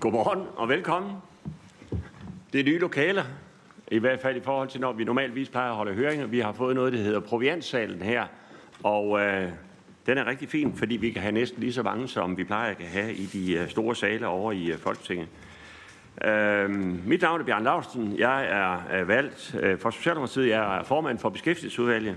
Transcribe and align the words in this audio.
Godmorgen 0.00 0.46
og 0.56 0.68
velkommen. 0.68 1.12
Det 2.52 2.60
er 2.60 2.64
nye 2.64 2.78
lokaler, 2.78 3.24
i 3.90 3.98
hvert 3.98 4.20
fald 4.20 4.36
i 4.36 4.40
forhold 4.40 4.68
til, 4.68 4.80
når 4.80 4.92
vi 4.92 5.04
normalvis 5.04 5.48
plejer 5.48 5.70
at 5.70 5.76
holde 5.76 5.94
høringer. 5.94 6.26
Vi 6.26 6.40
har 6.40 6.52
fået 6.52 6.74
noget, 6.74 6.92
der 6.92 6.98
hedder 6.98 7.20
Proviantsalen 7.20 8.02
her, 8.02 8.26
og 8.82 9.20
øh, 9.20 9.48
den 10.06 10.18
er 10.18 10.26
rigtig 10.26 10.48
fin, 10.48 10.74
fordi 10.76 10.96
vi 10.96 11.10
kan 11.10 11.22
have 11.22 11.32
næsten 11.32 11.60
lige 11.60 11.72
så 11.72 11.82
mange, 11.82 12.08
som 12.08 12.36
vi 12.36 12.44
plejer 12.44 12.70
at 12.70 12.86
have 12.86 13.14
i 13.14 13.26
de 13.26 13.52
øh, 13.52 13.68
store 13.68 13.96
sale 13.96 14.26
over 14.26 14.52
i 14.52 14.66
øh, 14.70 14.78
Folketinget. 14.78 15.28
Øh, 16.24 16.70
mit 17.06 17.22
navn 17.22 17.40
er 17.40 17.44
Bjørn 17.44 17.64
Lausten. 17.64 18.18
Jeg 18.18 18.46
er 18.90 19.04
valgt 19.04 19.56
øh, 19.60 19.78
for 19.78 19.90
Socialdemokratiet. 19.90 20.48
Jeg 20.48 20.78
er 20.78 20.84
formand 20.84 21.18
for 21.18 21.28
Beskæftigelsesudvalget, 21.28 22.16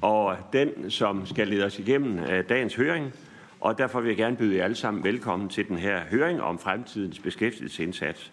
og 0.00 0.36
den, 0.52 0.90
som 0.90 1.26
skal 1.26 1.48
lede 1.48 1.64
os 1.64 1.78
igennem 1.78 2.18
øh, 2.18 2.48
dagens 2.48 2.74
høring. 2.74 3.12
Og 3.60 3.78
derfor 3.78 4.00
vil 4.00 4.08
jeg 4.08 4.16
gerne 4.16 4.36
byde 4.36 4.56
jer 4.56 4.64
alle 4.64 4.76
sammen 4.76 5.04
velkommen 5.04 5.48
til 5.48 5.68
den 5.68 5.78
her 5.78 6.00
høring 6.10 6.42
om 6.42 6.58
fremtidens 6.58 7.18
beskæftigelsesindsats. 7.18 8.32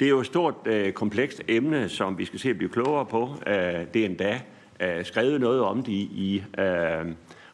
Det 0.00 0.06
er 0.06 0.10
jo 0.10 0.20
et 0.20 0.26
stort, 0.26 0.54
øh, 0.66 0.92
komplekst 0.92 1.42
emne, 1.48 1.88
som 1.88 2.18
vi 2.18 2.24
skal 2.24 2.38
se 2.38 2.50
at 2.50 2.56
blive 2.56 2.70
klogere 2.70 3.06
på. 3.06 3.34
Øh, 3.46 3.54
det 3.94 3.96
er 3.96 4.04
endda 4.04 4.40
øh, 4.80 5.04
skrevet 5.04 5.40
noget 5.40 5.60
om 5.60 5.82
det 5.82 5.92
i 5.92 6.44
øh, 6.58 6.64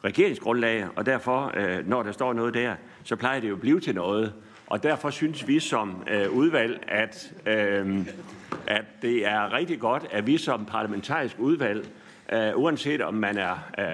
regeringsgrundlag, 0.03 0.85
og 0.95 1.05
derfor, 1.05 1.51
øh, 1.57 1.89
når 1.89 2.03
der 2.03 2.11
står 2.11 2.33
noget 2.33 2.53
der, 2.53 2.75
så 3.03 3.15
plejer 3.15 3.39
det 3.39 3.49
jo 3.49 3.53
at 3.53 3.61
blive 3.61 3.79
til 3.79 3.95
noget. 3.95 4.33
Og 4.67 4.83
derfor 4.83 5.09
synes 5.09 5.47
vi 5.47 5.59
som 5.59 6.03
øh, 6.11 6.31
udvalg, 6.31 6.83
at, 6.87 7.33
øh, 7.45 7.97
at 8.67 8.85
det 9.01 9.27
er 9.27 9.53
rigtig 9.53 9.79
godt, 9.79 10.05
at 10.11 10.27
vi 10.27 10.37
som 10.37 10.65
parlamentarisk 10.65 11.35
udvalg, 11.39 11.87
øh, 12.33 12.51
uanset 12.55 13.01
om 13.01 13.13
man 13.13 13.37
er 13.37 13.69
øh, 13.79 13.85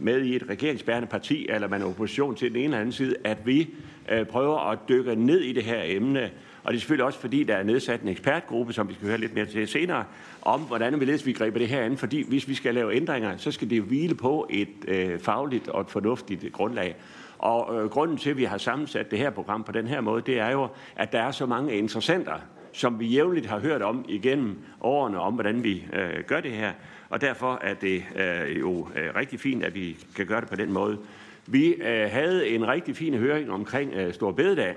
med 0.00 0.22
i 0.22 0.36
et 0.36 0.44
regeringsbærende 0.48 1.08
parti, 1.08 1.46
eller 1.48 1.68
man 1.68 1.82
er 1.82 1.86
opposition 1.86 2.34
til 2.34 2.48
den 2.48 2.56
ene 2.56 2.64
eller 2.64 2.78
anden 2.78 2.92
side, 2.92 3.14
at 3.24 3.46
vi 3.46 3.68
øh, 4.08 4.26
prøver 4.26 4.70
at 4.70 4.78
dykke 4.88 5.14
ned 5.14 5.40
i 5.40 5.52
det 5.52 5.64
her 5.64 5.80
emne. 5.84 6.30
Og 6.64 6.72
det 6.72 6.76
er 6.76 6.80
selvfølgelig 6.80 7.04
også 7.04 7.18
fordi, 7.18 7.44
der 7.44 7.56
er 7.56 7.62
nedsat 7.62 8.00
en 8.00 8.08
ekspertgruppe, 8.08 8.72
som 8.72 8.88
vi 8.88 8.94
skal 8.94 9.08
høre 9.08 9.18
lidt 9.18 9.34
mere 9.34 9.46
til 9.46 9.68
senere, 9.68 10.04
om 10.42 10.60
hvordan 10.60 11.00
vi 11.00 11.20
vi 11.24 11.32
griber 11.32 11.58
det 11.58 11.68
her 11.68 11.82
an. 11.82 11.96
Fordi 11.96 12.28
hvis 12.28 12.48
vi 12.48 12.54
skal 12.54 12.74
lave 12.74 12.94
ændringer, 12.94 13.36
så 13.36 13.50
skal 13.50 13.70
det 13.70 13.82
hvile 13.82 14.14
på 14.14 14.46
et 14.50 14.68
øh, 14.88 15.18
fagligt 15.18 15.68
og 15.68 15.80
et 15.80 15.90
fornuftigt 15.90 16.52
grundlag. 16.52 16.96
Og 17.38 17.82
øh, 17.82 17.90
grunden 17.90 18.16
til, 18.16 18.30
at 18.30 18.36
vi 18.36 18.44
har 18.44 18.58
sammensat 18.58 19.10
det 19.10 19.18
her 19.18 19.30
program 19.30 19.64
på 19.64 19.72
den 19.72 19.86
her 19.86 20.00
måde, 20.00 20.22
det 20.26 20.38
er 20.38 20.50
jo, 20.50 20.68
at 20.96 21.12
der 21.12 21.18
er 21.18 21.30
så 21.30 21.46
mange 21.46 21.76
interessenter, 21.76 22.34
som 22.72 23.00
vi 23.00 23.06
jævnligt 23.06 23.46
har 23.46 23.58
hørt 23.58 23.82
om 23.82 24.04
igennem 24.08 24.58
årene, 24.80 25.20
om 25.20 25.34
hvordan 25.34 25.64
vi 25.64 25.84
øh, 25.92 26.24
gør 26.26 26.40
det 26.40 26.50
her. 26.50 26.72
Og 27.08 27.20
derfor 27.20 27.58
er 27.62 27.74
det 27.74 28.04
øh, 28.16 28.60
jo 28.60 28.88
øh, 28.96 29.14
rigtig 29.16 29.40
fint, 29.40 29.64
at 29.64 29.74
vi 29.74 29.96
kan 30.16 30.26
gøre 30.26 30.40
det 30.40 30.48
på 30.48 30.56
den 30.56 30.72
måde. 30.72 30.98
Vi 31.46 31.74
øh, 31.74 32.10
havde 32.10 32.48
en 32.48 32.68
rigtig 32.68 32.96
fin 32.96 33.14
høring 33.14 33.50
omkring 33.50 33.92
øh, 33.94 34.14
Stor 34.14 34.32
Bededag, 34.32 34.74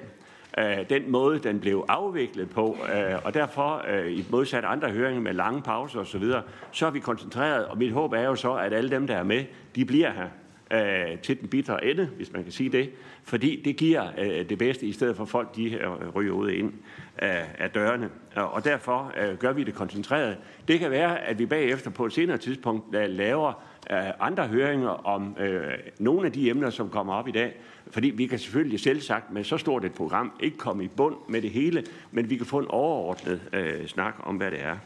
øh, 0.58 0.90
den 0.90 1.12
måde, 1.12 1.40
den 1.40 1.60
blev 1.60 1.86
afviklet 1.88 2.50
på, 2.50 2.78
øh, 2.96 3.26
og 3.26 3.34
derfor, 3.34 3.86
øh, 3.90 4.12
i 4.12 4.26
modsat 4.30 4.66
andre 4.66 4.90
høringer 4.90 5.22
med 5.22 5.34
lange 5.34 5.62
pauser 5.62 6.00
osv., 6.00 6.24
så, 6.24 6.42
så 6.72 6.86
har 6.86 6.92
vi 6.92 7.00
koncentreret, 7.00 7.66
og 7.66 7.78
mit 7.78 7.92
håb 7.92 8.14
er 8.14 8.22
jo 8.22 8.36
så, 8.36 8.54
at 8.54 8.74
alle 8.74 8.90
dem, 8.90 9.08
der 9.08 9.16
er 9.16 9.24
med, 9.24 9.44
de 9.76 9.86
bliver 9.86 10.12
her 10.12 10.28
øh, 10.72 11.20
til 11.20 11.42
den 11.42 11.48
bitre 11.48 11.86
ende, 11.86 12.06
hvis 12.06 12.34
man 12.34 12.44
kan 12.44 12.52
sige 12.52 12.70
det, 12.70 12.90
fordi 13.24 13.62
det 13.66 13.78
giver 13.78 14.08
øh, 14.18 14.50
det 14.50 14.58
bedste, 14.58 14.86
i 14.86 14.92
stedet 14.92 15.16
for 15.16 15.26
folk, 15.26 15.56
de 15.56 15.72
øh, 15.72 16.16
ryger 16.16 16.34
ud 16.34 16.50
ind 16.50 16.74
af, 17.18 17.46
af 17.58 17.70
dørene. 17.70 18.10
Og 18.36 18.66
derfor 18.66 19.14
øh, 19.18 19.38
gør 19.38 19.54
vi 19.54 19.64
det 19.64 19.74
koncentreret. 19.74 20.38
Det 20.68 20.80
kan 20.80 20.92
være, 20.92 21.20
at 21.20 21.40
vi 21.40 21.46
bagefter 21.46 21.92
på 21.92 22.06
et 22.06 22.14
senere 22.14 22.38
tidspunkt 22.38 22.96
øh, 22.96 23.10
laver 23.10 23.54
øh, 23.92 23.98
andre 24.20 24.48
høringer 24.48 24.90
om 24.90 25.38
øh, 25.40 25.74
nogle 26.00 26.26
af 26.26 26.32
de 26.32 26.50
emner, 26.50 26.70
som 26.70 26.90
kommer 26.90 27.14
op 27.14 27.28
i 27.28 27.32
dag, 27.32 27.56
fordi 27.92 28.10
vi 28.10 28.28
kan 28.28 28.40
selvfølgelig 28.40 28.80
selv 28.80 29.02
sagt 29.02 29.32
med 29.32 29.44
så 29.44 29.58
stort 29.58 29.86
et 29.86 29.94
program 29.94 30.32
ikke 30.40 30.58
komme 30.58 30.84
i 30.84 30.88
bund 30.88 31.16
med 31.30 31.42
det 31.42 31.50
hele, 31.50 31.84
men 32.12 32.30
vi 32.30 32.38
kan 32.38 32.46
få 32.46 32.60
en 32.60 32.68
overordnet 32.70 33.42
øh, 33.54 33.88
snak 33.88 34.16
om, 34.24 34.36
hvad 34.36 34.52
det 34.52 34.64
er. 34.64 34.78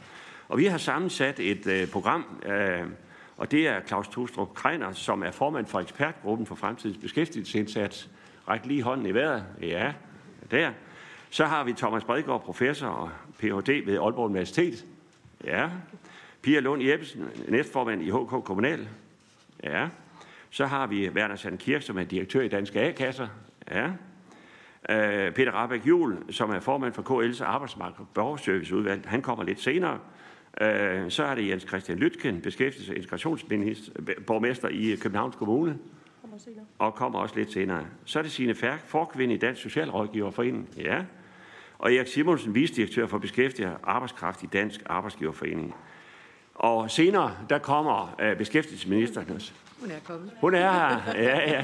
Og 0.49 0.57
vi 0.57 0.65
har 0.65 0.77
sammensat 0.77 1.39
et 1.39 1.67
øh, 1.67 1.87
program, 1.87 2.25
øh, 2.45 2.87
og 3.37 3.51
det 3.51 3.67
er 3.67 3.81
Claus 3.87 4.07
Tostrup 4.07 4.53
Kreiner, 4.53 4.91
som 4.91 5.23
er 5.23 5.31
formand 5.31 5.65
for 5.65 5.79
ekspertgruppen 5.79 6.47
for 6.47 6.55
fremtidens 6.55 6.97
beskæftigelsesindsats. 6.97 8.09
Ræk 8.47 8.65
lige 8.65 8.83
hånden 8.83 9.05
i 9.05 9.13
vejret. 9.13 9.43
Ja, 9.61 9.93
der. 10.51 10.71
Så 11.33 11.45
har 11.45 11.63
vi 11.63 11.73
Thomas 11.73 12.03
Bredgaard, 12.03 12.43
professor 12.43 12.87
og 12.87 13.09
Ph.D. 13.39 13.85
ved 13.85 13.97
Aalborg 13.97 14.25
Universitet. 14.25 14.85
Ja. 15.43 15.69
Pia 16.41 16.59
Lund 16.59 16.83
Jeppesen, 16.83 17.25
næstformand 17.47 18.01
i 18.01 18.09
HK 18.09 18.43
Kommunal. 18.45 18.87
Ja. 19.63 19.87
Så 20.49 20.65
har 20.65 20.87
vi 20.87 21.09
Werner 21.09 21.35
Sand 21.35 21.57
Kirk, 21.57 21.81
som 21.81 21.97
er 21.97 22.03
direktør 22.03 22.41
i 22.41 22.47
Danske 22.47 22.81
A-kasser. 22.81 23.27
Ja. 23.71 23.85
Øh, 24.89 25.33
Peter 25.33 25.51
Rabeck 25.51 25.87
Juhl, 25.87 26.33
som 26.33 26.49
er 26.49 26.59
formand 26.59 26.93
for 26.93 27.01
KL's 27.01 27.43
Arbejdsmarked 27.43 27.99
og 27.99 28.07
Borgerserviceudvalg. 28.13 29.03
Han 29.05 29.21
kommer 29.21 29.43
lidt 29.43 29.61
senere. 29.61 29.99
Øh, 30.61 31.11
så 31.11 31.23
er 31.23 31.35
det 31.35 31.47
Jens 31.47 31.63
Christian 31.67 31.97
Lytken, 31.97 32.41
beskæftigelses- 32.47 32.89
og 32.89 32.95
integrationsborgmester 32.95 34.67
i 34.67 34.95
Københavns 35.01 35.35
Kommune. 35.35 35.77
Og 36.79 36.95
kommer 36.95 37.19
også 37.19 37.35
lidt 37.35 37.51
senere. 37.51 37.85
Så 38.05 38.19
er 38.19 38.23
det 38.23 38.31
Signe 38.31 38.55
Færk, 38.55 38.87
forkvinde 38.87 39.33
i 39.33 39.37
Dansk 39.37 39.61
Socialrådgiverforening. 39.61 40.69
Ja. 40.77 41.03
Og 41.81 41.93
Erik 41.93 42.07
Simonsen, 42.07 42.55
visdirektør 42.55 43.07
for 43.07 43.17
beskæftiget 43.17 43.77
arbejdskraft 43.83 44.43
i 44.43 44.45
Dansk 44.45 44.81
Arbejdsgiverforening. 44.85 45.75
Og 46.55 46.91
senere, 46.91 47.35
der 47.49 47.57
kommer 47.57 48.15
uh, 48.31 48.37
beskæftigelsesministeren. 48.37 49.27
Hun 49.79 49.91
er 49.91 49.95
kommet. 50.03 50.31
Hun 50.41 50.55
er 50.55 50.71
her, 50.71 51.21
ja, 51.21 51.63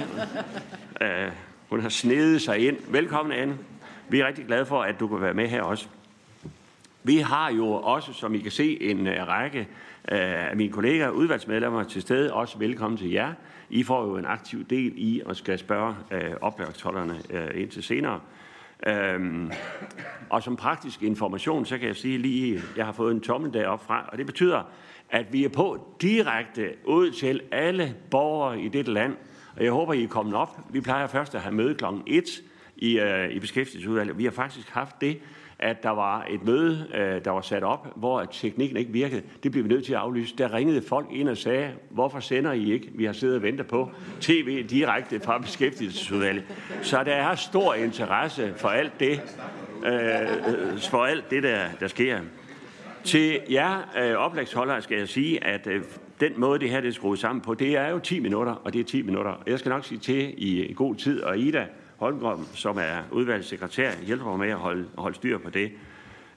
ja. 1.01 1.27
Uh, 1.27 1.33
hun 1.69 1.81
har 1.81 1.89
snedet 1.89 2.41
sig 2.41 2.67
ind. 2.67 2.77
Velkommen, 2.87 3.33
Anne. 3.33 3.57
Vi 4.09 4.19
er 4.19 4.27
rigtig 4.27 4.45
glade 4.45 4.65
for, 4.65 4.81
at 4.81 4.99
du 4.99 5.07
kan 5.07 5.21
være 5.21 5.33
med 5.33 5.47
her 5.47 5.61
også. 5.61 5.87
Vi 7.03 7.17
har 7.17 7.51
jo 7.51 7.71
også, 7.71 8.13
som 8.13 8.35
I 8.35 8.39
kan 8.39 8.51
se, 8.51 8.81
en 8.81 9.07
række 9.27 9.67
af 10.05 10.55
mine 10.55 10.73
kolleger, 10.73 11.09
udvalgsmedlemmer 11.09 11.83
til 11.83 12.01
stede. 12.01 12.33
Også 12.33 12.57
velkommen 12.57 12.97
til 12.97 13.11
jer. 13.11 13.33
I 13.69 13.83
får 13.83 14.05
jo 14.05 14.17
en 14.17 14.25
aktiv 14.25 14.65
del 14.65 14.93
i 14.95 15.21
at 15.29 15.37
skal 15.37 15.59
spørge 15.59 15.95
øh, 16.11 16.31
oplægsholderne 16.41 17.21
øh, 17.29 17.61
indtil 17.61 17.83
senere. 17.83 18.19
Øhm, 18.85 19.51
og 20.29 20.43
som 20.43 20.55
praktisk 20.55 21.03
information, 21.03 21.65
så 21.65 21.77
kan 21.77 21.87
jeg 21.87 21.95
sige 21.95 22.17
lige, 22.17 22.61
jeg 22.75 22.85
har 22.85 22.91
fået 22.91 23.11
en 23.11 23.21
tommel 23.21 23.53
deroppe 23.53 23.85
fra, 23.85 24.09
og 24.11 24.17
det 24.17 24.25
betyder, 24.25 24.63
at 25.09 25.33
vi 25.33 25.43
er 25.43 25.49
på 25.49 25.95
direkte 26.01 26.69
ud 26.85 27.11
til 27.11 27.41
alle 27.51 27.95
borgere 28.11 28.61
i 28.61 28.67
dette 28.67 28.93
land. 28.93 29.15
Og 29.55 29.63
jeg 29.63 29.71
håber, 29.71 29.93
I 29.93 30.03
er 30.03 30.07
kommet 30.07 30.35
op. 30.35 30.59
Vi 30.69 30.81
plejer 30.81 31.07
først 31.07 31.35
at 31.35 31.41
have 31.41 31.55
møde 31.55 31.75
kl. 31.75 31.85
1 32.07 32.23
i, 32.75 32.99
øh, 32.99 33.31
i 33.31 33.39
beskæftigelsesudvalget. 33.39 34.17
Vi 34.17 34.23
har 34.23 34.31
faktisk 34.31 34.69
haft 34.69 35.01
det 35.01 35.19
at 35.59 35.83
der 35.83 35.89
var 35.89 36.25
et 36.29 36.45
møde, 36.45 36.87
øh, 36.93 37.25
der 37.25 37.31
var 37.31 37.41
sat 37.41 37.63
op, 37.63 37.87
hvor 37.95 38.23
teknikken 38.23 38.77
ikke 38.77 38.91
virkede. 38.91 39.21
Det 39.43 39.51
blev 39.51 39.63
vi 39.63 39.69
nødt 39.69 39.85
til 39.85 39.93
at 39.93 39.99
aflyse. 39.99 40.37
Der 40.37 40.53
ringede 40.53 40.81
folk 40.81 41.07
ind 41.11 41.29
og 41.29 41.37
sagde, 41.37 41.71
hvorfor 41.89 42.19
sender 42.19 42.51
I 42.51 42.71
ikke? 42.73 42.89
Vi 42.93 43.05
har 43.05 43.13
siddet 43.13 43.35
og 43.35 43.43
ventet 43.43 43.67
på 43.67 43.91
tv 44.21 44.67
direkte 44.69 45.19
fra 45.19 45.37
beskæftigelsesudvalget. 45.37 46.43
Så 46.81 47.03
der 47.03 47.13
er 47.13 47.35
stor 47.35 47.73
interesse 47.73 48.53
for 48.57 48.67
alt 48.69 48.99
det, 48.99 49.21
øh, 49.85 50.79
for 50.79 51.05
alt 51.05 51.29
det 51.29 51.43
der, 51.43 51.59
der 51.79 51.87
sker. 51.87 52.19
Til 53.03 53.39
jer 53.51 53.91
øh, 54.01 54.15
oplægsholdere 54.15 54.81
skal 54.81 54.97
jeg 54.97 55.07
sige, 55.07 55.43
at 55.43 55.67
øh, 55.67 55.81
den 56.19 56.33
måde, 56.37 56.59
det 56.59 56.69
her 56.69 56.81
det 56.81 56.87
er 56.87 56.93
skruet 56.93 57.19
sammen 57.19 57.41
på, 57.41 57.53
det 57.53 57.77
er 57.77 57.89
jo 57.89 57.99
10 57.99 58.19
minutter, 58.19 58.51
og 58.51 58.73
det 58.73 58.79
er 58.79 58.83
10 58.83 59.01
minutter. 59.01 59.43
Jeg 59.47 59.59
skal 59.59 59.69
nok 59.69 59.85
sige 59.85 59.99
til 59.99 60.33
i 60.37 60.73
god 60.75 60.95
tid, 60.95 61.21
og 61.21 61.37
Ida, 61.37 61.65
Holmgren, 61.97 62.47
som 62.53 62.77
er 62.77 63.01
udvalgssekretær, 63.11 63.91
hjælper 64.05 64.25
mig 64.25 64.39
med 64.39 64.49
at 64.49 64.57
holde, 64.57 64.87
holde 64.97 65.15
styr 65.15 65.37
på 65.37 65.49
det. 65.49 65.71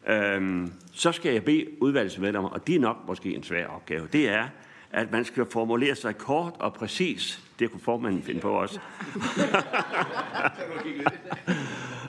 Øhm, 0.08 0.72
så 0.92 1.12
skal 1.12 1.32
jeg 1.32 1.44
bede 1.44 1.66
udvalgsmedlemmer, 1.82 2.50
og 2.50 2.66
det 2.66 2.74
er 2.74 2.80
nok 2.80 2.96
måske 3.06 3.34
en 3.34 3.42
svær 3.42 3.66
opgave, 3.66 4.08
det 4.12 4.28
er, 4.28 4.48
at 4.90 5.12
man 5.12 5.24
skal 5.24 5.46
formulere 5.50 5.94
sig 5.94 6.18
kort 6.18 6.52
og 6.58 6.74
præcis. 6.74 7.42
Det 7.58 7.70
kunne 7.70 7.80
formanden 7.80 8.22
finde 8.22 8.40
på 8.40 8.50
også. 8.50 8.80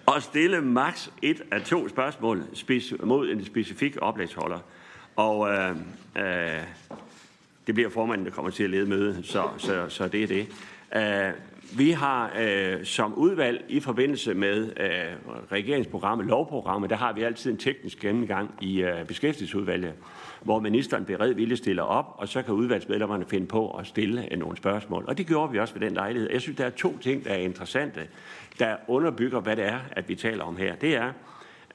og 0.14 0.24
stille 0.24 0.62
maks 0.62 1.12
et 1.22 1.42
af 1.52 1.62
to 1.62 1.90
spørgsmål 1.90 2.44
mod 3.04 3.30
en 3.30 3.46
specifik 3.46 3.98
oplægsholder. 4.02 4.60
Og 5.16 5.50
øh, 5.50 5.76
øh, 6.18 6.64
det 7.68 7.76
bliver 7.76 7.90
formanden, 7.90 8.26
der 8.26 8.32
kommer 8.32 8.52
til 8.52 8.64
at 8.64 8.70
lede 8.70 8.90
mødet, 8.90 9.26
så, 9.26 9.50
så, 9.58 9.90
så 9.90 10.08
det 10.08 10.24
er 10.24 10.28
det. 10.28 10.48
Øh, 10.96 11.34
vi 11.78 11.92
har 11.92 12.32
øh, 12.40 12.86
som 12.86 13.14
udvalg 13.14 13.66
i 13.70 13.80
forbindelse 13.80 14.34
med 14.34 14.74
øh, 14.80 15.36
regeringsprogrammet, 15.52 16.28
lovprogrammet, 16.28 16.90
der 16.90 16.96
har 16.96 17.14
vi 17.14 17.24
altid 17.24 17.52
en 17.52 17.58
teknisk 17.58 18.00
gennemgang 18.00 18.56
i 18.62 18.82
øh, 18.82 19.06
beskæftigelsesudvalget, 19.06 19.94
hvor 20.42 20.60
ministeren 20.60 21.06
beredvilligt 21.06 21.58
stiller 21.58 21.84
op, 21.84 22.16
og 22.18 22.28
så 22.28 22.42
kan 22.42 22.54
udvalgsmedlemmerne 22.54 23.26
finde 23.26 23.48
på 23.48 23.72
at 23.72 23.88
stille 23.88 24.34
øh, 24.34 24.40
nogle 24.40 24.58
spørgsmål. 24.58 25.06
Og 25.08 25.18
det 25.18 25.28
gjorde 25.28 25.52
vi 25.52 25.60
også 25.60 25.74
ved 25.74 25.82
den 25.82 25.94
lejlighed. 25.94 26.30
Jeg 26.32 26.42
synes, 26.42 26.58
der 26.58 26.66
er 26.66 26.70
to 26.70 26.98
ting, 26.98 27.26
der 27.26 27.32
er 27.32 27.38
interessante, 27.38 28.08
der 28.60 28.76
underbygger, 28.88 29.40
hvad 29.40 29.56
det 29.56 29.66
er, 29.66 29.80
at 29.92 30.10
vi 30.10 30.16
taler 30.16 30.44
om 30.44 30.58
her. 30.58 30.76
Det 30.76 30.96
er 30.96 31.12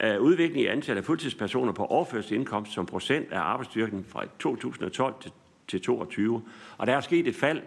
øh, 0.03 0.21
udvikling 0.21 0.65
i 0.65 0.67
antallet 0.67 1.01
af 1.01 1.05
fuldtidspersoner 1.05 1.71
på 1.71 1.85
overførselsindkomst 1.85 2.73
som 2.73 2.85
procent 2.85 3.31
af 3.31 3.39
arbejdsstyrken 3.39 4.05
fra 4.09 4.23
2012 4.39 5.13
til, 5.21 5.31
til 5.67 5.79
2022. 5.79 6.41
Og 6.77 6.87
der 6.87 6.93
er 6.93 7.01
sket 7.01 7.27
et 7.27 7.35
fald 7.35 7.61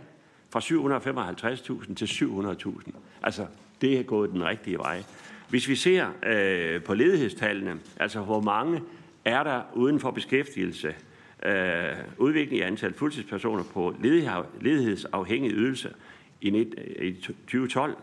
fra 0.50 0.60
755.000 0.60 1.94
til 1.94 2.06
700.000. 2.06 2.92
Altså, 3.22 3.46
det 3.80 3.98
er 3.98 4.02
gået 4.02 4.30
den 4.30 4.44
rigtige 4.44 4.78
vej. 4.78 5.02
Hvis 5.48 5.68
vi 5.68 5.76
ser 5.76 6.06
øh, 6.26 6.82
på 6.82 6.94
ledighedstallene, 6.94 7.78
altså 7.96 8.20
hvor 8.20 8.40
mange 8.40 8.82
er 9.24 9.42
der 9.42 9.62
uden 9.74 10.00
for 10.00 10.10
beskæftigelse, 10.10 10.94
øh, 11.46 11.96
udvikling 12.18 12.60
i 12.60 12.60
antal 12.60 12.94
fuldtidspersoner 12.94 13.64
på 13.74 13.94
ledighedsafhængig 14.60 15.52
ydelse 15.52 15.92
i, 16.40 16.50
øh, 16.50 17.06
i 17.06 17.12
2012 17.12 17.96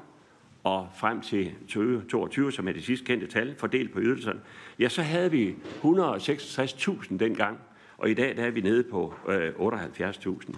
og 0.63 0.87
frem 0.97 1.21
til 1.21 1.51
2022, 1.67 2.51
som 2.51 2.67
er 2.67 2.71
det 2.71 2.83
sidste 2.83 3.05
kendte 3.05 3.27
tal, 3.27 3.55
fordelt 3.57 3.93
på 3.93 3.99
ydelserne, 3.99 4.39
ja, 4.79 4.89
så 4.89 5.01
havde 5.01 5.31
vi 5.31 5.55
166.000 5.83 7.17
dengang, 7.17 7.57
og 7.97 8.09
i 8.09 8.13
dag 8.13 8.37
der 8.37 8.43
er 8.43 8.51
vi 8.51 8.61
nede 8.61 8.83
på 8.83 9.13
øh, 9.29 9.49
78.000. 9.49 10.57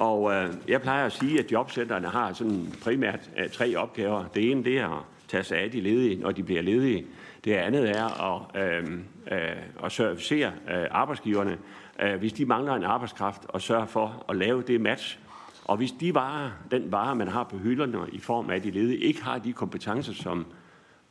Og 0.00 0.32
øh, 0.32 0.54
jeg 0.68 0.82
plejer 0.82 1.06
at 1.06 1.12
sige, 1.12 1.38
at 1.38 1.52
jobcentrene 1.52 2.08
har 2.08 2.32
sådan 2.32 2.74
primært 2.82 3.30
øh, 3.38 3.48
tre 3.50 3.76
opgaver. 3.76 4.24
Det 4.34 4.50
ene 4.50 4.64
det 4.64 4.78
er 4.78 4.88
at 4.88 5.04
tage 5.28 5.44
sig 5.44 5.58
af 5.58 5.70
de 5.70 5.80
ledige, 5.80 6.20
når 6.20 6.30
de 6.30 6.42
bliver 6.42 6.62
ledige. 6.62 7.06
Det 7.44 7.52
andet 7.52 7.90
er 7.90 8.34
at, 8.34 8.62
øh, 8.62 8.92
øh, 9.32 9.56
at 9.84 9.92
servicere 9.92 10.52
øh, 10.70 10.86
arbejdsgiverne, 10.90 11.58
øh, 12.02 12.18
hvis 12.18 12.32
de 12.32 12.44
mangler 12.44 12.74
en 12.74 12.84
arbejdskraft, 12.84 13.42
og 13.48 13.62
sørge 13.62 13.86
for 13.86 14.24
at 14.28 14.36
lave 14.36 14.62
det 14.62 14.80
match. 14.80 15.18
Og 15.64 15.76
hvis 15.76 15.92
de 15.92 16.14
varer, 16.14 16.50
den 16.70 16.92
vare, 16.92 17.16
man 17.16 17.28
har 17.28 17.44
på 17.44 17.56
hylderne 17.56 17.98
i 18.12 18.18
form 18.18 18.50
af 18.50 18.62
de 18.62 18.70
ledige, 18.70 18.98
ikke 18.98 19.22
har 19.22 19.38
de 19.38 19.52
kompetencer, 19.52 20.12
som 20.12 20.46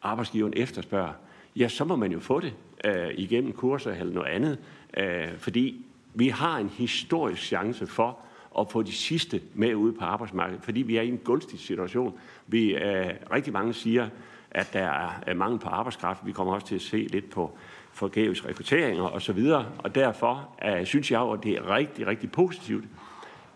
arbejdsgiveren 0.02 0.54
efterspørger, 0.58 1.14
ja, 1.56 1.68
så 1.68 1.86
må 1.86 1.96
man 1.96 2.12
jo 2.12 2.20
få 2.20 2.40
det 2.40 2.54
øh, 2.86 3.10
igennem 3.14 3.54
kurser 3.54 3.92
eller 3.92 4.14
noget 4.14 4.30
andet. 4.30 4.58
Øh, 4.98 5.38
fordi 5.38 5.86
vi 6.14 6.28
har 6.28 6.58
en 6.58 6.70
historisk 6.70 7.42
chance 7.42 7.88
for 7.88 8.20
at 8.60 8.72
få 8.72 8.82
de 8.82 8.92
sidste 8.92 9.42
med 9.54 9.76
ud 9.76 9.92
på 9.92 10.06
arbejdsmarkedet, 10.06 10.64
fordi 10.64 10.82
vi 10.82 10.98
er 10.98 11.02
i 11.02 11.08
en 11.08 11.18
gunstig 11.18 11.60
situation. 11.60 12.20
Vi, 12.48 12.76
øh, 12.76 13.10
rigtig 13.32 13.54
mange 13.54 13.74
siger, 13.74 14.10
at 14.52 14.74
der 14.74 14.90
er 15.26 15.34
mangel 15.34 15.60
på 15.60 15.70
arbejdskraft. 15.70 16.26
Vi 16.26 16.32
kommer 16.32 16.54
også 16.54 16.68
til 16.68 16.76
at 16.76 16.82
se 16.82 16.98
lidt 16.98 17.30
på 17.30 17.58
forgæves 17.94 18.46
rekrutteringer 18.46 19.04
osv. 19.04 19.40
Og 19.78 19.96
derfor 19.96 20.50
øh, 20.66 20.86
synes 20.86 21.12
jeg 21.12 21.20
jo, 21.20 21.32
at 21.32 21.44
det 21.44 21.52
er 21.52 21.76
rigtig, 21.76 22.08
rigtig 22.08 22.32
positivt, 22.32 22.86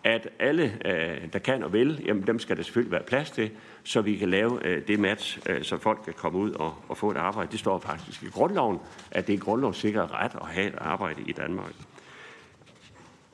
at 0.03 0.27
alle, 0.39 0.77
øh, 0.85 1.33
der 1.33 1.39
kan 1.39 1.63
og 1.63 1.73
vil, 1.73 2.01
jamen 2.05 2.27
dem 2.27 2.39
skal 2.39 2.57
der 2.57 2.63
selvfølgelig 2.63 2.91
være 2.91 3.03
plads 3.03 3.31
til, 3.31 3.51
så 3.83 4.01
vi 4.01 4.15
kan 4.15 4.29
lave 4.29 4.65
øh, 4.65 4.87
det 4.87 4.99
match, 4.99 5.39
øh, 5.49 5.63
så 5.63 5.77
folk 5.77 5.99
kan 6.05 6.13
komme 6.17 6.39
ud 6.39 6.51
og, 6.51 6.73
og 6.89 6.97
få 6.97 7.11
et 7.11 7.17
arbejde. 7.17 7.51
Det 7.51 7.59
står 7.59 7.79
faktisk 7.79 8.23
i 8.23 8.29
grundloven, 8.29 8.79
at 9.11 9.27
det 9.27 9.33
er 9.33 9.37
grundlovssikret 9.37 10.11
ret 10.11 10.31
at 10.41 10.47
have 10.47 10.67
et 10.67 10.75
arbejde 10.77 11.21
i 11.27 11.31
Danmark. 11.31 11.73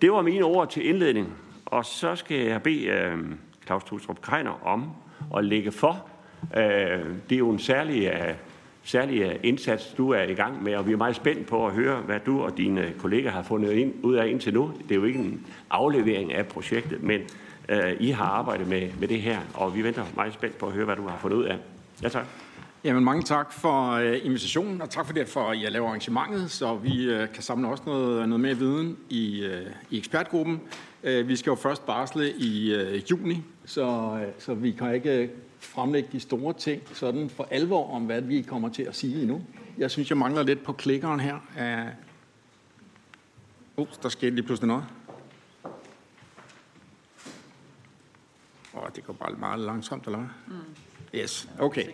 Det 0.02 0.12
var 0.12 0.22
mine 0.22 0.46
ord 0.46 0.70
til 0.70 0.90
indledning, 0.90 1.34
og 1.72 1.86
så 1.86 2.16
skal 2.16 2.38
jeg 2.38 2.64
bede 2.64 2.86
øh, 2.86 3.18
Claus 3.66 3.84
Thustrup 3.84 4.22
Kreiner 4.22 4.68
om 4.68 4.92
at 5.38 5.46
lægge 5.46 5.72
for. 5.72 6.10
Øh, 6.58 6.64
det 7.30 7.36
er 7.36 7.40
jo 7.40 7.50
en 7.50 7.60
særlig, 7.60 8.08
øh, 8.08 8.34
særlig 8.84 9.22
øh, 9.22 9.36
indsats, 9.44 9.94
du 9.98 10.10
er 10.10 10.24
i 10.24 10.34
gang 10.34 10.64
med, 10.64 10.76
og 10.76 10.88
vi 10.88 10.94
er 10.94 10.98
meget 10.98 11.16
spændt 11.16 11.48
på 11.48 11.68
at 11.68 11.74
høre, 11.74 12.02
hvad 12.02 12.20
du 12.20 12.42
og 12.42 12.58
dine 12.58 12.94
kolleger 13.00 13.32
har 13.32 13.44
fundet 13.44 13.72
ind, 13.72 13.94
ud 14.04 14.16
af 14.16 14.28
indtil 14.28 14.54
nu. 14.54 14.72
Det 14.84 14.92
er 14.92 14.96
jo 14.96 15.06
ikke 15.06 15.20
en 15.20 15.48
aflevering 15.70 16.34
af 16.34 16.48
projektet, 16.48 17.04
men 17.04 17.22
øh, 17.70 17.94
I 18.00 18.10
har 18.10 18.26
arbejdet 18.26 18.68
med, 18.68 18.90
med 19.00 19.08
det 19.08 19.22
her, 19.22 19.40
og 19.54 19.76
vi 19.76 19.84
venter 19.84 20.04
meget 20.16 20.34
spændt 20.34 20.58
på 20.58 20.66
at 20.66 20.74
høre, 20.74 20.86
hvad 20.86 20.96
du 20.96 21.08
har 21.08 21.18
fundet 21.18 21.38
ud 21.38 21.44
af. 21.44 21.58
Ja, 22.04 22.10
tak. 22.10 22.26
Jamen, 22.84 23.04
mange 23.04 23.24
tak 23.24 23.54
for 23.54 23.96
uh, 23.96 24.26
invitationen, 24.26 24.82
og 24.82 24.90
tak 24.90 25.06
for 25.06 25.14
det, 25.14 25.28
for 25.28 25.50
at 25.50 25.58
I 25.58 25.60
laver 25.60 25.88
arrangementet, 25.88 26.52
så 26.52 26.76
vi 26.76 27.14
uh, 27.14 27.32
kan 27.34 27.44
samle 27.44 27.68
også 27.68 27.84
noget, 27.86 28.30
noget 28.30 28.40
mere 28.40 28.58
viden 28.58 28.98
i, 29.10 29.46
uh, 29.46 29.72
i 29.90 29.98
ekspertgruppen. 29.98 30.62
Uh, 31.04 31.28
vi 31.28 31.36
skal 31.36 31.52
jo 31.52 31.56
først 31.56 31.86
barsle 31.86 32.34
i 32.34 32.76
uh, 32.76 33.12
juni, 33.12 33.44
så, 33.66 33.88
uh, 33.88 34.22
så 34.38 34.54
vi 34.54 34.72
kan 34.72 34.96
ikke 34.96 35.30
fremlægge 35.60 36.10
de 36.12 36.20
store 36.20 36.54
ting 36.54 36.82
sådan 36.94 37.30
for 37.30 37.48
alvor 37.52 37.94
om, 37.94 38.06
hvad 38.06 38.22
vi 38.22 38.42
kommer 38.42 38.70
til 38.70 38.84
at 38.84 38.96
sige 38.96 39.22
endnu. 39.22 39.42
Jeg 39.78 39.92
synes, 39.92 40.10
jeg 40.10 40.18
mangler 40.18 40.44
lidt 40.44 40.64
på 40.64 40.74
klikkeren 40.74 41.20
her. 41.20 41.36
Uh, 43.78 43.88
der 44.04 44.10
skete 44.10 44.36
lige 44.36 44.46
pludselig 44.46 44.68
noget. 44.68 44.86
Åh, 48.74 48.84
oh, 48.84 48.90
det 48.96 49.06
går 49.06 49.14
bare 49.14 49.32
meget 49.32 49.60
langsomt, 49.60 50.06
eller 50.06 50.18
hvad? 50.18 50.30
Mm. 50.48 50.54
Yes, 51.16 51.50
okay. 51.60 51.86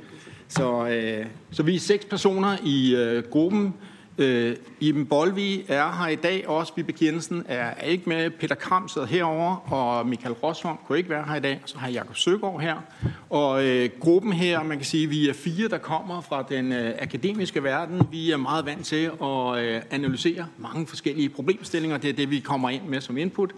Så, 0.48 0.88
øh, 0.88 1.26
så 1.52 1.64
vi 1.64 1.76
er 1.76 1.80
seks 1.80 2.06
personer 2.06 2.58
i 2.64 2.96
øh, 2.96 3.24
gruppen. 3.24 3.74
Øh, 4.18 4.56
Iben 4.80 5.06
Bolvi 5.06 5.66
er 5.68 5.92
her 5.92 6.08
i 6.08 6.16
dag, 6.16 6.48
også 6.48 6.74
Vibe 6.76 6.94
Jensen 7.02 7.44
er 7.48 7.84
ikke 7.84 8.10
med. 8.10 8.30
Peter 8.30 8.56
Kram 8.56 8.88
sidder 8.88 9.08
herover 9.08 9.74
og 9.74 10.08
Michael 10.08 10.34
Rosholm 10.34 10.78
kunne 10.88 10.98
ikke 10.98 11.10
være 11.10 11.24
her 11.28 11.36
i 11.36 11.40
dag. 11.40 11.62
Så 11.66 11.78
har 11.78 11.90
Jakob 11.90 12.16
Søgaard 12.16 12.62
her. 12.62 12.76
Og 13.30 13.66
øh, 13.66 13.90
gruppen 14.00 14.34
her, 14.34 14.64
man 14.64 14.78
kan 14.78 14.86
sige, 14.86 15.08
vi 15.08 15.30
er 15.30 15.34
fire, 15.34 15.68
der 15.68 15.78
kommer 15.78 16.22
fra 16.22 16.46
den 16.50 16.72
øh, 16.72 16.94
akademiske 17.00 17.64
verden. 17.64 18.02
Vi 18.12 18.32
er 18.32 18.38
meget 18.38 18.66
vant 18.66 18.86
til 18.86 19.12
at 19.22 19.58
øh, 19.58 19.82
analysere 19.92 20.46
mange 20.58 20.88
forskellige 20.88 21.30
problemstillinger. 21.30 21.98
Det 21.98 22.10
er 22.10 22.14
det, 22.14 22.30
vi 22.30 22.40
kommer 22.40 22.70
ind 22.70 22.84
med 22.84 23.02
som 23.02 23.18
input. 23.18 23.52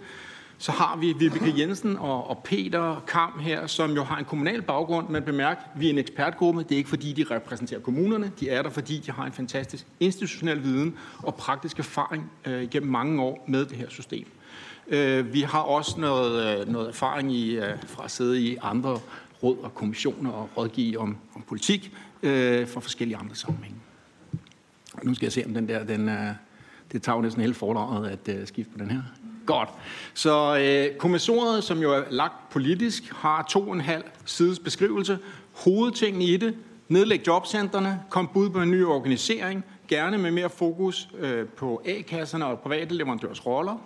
Så 0.60 0.72
har 0.72 0.96
vi 0.96 1.12
Vibeke 1.12 1.54
Jensen 1.58 1.96
og, 1.96 2.30
og 2.30 2.38
Peter 2.44 3.02
Kam 3.06 3.38
her, 3.40 3.66
som 3.66 3.90
jo 3.90 4.02
har 4.02 4.18
en 4.18 4.24
kommunal 4.24 4.62
baggrund, 4.62 5.08
men 5.08 5.22
bemærk, 5.22 5.58
vi 5.76 5.86
er 5.86 5.90
en 5.90 5.98
ekspertgruppe. 5.98 6.62
Det 6.62 6.72
er 6.72 6.76
ikke 6.76 6.88
fordi, 6.88 7.12
de 7.12 7.24
repræsenterer 7.34 7.80
kommunerne. 7.80 8.32
De 8.40 8.50
er 8.50 8.62
der, 8.62 8.70
fordi 8.70 8.98
de 8.98 9.10
har 9.10 9.26
en 9.26 9.32
fantastisk 9.32 9.86
institutionel 10.00 10.62
viden 10.62 10.96
og 11.18 11.34
praktisk 11.34 11.78
erfaring 11.78 12.30
øh, 12.46 12.68
gennem 12.68 12.92
mange 12.92 13.22
år 13.22 13.44
med 13.46 13.64
det 13.64 13.76
her 13.76 13.88
system. 13.88 14.26
Øh, 14.88 15.32
vi 15.32 15.40
har 15.40 15.60
også 15.60 16.00
noget, 16.00 16.60
øh, 16.60 16.68
noget 16.68 16.88
erfaring 16.88 17.32
i, 17.32 17.56
øh, 17.56 17.82
fra 17.86 18.04
at 18.04 18.10
sidde 18.10 18.40
i 18.40 18.56
andre 18.62 18.98
råd 19.42 19.58
og 19.58 19.74
kommissioner 19.74 20.30
og 20.30 20.48
rådgive 20.56 20.98
om, 20.98 21.16
om 21.34 21.42
politik 21.48 21.92
øh, 22.22 22.66
for 22.66 22.80
forskellige 22.80 23.16
andre 23.16 23.34
sammenhænge. 23.34 23.78
Nu 25.02 25.14
skal 25.14 25.26
jeg 25.26 25.32
se, 25.32 25.44
om 25.46 25.54
den 25.54 25.68
der, 25.68 25.84
den, 25.84 26.08
øh, 26.08 26.34
det 26.92 27.02
tager 27.02 27.16
jo 27.16 27.22
næsten 27.22 27.40
hele 27.40 27.54
foredraget 27.54 28.08
at 28.08 28.36
øh, 28.36 28.46
skifte 28.46 28.72
på 28.72 28.78
den 28.78 28.90
her. 28.90 29.02
Godt. 29.48 29.68
Så 30.14 30.58
øh, 30.58 30.98
kommissoriet, 30.98 31.64
som 31.64 31.82
jo 31.82 31.92
er 31.92 32.02
lagt 32.10 32.50
politisk, 32.50 33.12
har 33.12 33.42
to 33.42 33.68
og 33.68 33.74
en 33.74 33.80
halv 33.80 34.04
sides 34.24 34.58
beskrivelse. 34.58 35.18
Hovedtingene 35.52 36.24
i 36.24 36.36
det, 36.36 36.56
nedlæg 36.88 37.26
jobcentrene, 37.26 38.02
kom 38.10 38.28
bud 38.34 38.50
på 38.50 38.62
en 38.62 38.70
ny 38.70 38.84
organisering, 38.84 39.64
gerne 39.88 40.18
med 40.18 40.30
mere 40.30 40.50
fokus 40.50 41.08
øh, 41.18 41.46
på 41.46 41.82
A-kasserne 41.86 42.46
og 42.46 42.58
private 42.58 42.94
leverandørs 42.94 43.46
roller. 43.46 43.76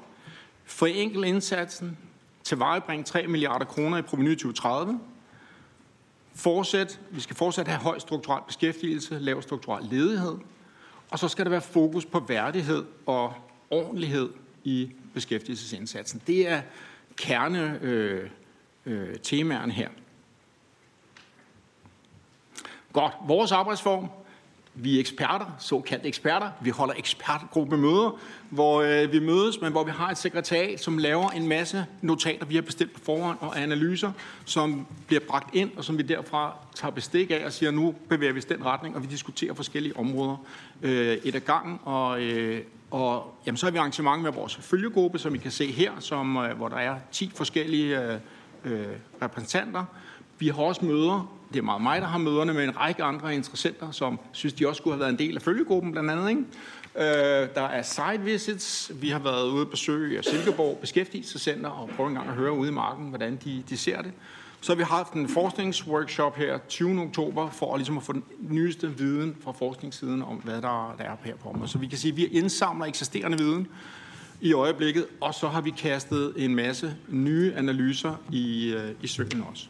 Forenkle 0.64 1.28
indsatsen, 1.28 1.98
tilvejebring 2.44 3.06
3 3.06 3.26
milliarder 3.26 3.64
kroner 3.64 3.98
i 3.98 4.02
proveny 4.02 4.34
2030. 4.34 5.00
Fortsæt, 6.34 7.00
vi 7.10 7.20
skal 7.20 7.36
fortsat 7.36 7.68
have 7.68 7.80
høj 7.80 7.98
strukturel 7.98 8.42
beskæftigelse, 8.46 9.18
lav 9.18 9.42
strukturel 9.42 9.84
ledighed. 9.90 10.34
Og 11.10 11.18
så 11.18 11.28
skal 11.28 11.44
der 11.44 11.50
være 11.50 11.60
fokus 11.60 12.04
på 12.04 12.24
værdighed 12.28 12.84
og 13.06 13.34
ordentlighed 13.70 14.28
i 14.64 14.90
beskæftigelsesindsatsen. 15.14 16.22
Det 16.26 16.48
er 16.48 16.62
kerne 17.16 17.78
øh, 17.82 18.30
øh, 18.86 19.18
temaerne 19.22 19.72
her. 19.72 19.88
Godt. 22.92 23.12
Vores 23.26 23.52
arbejdsform. 23.52 24.10
Vi 24.74 24.96
er 24.96 25.00
eksperter, 25.00 25.56
såkaldte 25.58 26.08
eksperter. 26.08 26.50
Vi 26.62 26.70
holder 26.70 26.94
ekspertgruppemøder, 26.94 28.20
hvor 28.50 28.82
øh, 28.82 29.12
vi 29.12 29.18
mødes, 29.18 29.60
men 29.60 29.72
hvor 29.72 29.84
vi 29.84 29.90
har 29.90 30.10
et 30.10 30.18
sekretariat, 30.18 30.80
som 30.80 30.98
laver 30.98 31.30
en 31.30 31.48
masse 31.48 31.86
notater, 32.02 32.46
vi 32.46 32.54
har 32.54 32.62
bestilt 32.62 32.92
på 32.92 33.00
forhånd, 33.00 33.38
og 33.40 33.60
analyser, 33.60 34.12
som 34.44 34.86
bliver 35.06 35.20
bragt 35.28 35.54
ind, 35.54 35.70
og 35.76 35.84
som 35.84 35.98
vi 35.98 36.02
derfra 36.02 36.56
tager 36.74 36.92
bestik 36.92 37.30
af 37.30 37.42
og 37.44 37.52
siger, 37.52 37.70
nu 37.70 37.94
bevæger 38.08 38.32
vi 38.32 38.38
os 38.38 38.44
den 38.44 38.64
retning, 38.64 38.96
og 38.96 39.02
vi 39.02 39.06
diskuterer 39.06 39.54
forskellige 39.54 39.96
områder 39.96 40.36
øh, 40.82 41.16
et 41.24 41.34
af 41.34 41.44
gangen, 41.44 41.78
og, 41.84 42.22
øh, 42.22 42.62
og 42.92 43.34
jamen, 43.46 43.56
så 43.56 43.66
har 43.66 43.70
vi 43.70 43.78
arrangement 43.78 44.22
med 44.22 44.32
vores 44.32 44.56
følgegruppe, 44.56 45.18
som 45.18 45.34
I 45.34 45.38
kan 45.38 45.50
se 45.50 45.72
her, 45.72 45.92
som, 45.98 46.36
øh, 46.36 46.56
hvor 46.56 46.68
der 46.68 46.76
er 46.76 46.96
10 47.12 47.32
forskellige 47.34 48.00
øh, 48.00 48.18
øh, 48.64 48.86
repræsentanter. 49.22 49.84
Vi 50.38 50.48
har 50.48 50.62
også 50.62 50.84
møder. 50.84 51.38
Det 51.52 51.58
er 51.58 51.62
meget 51.62 51.82
mig, 51.82 52.00
der 52.00 52.06
har 52.06 52.18
møderne 52.18 52.52
med 52.52 52.64
en 52.64 52.76
række 52.76 53.02
andre 53.02 53.34
interessenter, 53.34 53.90
som 53.90 54.20
synes, 54.32 54.54
de 54.54 54.68
også 54.68 54.78
skulle 54.78 54.94
have 54.94 55.00
været 55.00 55.10
en 55.10 55.18
del 55.18 55.36
af 55.36 55.42
følgegruppen, 55.42 55.92
blandt 55.92 56.10
andet. 56.10 56.28
Ikke? 56.28 56.42
Øh, 56.96 57.48
der 57.54 57.62
er 57.62 57.82
site 57.82 58.20
visits. 58.20 58.92
Vi 58.94 59.08
har 59.08 59.18
været 59.18 59.50
ude 59.50 59.60
at 59.60 59.70
besøge 59.70 60.22
Silkeborg 60.22 60.78
Beskæftigelsescenter 60.80 61.70
og 61.70 61.90
prøve 61.96 62.08
en 62.08 62.14
gang 62.14 62.28
at 62.28 62.34
høre 62.34 62.52
ude 62.52 62.68
i 62.68 62.72
marken, 62.72 63.08
hvordan 63.08 63.38
de, 63.44 63.62
de 63.68 63.76
ser 63.76 64.02
det. 64.02 64.12
Så 64.62 64.72
har 64.72 64.76
vi 64.76 64.82
haft 64.82 65.12
en 65.12 65.28
forskningsworkshop 65.28 66.36
her 66.36 66.58
20. 66.68 67.00
oktober, 67.00 67.50
for 67.50 67.74
at, 67.74 67.78
ligesom 67.78 67.96
at 67.96 68.02
få 68.02 68.12
den 68.12 68.24
nyeste 68.40 68.98
viden 68.98 69.36
fra 69.40 69.52
forskningssiden 69.52 70.22
om, 70.22 70.36
hvad 70.36 70.54
der, 70.54 70.94
der 70.98 71.04
er 71.04 71.16
her 71.24 71.36
på 71.36 71.48
området. 71.48 71.70
Så 71.70 71.78
vi 71.78 71.86
kan 71.86 71.98
sige, 71.98 72.12
at 72.12 72.16
vi 72.16 72.24
indsamler 72.24 72.86
eksisterende 72.86 73.38
viden 73.38 73.68
i 74.40 74.52
øjeblikket, 74.52 75.06
og 75.20 75.34
så 75.34 75.48
har 75.48 75.60
vi 75.60 75.70
kastet 75.70 76.32
en 76.36 76.54
masse 76.54 76.96
nye 77.08 77.54
analyser 77.56 78.14
i, 78.32 78.74
øh, 78.74 78.90
i 79.02 79.06
søen 79.06 79.44
også. 79.50 79.66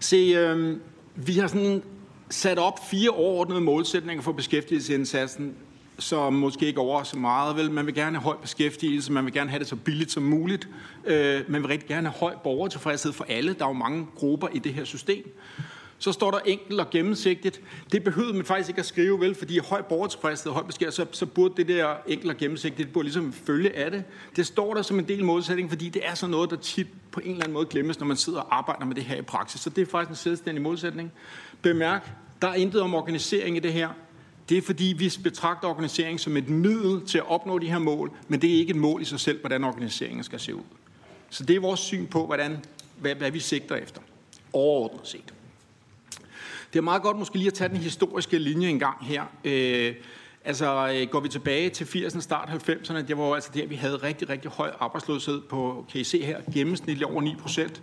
Se, 0.00 0.16
øh, 0.16 0.76
vi 1.14 1.32
har 1.32 1.46
sådan 1.46 1.82
sat 2.30 2.58
op 2.58 2.88
fire 2.90 3.10
overordnede 3.10 3.60
målsætninger 3.60 4.22
for 4.22 4.32
beskæftigelsesindsatsen 4.32 5.54
som 5.98 6.32
måske 6.32 6.66
ikke 6.66 6.80
over 6.80 7.02
så 7.02 7.18
meget. 7.18 7.56
Vel? 7.56 7.70
Man 7.70 7.86
vil 7.86 7.94
gerne 7.94 8.16
have 8.16 8.22
høj 8.22 8.36
beskæftigelse, 8.42 9.12
man 9.12 9.24
vil 9.24 9.32
gerne 9.32 9.50
have 9.50 9.58
det 9.58 9.68
så 9.68 9.76
billigt 9.76 10.10
som 10.12 10.22
muligt. 10.22 10.68
Øh, 11.04 11.40
man 11.48 11.62
vil 11.62 11.68
rigtig 11.68 11.88
gerne 11.88 12.08
have 12.08 12.18
høj 12.18 12.34
borgertilfredshed 12.44 13.12
for 13.12 13.26
alle. 13.28 13.52
Der 13.52 13.64
er 13.64 13.68
jo 13.68 13.72
mange 13.72 14.06
grupper 14.14 14.48
i 14.52 14.58
det 14.58 14.74
her 14.74 14.84
system. 14.84 15.40
Så 15.98 16.12
står 16.12 16.30
der 16.30 16.38
enkelt 16.38 16.80
og 16.80 16.90
gennemsigtigt. 16.90 17.60
Det 17.92 18.04
behøvede 18.04 18.34
man 18.34 18.44
faktisk 18.44 18.68
ikke 18.68 18.78
at 18.78 18.86
skrive, 18.86 19.20
vel, 19.20 19.34
fordi 19.34 19.58
høj 19.58 19.82
borgertilfredshed 19.82 20.46
og 20.46 20.54
høj 20.54 20.66
beskæftigelse, 20.66 21.12
så, 21.12 21.18
så 21.18 21.26
burde 21.26 21.54
det 21.56 21.68
der 21.68 21.94
enkelt 22.06 22.30
og 22.30 22.36
gennemsigtigt, 22.36 22.86
det 22.86 22.92
burde 22.92 23.04
ligesom 23.04 23.32
følge 23.32 23.76
af 23.76 23.90
det. 23.90 24.04
Det 24.36 24.46
står 24.46 24.74
der 24.74 24.82
som 24.82 24.98
en 24.98 25.08
del 25.08 25.24
modsætning, 25.24 25.68
fordi 25.68 25.88
det 25.88 26.02
er 26.04 26.14
sådan 26.14 26.30
noget, 26.30 26.50
der 26.50 26.56
tit 26.56 26.86
på 27.12 27.20
en 27.20 27.30
eller 27.30 27.42
anden 27.44 27.54
måde 27.54 27.66
glemmes, 27.66 27.98
når 28.00 28.06
man 28.06 28.16
sidder 28.16 28.40
og 28.40 28.56
arbejder 28.58 28.84
med 28.84 28.94
det 28.94 29.04
her 29.04 29.16
i 29.16 29.22
praksis. 29.22 29.60
Så 29.60 29.70
det 29.70 29.82
er 29.82 29.86
faktisk 29.86 30.10
en 30.10 30.16
selvstændig 30.16 30.62
modsætning. 30.62 31.12
Bemærk, 31.62 32.10
der 32.42 32.48
er 32.48 32.54
intet 32.54 32.80
om 32.80 32.94
organisering 32.94 33.56
i 33.56 33.60
det 33.60 33.72
her. 33.72 33.88
Det 34.48 34.58
er 34.58 34.62
fordi, 34.62 34.94
vi 34.98 35.12
betragter 35.22 35.68
organisering 35.68 36.20
som 36.20 36.36
et 36.36 36.48
middel 36.48 37.06
til 37.06 37.18
at 37.18 37.30
opnå 37.30 37.58
de 37.58 37.70
her 37.70 37.78
mål, 37.78 38.10
men 38.28 38.42
det 38.42 38.50
er 38.50 38.54
ikke 38.54 38.70
et 38.70 38.76
mål 38.76 39.02
i 39.02 39.04
sig 39.04 39.20
selv, 39.20 39.40
hvordan 39.40 39.64
organiseringen 39.64 40.24
skal 40.24 40.40
se 40.40 40.54
ud. 40.54 40.62
Så 41.30 41.44
det 41.44 41.56
er 41.56 41.60
vores 41.60 41.80
syn 41.80 42.06
på, 42.06 42.26
hvordan, 42.26 42.64
hvad, 43.00 43.14
hvad 43.14 43.30
vi 43.30 43.40
sigter 43.40 43.76
efter. 43.76 44.00
Overordnet 44.52 45.06
set. 45.08 45.34
Det 46.72 46.78
er 46.78 46.82
meget 46.82 47.02
godt 47.02 47.18
måske 47.18 47.36
lige 47.36 47.46
at 47.46 47.54
tage 47.54 47.68
den 47.68 47.76
historiske 47.76 48.38
linje 48.38 48.68
en 48.68 48.78
gang 48.78 49.06
her. 49.06 49.24
Øh, 49.44 49.94
altså 50.44 50.94
øh, 50.94 51.08
går 51.08 51.20
vi 51.20 51.28
tilbage 51.28 51.70
til 51.70 51.84
80'erne, 51.84 52.20
start 52.20 52.68
90'erne, 52.68 52.96
det 52.96 53.18
var 53.18 53.34
altså 53.34 53.50
der, 53.54 53.66
vi 53.66 53.74
havde 53.74 53.96
rigtig, 53.96 54.28
rigtig 54.28 54.50
høj 54.50 54.72
arbejdsløshed 54.80 55.40
på, 55.40 55.86
kan 55.92 56.00
I 56.00 56.04
se 56.04 56.24
her, 56.24 56.40
gennemsnitligt 56.54 57.10
over 57.10 57.22
9 57.22 57.34
procent. 57.34 57.82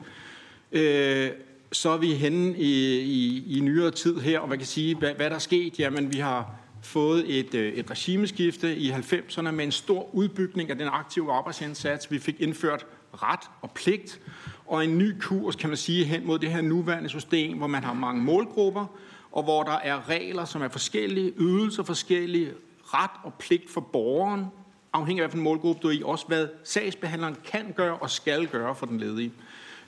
Øh, 0.72 1.32
så 1.74 1.89
er 1.89 1.98
vi 1.98 2.13
henne 2.13 2.58
i, 2.58 3.00
i, 3.00 3.58
i 3.58 3.60
nyere 3.60 3.92
tid 3.92 4.20
her, 4.20 4.39
og 4.39 4.48
hvad 4.48 4.58
kan 4.58 4.68
sige, 4.68 4.96
hvad, 4.96 5.13
hvad 5.13 5.30
der 5.30 5.36
er 5.36 5.39
sket? 5.39 5.80
Jamen, 5.80 6.13
vi 6.13 6.20
har 6.20 6.56
fået 6.82 7.39
et, 7.39 7.56
øh, 7.56 7.74
et 7.74 7.92
regimeskifte 7.92 8.75
i 8.75 8.92
90'erne 8.92 9.51
med 9.51 9.65
en 9.65 9.72
stor 9.72 10.15
udbygning 10.15 10.70
af 10.70 10.77
den 10.77 10.88
aktive 10.88 11.34
arbejdsindsats. 11.34 12.12
Vi 12.12 12.20
fik 12.20 12.42
indført 12.42 12.86
ret 13.13 13.50
og 13.62 13.72
pligt, 13.72 14.20
og 14.65 14.84
en 14.84 14.98
ny 14.98 15.20
kurs, 15.20 15.56
kan 15.56 15.70
man 15.70 15.77
sige, 15.77 16.06
hen 16.06 16.27
mod 16.27 16.39
det 16.39 16.51
her 16.51 16.62
nuværende 16.62 17.10
system, 17.10 17.58
hvor 17.58 17.68
man 17.68 17.84
har 17.84 17.94
mange 17.94 18.24
målgrupper, 18.24 18.86
og 19.32 19.44
hvor 19.44 19.63
der 19.63 19.80
er 19.84 20.10
regler, 20.10 20.46
som 20.46 20.62
er 20.62 20.68
forskellige, 20.68 21.34
ydelser 21.38 21.84
forskellige, 21.84 22.51
ret 22.84 23.12
og 23.24 23.34
pligt 23.34 23.70
for 23.70 23.82
borgeren, 23.82 24.46
afhængig 24.94 25.24
af 25.24 25.30
hvilken 25.30 25.44
målgruppe 25.44 25.82
du 25.82 25.88
er 25.88 25.92
i, 25.92 26.01
også 26.06 26.27
hvad 26.27 26.48
sagsbehandleren 26.63 27.38
kan 27.46 27.74
gøre 27.75 27.98
og 27.98 28.10
skal 28.10 28.48
gøre 28.48 28.75
for 28.75 28.86
den 28.86 28.98
ledige. 28.98 29.32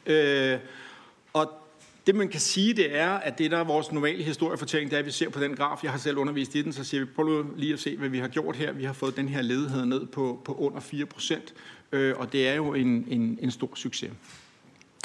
Øh, 0.06 0.60
og 1.34 1.65
det 2.08 2.16
man 2.16 2.28
kan 2.28 2.40
sige, 2.40 2.74
det 2.74 2.96
er, 2.96 3.10
at 3.10 3.38
det 3.38 3.52
der 3.52 3.58
er 3.58 3.64
vores 3.64 3.92
normale 3.92 4.24
historiefortælling, 4.24 4.92
det 4.92 4.96
er, 4.96 5.00
at 5.00 5.06
vi 5.06 5.12
ser 5.12 5.30
på 5.30 5.40
den 5.40 5.56
graf, 5.56 5.84
jeg 5.84 5.92
har 5.92 5.98
selv 5.98 6.18
undervist 6.18 6.56
i 6.56 6.62
den, 6.62 6.74
så 6.74 6.84
siger 6.84 7.06
vi, 7.06 7.12
prøv 7.16 7.46
lige 7.58 7.74
at 7.74 7.80
se, 7.80 7.98
hvad 7.98 8.10
vi 8.10 8.20
har 8.20 8.28
gjort 8.28 8.56
her. 8.56 8.72
Vi 8.72 8.84
har 8.84 8.94
fået 8.94 9.16
den 9.16 9.30
her 9.30 9.42
ledighed 9.42 9.86
ned 9.86 10.06
på, 10.06 10.42
på 10.46 10.54
under 10.54 10.80
4 10.80 11.06
procent, 11.06 11.54
øh, 11.92 12.14
og 12.18 12.34
det 12.34 12.48
er 12.48 12.54
jo 12.54 12.74
en, 12.74 13.06
en, 13.08 13.40
en 13.42 13.52
stor 13.52 13.70
succes. 13.76 14.12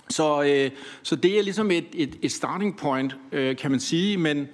Så, 0.09 0.43
øh, 0.43 0.71
så 1.03 1.17
det 1.17 1.39
er 1.39 1.43
ligesom 1.43 1.71
et, 1.71 1.87
et, 1.95 2.19
et 2.23 2.33
starting 2.33 2.77
point, 2.77 3.17
øh, 3.33 3.57
kan 3.57 3.71
man 3.71 3.81
sige, 3.81 4.17
men 4.17 4.49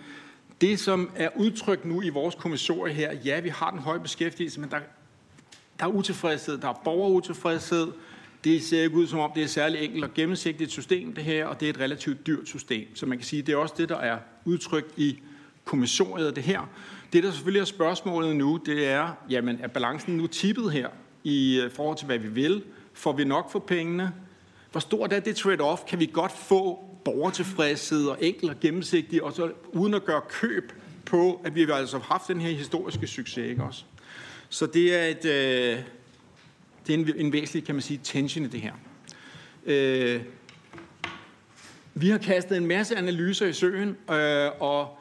det, 0.60 0.80
som 0.80 1.10
er 1.16 1.28
udtrykt 1.36 1.84
nu 1.84 2.02
i 2.02 2.08
vores 2.08 2.34
kommissorie 2.34 2.94
her, 2.94 3.12
ja, 3.24 3.40
vi 3.40 3.48
har 3.48 3.70
den 3.70 3.80
høje 3.80 4.00
beskæftigelse, 4.00 4.60
men 4.60 4.70
der, 4.70 4.78
der 5.80 5.86
er 5.86 5.90
utilfredshed, 5.90 6.58
der 6.58 6.68
er 6.68 6.80
borgerutilfredshed, 6.84 7.92
det 8.46 8.62
ser 8.62 8.82
ikke 8.82 8.96
ud 8.96 9.06
som 9.06 9.18
om, 9.18 9.32
det 9.34 9.42
er 9.42 9.46
særlig 9.46 9.84
enkelt 9.84 10.04
og 10.04 10.14
gennemsigtigt 10.14 10.70
system, 10.70 11.12
det 11.12 11.24
her, 11.24 11.46
og 11.46 11.60
det 11.60 11.66
er 11.66 11.70
et 11.70 11.80
relativt 11.80 12.26
dyrt 12.26 12.48
system. 12.48 12.96
Så 12.96 13.06
man 13.06 13.18
kan 13.18 13.24
sige, 13.24 13.42
det 13.42 13.52
er 13.52 13.56
også 13.56 13.74
det, 13.78 13.88
der 13.88 13.96
er 13.96 14.18
udtrykt 14.44 14.98
i 14.98 15.18
kommissoriet 15.64 16.26
af 16.26 16.34
det 16.34 16.42
her. 16.42 16.70
Det, 17.12 17.22
der 17.22 17.30
selvfølgelig 17.30 17.60
er 17.60 17.64
spørgsmålet 17.64 18.36
nu, 18.36 18.60
det 18.66 18.86
er, 18.86 19.08
jamen, 19.30 19.58
er 19.62 19.68
balancen 19.68 20.16
nu 20.16 20.26
tippet 20.26 20.72
her 20.72 20.88
i 21.24 21.60
øh, 21.60 21.70
forhold 21.70 21.96
til, 21.96 22.06
hvad 22.06 22.18
vi 22.18 22.28
vil? 22.28 22.62
Får 22.92 23.12
vi 23.12 23.24
nok 23.24 23.52
for 23.52 23.58
pengene? 23.58 24.12
Hvor 24.72 24.80
stort 24.80 25.12
er 25.12 25.20
det 25.20 25.46
trade-off? 25.46 25.88
Kan 25.88 26.00
vi 26.00 26.10
godt 26.12 26.32
få 26.32 26.84
borgertilfredshed 27.04 28.06
og 28.06 28.16
enkel 28.20 28.50
og 28.50 28.60
gennemsigtig, 28.60 29.22
og 29.22 29.32
så 29.32 29.52
uden 29.72 29.94
at 29.94 30.04
gøre 30.04 30.20
køb 30.28 30.72
på, 31.04 31.40
at 31.44 31.54
vi 31.54 31.64
har 31.64 31.74
altså 31.74 31.98
haft 31.98 32.28
den 32.28 32.40
her 32.40 32.50
historiske 32.50 33.06
succes, 33.06 33.50
ikke 33.50 33.62
også? 33.62 33.84
Så 34.48 34.66
det 34.66 34.94
er 34.94 35.04
et, 35.04 35.24
øh, 35.24 35.78
det 36.86 36.94
er 36.94 36.98
en, 36.98 37.12
en 37.16 37.32
væsentlig, 37.32 37.64
kan 37.64 37.74
man 37.74 37.82
sige, 37.82 38.00
tension 38.02 38.44
i 38.44 38.48
det 38.48 38.60
her. 38.60 38.72
Øh, 39.66 40.20
vi 41.94 42.08
har 42.08 42.18
kastet 42.18 42.56
en 42.56 42.66
masse 42.66 42.96
analyser 42.96 43.46
i 43.46 43.52
søen, 43.52 43.88
øh, 43.88 44.50
og 44.60 44.98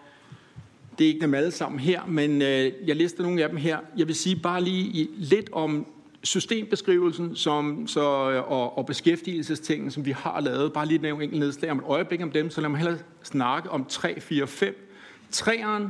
det 0.98 1.04
er 1.06 1.08
ikke 1.08 1.22
dem 1.22 1.34
alle 1.34 1.52
sammen 1.52 1.80
her, 1.80 2.06
men 2.06 2.42
øh, 2.42 2.72
jeg 2.88 2.96
lister 2.96 3.24
nogle 3.24 3.44
af 3.44 3.50
dem 3.50 3.58
her. 3.58 3.80
Jeg 3.98 4.08
vil 4.08 4.16
sige 4.16 4.36
bare 4.36 4.64
lige 4.64 5.10
lidt 5.18 5.50
om 5.52 5.88
systembeskrivelsen 6.24 7.36
som, 7.36 7.88
så, 7.88 8.32
øh, 8.32 8.52
og, 8.52 8.78
og 8.78 8.86
beskæftigelsestingen, 8.86 9.92
som 9.92 10.06
vi 10.06 10.12
har 10.12 10.42
lavet. 10.42 10.74
Bare 10.74 10.86
lige 10.86 11.02
nævne 11.02 11.24
enkelt 11.24 11.40
nedslag 11.40 11.72
om 11.72 11.78
et 11.78 11.84
øjeblik 11.88 12.22
om 12.22 12.32
dem, 12.32 12.50
så 12.50 12.62
lad 12.62 12.70
mig 12.70 12.80
hellere 12.80 12.98
snakke 13.24 13.70
om 13.70 13.86
3, 13.86 14.20
4, 14.20 14.48
5. 14.48 14.92
Træeren 15.32 15.88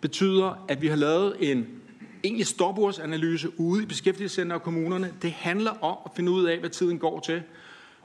betyder, 0.00 0.64
at 0.68 0.82
vi 0.82 0.86
har 0.86 0.96
lavet 0.96 1.36
en 1.40 1.66
egentlig 2.24 2.46
stopordsanalyse 2.46 3.60
ude 3.60 3.82
i 3.82 3.86
beskæftigelsescenter 3.86 4.56
og 4.56 4.62
kommunerne. 4.62 5.14
Det 5.22 5.32
handler 5.32 5.70
om 5.70 5.98
at 6.04 6.10
finde 6.16 6.32
ud 6.32 6.44
af, 6.44 6.58
hvad 6.58 6.70
tiden 6.70 6.98
går 6.98 7.20
til. 7.20 7.42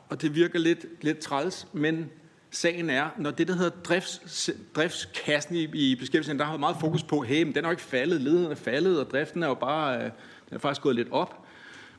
Og 0.10 0.22
det 0.22 0.36
virker 0.36 0.60
lidt, 0.60 0.86
lidt 1.02 1.20
træls, 1.20 1.68
men 1.74 2.10
sagen 2.52 2.90
er, 2.90 3.10
når 3.18 3.32
det, 3.32 3.48
der 3.48 3.56
hedder 3.56 3.70
drifts, 3.70 4.50
driftskassen 4.76 5.56
i, 5.56 5.64
i 5.64 5.96
beskæftigelsescenter, 5.96 6.46
der 6.46 6.52
har 6.52 6.58
meget 6.58 6.78
fokus 6.80 7.04
på, 7.04 7.22
hey, 7.22 7.44
men 7.44 7.56
den 7.56 7.66
er 7.66 7.70
jo 7.70 7.72
ikke 7.72 7.84
faldet, 7.84 8.22
ledigheden 8.22 8.52
er 8.52 8.56
faldet, 8.56 9.00
og 9.00 9.12
driften 9.12 9.44
er 9.44 9.48
jo 9.48 9.54
bare, 9.54 9.98
øh, 9.98 10.04
den 10.50 10.56
er 10.56 10.58
faktisk 10.58 10.82
gået 10.82 10.96
lidt 10.96 11.08
op. 11.12 11.46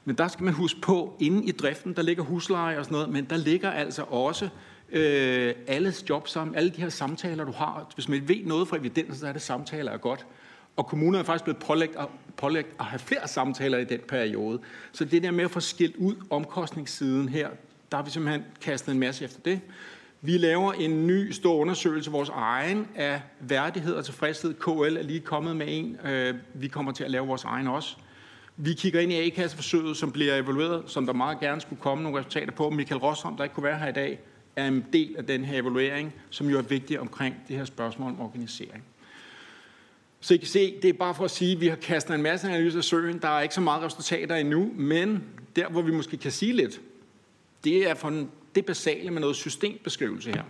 Men 0.05 0.19
der 0.19 0.29
skal 0.29 0.45
man 0.45 0.55
huske 0.55 0.81
på, 0.81 1.17
inde 1.21 1.45
i 1.45 1.53
driften, 1.53 1.97
der 1.97 2.03
ligger 2.03 2.23
husleje 2.23 2.79
og 2.79 2.85
sådan 2.85 2.95
noget, 2.95 3.09
men 3.09 3.25
der 3.25 3.37
ligger 3.37 3.71
altså 3.71 4.03
også 4.03 4.49
øh, 4.93 5.55
alles 5.67 6.05
job 6.09 6.29
sammen, 6.29 6.57
alle 6.57 6.71
de 6.71 6.81
her 6.81 6.89
samtaler, 6.89 7.45
du 7.45 7.53
har. 7.53 7.91
Hvis 7.95 8.09
man 8.09 8.29
ved 8.29 8.45
noget 8.45 8.69
fra 8.69 8.77
evidens, 8.77 9.17
så 9.17 9.27
er 9.27 9.33
det 9.33 9.43
samtaler 9.43 9.93
er 9.93 9.97
godt. 9.97 10.27
Og 10.77 10.87
kommunerne 10.87 11.19
er 11.19 11.25
faktisk 11.25 11.45
blevet 11.45 11.59
pålægt 11.59 11.97
at, 11.97 12.07
pålægt 12.37 12.69
at 12.79 12.85
have 12.85 12.99
flere 12.99 13.29
samtaler 13.29 13.79
i 13.79 13.85
den 13.85 14.01
periode. 14.09 14.61
Så 14.93 15.05
det 15.05 15.23
der 15.23 15.31
med 15.31 15.45
at 15.45 15.51
få 15.51 15.61
skilt 15.61 15.97
ud 15.97 16.15
omkostningssiden 16.31 17.29
her, 17.29 17.49
der 17.91 17.97
har 17.97 18.05
vi 18.05 18.11
simpelthen 18.11 18.45
kastet 18.61 18.93
en 18.93 19.01
masse 19.01 19.25
efter 19.25 19.41
det. 19.45 19.61
Vi 20.21 20.39
laver 20.39 20.73
en 20.73 21.07
ny 21.07 21.31
stor 21.31 21.55
undersøgelse, 21.55 22.11
vores 22.11 22.29
egen 22.29 22.89
af 22.95 23.23
værdighed 23.41 23.95
og 23.95 24.05
tilfredshed. 24.05 24.55
KL 24.55 24.97
er 24.97 25.03
lige 25.03 25.21
kommet 25.21 25.57
med 25.57 25.67
en. 25.69 25.97
Øh, 26.05 26.35
vi 26.55 26.69
kommer 26.69 26.93
til 26.93 27.05
at 27.05 27.11
lave 27.11 27.27
vores 27.27 27.45
egen 27.45 27.69
også. 27.69 27.97
Vi 28.57 28.73
kigger 28.73 29.01
ind 29.01 29.13
i 29.13 29.27
A-kasseforsøget, 29.27 29.97
som 29.97 30.13
bliver 30.13 30.37
evalueret, 30.37 30.83
som 30.87 31.07
der 31.07 31.13
meget 31.13 31.41
gerne 31.41 31.61
skulle 31.61 31.83
komme 31.83 32.05
nogle 32.05 32.19
resultater 32.19 32.53
på. 32.53 32.71
Michael 32.71 33.01
Rosholm, 33.01 33.37
der 33.37 33.45
ikke 33.45 33.55
kunne 33.55 33.65
være 33.65 33.79
her 33.79 33.89
i 33.89 33.93
dag, 33.93 34.19
er 34.57 34.67
en 34.67 34.85
del 34.93 35.15
af 35.19 35.27
den 35.27 35.45
her 35.45 35.61
evaluering, 35.61 36.15
som 36.31 36.49
jo 36.49 36.59
er 36.59 36.63
vigtig 36.63 37.01
omkring 37.01 37.37
det 37.49 37.57
her 37.57 37.65
spørgsmål 37.65 38.11
om 38.11 38.21
organisering. 38.21 38.85
Så 40.25 40.35
I 40.35 40.37
kan 40.37 40.47
se, 40.47 40.75
det 40.83 40.89
er 40.89 40.93
bare 40.93 41.15
for 41.15 41.25
at 41.25 41.31
sige, 41.31 41.53
at 41.53 41.61
vi 41.61 41.69
har 41.69 41.77
kastet 41.77 42.15
en 42.15 42.23
masse 42.23 42.49
analyser 42.49 42.79
af 42.79 42.85
søen. 42.85 43.19
Der 43.19 43.29
er 43.29 43.41
ikke 43.41 43.55
så 43.55 43.61
meget 43.61 43.83
resultater 43.83 44.37
endnu, 44.37 44.71
men 44.75 45.25
der, 45.57 45.69
hvor 45.69 45.83
vi 45.83 45.91
måske 45.91 46.17
kan 46.17 46.31
sige 46.31 46.53
lidt, 46.53 46.81
det 47.65 47.91
er 47.91 47.95
for 47.95 48.27
det 48.55 48.67
basale 48.67 49.11
med 49.11 49.21
noget 49.21 49.37
systembeskrivelse 49.37 50.31
her. 50.31 50.43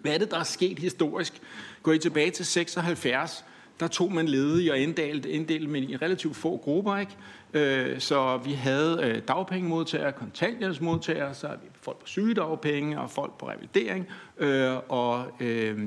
Hvad 0.00 0.14
er 0.14 0.18
det, 0.18 0.30
der 0.30 0.38
er 0.38 0.44
sket 0.44 0.78
historisk? 0.78 1.42
Går 1.82 1.92
I 1.92 1.98
tilbage 1.98 2.30
til 2.30 2.46
76, 2.46 3.44
der 3.80 3.88
tog 3.88 4.12
man 4.12 4.28
ledige 4.28 4.72
og 4.72 4.78
inddelte, 4.78 5.30
inddelte 5.30 5.68
med 5.68 5.82
i 5.82 5.96
relativt 5.96 6.36
få 6.36 6.56
grupper. 6.56 6.96
Ikke? 6.96 7.12
Øh, 7.52 8.00
så 8.00 8.36
vi 8.36 8.52
havde 8.52 9.00
øh, 9.02 9.22
dagpengemodtagere, 9.28 10.12
kontanthjælpsmodtagere, 10.12 11.34
så 11.34 11.46
havde 11.46 11.60
vi 11.62 11.68
folk 11.80 11.98
på 11.98 12.06
sygedagpenge 12.06 13.00
og 13.00 13.10
folk 13.10 13.38
på 13.38 13.48
revalidering 13.48 14.06
øh, 14.38 14.76
og, 14.88 15.26
øh, 15.40 15.78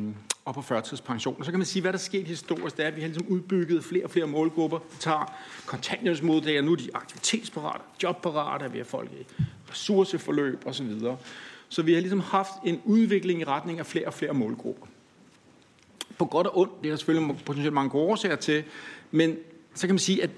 og 0.46 0.54
på 0.54 0.62
førtidspension. 0.62 1.36
Og 1.40 1.46
så 1.46 1.52
kan 1.52 1.60
man 1.60 1.66
sige, 1.66 1.82
hvad 1.82 1.94
der 1.94 1.98
er 1.98 2.02
sket 2.02 2.28
historisk, 2.28 2.78
det 2.78 2.84
er, 2.84 2.88
at 2.88 2.96
vi 2.96 3.02
har 3.02 3.08
ligesom 3.08 3.28
udbygget 3.28 3.84
flere 3.84 4.04
og 4.04 4.12
flere 4.12 4.28
målgrupper. 4.28 4.80
Vi 4.80 4.98
tager 5.00 5.36
kontanthjælpsmodtagere, 5.66 6.62
nu 6.62 6.72
er 6.72 6.76
de 6.76 6.90
aktivitetsparate, 6.94 7.84
jobparate, 8.04 8.72
vi 8.72 8.78
har 8.78 8.86
folk 8.86 9.12
i 9.12 9.44
ressourceforløb 9.72 10.64
osv. 10.66 10.92
Så 11.70 11.82
vi 11.82 11.94
har 11.94 12.02
ligesom 12.02 12.20
haft 12.20 12.54
en 12.66 12.82
udvikling 12.84 13.42
i 13.42 13.44
retning 13.44 13.80
af 13.80 13.86
flere 13.86 14.08
og 14.08 14.14
flere 14.14 14.34
målgrupper 14.34 14.88
på 16.18 16.26
godt 16.26 16.48
og 16.48 16.58
ondt. 16.58 16.74
Det 16.82 16.88
er 16.88 16.92
der 16.92 16.98
selvfølgelig 16.98 17.38
potentielt 17.46 17.74
mange 17.74 17.90
gode 17.90 18.06
årsager 18.06 18.36
til. 18.36 18.64
Men 19.12 19.38
så 19.74 19.88
kan 19.88 19.94
man 19.94 20.00
sige, 20.00 20.24
at 20.24 20.30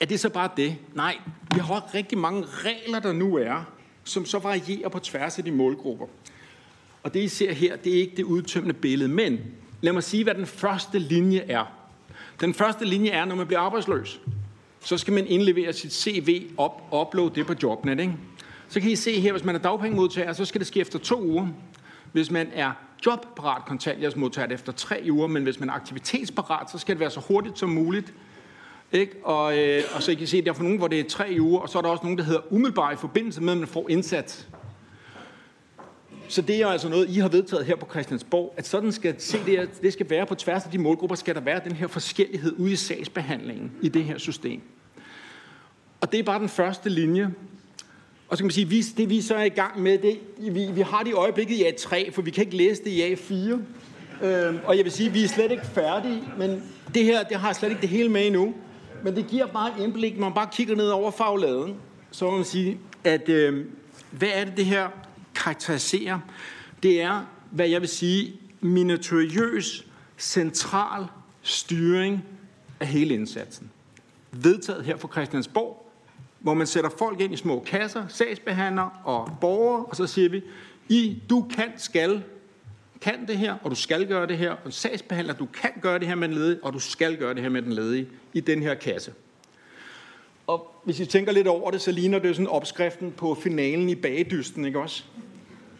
er 0.00 0.06
det 0.06 0.20
så 0.20 0.28
bare 0.28 0.50
det? 0.56 0.76
Nej, 0.94 1.16
vi 1.54 1.60
har 1.60 1.94
rigtig 1.94 2.18
mange 2.18 2.44
regler, 2.46 3.00
der 3.00 3.12
nu 3.12 3.36
er, 3.36 3.64
som 4.04 4.24
så 4.24 4.38
varierer 4.38 4.88
på 4.88 4.98
tværs 4.98 5.38
af 5.38 5.44
de 5.44 5.50
målgrupper. 5.50 6.06
Og 7.06 7.14
det, 7.14 7.20
I 7.20 7.28
ser 7.28 7.52
her, 7.52 7.76
det 7.76 7.96
er 7.96 8.00
ikke 8.00 8.16
det 8.16 8.22
udtømmende 8.22 8.74
billede. 8.74 9.08
Men 9.08 9.40
lad 9.80 9.92
mig 9.92 10.02
sige, 10.02 10.24
hvad 10.24 10.34
den 10.34 10.46
første 10.46 10.98
linje 10.98 11.38
er. 11.48 11.64
Den 12.40 12.54
første 12.54 12.84
linje 12.84 13.10
er, 13.10 13.24
når 13.24 13.34
man 13.34 13.46
bliver 13.46 13.60
arbejdsløs, 13.60 14.20
så 14.80 14.98
skal 14.98 15.14
man 15.14 15.26
indlevere 15.26 15.72
sit 15.72 15.92
CV 15.92 16.46
op, 16.56 16.82
uploade 16.92 17.34
det 17.34 17.46
på 17.46 17.54
Jobnet. 17.62 18.00
Ikke? 18.00 18.12
Så 18.68 18.80
kan 18.80 18.90
I 18.90 18.96
se 18.96 19.20
her, 19.20 19.32
hvis 19.32 19.44
man 19.44 19.54
er 19.54 19.58
dagpengemodtager, 19.58 20.32
så 20.32 20.44
skal 20.44 20.58
det 20.58 20.66
ske 20.66 20.80
efter 20.80 20.98
to 20.98 21.22
uger. 21.22 21.48
Hvis 22.12 22.30
man 22.30 22.48
er 22.54 22.72
jobparat 23.06 23.62
kontanthjælpsmodtager 23.66 24.48
efter 24.48 24.72
tre 24.72 25.08
uger, 25.10 25.26
men 25.26 25.42
hvis 25.42 25.60
man 25.60 25.68
er 25.68 25.72
aktivitetsparat, 25.72 26.70
så 26.70 26.78
skal 26.78 26.94
det 26.94 27.00
være 27.00 27.10
så 27.10 27.20
hurtigt 27.20 27.58
som 27.58 27.68
muligt. 27.68 28.14
Ikke? 28.92 29.12
Og, 29.24 29.58
øh, 29.58 29.82
og 29.94 30.02
så 30.02 30.12
I 30.12 30.14
kan 30.14 30.26
se, 30.26 30.42
der 30.42 30.50
er 30.50 30.54
for 30.54 30.62
nogen, 30.62 30.78
hvor 30.78 30.88
det 30.88 31.00
er 31.00 31.04
tre 31.08 31.36
uger, 31.40 31.60
og 31.60 31.68
så 31.68 31.78
er 31.78 31.82
der 31.82 31.88
også 31.88 32.04
nogen, 32.04 32.18
der 32.18 32.24
hedder 32.24 32.52
umiddelbart 32.52 32.94
i 32.94 32.96
forbindelse 32.96 33.42
med, 33.42 33.52
at 33.52 33.58
man 33.58 33.68
får 33.68 33.90
indsat. 33.90 34.48
Så 36.28 36.42
det 36.42 36.60
er 36.60 36.66
altså 36.66 36.88
noget, 36.88 37.10
I 37.10 37.18
har 37.18 37.28
vedtaget 37.28 37.66
her 37.66 37.76
på 37.76 37.86
Christiansborg, 37.90 38.54
at 38.56 38.66
sådan 38.66 38.92
skal 38.92 39.14
se 39.18 39.38
det, 39.46 39.82
det 39.82 39.92
skal 39.92 40.10
være 40.10 40.26
på 40.26 40.34
tværs 40.34 40.64
af 40.64 40.70
de 40.70 40.78
målgrupper, 40.78 41.16
skal 41.16 41.34
der 41.34 41.40
være 41.40 41.60
den 41.64 41.72
her 41.72 41.86
forskellighed 41.86 42.52
ude 42.58 42.72
i 42.72 42.76
sagsbehandlingen 42.76 43.72
i 43.82 43.88
det 43.88 44.04
her 44.04 44.18
system. 44.18 44.60
Og 46.00 46.12
det 46.12 46.20
er 46.20 46.24
bare 46.24 46.38
den 46.38 46.48
første 46.48 46.88
linje. 46.88 47.30
Og 48.28 48.36
så 48.36 48.42
kan 48.42 48.46
man 48.46 48.50
sige, 48.50 48.84
det 48.96 49.10
vi 49.10 49.20
så 49.20 49.34
er 49.34 49.44
i 49.44 49.48
gang 49.48 49.82
med, 49.82 49.98
det, 49.98 50.18
vi, 50.38 50.66
vi 50.72 50.80
har 50.80 51.02
det 51.02 51.10
i 51.10 51.12
øjeblikket 51.12 51.56
i 51.56 51.64
A3, 51.64 52.10
for 52.10 52.22
vi 52.22 52.30
kan 52.30 52.44
ikke 52.44 52.56
læse 52.56 52.84
det 52.84 52.90
i 52.90 53.14
A4. 53.14 53.58
Øhm, 54.24 54.58
og 54.64 54.76
jeg 54.76 54.84
vil 54.84 54.92
sige, 54.92 55.12
vi 55.12 55.24
er 55.24 55.28
slet 55.28 55.50
ikke 55.50 55.66
færdige, 55.66 56.22
men 56.38 56.62
det 56.94 57.04
her, 57.04 57.22
det 57.22 57.36
har 57.36 57.52
slet 57.52 57.68
ikke 57.68 57.80
det 57.80 57.88
hele 57.88 58.08
med 58.08 58.26
endnu. 58.26 58.54
Men 59.04 59.16
det 59.16 59.26
giver 59.26 59.46
bare 59.46 59.68
et 59.68 59.84
indblik, 59.84 60.14
når 60.14 60.28
man 60.28 60.34
bare 60.34 60.48
kigger 60.52 60.76
ned 60.76 60.88
over 60.88 61.10
fagladen, 61.10 61.74
så 62.10 62.24
må 62.24 62.30
man 62.30 62.44
sige, 62.44 62.78
at 63.04 63.28
øh, 63.28 63.64
hvad 64.10 64.28
er 64.34 64.44
det, 64.44 64.56
det 64.56 64.64
her 64.64 64.88
karakteriserer? 65.36 66.18
Det 66.82 67.02
er, 67.02 67.24
hvad 67.50 67.68
jeg 67.68 67.80
vil 67.80 67.88
sige, 67.88 68.40
miniaturøs 68.60 69.86
central 70.18 71.06
styring 71.42 72.24
af 72.80 72.86
hele 72.86 73.14
indsatsen. 73.14 73.70
Vedtaget 74.32 74.84
her 74.84 74.96
fra 74.96 75.08
Christiansborg, 75.12 75.92
hvor 76.38 76.54
man 76.54 76.66
sætter 76.66 76.90
folk 76.98 77.20
ind 77.20 77.34
i 77.34 77.36
små 77.36 77.64
kasser, 77.66 78.08
sagsbehandler 78.08 79.00
og 79.04 79.30
borgere, 79.40 79.84
og 79.84 79.96
så 79.96 80.06
siger 80.06 80.28
vi, 80.28 80.42
I, 80.88 81.22
du 81.30 81.46
kan, 81.56 81.72
skal, 81.76 82.22
kan 83.00 83.26
det 83.28 83.38
her, 83.38 83.54
og 83.62 83.70
du 83.70 83.76
skal 83.76 84.06
gøre 84.06 84.26
det 84.26 84.38
her, 84.38 84.50
og 84.64 84.72
sagsbehandler, 84.72 85.34
du 85.34 85.46
kan 85.46 85.70
gøre 85.80 85.98
det 85.98 86.08
her 86.08 86.14
med 86.14 86.28
den 86.28 86.36
ledige, 86.36 86.58
og 86.62 86.72
du 86.72 86.78
skal 86.78 87.16
gøre 87.16 87.34
det 87.34 87.42
her 87.42 87.50
med 87.50 87.62
den 87.62 87.72
ledige 87.72 88.08
i 88.32 88.40
den 88.40 88.62
her 88.62 88.74
kasse. 88.74 89.12
Og 90.46 90.80
hvis 90.84 91.00
I 91.00 91.06
tænker 91.06 91.32
lidt 91.32 91.46
over 91.46 91.70
det, 91.70 91.80
så 91.80 91.92
ligner 91.92 92.18
det 92.18 92.36
sådan 92.36 92.48
opskriften 92.48 93.12
på 93.12 93.34
finalen 93.34 93.88
i 93.88 93.94
bagedysten, 93.94 94.64
ikke 94.64 94.80
også? 94.80 95.04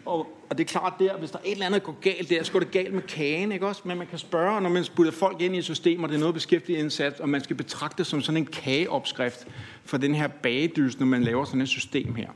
Og, 0.07 0.27
og 0.51 0.59
det 0.59 0.65
er 0.65 0.69
klart 0.69 0.93
der, 0.99 1.17
hvis 1.17 1.31
der 1.31 1.39
er 1.39 1.43
et 1.45 1.53
eller 1.53 1.67
andet, 1.67 1.83
går 1.83 1.97
galt 2.01 2.31
der, 2.31 2.43
så 2.43 2.53
går 2.53 2.59
det 2.59 2.71
galt 2.71 2.95
med 2.95 3.03
kagen, 3.03 3.53
ikke 3.53 3.67
også? 3.67 3.83
Men 3.85 3.99
man 3.99 4.07
kan 4.07 4.19
spørge, 4.19 4.61
når 4.61 4.71
man 4.71 4.85
putter 4.97 5.13
folk 5.13 5.41
ind 5.41 5.55
i 5.55 5.59
et 5.59 5.65
system, 5.65 6.03
og 6.03 6.09
det 6.09 6.15
er 6.15 6.21
noget 6.21 6.35
beskæftiget 6.35 6.79
indsats, 6.79 7.21
og 7.21 7.29
man 7.29 7.45
skal 7.45 7.57
betragte 7.57 7.99
det 7.99 8.07
som 8.07 8.21
sådan 8.21 8.37
en 8.37 8.47
kageopskrift 8.47 9.47
for 9.85 9.97
den 9.97 10.15
her 10.15 10.29
bagedyst, 10.29 11.01
når 11.01 11.07
man 11.07 11.23
laver 11.23 11.45
sådan 11.45 11.61
et 11.61 11.69
system 11.69 12.15
her. 12.15 12.29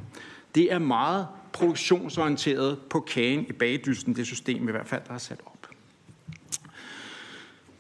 Det 0.55 0.73
er 0.73 0.79
meget 0.79 1.27
produktionsorienteret 1.53 2.79
på 2.91 3.00
kagen 3.00 3.47
i 3.49 3.53
bagedysten, 3.53 4.17
det 4.17 4.27
system 4.27 4.69
i 4.69 4.71
hvert 4.71 4.87
fald, 4.87 5.03
der 5.09 5.15
er 5.15 5.19
sat 5.19 5.41
op. 5.47 5.69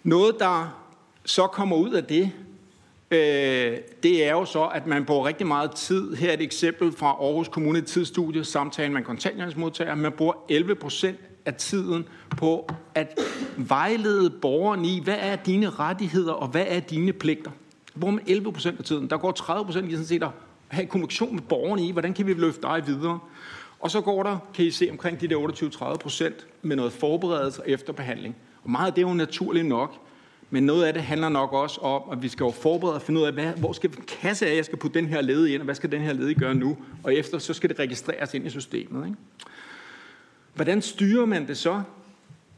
Noget, 0.02 0.36
der 0.38 0.82
så 1.24 1.46
kommer 1.46 1.76
ud 1.76 1.90
af 1.90 2.04
det, 2.04 2.32
øh, 3.10 3.78
det 4.02 4.24
er 4.24 4.30
jo 4.30 4.44
så, 4.44 4.64
at 4.64 4.86
man 4.86 5.04
bruger 5.04 5.26
rigtig 5.26 5.46
meget 5.46 5.70
tid. 5.70 6.14
Her 6.14 6.28
er 6.28 6.34
et 6.34 6.42
eksempel 6.42 6.92
fra 6.92 7.06
Aarhus 7.06 7.48
Kommune 7.48 7.80
tidsstudie, 7.80 8.44
samtalen 8.44 8.92
med 8.92 9.02
kontanthjælpsmodtagere. 9.02 9.96
Man 9.96 10.12
bruger 10.12 10.32
11 10.48 10.74
procent 10.74 11.18
af 11.46 11.54
tiden 11.54 12.08
på 12.36 12.70
at 12.94 13.18
vejlede 13.56 14.30
borgeren 14.30 14.84
i, 14.84 15.00
hvad 15.04 15.16
er 15.18 15.36
dine 15.36 15.70
rettigheder 15.70 16.32
og 16.32 16.48
hvad 16.48 16.64
er 16.68 16.80
dine 16.80 17.12
pligter. 17.12 17.50
Der 17.94 18.00
bruger 18.00 18.14
man 18.14 18.24
11 18.26 18.52
procent 18.52 18.78
af 18.78 18.84
tiden. 18.84 19.10
Der 19.10 19.16
går 19.16 19.32
30 19.32 19.64
procent 19.64 19.88
i 19.88 19.90
sådan 19.90 20.06
set 20.06 20.22
at 20.22 20.30
have 20.68 20.86
kommunikation 20.86 21.34
med 21.34 21.42
borgerne 21.42 21.86
i, 21.86 21.90
hvordan 21.90 22.14
kan 22.14 22.26
vi 22.26 22.34
løfte 22.34 22.62
dig 22.62 22.82
videre. 22.86 23.18
Og 23.80 23.90
så 23.90 24.00
går 24.00 24.22
der, 24.22 24.38
kan 24.54 24.64
I 24.64 24.70
se, 24.70 24.88
omkring 24.90 25.20
de 25.20 25.28
der 25.28 25.36
28-30 25.94 25.96
procent 25.96 26.46
med 26.62 26.76
noget 26.76 26.92
forberedelse 26.92 27.62
og 27.62 27.70
efterbehandling. 27.70 28.36
Og 28.64 28.70
meget 28.70 28.86
af 28.86 28.92
det 28.92 29.04
er 29.04 29.08
jo 29.08 29.14
naturligt 29.14 29.66
nok, 29.66 29.94
men 30.50 30.62
noget 30.62 30.84
af 30.84 30.92
det 30.92 31.02
handler 31.02 31.28
nok 31.28 31.52
også 31.52 31.80
om, 31.80 32.02
at 32.12 32.22
vi 32.22 32.28
skal 32.28 32.44
jo 32.44 32.50
forberede 32.50 32.94
og 32.94 33.02
finde 33.02 33.20
ud 33.20 33.26
af, 33.26 33.32
hvad, 33.32 33.52
hvor 33.52 33.72
skal 33.72 33.90
kasse 33.90 34.46
af, 34.46 34.56
jeg 34.56 34.64
skal 34.64 34.78
putte 34.78 34.98
den 34.98 35.08
her 35.08 35.20
led 35.20 35.46
ind, 35.46 35.60
og 35.60 35.64
hvad 35.64 35.74
skal 35.74 35.92
den 35.92 36.00
her 36.00 36.12
led 36.12 36.34
gøre 36.34 36.54
nu? 36.54 36.76
Og 37.02 37.14
efter 37.14 37.38
så 37.38 37.54
skal 37.54 37.70
det 37.70 37.78
registreres 37.78 38.34
ind 38.34 38.46
i 38.46 38.50
systemet. 38.50 39.06
Ikke? 39.06 39.18
Hvordan 40.54 40.82
styrer 40.82 41.26
man 41.26 41.48
det 41.48 41.58
så? 41.58 41.82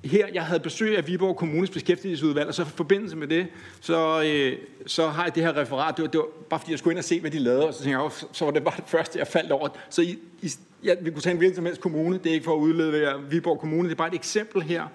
Her, 0.04 0.26
jeg 0.34 0.44
havde 0.44 0.60
besøg 0.60 0.96
af 0.98 1.06
Viborg 1.06 1.36
Kommunes 1.36 1.70
beskæftigelsesudvalg, 1.70 2.48
og 2.48 2.54
så 2.54 2.62
i 2.62 2.64
forbindelse 2.64 3.16
med 3.16 3.26
det, 3.26 3.46
så, 3.80 4.22
øh, 4.22 4.58
så 4.86 5.08
har 5.08 5.24
jeg 5.24 5.34
det 5.34 5.42
her 5.42 5.56
referat. 5.56 5.96
Det 5.96 6.02
var, 6.02 6.10
det 6.10 6.18
var 6.18 6.26
bare 6.50 6.60
fordi, 6.60 6.70
jeg 6.70 6.78
skulle 6.78 6.92
ind 6.92 6.98
og 6.98 7.04
se, 7.04 7.20
hvad 7.20 7.30
de 7.30 7.38
lavede, 7.38 7.66
og 7.66 7.74
så 7.74 7.82
tænkte 7.82 8.02
jeg, 8.02 8.10
så 8.32 8.44
var 8.44 8.52
det 8.52 8.64
bare 8.64 8.76
det 8.76 8.84
første, 8.86 9.18
jeg 9.18 9.26
faldt 9.26 9.52
over. 9.52 9.68
Så 9.90 10.02
I, 10.02 10.18
I, 10.42 10.50
ja, 10.84 10.94
vi 11.00 11.10
kunne 11.10 11.22
tage 11.22 11.30
en 11.30 11.38
hvilken 11.38 11.56
som 11.56 11.64
helst 11.66 11.80
kommune, 11.80 12.18
det 12.18 12.26
er 12.26 12.34
ikke 12.34 12.44
for 12.44 12.54
at 12.54 12.58
udlede 12.58 13.20
Viborg 13.30 13.60
Kommune, 13.60 13.88
det 13.88 13.94
er 13.94 13.96
bare 13.96 14.08
et 14.08 14.14
eksempel 14.14 14.62
her 14.62 14.86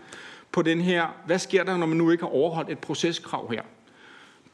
på 0.51 0.61
den 0.61 0.81
her, 0.81 1.07
hvad 1.25 1.39
sker 1.39 1.63
der, 1.63 1.77
når 1.77 1.85
man 1.85 1.97
nu 1.97 2.11
ikke 2.11 2.23
har 2.23 2.31
overholdt 2.31 2.69
et 2.69 2.79
proceskrav 2.79 3.51
her? 3.51 3.61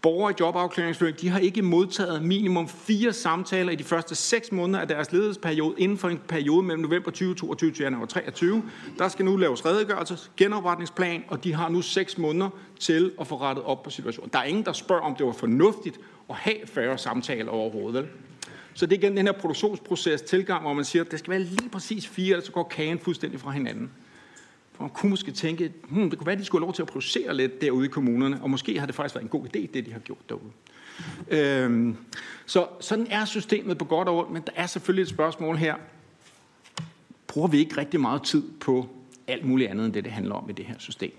Borgere 0.01 0.31
i 0.31 0.35
jobafklaringsforløb, 0.39 1.21
de 1.21 1.29
har 1.29 1.39
ikke 1.39 1.61
modtaget 1.61 2.23
minimum 2.23 2.67
fire 2.67 3.13
samtaler 3.13 3.71
i 3.71 3.75
de 3.75 3.83
første 3.83 4.15
seks 4.15 4.51
måneder 4.51 4.79
af 4.79 4.87
deres 4.87 5.11
ledighedsperiode 5.11 5.75
inden 5.77 5.97
for 5.97 6.09
en 6.09 6.17
periode 6.27 6.63
mellem 6.63 6.83
november 6.83 7.11
2022 7.11 7.71
og 7.71 7.79
januar 7.79 8.05
2023. 8.05 8.63
Der 8.97 9.07
skal 9.07 9.25
nu 9.25 9.35
laves 9.35 9.65
redegørelse, 9.65 10.17
genopretningsplan, 10.37 11.23
og 11.27 11.43
de 11.43 11.53
har 11.53 11.69
nu 11.69 11.81
seks 11.81 12.17
måneder 12.17 12.49
til 12.79 13.11
at 13.19 13.27
få 13.27 13.37
rettet 13.37 13.65
op 13.65 13.83
på 13.83 13.89
situationen. 13.89 14.29
Der 14.33 14.39
er 14.39 14.43
ingen, 14.43 14.65
der 14.65 14.73
spørger, 14.73 15.01
om 15.01 15.15
det 15.15 15.25
var 15.25 15.31
fornuftigt 15.31 15.99
at 16.29 16.35
have 16.35 16.57
færre 16.65 16.97
samtaler 16.97 17.51
overhovedet. 17.51 18.07
Så 18.73 18.85
det 18.85 18.95
er 18.95 18.99
igen 18.99 19.17
den 19.17 19.25
her 19.25 19.33
produktionsproces 19.33 20.21
tilgang, 20.21 20.61
hvor 20.61 20.73
man 20.73 20.85
siger, 20.85 21.03
at 21.03 21.11
det 21.11 21.19
skal 21.19 21.31
være 21.31 21.39
lige 21.39 21.69
præcis 21.69 22.07
fire, 22.07 22.41
så 22.41 22.51
går 22.51 22.63
kagen 22.63 22.99
fuldstændig 22.99 23.39
fra 23.39 23.51
hinanden. 23.51 23.91
For 24.73 24.83
man 24.83 24.89
kunne 24.89 25.09
måske 25.09 25.31
tænke, 25.31 25.73
hmm, 25.89 26.09
det 26.09 26.19
kunne 26.19 26.25
være, 26.25 26.33
at 26.33 26.39
de 26.39 26.45
skulle 26.45 26.61
have 26.61 26.67
lov 26.67 26.73
til 26.73 26.81
at 26.81 26.87
producere 26.87 27.35
lidt 27.35 27.61
derude 27.61 27.85
i 27.85 27.89
kommunerne, 27.89 28.39
og 28.41 28.49
måske 28.49 28.79
har 28.79 28.85
det 28.85 28.95
faktisk 28.95 29.15
været 29.15 29.23
en 29.23 29.29
god 29.29 29.45
idé, 29.45 29.67
det 29.73 29.85
de 29.85 29.91
har 29.91 29.99
gjort 29.99 30.29
derude. 30.29 30.51
Øhm, 31.27 31.97
så 32.45 32.67
sådan 32.79 33.07
er 33.09 33.25
systemet 33.25 33.77
på 33.77 33.85
godt 33.85 34.07
og 34.07 34.17
ondt, 34.17 34.31
men 34.31 34.41
der 34.41 34.51
er 34.55 34.65
selvfølgelig 34.65 35.01
et 35.01 35.09
spørgsmål 35.09 35.57
her. 35.57 35.75
Bruger 37.27 37.47
vi 37.47 37.57
ikke 37.57 37.77
rigtig 37.77 37.99
meget 37.99 38.23
tid 38.23 38.43
på 38.59 38.89
alt 39.27 39.45
muligt 39.45 39.69
andet 39.69 39.85
end 39.85 39.93
det, 39.93 40.03
det 40.03 40.13
handler 40.13 40.35
om 40.35 40.49
i 40.49 40.53
det 40.53 40.65
her 40.65 40.75
system? 40.77 41.11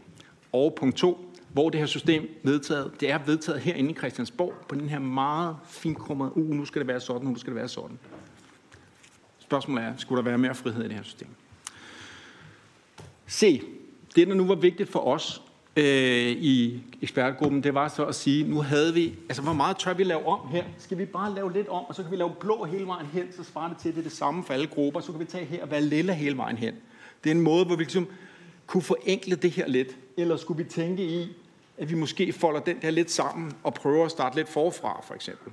Og 0.52 0.74
punkt 0.78 0.96
to, 0.96 1.32
hvor 1.52 1.70
det 1.70 1.80
her 1.80 1.86
system 1.86 2.28
vedtaget, 2.42 3.00
det 3.00 3.10
er 3.10 3.18
vedtaget 3.18 3.60
herinde 3.60 3.90
i 3.90 3.94
Christiansborg 3.94 4.54
på 4.68 4.74
den 4.74 4.88
her 4.88 4.98
meget 4.98 5.56
finkrummede, 5.66 6.36
uh, 6.36 6.50
nu 6.50 6.64
skal 6.64 6.80
det 6.80 6.88
være 6.88 7.00
sådan, 7.00 7.28
nu 7.28 7.38
skal 7.38 7.50
det 7.50 7.56
være 7.56 7.68
sådan. 7.68 7.98
Spørgsmålet 9.38 9.84
er, 9.84 9.92
skulle 9.96 10.16
der 10.22 10.28
være 10.28 10.38
mere 10.38 10.54
frihed 10.54 10.84
i 10.84 10.88
det 10.88 10.96
her 10.96 11.02
system? 11.02 11.28
Se, 13.26 13.62
det 14.16 14.28
der 14.28 14.34
nu 14.34 14.46
var 14.46 14.54
vigtigt 14.54 14.88
for 14.88 15.06
os 15.06 15.42
øh, 15.76 16.30
i 16.30 16.82
ekspertgruppen, 17.02 17.62
det 17.62 17.74
var 17.74 17.88
så 17.88 18.04
at 18.04 18.14
sige, 18.14 18.48
nu 18.48 18.60
havde 18.60 18.94
vi, 18.94 19.14
altså 19.28 19.42
hvor 19.42 19.52
meget 19.52 19.76
tør 19.76 19.94
vi 19.94 20.04
lave 20.04 20.26
om 20.26 20.48
her? 20.48 20.64
Skal 20.78 20.98
vi 20.98 21.04
bare 21.04 21.34
lave 21.34 21.52
lidt 21.52 21.68
om, 21.68 21.84
og 21.84 21.94
så 21.94 22.02
kan 22.02 22.10
vi 22.10 22.16
lave 22.16 22.30
blå 22.40 22.64
hele 22.64 22.86
vejen 22.86 23.06
hen, 23.06 23.32
så 23.36 23.44
svarer 23.44 23.68
det 23.68 23.78
til, 23.78 23.88
at 23.88 23.94
det 23.94 24.00
er 24.00 24.08
det 24.08 24.12
samme 24.12 24.44
for 24.44 24.54
alle 24.54 24.66
grupper, 24.66 25.00
så 25.00 25.12
kan 25.12 25.20
vi 25.20 25.24
tage 25.24 25.44
her 25.44 25.62
og 25.62 25.70
være 25.70 25.82
lille 25.82 26.14
hele 26.14 26.36
vejen 26.36 26.56
hen. 26.56 26.74
Det 27.24 27.30
er 27.30 27.34
en 27.34 27.40
måde, 27.40 27.64
hvor 27.64 27.76
vi 27.76 27.82
ligesom 27.82 28.06
kunne 28.66 28.82
forenkle 28.82 29.36
det 29.36 29.50
her 29.50 29.68
lidt. 29.68 29.96
Eller 30.16 30.36
skulle 30.36 30.64
vi 30.64 30.70
tænke 30.70 31.04
i, 31.04 31.28
at 31.78 31.90
vi 31.90 31.94
måske 31.94 32.32
folder 32.32 32.60
den 32.60 32.82
der 32.82 32.90
lidt 32.90 33.10
sammen 33.10 33.52
og 33.62 33.74
prøver 33.74 34.04
at 34.04 34.10
starte 34.10 34.36
lidt 34.36 34.48
forfra, 34.48 35.00
for 35.06 35.14
eksempel. 35.14 35.52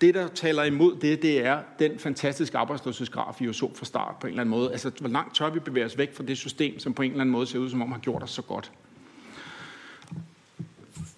Det, 0.00 0.14
der 0.14 0.28
taler 0.28 0.64
imod 0.64 0.96
det, 0.96 1.22
det 1.22 1.46
er 1.46 1.62
den 1.78 1.98
fantastiske 1.98 2.58
arbejdsløshedsgraf, 2.58 3.36
vi 3.40 3.44
jo 3.44 3.52
så 3.52 3.70
fra 3.74 3.84
start 3.84 4.14
på 4.20 4.26
en 4.26 4.30
eller 4.30 4.40
anden 4.40 4.50
måde. 4.50 4.72
Altså, 4.72 4.90
hvor 5.00 5.08
langt 5.08 5.34
tør 5.34 5.50
vi 5.50 5.60
bevæge 5.60 5.86
os 5.86 5.98
væk 5.98 6.14
fra 6.14 6.24
det 6.24 6.38
system, 6.38 6.78
som 6.78 6.94
på 6.94 7.02
en 7.02 7.10
eller 7.10 7.20
anden 7.20 7.32
måde 7.32 7.46
ser 7.46 7.58
ud, 7.58 7.70
som 7.70 7.82
om 7.82 7.92
har 7.92 7.98
gjort 7.98 8.22
os 8.22 8.30
så 8.30 8.42
godt. 8.42 8.72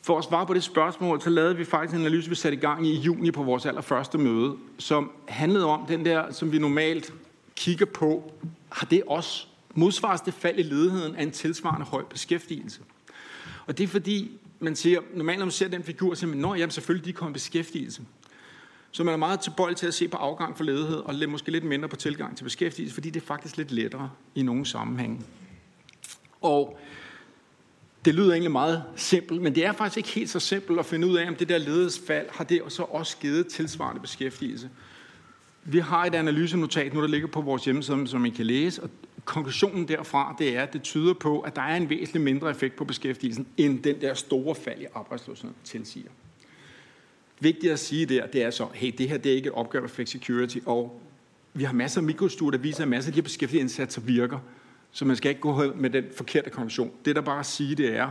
For 0.02 0.18
at 0.18 0.24
svare 0.24 0.46
på 0.46 0.54
det 0.54 0.62
spørgsmål, 0.62 1.20
så 1.22 1.30
lavede 1.30 1.56
vi 1.56 1.64
faktisk 1.64 1.94
en 1.94 2.00
analyse, 2.00 2.28
vi 2.28 2.34
satte 2.34 2.58
i 2.58 2.60
gang 2.60 2.86
i 2.86 2.94
juni 2.94 3.30
på 3.30 3.42
vores 3.42 3.66
allerførste 3.66 4.18
møde, 4.18 4.56
som 4.78 5.10
handlede 5.28 5.66
om 5.66 5.86
den 5.88 6.04
der, 6.04 6.32
som 6.32 6.52
vi 6.52 6.58
normalt 6.58 7.12
kigger 7.56 7.86
på, 7.86 8.32
har 8.68 8.86
det 8.86 9.02
også 9.06 9.46
modsvares 9.74 10.20
det 10.20 10.34
fald 10.34 10.58
i 10.58 10.62
ledigheden 10.62 11.16
af 11.16 11.22
en 11.22 11.30
tilsvarende 11.30 11.86
høj 11.86 12.02
beskæftigelse. 12.04 12.80
Og 13.66 13.78
det 13.78 13.84
er 13.84 13.88
fordi, 13.88 14.38
man 14.60 14.76
siger, 14.76 15.00
normalt 15.14 15.38
når 15.38 15.46
man 15.46 15.52
ser 15.52 15.68
den 15.68 15.82
figur, 15.82 16.14
så 16.14 16.20
siger 16.20 16.36
man, 16.36 16.58
jamen 16.58 16.70
selvfølgelig, 16.70 17.06
de 17.06 17.12
kommer 17.12 17.30
i 17.30 17.32
beskæftigelse. 17.32 18.02
Så 18.90 19.04
man 19.04 19.14
er 19.14 19.18
meget 19.18 19.40
tilbøjelig 19.40 19.76
til 19.76 19.86
at 19.86 19.94
se 19.94 20.08
på 20.08 20.16
afgang 20.16 20.56
for 20.56 20.64
ledighed, 20.64 20.96
og 20.96 21.14
måske 21.28 21.50
lidt 21.50 21.64
mindre 21.64 21.88
på 21.88 21.96
tilgang 21.96 22.36
til 22.36 22.44
beskæftigelse, 22.44 22.94
fordi 22.94 23.10
det 23.10 23.22
er 23.22 23.26
faktisk 23.26 23.56
lidt 23.56 23.72
lettere 23.72 24.10
i 24.34 24.42
nogle 24.42 24.66
sammenhænge. 24.66 25.20
Og 26.40 26.78
det 28.04 28.14
lyder 28.14 28.32
egentlig 28.32 28.50
meget 28.52 28.84
simpelt, 28.96 29.42
men 29.42 29.54
det 29.54 29.66
er 29.66 29.72
faktisk 29.72 29.96
ikke 29.96 30.08
helt 30.08 30.30
så 30.30 30.40
simpelt 30.40 30.78
at 30.78 30.86
finde 30.86 31.06
ud 31.06 31.16
af, 31.16 31.28
om 31.28 31.34
det 31.34 31.48
der 31.48 31.58
ledighedsfald 31.58 32.26
har 32.30 32.44
det 32.44 32.62
så 32.68 32.82
også 32.82 33.16
givet 33.16 33.46
tilsvarende 33.46 34.00
beskæftigelse. 34.00 34.70
Vi 35.64 35.78
har 35.78 36.04
et 36.04 36.14
analysenotat 36.14 36.94
nu, 36.94 37.00
der 37.00 37.08
ligger 37.08 37.28
på 37.28 37.40
vores 37.40 37.64
hjemmeside, 37.64 38.08
som 38.08 38.26
I 38.26 38.30
kan 38.30 38.46
læse, 38.46 38.82
og 38.82 38.90
konklusionen 39.24 39.88
derfra, 39.88 40.36
det 40.38 40.56
er, 40.56 40.62
at 40.62 40.72
det 40.72 40.82
tyder 40.82 41.14
på, 41.14 41.40
at 41.40 41.56
der 41.56 41.62
er 41.62 41.76
en 41.76 41.90
væsentlig 41.90 42.22
mindre 42.22 42.50
effekt 42.50 42.76
på 42.76 42.84
beskæftigelsen, 42.84 43.46
end 43.56 43.82
den 43.82 44.00
der 44.00 44.14
store 44.14 44.54
fald 44.54 44.80
i 44.80 44.86
arbejdsløsheden 44.94 45.54
tilsiger 45.64 46.10
vigtigt 47.40 47.72
at 47.72 47.78
sige 47.78 48.06
der, 48.06 48.26
det 48.26 48.42
er 48.42 48.50
så, 48.50 48.66
hey, 48.74 48.92
det 48.98 49.08
her 49.08 49.18
det 49.18 49.32
er 49.32 49.36
ikke 49.36 49.46
et 49.46 49.54
opgør 49.54 49.80
med 49.80 49.88
flexicurity, 49.88 50.58
og 50.66 51.00
vi 51.54 51.64
har 51.64 51.72
masser 51.72 52.00
af 52.00 52.04
mikrostudier, 52.04 52.50
der 52.50 52.62
viser, 52.62 52.82
at 52.82 52.88
masser 52.88 53.10
af 53.10 53.12
de 53.12 53.16
her 53.16 53.22
beskæftigede 53.22 53.60
indsatser 53.62 54.00
virker. 54.00 54.38
Så 54.90 55.04
man 55.04 55.16
skal 55.16 55.28
ikke 55.28 55.40
gå 55.40 55.72
med 55.74 55.90
den 55.90 56.04
forkerte 56.16 56.50
konklusion. 56.50 56.90
Det, 57.04 57.16
der 57.16 57.22
bare 57.22 57.38
at 57.38 57.46
sige, 57.46 57.74
det 57.74 57.96
er, 57.96 58.10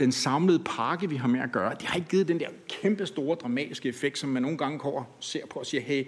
den 0.00 0.12
samlede 0.12 0.58
pakke, 0.58 1.08
vi 1.08 1.16
har 1.16 1.28
med 1.28 1.40
at 1.40 1.52
gøre, 1.52 1.74
det 1.74 1.82
har 1.82 1.96
ikke 1.96 2.08
givet 2.08 2.28
den 2.28 2.40
der 2.40 2.48
kæmpe 2.68 3.06
store 3.06 3.36
dramatiske 3.36 3.88
effekt, 3.88 4.18
som 4.18 4.30
man 4.30 4.42
nogle 4.42 4.58
gange 4.58 4.78
går 4.78 5.16
ser 5.20 5.46
på 5.46 5.58
og 5.58 5.66
siger, 5.66 5.80
hey, 5.80 6.06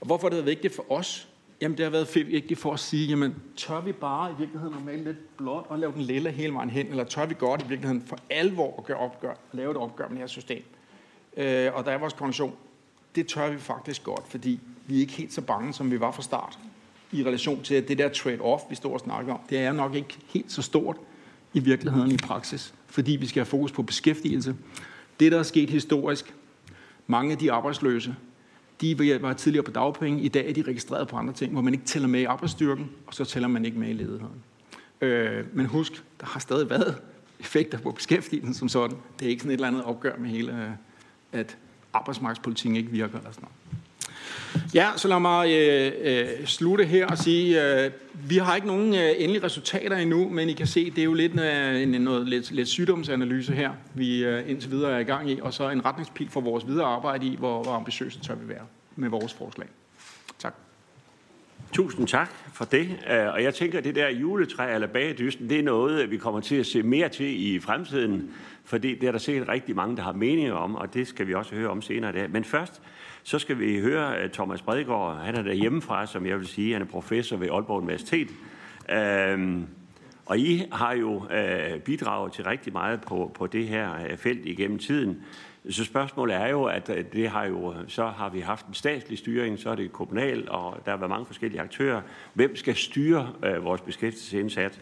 og 0.00 0.06
hvorfor 0.06 0.26
er 0.26 0.30
det 0.30 0.46
vigtigt 0.46 0.74
for 0.74 0.92
os? 0.92 1.28
Jamen, 1.60 1.78
det 1.78 1.84
har 1.84 1.90
været 1.90 2.14
vigtigt 2.14 2.60
for 2.60 2.72
at 2.72 2.80
sige, 2.80 3.06
jamen, 3.06 3.34
tør 3.56 3.80
vi 3.80 3.92
bare 3.92 4.30
i 4.30 4.34
virkeligheden 4.38 4.74
at 4.74 4.84
male 4.84 5.04
lidt 5.04 5.36
blåt 5.36 5.64
og 5.68 5.78
lave 5.78 5.92
den 5.92 6.02
lille 6.02 6.30
hele 6.30 6.52
vejen 6.52 6.70
hen, 6.70 6.86
eller 6.86 7.04
tør 7.04 7.26
vi 7.26 7.34
godt 7.38 7.62
i 7.62 7.68
virkeligheden 7.68 8.02
for 8.06 8.18
alvor 8.30 8.74
at 8.78 8.84
gøre 8.84 8.96
opgør, 8.96 9.34
lave 9.52 9.70
et 9.70 9.76
opgør 9.76 10.08
med 10.08 10.14
det 10.14 10.20
her 10.20 10.26
system? 10.26 10.62
Øh, 11.38 11.70
og 11.74 11.84
der 11.84 11.90
er 11.90 11.98
vores 11.98 12.12
konklusion, 12.12 12.54
det 13.14 13.26
tør 13.26 13.50
vi 13.50 13.58
faktisk 13.58 14.04
godt, 14.04 14.28
fordi 14.28 14.60
vi 14.86 14.96
er 14.96 15.00
ikke 15.00 15.12
helt 15.12 15.32
så 15.32 15.40
bange, 15.40 15.72
som 15.72 15.90
vi 15.90 16.00
var 16.00 16.10
fra 16.10 16.22
start, 16.22 16.58
i 17.12 17.24
relation 17.24 17.62
til, 17.62 17.74
at 17.74 17.88
det 17.88 17.98
der 17.98 18.08
trade-off, 18.08 18.70
vi 18.70 18.74
står 18.74 18.92
og 18.92 19.00
snakker 19.00 19.32
om, 19.32 19.40
det 19.50 19.58
er 19.58 19.72
nok 19.72 19.94
ikke 19.94 20.18
helt 20.26 20.52
så 20.52 20.62
stort 20.62 20.96
i 21.52 21.60
virkeligheden 21.60 22.12
i 22.12 22.16
praksis, 22.16 22.74
fordi 22.86 23.12
vi 23.12 23.26
skal 23.26 23.40
have 23.40 23.46
fokus 23.46 23.72
på 23.72 23.82
beskæftigelse. 23.82 24.56
Det, 25.20 25.32
der 25.32 25.38
er 25.38 25.42
sket 25.42 25.70
historisk, 25.70 26.34
mange 27.06 27.32
af 27.32 27.38
de 27.38 27.52
arbejdsløse, 27.52 28.16
de 28.80 29.22
var 29.22 29.32
tidligere 29.32 29.64
på 29.64 29.70
dagpenge, 29.70 30.22
i 30.22 30.28
dag 30.28 30.48
er 30.48 30.52
de 30.52 30.62
registreret 30.62 31.08
på 31.08 31.16
andre 31.16 31.32
ting, 31.32 31.52
hvor 31.52 31.60
man 31.60 31.74
ikke 31.74 31.86
tæller 31.86 32.08
med 32.08 32.20
i 32.20 32.24
arbejdsstyrken, 32.24 32.90
og 33.06 33.14
så 33.14 33.24
tæller 33.24 33.48
man 33.48 33.64
ikke 33.64 33.78
med 33.78 33.88
i 33.88 33.92
ledigheden. 33.92 34.42
Øh, 35.00 35.44
men 35.52 35.66
husk, 35.66 36.04
der 36.20 36.26
har 36.26 36.40
stadig 36.40 36.70
været 36.70 36.96
effekter 37.40 37.78
på 37.78 37.90
beskæftigelsen 37.90 38.54
som 38.54 38.68
sådan. 38.68 38.96
Det 39.18 39.26
er 39.26 39.30
ikke 39.30 39.40
sådan 39.40 39.50
et 39.50 39.54
eller 39.54 39.68
andet 39.68 39.84
opgør 39.84 40.16
med 40.18 40.30
hele, 40.30 40.52
øh, 40.52 40.70
at 41.32 41.56
arbejdsmarkedspolitikken 41.92 42.76
ikke 42.76 42.90
virker 42.90 43.18
eller 43.18 43.32
sådan 43.32 43.42
noget. 43.42 43.58
Ja, 44.74 44.90
så 44.96 45.08
lad 45.08 45.20
mig 45.20 45.50
øh, 45.50 45.92
øh, 46.00 46.46
slutte 46.46 46.84
her 46.84 47.06
og 47.06 47.18
sige, 47.18 47.64
øh, 47.64 47.90
vi 48.14 48.36
har 48.36 48.54
ikke 48.54 48.66
nogen 48.66 48.94
øh, 48.94 49.10
endelige 49.18 49.44
resultater 49.44 49.96
endnu, 49.96 50.28
men 50.28 50.48
I 50.48 50.52
kan 50.52 50.66
se, 50.66 50.90
det 50.90 50.98
er 50.98 51.04
jo 51.04 51.14
lidt 51.14 51.32
en, 51.32 51.40
en, 51.40 52.00
noget 52.00 52.28
lidt, 52.28 52.50
lidt 52.50 52.68
sygdomsanalyse 52.68 53.52
her, 53.52 53.70
vi 53.94 54.24
øh, 54.24 54.50
indtil 54.50 54.70
videre 54.70 54.92
er 54.92 54.98
i 54.98 55.04
gang 55.04 55.30
i, 55.30 55.40
og 55.40 55.54
så 55.54 55.70
en 55.70 55.84
retningspil 55.84 56.30
for 56.30 56.40
vores 56.40 56.66
videre 56.66 56.86
arbejde 56.86 57.26
i, 57.26 57.36
hvor, 57.36 57.62
hvor 57.62 57.72
ambitiøse 57.72 58.20
tør 58.20 58.34
vi 58.34 58.48
være 58.48 58.66
med 58.96 59.08
vores 59.08 59.34
forslag. 59.34 59.68
Tak. 60.38 60.54
Tusind 61.72 62.06
tak 62.06 62.30
for 62.52 62.64
det. 62.64 62.88
Øh, 63.10 63.26
og 63.32 63.42
jeg 63.42 63.54
tænker, 63.54 63.78
at 63.78 63.84
det 63.84 63.94
der 63.94 64.08
juletræ 64.08 64.74
eller 64.74 64.88
bagedysten, 64.88 65.50
det 65.50 65.58
er 65.58 65.62
noget, 65.62 66.10
vi 66.10 66.16
kommer 66.16 66.40
til 66.40 66.56
at 66.56 66.66
se 66.66 66.82
mere 66.82 67.08
til 67.08 67.54
i 67.54 67.60
fremtiden, 67.60 68.30
fordi 68.64 68.94
det 68.94 69.06
er 69.06 69.12
der 69.12 69.18
sikkert 69.18 69.48
rigtig 69.48 69.76
mange, 69.76 69.96
der 69.96 70.02
har 70.02 70.12
meninger 70.12 70.54
om, 70.54 70.74
og 70.74 70.94
det 70.94 71.08
skal 71.08 71.26
vi 71.26 71.34
også 71.34 71.54
høre 71.54 71.68
om 71.68 71.82
senere 71.82 72.10
i 72.10 72.12
dag. 72.12 72.30
Men 72.30 72.44
først, 72.44 72.82
så 73.22 73.38
skal 73.38 73.58
vi 73.58 73.80
høre 73.80 74.22
øh, 74.22 74.30
Thomas 74.30 74.62
Bredgaard. 74.62 75.16
Han 75.16 75.34
er 75.34 75.42
der 75.42 75.52
hjemmefra, 75.52 76.06
som 76.06 76.26
jeg 76.26 76.38
vil 76.38 76.46
sige. 76.46 76.72
Han 76.72 76.82
er 76.82 76.86
professor 76.86 77.36
ved 77.36 77.48
Aalborg 77.50 77.82
Universitet. 77.82 78.28
Øhm, 78.90 79.66
og 80.26 80.38
I 80.38 80.64
har 80.72 80.92
jo 80.92 81.22
øh, 81.30 81.80
bidraget 81.80 82.32
til 82.32 82.44
rigtig 82.44 82.72
meget 82.72 83.00
på, 83.00 83.32
på 83.34 83.46
det 83.46 83.68
her 83.68 83.94
øh, 84.10 84.16
felt 84.16 84.46
igennem 84.46 84.78
tiden. 84.78 85.22
Så 85.70 85.84
spørgsmålet 85.84 86.36
er 86.36 86.48
jo, 86.48 86.64
at 86.64 86.86
det 87.12 87.28
har 87.28 87.44
jo, 87.44 87.74
så 87.88 88.06
har 88.06 88.28
vi 88.28 88.40
haft 88.40 88.66
en 88.66 88.74
statslig 88.74 89.18
styring, 89.18 89.58
så 89.58 89.70
er 89.70 89.74
det 89.74 89.92
kommunal, 89.92 90.50
og 90.50 90.76
der 90.84 90.90
har 90.90 90.98
været 90.98 91.10
mange 91.10 91.26
forskellige 91.26 91.60
aktører. 91.60 92.00
Hvem 92.34 92.56
skal 92.56 92.76
styre 92.76 93.32
øh, 93.44 93.64
vores 93.64 93.80
beskæftigelsesindsats? 93.80 94.80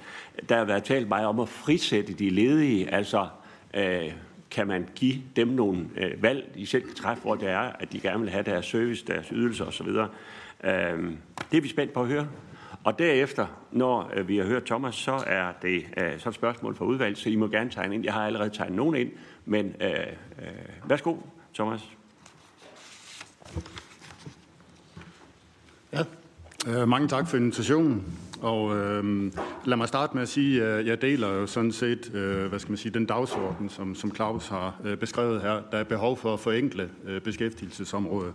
Der 0.49 0.57
har 0.57 0.65
været 0.65 0.85
talt 0.85 1.09
meget 1.09 1.27
om 1.27 1.41
at 1.41 1.49
frisætte 1.49 2.13
de 2.13 2.31
ledige, 2.31 2.95
altså 2.95 3.29
øh, 3.75 4.13
kan 4.51 4.67
man 4.67 4.89
give 4.95 5.23
dem 5.37 5.49
nogle 5.49 5.89
øh, 5.97 6.23
valg, 6.23 6.51
de 6.55 6.67
selv 6.67 6.83
kan 6.83 6.95
træffe, 6.95 7.23
hvor 7.23 7.35
det 7.35 7.49
er, 7.49 7.73
at 7.81 7.93
de 7.93 8.01
gerne 8.01 8.21
vil 8.21 8.31
have 8.31 8.45
deres 8.45 8.67
service, 8.67 9.07
deres 9.07 9.29
ydelser 9.29 9.65
osv. 9.65 9.89
Øh, 9.89 11.13
det 11.51 11.57
er 11.57 11.61
vi 11.61 11.69
spændt 11.69 11.93
på 11.93 12.01
at 12.01 12.09
høre. 12.09 12.29
Og 12.85 12.99
derefter, 12.99 13.47
når 13.73 14.11
øh, 14.17 14.29
vi 14.29 14.37
har 14.37 14.45
hørt 14.45 14.65
Thomas, 14.65 14.95
så 14.95 15.25
er 15.27 15.53
det 15.63 15.87
øh, 15.97 16.19
så 16.19 16.29
et 16.29 16.35
spørgsmål 16.35 16.77
for 16.77 16.85
udvalget, 16.85 17.19
så 17.19 17.29
I 17.29 17.37
må 17.37 17.49
gerne 17.49 17.71
tegne 17.71 17.95
ind. 17.95 18.05
Jeg 18.05 18.13
har 18.13 18.27
allerede 18.27 18.51
tegnet 18.51 18.77
nogen 18.77 18.97
ind, 18.97 19.11
men 19.47 19.75
øh, 19.81 19.91
øh, 20.39 20.89
værsgo, 20.89 21.17
Thomas. 21.55 21.81
Ja, 25.93 26.05
øh, 26.67 26.89
mange 26.89 27.09
tak 27.09 27.29
for 27.29 27.37
invitationen. 27.37 28.19
Og 28.41 28.77
øh, 28.77 29.33
lad 29.65 29.77
mig 29.77 29.89
starte 29.89 30.15
med 30.15 30.23
at 30.23 30.29
sige, 30.29 30.65
at 30.65 30.87
jeg 30.87 31.03
deler 31.03 31.29
jo 31.29 31.47
sådan 31.47 31.73
set, 31.73 32.15
øh, 32.15 32.47
hvad 32.47 32.59
skal 32.59 32.71
man 32.71 32.79
sige, 32.79 32.93
den 32.93 33.07
dagsorden, 33.07 33.69
som, 33.69 33.95
som 33.95 34.15
Claus 34.15 34.49
har 34.49 34.81
øh, 34.85 34.97
beskrevet 34.97 35.43
her. 35.43 35.63
Der 35.73 35.79
er 35.79 35.85
behov 35.85 36.17
for 36.17 36.35
at 36.35 36.41
forenkle 36.41 36.91
øh, 37.05 37.21
beskæftigelsesområdet. 37.21 38.35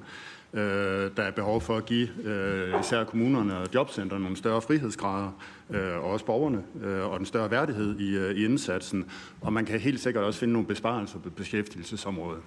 Øh, 0.54 1.12
der 1.18 1.24
er 1.24 1.32
behov 1.32 1.62
for 1.62 1.78
at 1.78 1.86
give 1.86 2.10
øh, 2.24 2.80
især 2.80 3.04
kommunerne 3.04 3.58
og 3.58 3.68
jobcentrene 3.74 4.24
nogle 4.24 4.38
større 4.38 4.62
frihedsgrader, 4.62 5.32
øh, 5.70 5.96
og 5.96 6.04
også 6.04 6.26
borgerne, 6.26 6.64
øh, 6.84 7.12
og 7.12 7.20
en 7.20 7.26
større 7.26 7.52
værdighed 7.52 8.00
i, 8.00 8.18
øh, 8.18 8.36
i 8.36 8.46
indsatsen. 8.46 9.06
Og 9.42 9.54
man 9.54 9.66
kan 9.66 9.80
helt 9.80 10.00
sikkert 10.00 10.24
også 10.24 10.40
finde 10.40 10.54
nogle 10.54 10.68
besparelser 10.68 11.20
på 11.20 11.30
beskæftigelsesområdet. 11.30 12.42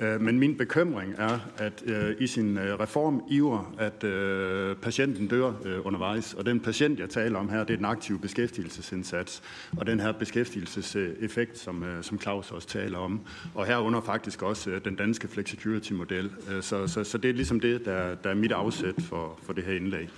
Øh, 0.00 0.20
men 0.20 0.38
min 0.38 0.56
bekymring 0.56 1.14
er, 1.18 1.38
at 1.58 1.82
øh, 1.86 2.16
i 2.18 2.26
sin 2.26 2.58
øh, 2.58 2.80
reform 2.80 3.22
iver, 3.30 3.74
at 3.78 4.04
øh, 4.04 4.76
patienten 4.76 5.26
dør 5.28 5.52
øh, 5.64 5.86
undervejs. 5.86 6.34
Og 6.34 6.46
den 6.46 6.60
patient, 6.60 7.00
jeg 7.00 7.10
taler 7.10 7.38
om 7.38 7.48
her, 7.48 7.64
det 7.64 7.72
er 7.72 7.76
den 7.76 7.84
aktive 7.84 8.18
beskæftigelsesindsats. 8.18 9.42
Og 9.76 9.86
den 9.86 10.00
her 10.00 10.12
beskæftigelseseffekt, 10.12 11.58
som, 11.58 11.84
som 12.02 12.20
Claus 12.20 12.50
også 12.50 12.68
taler 12.68 12.98
om. 12.98 13.20
Og 13.54 13.66
herunder 13.66 14.00
faktisk 14.00 14.42
også 14.42 14.80
den 14.84 14.94
danske 14.96 15.28
flexicurity-model. 15.28 16.30
Så, 16.60 16.86
så, 16.86 17.04
så 17.04 17.18
det 17.18 17.30
er 17.30 17.34
ligesom 17.34 17.60
det, 17.60 17.84
der, 17.84 18.14
der 18.14 18.30
er 18.30 18.34
mit 18.34 18.52
afsæt 18.52 18.94
for, 18.98 19.38
for 19.42 19.52
det 19.52 19.64
her 19.64 19.76
indlæg. 19.76 20.08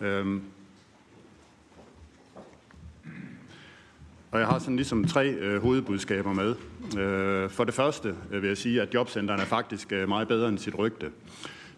Øhm, 0.00 0.42
Og 4.32 4.40
jeg 4.40 4.48
har 4.48 4.58
sådan 4.58 4.76
ligesom 4.76 5.04
tre 5.04 5.28
øh, 5.28 5.62
hovedbudskaber 5.62 6.32
med. 6.32 6.54
Øh, 6.98 7.50
for 7.50 7.64
det 7.64 7.74
første 7.74 8.14
øh, 8.30 8.42
vil 8.42 8.48
jeg 8.48 8.56
sige, 8.56 8.82
at 8.82 8.94
jobcentrene 8.94 9.42
er 9.42 9.46
faktisk 9.46 9.92
øh, 9.92 10.08
meget 10.08 10.28
bedre 10.28 10.48
end 10.48 10.58
sit 10.58 10.78
rygte. 10.78 11.10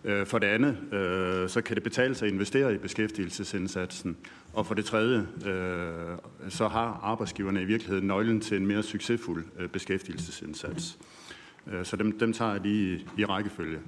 Øh, 0.04 0.26
for 0.26 0.38
det 0.38 0.46
andet, 0.46 0.92
øh, 0.92 1.48
så 1.48 1.60
kan 1.60 1.74
det 1.74 1.82
betale 1.82 2.14
sig 2.14 2.26
at 2.26 2.32
investere 2.32 2.74
i 2.74 2.78
beskæftigelsesindsatsen. 2.78 4.16
Og 4.52 4.66
for 4.66 4.74
det 4.74 4.84
tredje, 4.84 5.26
øh, 5.46 6.18
så 6.48 6.68
har 6.68 7.00
arbejdsgiverne 7.02 7.62
i 7.62 7.64
virkeligheden 7.64 8.06
nøglen 8.06 8.40
til 8.40 8.56
en 8.56 8.66
mere 8.66 8.82
succesfuld 8.82 9.44
øh, 9.58 9.68
beskæftigelsesindsats. 9.68 10.98
Øh, 11.72 11.84
så 11.84 11.96
dem, 11.96 12.18
dem 12.18 12.32
tager 12.32 12.52
jeg 12.52 12.60
lige 12.60 12.96
i, 12.96 13.06
i 13.18 13.24
rækkefølge. 13.24 13.78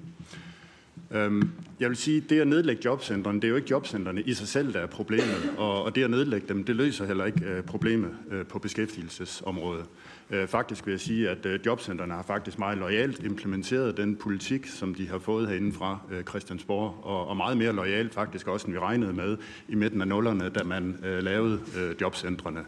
Øhm, 1.11 1.51
jeg 1.81 1.89
vil 1.89 1.97
sige, 1.97 2.21
det 2.21 2.41
at 2.41 2.49
nedlægge 2.49 2.83
jobcentrene, 2.85 3.41
det 3.41 3.45
er 3.45 3.49
jo 3.49 3.57
ikke 3.57 3.71
jobcentrene 3.71 4.23
i 4.23 4.35
sig 4.35 4.49
selv, 4.49 4.73
der 4.73 4.81
er 4.81 4.87
problemet, 4.87 5.51
og 5.59 5.95
det 5.95 6.05
at 6.05 6.11
nedlægge 6.11 6.49
dem, 6.49 6.65
det 6.65 6.77
løser 6.77 7.07
heller 7.07 7.25
ikke 7.25 7.45
øh, 7.45 7.63
problemet 7.63 8.11
øh, 8.31 8.47
på 8.47 8.59
beskæftigelsesområdet. 8.59 9.85
Øh, 10.31 10.49
faktisk 10.49 10.87
vil 10.87 10.93
jeg 10.93 11.01
sige, 11.01 11.31
at 11.31 11.47
øh, 11.47 11.61
jobcentrene 11.67 12.15
har 12.15 12.23
faktisk 12.23 12.59
meget 12.59 12.79
lojalt 12.79 13.25
implementeret 13.25 13.97
den 13.97 14.17
politik, 14.17 14.67
som 14.67 14.95
de 14.95 15.09
har 15.09 15.19
fået 15.19 15.49
herinde 15.49 15.73
fra 15.73 15.99
øh, 16.11 16.25
Christiansborg, 16.25 17.05
og 17.05 17.37
meget 17.37 17.57
mere 17.57 17.73
lojalt 17.73 18.15
faktisk 18.15 18.49
også, 18.49 18.67
end 18.67 18.75
vi 18.75 18.79
regnede 18.79 19.13
med 19.13 19.37
i 19.69 19.75
midten 19.75 20.01
af 20.01 20.09
nullerne, 20.09 20.49
da 20.49 20.65
man 20.65 20.97
øh, 21.05 21.23
lavede 21.23 21.61
jobcentrene. 22.01 22.61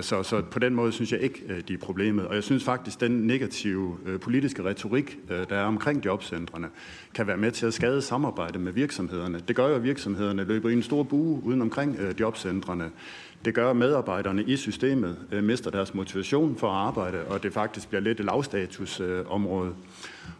Så, 0.00 0.22
så 0.22 0.42
på 0.50 0.58
den 0.58 0.74
måde 0.74 0.92
synes 0.92 1.12
jeg 1.12 1.20
ikke, 1.20 1.62
de 1.68 1.74
er 1.74 1.78
problemet. 1.78 2.26
Og 2.26 2.34
jeg 2.34 2.44
synes 2.44 2.64
faktisk, 2.64 3.00
den 3.00 3.10
negative 3.10 3.98
øh, 4.06 4.20
politiske 4.20 4.64
retorik, 4.64 5.18
der 5.28 5.56
er 5.56 5.64
omkring 5.64 6.04
jobcentrene, 6.04 6.68
kan 7.14 7.26
være 7.26 7.36
med 7.36 7.50
til 7.50 7.66
at 7.66 7.74
skade 7.74 8.02
samarbejdet 8.02 8.60
med 8.60 8.72
virksomhederne. 8.72 9.40
Det 9.48 9.56
gør 9.56 9.68
jo, 9.68 9.74
at 9.74 9.82
virksomhederne 9.82 10.44
løber 10.44 10.68
i 10.68 10.72
en 10.72 10.82
stor 10.82 11.02
bue 11.02 11.44
uden 11.44 11.62
omkring 11.62 11.98
jobcentrene. 12.20 12.90
Det 13.44 13.54
gør, 13.54 13.70
at 13.70 13.76
medarbejderne 13.76 14.42
i 14.42 14.56
systemet 14.56 15.16
øh, 15.32 15.44
mister 15.44 15.70
deres 15.70 15.94
motivation 15.94 16.56
for 16.56 16.68
at 16.68 16.86
arbejde, 16.86 17.24
og 17.24 17.42
det 17.42 17.52
faktisk 17.52 17.88
bliver 17.88 18.00
lidt 18.00 18.20
et 18.20 18.26
lavstatusområde. 18.26 19.72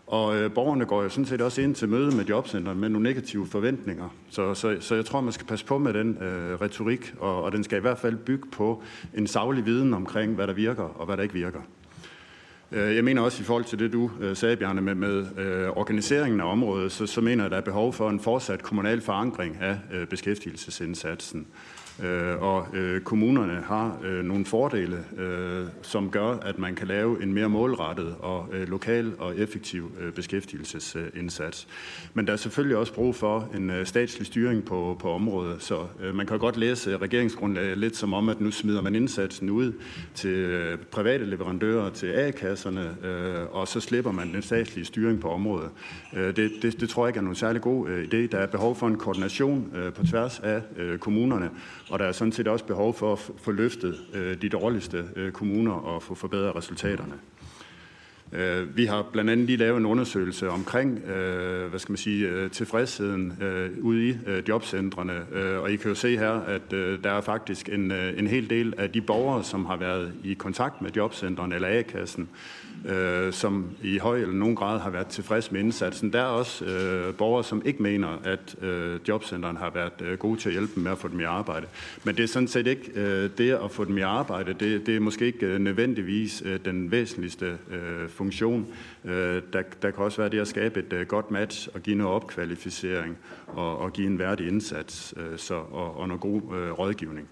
Og 0.07 0.37
øh, 0.37 0.53
borgerne 0.53 0.85
går 0.85 1.03
jo 1.03 1.09
sådan 1.09 1.27
set 1.27 1.41
også 1.41 1.61
ind 1.61 1.75
til 1.75 1.89
møde 1.89 2.17
med 2.17 2.25
jobcenteret 2.25 2.77
med 2.77 2.89
nogle 2.89 3.09
negative 3.09 3.47
forventninger. 3.47 4.09
Så, 4.31 4.55
så, 4.55 4.77
så 4.81 4.95
jeg 4.95 5.05
tror, 5.05 5.21
man 5.21 5.33
skal 5.33 5.47
passe 5.47 5.65
på 5.65 5.79
med 5.79 5.93
den 5.93 6.19
øh, 6.23 6.61
retorik, 6.61 7.15
og, 7.21 7.43
og 7.43 7.53
den 7.53 7.65
skal 7.65 7.79
i 7.79 7.81
hvert 7.81 7.99
fald 7.99 8.17
bygge 8.17 8.49
på 8.53 8.83
en 9.15 9.27
savlig 9.27 9.67
viden 9.67 9.95
omkring, 9.95 10.35
hvad 10.35 10.47
der 10.47 10.55
virker 10.55 10.83
og 10.83 11.07
hvad 11.07 11.17
der 11.17 11.23
ikke 11.23 11.35
virker. 11.35 11.61
Øh, 12.73 12.97
jeg 12.97 13.05
mener 13.05 13.23
også 13.23 13.43
i 13.43 13.45
forhold 13.45 13.65
til 13.65 13.79
det, 13.79 13.93
du 13.93 14.11
øh, 14.21 14.37
sagde, 14.37 14.57
Bjarne, 14.57 14.81
med, 14.81 14.95
med 14.95 15.27
øh, 15.39 15.69
organiseringen 15.69 16.41
af 16.41 16.53
området, 16.53 16.93
så, 16.93 17.07
så 17.07 17.21
mener 17.21 17.45
jeg, 17.45 17.47
at 17.47 17.51
der 17.51 17.57
er 17.57 17.63
behov 17.63 17.93
for 17.93 18.11
en 18.11 18.21
fortsat 18.21 18.63
kommunal 18.63 19.01
forankring 19.01 19.57
af 19.61 19.79
øh, 19.93 20.07
beskæftigelsesindsatsen. 20.07 21.47
Øh, 22.03 22.43
og 22.43 22.67
øh, 22.75 23.01
kommunerne 23.01 23.63
har 23.67 23.99
øh, 24.05 24.25
nogle 24.25 24.45
fordele, 24.45 25.05
øh, 25.19 25.67
som 25.83 26.11
gør, 26.11 26.27
at 26.27 26.59
man 26.59 26.75
kan 26.75 26.89
lave 26.89 27.23
en 27.23 27.33
mere 27.33 27.49
målrettet 27.49 28.15
og 28.21 28.49
øh, 28.53 28.69
lokal 28.69 29.13
og 29.19 29.39
effektiv 29.39 29.93
øh, 30.01 30.13
beskæftigelsesindsats. 30.13 31.69
Men 32.15 32.27
der 32.27 32.33
er 32.33 32.37
selvfølgelig 32.37 32.77
også 32.77 32.95
brug 32.95 33.15
for 33.15 33.49
en 33.55 33.73
statslig 33.85 34.27
styring 34.27 34.65
på, 34.65 34.97
på 35.01 35.13
området, 35.13 35.63
så 35.63 35.87
man 36.15 36.27
kan 36.27 36.39
godt 36.39 36.57
læse 36.57 36.97
regeringsgrundlaget 36.97 37.79
lidt 37.79 37.97
som 37.97 38.15
om, 38.15 38.29
at 38.29 38.41
nu 38.41 38.51
smider 38.51 38.83
man 38.83 38.95
indsatsen 38.95 39.51
ud 39.51 39.73
til 40.15 40.61
private 40.91 41.25
leverandører, 41.25 41.91
til 41.91 42.07
A-kasserne, 42.07 42.97
og 43.53 43.69
så 43.69 43.81
slipper 43.81 44.13
man 44.13 44.33
den 44.33 44.43
statslige 44.43 44.85
styring 44.85 45.21
på 45.21 45.31
området. 45.31 45.71
Det, 46.13 46.37
det, 46.63 46.81
det 46.81 46.89
tror 46.89 47.05
jeg 47.05 47.09
ikke 47.09 47.19
er 47.19 47.23
nogen 47.23 47.37
særlig 47.37 47.63
god 47.63 47.89
idé. 47.89 48.17
Der 48.17 48.39
er 48.39 48.47
behov 48.47 48.77
for 48.77 48.87
en 48.87 48.97
koordination 48.97 49.73
på 49.95 50.07
tværs 50.07 50.41
af 50.41 50.63
kommunerne, 51.01 51.51
og 51.89 51.99
der 51.99 52.05
er 52.05 52.13
sådan 52.13 52.33
set 52.33 52.49
også 52.49 52.65
behov 52.65 52.95
for 52.95 53.13
at 53.13 53.19
få 53.19 53.53
løftet 53.53 54.01
øh, 54.15 54.43
de 54.43 54.49
dårligste 54.49 55.05
øh, 55.17 55.33
kommuner 55.33 55.73
og 55.73 56.03
få 56.03 56.15
forbedret 56.15 56.57
resultaterne. 56.57 57.15
Øh, 58.33 58.77
vi 58.77 58.85
har 58.85 59.07
blandt 59.13 59.31
andet 59.31 59.47
lige 59.47 59.57
lavet 59.57 59.77
en 59.77 59.87
undersøgelse 59.87 60.51
omkring 60.51 60.99
hvad 61.69 61.79
skal 61.79 61.93
man 61.93 61.97
sige, 61.97 62.49
tilfredsheden 62.49 63.33
ude 63.81 64.09
i 64.09 64.17
jobcentrene, 64.49 65.23
og 65.61 65.73
I 65.73 65.77
kan 65.77 65.89
jo 65.89 65.95
se 65.95 66.19
her, 66.19 66.31
at 66.31 66.71
der 67.05 67.11
er 67.11 67.21
faktisk 67.21 67.69
en, 67.69 67.93
en 67.93 68.27
hel 68.27 68.51
del 68.51 68.75
af 68.79 68.91
de 68.91 69.01
borgere, 69.01 69.45
som 69.45 69.65
har 69.65 69.77
været 69.77 70.13
i 70.25 70.35
kontakt 70.35 70.83
med 70.83 70.91
jobcentrene 70.97 71.55
eller 71.55 71.79
A-kassen, 71.79 72.29
øh, 72.85 73.33
som 73.33 73.71
i 73.83 73.99
høj 73.99 74.19
eller 74.19 74.35
nogen 74.35 74.57
grad 74.57 74.79
har 74.79 74.91
været 74.91 75.07
tilfreds 75.07 75.53
med 75.53 75.61
indsatsen. 75.61 76.13
Der 76.13 76.21
er 76.21 76.25
også 76.25 76.65
øh, 76.65 77.15
borgere, 77.15 77.45
som 77.45 77.63
ikke 77.65 77.83
mener, 77.83 78.09
at 78.25 78.57
øh, 78.63 79.01
jobcenteren 79.09 79.57
har 79.57 79.71
været 79.71 80.03
øh, 80.03 80.19
gode 80.19 80.41
til 80.41 80.49
at 80.49 80.53
hjælpe 80.53 80.73
dem 80.75 80.83
med 80.83 80.93
at 80.93 80.99
få 80.99 81.09
dem 81.09 81.21
i 81.21 81.25
arbejde. 81.25 81.67
Men 82.05 82.17
det 82.17 82.23
er 82.23 82.29
sådan 82.29 82.49
set 82.49 82.67
ikke 82.67 82.91
øh, 82.95 83.31
det 83.39 83.51
at 83.51 83.71
få 83.71 83.85
dem 83.85 83.99
i 83.99 84.01
arbejde. 84.01 84.53
Det, 84.53 84.87
det 84.87 84.97
er 84.97 85.01
måske 85.01 85.27
ikke 85.27 85.47
øh, 85.47 85.59
nødvendigvis 85.59 86.43
øh, 86.47 86.61
den 86.65 86.91
væsentligste 86.91 87.59
øh, 87.71 88.09
funktion. 88.09 88.67
Øh, 89.05 89.43
der, 89.53 89.63
der 89.83 89.91
kan 89.91 90.05
også 90.05 90.23
være 90.23 90.31
det 90.31 90.39
at 90.39 90.49
skabe 90.49 90.81
et 90.81 90.93
øh, 90.93 91.07
godt 91.07 91.31
match 91.31 91.69
og 91.75 91.81
give 91.81 91.97
noget 91.97 92.15
opkvalificering 92.15 93.17
og, 93.47 93.79
og 93.79 93.93
give 93.93 94.07
en 94.07 94.19
værdig 94.19 94.49
indsats 94.49 95.15
øh, 95.17 95.39
så, 95.39 95.55
og, 95.55 95.97
og 95.97 96.09
noget 96.09 96.21
god 96.21 96.43
øh, 96.57 96.71
rådgivning. 96.79 97.29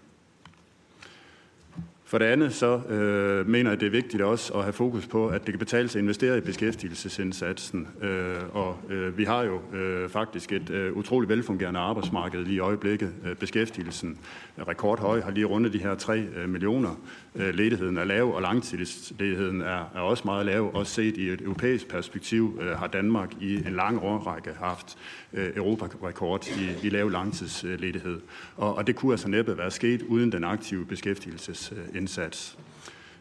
For 2.12 2.18
det 2.18 2.24
andet 2.24 2.54
så 2.54 2.80
øh, 2.88 3.48
mener 3.48 3.70
jeg, 3.70 3.72
at 3.72 3.80
det 3.80 3.86
er 3.86 3.90
vigtigt 3.90 4.22
også 4.22 4.52
at 4.52 4.62
have 4.62 4.72
fokus 4.72 5.06
på, 5.06 5.28
at 5.28 5.46
det 5.46 5.52
kan 5.52 5.58
betale 5.58 5.88
sig 5.88 5.98
at 5.98 6.02
investere 6.02 6.38
i 6.38 6.40
beskæftigelsesindsatsen. 6.40 7.88
Øh, 8.02 8.36
og 8.52 8.76
øh, 8.90 9.18
vi 9.18 9.24
har 9.24 9.42
jo 9.42 9.60
øh, 9.76 10.08
faktisk 10.08 10.52
et 10.52 10.70
øh, 10.70 10.92
utroligt 10.92 11.28
velfungerende 11.28 11.80
arbejdsmarked 11.80 12.44
lige 12.44 12.54
i 12.54 12.58
øjeblikket. 12.58 13.12
Øh, 13.24 13.36
beskæftigelsen 13.36 14.18
er 14.56 14.68
rekordhøj, 14.68 15.20
har 15.20 15.30
lige 15.30 15.46
rundet 15.46 15.72
de 15.72 15.78
her 15.78 15.94
3 15.94 16.18
øh, 16.36 16.48
millioner. 16.48 17.00
Øh, 17.34 17.54
ledigheden 17.54 17.96
er 17.96 18.04
lav, 18.04 18.34
og 18.34 18.42
langtidsledigheden 18.42 19.60
er, 19.60 19.90
er 19.94 20.00
også 20.00 20.22
meget 20.24 20.46
lav. 20.46 20.70
Også 20.74 20.92
set 20.92 21.16
i 21.16 21.28
et 21.28 21.40
europæisk 21.40 21.88
perspektiv 21.88 22.60
øh, 22.62 22.78
har 22.78 22.86
Danmark 22.86 23.30
i 23.40 23.54
en 23.54 23.76
lang 23.76 24.02
årrække 24.02 24.50
haft 24.60 24.98
øh, 25.32 25.50
europarekord 25.56 26.48
i, 26.48 26.86
i 26.86 26.90
lav 26.90 27.08
langtidsledighed. 27.08 28.20
Og, 28.56 28.74
og 28.74 28.86
det 28.86 28.96
kunne 28.96 29.12
altså 29.12 29.28
næppe 29.28 29.58
være 29.58 29.70
sket 29.70 30.02
uden 30.02 30.32
den 30.32 30.44
aktive 30.44 30.86
beskæftigelsesindsats. 30.86 31.72
Øh, 31.94 32.01
indsats. 32.02 32.58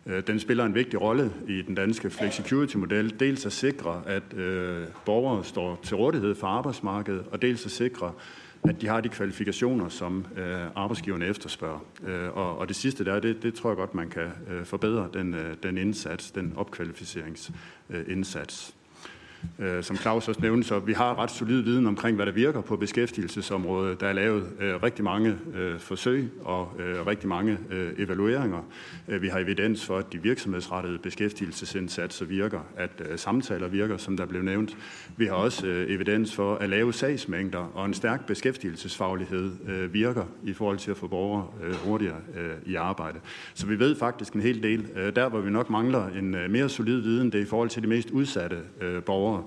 Øh, 0.05 0.23
den 0.27 0.39
spiller 0.39 0.65
en 0.65 0.75
vigtig 0.75 1.01
rolle 1.01 1.31
i 1.47 1.61
den 1.61 1.75
danske 1.75 2.09
flexicurity-model. 2.09 3.19
Dels 3.19 3.45
at 3.45 3.51
sikre, 3.51 4.01
at 4.05 4.33
øh, 4.33 4.87
borgere 5.05 5.43
står 5.43 5.79
til 5.83 5.95
rådighed 5.95 6.35
for 6.35 6.47
arbejdsmarkedet, 6.47 7.25
og 7.31 7.41
dels 7.41 7.65
at 7.65 7.71
sikre, 7.71 8.11
at 8.63 8.81
de 8.81 8.87
har 8.87 9.01
de 9.01 9.09
kvalifikationer, 9.09 9.89
som 9.89 10.25
øh, 10.37 10.61
arbejdsgiverne 10.75 11.25
efterspørger. 11.25 11.79
Øh, 12.03 12.37
og, 12.37 12.57
og 12.57 12.67
det 12.67 12.75
sidste 12.75 13.05
der, 13.05 13.19
det, 13.19 13.43
det 13.43 13.53
tror 13.53 13.69
jeg 13.69 13.77
godt, 13.77 13.95
man 13.95 14.09
kan 14.09 14.29
øh, 14.51 14.65
forbedre 14.65 15.09
den, 15.13 15.33
øh, 15.33 15.55
den 15.63 15.77
indsats, 15.77 16.31
den 16.31 16.53
opkvalificeringsindsats. 16.55 18.75
Øh, 18.75 18.80
Øh, 19.59 19.83
som 19.83 19.95
Claus 19.95 20.27
også 20.27 20.41
nævnte, 20.41 20.67
så 20.67 20.79
vi 20.79 20.93
har 20.93 21.19
ret 21.19 21.31
solid 21.31 21.61
viden 21.61 21.87
omkring, 21.87 22.15
hvad 22.15 22.25
der 22.25 22.31
virker 22.31 22.61
på 22.61 22.75
beskæftigelsesområdet. 22.75 24.01
Der 24.01 24.07
er 24.07 24.13
lavet 24.13 24.43
øh, 24.59 24.83
rigtig 24.83 25.03
mange 25.03 25.35
øh, 25.55 25.79
forsøg 25.79 26.31
og 26.41 26.73
øh, 26.79 27.07
rigtig 27.07 27.29
mange 27.29 27.57
øh, 27.69 27.91
evalueringer. 27.97 28.59
Øh, 29.07 29.21
vi 29.21 29.27
har 29.27 29.39
evidens 29.39 29.85
for, 29.85 29.97
at 29.97 30.13
de 30.13 30.21
virksomhedsrettede 30.21 30.97
beskæftigelsesindsatser 30.97 32.25
virker, 32.25 32.59
at 32.77 32.91
øh, 33.09 33.19
samtaler 33.19 33.67
virker, 33.67 33.97
som 33.97 34.17
der 34.17 34.25
blev 34.25 34.41
nævnt. 34.41 34.77
Vi 35.17 35.25
har 35.25 35.33
også 35.33 35.67
øh, 35.67 35.91
evidens 35.91 36.35
for, 36.35 36.55
at 36.55 36.69
lave 36.69 36.93
sagsmængder 36.93 37.71
og 37.73 37.85
en 37.85 37.93
stærk 37.93 38.25
beskæftigelsesfaglighed 38.25 39.51
øh, 39.67 39.93
virker 39.93 40.25
i 40.43 40.53
forhold 40.53 40.77
til 40.77 40.91
at 40.91 40.97
få 40.97 41.07
borgere 41.07 41.47
øh, 41.63 41.73
hurtigere 41.73 42.17
øh, 42.37 42.51
i 42.65 42.75
arbejde. 42.75 43.19
Så 43.53 43.67
vi 43.67 43.79
ved 43.79 43.95
faktisk 43.95 44.33
en 44.33 44.41
hel 44.41 44.63
del. 44.63 44.87
Øh, 44.95 45.15
der, 45.15 45.29
hvor 45.29 45.41
vi 45.41 45.49
nok 45.49 45.69
mangler 45.69 46.07
en 46.07 46.35
øh, 46.35 46.49
mere 46.49 46.69
solid 46.69 46.99
viden, 46.99 47.31
det 47.31 47.35
er 47.35 47.41
i 47.41 47.45
forhold 47.45 47.69
til 47.69 47.83
de 47.83 47.87
mest 47.87 48.11
udsatte 48.11 48.57
øh, 48.81 49.03
borgere 49.03 49.30
borgere. 49.31 49.43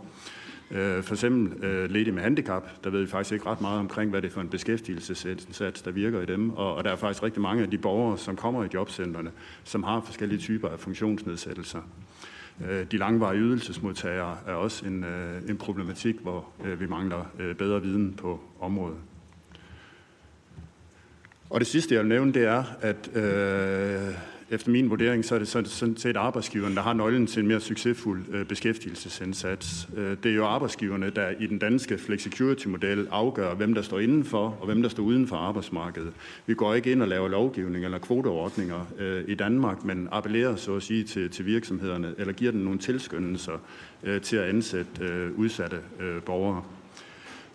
Øh, 0.70 1.02
for 1.02 1.14
eksempel 1.14 1.64
øh, 1.64 1.90
ledige 1.90 2.12
med 2.12 2.22
handicap, 2.22 2.84
der 2.84 2.90
ved 2.90 3.00
vi 3.00 3.06
faktisk 3.06 3.32
ikke 3.32 3.46
ret 3.46 3.60
meget 3.60 3.78
omkring, 3.78 4.10
hvad 4.10 4.22
det 4.22 4.28
er 4.28 4.32
for 4.32 4.40
en 4.40 4.48
beskæftigelsesindsats, 4.48 5.82
der 5.82 5.90
virker 5.90 6.20
i 6.20 6.26
dem. 6.26 6.50
Og 6.50 6.84
der 6.84 6.90
er 6.90 6.96
faktisk 6.96 7.22
rigtig 7.22 7.42
mange 7.42 7.62
af 7.62 7.70
de 7.70 7.78
borgere, 7.78 8.18
som 8.18 8.36
kommer 8.36 8.64
i 8.64 8.68
jobcentrene, 8.74 9.30
som 9.64 9.82
har 9.82 10.00
forskellige 10.00 10.38
typer 10.38 10.68
af 10.68 10.80
funktionsnedsættelser. 10.80 11.80
Øh, 12.68 12.86
de 12.90 12.96
langvarige 12.96 13.40
ydelsesmodtagere 13.40 14.36
er 14.46 14.52
også 14.52 14.86
en, 14.86 15.04
øh, 15.04 15.48
en 15.48 15.56
problematik, 15.56 16.16
hvor 16.22 16.48
vi 16.78 16.86
mangler 16.86 17.24
bedre 17.58 17.82
viden 17.82 18.14
på 18.14 18.40
området. 18.60 18.98
Og 21.50 21.60
det 21.60 21.66
sidste, 21.66 21.94
jeg 21.94 22.02
vil 22.02 22.08
nævne, 22.08 22.32
det 22.32 22.44
er, 22.44 22.64
at 22.80 23.16
øh, 23.16 24.14
efter 24.50 24.70
min 24.70 24.90
vurdering, 24.90 25.24
så 25.24 25.34
er 25.34 25.38
det 25.38 25.48
sådan 25.48 25.96
set 25.96 26.16
arbejdsgiveren, 26.16 26.74
der 26.74 26.82
har 26.82 26.92
nøglen 26.92 27.26
til 27.26 27.40
en 27.40 27.48
mere 27.48 27.60
succesfuld 27.60 28.24
øh, 28.32 28.46
beskæftigelsesindsats. 28.46 29.88
Øh, 29.96 30.16
det 30.22 30.30
er 30.30 30.34
jo 30.34 30.46
arbejdsgiverne, 30.46 31.10
der 31.10 31.30
i 31.40 31.46
den 31.46 31.58
danske 31.58 31.98
flexicurity-model 31.98 33.08
afgør, 33.10 33.54
hvem 33.54 33.74
der 33.74 33.82
står 33.82 33.98
indenfor 33.98 34.58
og 34.60 34.66
hvem 34.66 34.82
der 34.82 34.88
står 34.88 35.02
uden 35.02 35.26
for 35.26 35.36
arbejdsmarkedet. 35.36 36.12
Vi 36.46 36.54
går 36.54 36.74
ikke 36.74 36.92
ind 36.92 37.02
og 37.02 37.08
laver 37.08 37.28
lovgivning 37.28 37.84
eller 37.84 37.98
kvoteordninger 37.98 38.86
øh, 38.98 39.24
i 39.28 39.34
Danmark, 39.34 39.84
men 39.84 40.08
appellerer 40.12 40.56
så 40.56 40.76
at 40.76 40.82
sige 40.82 41.04
til, 41.04 41.30
til 41.30 41.46
virksomhederne, 41.46 42.14
eller 42.18 42.32
giver 42.32 42.52
dem 42.52 42.60
nogle 42.60 42.78
tilskyndelser 42.78 43.58
til 44.22 44.36
at 44.36 44.44
ansætte 44.44 45.30
udsatte 45.36 45.76
borgere. 46.26 46.62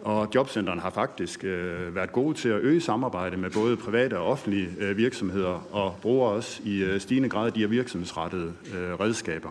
Og 0.04 0.28
jobcentrene 0.36 0.82
har 0.82 0.90
faktisk 0.90 1.44
øh, 1.44 1.96
været 1.96 2.12
gode 2.12 2.38
til 2.38 2.50
at 2.50 2.62
øge 2.62 2.82
samarbejde 2.82 3.38
med 3.38 3.50
både 3.50 3.78
private 3.78 4.18
og 4.18 4.26
offentlige 4.26 4.70
øh, 4.80 4.98
virksomheder, 4.98 5.68
og 5.72 5.96
bruger 6.02 6.30
også 6.30 6.62
i 6.64 6.84
øh, 6.84 7.00
stigende 7.00 7.30
grad 7.30 7.52
de 7.52 7.60
her 7.60 7.68
virksomhedsrettede 7.68 8.54
øh, 8.76 9.00
redskaber. 9.00 9.50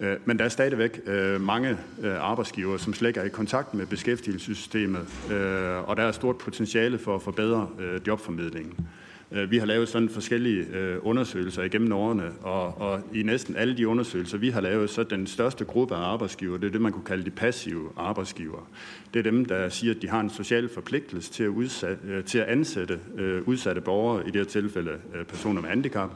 Øh, 0.00 0.16
men 0.24 0.38
der 0.38 0.44
er 0.44 0.48
stadigvæk 0.48 1.00
øh, 1.06 1.40
mange 1.40 1.78
øh, 2.02 2.24
arbejdsgivere, 2.30 2.78
som 2.78 2.94
slet 2.94 3.08
ikke 3.08 3.20
er 3.20 3.24
i 3.24 3.28
kontakt 3.28 3.74
med 3.74 3.86
beskæftigelsessystemet, 3.86 5.06
øh, 5.32 5.88
og 5.88 5.96
der 5.96 6.02
er 6.02 6.12
stort 6.12 6.38
potentiale 6.38 6.98
for 6.98 7.14
at 7.14 7.22
forbedre 7.22 7.68
øh, 7.78 8.00
jobformidlingen. 8.06 8.88
Øh, 9.32 9.50
vi 9.50 9.58
har 9.58 9.66
lavet 9.66 9.88
sådan 9.88 10.08
forskellige 10.08 10.66
øh, 10.66 10.98
undersøgelser 11.02 11.62
igennem 11.62 11.92
årene, 11.92 12.30
og, 12.42 12.80
og 12.80 13.02
i 13.14 13.22
næsten 13.22 13.56
alle 13.56 13.76
de 13.76 13.88
undersøgelser, 13.88 14.38
vi 14.38 14.50
har 14.50 14.60
lavet, 14.60 14.90
så 14.90 15.02
den 15.02 15.26
største 15.26 15.64
gruppe 15.64 15.94
af 15.94 15.98
arbejdsgiver, 15.98 16.58
det 16.58 16.66
er 16.66 16.70
det, 16.70 16.80
man 16.80 16.92
kunne 16.92 17.04
kalde 17.04 17.24
de 17.24 17.30
passive 17.30 17.88
arbejdsgiver. 17.96 18.68
Det 19.14 19.18
er 19.18 19.30
dem, 19.30 19.44
der 19.44 19.68
siger, 19.68 19.94
at 19.94 20.02
de 20.02 20.08
har 20.08 20.20
en 20.20 20.30
social 20.30 20.68
forpligtelse 20.68 21.32
til 21.32 21.42
at, 21.42 21.48
udsat, 21.48 21.98
øh, 22.08 22.24
til 22.24 22.38
at 22.38 22.46
ansætte 22.46 22.98
udsatte 23.46 23.80
borgere, 23.80 24.22
i 24.22 24.30
det 24.30 24.36
her 24.36 24.44
tilfælde 24.44 24.98
personer 25.28 25.60
med 25.60 25.70
handicap, 25.70 26.10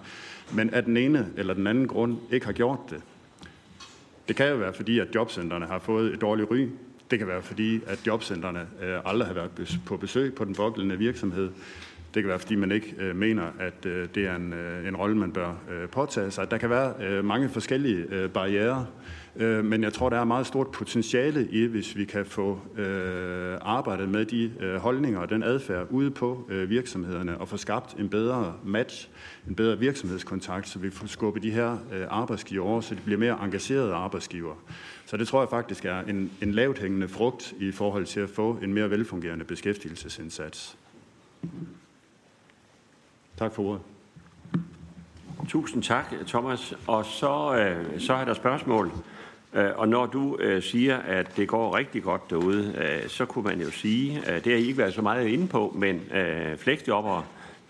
men 0.54 0.70
af 0.70 0.84
den 0.84 0.96
ene 0.96 1.28
eller 1.36 1.54
den 1.54 1.66
anden 1.66 1.88
grund 1.88 2.16
ikke 2.30 2.46
har 2.46 2.52
gjort 2.52 2.78
det. 2.90 3.00
Det 4.28 4.36
kan 4.36 4.48
jo 4.48 4.56
være, 4.56 4.72
fordi 4.72 4.98
at 4.98 5.14
jobcentrene 5.14 5.66
har 5.66 5.78
fået 5.78 6.12
et 6.12 6.20
dårligt 6.20 6.50
ry. 6.50 6.68
Det 7.10 7.18
kan 7.18 7.28
være, 7.28 7.42
fordi 7.42 7.80
at 7.86 8.06
jobcentrene 8.06 8.66
aldrig 9.04 9.26
har 9.26 9.34
været 9.34 9.78
på 9.86 9.96
besøg 9.96 10.34
på 10.34 10.44
den 10.44 10.54
pågældende 10.54 10.98
virksomhed. 10.98 11.50
Det 12.14 12.22
kan 12.22 12.28
være, 12.28 12.38
fordi 12.38 12.54
man 12.54 12.72
ikke 12.72 12.94
øh, 12.98 13.16
mener, 13.16 13.44
at 13.60 13.86
øh, 13.86 14.08
det 14.14 14.26
er 14.26 14.36
en, 14.36 14.52
øh, 14.52 14.88
en 14.88 14.96
rolle, 14.96 15.16
man 15.16 15.32
bør 15.32 15.48
øh, 15.48 15.88
påtage 15.88 16.30
sig. 16.30 16.50
Der 16.50 16.58
kan 16.58 16.70
være 16.70 16.94
øh, 17.00 17.24
mange 17.24 17.48
forskellige 17.48 18.06
øh, 18.10 18.30
barriere, 18.30 18.86
øh, 19.36 19.64
men 19.64 19.82
jeg 19.82 19.92
tror, 19.92 20.08
der 20.08 20.16
er 20.16 20.24
meget 20.24 20.46
stort 20.46 20.70
potentiale 20.70 21.48
i, 21.50 21.66
hvis 21.66 21.96
vi 21.96 22.04
kan 22.04 22.26
få 22.26 22.60
øh, 22.76 23.58
arbejdet 23.60 24.08
med 24.08 24.24
de 24.24 24.52
øh, 24.60 24.76
holdninger 24.76 25.20
og 25.20 25.30
den 25.30 25.42
adfærd 25.42 25.86
ude 25.90 26.10
på 26.10 26.48
øh, 26.50 26.70
virksomhederne 26.70 27.38
og 27.38 27.48
få 27.48 27.56
skabt 27.56 27.94
en 27.98 28.08
bedre 28.08 28.54
match, 28.64 29.08
en 29.48 29.54
bedre 29.54 29.78
virksomhedskontakt, 29.78 30.68
så 30.68 30.78
vi 30.78 30.90
får 30.90 31.06
skubbet 31.06 31.42
de 31.42 31.50
her 31.50 31.72
øh, 31.92 32.06
arbejdsgiver 32.10 32.64
over, 32.64 32.80
så 32.80 32.94
de 32.94 33.00
bliver 33.04 33.18
mere 33.18 33.44
engagerede 33.44 33.94
arbejdsgiver. 33.94 34.54
Så 35.06 35.16
det 35.16 35.28
tror 35.28 35.40
jeg 35.40 35.48
faktisk 35.48 35.84
er 35.84 36.00
en, 36.00 36.30
en 36.42 36.52
lavt 36.52 36.78
hængende 36.78 37.08
frugt 37.08 37.54
i 37.58 37.72
forhold 37.72 38.06
til 38.06 38.20
at 38.20 38.28
få 38.28 38.58
en 38.62 38.74
mere 38.74 38.90
velfungerende 38.90 39.44
beskæftigelsesindsats. 39.44 40.76
Tak 43.38 43.52
for 43.52 43.62
ordet. 43.62 43.80
Tusind 45.48 45.82
tak, 45.82 46.14
Thomas. 46.26 46.74
Og 46.86 47.04
så, 47.04 47.56
øh, 47.56 48.00
så 48.00 48.14
er 48.14 48.24
der 48.24 48.34
spørgsmål. 48.34 48.92
Øh, 49.54 49.70
og 49.76 49.88
når 49.88 50.06
du 50.06 50.36
øh, 50.40 50.62
siger, 50.62 50.96
at 50.96 51.36
det 51.36 51.48
går 51.48 51.76
rigtig 51.76 52.02
godt 52.02 52.30
derude, 52.30 52.74
øh, 52.78 53.08
så 53.08 53.24
kunne 53.24 53.44
man 53.44 53.60
jo 53.60 53.70
sige, 53.70 54.22
at 54.26 54.44
det 54.44 54.52
har 54.52 54.58
I 54.58 54.62
ikke 54.62 54.78
været 54.78 54.94
så 54.94 55.02
meget 55.02 55.26
inde 55.26 55.48
på, 55.48 55.76
men 55.78 56.00
øh, 56.14 56.56
fleksjobbere, 56.56 57.24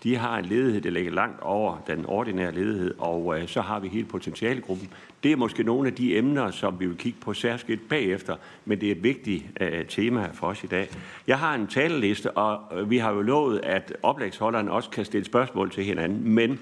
de 0.05 0.17
har 0.17 0.37
en 0.37 0.45
ledighed, 0.45 0.81
der 0.81 0.89
ligger 0.89 1.11
langt 1.11 1.41
over 1.41 1.77
den 1.87 2.05
ordinære 2.05 2.51
ledighed, 2.51 2.93
og 2.97 3.39
øh, 3.39 3.47
så 3.47 3.61
har 3.61 3.79
vi 3.79 3.87
hele 3.87 4.05
potentialegruppen. 4.05 4.89
Det 5.23 5.31
er 5.31 5.35
måske 5.35 5.63
nogle 5.63 5.87
af 5.87 5.93
de 5.93 6.17
emner, 6.17 6.51
som 6.51 6.79
vi 6.79 6.85
vil 6.85 6.97
kigge 6.97 7.19
på 7.21 7.33
særskilt 7.33 7.89
bagefter, 7.89 8.35
men 8.65 8.81
det 8.81 8.87
er 8.87 8.91
et 8.91 9.03
vigtigt 9.03 9.45
øh, 9.61 9.85
tema 9.85 10.29
for 10.33 10.47
os 10.47 10.63
i 10.63 10.67
dag. 10.67 10.89
Jeg 11.27 11.39
har 11.39 11.55
en 11.55 11.67
taleliste, 11.67 12.31
og 12.31 12.79
øh, 12.79 12.89
vi 12.89 12.97
har 12.97 13.11
jo 13.11 13.21
lovet, 13.21 13.59
at 13.63 13.93
oplægsholderen 14.03 14.69
også 14.69 14.89
kan 14.89 15.05
stille 15.05 15.25
spørgsmål 15.25 15.71
til 15.71 15.83
hinanden, 15.83 16.29
men 16.29 16.59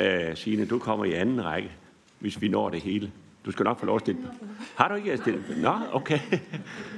øh, 0.00 0.36
Signe, 0.36 0.66
du 0.66 0.78
kommer 0.78 1.04
i 1.04 1.12
anden 1.12 1.44
række, 1.44 1.70
hvis 2.18 2.40
vi 2.40 2.48
når 2.48 2.68
det 2.68 2.80
hele. 2.80 3.10
Du 3.46 3.50
skal 3.50 3.64
nok 3.64 3.80
få 3.80 3.86
lov 3.86 3.96
at 3.96 4.00
stille. 4.00 4.20
Har 4.76 4.88
du 4.88 4.94
ikke 4.94 5.12
at 5.12 5.18
stille? 5.18 5.44
Nå, 5.56 5.72
okay. 5.92 6.18
Du 6.30 6.36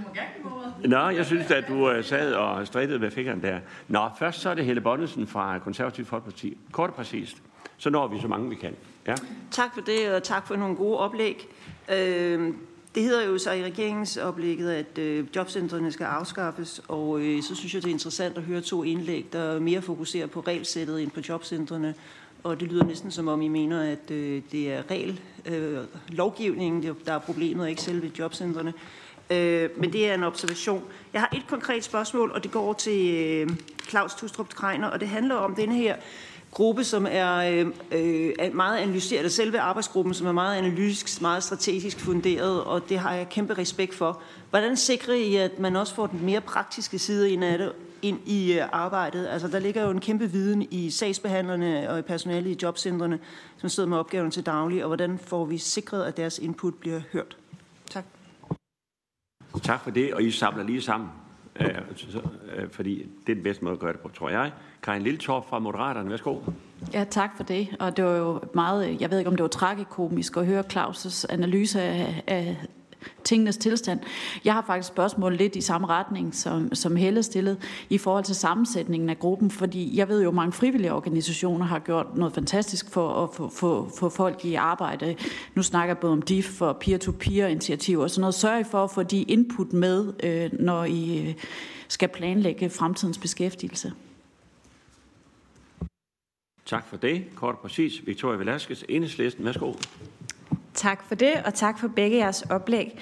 må 0.02 0.08
gerne 0.14 0.57
Nå, 0.84 1.08
jeg 1.08 1.26
synes, 1.26 1.50
at 1.50 1.68
du 1.68 1.90
øh, 1.90 2.04
sad 2.04 2.32
og 2.32 2.66
strittede 2.66 2.98
med 2.98 3.10
fingeren 3.10 3.42
der. 3.42 3.58
Nå, 3.88 4.08
først 4.18 4.40
så 4.40 4.50
er 4.50 4.54
det 4.54 4.64
Helle 4.64 4.80
Bonnesen 4.80 5.26
fra 5.26 5.58
Konservativ 5.58 6.04
Folkeparti. 6.04 6.56
Kort 6.72 6.90
og 6.90 6.96
præcist. 6.96 7.36
Så 7.76 7.90
når 7.90 8.08
vi 8.08 8.20
så 8.20 8.28
mange, 8.28 8.48
vi 8.48 8.54
kan. 8.54 8.74
Ja. 9.06 9.14
Tak 9.50 9.74
for 9.74 9.80
det, 9.80 10.14
og 10.14 10.22
tak 10.22 10.46
for 10.46 10.56
nogle 10.56 10.76
gode 10.76 10.98
oplæg. 10.98 11.48
Øh, 11.92 12.52
det 12.94 13.02
hedder 13.02 13.26
jo 13.26 13.38
så 13.38 13.52
i 13.52 13.64
regeringsoplægget, 13.64 14.70
at 14.70 14.98
øh, 14.98 15.26
jobcentrene 15.36 15.92
skal 15.92 16.04
afskaffes, 16.04 16.82
og 16.88 17.20
øh, 17.20 17.42
så 17.42 17.54
synes 17.54 17.74
jeg, 17.74 17.82
det 17.82 17.88
er 17.88 17.92
interessant 17.92 18.36
at 18.36 18.42
høre 18.42 18.60
to 18.60 18.82
indlæg, 18.82 19.26
der 19.32 19.60
mere 19.60 19.82
fokuserer 19.82 20.26
på 20.26 20.40
regelsættet 20.40 21.02
end 21.02 21.10
på 21.10 21.20
jobcentrene. 21.28 21.94
Og 22.42 22.60
det 22.60 22.68
lyder 22.68 22.84
næsten 22.84 23.10
som 23.10 23.28
om, 23.28 23.42
I 23.42 23.48
mener, 23.48 23.82
at 23.82 24.10
øh, 24.10 24.42
det 24.52 24.72
er 24.72 24.82
regel, 24.90 25.20
øh, 25.46 25.78
lovgivningen, 26.08 26.96
der 27.06 27.12
er 27.12 27.18
problemet, 27.18 27.62
og 27.62 27.70
ikke 27.70 27.82
selve 27.82 28.10
jobcentrene. 28.18 28.72
Øh, 29.30 29.70
men 29.76 29.92
det 29.92 30.08
er 30.10 30.14
en 30.14 30.24
observation. 30.24 30.84
Jeg 31.12 31.20
har 31.20 31.28
et 31.36 31.44
konkret 31.48 31.84
spørgsmål, 31.84 32.30
og 32.30 32.42
det 32.42 32.50
går 32.50 32.72
til 32.72 33.14
øh, 33.14 33.50
Claus 33.88 34.14
Tustrup 34.14 34.48
Kreiner, 34.48 34.88
og 34.88 35.00
det 35.00 35.08
handler 35.08 35.34
om 35.34 35.54
den 35.54 35.72
her 35.72 35.96
gruppe, 36.50 36.84
som 36.84 37.06
er, 37.10 37.36
øh, 37.36 37.66
øh 37.92 38.54
meget 38.54 38.78
analyseret, 38.78 39.18
eller 39.18 39.30
selve 39.30 39.60
arbejdsgruppen, 39.60 40.14
som 40.14 40.26
er 40.26 40.32
meget 40.32 40.58
analytisk, 40.58 41.22
meget 41.22 41.42
strategisk 41.42 42.00
funderet, 42.00 42.64
og 42.64 42.88
det 42.88 42.98
har 42.98 43.14
jeg 43.14 43.28
kæmpe 43.28 43.58
respekt 43.58 43.94
for. 43.94 44.22
Hvordan 44.50 44.76
sikrer 44.76 45.14
I, 45.14 45.36
at 45.36 45.58
man 45.58 45.76
også 45.76 45.94
får 45.94 46.06
den 46.06 46.24
mere 46.24 46.40
praktiske 46.40 46.98
side 46.98 47.30
ind 47.30 47.44
af 47.44 47.58
det, 47.58 47.72
ind 48.02 48.18
i 48.26 48.52
øh, 48.52 48.64
arbejdet? 48.72 49.26
Altså, 49.26 49.48
der 49.48 49.58
ligger 49.58 49.82
jo 49.82 49.90
en 49.90 50.00
kæmpe 50.00 50.30
viden 50.30 50.68
i 50.70 50.90
sagsbehandlerne 50.90 51.90
og 51.90 51.98
i 51.98 52.02
personalet 52.02 52.50
i 52.50 52.58
jobcentrene, 52.62 53.18
som 53.56 53.68
sidder 53.68 53.88
med 53.88 53.98
opgaven 53.98 54.30
til 54.30 54.46
daglig, 54.46 54.84
og 54.84 54.86
hvordan 54.86 55.18
får 55.18 55.44
vi 55.44 55.58
sikret, 55.58 56.04
at 56.04 56.16
deres 56.16 56.38
input 56.38 56.74
bliver 56.74 57.00
hørt? 57.12 57.36
Tak. 59.62 59.80
For 59.80 59.90
det, 59.90 60.14
og 60.14 60.22
I 60.22 60.30
samler 60.30 60.64
lige 60.64 60.82
sammen, 60.82 61.08
øh, 61.60 61.68
øh, 62.56 62.70
fordi 62.70 63.06
det 63.26 63.32
er 63.32 63.34
den 63.34 63.42
bedste 63.42 63.64
måde 63.64 63.72
at 63.72 63.78
gøre 63.80 63.92
det 63.92 64.00
på, 64.00 64.08
tror 64.08 64.28
jeg. 64.28 64.52
Karin 64.82 65.02
Lilletorp 65.02 65.48
fra 65.48 65.58
Moderaterne, 65.58 66.10
værsgo. 66.10 66.36
Ja, 66.92 67.04
tak 67.04 67.36
for 67.36 67.42
det. 67.42 67.76
Og 67.80 67.96
det 67.96 68.04
var 68.04 68.16
jo 68.16 68.40
meget, 68.54 69.00
jeg 69.00 69.10
ved 69.10 69.18
ikke 69.18 69.30
om 69.30 69.36
det 69.36 69.42
var 69.42 69.48
tragikomisk 69.48 70.36
at 70.36 70.46
høre 70.46 70.64
Claus' 70.72 71.26
analyse 71.28 71.82
af, 71.82 72.22
af 72.26 72.56
tingenes 73.24 73.56
tilstand. 73.56 74.00
Jeg 74.44 74.54
har 74.54 74.64
faktisk 74.66 74.88
spørgsmål 74.88 75.36
lidt 75.36 75.56
i 75.56 75.60
samme 75.60 75.86
retning, 75.86 76.34
som, 76.34 76.74
som 76.74 76.96
Helle 76.96 77.22
stillede, 77.22 77.56
i 77.90 77.98
forhold 77.98 78.24
til 78.24 78.34
sammensætningen 78.34 79.10
af 79.10 79.18
gruppen, 79.18 79.50
fordi 79.50 79.96
jeg 79.96 80.08
ved 80.08 80.22
jo, 80.22 80.28
at 80.28 80.34
mange 80.34 80.52
frivillige 80.52 80.92
organisationer 80.92 81.66
har 81.66 81.78
gjort 81.78 82.16
noget 82.16 82.34
fantastisk 82.34 82.90
for 82.90 83.24
at 83.24 83.34
få, 83.34 83.48
få, 83.48 83.90
få 83.98 84.08
folk 84.08 84.44
i 84.44 84.54
arbejde. 84.54 85.16
Nu 85.54 85.62
snakker 85.62 85.90
jeg 85.94 85.98
både 85.98 86.12
om 86.12 86.22
DIF 86.22 86.62
og 86.62 86.76
peer-to-peer-initiativer 86.76 88.02
og 88.02 88.10
sådan 88.10 88.20
noget. 88.20 88.34
Sørg 88.34 88.66
for 88.66 88.84
at 88.84 88.90
få 88.90 89.02
de 89.02 89.22
input 89.22 89.72
med, 89.72 90.12
øh, 90.22 90.60
når 90.60 90.84
I 90.84 91.28
øh, 91.28 91.34
skal 91.88 92.08
planlægge 92.08 92.70
fremtidens 92.70 93.18
beskæftigelse. 93.18 93.92
Tak 96.66 96.86
for 96.86 96.96
det. 96.96 97.24
Kort 97.34 97.54
og 97.54 97.60
præcis. 97.60 98.06
Victoria 98.06 98.38
Velasquez, 98.38 98.82
Enhedslisten. 98.88 99.44
Værsgo. 99.44 99.72
Tak 100.78 101.04
for 101.08 101.14
det, 101.14 101.32
og 101.44 101.54
tak 101.54 101.78
for 101.78 101.88
begge 101.88 102.16
jeres 102.16 102.42
oplæg. 102.42 102.98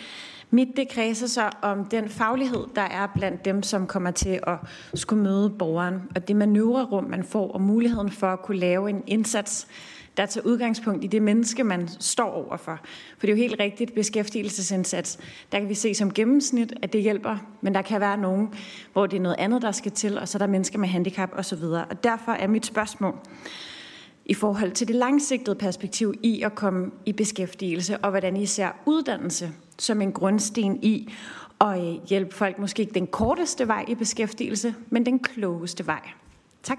Mit 0.50 0.68
det 0.76 0.88
kredser 0.88 1.26
så 1.26 1.50
om 1.62 1.84
den 1.84 2.08
faglighed, 2.08 2.64
der 2.74 2.82
er 2.82 3.06
blandt 3.14 3.44
dem, 3.44 3.62
som 3.62 3.86
kommer 3.86 4.10
til 4.10 4.40
at 4.46 4.56
skulle 4.94 5.22
møde 5.22 5.50
borgeren, 5.50 6.02
og 6.14 6.28
det 6.28 6.36
manøvrerum, 6.36 7.04
man 7.04 7.24
får, 7.24 7.52
og 7.52 7.60
muligheden 7.60 8.10
for 8.10 8.26
at 8.26 8.42
kunne 8.42 8.58
lave 8.58 8.90
en 8.90 9.02
indsats, 9.06 9.66
der 10.16 10.26
tager 10.26 10.46
udgangspunkt 10.46 11.04
i 11.04 11.06
det 11.06 11.22
menneske, 11.22 11.64
man 11.64 11.88
står 11.88 12.30
overfor. 12.30 12.80
For 13.18 13.26
det 13.26 13.28
er 13.28 13.32
jo 13.32 13.42
helt 13.42 13.60
rigtigt, 13.60 13.94
beskæftigelsesindsats, 13.94 15.18
der 15.52 15.58
kan 15.58 15.68
vi 15.68 15.74
se 15.74 15.94
som 15.94 16.12
gennemsnit, 16.12 16.72
at 16.82 16.92
det 16.92 17.02
hjælper, 17.02 17.36
men 17.60 17.74
der 17.74 17.82
kan 17.82 18.00
være 18.00 18.16
nogen, 18.16 18.54
hvor 18.92 19.06
det 19.06 19.16
er 19.16 19.20
noget 19.20 19.36
andet, 19.38 19.62
der 19.62 19.72
skal 19.72 19.92
til, 19.92 20.18
og 20.18 20.28
så 20.28 20.38
er 20.38 20.40
der 20.40 20.46
mennesker 20.46 20.78
med 20.78 20.88
handicap 20.88 21.30
osv. 21.32 21.62
Og 21.62 22.04
derfor 22.04 22.32
er 22.32 22.46
mit 22.46 22.66
spørgsmål, 22.66 23.18
i 24.26 24.34
forhold 24.34 24.72
til 24.72 24.88
det 24.88 24.96
langsigtede 24.96 25.56
perspektiv 25.56 26.14
i 26.22 26.42
at 26.42 26.54
komme 26.54 26.90
i 27.06 27.12
beskæftigelse, 27.12 27.98
og 27.98 28.10
hvordan 28.10 28.36
I 28.36 28.46
ser 28.46 28.68
uddannelse 28.86 29.52
som 29.78 30.00
en 30.00 30.12
grundsten 30.12 30.82
i 30.82 31.12
at 31.60 31.78
øh, 31.78 32.08
hjælpe 32.08 32.34
folk 32.34 32.58
måske 32.58 32.80
ikke 32.80 32.94
den 32.94 33.06
korteste 33.06 33.68
vej 33.68 33.84
i 33.88 33.94
beskæftigelse, 33.94 34.74
men 34.90 35.06
den 35.06 35.18
klogeste 35.18 35.86
vej. 35.86 36.08
Tak. 36.62 36.78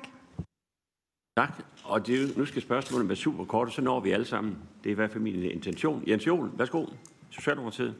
Tak. 1.37 1.63
Og 1.83 2.07
det, 2.07 2.37
nu 2.37 2.45
skal 2.45 2.61
spørgsmålet 2.61 3.07
være 3.09 3.15
super 3.15 3.45
kort, 3.45 3.73
så 3.73 3.81
når 3.81 3.99
vi 3.99 4.11
alle 4.11 4.25
sammen. 4.25 4.57
Det 4.83 4.89
er 4.89 4.91
i 4.91 4.95
hvert 4.95 5.11
fald 5.11 5.23
min 5.23 5.43
intention. 5.43 6.03
Jens 6.07 6.27
Jol, 6.27 6.51
værsgo. 6.57 6.85
Socialdemokratiet. 7.29 7.95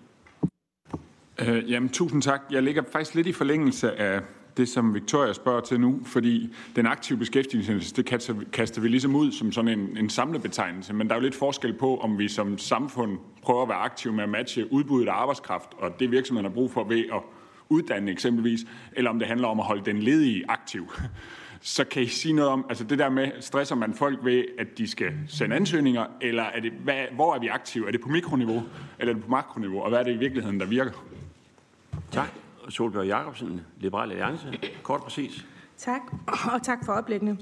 Øh, 1.40 1.72
jamen, 1.72 1.90
tusind 1.90 2.22
tak. 2.22 2.42
Jeg 2.52 2.64
ligger 2.64 2.84
faktisk 2.92 3.16
lidt 3.16 3.28
i 3.28 3.32
forlængelse 3.32 3.96
af 3.96 4.22
det, 4.58 4.70
som 4.70 4.94
Victoria 4.94 5.34
spørger 5.34 5.62
til 5.62 5.80
nu, 5.80 6.00
fordi 6.06 6.54
den 6.76 6.86
aktive 6.86 7.18
beskæftigelse, 7.18 7.96
det 7.96 8.06
kaster, 8.06 8.36
kaster 8.54 8.82
vi 8.82 8.88
ligesom 8.88 9.16
ud 9.16 9.32
som 9.32 9.52
sådan 9.52 9.80
en, 9.80 9.98
en 9.98 10.10
samlebetegnelse, 10.10 10.94
men 10.94 11.08
der 11.08 11.16
er 11.16 11.20
jo 11.20 11.24
lidt 11.24 11.36
forskel 11.36 11.74
på, 11.74 11.98
om 11.98 12.18
vi 12.18 12.28
som 12.28 12.58
samfund 12.58 13.18
prøver 13.42 13.64
at 13.64 13.70
være 13.70 13.78
aktive 13.78 14.14
med 14.14 14.24
at 14.24 14.30
matche 14.30 14.74
udbuddet 14.74 15.08
af 15.08 15.14
arbejdskraft, 15.14 15.70
og 15.78 16.00
det 16.00 16.12
virksomheden 16.12 16.52
har 16.52 16.54
brug 16.54 16.72
for 16.72 16.84
ved 16.84 17.04
at 17.14 17.22
uddanne 17.70 18.12
eksempelvis, 18.12 18.60
eller 18.94 19.10
om 19.10 19.20
det 19.20 19.28
handler 19.28 19.48
om 19.48 19.60
at 19.60 19.66
holde 19.66 19.86
den 19.86 20.00
ledige 20.00 20.44
aktiv. 20.50 20.92
Så 21.62 21.84
kan 21.84 22.04
I 22.04 22.08
sige 22.08 22.34
noget 22.34 22.52
om, 22.52 22.66
altså 22.70 22.84
det 22.84 23.00
der 23.00 23.10
med, 23.10 23.32
stresser 23.40 23.76
man 23.76 23.94
folk 23.94 24.20
ved, 24.24 24.44
at 24.60 24.78
de 24.78 24.88
skal 24.88 25.14
sende 25.28 25.56
ansøgninger, 25.56 26.06
eller 26.22 26.44
er 26.44 26.60
det, 26.60 26.72
hvad, 26.72 27.04
hvor 27.12 27.36
er 27.36 27.40
vi 27.40 27.48
aktive? 27.48 27.88
Er 27.88 27.92
det 27.92 28.02
på 28.02 28.10
mikroniveau, 28.10 28.64
eller 29.00 29.14
er 29.14 29.16
det 29.16 29.24
på 29.24 29.32
makroniveau, 29.32 29.82
og 29.82 29.90
hvad 29.90 30.00
er 30.00 30.04
det 30.04 30.14
i 30.14 30.18
virkeligheden, 30.18 30.60
der 30.60 30.66
virker? 30.66 30.92
Tak. 32.12 32.34
Solbjørg 32.70 33.08
Jacobsen, 33.08 33.62
Liberal 33.80 34.12
Alliance. 34.12 34.60
Kort 34.84 35.02
præcis. 35.02 35.46
Tak, 35.78 36.02
og 36.54 36.64
tak 36.64 36.86
for 36.86 36.94
oplæggende. 36.94 37.38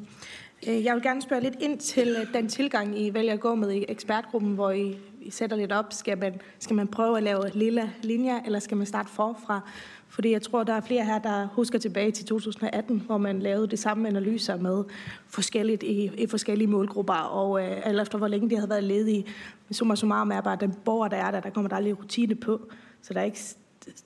Øh, 0.68 0.84
jeg 0.84 0.96
vil 0.96 1.04
gerne 1.04 1.22
spørge 1.22 1.42
lidt 1.42 1.56
ind 1.60 1.80
til 1.80 2.16
øh, 2.22 2.34
den 2.34 2.50
tilgang, 2.50 3.00
I 3.02 3.14
vælger 3.14 3.34
at 3.34 3.40
gå 3.40 3.56
med 3.56 3.72
i 3.72 3.86
ekspertgruppen, 3.90 4.54
hvor 4.54 4.72
I, 4.72 4.98
I 5.22 5.30
sætter 5.30 5.58
lidt 5.58 5.72
op. 5.72 5.86
Skal 5.94 6.18
man, 6.18 6.42
skal 6.60 6.76
man 6.76 6.88
prøve 6.88 7.18
at 7.18 7.24
lave 7.24 7.50
lille 7.54 7.94
linjer, 8.04 8.42
eller 8.46 8.60
skal 8.60 8.78
man 8.78 8.86
starte 8.86 9.10
forfra? 9.10 9.62
Fordi 10.08 10.32
jeg 10.32 10.42
tror, 10.42 10.64
der 10.64 10.74
er 10.74 10.82
flere 10.82 11.06
her, 11.06 11.20
der 11.20 11.48
husker 11.54 11.80
tilbage 11.80 12.12
til 12.12 12.26
2018, 12.26 13.00
hvor 13.06 13.18
man 13.18 13.40
lavede 13.40 13.68
det 13.68 13.80
samme 13.80 14.08
analyser 14.08 14.58
med 14.58 14.84
forskelligt 15.28 15.84
i, 15.84 16.12
i 16.18 16.28
forskellige 16.28 16.68
målgrupper, 16.68 17.14
og 17.14 17.62
øh, 17.62 17.88
alt 17.88 18.02
efter 18.02 18.18
hvor 18.18 18.28
længe 18.28 18.50
de 18.50 18.56
havde 18.56 18.70
været 18.70 18.84
ledige. 18.84 19.26
Men 19.68 19.74
summa 19.74 19.96
summarum 19.96 20.32
er 20.32 20.42
bare, 20.42 20.54
at 20.54 20.62
den 20.62 20.74
borger, 20.86 21.08
der 21.08 21.18
er 21.18 21.32
der, 21.32 21.40
der 21.40 21.50
kommer 21.50 21.70
der 21.70 21.80
lige 21.80 21.94
rutine 21.94 22.36
på. 22.36 22.62
Så 23.02 23.14
der 23.14 23.20
er 23.20 23.24
ikke 23.24 23.56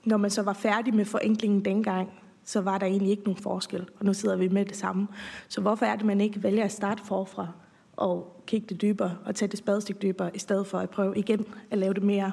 når 0.04 0.16
man 0.16 0.30
så 0.30 0.42
var 0.42 0.52
færdig 0.52 0.94
med 0.94 1.04
forenklingen 1.04 1.64
dengang, 1.64 2.08
så 2.44 2.60
var 2.60 2.78
der 2.78 2.86
egentlig 2.86 3.10
ikke 3.10 3.22
nogen 3.22 3.42
forskel, 3.42 3.88
og 3.98 4.04
nu 4.04 4.14
sidder 4.14 4.36
vi 4.36 4.48
med 4.48 4.64
det 4.64 4.76
samme. 4.76 5.08
Så 5.48 5.60
hvorfor 5.60 5.86
er 5.86 5.96
det, 5.96 6.06
man 6.06 6.20
ikke 6.20 6.42
vælger 6.42 6.64
at 6.64 6.72
starte 6.72 7.02
forfra 7.04 7.48
og 7.96 8.42
kigge 8.46 8.66
det 8.68 8.82
dybere 8.82 9.16
og 9.24 9.34
tage 9.34 9.48
det 9.48 9.58
spadestik 9.58 10.02
dybere, 10.02 10.36
i 10.36 10.38
stedet 10.38 10.66
for 10.66 10.78
at 10.78 10.90
prøve 10.90 11.16
igen 11.16 11.44
at 11.70 11.78
lave 11.78 11.94
det 11.94 12.02
mere 12.02 12.32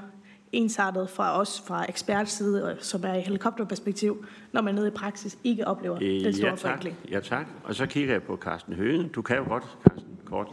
ensartet 0.51 1.09
fra 1.09 1.39
os 1.39 1.63
fra 1.67 1.85
ekspertside, 1.89 2.77
som 2.79 3.03
er 3.03 3.13
i 3.13 3.21
helikopterperspektiv, 3.21 4.25
når 4.51 4.61
man 4.61 4.75
nede 4.75 4.87
i 4.87 4.91
praksis 4.91 5.37
ikke 5.43 5.67
oplever 5.67 5.99
den 5.99 6.33
store 6.33 6.49
ja, 6.49 6.55
tak. 6.55 6.59
forenkling. 6.59 6.95
Ja, 7.11 7.19
tak. 7.19 7.47
Og 7.63 7.75
så 7.75 7.85
kigger 7.85 8.13
jeg 8.13 8.23
på 8.23 8.37
Carsten 8.37 8.73
Høgen. 8.73 9.07
Du 9.07 9.21
kan 9.21 9.37
jo 9.37 9.43
godt, 9.47 9.77
Carsten, 9.83 10.17
kort. 10.25 10.47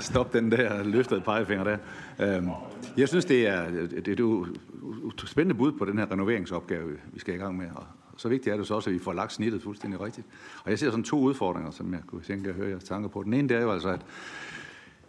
Stop 0.10 0.32
den 0.32 0.52
der 0.52 0.82
løftede 0.82 1.20
pegefinger 1.20 1.64
der. 1.64 1.76
Øhm, 2.20 2.48
jeg 2.96 3.08
synes, 3.08 3.24
det 3.24 3.48
er, 3.48 3.70
det 3.70 4.08
er 4.08 4.12
et 4.12 4.20
spændende 5.24 5.54
bud 5.54 5.72
på 5.72 5.84
den 5.84 5.98
her 5.98 6.12
renoveringsopgave, 6.12 6.90
vi 7.12 7.20
skal 7.20 7.34
i 7.34 7.38
gang 7.38 7.56
med. 7.56 7.66
Og 7.74 7.84
så 8.16 8.28
vigtigt 8.28 8.52
er 8.52 8.56
det 8.56 8.66
så 8.66 8.74
også, 8.74 8.90
at 8.90 8.94
vi 8.94 8.98
får 8.98 9.12
lagt 9.12 9.32
snittet 9.32 9.62
fuldstændig 9.62 10.00
rigtigt. 10.00 10.26
Og 10.64 10.70
jeg 10.70 10.78
ser 10.78 10.90
sådan 10.90 11.04
to 11.04 11.18
udfordringer, 11.18 11.70
som 11.70 11.92
jeg 11.92 12.00
kunne 12.06 12.22
tænke 12.22 12.48
at 12.48 12.54
høre 12.54 12.68
jeres 12.68 12.84
tanker 12.84 13.08
på. 13.08 13.22
Den 13.22 13.34
ene, 13.34 13.48
det 13.48 13.56
er 13.56 13.62
jo 13.62 13.72
altså, 13.72 13.88
at 13.88 14.06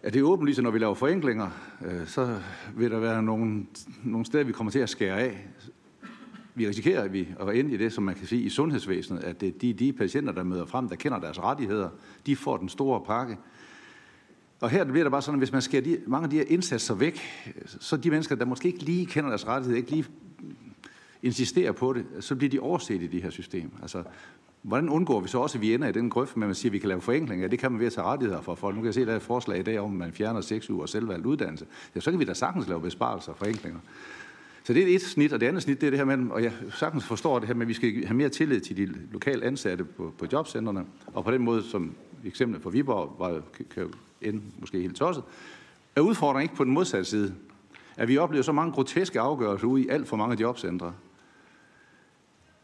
at 0.06 0.14
det 0.14 0.20
er 0.20 0.24
åbenlyst, 0.24 0.60
at 0.60 0.64
når 0.64 0.72
vi 0.72 0.80
laver 0.80 0.94
forenklinger, 0.94 1.50
øh, 1.86 2.08
så 2.08 2.40
vil 2.76 2.92
der 2.92 3.00
være 3.00 3.24
nogle, 3.24 3.66
nogle 4.04 4.26
steder, 4.26 4.44
vi 4.44 4.52
kommer 4.52 4.72
til 4.72 4.80
at 4.80 4.90
skære 4.90 5.20
af. 5.20 5.48
Vi 6.56 6.68
risikerer, 6.68 7.02
at 7.02 7.14
vi 7.14 7.28
er 7.40 7.52
inde 7.52 7.74
i 7.74 7.78
det, 7.78 7.94
som 7.94 8.04
man 8.04 8.16
kan 8.16 8.28
sige 8.28 8.42
i 8.42 8.50
sundhedsvæsenet, 8.50 9.24
at 9.24 9.42
det 9.42 9.50
er 9.50 9.60
de, 9.62 9.74
de 9.74 9.94
patienter, 9.94 10.34
der 10.34 10.44
møder 10.44 10.66
frem, 10.66 10.90
der 10.90 10.96
kender 10.96 11.20
deres 11.20 11.40
rettigheder, 11.40 11.90
de 12.26 12.36
får 12.36 12.58
den 12.58 12.70
store 12.70 13.02
pakke. 13.06 13.38
Og 14.62 14.70
her 14.70 14.84
bliver 14.84 15.04
det 15.04 15.12
bare 15.12 15.22
sådan, 15.22 15.36
at 15.36 15.40
hvis 15.40 15.52
man 15.52 15.62
skærer 15.62 15.82
de, 15.84 15.98
mange 16.08 16.24
af 16.24 16.30
de 16.30 16.36
her 16.36 16.46
indsatser 16.48 16.96
væk, 16.96 17.22
så 17.66 17.98
de 17.98 18.10
mennesker, 18.10 18.36
der 18.36 18.46
måske 18.46 18.68
ikke 18.68 18.84
lige 18.84 19.06
kender 19.06 19.30
deres 19.30 19.48
rettigheder, 19.48 19.78
ikke 19.78 19.92
lige 19.92 20.06
insisterer 21.24 21.72
på 21.72 21.94
det, 21.94 22.06
så 22.20 22.36
bliver 22.36 22.50
de 22.50 22.60
overset 22.60 23.02
i 23.02 23.08
de 23.08 23.22
her 23.22 23.30
system. 23.30 23.72
Altså, 23.82 24.04
Hvordan 24.66 24.90
undgår 24.90 25.20
vi 25.20 25.28
så 25.28 25.40
også, 25.40 25.58
at 25.58 25.62
vi 25.62 25.74
ender 25.74 25.88
i 25.88 25.92
den 25.92 26.10
grøft, 26.10 26.38
med 26.38 26.44
at 26.44 26.48
man 26.48 26.56
siger, 26.56 26.70
at 26.70 26.74
vi 26.74 26.80
kan 26.80 26.90
lave 26.90 27.02
forenklinger? 27.02 27.48
Det 27.48 27.60
kan 27.60 27.72
man 27.72 27.80
ved 27.80 27.88
at 27.88 27.94
tage 27.94 28.06
rettigheder 28.06 28.42
for 28.42 28.56
folk. 28.56 28.76
Nu 28.76 28.82
kan 28.82 28.86
jeg 28.86 28.94
se, 28.94 29.02
at 29.02 29.08
der 29.08 29.14
er 29.14 29.18
et 29.18 29.24
forslag 29.24 29.60
i 29.60 29.64
dag 29.64 29.80
om, 29.80 29.92
at 29.92 29.98
man 29.98 30.12
fjerner 30.12 30.42
seks 30.42 30.70
uger 30.70 30.86
selvvalgt 30.86 31.26
uddannelse. 31.26 31.66
Ja, 31.96 32.00
så 32.00 32.12
kan 32.12 32.20
vi 32.20 32.26
da 32.26 32.34
sagtens 32.34 32.68
lave 32.68 32.82
besparelser 32.82 33.32
og 33.32 33.38
forenklinger. 33.38 33.80
Så 34.64 34.74
det 34.74 34.92
er 34.92 34.96
et 34.96 35.02
snit, 35.02 35.34
og 35.34 35.40
det 35.40 35.48
andet 35.48 35.64
snit, 35.64 35.82
det 35.82 35.88
er 35.88 35.92
det 35.92 36.00
her 36.00 36.06
med, 36.06 36.32
og 36.32 36.44
jeg 36.44 36.52
sagtens 36.72 37.06
forstår 37.06 37.40
det 37.40 37.48
her 37.48 37.56
med, 37.56 37.62
at 37.62 37.68
vi 37.68 37.74
skal 37.74 38.06
have 38.06 38.18
mere 38.18 38.30
tillid 38.30 38.60
til 38.60 38.78
de 38.78 38.94
lokale 39.12 39.46
ansatte 39.46 39.84
på, 39.84 40.14
på 40.18 40.26
jobcentrene, 40.34 40.86
og 41.14 41.24
på 41.24 41.32
den 41.32 41.42
måde, 41.42 41.64
som 41.64 41.96
eksemplet 42.26 42.62
for 42.64 42.70
Viborg 42.70 43.16
var, 43.20 43.42
kan 43.70 43.94
end 44.26 44.42
måske 44.60 44.80
helt 44.80 44.96
tosset, 44.96 45.24
er 45.96 46.02
udfordringen 46.02 46.44
ikke 46.44 46.56
på 46.56 46.64
den 46.64 46.74
modsatte 46.74 47.06
side. 47.06 47.34
At 47.98 48.08
vi 48.08 48.18
oplever 48.18 48.44
så 48.44 48.52
mange 48.52 48.72
groteske 48.72 49.20
afgørelser 49.20 49.68
ude 49.68 49.84
i 49.84 49.88
alt 49.90 50.08
for 50.08 50.18
mange 50.18 50.42
jobcentre, 50.42 50.94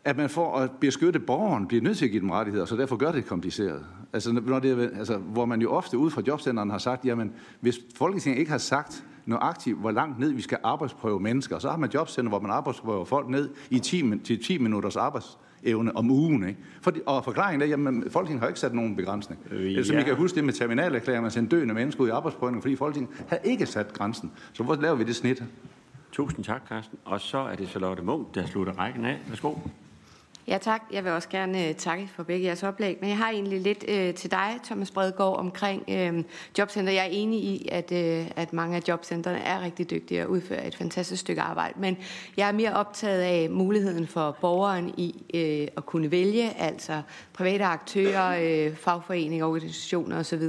at 0.04 0.18
man 0.18 0.30
for 0.30 0.58
at 0.58 0.72
beskytte 0.80 1.20
borgeren 1.20 1.68
bliver 1.68 1.84
nødt 1.84 1.98
til 1.98 2.06
at 2.06 2.12
give 2.12 2.22
dem 2.22 2.30
rettigheder, 2.30 2.66
så 2.66 2.76
derfor 2.76 2.96
gør 2.96 3.12
det 3.12 3.26
kompliceret. 3.26 3.86
Altså, 4.14 4.32
når 4.32 4.60
det, 4.60 4.92
altså, 4.98 5.18
hvor 5.18 5.46
man 5.46 5.62
jo 5.62 5.72
ofte 5.72 5.98
ud 5.98 6.12
fra 6.12 6.22
jobcenteren 6.28 6.70
har 6.70 6.78
sagt, 6.78 7.06
jamen, 7.06 7.34
hvis 7.60 7.80
Folketinget 7.96 8.40
ikke 8.40 8.52
har 8.52 8.58
sagt 8.58 9.04
nøjagtigt, 9.26 9.78
hvor 9.78 9.92
langt 9.92 10.20
ned 10.20 10.32
vi 10.32 10.42
skal 10.42 10.58
arbejdsprøve 10.64 11.20
mennesker, 11.20 11.60
så 11.60 11.70
har 11.70 11.78
man 11.78 11.90
jobcenter, 11.94 12.30
hvor 12.30 12.40
man 12.40 12.52
arbejdsprøver 12.52 13.06
folk 13.06 13.30
ned 13.30 13.50
i 13.70 13.80
10, 13.80 14.20
til 14.20 14.44
10 14.44 14.58
minutters 14.58 14.96
arbejdsevne 15.62 15.96
om 15.96 16.12
ugen. 16.12 16.48
Ikke? 16.48 16.60
For, 16.82 16.94
og 17.06 17.24
forklaringen 17.24 17.62
er, 17.62 17.66
jamen, 17.66 18.04
Folketinget 18.10 18.42
har 18.42 18.48
ikke 18.48 18.60
sat 18.60 18.74
nogen 18.74 18.96
begrænsning. 18.96 19.40
Øh, 19.52 19.76
ja. 19.76 19.84
Som 19.84 19.98
I 19.98 20.04
kan 20.04 20.16
huske 20.16 20.36
det 20.36 20.44
med 20.44 20.54
terminalerklæringer, 20.54 21.22
man 21.22 21.32
sendte 21.32 21.56
døende 21.56 21.74
mennesker 21.74 22.04
ud 22.04 22.08
i 22.08 22.12
arbejdsprøvning, 22.12 22.64
fordi 22.64 22.76
Folketinget 22.76 23.26
havde 23.28 23.42
ikke 23.46 23.66
sat 23.66 23.94
grænsen. 23.94 24.32
Så 24.54 24.64
hvor 24.64 24.76
laver 24.76 24.96
vi 24.96 25.04
det 25.04 25.16
snit? 25.16 25.44
Tusind 26.12 26.46
tak, 26.46 26.62
Carsten. 26.70 26.98
Og 27.06 27.22
så 27.22 27.38
er 27.38 27.56
det 27.56 27.70
Charlotte 27.70 28.04
Munk, 28.04 28.36
der 28.36 28.46
slutter 28.46 28.74
rækken 28.74 29.06
af. 29.06 29.20
Værsgo. 29.28 29.54
Ja 30.48 30.58
tak. 30.58 30.82
Jeg 30.92 31.04
vil 31.04 31.12
også 31.12 31.30
gerne 31.30 31.68
øh, 31.68 31.76
takke 31.76 32.10
for 32.16 32.24
begge 32.24 32.46
jeres 32.46 32.64
oplæg. 32.64 32.98
Men 33.02 33.10
jeg 33.10 33.18
har 33.18 33.30
egentlig 33.30 33.62
lidt 33.62 33.86
øh, 33.88 34.14
til 34.14 34.32
dig, 34.32 34.60
Thomas 34.64 34.92
Bredgaard, 34.92 35.38
omkring 35.38 35.84
øh, 35.90 36.24
jobcenter. 36.58 36.94
Jeg 36.94 37.06
er 37.06 37.10
enig 37.12 37.40
i, 37.40 37.70
at, 37.72 37.92
øh, 37.92 38.28
at 38.36 38.54
mange 38.54 38.78
af 38.78 38.82
jobcentrene 38.88 39.40
er 39.40 39.62
rigtig 39.62 39.90
dygtige 39.90 40.24
og 40.24 40.30
udfører 40.30 40.68
et 40.68 40.76
fantastisk 40.76 41.22
stykke 41.22 41.42
arbejde. 41.42 41.80
Men 41.80 41.98
jeg 42.38 42.48
er 42.48 42.52
mere 42.52 42.74
optaget 42.74 43.22
af 43.22 43.50
muligheden 43.50 44.08
for 44.08 44.38
borgeren 44.42 44.94
i 44.98 45.24
øh, 45.34 45.68
at 45.78 45.86
kunne 45.86 46.12
vælge, 46.12 46.50
altså 46.58 47.02
private 47.34 47.64
aktører, 47.64 48.68
øh, 48.68 48.76
fagforeninger, 48.76 49.46
organisationer 49.46 50.20
osv. 50.20 50.44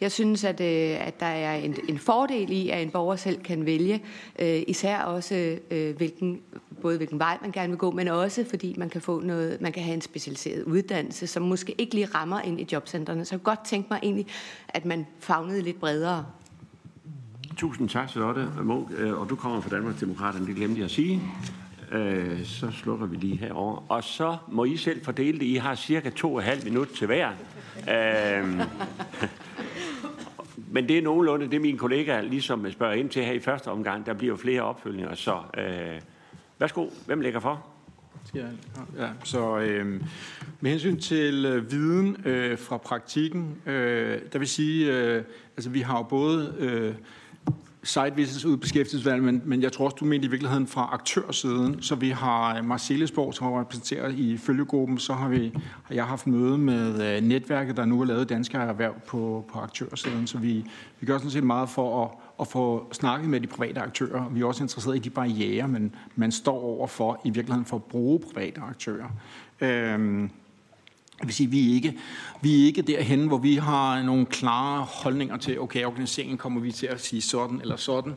Jeg 0.00 0.12
synes, 0.12 0.44
at, 0.44 0.60
øh, 0.60 1.06
at 1.06 1.20
der 1.20 1.26
er 1.26 1.54
en, 1.54 1.76
en 1.88 1.98
fordel 1.98 2.52
i, 2.52 2.68
at 2.68 2.82
en 2.82 2.90
borger 2.90 3.16
selv 3.16 3.42
kan 3.42 3.66
vælge, 3.66 4.02
øh, 4.38 4.62
især 4.66 4.98
også 4.98 5.58
øh, 5.70 5.96
hvilken, 5.96 6.40
både 6.82 6.96
hvilken 6.96 7.18
vej 7.18 7.38
man 7.42 7.52
gerne 7.52 7.68
vil 7.68 7.78
gå, 7.78 7.90
men 7.90 8.08
også 8.08 8.44
fordi 8.50 8.74
man 8.78 8.90
kan 8.90 9.00
få 9.00 9.21
noget, 9.24 9.60
man 9.60 9.72
kan 9.72 9.82
have 9.82 9.94
en 9.94 10.00
specialiseret 10.00 10.62
uddannelse, 10.62 11.26
som 11.26 11.42
måske 11.42 11.74
ikke 11.78 11.94
lige 11.94 12.06
rammer 12.06 12.40
ind 12.40 12.60
i 12.60 12.66
jobcentrene. 12.72 13.24
Så 13.24 13.34
jeg 13.34 13.40
kunne 13.42 13.56
godt 13.56 13.66
tænke 13.66 13.88
mig 13.90 14.00
egentlig, 14.02 14.26
at 14.68 14.84
man 14.84 15.06
fagnede 15.20 15.62
lidt 15.62 15.80
bredere. 15.80 16.26
Tusind 17.56 17.88
tak, 17.88 18.10
Charlotte 18.10 18.48
Munk. 18.62 18.88
Øh, 18.96 19.20
og 19.20 19.30
du 19.30 19.36
kommer 19.36 19.60
fra 19.60 19.70
Danmarks 19.70 20.00
Demokraterne, 20.00 20.46
det 20.46 20.56
glemte 20.56 20.78
jeg 20.78 20.84
at 20.84 20.90
sige. 20.90 21.22
Øh, 21.92 22.44
så 22.44 22.70
slukker 22.70 23.06
vi 23.06 23.16
lige 23.16 23.36
herover. 23.36 23.84
Og 23.88 24.04
så 24.04 24.36
må 24.48 24.64
I 24.64 24.76
selv 24.76 25.04
fordele 25.04 25.38
det. 25.38 25.46
I 25.46 25.54
har 25.54 25.74
cirka 25.74 26.10
to 26.10 26.34
og 26.34 26.38
et 26.38 26.44
halvt 26.44 26.64
minut 26.64 26.88
til 26.88 27.06
hver. 27.06 27.30
Øh, 27.90 28.60
men 30.74 30.88
det 30.88 30.98
er 30.98 31.02
nogenlunde 31.02 31.50
det, 31.50 31.60
mine 31.60 31.78
kollegaer 31.78 32.20
ligesom 32.20 32.70
spørger 32.70 32.94
ind 32.94 33.10
til 33.10 33.24
her 33.24 33.32
i 33.32 33.40
første 33.40 33.68
omgang. 33.68 34.06
Der 34.06 34.12
bliver 34.14 34.32
jo 34.32 34.36
flere 34.36 34.62
opfølgninger, 34.62 35.14
så 35.14 35.38
øh, 35.58 36.00
værsgo. 36.58 36.86
Hvem 37.06 37.20
lægger 37.20 37.40
for? 37.40 37.71
Ja, 38.34 38.46
ja. 38.98 39.08
Så 39.24 39.58
øh, 39.58 40.00
med 40.60 40.70
hensyn 40.70 40.98
til 40.98 41.44
øh, 41.44 41.70
viden 41.70 42.16
øh, 42.24 42.58
fra 42.58 42.76
praktikken, 42.76 43.56
øh, 43.66 44.20
der 44.32 44.38
vil 44.38 44.48
sige, 44.48 44.92
øh, 44.92 45.24
altså 45.56 45.70
vi 45.70 45.80
har 45.80 45.96
jo 45.98 46.02
både 46.02 46.54
øh, 46.58 46.94
site 47.82 48.16
visits 48.16 48.44
ud 48.44 48.56
beskæftigelsesvalg, 48.56 49.22
men, 49.22 49.42
men 49.44 49.62
jeg 49.62 49.72
tror 49.72 49.84
også, 49.84 49.96
du 50.00 50.04
mener 50.04 50.24
i 50.24 50.30
virkeligheden 50.30 50.66
fra 50.66 50.88
aktørsiden. 50.92 51.82
Så 51.82 51.94
vi 51.94 52.10
har 52.10 52.56
øh, 52.56 52.64
Marcellesborg, 52.64 53.34
som 53.34 53.46
er 53.46 53.60
repræsenteret 53.60 54.14
i 54.14 54.36
følgegruppen, 54.36 54.98
så 54.98 55.12
har, 55.12 55.28
vi, 55.28 55.52
har 55.82 55.94
jeg 55.94 56.04
haft 56.04 56.26
møde 56.26 56.58
med 56.58 57.16
øh, 57.16 57.22
netværket, 57.22 57.76
der 57.76 57.84
nu 57.84 57.98
har 57.98 58.04
lavet 58.04 58.28
danske 58.28 58.58
erhverv 58.58 58.94
på, 59.06 59.44
på 59.52 59.58
aktørsiden. 59.58 60.26
Så 60.26 60.38
vi, 60.38 60.64
vi 61.00 61.06
gør 61.06 61.18
sådan 61.18 61.30
set 61.30 61.44
meget 61.44 61.68
for 61.68 62.04
at 62.04 62.10
at 62.40 62.48
få 62.48 62.88
snakket 62.92 63.30
med 63.30 63.40
de 63.40 63.46
private 63.46 63.80
aktører. 63.80 64.28
Vi 64.28 64.40
er 64.40 64.44
også 64.44 64.64
interesseret 64.64 64.96
i 64.96 64.98
de 64.98 65.10
barriere, 65.10 65.68
men 65.68 65.94
man 66.16 66.32
står 66.32 66.60
over 66.60 66.86
for 66.86 67.20
i 67.24 67.30
virkeligheden 67.30 67.64
for 67.64 67.76
at 67.76 67.84
bruge 67.84 68.20
private 68.34 68.60
aktører. 68.60 69.08
Øhm, 69.60 70.30
det 71.18 71.26
vil 71.26 71.34
sige, 71.34 71.50
vi 71.50 71.70
er 71.70 71.74
ikke, 71.74 71.98
vi 72.40 72.62
er 72.62 72.66
ikke 72.66 72.82
derhen, 72.82 73.26
hvor 73.26 73.38
vi 73.38 73.56
har 73.56 74.02
nogle 74.02 74.26
klare 74.26 74.82
holdninger 74.82 75.36
til, 75.36 75.60
okay, 75.60 75.84
organiseringen 75.84 76.38
kommer 76.38 76.60
vi 76.60 76.72
til 76.72 76.86
at 76.86 77.00
sige 77.00 77.22
sådan 77.22 77.60
eller 77.60 77.76
sådan, 77.76 78.14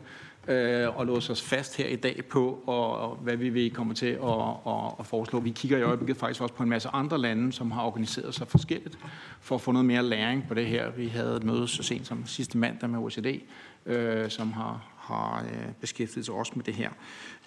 øh, 0.48 0.98
og 0.98 1.06
låse 1.06 1.32
os 1.32 1.42
fast 1.42 1.78
her 1.78 1.88
i 1.88 1.96
dag 1.96 2.24
på, 2.30 2.64
og, 2.66 2.98
og 2.98 3.16
hvad 3.16 3.36
vi 3.36 3.50
vil 3.50 3.72
komme 3.72 3.94
til 3.94 4.06
at, 4.06 4.50
at, 4.68 4.92
at 5.00 5.06
foreslå. 5.06 5.40
Vi 5.40 5.50
kigger 5.50 5.78
i 5.78 5.82
øjeblikket 5.82 6.18
faktisk 6.18 6.42
også 6.42 6.54
på 6.54 6.64
en 6.64 6.70
masse 6.70 6.90
andre 6.94 7.18
lande, 7.18 7.54
som 7.54 7.72
har 7.72 7.84
organiseret 7.84 8.36
sig 8.36 8.48
forskelligt, 8.48 8.98
for 9.42 9.56
at 9.56 9.62
få 9.62 9.72
noget 9.72 9.86
mere 9.86 10.04
læring 10.04 10.48
på 10.48 10.54
det 10.54 10.66
her. 10.66 10.92
Vi 10.92 11.08
havde 11.08 11.36
et 11.36 11.44
møde 11.44 11.68
så 11.68 11.84
sent 11.84 12.08
som 12.08 12.26
sidste 12.26 12.58
mandag 12.58 12.90
med 12.90 13.00
OECD, 13.00 13.42
øh, 13.86 14.30
som 14.30 14.52
har, 14.52 14.88
har 14.98 15.44
øh, 15.44 15.74
beskæftiget 15.82 16.26
sig 16.26 16.36
også 16.36 16.52
med 16.56 16.64
det 16.64 16.74
her. 16.74 16.90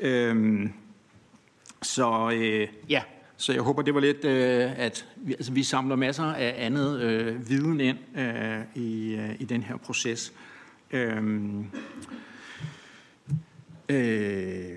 Øh, 0.00 0.70
så 1.82 2.30
øh, 2.34 2.68
ja, 2.88 3.02
så 3.36 3.52
jeg 3.52 3.62
håber, 3.62 3.82
det 3.82 3.94
var 3.94 4.00
lidt, 4.00 4.24
øh, 4.24 4.78
at 4.78 5.06
vi, 5.16 5.32
altså, 5.32 5.52
vi 5.52 5.62
samler 5.62 5.96
masser 5.96 6.24
af 6.24 6.54
andet 6.58 7.00
øh, 7.00 7.48
viden 7.48 7.80
ind 7.80 7.98
øh, 8.18 8.60
i, 8.74 9.14
øh, 9.14 9.40
i 9.40 9.44
den 9.44 9.62
her 9.62 9.76
proces. 9.76 10.32
Øhm, 10.90 11.66
øh, 13.88 14.68
øh, 14.68 14.76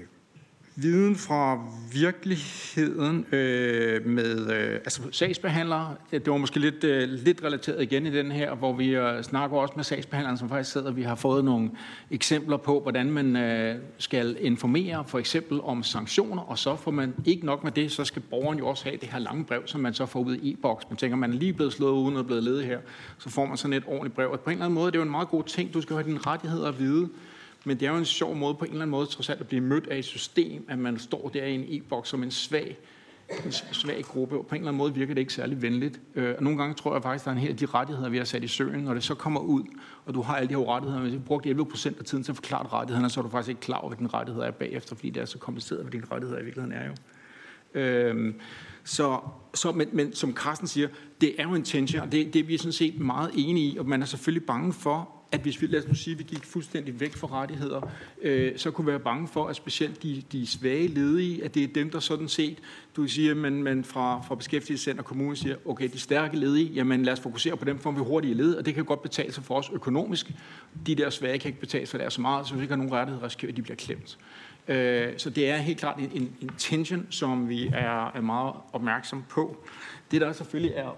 viden 0.81 1.15
fra 1.15 1.59
virkeligheden 1.93 3.25
øh, 3.31 4.05
med 4.05 4.51
øh, 4.53 4.73
altså 4.73 5.01
sagsbehandlere. 5.11 5.95
Det, 6.11 6.27
var 6.27 6.37
måske 6.37 6.59
lidt, 6.59 6.83
øh, 6.83 7.09
lidt 7.09 7.43
relateret 7.43 7.81
igen 7.81 8.05
i 8.05 8.11
den 8.11 8.31
her, 8.31 8.55
hvor 8.55 8.73
vi 8.73 8.95
øh, 8.95 9.23
snakker 9.23 9.57
også 9.57 9.73
med 9.75 9.83
sagsbehandleren, 9.83 10.37
som 10.37 10.49
faktisk 10.49 10.71
sidder. 10.71 10.91
Vi 10.91 11.01
har 11.01 11.15
fået 11.15 11.45
nogle 11.45 11.71
eksempler 12.11 12.57
på, 12.57 12.79
hvordan 12.79 13.11
man 13.11 13.35
øh, 13.35 13.75
skal 13.97 14.37
informere 14.39 15.03
for 15.07 15.19
eksempel 15.19 15.61
om 15.61 15.83
sanktioner, 15.83 16.41
og 16.41 16.57
så 16.57 16.75
får 16.75 16.91
man 16.91 17.13
ikke 17.25 17.45
nok 17.45 17.63
med 17.63 17.71
det, 17.71 17.91
så 17.91 18.05
skal 18.05 18.21
borgeren 18.21 18.59
jo 18.59 18.67
også 18.67 18.83
have 18.83 18.97
det 18.97 19.09
her 19.09 19.19
lange 19.19 19.45
brev, 19.45 19.61
som 19.65 19.81
man 19.81 19.93
så 19.93 20.05
får 20.05 20.19
ud 20.19 20.35
i 20.35 20.53
e-boks. 20.53 20.85
Man 20.89 20.97
tænker, 20.97 21.17
man 21.17 21.33
er 21.33 21.37
lige 21.37 21.53
blevet 21.53 21.73
slået 21.73 21.91
uden 21.91 22.17
at 22.17 22.25
blevet 22.25 22.43
ledet 22.43 22.65
her, 22.65 22.79
så 23.17 23.29
får 23.29 23.45
man 23.45 23.57
sådan 23.57 23.73
et 23.73 23.83
ordentligt 23.87 24.15
brev. 24.15 24.31
Og 24.31 24.39
på 24.39 24.49
en 24.49 24.53
eller 24.53 24.65
anden 24.65 24.75
måde, 24.75 24.91
det 24.91 24.95
er 24.95 24.99
jo 24.99 25.05
en 25.05 25.11
meget 25.11 25.27
god 25.27 25.43
ting. 25.43 25.73
Du 25.73 25.81
skal 25.81 25.95
have 25.95 26.07
dine 26.07 26.19
rettigheder 26.19 26.67
at 26.67 26.79
vide. 26.79 27.09
Men 27.65 27.79
det 27.79 27.85
er 27.85 27.91
jo 27.91 27.97
en 27.97 28.05
sjov 28.05 28.35
måde 28.35 28.55
på 28.55 28.65
en 28.65 28.71
eller 28.71 28.81
anden 28.81 28.91
måde 28.91 29.05
trods 29.05 29.29
alt 29.29 29.41
at 29.41 29.47
blive 29.47 29.61
mødt 29.61 29.87
af 29.87 29.97
et 29.97 30.05
system, 30.05 30.65
at 30.69 30.79
man 30.79 30.99
står 30.99 31.29
der 31.33 31.45
i 31.45 31.55
en 31.55 31.65
e-boks 31.67 32.09
som 32.09 32.23
en 32.23 32.31
svag, 32.31 32.77
en 33.45 33.51
svag 33.51 34.03
gruppe, 34.03 34.37
og 34.37 34.45
på 34.45 34.55
en 34.55 34.61
eller 34.61 34.67
anden 34.69 34.77
måde 34.77 34.93
virker 34.93 35.13
det 35.13 35.21
ikke 35.21 35.33
særlig 35.33 35.61
venligt. 35.61 35.99
Øh, 36.15 36.35
og 36.37 36.43
nogle 36.43 36.59
gange 36.59 36.75
tror 36.75 36.93
jeg 36.93 37.03
faktisk, 37.03 37.21
at 37.21 37.25
der 37.25 37.31
er 37.31 37.35
en 37.35 37.41
hel 37.41 37.49
af 37.49 37.57
de 37.57 37.65
rettigheder, 37.65 38.09
vi 38.09 38.17
har 38.17 38.25
sat 38.25 38.43
i 38.43 38.47
søen, 38.47 38.79
når 38.79 38.93
det 38.93 39.03
så 39.03 39.15
kommer 39.15 39.39
ud, 39.39 39.63
og 40.05 40.13
du 40.13 40.21
har 40.21 40.35
alle 40.35 40.49
de 40.49 40.53
her 40.53 40.75
rettigheder, 40.75 41.03
men 41.03 41.13
du 41.13 41.19
brugt 41.19 41.45
11 41.45 41.65
procent 41.65 41.99
af 41.99 42.05
tiden 42.05 42.23
til 42.23 42.31
at 42.31 42.35
forklare 42.35 42.67
rettighederne, 42.67 43.09
så 43.09 43.19
er 43.19 43.23
du 43.23 43.29
faktisk 43.29 43.49
ikke 43.49 43.61
klar 43.61 43.77
over, 43.77 43.89
hvad 43.89 43.97
din 43.97 44.13
rettighed 44.13 44.43
er 44.43 44.51
bagefter, 44.51 44.95
fordi 44.95 45.09
det 45.09 45.21
er 45.21 45.25
så 45.25 45.37
kompliceret, 45.37 45.81
hvad 45.81 45.91
dine 45.91 46.05
rettigheder 46.11 46.41
i 46.41 46.45
virkeligheden 46.45 46.77
er 46.77 46.87
jo. 46.87 46.93
Øhm, 47.73 48.35
så, 48.83 49.19
så, 49.53 49.71
men, 49.71 49.87
men 49.91 50.13
som 50.13 50.33
Carsten 50.33 50.67
siger, 50.67 50.87
det 51.21 51.41
er 51.41 51.43
jo 51.43 51.55
en 51.55 51.63
tension, 51.63 52.01
og 52.01 52.11
det, 52.11 52.33
det 52.33 52.39
er 52.39 52.43
vi 52.43 52.57
sådan 52.57 52.71
set 52.71 52.99
meget 52.99 53.31
enige 53.35 53.71
i, 53.71 53.77
og 53.77 53.85
man 53.85 54.01
er 54.01 54.05
selvfølgelig 54.05 54.45
bange 54.45 54.73
for, 54.73 55.20
at 55.31 55.41
hvis 55.41 55.61
vi, 55.61 55.67
lad 55.67 55.79
os 55.79 55.87
nu 55.87 55.93
sige, 55.93 56.13
at 56.13 56.19
vi 56.19 56.23
gik 56.23 56.45
fuldstændig 56.45 56.99
væk 56.99 57.15
fra 57.15 57.27
rettigheder, 57.27 57.91
øh, 58.21 58.57
så 58.57 58.71
kunne 58.71 58.85
vi 58.85 58.91
være 58.91 58.99
bange 58.99 59.27
for, 59.27 59.47
at 59.47 59.55
specielt 59.55 60.03
de, 60.03 60.23
de 60.31 60.47
svage 60.47 60.87
ledige, 60.87 61.43
at 61.43 61.55
det 61.55 61.63
er 61.63 61.67
dem, 61.67 61.89
der 61.89 61.99
sådan 61.99 62.27
set, 62.27 62.57
du 62.95 63.07
siger, 63.07 63.35
man, 63.35 63.63
man 63.63 63.83
fra, 63.83 64.21
fra 64.27 64.35
beskæftigelsescenter 64.35 65.01
og 65.01 65.07
kommunen 65.07 65.35
siger, 65.35 65.55
okay, 65.65 65.89
de 65.93 65.99
stærke 65.99 66.37
ledige, 66.37 66.71
jamen 66.73 67.03
lad 67.03 67.13
os 67.13 67.19
fokusere 67.19 67.57
på 67.57 67.65
dem, 67.65 67.79
for 67.79 67.91
vi 67.91 67.99
hurtige 67.99 68.33
led, 68.33 68.55
og 68.55 68.65
det 68.65 68.75
kan 68.75 68.85
godt 68.85 69.01
betale 69.01 69.33
sig 69.33 69.43
for 69.43 69.55
os 69.55 69.69
økonomisk. 69.73 70.31
De 70.85 70.95
der 70.95 71.09
svage 71.09 71.39
kan 71.39 71.49
ikke 71.49 71.59
betale 71.59 71.85
sig 71.85 71.99
der 71.99 72.09
så 72.09 72.21
meget, 72.21 72.47
så 72.47 72.53
hvis 72.53 72.59
vi 72.59 72.63
ikke 72.63 72.71
har 72.71 72.77
nogen 72.77 72.93
rettigheder, 72.93 73.25
risikerer 73.25 73.51
at 73.51 73.57
de 73.57 73.61
bliver 73.61 73.77
klemt. 73.77 74.17
Øh, 74.67 75.13
så 75.17 75.29
det 75.29 75.49
er 75.49 75.57
helt 75.57 75.79
klart 75.79 75.99
en, 76.13 76.35
en 76.41 76.51
tension, 76.57 77.07
som 77.09 77.49
vi 77.49 77.67
er, 77.67 78.11
er 78.15 78.21
meget 78.21 78.53
opmærksom 78.73 79.23
på. 79.29 79.65
Det 80.11 80.21
der 80.21 80.31
selvfølgelig 80.33 80.73
er 80.75 80.97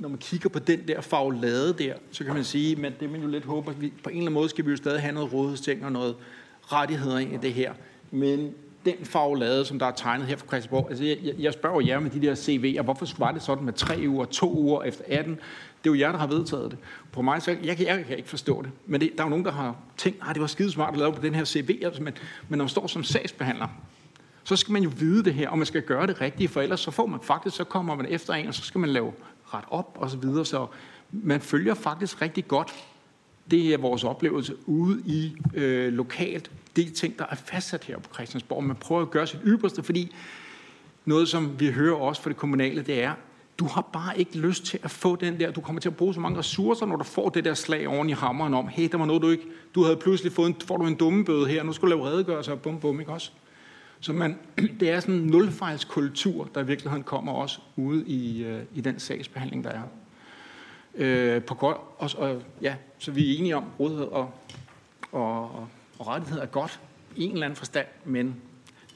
når 0.00 0.08
man 0.08 0.18
kigger 0.18 0.48
på 0.48 0.58
den 0.58 0.88
der 0.88 1.00
faglade 1.00 1.72
der, 1.72 1.94
så 2.10 2.24
kan 2.24 2.34
man 2.34 2.44
sige, 2.44 2.76
men 2.76 2.92
det 3.00 3.10
man 3.10 3.20
jo 3.20 3.28
lidt 3.28 3.44
håber, 3.44 3.72
vi, 3.72 3.92
på 4.02 4.10
en 4.10 4.16
eller 4.16 4.22
anden 4.22 4.34
måde 4.34 4.48
skal 4.48 4.66
vi 4.66 4.70
jo 4.70 4.76
stadig 4.76 5.00
have 5.00 5.14
noget 5.14 5.32
rådighedsting 5.32 5.84
og 5.84 5.92
noget 5.92 6.16
rettigheder 6.72 7.18
ind 7.18 7.32
i 7.32 7.36
det 7.36 7.52
her. 7.52 7.72
Men 8.10 8.54
den 8.84 8.94
faglade, 9.04 9.64
som 9.64 9.78
der 9.78 9.86
er 9.86 9.90
tegnet 9.90 10.26
her 10.26 10.36
fra 10.36 10.46
Christiansborg, 10.46 10.86
altså 10.88 11.04
jeg, 11.04 11.18
jeg 11.38 11.52
spørger 11.52 11.80
jer 11.80 12.00
med 12.00 12.10
de 12.10 12.22
der 12.22 12.34
CV'er, 12.34 12.82
hvorfor 12.82 13.06
var 13.18 13.32
det 13.32 13.42
sådan 13.42 13.64
med 13.64 13.72
tre 13.72 14.04
uger, 14.08 14.24
to 14.24 14.58
uger 14.58 14.82
efter 14.82 15.04
18? 15.06 15.32
Det 15.84 15.90
er 15.90 15.94
jo 15.94 16.00
jer, 16.00 16.12
der 16.12 16.18
har 16.18 16.26
vedtaget 16.26 16.70
det. 16.70 16.78
På 17.12 17.22
mig, 17.22 17.42
så 17.42 17.50
jeg, 17.50 17.60
jeg, 17.64 17.80
jeg 17.80 18.04
kan 18.04 18.16
ikke 18.16 18.28
forstå 18.28 18.62
det. 18.62 18.70
Men 18.86 19.00
det, 19.00 19.10
der 19.16 19.22
er 19.22 19.26
jo 19.26 19.30
nogen, 19.30 19.44
der 19.44 19.52
har 19.52 19.76
tænkt, 19.96 20.22
at 20.28 20.34
det 20.34 20.40
var 20.40 20.46
skide 20.46 20.70
smart 20.70 20.92
at 20.92 20.98
lave 20.98 21.12
på 21.12 21.22
den 21.22 21.34
her 21.34 21.44
CV, 21.44 21.80
altså, 21.84 22.02
men, 22.02 22.14
men 22.48 22.58
når 22.58 22.64
man 22.64 22.68
står 22.68 22.86
som 22.86 23.04
sagsbehandler, 23.04 23.68
så 24.44 24.56
skal 24.56 24.72
man 24.72 24.82
jo 24.82 24.90
vide 24.98 25.24
det 25.24 25.34
her, 25.34 25.48
og 25.48 25.58
man 25.58 25.66
skal 25.66 25.82
gøre 25.82 26.06
det 26.06 26.20
rigtigt, 26.20 26.50
for 26.50 26.60
ellers 26.60 26.80
så 26.80 26.90
får 26.90 27.06
man 27.06 27.20
faktisk, 27.22 27.56
så 27.56 27.64
kommer 27.64 27.94
man 27.94 28.06
efter 28.08 28.34
en, 28.34 28.48
og 28.48 28.54
så 28.54 28.62
skal 28.62 28.78
man 28.78 28.90
lave 28.90 29.12
ret 29.54 29.64
op 29.70 29.98
og 30.00 30.10
så 30.10 30.16
videre. 30.16 30.46
Så 30.46 30.66
man 31.12 31.40
følger 31.40 31.74
faktisk 31.74 32.22
rigtig 32.22 32.48
godt. 32.48 32.74
Det 33.50 33.74
er 33.74 33.78
vores 33.78 34.04
oplevelse 34.04 34.54
ude 34.66 35.02
i 35.06 35.36
øh, 35.54 35.92
lokalt. 35.92 36.50
Det 36.76 36.86
er 36.86 36.94
ting, 36.94 37.18
der 37.18 37.24
er 37.30 37.34
fastsat 37.34 37.84
her 37.84 37.98
på 37.98 38.14
Christiansborg. 38.14 38.64
Man 38.64 38.76
prøver 38.76 39.02
at 39.02 39.10
gøre 39.10 39.26
sit 39.26 39.40
ypperste, 39.44 39.82
fordi 39.82 40.14
noget, 41.04 41.28
som 41.28 41.60
vi 41.60 41.70
hører 41.70 41.96
også 41.96 42.22
fra 42.22 42.30
det 42.30 42.36
kommunale, 42.36 42.82
det 42.82 43.02
er, 43.02 43.14
du 43.58 43.66
har 43.66 43.80
bare 43.92 44.18
ikke 44.18 44.38
lyst 44.38 44.64
til 44.64 44.78
at 44.82 44.90
få 44.90 45.16
den 45.16 45.40
der, 45.40 45.50
du 45.50 45.60
kommer 45.60 45.80
til 45.80 45.88
at 45.88 45.96
bruge 45.96 46.14
så 46.14 46.20
mange 46.20 46.38
ressourcer, 46.38 46.86
når 46.86 46.96
du 46.96 47.04
får 47.04 47.28
det 47.28 47.44
der 47.44 47.54
slag 47.54 47.88
oven 47.88 48.08
i 48.10 48.12
hammeren 48.12 48.54
om, 48.54 48.68
hey, 48.68 48.88
der 48.92 48.98
var 48.98 49.06
noget, 49.06 49.22
du 49.22 49.30
ikke, 49.30 49.44
du 49.74 49.84
havde 49.84 49.96
pludselig 49.96 50.32
fået 50.32 50.48
en, 50.48 50.56
får 50.64 50.76
du 50.76 50.86
en 50.86 50.94
dumme 50.94 51.24
bøde 51.24 51.46
her, 51.46 51.62
nu 51.62 51.72
skal 51.72 51.88
du 51.88 51.96
lave 51.96 52.06
redegørelse 52.06 52.52
og 52.52 52.60
bum, 52.60 52.80
bum, 52.80 53.00
ikke 53.00 53.12
også? 53.12 53.30
Så 54.00 54.12
man, 54.12 54.38
det 54.80 54.90
er 54.90 55.00
sådan 55.00 55.14
en 55.14 55.26
nulfejlskultur, 55.26 56.48
der 56.54 56.60
i 56.60 56.66
virkeligheden 56.66 57.04
kommer 57.04 57.32
også 57.32 57.60
ude 57.76 58.06
i, 58.06 58.44
øh, 58.44 58.62
i 58.74 58.80
den 58.80 58.98
sagsbehandling, 58.98 59.64
der 59.64 59.70
er. 59.70 59.82
Øh, 60.94 61.42
på 61.42 61.54
godt, 61.54 61.76
og, 61.98 62.10
og, 62.16 62.42
ja, 62.62 62.74
så 62.98 63.10
vi 63.10 63.34
er 63.34 63.38
enige 63.38 63.56
om, 63.56 63.64
at 63.64 63.80
rådighed 63.80 64.06
og, 64.06 64.34
og, 65.12 65.42
og 65.98 66.06
rettighed 66.06 66.40
er 66.40 66.46
godt 66.46 66.80
i 67.16 67.24
en 67.24 67.32
eller 67.32 67.46
anden 67.46 67.56
forstand, 67.56 67.86
men 68.04 68.36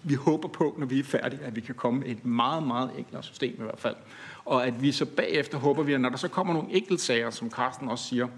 vi 0.02 0.14
håber 0.14 0.48
på, 0.48 0.74
når 0.78 0.86
vi 0.86 0.98
er 0.98 1.04
færdige, 1.04 1.42
at 1.42 1.56
vi 1.56 1.60
kan 1.60 1.74
komme 1.74 2.00
med 2.00 2.08
et 2.08 2.24
meget, 2.24 2.62
meget 2.62 2.90
enklere 2.98 3.22
system 3.22 3.54
i 3.58 3.62
hvert 3.62 3.78
fald. 3.78 3.96
Og 4.44 4.66
at 4.66 4.82
vi 4.82 4.92
så 4.92 5.04
bagefter 5.06 5.58
håber 5.58 5.82
vi, 5.82 5.92
at 5.92 6.00
når 6.00 6.08
der 6.08 6.16
så 6.16 6.28
kommer 6.28 6.54
nogle 6.54 6.72
enkeltsager, 6.72 7.30
som 7.30 7.50
Carsten 7.50 7.88
også 7.88 8.04
siger, 8.04 8.28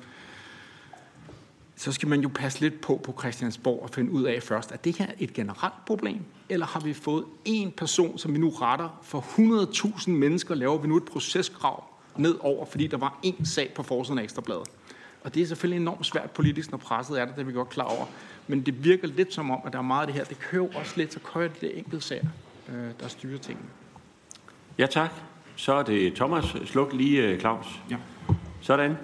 så 1.77 1.93
skal 1.93 2.09
man 2.09 2.21
jo 2.21 2.31
passe 2.35 2.61
lidt 2.61 2.81
på 2.81 3.01
på 3.05 3.15
Christiansborg 3.19 3.83
og 3.83 3.91
finde 3.91 4.11
ud 4.11 4.25
af 4.25 4.43
først, 4.43 4.73
at 4.73 4.85
det 4.85 4.99
her 4.99 5.07
er 5.07 5.15
et 5.19 5.33
generelt 5.33 5.85
problem, 5.87 6.21
eller 6.49 6.67
har 6.67 6.81
vi 6.81 6.93
fået 6.93 7.25
en 7.45 7.71
person, 7.71 8.19
som 8.19 8.35
vi 8.35 8.39
nu 8.39 8.49
retter 8.49 9.01
for 9.03 9.21
100.000 10.01 10.11
mennesker, 10.11 10.55
laver 10.55 10.79
vi 10.79 10.89
nu 10.89 10.97
et 10.97 11.05
proceskrav 11.05 11.85
ned 12.17 12.35
over, 12.41 12.67
fordi 12.67 12.87
der 12.87 12.97
var 12.97 13.19
en 13.23 13.47
sag 13.47 13.73
på 13.75 13.83
forsiden 13.83 14.19
af 14.19 14.23
Ekstrabladet. 14.23 14.69
Og 15.25 15.35
det 15.35 15.43
er 15.43 15.47
selvfølgelig 15.47 15.81
enormt 15.81 16.07
svært 16.07 16.31
politisk, 16.31 16.71
når 16.71 16.79
presset 16.79 17.21
er 17.21 17.25
der, 17.25 17.33
det 17.33 17.41
er 17.41 17.45
vi 17.45 17.53
godt 17.53 17.69
klar 17.69 17.85
over. 17.85 18.05
Men 18.47 18.67
det 18.67 18.85
virker 18.85 19.09
lidt 19.09 19.35
som 19.35 19.51
om, 19.51 19.61
at 19.67 19.73
der 19.73 19.79
er 19.79 19.83
meget 19.83 20.01
af 20.01 20.07
det 20.07 20.15
her. 20.15 20.25
Det 20.25 20.39
kører 20.39 20.69
også 20.75 20.93
lidt, 20.97 21.13
så 21.13 21.21
kører 21.21 21.49
det 21.61 21.79
enkelt 21.79 22.03
sager, 22.03 22.27
øh, 22.69 22.91
der 23.01 23.09
styrer 23.09 23.39
tingene. 23.39 23.69
Ja, 24.79 24.87
tak. 24.87 25.11
Så 25.57 25.73
er 25.73 25.83
det 25.83 26.15
Thomas. 26.15 26.57
Sluk 26.65 26.93
lige, 26.93 27.23
øh, 27.23 27.41
Claus. 27.41 27.67
Ja. 27.91 27.97
Sådan. 28.61 28.97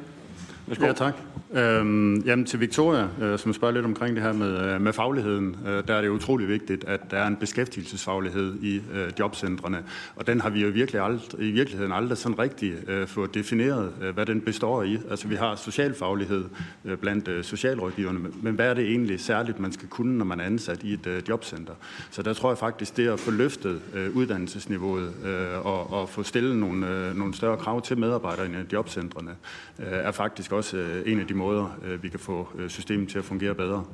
Værsgo. 0.67 0.87
Ja, 0.87 0.93
tak. 0.93 1.15
Øhm, 1.55 2.17
jamen 2.21 2.45
til 2.45 2.61
Victoria, 2.61 3.09
øh, 3.21 3.39
som 3.39 3.53
spørger 3.53 3.75
lidt 3.75 3.85
omkring 3.85 4.17
det 4.17 4.25
her 4.25 4.33
med, 4.33 4.75
øh, 4.75 4.81
med 4.81 4.93
fagligheden, 4.93 5.57
øh, 5.67 5.89
der 5.89 5.95
er 5.95 6.01
det 6.01 6.09
utrolig 6.09 6.49
vigtigt, 6.49 6.85
at 6.85 7.01
der 7.11 7.17
er 7.17 7.27
en 7.27 7.37
beskæftigelsesfaglighed 7.37 8.55
i 8.63 8.77
øh, 8.77 9.11
jobcentrene, 9.19 9.83
og 10.17 10.27
den 10.27 10.41
har 10.41 10.51
vi 10.51 10.63
jo 10.63 10.69
virkelig 10.69 11.01
ald- 11.01 11.43
i 11.43 11.51
virkeligheden 11.51 11.93
aldrig 11.93 12.19
sådan 12.19 12.39
rigtig 12.39 12.73
øh, 12.89 13.07
fået 13.07 13.35
defineret, 13.35 13.93
øh, 14.03 14.15
hvad 14.15 14.27
den 14.27 14.41
består 14.41 14.83
i. 14.83 14.99
Altså 15.11 15.29
vi 15.29 15.35
har 15.35 15.55
socialfaglighed 15.55 16.45
øh, 16.85 16.97
blandt 16.99 17.29
øh, 17.29 17.45
socialrådgiverne, 17.45 18.19
men 18.43 18.55
hvad 18.55 18.67
er 18.67 18.75
det 18.75 18.85
egentlig 18.85 19.21
særligt, 19.21 19.61
man 19.61 19.73
skal 19.73 19.89
kunne, 19.89 20.19
når 20.19 20.25
man 20.25 20.41
er 20.41 20.45
ansat 20.45 20.83
i 20.83 20.93
et 20.93 21.07
øh, 21.07 21.23
jobcenter? 21.29 21.75
Så 22.11 22.23
der 22.23 22.33
tror 22.33 22.51
jeg 22.51 22.59
faktisk, 22.59 22.97
det 22.97 23.09
at 23.09 23.21
få 23.21 23.31
løftet 23.31 23.81
øh, 23.95 24.17
uddannelsesniveauet 24.17 25.13
øh, 25.25 25.67
og, 25.67 25.93
og 25.93 26.09
få 26.09 26.23
stillet 26.23 26.57
nogle, 26.57 26.89
øh, 26.89 27.17
nogle 27.17 27.35
større 27.35 27.57
krav 27.57 27.83
til 27.83 27.99
medarbejderne 27.99 28.67
i 28.71 28.73
jobcentrene, 28.73 29.31
øh, 29.79 29.87
er 29.91 30.13
faktisk 30.13 30.53
også 30.53 30.77
øh, 30.77 31.13
en 31.13 31.21
af 31.21 31.27
de 31.27 31.35
måder, 31.43 31.79
øh, 31.85 32.03
vi 32.03 32.09
kan 32.09 32.21
få 32.21 32.49
øh, 32.59 32.71
systemet 32.71 33.09
til 33.09 33.19
at 33.19 33.25
fungere 33.25 33.55
bedre. 33.55 33.85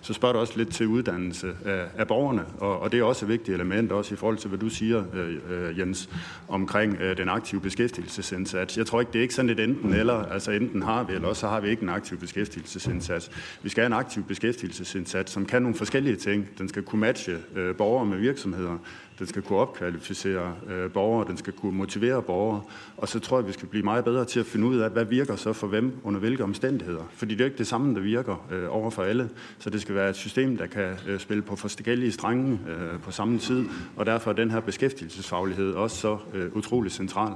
Så 0.00 0.12
spørger 0.12 0.32
du 0.32 0.38
også 0.38 0.52
lidt 0.56 0.74
til 0.74 0.86
uddannelse 0.86 1.52
af, 1.64 1.84
af 1.96 2.08
borgerne, 2.08 2.44
og, 2.58 2.80
og 2.80 2.92
det 2.92 3.00
er 3.00 3.04
også 3.04 3.24
et 3.24 3.28
vigtigt 3.28 3.54
element, 3.54 3.92
også 3.92 4.14
i 4.14 4.16
forhold 4.16 4.36
til, 4.36 4.48
hvad 4.48 4.58
du 4.58 4.68
siger, 4.68 5.04
øh, 5.14 5.34
øh, 5.50 5.78
Jens, 5.78 6.08
omkring 6.48 6.96
øh, 7.00 7.16
den 7.16 7.28
aktive 7.28 7.60
beskæftigelsesindsats. 7.60 8.78
Jeg 8.78 8.86
tror 8.86 9.00
ikke, 9.00 9.12
det 9.12 9.18
er 9.18 9.22
ikke 9.22 9.34
sådan 9.34 9.50
et 9.50 9.60
enten 9.60 9.94
eller, 9.94 10.14
altså 10.14 10.50
enten 10.50 10.82
har 10.82 11.04
vi, 11.04 11.14
eller 11.14 11.28
også 11.28 11.40
så 11.40 11.48
har 11.48 11.60
vi 11.60 11.68
ikke 11.68 11.82
en 11.82 11.88
aktiv 11.88 12.18
beskæftigelsesindsats. 12.18 13.30
Vi 13.62 13.68
skal 13.68 13.82
have 13.82 13.86
en 13.86 13.92
aktiv 13.92 14.24
beskæftigelsesindsats, 14.24 15.32
som 15.32 15.46
kan 15.46 15.62
nogle 15.62 15.76
forskellige 15.76 16.16
ting. 16.16 16.48
Den 16.58 16.68
skal 16.68 16.82
kunne 16.82 17.00
matche 17.00 17.36
øh, 17.56 17.76
borgere 17.76 18.06
med 18.06 18.18
virksomheder, 18.18 18.78
den 19.20 19.28
skal 19.28 19.42
kunne 19.42 19.58
opkvalificere 19.58 20.54
øh, 20.68 20.90
borgere, 20.90 21.28
den 21.28 21.36
skal 21.36 21.52
kunne 21.52 21.76
motivere 21.76 22.22
borgere, 22.22 22.62
og 22.96 23.08
så 23.08 23.18
tror 23.20 23.38
jeg, 23.38 23.46
vi 23.46 23.52
skal 23.52 23.68
blive 23.68 23.84
meget 23.84 24.04
bedre 24.04 24.24
til 24.24 24.40
at 24.40 24.46
finde 24.46 24.66
ud 24.66 24.78
af, 24.78 24.90
hvad 24.90 25.04
virker 25.04 25.36
så 25.36 25.52
for 25.52 25.66
hvem, 25.66 26.00
under 26.04 26.20
hvilke 26.20 26.44
omstændigheder. 26.44 27.02
Fordi 27.12 27.34
det 27.34 27.40
er 27.40 27.44
ikke 27.44 27.58
det 27.58 27.66
samme, 27.66 27.94
der 27.94 28.00
virker 28.00 28.46
øh, 28.50 28.76
over 28.76 28.90
for 28.90 29.02
alle, 29.02 29.30
så 29.58 29.70
det 29.70 29.80
skal 29.80 29.94
være 29.94 30.10
et 30.10 30.16
system, 30.16 30.56
der 30.56 30.66
kan 30.66 30.96
øh, 31.08 31.20
spille 31.20 31.42
på 31.42 31.56
forskellige 31.56 32.12
strenge 32.12 32.60
øh, 32.68 33.00
på 33.00 33.10
samme 33.10 33.38
tid, 33.38 33.64
og 33.96 34.06
derfor 34.06 34.30
er 34.30 34.34
den 34.34 34.50
her 34.50 34.60
beskæftigelsesfaglighed 34.60 35.72
også 35.72 35.96
så 35.96 36.18
øh, 36.34 36.56
utrolig 36.56 36.92
central. 36.92 37.32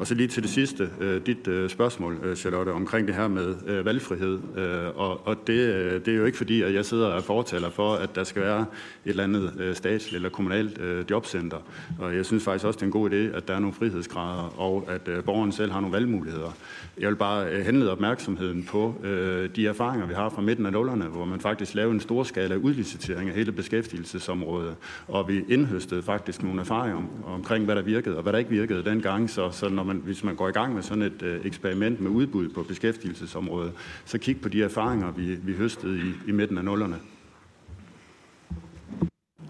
Og 0.00 0.06
så 0.06 0.14
lige 0.14 0.28
til 0.28 0.42
det 0.42 0.50
sidste, 0.50 0.90
øh, 1.00 1.26
dit 1.26 1.48
øh, 1.48 1.70
spørgsmål, 1.70 2.18
øh, 2.22 2.36
Charlotte, 2.36 2.70
omkring 2.70 3.06
det 3.06 3.16
her 3.16 3.28
med 3.28 3.54
øh, 3.66 3.84
valgfrihed. 3.84 4.38
Øh, 4.56 4.96
og 4.96 5.26
og 5.26 5.36
det, 5.46 5.52
øh, 5.52 6.00
det 6.04 6.08
er 6.08 6.16
jo 6.16 6.24
ikke 6.24 6.38
fordi, 6.38 6.62
at 6.62 6.74
jeg 6.74 6.84
sidder 6.84 7.06
og 7.06 7.24
fortæller 7.24 7.70
for, 7.70 7.94
at 7.94 8.14
der 8.14 8.24
skal 8.24 8.42
være 8.42 8.60
et 8.60 8.66
eller 9.10 9.24
andet 9.24 9.52
øh, 9.58 9.74
statsligt 9.74 10.14
eller 10.14 10.28
kommunalt 10.28 10.80
øh, 10.80 11.04
jobcenter. 11.10 11.56
Og 11.98 12.16
jeg 12.16 12.26
synes 12.26 12.44
faktisk 12.44 12.64
også, 12.64 12.76
det 12.76 12.82
er 12.82 12.86
en 12.86 12.92
god 12.92 13.10
idé, 13.10 13.36
at 13.36 13.48
der 13.48 13.54
er 13.54 13.58
nogle 13.58 13.74
frihedsgrader, 13.74 14.60
og 14.60 14.84
at 14.88 15.08
øh, 15.08 15.24
borgeren 15.24 15.52
selv 15.52 15.72
har 15.72 15.80
nogle 15.80 15.94
valgmuligheder. 15.94 16.56
Jeg 17.00 17.08
vil 17.08 17.16
bare 17.16 17.46
øh, 17.50 17.64
henlede 17.64 17.92
opmærksomheden 17.92 18.64
på 18.64 18.94
øh, 19.04 19.50
de 19.56 19.66
erfaringer, 19.66 20.06
vi 20.06 20.14
har 20.14 20.28
fra 20.28 20.42
midten 20.42 20.66
af 20.66 20.72
nullerne, 20.72 21.04
hvor 21.04 21.24
man 21.24 21.40
faktisk 21.40 21.74
lavede 21.74 21.94
en 21.94 22.00
stor 22.00 22.22
skala 22.22 22.56
udlicitering 22.56 23.28
af 23.28 23.34
hele 23.34 23.52
beskæftigelsesområdet, 23.52 24.76
og 25.08 25.28
vi 25.28 25.44
indhøstede 25.48 26.02
faktisk 26.02 26.42
nogle 26.42 26.60
erfaringer 26.60 26.96
om, 26.96 27.08
omkring, 27.26 27.64
hvad 27.64 27.76
der 27.76 27.82
virkede 27.82 28.16
og 28.16 28.22
hvad 28.22 28.32
der 28.32 28.38
ikke 28.38 28.50
virkede 28.50 28.84
dengang. 28.84 29.30
Så, 29.30 29.50
så 29.50 29.68
når 29.68 29.82
man, 29.82 29.96
hvis 29.96 30.24
man 30.24 30.36
går 30.36 30.48
i 30.48 30.52
gang 30.52 30.74
med 30.74 30.82
sådan 30.82 31.02
et 31.02 31.22
øh, 31.22 31.46
eksperiment 31.46 32.00
med 32.00 32.10
udbud 32.10 32.48
på 32.48 32.62
beskæftigelsesområdet, 32.62 33.72
så 34.04 34.18
kig 34.18 34.40
på 34.40 34.48
de 34.48 34.62
erfaringer, 34.62 35.12
vi, 35.12 35.34
vi 35.34 35.52
høstede 35.52 35.98
i, 35.98 36.30
i 36.30 36.32
midten 36.32 36.58
af 36.58 36.64
nullerne. 36.64 36.96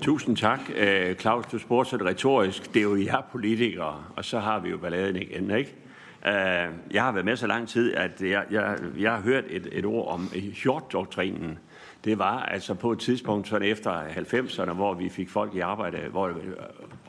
Tusind 0.02 0.36
tak. 0.36 0.60
Øh, 0.76 1.14
Claus, 1.14 1.46
du 1.46 1.58
spurgte 1.58 1.90
så 1.90 1.96
retorisk. 1.96 2.74
Det 2.74 2.80
er 2.80 2.84
jo 2.84 2.96
jer 2.96 3.20
politikere, 3.32 4.04
og 4.16 4.24
så 4.24 4.38
har 4.38 4.60
vi 4.60 4.70
jo 4.70 4.76
balladen 4.76 5.16
igen, 5.16 5.50
ikke? 5.50 5.79
Øh, 6.26 6.68
jeg 6.90 7.04
har 7.04 7.12
været 7.12 7.24
med 7.24 7.36
så 7.36 7.46
lang 7.46 7.68
tid, 7.68 7.94
at 7.94 8.22
jeg, 8.22 8.44
jeg, 8.50 8.78
jeg 8.98 9.12
har 9.12 9.20
hørt 9.20 9.44
et, 9.48 9.68
et 9.72 9.84
ord 9.84 10.08
om 10.08 10.28
hjortdoktrinen. 10.62 11.58
Det 12.04 12.18
var 12.18 12.42
altså 12.42 12.74
på 12.74 12.92
et 12.92 12.98
tidspunkt 12.98 13.48
sådan 13.48 13.68
efter 13.68 14.02
90'erne, 14.02 14.72
hvor 14.72 14.94
vi 14.94 15.08
fik 15.08 15.30
folk 15.30 15.54
i 15.54 15.60
arbejde, 15.60 15.98
hvor 16.10 16.32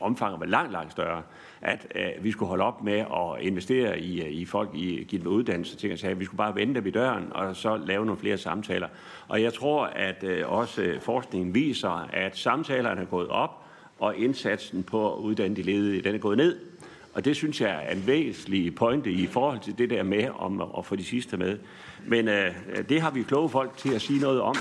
omfanget 0.00 0.40
var 0.40 0.46
langt, 0.46 0.72
langt 0.72 0.92
større, 0.92 1.22
at 1.60 1.86
øh, 1.94 2.24
vi 2.24 2.30
skulle 2.30 2.48
holde 2.48 2.64
op 2.64 2.84
med 2.84 2.98
at 2.98 3.40
investere 3.40 4.00
i, 4.00 4.22
øh, 4.22 4.30
i 4.30 4.44
folk, 4.44 4.70
i 4.74 5.04
give 5.08 5.22
dem 5.22 5.30
uddannelse, 5.30 5.76
ting, 5.76 6.04
at 6.04 6.20
vi 6.20 6.24
skulle 6.24 6.38
bare 6.38 6.54
vente 6.54 6.84
ved 6.84 6.92
døren, 6.92 7.32
og 7.32 7.56
så 7.56 7.76
lave 7.76 8.06
nogle 8.06 8.20
flere 8.20 8.38
samtaler. 8.38 8.88
Og 9.28 9.42
jeg 9.42 9.52
tror, 9.52 9.84
at 9.84 10.24
øh, 10.24 10.52
også 10.52 10.82
øh, 10.82 11.00
forskningen 11.00 11.54
viser, 11.54 12.08
at 12.12 12.36
samtalerne 12.36 13.00
er 13.00 13.06
gået 13.06 13.28
op, 13.28 13.58
og 13.98 14.16
indsatsen 14.16 14.82
på 14.82 15.14
at 15.14 15.18
uddanne 15.18 15.56
de 15.56 15.62
ledige, 15.62 16.02
den 16.02 16.14
er 16.14 16.18
gået 16.18 16.36
ned. 16.36 16.71
Og 17.14 17.24
det 17.24 17.36
synes 17.36 17.60
jeg 17.60 17.84
er 17.88 17.92
en 17.94 18.06
væsentlig 18.06 18.74
pointe 18.74 19.10
i 19.10 19.26
forhold 19.26 19.60
til 19.60 19.78
det 19.78 19.90
der 19.90 20.02
med 20.02 20.28
om 20.38 20.62
at 20.78 20.86
få 20.86 20.96
de 20.96 21.04
sidste 21.04 21.36
med. 21.36 21.58
Men 22.06 22.28
øh, 22.28 22.54
det 22.88 23.00
har 23.00 23.10
vi 23.10 23.22
kloge 23.22 23.48
folk 23.48 23.76
til 23.76 23.94
at 23.94 24.02
sige 24.02 24.20
noget 24.20 24.40
om. 24.40 24.56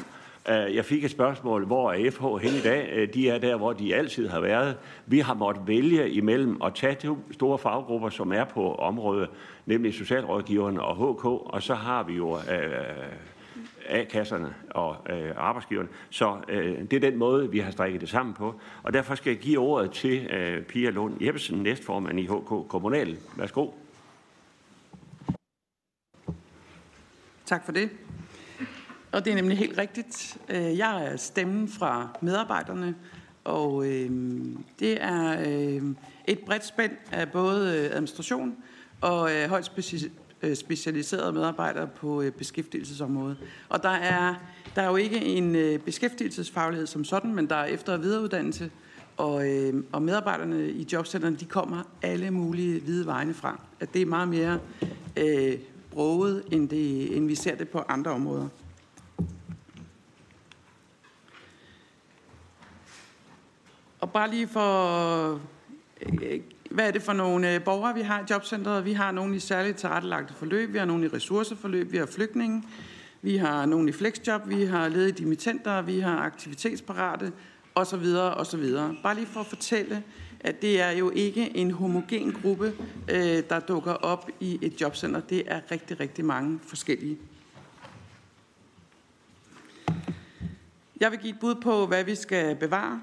Øh, 0.50 0.76
jeg 0.76 0.86
fik 0.86 1.04
et 1.04 1.12
spørgsmål, 1.12 1.66
hvor 1.66 1.92
er 1.92 2.12
FH 2.12 2.48
hen 2.48 2.54
i 2.54 2.62
dag? 2.62 2.90
Øh, 2.94 3.14
de 3.14 3.30
er 3.30 3.38
der, 3.38 3.56
hvor 3.56 3.74
de 3.74 3.96
altid 3.96 4.28
har 4.28 4.40
været. 4.40 4.78
Vi 5.06 5.20
har 5.20 5.34
måttet 5.34 5.68
vælge 5.68 6.10
imellem 6.10 6.62
at 6.62 6.74
tage 6.76 6.98
de 7.02 7.16
store 7.32 7.58
faggrupper, 7.58 8.10
som 8.10 8.34
er 8.34 8.44
på 8.44 8.76
området, 8.76 9.30
nemlig 9.66 9.94
socialrådgiverne 9.94 10.82
og 10.82 10.96
HK, 10.96 11.26
og 11.26 11.64
så 11.64 11.74
har 11.74 12.04
vi 12.04 12.14
jo 12.14 12.36
øh, 12.36 12.72
A-kasserne 13.90 14.56
og 14.70 14.96
øh, 15.10 15.32
arbejdsgiverne. 15.38 15.90
Så 16.10 16.38
øh, 16.50 16.82
det 16.92 16.94
er 16.94 17.00
den 17.00 17.18
måde, 17.18 17.52
vi 17.52 17.60
har 17.60 17.72
strikket 17.72 18.02
det 18.02 18.10
sammen 18.10 18.34
på. 18.34 18.62
Og 18.84 18.94
derfor 18.94 19.16
skal 19.16 19.30
jeg 19.30 19.40
give 19.40 19.60
ordet 19.60 19.92
til 19.92 20.26
øh, 20.26 20.64
Pia 20.64 20.90
Lund 20.90 21.22
Jeppesen, 21.22 21.64
næstformand 21.64 22.20
i 22.20 22.26
HK 22.26 22.68
Kommunal. 22.70 23.18
Værsgo. 23.38 23.70
Tak 27.46 27.66
for 27.66 27.72
det. 27.72 27.90
Og 29.12 29.26
det 29.26 29.32
er 29.32 29.36
nemlig 29.36 29.58
helt 29.58 29.78
rigtigt. 29.78 30.38
Øh, 30.50 30.78
jeg 30.78 31.06
er 31.06 31.18
stemmen 31.18 31.68
fra 31.68 32.18
medarbejderne, 32.22 32.96
og 33.44 33.86
øh, 33.86 34.10
det 34.80 35.04
er 35.04 35.40
øh, 35.48 35.84
et 36.28 36.40
bredt 36.40 36.66
spænd 36.66 36.92
af 37.12 37.32
både 37.32 37.78
øh, 37.78 37.86
administration 37.86 38.56
og 39.02 39.36
øh, 39.36 39.50
højt 39.50 39.66
Øh, 40.44 40.56
specialiserede 40.56 41.32
medarbejdere 41.32 41.88
på 41.88 42.22
øh, 42.22 42.32
beskæftigelsesområdet. 42.32 43.38
Og 43.70 43.84
der 43.84 43.90
er, 43.90 44.36
der 44.76 44.82
er 44.82 44.90
jo 44.90 44.96
ikke 44.96 45.26
en 45.26 45.56
øh, 45.56 45.80
beskæftigelsesfaglighed 45.80 46.88
som 46.88 47.04
sådan, 47.04 47.36
men 47.36 47.50
der 47.50 47.56
er 47.56 47.66
efter- 47.66 47.94
og 47.94 48.02
videreuddannelse, 48.02 48.72
og, 49.18 49.50
øh, 49.50 49.84
og 49.92 50.02
medarbejderne 50.02 50.70
i 50.70 50.88
jobcenterne, 50.94 51.36
de 51.36 51.46
kommer 51.46 51.84
alle 52.02 52.32
mulige 52.32 52.80
hvide 52.80 53.06
vegne 53.06 53.34
fra. 53.34 53.62
At 53.80 53.94
det 53.94 54.02
er 54.02 54.06
meget 54.06 54.28
mere 54.28 54.60
øh, 55.18 55.58
broget, 55.92 56.44
end, 56.52 56.70
det, 56.70 57.18
end 57.18 57.28
vi 57.28 57.36
ser 57.36 57.56
det 57.56 57.70
på 57.70 57.80
andre 57.88 58.12
områder. 58.12 58.48
Og 64.00 64.12
bare 64.12 64.30
lige 64.30 64.48
for 64.48 65.42
øh, 66.02 66.40
hvad 66.72 66.88
er 66.88 66.92
det 66.92 67.02
for 67.02 67.14
nogle 67.14 67.56
øh, 67.56 67.64
borgere, 67.64 67.96
vi 67.96 68.02
har 68.02 68.20
i 68.20 68.24
jobcentret? 68.30 68.86
Vi 68.86 68.94
har 68.94 69.12
nogle 69.12 69.36
i 69.36 69.40
særligt 69.40 69.78
tilrettelagte 69.78 70.34
forløb, 70.34 70.74
vi 70.74 70.78
har 70.78 70.86
nogle 70.86 71.06
i 71.06 71.08
ressourceforløb, 71.08 71.92
vi 71.92 71.98
har 71.98 72.06
flygtninge, 72.06 72.64
vi 73.22 73.38
har 73.38 73.66
nogle 73.66 73.90
i 73.90 73.92
flexjob, 73.92 74.42
vi 74.50 74.66
har 74.66 74.88
ledige 74.88 75.12
dimittenter, 75.12 75.82
vi 75.82 76.00
har 76.00 76.18
aktivitetsparate 76.18 77.32
osv. 77.76 78.06
osv. 78.16 78.74
Bare 79.04 79.16
lige 79.16 79.28
for 79.28 79.40
at 79.40 79.46
fortælle, 79.46 80.04
at 80.40 80.62
det 80.62 80.82
er 80.82 80.92
jo 80.92 81.12
ikke 81.16 81.58
en 81.58 81.72
homogen 81.72 82.32
gruppe, 82.42 82.74
øh, 83.12 83.44
der 83.50 83.60
dukker 83.60 83.94
op 83.94 84.30
i 84.40 84.60
et 84.62 84.82
jobcenter. 84.82 85.20
Det 85.20 85.44
er 85.48 85.62
rigtig, 85.72 86.00
rigtig 86.00 86.26
mange 86.26 86.60
forskellige. 86.64 87.18
Jeg 91.00 91.12
vil 91.12 91.20
give 91.20 91.34
et 91.34 91.40
bud 91.40 91.56
på, 91.56 91.86
hvad 91.86 92.04
vi 92.04 92.16
skal 92.16 92.56
bevare. 92.56 93.02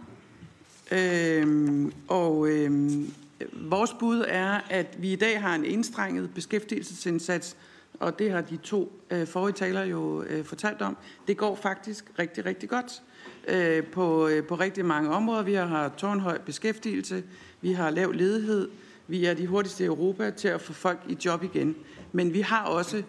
Øhm, 0.92 1.92
og 2.08 2.48
øhm, 2.48 3.12
vores 3.52 3.94
bud 4.00 4.24
er, 4.28 4.60
at 4.70 4.96
vi 4.98 5.12
i 5.12 5.16
dag 5.16 5.40
har 5.40 5.54
en 5.54 5.64
indstrenget 5.64 6.30
beskæftigelsesindsats, 6.34 7.56
og 8.00 8.18
det 8.18 8.30
har 8.30 8.40
de 8.40 8.56
to 8.56 9.00
øh, 9.10 9.26
forrige 9.26 9.54
talere 9.54 9.86
jo 9.86 10.22
øh, 10.22 10.44
fortalt 10.44 10.82
om. 10.82 10.96
Det 11.28 11.36
går 11.36 11.54
faktisk 11.54 12.04
rigtig, 12.18 12.46
rigtig 12.46 12.68
godt 12.68 13.02
øh, 13.48 13.86
på, 13.86 14.28
øh, 14.28 14.44
på 14.44 14.54
rigtig 14.54 14.84
mange 14.84 15.10
områder. 15.10 15.42
Vi 15.42 15.54
har 15.54 15.92
tårnhøj 15.96 16.38
beskæftigelse, 16.38 17.22
vi 17.60 17.72
har 17.72 17.90
lav 17.90 18.12
ledighed, 18.12 18.68
vi 19.06 19.24
er 19.24 19.34
de 19.34 19.46
hurtigste 19.46 19.84
i 19.84 19.86
Europa 19.86 20.30
til 20.30 20.48
at 20.48 20.60
få 20.60 20.72
folk 20.72 21.00
i 21.08 21.16
job 21.24 21.44
igen. 21.44 21.76
Men 22.12 22.34
vi 22.34 22.40
har 22.40 22.64
også, 22.64 23.02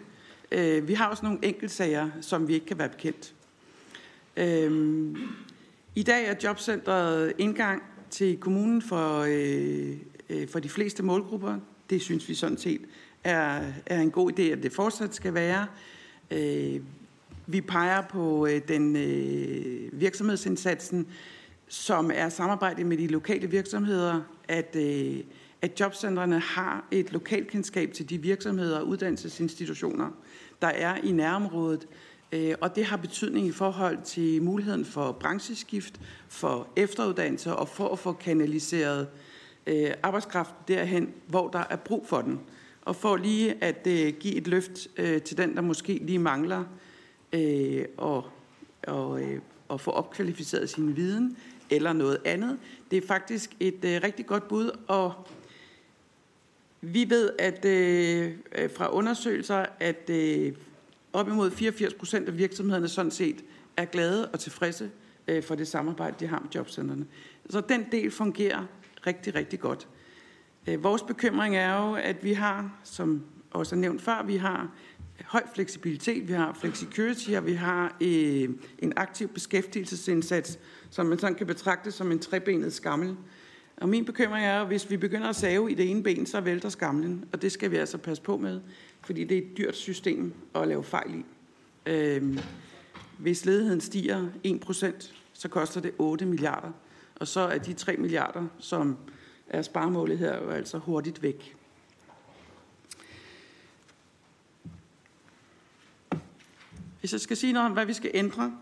øh, 0.52 0.88
vi 0.88 0.94
har 0.94 1.08
også 1.08 1.22
nogle 1.22 1.38
enkeltsager, 1.42 2.10
som 2.20 2.48
vi 2.48 2.54
ikke 2.54 2.66
kan 2.66 2.78
være 2.78 2.88
bekendt. 2.88 3.34
Øh, 4.36 5.16
I 5.94 6.02
dag 6.02 6.26
er 6.26 6.34
jobcentret 6.44 7.32
indgang 7.38 7.82
til 8.10 8.36
kommunen 8.36 8.82
for, 8.82 9.18
øh, 9.28 9.96
øh, 10.30 10.48
for 10.48 10.58
de 10.58 10.68
fleste 10.68 11.02
målgrupper. 11.02 11.58
Det 11.90 12.02
synes 12.02 12.28
vi 12.28 12.34
sådan 12.34 12.58
set 12.58 12.80
er, 13.24 13.62
er 13.86 14.00
en 14.00 14.10
god 14.10 14.32
idé, 14.32 14.42
at 14.42 14.62
det 14.62 14.72
fortsat 14.72 15.14
skal 15.14 15.34
være. 15.34 15.66
Øh, 16.30 16.80
vi 17.46 17.60
peger 17.60 18.02
på 18.02 18.46
øh, 18.46 18.60
den 18.68 18.96
øh, 18.96 20.00
virksomhedsindsatsen, 20.00 21.06
som 21.68 22.10
er 22.14 22.28
samarbejde 22.28 22.84
med 22.84 22.96
de 22.96 23.06
lokale 23.06 23.50
virksomheder, 23.50 24.20
at, 24.48 24.76
øh, 24.76 25.18
at 25.62 25.80
jobcentrene 25.80 26.38
har 26.38 26.84
et 26.90 27.12
lokalkendskab 27.12 27.92
til 27.92 28.10
de 28.10 28.18
virksomheder 28.18 28.78
og 28.78 28.86
uddannelsesinstitutioner, 28.86 30.10
der 30.62 30.68
er 30.68 30.96
i 30.96 31.12
nærområdet. 31.12 31.86
Øh, 32.32 32.54
og 32.60 32.76
det 32.76 32.84
har 32.84 32.96
betydning 32.96 33.46
i 33.46 33.52
forhold 33.52 33.98
til 34.04 34.42
muligheden 34.42 34.84
for 34.84 35.12
brancheskift, 35.12 36.00
for 36.28 36.68
efteruddannelse 36.76 37.54
og 37.54 37.68
for 37.68 37.88
at 37.88 37.98
få 37.98 38.12
kanaliseret 38.12 39.08
øh, 39.66 39.90
arbejdskraft 40.02 40.54
derhen, 40.68 41.14
hvor 41.26 41.48
der 41.48 41.64
er 41.70 41.76
brug 41.76 42.06
for 42.06 42.20
den. 42.20 42.40
Og 42.82 42.96
for 42.96 43.16
lige 43.16 43.64
at 43.64 43.86
øh, 43.86 44.12
give 44.14 44.34
et 44.34 44.46
løft 44.46 44.88
øh, 44.96 45.22
til 45.22 45.36
den, 45.36 45.56
der 45.56 45.62
måske 45.62 46.00
lige 46.02 46.18
mangler 46.18 46.64
øh, 47.32 47.84
og, 47.96 48.24
og, 48.82 49.22
øh, 49.22 49.40
og 49.68 49.80
få 49.80 49.90
opkvalificeret 49.90 50.70
sin 50.70 50.96
viden 50.96 51.36
eller 51.70 51.92
noget 51.92 52.18
andet. 52.24 52.58
Det 52.90 53.02
er 53.02 53.06
faktisk 53.06 53.50
et 53.60 53.78
rigtig 53.82 54.26
godt 54.26 54.48
bud, 54.48 54.70
og 54.88 55.12
vi 56.80 57.10
ved 57.10 57.30
at 57.38 57.60
fra 58.76 58.92
undersøgelser, 58.92 59.66
at 59.80 60.10
op 61.12 61.28
imod 61.28 61.50
84 61.50 61.94
procent 61.94 62.28
af 62.28 62.38
virksomhederne 62.38 62.88
sådan 62.88 63.10
set 63.10 63.44
er 63.76 63.84
glade 63.84 64.28
og 64.28 64.40
tilfredse 64.40 64.90
øh, 65.28 65.42
for 65.42 65.54
det 65.54 65.68
samarbejde, 65.68 66.16
de 66.20 66.26
har 66.26 66.40
med 66.40 66.48
jobcentrene. 66.54 67.06
Så 67.50 67.60
den 67.60 67.86
del 67.92 68.10
fungerer 68.10 68.66
rigtig, 69.06 69.34
rigtig 69.34 69.60
godt. 69.60 69.88
Øh, 70.66 70.84
vores 70.84 71.02
bekymring 71.02 71.56
er 71.56 71.86
jo, 71.86 71.94
at 71.94 72.24
vi 72.24 72.32
har, 72.32 72.80
som 72.84 73.22
også 73.50 73.74
er 73.74 73.78
nævnt 73.78 74.02
før, 74.02 74.22
vi 74.22 74.36
har 74.36 74.70
høj 75.24 75.42
fleksibilitet, 75.54 76.28
vi 76.28 76.32
har 76.32 76.52
flexicurity, 76.52 77.30
og 77.30 77.46
vi 77.46 77.52
har 77.52 77.96
øh, 78.00 78.48
en 78.78 78.92
aktiv 78.96 79.28
beskæftigelsesindsats, 79.28 80.58
som 80.90 81.06
man 81.06 81.18
sådan 81.18 81.34
kan 81.34 81.46
betragte 81.46 81.90
som 81.90 82.12
en 82.12 82.18
trebenet 82.18 82.72
skammel. 82.72 83.16
Og 83.76 83.88
min 83.88 84.04
bekymring 84.04 84.46
er, 84.46 84.60
at 84.60 84.66
hvis 84.66 84.90
vi 84.90 84.96
begynder 84.96 85.28
at 85.28 85.36
save 85.36 85.70
i 85.70 85.74
det 85.74 85.90
ene 85.90 86.02
ben, 86.02 86.26
så 86.26 86.40
vælter 86.40 86.68
skamlen, 86.68 87.24
og 87.32 87.42
det 87.42 87.52
skal 87.52 87.70
vi 87.70 87.76
altså 87.76 87.98
passe 87.98 88.22
på 88.22 88.36
med 88.36 88.60
fordi 89.00 89.24
det 89.24 89.38
er 89.38 89.42
et 89.42 89.58
dyrt 89.58 89.76
system 89.76 90.32
at 90.54 90.68
lave 90.68 90.84
fejl 90.84 91.14
i. 91.14 91.24
Øhm, 91.86 92.38
hvis 93.18 93.44
ledigheden 93.44 93.80
stiger 93.80 94.28
1%, 94.46 95.12
så 95.32 95.48
koster 95.48 95.80
det 95.80 95.92
8 95.98 96.26
milliarder, 96.26 96.72
og 97.20 97.28
så 97.28 97.40
er 97.40 97.58
de 97.58 97.72
3 97.72 97.96
milliarder, 97.96 98.46
som 98.58 98.96
er 99.48 99.62
sparemålet 99.62 100.18
her, 100.18 100.42
jo 100.42 100.50
altså 100.50 100.78
hurtigt 100.78 101.22
væk. 101.22 101.56
Hvis 107.00 107.12
jeg 107.12 107.20
skal 107.20 107.36
sige 107.36 107.52
noget 107.52 107.66
om, 107.66 107.72
hvad 107.72 107.86
vi 107.86 107.92
skal 107.92 108.10
ændre, 108.14 108.52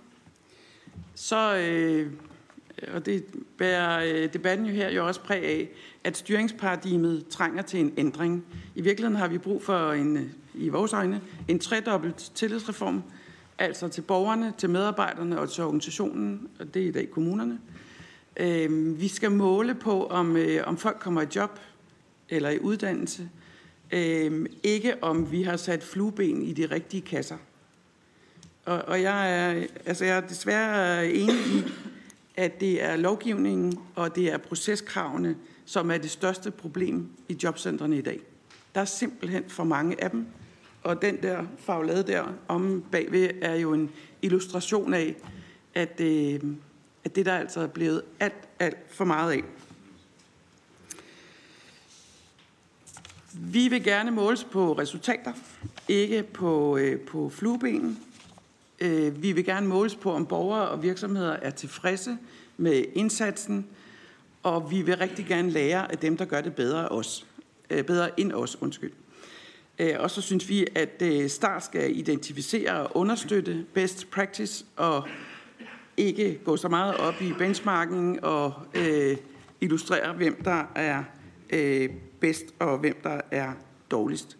så, 1.14 1.56
øh, 1.56 2.12
og 2.94 3.06
det 3.06 3.24
bærer 3.58 4.14
øh, 4.14 4.32
debatten 4.32 4.66
jo 4.66 4.72
her 4.72 4.90
jo 4.90 5.06
også 5.06 5.20
præg 5.20 5.44
af, 5.44 5.68
at 6.04 6.16
styringsparadigmet 6.16 7.28
trænger 7.28 7.62
til 7.62 7.80
en 7.80 7.94
ændring. 7.96 8.44
I 8.74 8.80
virkeligheden 8.80 9.16
har 9.16 9.28
vi 9.28 9.38
brug 9.38 9.62
for 9.62 9.92
en, 9.92 10.16
øh, 10.16 10.30
i 10.54 10.68
vores 10.68 10.92
øjne, 10.92 11.20
en 11.48 11.58
tredobbelt 11.58 12.32
tillidsreform, 12.34 13.02
altså 13.58 13.88
til 13.88 14.02
borgerne, 14.02 14.52
til 14.58 14.70
medarbejderne 14.70 15.40
og 15.40 15.50
til 15.50 15.64
organisationen, 15.64 16.48
og 16.60 16.74
det 16.74 16.82
er 16.82 16.86
i 16.86 16.92
dag 16.92 17.10
kommunerne. 17.10 17.54
Øh, 17.54 17.77
Øhm, 18.38 19.00
vi 19.00 19.08
skal 19.08 19.30
måle 19.30 19.74
på, 19.74 20.06
om, 20.06 20.36
øh, 20.36 20.66
om 20.66 20.76
folk 20.76 20.98
kommer 21.00 21.22
i 21.22 21.26
job 21.36 21.58
eller 22.28 22.50
i 22.50 22.58
uddannelse, 22.58 23.28
øhm, 23.92 24.46
ikke 24.62 25.02
om 25.02 25.32
vi 25.32 25.42
har 25.42 25.56
sat 25.56 25.82
flueben 25.82 26.42
i 26.42 26.52
de 26.52 26.66
rigtige 26.66 27.00
kasser. 27.00 27.36
Og, 28.64 28.82
og 28.86 29.02
jeg, 29.02 29.32
er, 29.32 29.66
altså 29.86 30.04
jeg 30.04 30.16
er 30.16 30.20
desværre 30.20 31.10
enig 31.10 31.34
i, 31.34 31.64
at 32.36 32.60
det 32.60 32.84
er 32.84 32.96
lovgivningen 32.96 33.78
og 33.94 34.16
det 34.16 34.32
er 34.32 34.38
proceskravene, 34.38 35.36
som 35.64 35.90
er 35.90 35.98
det 35.98 36.10
største 36.10 36.50
problem 36.50 37.08
i 37.28 37.36
jobcentrene 37.42 37.98
i 37.98 38.02
dag. 38.02 38.20
Der 38.74 38.80
er 38.80 38.84
simpelthen 38.84 39.44
for 39.48 39.64
mange 39.64 40.04
af 40.04 40.10
dem, 40.10 40.26
og 40.82 41.02
den 41.02 41.22
der 41.22 41.44
faglade 41.58 42.02
der 42.02 42.24
om 42.48 42.84
bagved 42.92 43.30
er 43.42 43.54
jo 43.54 43.72
en 43.72 43.90
illustration 44.22 44.94
af, 44.94 45.16
at, 45.74 46.00
øh, 46.00 46.40
at 47.08 47.16
det 47.16 47.26
der 47.26 47.34
altså 47.34 47.60
er 47.60 47.66
blevet 47.66 48.02
alt, 48.20 48.48
alt 48.58 48.78
for 48.88 49.04
meget 49.04 49.32
af. 49.32 49.42
Vi 53.32 53.68
vil 53.68 53.84
gerne 53.84 54.10
måles 54.10 54.44
på 54.44 54.72
resultater, 54.72 55.32
ikke 55.88 56.22
på, 56.22 56.76
øh, 56.76 57.00
på 57.00 57.28
flueben. 57.28 57.98
Øh, 58.80 59.22
vi 59.22 59.32
vil 59.32 59.44
gerne 59.44 59.66
måles 59.68 59.94
på, 59.94 60.12
om 60.12 60.26
borgere 60.26 60.68
og 60.68 60.82
virksomheder 60.82 61.32
er 61.32 61.50
tilfredse 61.50 62.18
med 62.56 62.84
indsatsen, 62.94 63.66
og 64.42 64.70
vi 64.70 64.82
vil 64.82 64.96
rigtig 64.96 65.26
gerne 65.26 65.50
lære 65.50 65.92
af 65.92 65.98
dem, 65.98 66.16
der 66.16 66.24
gør 66.24 66.40
det 66.40 66.54
bedre, 66.54 66.88
os. 66.88 67.26
Øh, 67.70 67.84
bedre 67.84 68.20
end 68.20 68.32
os. 68.32 68.62
Undskyld. 68.62 68.92
Øh, 69.78 69.94
og 69.98 70.10
så 70.10 70.20
synes 70.20 70.48
vi, 70.48 70.66
at 70.74 71.02
øh, 71.02 71.30
Start 71.30 71.64
skal 71.64 71.96
identificere 71.96 72.72
og 72.72 72.96
understøtte 72.96 73.66
best 73.74 74.10
practice 74.10 74.64
og 74.76 75.08
ikke 75.98 76.40
gå 76.44 76.56
så 76.56 76.68
meget 76.68 76.96
op 76.96 77.14
i 77.20 77.32
benchmarking 77.38 78.24
og 78.24 78.52
øh, 78.74 79.16
illustrere, 79.60 80.12
hvem 80.12 80.42
der 80.44 80.64
er 80.74 81.04
øh, 81.50 81.88
bedst 82.20 82.44
og 82.58 82.78
hvem 82.78 82.96
der 83.02 83.20
er 83.30 83.52
dårligst. 83.90 84.38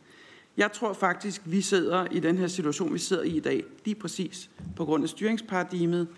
Jeg 0.57 0.73
tror 0.73 0.93
faktisk, 0.93 1.43
vi 1.45 1.61
sidder 1.61 2.07
i 2.11 2.21
den 2.21 2.39
her 2.39 2.47
situation, 2.47 2.95
vi 2.95 2.99
sidder 2.99 3.23
i 3.23 3.37
i 3.37 3.41
dag, 3.41 3.65
lige 3.85 3.95
præcis 3.95 4.51
på 4.77 4.85
grund 4.85 5.03
af 5.03 5.09
styringsparadigmet, 5.09 6.09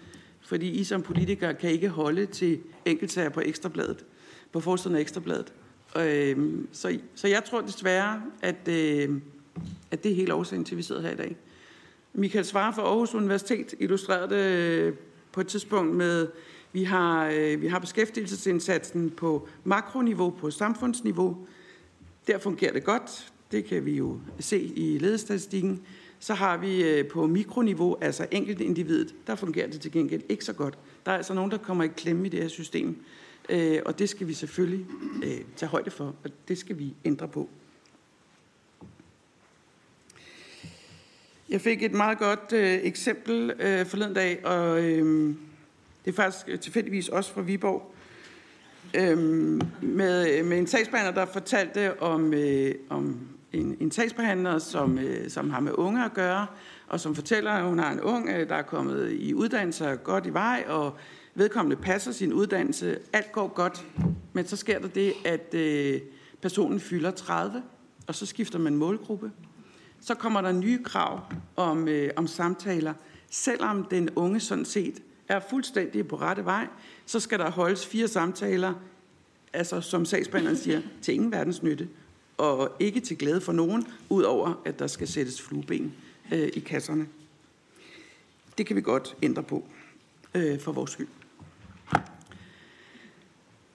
fordi 0.41 0.71
I 0.71 0.85
som 0.85 1.03
politikere 1.03 1.55
kan 1.55 1.71
ikke 1.71 1.89
holde 1.89 2.27
til 2.27 2.61
enkeltsager 2.85 3.29
på 3.29 3.41
ekstrabladet, 3.41 4.05
på 4.53 4.61
forsiden 4.61 4.97
af 4.97 5.01
ekstrabladet. 5.01 5.53
Øh, 5.97 6.39
så, 6.73 6.99
så 7.15 7.29
jeg 7.29 7.45
tror 7.45 7.61
desværre, 7.61 8.23
at, 8.43 8.69
øh, 8.69 9.21
at 9.91 10.05
det 10.05 10.13
er 10.13 10.17
helt 10.17 10.33
årsagen 10.33 10.65
til, 10.65 10.75
at 10.75 10.79
vi 10.79 10.83
sidder 10.83 11.03
her 11.03 11.11
i 11.11 11.17
dag. 11.17 11.37
Michael 12.13 12.45
Svare 12.45 12.75
fra 12.75 12.83
Aarhus 12.83 13.15
Universitet 13.15 13.75
illustrerede 13.79 14.37
øh, 14.37 14.95
på 15.33 15.41
et 15.41 15.47
tidspunkt 15.47 15.97
med, 15.97 16.29
vi 16.73 16.85
har, 16.85 17.31
øh, 17.35 17.63
vi 17.63 17.67
har 17.67 17.79
beskæftigelsesindsatsen 17.79 19.11
på 19.11 19.49
makroniveau, 19.65 20.31
på 20.31 20.51
samfundsniveau. 20.51 21.37
Der 22.27 22.39
fungerer 22.39 22.73
det 22.73 22.85
godt. 22.85 23.33
Det 23.53 23.65
kan 23.65 23.85
vi 23.85 23.97
jo 23.97 24.19
se 24.39 24.61
i 24.61 24.99
ledestatistikken. 24.99 25.83
Så 26.19 26.35
har 26.35 26.57
vi 26.57 26.85
øh, 26.85 27.09
på 27.09 27.27
mikroniveau, 27.27 27.97
altså 28.01 28.27
enkeltindividet, 28.31 29.15
der 29.27 29.35
fungerer 29.35 29.71
det 29.71 29.81
til 29.81 29.93
gengæld 29.93 30.23
ikke 30.29 30.45
så 30.45 30.53
godt. 30.53 30.79
Der 31.07 31.13
er 31.13 31.17
altså 31.17 31.35
nogen, 31.35 31.51
der 31.51 31.59
kommer 31.59 31.85
i 31.85 31.89
klemme 31.97 32.27
i 32.27 32.29
det 32.29 32.41
her 32.41 32.49
system. 32.49 33.05
Øh, 33.49 33.79
og 33.87 33.99
det 33.99 34.09
skal 34.09 34.29
vi 34.29 34.35
selvfølgelig 34.35 34.87
øh, 35.25 35.41
tage 35.57 35.71
højde 35.71 35.91
for, 35.91 36.15
og 36.25 36.31
det 36.49 36.59
skal 36.59 36.79
vi 36.79 36.95
ændre 37.05 37.29
på. 37.29 37.49
Jeg 41.51 41.61
fik 41.61 41.83
et 41.83 41.93
meget 41.93 42.19
godt 42.19 42.53
øh, 42.53 42.79
eksempel 42.83 43.53
øh, 43.59 43.87
forleden 43.87 44.15
dag, 44.15 44.47
og 44.47 44.83
øh, 44.83 45.35
det 46.05 46.11
er 46.11 46.13
faktisk 46.13 46.49
øh, 46.49 46.59
tilfældigvis 46.59 47.09
også 47.09 47.33
fra 47.33 47.41
Viborg, 47.41 47.95
øhm, 48.95 49.55
øh, 49.55 49.63
med, 49.83 50.43
med 50.43 50.59
en 50.59 50.67
sagsbehandler, 50.67 51.15
der 51.15 51.27
fortalte 51.33 52.03
om, 52.03 52.35
øh, 52.35 52.75
om 52.89 53.19
en, 53.53 53.77
en 53.81 53.91
sagsbehandler, 53.91 54.59
som, 54.59 54.99
øh, 54.99 55.31
som 55.31 55.51
har 55.51 55.61
med 55.61 55.73
unge 55.73 56.05
at 56.05 56.15
gøre, 56.15 56.47
og 56.89 57.01
som 57.01 57.15
fortæller, 57.15 57.51
at 57.51 57.65
hun 57.65 57.79
har 57.79 57.93
en 57.93 58.01
ung, 58.01 58.29
øh, 58.29 58.49
der 58.49 58.55
er 58.55 58.63
kommet 58.63 59.13
i 59.13 59.35
uddannelse 59.35 59.89
og 59.89 60.05
godt 60.05 60.27
i 60.27 60.33
vej, 60.33 60.65
og 60.69 60.97
vedkommende 61.35 61.77
passer 61.77 62.13
sin 62.13 62.33
uddannelse. 62.33 62.99
Alt 63.13 63.33
går 63.33 63.49
godt, 63.49 63.87
men 64.33 64.47
så 64.47 64.57
sker 64.57 64.79
der 64.79 64.89
det, 64.89 65.13
at 65.25 65.55
øh, 65.55 66.01
personen 66.43 66.81
fylder 66.81 67.11
30, 67.11 67.63
og 68.07 68.15
så 68.15 68.27
skifter 68.27 68.59
man 68.59 68.77
målgruppe. 68.77 69.31
Så 70.01 70.15
kommer 70.15 70.41
der 70.41 70.53
nye 70.53 70.83
krav 70.85 71.21
om, 71.57 71.89
øh, 71.89 72.11
om 72.17 72.27
samtaler, 72.27 72.95
selvom 73.31 73.85
den 73.85 74.11
unge 74.11 74.41
sådan 74.41 74.65
set 74.65 75.03
er 75.29 75.41
fuldstændig 75.51 76.09
på 76.09 76.17
rette 76.17 76.45
vej, 76.45 76.67
så 77.07 77.21
skal 77.21 77.39
der 77.39 77.51
holdes 77.51 77.87
fire 77.87 78.09
samtaler, 78.09 78.75
altså 79.53 79.81
som 79.81 80.05
sagsbehandleren 80.05 80.57
siger, 80.57 80.83
til 81.03 81.15
ingen 81.15 81.33
verdens 81.33 81.63
nytte, 81.63 81.89
og 82.39 82.77
ikke 82.79 83.01
til 83.01 83.19
glæde 83.19 83.41
for 83.41 83.53
nogen, 83.53 83.87
udover 84.09 84.63
at 84.65 84.79
der 84.79 84.87
skal 84.87 85.09
sættes 85.09 85.43
flueben 85.43 85.95
øh, 86.33 86.49
i 86.55 86.61
kasserne. 86.61 87.07
Det 88.59 88.67
kan 88.67 88.77
vi 88.77 88.81
godt 88.81 89.17
ændre 89.23 89.43
på 89.43 89.65
øh, 90.35 90.61
for 90.61 90.73
vores 90.73 90.91
skyld. 90.91 91.09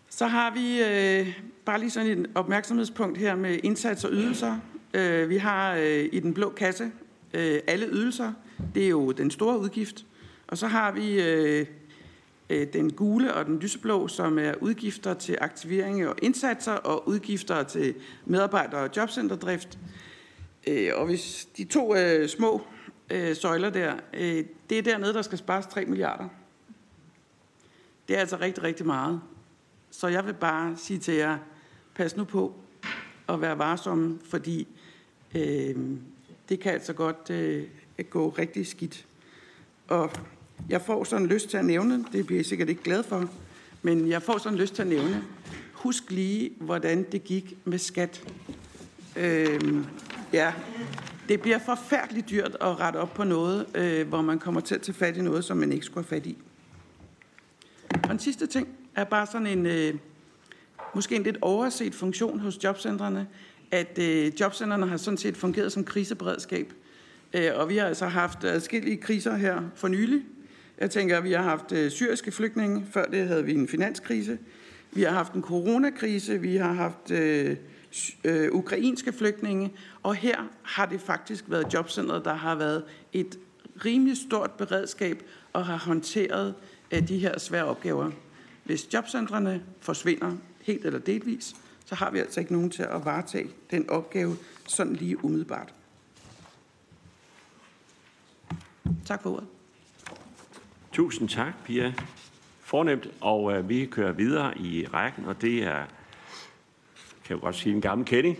Så 0.09 0.27
har 0.27 0.53
vi 0.53 0.81
øh, 0.83 1.39
bare 1.65 1.79
lige 1.79 1.89
sådan 1.89 2.19
et 2.19 2.29
opmærksomhedspunkt 2.35 3.17
her 3.17 3.35
med 3.35 3.59
indsats 3.63 4.03
og 4.03 4.11
ydelser. 4.11 4.59
Øh, 4.95 5.29
vi 5.29 5.37
har 5.37 5.75
øh, 5.75 6.09
i 6.11 6.19
den 6.19 6.33
blå 6.33 6.49
kasse 6.49 6.91
øh, 7.33 7.59
alle 7.67 7.87
ydelser. 7.87 8.33
Det 8.75 8.85
er 8.85 8.89
jo 8.89 9.11
den 9.11 9.31
store 9.31 9.59
udgift. 9.59 10.05
Og 10.47 10.57
så 10.57 10.67
har 10.67 10.91
vi 10.91 11.21
øh, 11.21 11.65
øh, 12.49 12.67
den 12.73 12.93
gule 12.93 13.33
og 13.33 13.45
den 13.45 13.59
lyseblå, 13.59 14.07
som 14.07 14.39
er 14.39 14.53
udgifter 14.61 15.13
til 15.13 15.37
aktivering 15.41 16.07
og 16.07 16.15
indsatser 16.21 16.71
og 16.71 17.07
udgifter 17.07 17.63
til 17.63 17.95
medarbejder- 18.25 18.77
og 18.77 18.89
jobcenterdrift. 18.97 19.79
Øh, 20.67 20.91
og 20.95 21.05
hvis 21.05 21.47
de 21.57 21.63
to 21.63 21.95
øh, 21.95 22.29
små 22.29 22.61
øh, 23.09 23.35
søjler 23.35 23.69
der, 23.69 23.93
øh, 24.13 24.43
det 24.69 24.77
er 24.77 24.81
dernede, 24.81 25.13
der 25.13 25.21
skal 25.21 25.37
spares 25.37 25.65
3 25.65 25.85
milliarder. 25.85 26.27
Det 28.07 28.15
er 28.15 28.19
altså 28.19 28.37
rigtig, 28.41 28.63
rigtig 28.63 28.85
meget. 28.85 29.21
Så 29.91 30.07
jeg 30.07 30.25
vil 30.25 30.33
bare 30.33 30.77
sige 30.77 30.99
til 30.99 31.13
jer, 31.13 31.37
pas 31.95 32.17
nu 32.17 32.23
på 32.23 32.55
at 33.29 33.41
være 33.41 33.57
varsomme, 33.57 34.19
fordi 34.29 34.67
øh, 35.35 35.75
det 36.49 36.59
kan 36.59 36.71
altså 36.71 36.93
godt 36.93 37.29
øh, 37.29 37.63
gå 38.09 38.29
rigtig 38.29 38.67
skidt. 38.67 39.05
Og 39.87 40.11
jeg 40.69 40.81
får 40.81 41.03
sådan 41.03 41.27
lyst 41.27 41.49
til 41.49 41.57
at 41.57 41.65
nævne, 41.65 42.05
det 42.11 42.25
bliver 42.25 42.39
jeg 42.39 42.45
sikkert 42.45 42.69
ikke 42.69 42.83
glad 42.83 43.03
for, 43.03 43.29
men 43.81 44.07
jeg 44.07 44.21
får 44.21 44.37
sådan 44.37 44.57
lyst 44.57 44.75
til 44.75 44.81
at 44.81 44.87
nævne, 44.87 45.23
husk 45.73 46.11
lige, 46.11 46.51
hvordan 46.59 47.05
det 47.11 47.23
gik 47.23 47.57
med 47.65 47.77
skat. 47.77 48.23
Øh, 49.15 49.85
ja, 50.33 50.53
det 51.29 51.41
bliver 51.41 51.59
forfærdeligt 51.59 52.29
dyrt 52.29 52.57
at 52.61 52.79
rette 52.79 52.97
op 52.97 53.13
på 53.13 53.23
noget, 53.23 53.65
øh, 53.75 54.07
hvor 54.07 54.21
man 54.21 54.39
kommer 54.39 54.61
til 54.61 54.75
at 54.75 54.81
tage 54.81 54.95
fat 54.95 55.17
i 55.17 55.21
noget, 55.21 55.43
som 55.43 55.57
man 55.57 55.71
ikke 55.71 55.85
skulle 55.85 56.05
have 56.09 56.21
fat 56.21 56.25
i. 56.25 56.37
Og 58.03 58.11
en 58.11 58.19
sidste 58.19 58.47
ting 58.47 58.67
er 58.95 59.03
bare 59.03 59.25
sådan 59.25 59.47
en, 59.47 59.65
øh, 59.65 59.93
måske 60.95 61.15
en 61.15 61.23
lidt 61.23 61.37
overset 61.41 61.95
funktion 61.95 62.39
hos 62.39 62.63
jobcentrene, 62.63 63.27
at 63.75 63.99
øh, 63.99 64.31
jobcentrene 64.39 64.87
har 64.87 64.97
sådan 64.97 65.17
set 65.17 65.37
fungeret 65.37 65.71
som 65.71 65.83
kriseberedskab. 65.83 66.73
Øh, 67.33 67.51
og 67.55 67.69
vi 67.69 67.77
har 67.77 67.87
altså 67.87 68.05
haft 68.05 68.43
adskillige 68.43 68.97
kriser 68.97 69.35
her 69.35 69.61
for 69.75 69.87
nylig. 69.87 70.21
Jeg 70.77 70.91
tænker, 70.91 71.17
at 71.17 71.23
vi 71.23 71.31
har 71.31 71.43
haft 71.43 71.71
øh, 71.71 71.91
syriske 71.91 72.31
flygtninge, 72.31 72.85
før 72.91 73.05
det 73.05 73.27
havde 73.27 73.45
vi 73.45 73.53
en 73.53 73.67
finanskrise. 73.67 74.37
Vi 74.91 75.01
har 75.03 75.11
haft 75.11 75.33
en 75.33 75.41
coronakrise, 75.41 76.41
vi 76.41 76.55
har 76.55 76.73
haft 76.73 77.11
øh, 77.11 77.55
øh, 78.23 78.51
ukrainske 78.51 79.13
flygtninge, 79.13 79.73
og 80.03 80.15
her 80.15 80.37
har 80.63 80.85
det 80.85 81.01
faktisk 81.01 81.45
været 81.47 81.73
jobcentret, 81.73 82.25
der 82.25 82.33
har 82.33 82.55
været 82.55 82.83
et 83.13 83.39
rimelig 83.85 84.17
stort 84.17 84.51
beredskab 84.51 85.23
og 85.53 85.65
har 85.65 85.77
håndteret 85.77 86.53
øh, 86.91 87.07
de 87.07 87.17
her 87.17 87.39
svære 87.39 87.65
opgaver. 87.65 88.11
Hvis 88.63 88.93
jobcentrene 88.93 89.63
forsvinder 89.79 90.31
helt 90.61 90.85
eller 90.85 90.99
delvis, 90.99 91.55
så 91.85 91.95
har 91.95 92.11
vi 92.11 92.19
altså 92.19 92.39
ikke 92.39 92.53
nogen 92.53 92.69
til 92.69 92.83
at 92.83 93.05
varetage 93.05 93.49
den 93.71 93.89
opgave 93.89 94.35
sådan 94.67 94.93
lige 94.93 95.25
umiddelbart. 95.25 95.73
Tak 99.05 99.21
for 99.21 99.29
ordet. 99.29 99.47
Tusind 100.91 101.29
tak, 101.29 101.53
Pia. 101.65 101.93
Fornemt, 102.59 103.07
og 103.21 103.53
øh, 103.53 103.69
vi 103.69 103.85
kører 103.85 104.11
videre 104.11 104.57
i 104.57 104.87
rækken, 104.87 105.25
og 105.25 105.41
det 105.41 105.63
er, 105.63 105.85
kan 107.23 107.35
jeg 107.35 107.39
godt 107.39 107.55
sige, 107.55 107.75
en 107.75 107.81
gammel 107.81 108.07
kending. 108.07 108.37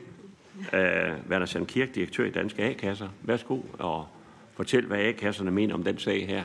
Øh, 0.74 1.30
Werner 1.30 1.46
Sand 1.46 1.68
Kirk, 1.68 1.96
direktør 1.96 2.26
i 2.26 2.32
Danske 2.32 2.64
A-kasser. 2.64 3.10
Værsgo 3.22 3.62
og 3.80 4.08
fortæl, 4.54 4.86
hvad 4.86 5.00
A-kasserne 5.00 5.52
mener 5.52 5.74
om 5.74 5.84
den 5.84 5.98
sag 5.98 6.28
her. 6.28 6.44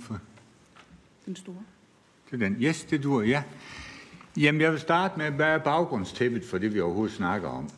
for? 0.00 0.20
Den 1.26 1.36
store. 1.36 1.56
Det 2.30 2.42
er 2.42 2.48
den. 2.48 2.56
Yes, 2.62 2.84
det 2.84 3.02
dur, 3.02 3.22
ja. 3.22 3.42
Jamen, 4.36 4.60
jeg 4.60 4.72
vil 4.72 4.80
starte 4.80 5.18
med, 5.18 5.30
hvad 5.30 5.46
er 5.46 5.58
baggrundstæppet 5.58 6.44
for 6.44 6.58
det, 6.58 6.74
vi 6.74 6.80
overhovedet 6.80 7.16
snakker 7.16 7.48
om? 7.48 7.70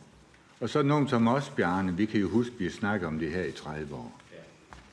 Og 0.59 0.69
så 0.69 0.81
nogen 0.81 1.07
som 1.07 1.27
os, 1.27 1.49
Bjarne, 1.49 1.97
vi 1.97 2.05
kan 2.05 2.19
jo 2.19 2.29
huske, 2.29 2.53
at 2.53 2.59
vi 2.59 2.65
har 2.65 2.71
snakket 2.71 3.07
om 3.07 3.19
det 3.19 3.31
her 3.31 3.43
i 3.43 3.51
30 3.51 3.95
år. 3.95 4.21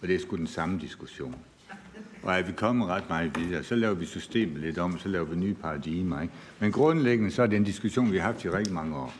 Og 0.02 0.08
det 0.08 0.14
er 0.14 0.20
sgu 0.20 0.36
den 0.36 0.46
samme 0.46 0.80
diskussion. 0.80 1.36
Og 2.22 2.34
er 2.34 2.42
vi 2.42 2.52
kommet 2.52 2.88
ret 2.88 3.08
meget 3.08 3.38
videre, 3.38 3.64
så 3.64 3.74
laver 3.74 3.94
vi 3.94 4.06
systemet 4.06 4.60
lidt 4.60 4.78
om, 4.78 4.98
så 4.98 5.08
laver 5.08 5.24
vi 5.24 5.36
nye 5.36 5.54
paradigmer. 5.54 6.20
Ikke? 6.20 6.34
Men 6.60 6.72
grundlæggende 6.72 7.30
så 7.30 7.42
er 7.42 7.46
det 7.46 7.56
en 7.56 7.64
diskussion, 7.64 8.12
vi 8.12 8.18
har 8.18 8.24
haft 8.24 8.44
i 8.44 8.50
rigtig 8.50 8.74
mange 8.74 8.96
år. 8.96 9.14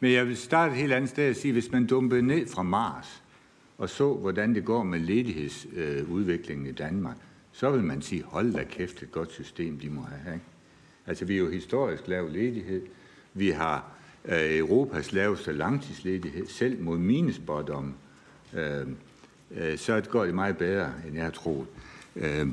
Men 0.00 0.12
jeg 0.12 0.26
vil 0.26 0.36
starte 0.36 0.72
et 0.72 0.78
helt 0.78 0.92
andet 0.92 1.10
sted 1.10 1.30
og 1.30 1.36
sige, 1.36 1.52
hvis 1.52 1.72
man 1.72 1.86
dumpede 1.86 2.22
ned 2.22 2.46
fra 2.46 2.62
Mars 2.62 3.22
og 3.78 3.90
så, 3.90 4.14
hvordan 4.14 4.54
det 4.54 4.64
går 4.64 4.82
med 4.82 4.98
ledighedsudviklingen 4.98 6.66
i 6.66 6.72
Danmark, 6.72 7.16
så 7.54 7.70
vil 7.70 7.84
man 7.84 8.02
sige, 8.02 8.22
hold 8.22 8.52
da 8.52 8.64
kæft, 8.64 9.02
et 9.02 9.12
godt 9.12 9.32
system, 9.32 9.78
de 9.78 9.90
må 9.90 10.02
have. 10.02 10.34
Ikke? 10.34 10.46
Altså, 11.06 11.24
vi 11.24 11.34
er 11.34 11.38
jo 11.38 11.50
historisk 11.50 12.08
lav 12.08 12.28
ledighed. 12.28 12.82
Vi 13.34 13.50
har 13.50 13.90
øh, 14.24 14.58
Europas 14.58 15.12
laveste 15.12 15.52
langtidsledighed, 15.52 16.46
selv 16.46 16.82
mod 16.82 16.98
mine 16.98 17.06
minespådomme. 17.06 17.94
Øh, 18.54 18.86
øh, 19.50 19.78
så 19.78 20.02
går 20.10 20.24
det 20.24 20.34
meget 20.34 20.56
bedre, 20.56 20.92
end 21.06 21.14
jeg 21.14 21.24
har 21.24 21.30
troet. 21.30 21.66
Øh, 22.16 22.46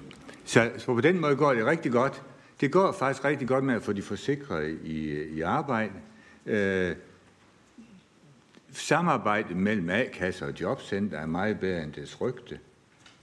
så, 0.45 0.72
så 0.78 0.86
på 0.86 1.02
den 1.02 1.20
måde 1.20 1.36
går 1.36 1.54
det 1.54 1.66
rigtig 1.66 1.91
godt. 1.91 2.22
Det 2.62 2.72
går 2.72 2.91
faktisk 2.91 3.26
rigtig 3.26 3.47
godt 3.47 3.64
med 3.64 3.76
at 3.76 3.84
få 3.84 3.93
de 3.93 4.02
forsikrede 4.02 4.78
i, 4.84 5.24
i 5.24 5.41
arbejde. 5.41 5.93
Øh, 6.45 6.95
samarbejdet 8.72 9.58
mellem 9.58 9.89
A-kasser 9.89 10.45
og 10.45 10.62
jobcenter 10.62 11.18
er 11.18 11.26
meget 11.26 11.60
bedre 11.60 11.84
end 11.84 11.93
dets 11.93 12.22
rygte. 12.22 12.60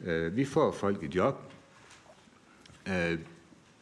Øh, 0.05 0.37
vi 0.37 0.45
får 0.45 0.73
folk 0.73 1.03
i 1.03 1.17
job. 1.17 1.48
Øh, 2.91 3.19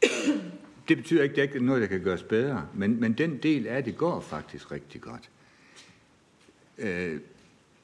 det 0.88 0.96
betyder 0.96 1.22
ikke, 1.22 1.32
at 1.32 1.36
det 1.36 1.42
ikke 1.42 1.56
er 1.56 1.62
noget, 1.62 1.82
der 1.82 1.88
kan 1.88 2.00
gøres 2.00 2.22
bedre, 2.22 2.68
men, 2.74 3.00
men 3.00 3.12
den 3.12 3.38
del 3.38 3.66
af 3.66 3.84
det 3.84 3.96
går 3.96 4.20
faktisk 4.20 4.72
rigtig 4.72 5.00
godt. 5.00 5.30
Øh, 6.78 7.20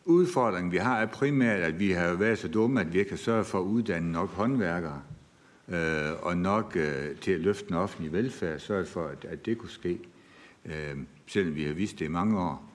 udfordringen, 0.04 0.72
vi 0.72 0.76
har, 0.76 1.00
er 1.00 1.06
primært, 1.06 1.60
at 1.60 1.78
vi 1.78 1.90
har 1.90 2.14
været 2.14 2.38
så 2.38 2.48
dumme, 2.48 2.80
at 2.80 2.92
vi 2.92 2.98
ikke 2.98 3.10
har 3.10 3.16
sørget 3.16 3.46
for 3.46 3.58
at 3.58 3.64
uddanne 3.64 4.12
nok 4.12 4.28
håndværkere 4.28 5.02
øh, 5.68 6.12
og 6.22 6.36
nok 6.36 6.76
øh, 6.76 7.16
til 7.16 7.32
at 7.32 7.40
løfte 7.40 7.68
den 7.68 7.76
offentlige 7.76 8.12
velfærd, 8.12 8.58
sørge 8.58 8.86
for, 8.86 9.06
at, 9.06 9.24
at 9.24 9.46
det 9.46 9.58
kunne 9.58 9.70
ske, 9.70 9.98
øh, 10.64 10.96
selvom 11.26 11.54
vi 11.54 11.64
har 11.64 11.72
vist 11.72 11.98
det 11.98 12.04
i 12.04 12.08
mange 12.08 12.40
år. 12.40 12.72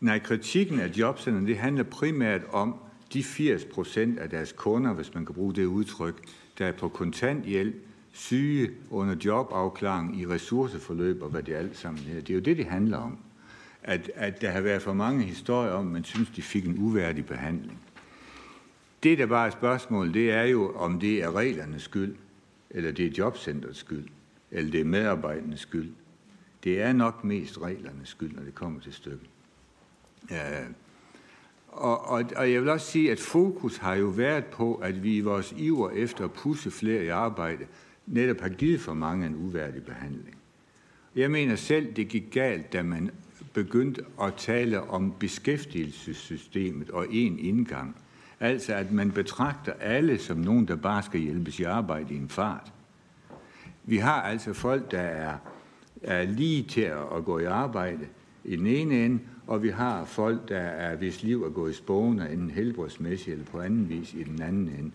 Nej, 0.00 0.18
kritikken 0.18 0.80
af 0.80 0.88
jobcenterne, 0.88 1.46
det 1.46 1.58
handler 1.58 1.82
primært 1.82 2.40
om 2.52 2.74
de 3.12 3.24
80 3.24 3.64
procent 3.64 4.18
af 4.18 4.30
deres 4.30 4.52
kunder, 4.52 4.92
hvis 4.92 5.14
man 5.14 5.26
kan 5.26 5.34
bruge 5.34 5.54
det 5.54 5.64
udtryk, 5.64 6.22
der 6.58 6.66
er 6.66 6.72
på 6.72 6.88
kontanthjælp, 6.88 7.74
syge 8.12 8.70
under 8.90 9.16
jobafklaring 9.24 10.20
i 10.20 10.26
ressourceforløb 10.26 11.22
og 11.22 11.30
hvad 11.30 11.42
det 11.42 11.54
alt 11.54 11.76
sammen 11.76 12.02
hedder. 12.02 12.20
Det 12.20 12.30
er 12.30 12.34
jo 12.34 12.40
det, 12.40 12.56
det 12.56 12.66
handler 12.66 12.98
om. 12.98 13.18
At, 13.82 14.10
at 14.14 14.40
der 14.40 14.50
har 14.50 14.60
været 14.60 14.82
for 14.82 14.92
mange 14.92 15.24
historier 15.24 15.72
om, 15.72 15.86
at 15.86 15.92
man 15.92 16.04
synes, 16.04 16.30
de 16.30 16.42
fik 16.42 16.66
en 16.66 16.78
uværdig 16.78 17.26
behandling. 17.26 17.80
Det, 19.02 19.18
der 19.18 19.26
bare 19.26 19.46
er 19.46 19.50
spørgsmålet, 19.50 20.14
det 20.14 20.30
er 20.30 20.42
jo, 20.42 20.72
om 20.76 21.00
det 21.00 21.22
er 21.22 21.36
reglernes 21.36 21.82
skyld, 21.82 22.16
eller 22.70 22.92
det 22.92 23.06
er 23.06 23.10
jobcenterets 23.18 23.78
skyld, 23.78 24.04
eller 24.50 24.70
det 24.70 24.80
er 24.80 24.84
medarbejdernes 24.84 25.60
skyld. 25.60 25.90
Det 26.64 26.82
er 26.82 26.92
nok 26.92 27.24
mest 27.24 27.60
reglernes 27.60 28.08
skyld, 28.08 28.32
når 28.32 28.42
det 28.42 28.54
kommer 28.54 28.80
til 28.80 28.92
stykket. 28.92 29.28
Og, 31.74 32.08
og, 32.08 32.24
og 32.36 32.52
jeg 32.52 32.60
vil 32.60 32.68
også 32.68 32.86
sige, 32.86 33.12
at 33.12 33.20
fokus 33.20 33.76
har 33.76 33.94
jo 33.94 34.06
været 34.06 34.44
på, 34.44 34.74
at 34.74 35.02
vi 35.02 35.16
i 35.16 35.20
vores 35.20 35.54
iver 35.56 35.90
efter 35.90 36.24
at 36.24 36.32
pusse 36.32 36.70
flere 36.70 37.04
i 37.04 37.08
arbejde, 37.08 37.66
netop 38.06 38.40
har 38.40 38.48
givet 38.48 38.80
for 38.80 38.94
mange 38.94 39.26
en 39.26 39.34
uværdig 39.34 39.82
behandling. 39.82 40.36
Jeg 41.16 41.30
mener 41.30 41.56
selv, 41.56 41.92
det 41.92 42.08
gik 42.08 42.24
galt, 42.30 42.72
da 42.72 42.82
man 42.82 43.10
begyndte 43.52 44.04
at 44.22 44.34
tale 44.34 44.80
om 44.82 45.14
beskæftigelsessystemet 45.20 46.90
og 46.90 47.06
en 47.10 47.38
indgang. 47.38 47.96
Altså 48.40 48.74
at 48.74 48.92
man 48.92 49.10
betragter 49.10 49.72
alle 49.72 50.18
som 50.18 50.36
nogen, 50.36 50.68
der 50.68 50.76
bare 50.76 51.02
skal 51.02 51.20
hjælpes 51.20 51.60
i 51.60 51.62
arbejde 51.62 52.14
i 52.14 52.16
en 52.16 52.28
fart. 52.28 52.72
Vi 53.84 53.96
har 53.96 54.22
altså 54.22 54.52
folk, 54.52 54.90
der 54.90 55.00
er, 55.00 55.36
er 56.02 56.24
lige 56.24 56.62
til 56.62 56.80
at 57.16 57.24
gå 57.24 57.38
i 57.38 57.44
arbejde 57.44 58.06
i 58.44 58.56
den 58.56 58.66
ene 58.66 59.04
ende, 59.04 59.20
og 59.46 59.62
vi 59.62 59.68
har 59.68 60.04
folk, 60.04 60.48
der 60.48 60.58
er, 60.58 60.96
hvis 60.96 61.22
liv 61.22 61.44
er 61.44 61.50
gået 61.50 61.70
i 61.70 61.74
spåne, 61.74 62.32
enten 62.32 62.50
helbredsmæssigt 62.50 63.32
eller 63.32 63.46
på 63.46 63.60
anden 63.60 63.88
vis 63.88 64.14
i 64.14 64.22
den 64.22 64.42
anden 64.42 64.68
ende. 64.68 64.90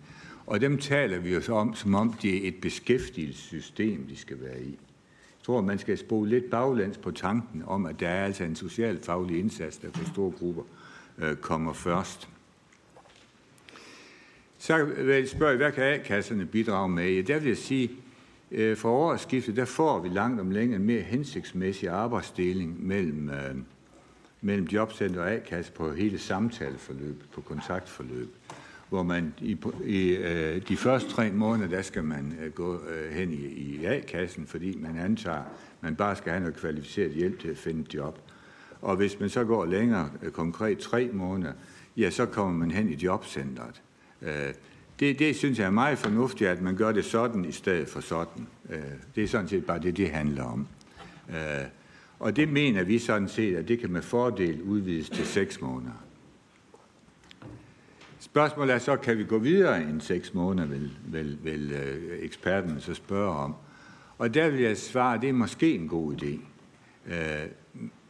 Og 0.46 0.60
dem 0.60 0.78
taler 0.78 1.18
vi 1.18 1.36
os 1.36 1.48
om, 1.48 1.74
som 1.74 1.94
om 1.94 2.12
det 2.22 2.44
er 2.44 2.48
et 2.48 2.60
beskæftigelsessystem, 2.62 4.06
de 4.06 4.16
skal 4.16 4.40
være 4.40 4.62
i. 4.62 4.68
Jeg 4.70 5.44
tror, 5.44 5.60
man 5.60 5.78
skal 5.78 5.98
spole 5.98 6.30
lidt 6.30 6.50
baglæns 6.50 6.98
på 6.98 7.10
tanken 7.10 7.62
om, 7.66 7.86
at 7.86 8.00
der 8.00 8.08
er 8.08 8.24
altså 8.24 8.44
en 8.44 8.56
socialfaglig 8.56 9.38
indsats, 9.38 9.76
der 9.76 9.88
for 9.92 10.04
store 10.04 10.30
grupper 10.30 10.62
øh, 11.18 11.36
kommer 11.36 11.72
først. 11.72 12.28
Så 14.58 14.84
vil 14.84 15.14
jeg 15.14 15.28
spørge, 15.28 15.56
hvad 15.56 15.72
kan 15.72 15.84
A-kasserne 15.84 16.46
bidrage 16.46 16.88
med? 16.88 17.10
Ja, 17.10 17.20
der 17.20 17.38
vil 17.38 17.48
jeg 17.48 17.56
sige, 17.56 17.90
øh, 18.50 18.76
for 18.76 18.90
årsskiftet, 18.90 19.56
der 19.56 19.64
får 19.64 20.00
vi 20.00 20.08
langt 20.08 20.40
om 20.40 20.50
længe 20.50 20.76
en 20.76 20.84
mere 20.84 21.02
hensigtsmæssig 21.02 21.88
arbejdsdeling 21.88 22.86
mellem, 22.86 23.30
øh, 23.30 23.54
mellem 24.40 24.66
jobcenter 24.66 25.20
og 25.20 25.32
A-kasse 25.32 25.72
på 25.72 25.92
hele 25.92 26.18
samtaleforløbet, 26.18 27.28
på 27.32 27.40
kontaktforløb, 27.40 28.34
hvor 28.88 29.02
man 29.02 29.34
i, 29.40 29.58
i 29.84 30.16
øh, 30.16 30.68
de 30.68 30.76
første 30.76 31.10
tre 31.10 31.30
måneder, 31.30 31.68
der 31.68 31.82
skal 31.82 32.04
man 32.04 32.38
øh, 32.42 32.52
gå 32.52 32.80
øh, 32.88 33.12
hen 33.12 33.32
i, 33.32 33.46
i 33.46 33.84
A-kassen, 33.84 34.46
fordi 34.46 34.76
man 34.76 34.98
antager, 34.98 35.42
man 35.80 35.96
bare 35.96 36.16
skal 36.16 36.32
have 36.32 36.40
noget 36.40 36.56
kvalificeret 36.56 37.12
hjælp 37.12 37.40
til 37.40 37.48
at 37.48 37.58
finde 37.58 37.80
et 37.80 37.94
job. 37.94 38.18
Og 38.82 38.96
hvis 38.96 39.20
man 39.20 39.28
så 39.28 39.44
går 39.44 39.64
længere, 39.64 40.10
øh, 40.22 40.30
konkret 40.30 40.78
tre 40.78 41.10
måneder, 41.12 41.52
ja, 41.96 42.10
så 42.10 42.26
kommer 42.26 42.58
man 42.58 42.70
hen 42.70 42.88
i 42.88 42.94
jobcentret. 42.94 43.82
Øh, 44.22 44.54
det, 45.00 45.18
det 45.18 45.36
synes 45.36 45.58
jeg 45.58 45.66
er 45.66 45.70
meget 45.70 45.98
fornuftigt, 45.98 46.50
at 46.50 46.62
man 46.62 46.76
gør 46.76 46.92
det 46.92 47.04
sådan 47.04 47.44
i 47.44 47.52
stedet 47.52 47.88
for 47.88 48.00
sådan. 48.00 48.46
Øh, 48.70 48.78
det 49.14 49.24
er 49.24 49.28
sådan 49.28 49.48
set 49.48 49.66
bare 49.66 49.78
det, 49.78 49.96
det 49.96 50.10
handler 50.10 50.44
om. 50.44 50.66
Øh, 51.28 51.36
og 52.20 52.36
det 52.36 52.48
mener 52.48 52.84
vi 52.84 52.98
sådan 52.98 53.28
set, 53.28 53.56
at 53.56 53.68
det 53.68 53.78
kan 53.78 53.92
med 53.92 54.02
fordel 54.02 54.62
udvides 54.62 55.10
til 55.10 55.26
6 55.26 55.60
måneder. 55.60 56.04
Spørgsmålet 58.18 58.74
er 58.74 58.78
så, 58.78 58.96
kan 58.96 59.18
vi 59.18 59.24
gå 59.24 59.38
videre 59.38 59.82
end 59.82 60.00
6 60.00 60.34
måneder, 60.34 60.68
vil, 60.68 60.90
vil, 61.06 61.38
vil 61.42 61.72
øh, 61.72 62.18
eksperten 62.22 62.80
så 62.80 62.94
spørge 62.94 63.30
om. 63.30 63.54
Og 64.18 64.34
der 64.34 64.50
vil 64.50 64.60
jeg 64.60 64.76
svare, 64.76 65.14
at 65.14 65.22
det 65.22 65.28
er 65.28 65.32
måske 65.32 65.74
en 65.74 65.88
god 65.88 66.14
idé. 66.14 66.38
Øh, 67.14 67.46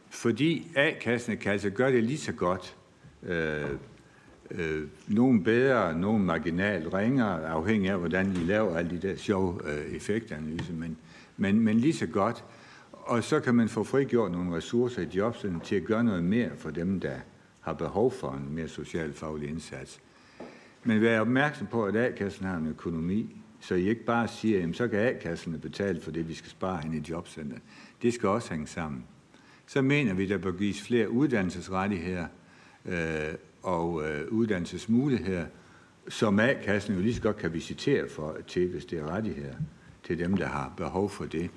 fordi 0.09 0.67
A-kassen 0.75 1.37
kan 1.37 1.51
altså 1.51 1.69
gøre 1.69 1.91
det 1.91 2.03
lige 2.03 2.17
så 2.17 2.31
godt 2.31 2.75
øh, 3.23 3.65
øh, 4.51 4.87
nogen 5.07 5.43
bedre, 5.43 5.99
nogen 5.99 6.23
marginalt 6.23 6.93
ringere, 6.93 7.47
afhængig 7.47 7.89
af, 7.89 7.99
hvordan 7.99 8.31
I 8.31 8.45
laver 8.45 8.77
alle 8.77 8.91
de 8.91 9.07
der 9.07 9.15
sjove 9.15 9.59
øh, 9.65 9.95
effektanalyser, 9.95 10.73
men, 10.73 10.97
men, 11.37 11.59
men 11.59 11.77
lige 11.77 11.93
så 11.93 12.07
godt. 12.07 12.43
Og 13.01 13.23
så 13.23 13.39
kan 13.39 13.55
man 13.55 13.69
få 13.69 13.83
frigjort 13.83 14.31
nogle 14.31 14.55
ressourcer 14.55 15.01
i 15.01 15.05
jobcenterne 15.05 15.63
til 15.63 15.75
at 15.75 15.83
gøre 15.83 16.03
noget 16.03 16.23
mere 16.23 16.49
for 16.57 16.71
dem, 16.71 16.99
der 16.99 17.15
har 17.61 17.73
behov 17.73 18.11
for 18.11 18.31
en 18.31 18.55
mere 18.55 18.67
socialfaglig 18.67 19.49
indsats. 19.49 20.01
Men 20.83 21.01
vær 21.01 21.19
opmærksom 21.19 21.67
på, 21.67 21.85
at 21.85 21.95
A-kassen 21.95 22.45
har 22.45 22.57
en 22.57 22.67
økonomi, 22.67 23.35
så 23.59 23.75
I 23.75 23.89
ikke 23.89 24.05
bare 24.05 24.27
siger, 24.27 24.67
at 24.67 24.75
så 24.75 24.87
kan 24.87 24.99
A-kasserne 24.99 25.57
betale 25.57 26.01
for 26.01 26.11
det, 26.11 26.27
vi 26.27 26.33
skal 26.33 26.51
spare 26.51 26.81
hen 26.83 26.93
i 26.93 27.09
jobcenteret. 27.09 27.61
Det 28.01 28.13
skal 28.13 28.29
også 28.29 28.49
hænge 28.49 28.67
sammen. 28.67 29.03
Så 29.67 29.81
mener 29.81 30.13
vi, 30.13 30.23
at 30.23 30.29
der 30.29 30.37
bør 30.37 30.51
gives 30.51 30.81
flere 30.81 31.09
uddannelsesrettigheder, 31.09 32.25
øh, 32.85 33.33
og 33.63 34.09
øh, 34.09 34.27
uddannelsesmuligheder, 34.31 35.45
som 36.09 36.39
A-kassen 36.39 36.95
jo 36.95 37.01
lige 37.01 37.15
så 37.15 37.21
godt 37.21 37.37
kan 37.37 37.53
visitere 37.53 38.09
for, 38.09 38.37
til, 38.47 38.67
hvis 38.67 38.85
det 38.85 38.99
er 38.99 39.05
rettigheder, 39.05 39.55
til 40.03 40.19
dem, 40.19 40.37
der 40.37 40.47
har 40.47 40.73
behov 40.77 41.09
for 41.09 41.25
det. 41.25 41.49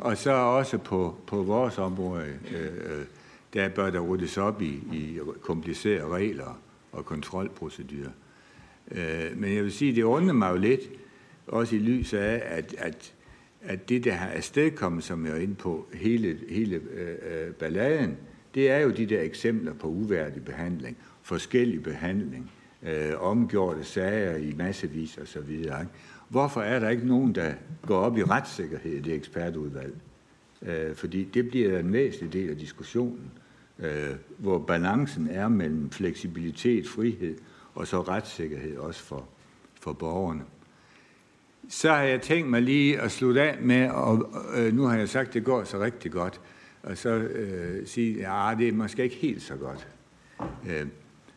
Og 0.00 0.16
så 0.16 0.30
også 0.30 0.78
på, 0.78 1.16
på 1.26 1.42
vores 1.42 1.78
område, 1.78 2.38
øh, 2.54 2.64
øh, 2.64 3.04
der 3.54 3.68
bør 3.68 3.90
der 3.90 4.00
ryddes 4.00 4.38
op 4.38 4.62
i, 4.62 4.82
i 4.92 5.18
komplicerede 5.40 6.08
regler 6.08 6.60
og 6.92 7.04
kontrolprocedurer. 7.04 8.10
Øh, 8.90 9.36
men 9.36 9.54
jeg 9.54 9.64
vil 9.64 9.72
sige, 9.72 9.94
det 9.94 10.02
undrer 10.02 10.34
mig 10.34 10.50
jo 10.50 10.56
lidt, 10.56 10.80
også 11.46 11.76
i 11.76 11.78
lys 11.78 12.14
af, 12.14 12.42
at, 12.44 12.74
at, 12.78 13.12
at 13.62 13.88
det, 13.88 14.04
der 14.04 14.12
har 14.12 14.28
afstedkommet, 14.30 15.04
som 15.04 15.26
jeg 15.26 15.32
er 15.32 15.40
inde 15.40 15.54
på, 15.54 15.86
hele, 15.94 16.38
hele 16.48 16.76
øh, 16.76 17.46
øh, 17.46 17.54
balladen, 17.54 18.16
det 18.54 18.70
er 18.70 18.78
jo 18.78 18.90
de 18.90 19.06
der 19.06 19.20
eksempler 19.20 19.72
på 19.74 19.86
uværdig 19.86 20.44
behandling 20.44 20.96
forskellig 21.22 21.82
behandling, 21.82 22.50
øh, 22.82 23.12
omgjorte 23.20 23.84
sager 23.84 24.36
i 24.36 24.52
massevis 24.56 25.16
og 25.16 25.28
så 25.28 25.40
videre. 25.40 25.86
Hvorfor 26.30 26.60
er 26.60 26.78
der 26.78 26.88
ikke 26.88 27.06
nogen, 27.06 27.34
der 27.34 27.52
går 27.86 27.98
op 27.98 28.18
i 28.18 28.24
retssikkerhed 28.24 28.92
i 28.92 29.00
det 29.00 29.14
ekspertudvalg? 29.14 29.94
Øh, 30.62 30.94
fordi 30.94 31.24
det 31.24 31.48
bliver 31.48 31.78
en 31.78 31.92
væsentlig 31.92 32.32
del 32.32 32.50
af 32.50 32.56
diskussionen, 32.56 33.30
øh, 33.78 34.10
hvor 34.38 34.58
balancen 34.58 35.28
er 35.30 35.48
mellem 35.48 35.90
fleksibilitet, 35.90 36.88
frihed 36.88 37.38
og 37.74 37.86
så 37.86 38.02
retssikkerhed 38.02 38.76
også 38.76 39.02
for, 39.02 39.28
for 39.80 39.92
borgerne. 39.92 40.42
Så 41.68 41.88
har 41.88 42.02
jeg 42.02 42.20
tænkt 42.20 42.50
mig 42.50 42.62
lige 42.62 43.00
at 43.00 43.10
slutte 43.12 43.42
af 43.42 43.62
med, 43.62 43.90
og 43.90 44.34
øh, 44.56 44.74
nu 44.74 44.82
har 44.82 44.96
jeg 44.96 45.08
sagt, 45.08 45.28
at 45.28 45.34
det 45.34 45.44
går 45.44 45.64
så 45.64 45.80
rigtig 45.80 46.12
godt, 46.12 46.40
og 46.82 46.98
så 46.98 47.10
øh, 47.10 47.86
sige, 47.86 48.14
at 48.14 48.20
ja, 48.20 48.54
det 48.58 48.68
er 48.68 48.72
måske 48.72 49.04
ikke 49.04 49.16
helt 49.16 49.42
så 49.42 49.54
godt. 49.56 49.88
Øh, 50.68 50.86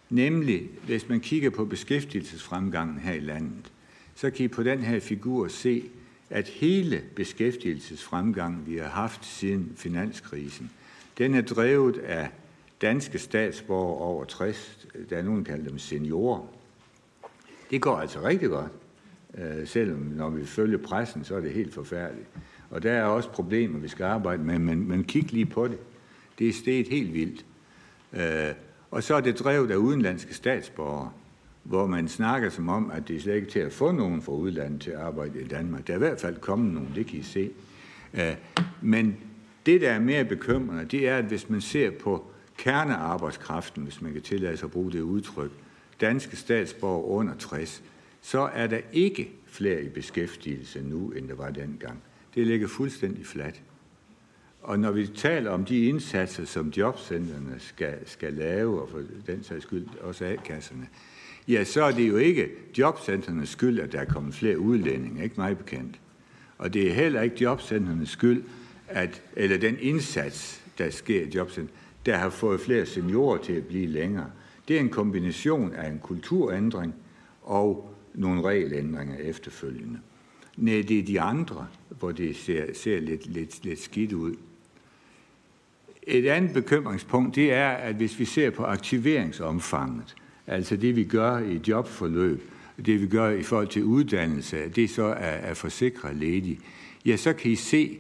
Nemlig, 0.10 0.70
hvis 0.86 1.10
man 1.10 1.20
kigger 1.20 1.50
på 1.50 1.66
beskæftigelsesfremgangen 1.66 3.00
her 3.00 3.14
i 3.14 3.20
landet, 3.20 3.72
så 4.16 4.30
kan 4.30 4.46
I 4.46 4.48
på 4.48 4.64
den 4.64 4.80
her 4.80 5.00
figur 5.00 5.48
se, 5.48 5.84
at 6.30 6.48
hele 6.48 7.02
beskæftigelsesfremgangen, 7.16 8.68
vi 8.68 8.78
har 8.78 8.88
haft 8.88 9.26
siden 9.26 9.74
finanskrisen, 9.76 10.72
den 11.18 11.36
er 11.36 11.42
drevet 11.42 11.98
af 11.98 12.30
danske 12.82 13.20
statsborgere 13.20 13.98
over 13.98 14.26
60, 14.26 14.88
der 15.10 15.18
er 15.18 15.22
nogen, 15.22 15.44
kalder 15.44 15.70
dem 15.70 15.78
seniorer. 15.78 16.48
Det 17.70 17.82
går 17.82 17.98
altså 17.98 18.22
rigtig 18.22 18.50
godt, 18.50 18.72
øh, 19.38 19.68
selvom 19.68 20.00
når 20.00 20.30
vi 20.30 20.46
følger 20.46 20.78
pressen, 20.78 21.24
så 21.24 21.36
er 21.36 21.42
det 21.42 21.52
helt 21.52 21.74
forfærdeligt. 21.74 22.28
Og 22.70 22.84
der 22.84 22.92
er 22.92 23.04
også 23.04 23.30
problemer, 23.30 23.80
vi 23.80 23.88
skal 23.88 24.04
arbejde 24.04 24.44
med, 24.44 24.60
men, 24.60 24.88
men 24.88 25.04
kig 25.04 25.34
lige 25.34 25.46
på 25.46 25.68
det. 25.68 25.78
Det 26.40 26.50
er 26.50 26.54
steget 26.54 26.88
helt 26.88 27.14
vildt. 27.14 27.46
Øh, 28.14 28.56
og 28.92 29.04
så 29.04 29.16
er 29.16 29.22
det 29.22 29.40
drevet 29.40 29.72
af 29.72 29.76
udenlandske 29.76 30.34
statsborgere, 30.34 31.12
hvor 31.64 31.88
man 31.88 32.08
snakker 32.08 32.50
som 32.50 32.70
om, 32.70 32.92
at 32.92 33.08
det 33.08 33.16
er 33.16 33.20
slet 33.20 33.36
ikke 33.36 33.52
til 33.52 33.60
at 33.60 33.72
få 33.72 33.92
nogen 33.92 34.22
fra 34.22 34.32
udlandet 34.32 34.82
til 34.82 34.92
at 34.92 35.00
arbejde 35.00 35.42
i 35.42 35.48
Danmark. 35.48 35.88
Der 35.88 35.94
er 35.94 35.98
i 35.98 36.00
hvert 36.00 36.22
fald 36.22 36.38
kommet 36.38 36.74
nogen, 36.74 36.92
det 36.96 37.08
kan 37.08 37.20
I 37.20 37.24
se. 37.24 37.50
Øh, 38.14 38.36
men 38.82 39.18
det, 39.66 39.82
der 39.82 39.92
er 39.92 40.00
mere 40.00 40.26
bekymrende, 40.26 40.86
det 40.86 41.08
er, 41.08 41.18
at 41.18 41.26
hvis 41.26 41.50
man 41.50 41.62
ser 41.62 41.92
på 41.92 42.26
kernearbejdskraften, 42.58 43.84
hvis 43.84 44.02
man 44.02 44.14
kan 44.14 44.22
tillade 44.22 44.58
sig 44.58 44.66
at 44.66 44.72
bruge 44.72 44.92
det 44.92 45.02
udtryk, 45.02 45.52
danske 46.02 46.36
statsborgere 46.36 47.06
under 47.06 47.36
60, 47.36 47.84
så 48.22 48.40
er 48.40 48.68
der 48.68 48.80
ikke 48.92 49.32
flere 49.46 49.84
i 49.84 49.90
beskæftigelse 49.90 50.82
nu, 50.82 51.10
end 51.10 51.28
der 51.28 51.36
var 51.36 51.50
dengang. 51.50 52.04
Det 52.36 52.48
ligger 52.48 52.68
fuldstændig 52.68 53.26
fladt. 53.26 53.62
Og 54.62 54.80
når 54.80 54.92
vi 54.92 55.08
taler 55.08 55.52
om 55.52 55.66
de 55.66 55.86
indsatser, 55.86 56.46
som 56.46 56.70
jobcentrene 56.70 57.56
skal, 57.60 57.98
skal 58.06 58.34
lave, 58.34 58.82
og 58.82 58.90
for 58.90 59.02
den 59.28 59.44
sags 59.44 59.64
skyld 59.64 59.88
også 60.02 60.26
A-kasserne, 60.26 60.88
ja, 61.48 61.64
så 61.64 61.84
er 61.84 61.92
det 61.92 62.10
jo 62.10 62.18
ikke 62.18 62.50
jobcenternes 62.78 63.50
skyld, 63.50 63.80
at 63.80 63.92
der 63.92 64.00
er 64.00 64.06
kommet 64.06 64.36
flere 64.36 64.60
udlændinge, 64.60 65.24
ikke 65.24 65.36
meget 65.38 65.58
bekendt. 65.58 66.00
Og 66.58 66.74
det 66.74 66.90
er 66.90 66.94
heller 66.94 67.22
ikke 67.22 67.36
jobcentrenes 67.42 68.10
skyld, 68.10 68.44
at, 68.88 69.22
eller 69.36 69.58
den 69.58 69.78
indsats, 69.80 70.62
der 70.78 70.90
sker 70.90 71.22
i 71.22 71.30
jobcentret, 71.36 71.76
der 72.06 72.18
har 72.18 72.30
fået 72.30 72.62
flere 72.62 72.86
seniorer 72.86 73.38
til 73.38 73.54
at 73.54 73.66
blive 73.66 73.88
længere. 73.88 74.30
Det 74.68 74.76
er 74.76 74.80
en 74.80 74.90
kombination 74.90 75.74
af 75.74 75.90
en 75.90 76.00
kulturændring 76.00 76.94
og 77.42 77.96
nogle 78.14 78.42
regelændringer 78.42 79.18
efterfølgende. 79.18 80.00
Nej, 80.58 80.84
det 80.88 81.00
er 81.00 81.04
de 81.04 81.22
andre, 81.22 81.68
hvor 82.00 82.12
det 82.12 82.36
ser, 82.36 82.66
ser 82.74 83.00
lidt, 83.00 83.26
lidt, 83.26 83.66
lidt 83.66 83.80
skidt 83.80 84.14
ud. 84.14 84.36
Et 86.04 86.28
andet 86.28 86.54
bekymringspunkt, 86.54 87.36
det 87.36 87.54
er, 87.54 87.70
at 87.70 87.96
hvis 87.96 88.20
vi 88.20 88.26
ser 88.26 88.50
på 88.50 88.64
aktiveringsomfanget, 88.64 90.16
altså 90.48 90.76
det 90.76 90.96
vi 90.96 91.04
gør 91.04 91.38
i 91.38 91.62
jobforløb, 91.68 92.42
det 92.86 93.02
vi 93.02 93.08
gør 93.08 93.30
i 93.30 93.44
forhold 93.44 93.68
til 93.68 93.84
uddannelse, 93.84 94.70
det 94.70 94.90
så 94.90 95.04
er, 95.04 95.38
at 95.38 95.58
forsikre 95.58 96.16
ledige, 96.16 96.60
ja, 97.06 97.18
så 97.18 97.34
kan 97.34 97.52
I 97.52 97.56
se, 97.56 97.98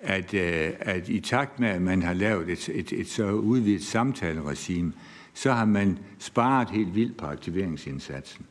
at, 0.00 0.34
øh, 0.34 0.70
at 0.80 1.08
i 1.08 1.20
takt 1.20 1.60
med, 1.60 1.68
at 1.68 1.82
man 1.82 2.02
har 2.02 2.12
lavet 2.12 2.48
et, 2.48 2.68
et, 2.68 2.92
et 2.92 3.08
så 3.08 3.30
udvidet 3.30 3.84
samtaleregime, 3.84 4.92
så 5.34 5.52
har 5.52 5.64
man 5.64 5.98
sparet 6.18 6.70
helt 6.70 6.94
vildt 6.94 7.16
på 7.16 7.26
aktiveringsindsatsen. 7.26 8.46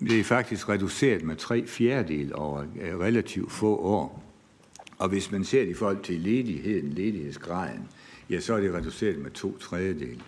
Det 0.00 0.20
er 0.20 0.24
faktisk 0.24 0.68
reduceret 0.68 1.22
med 1.22 1.36
tre 1.36 1.66
fjerdedel 1.66 2.34
over 2.34 2.64
øh, 2.80 2.98
relativt 2.98 3.52
få 3.52 3.76
år. 3.76 4.24
Og 4.98 5.08
hvis 5.08 5.32
man 5.32 5.44
ser 5.44 5.60
det 5.60 5.70
i 5.70 5.74
forhold 5.74 6.02
til 6.02 6.20
ledigheden, 6.20 6.90
ledighedsgraden, 6.90 7.88
ja, 8.30 8.40
så 8.40 8.54
er 8.54 8.60
det 8.60 8.74
reduceret 8.74 9.18
med 9.18 9.30
to 9.30 9.58
tredjedel. 9.58 10.22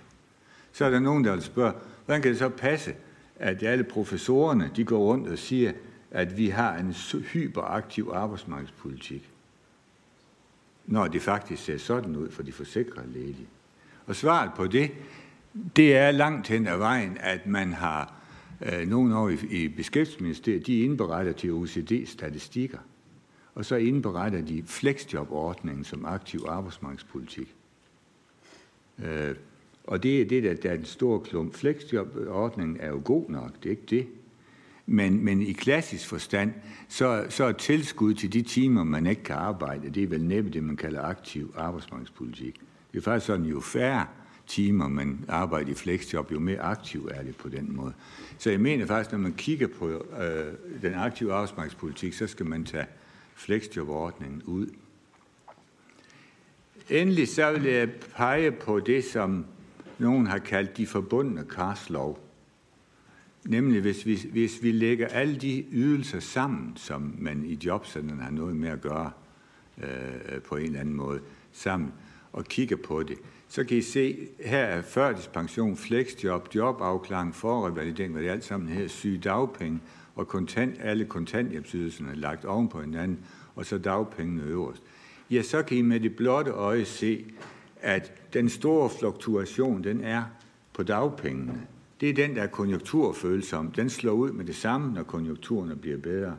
Så 0.73 0.85
er 0.85 0.91
der 0.91 0.99
nogen, 0.99 1.25
der 1.25 1.33
vil 1.33 1.43
spørge, 1.43 1.73
hvordan 2.07 2.23
kan 2.23 2.31
det 2.31 2.39
så 2.39 2.49
passe, 2.49 2.95
at 3.37 3.63
alle 3.63 3.85
professorerne 3.85 4.71
de 4.77 4.85
går 4.85 4.99
rundt 4.99 5.29
og 5.29 5.39
siger, 5.39 5.73
at 6.11 6.37
vi 6.37 6.49
har 6.49 6.77
en 6.77 6.95
hyperaktiv 7.33 8.11
arbejdsmarkedspolitik, 8.15 9.31
når 10.87 11.09
det 11.09 11.23
faktisk 11.23 11.65
ser 11.65 11.79
sådan 11.79 12.17
ud 12.17 12.31
for 12.31 12.43
de 12.43 12.53
forsikrede 12.53 13.13
ledige. 13.13 13.49
Og 14.07 14.17
svaret 14.17 14.51
på 14.57 14.67
det, 14.67 14.91
det 15.77 15.97
er 15.97 16.11
langt 16.11 16.49
hen 16.49 16.67
ad 16.67 16.77
vejen, 16.77 17.17
at 17.21 17.47
man 17.47 17.73
har 17.73 18.15
øh, 18.63 18.89
nogle 18.89 19.17
år 19.17 19.29
i, 19.29 19.39
i 19.51 19.69
Beskæftigelsesministeriet, 19.69 20.67
de 20.67 20.81
indberetter 20.81 21.33
til 21.33 21.53
OECD-statistikker, 21.53 22.79
og 23.55 23.65
så 23.65 23.77
indberetter 23.77 24.41
de 24.41 24.63
flexjobordningen 24.67 25.85
som 25.85 26.05
aktiv 26.05 26.41
arbejdsmarkedspolitik. 26.49 27.55
Øh, 28.99 29.35
og 29.87 30.03
det 30.03 30.21
er 30.21 30.25
det, 30.25 30.43
der, 30.43 30.55
der 30.55 30.71
er 30.71 30.77
den 30.77 30.85
store 30.85 31.21
klump. 31.21 31.55
Flexjobordningen 31.55 32.77
er 32.81 32.89
jo 32.89 33.01
god 33.05 33.31
nok, 33.31 33.51
det 33.63 33.67
er 33.67 33.71
ikke 33.71 33.87
det. 33.91 34.07
Men, 34.87 35.25
men 35.25 35.43
i 35.43 35.53
klassisk 35.53 36.09
forstand, 36.09 36.53
så, 36.89 37.27
så 37.29 37.45
er 37.45 37.53
tilskud 37.53 38.15
til 38.15 38.33
de 38.33 38.43
timer, 38.43 38.85
man 38.85 39.07
ikke 39.07 39.23
kan 39.23 39.37
arbejde, 39.37 39.91
det 39.91 40.03
er 40.03 40.07
vel 40.07 40.25
næppe 40.25 40.51
det, 40.51 40.65
man 40.65 40.77
kalder 40.77 41.03
aktiv 41.03 41.55
arbejdsmarkedspolitik. 41.57 42.61
Det 42.93 42.99
er 42.99 43.03
faktisk 43.03 43.27
sådan, 43.27 43.47
jo 43.47 43.61
færre 43.61 44.07
timer 44.47 44.89
man 44.89 45.25
arbejder 45.29 45.71
i 45.71 45.75
flexjob, 45.75 46.33
jo 46.33 46.41
mere 46.41 46.61
aktiv 46.61 47.09
er 47.15 47.23
det 47.23 47.37
på 47.37 47.49
den 47.49 47.77
måde. 47.77 47.93
Så 48.39 48.51
jeg 48.51 48.61
mener 48.61 48.87
faktisk, 48.87 49.13
når 49.13 49.19
man 49.19 49.33
kigger 49.33 49.67
på 49.67 49.89
øh, 49.89 50.53
den 50.83 50.95
aktive 50.95 51.33
arbejdsmarkedspolitik, 51.33 52.13
så 52.13 52.27
skal 52.27 52.47
man 52.47 52.65
tage 52.65 52.87
flexjobordningen 53.35 54.43
ud. 54.43 54.67
Endelig 56.91 57.29
så 57.29 57.53
vil 57.53 57.63
jeg 57.73 57.91
pege 58.17 58.51
på 58.51 58.81
det, 58.81 59.05
som 59.05 59.45
nogen 59.99 60.27
har 60.27 60.39
kaldt 60.39 60.77
de 60.77 60.87
forbundne 60.87 61.45
karslov. 61.45 62.19
Nemlig 63.45 63.81
hvis 63.81 64.07
vi, 64.07 64.21
hvis 64.33 64.63
vi 64.63 64.73
lægger 64.73 65.07
alle 65.09 65.37
de 65.37 65.65
ydelser 65.73 66.21
sammen, 66.21 66.73
som 66.77 67.15
man 67.19 67.45
i 67.45 67.59
jobcenterne 67.65 68.23
har 68.23 68.31
noget 68.31 68.57
med 68.57 68.69
at 68.69 68.81
gøre 68.81 69.11
øh, 69.79 70.43
på 70.49 70.57
en 70.57 70.65
eller 70.65 70.81
anden 70.81 70.95
måde 70.95 71.21
sammen, 71.53 71.93
og 72.33 72.45
kigger 72.45 72.77
på 72.77 73.03
det, 73.03 73.19
så 73.49 73.65
kan 73.65 73.77
I 73.77 73.83
se, 73.83 74.29
her 74.41 74.59
er 74.59 74.83
førtidspension, 74.83 75.77
flexjob, 75.77 76.49
jobafklaring, 76.55 77.35
forrevalidering, 77.35 78.13
hvad 78.13 78.23
det 78.23 78.31
alt 78.31 78.45
sammen 78.45 78.69
her, 78.69 78.89
sygedagpenge 78.89 79.81
og 80.15 80.29
kontant, 80.29 80.77
alle 80.81 81.05
kontanthjælpsydelserne 81.05 82.15
lagt 82.15 82.45
oven 82.45 82.69
på 82.69 82.81
hinanden, 82.81 83.19
og 83.55 83.67
så 83.67 83.79
dagpengene 83.79 84.43
øverst. 84.43 84.83
Ja, 85.31 85.43
så 85.43 85.63
kan 85.63 85.77
I 85.77 85.83
med 85.83 86.01
det 86.01 86.17
blotte 86.17 86.51
øje 86.51 86.85
se, 86.85 87.25
at 87.81 88.13
den 88.37 88.49
store 88.49 88.91
fluktuation, 88.91 89.85
den 89.85 90.01
er 90.01 90.23
på 90.73 90.83
dagpengene. 90.83 91.67
Det 92.01 92.11
er 92.11 92.15
den, 92.15 92.37
der 92.37 92.43
er 92.43 92.47
konjunkturfølsom. 92.47 93.71
Den 93.71 93.91
slår 93.91 94.13
ud 94.13 94.31
med 94.31 94.45
det 94.45 94.57
samme, 94.57 94.93
når 94.93 95.03
konjunkturerne 95.03 95.77
bliver 95.77 95.99
bedre. 95.99 96.37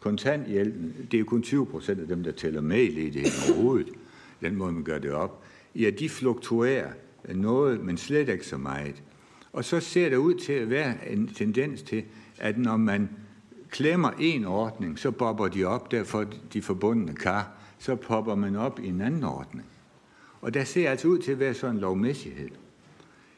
Kontanthjælpen, 0.00 0.94
det 1.10 1.14
er 1.14 1.18
jo 1.18 1.24
kun 1.24 1.42
20 1.42 1.66
procent 1.66 2.00
af 2.00 2.06
dem, 2.06 2.22
der 2.22 2.32
tæller 2.32 2.60
med 2.60 2.82
i 2.82 2.90
ledigheden 2.90 3.54
overhovedet. 3.54 3.88
Den 4.40 4.56
måde, 4.56 4.72
man 4.72 4.82
gør 4.82 4.98
det 4.98 5.12
op. 5.12 5.42
Ja, 5.74 5.90
de 5.90 6.08
fluktuerer 6.08 6.90
noget, 7.34 7.84
men 7.84 7.96
slet 7.96 8.28
ikke 8.28 8.46
så 8.46 8.56
meget. 8.56 9.02
Og 9.52 9.64
så 9.64 9.80
ser 9.80 10.08
det 10.08 10.16
ud 10.16 10.34
til 10.34 10.52
at 10.52 10.70
være 10.70 11.10
en 11.10 11.28
tendens 11.28 11.82
til, 11.82 12.04
at 12.38 12.58
når 12.58 12.76
man 12.76 13.08
klemmer 13.70 14.10
en 14.18 14.44
ordning, 14.44 14.98
så 14.98 15.10
bobber 15.10 15.48
de 15.48 15.64
op, 15.64 15.90
derfor 15.90 16.26
de 16.52 16.62
forbundne 16.62 17.14
kar, 17.14 17.52
så 17.78 17.96
popper 17.96 18.34
man 18.34 18.56
op 18.56 18.80
i 18.80 18.88
en 18.88 19.00
anden 19.00 19.24
ordning. 19.24 19.66
Og 20.40 20.54
der 20.54 20.64
ser 20.64 20.90
altså 20.90 21.08
ud 21.08 21.18
til 21.18 21.32
at 21.32 21.38
være 21.38 21.54
sådan 21.54 21.76
en 21.76 21.80
lovmæssighed. 21.80 22.48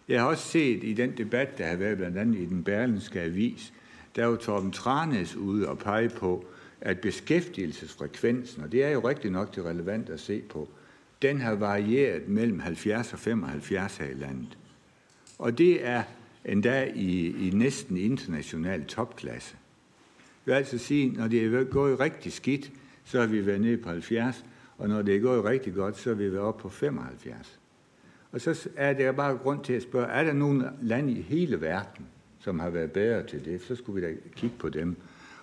Jeg 0.08 0.20
har 0.20 0.28
også 0.28 0.48
set 0.48 0.84
i 0.84 0.92
den 0.92 1.16
debat, 1.16 1.58
der 1.58 1.66
har 1.66 1.76
været 1.76 1.96
blandt 1.96 2.18
andet 2.18 2.40
i 2.40 2.46
den 2.46 2.64
berlinske 2.64 3.20
avis, 3.20 3.72
der 4.16 4.26
var 4.26 4.36
Torben 4.36 4.70
Tranes 4.70 5.36
ude 5.36 5.68
og 5.68 5.78
pege 5.78 6.08
på, 6.08 6.44
at 6.80 7.00
beskæftigelsesfrekvensen, 7.00 8.62
og 8.62 8.72
det 8.72 8.84
er 8.84 8.90
jo 8.90 9.08
rigtig 9.08 9.30
nok 9.30 9.54
det 9.56 9.64
relevant 9.64 10.10
at 10.10 10.20
se 10.20 10.42
på, 10.48 10.68
den 11.22 11.40
har 11.40 11.54
varieret 11.54 12.28
mellem 12.28 12.60
70 12.60 13.12
og 13.12 13.18
75 13.18 13.96
her 13.96 14.06
i 14.06 14.14
landet. 14.14 14.58
Og 15.38 15.58
det 15.58 15.86
er 15.86 16.02
endda 16.44 16.92
i, 16.94 17.48
i 17.48 17.50
næsten 17.50 17.96
international 17.96 18.84
topklasse. 18.84 19.56
Jeg 20.46 20.52
vil 20.52 20.58
altså 20.58 20.78
sige, 20.78 21.10
når 21.10 21.28
det 21.28 21.44
er 21.44 21.64
gået 21.64 22.00
rigtig 22.00 22.32
skidt, 22.32 22.70
så 23.04 23.20
har 23.20 23.26
vi 23.26 23.46
været 23.46 23.60
nede 23.60 23.76
på 23.76 23.88
70, 23.88 24.44
og 24.80 24.88
når 24.88 25.02
det 25.02 25.16
er 25.16 25.20
gået 25.20 25.44
rigtig 25.44 25.74
godt, 25.74 25.96
så 25.96 26.10
er 26.10 26.14
vi 26.14 26.32
været 26.32 26.44
oppe 26.44 26.62
på 26.62 26.68
75. 26.68 27.58
Og 28.32 28.40
så 28.40 28.68
er 28.76 28.92
det 28.92 29.16
bare 29.16 29.36
grund 29.36 29.64
til 29.64 29.72
at 29.72 29.82
spørge, 29.82 30.06
er 30.06 30.24
der 30.24 30.32
nogen 30.32 30.64
land 30.82 31.10
i 31.10 31.20
hele 31.20 31.60
verden, 31.60 32.06
som 32.38 32.58
har 32.60 32.70
været 32.70 32.92
bedre 32.92 33.26
til 33.26 33.44
det? 33.44 33.62
Så 33.62 33.74
skulle 33.74 34.00
vi 34.00 34.12
da 34.12 34.14
kigge 34.36 34.56
på 34.58 34.68
dem. 34.68 34.96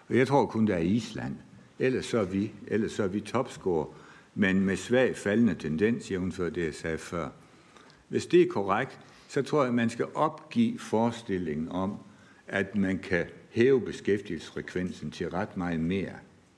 Og 0.09 0.17
jeg 0.17 0.27
tror 0.27 0.45
kun, 0.45 0.67
der 0.67 0.75
er 0.75 0.79
Island. 0.79 1.35
Ellers 1.79 2.05
så 2.05 2.19
er 2.19 2.23
vi, 2.23 2.51
ellers 2.67 2.91
så 2.91 3.03
er 3.03 3.07
vi 3.07 3.19
topscorer, 3.19 3.85
men 4.35 4.59
med 4.59 4.75
svag 4.75 5.15
faldende 5.15 5.55
tendens, 5.55 6.11
jævnfør 6.11 6.49
det, 6.49 6.65
jeg 6.65 6.73
sagde 6.73 6.97
før. 6.97 7.29
Hvis 8.07 8.25
det 8.25 8.41
er 8.41 8.47
korrekt, 8.47 8.99
så 9.27 9.41
tror 9.41 9.61
jeg, 9.61 9.67
at 9.67 9.75
man 9.75 9.89
skal 9.89 10.05
opgive 10.15 10.79
forestillingen 10.79 11.71
om, 11.71 11.97
at 12.47 12.75
man 12.75 12.99
kan 12.99 13.25
hæve 13.49 13.81
beskæftigelsesfrekvensen 13.81 15.11
til 15.11 15.29
ret 15.29 15.57
meget 15.57 15.79
mere 15.79 16.13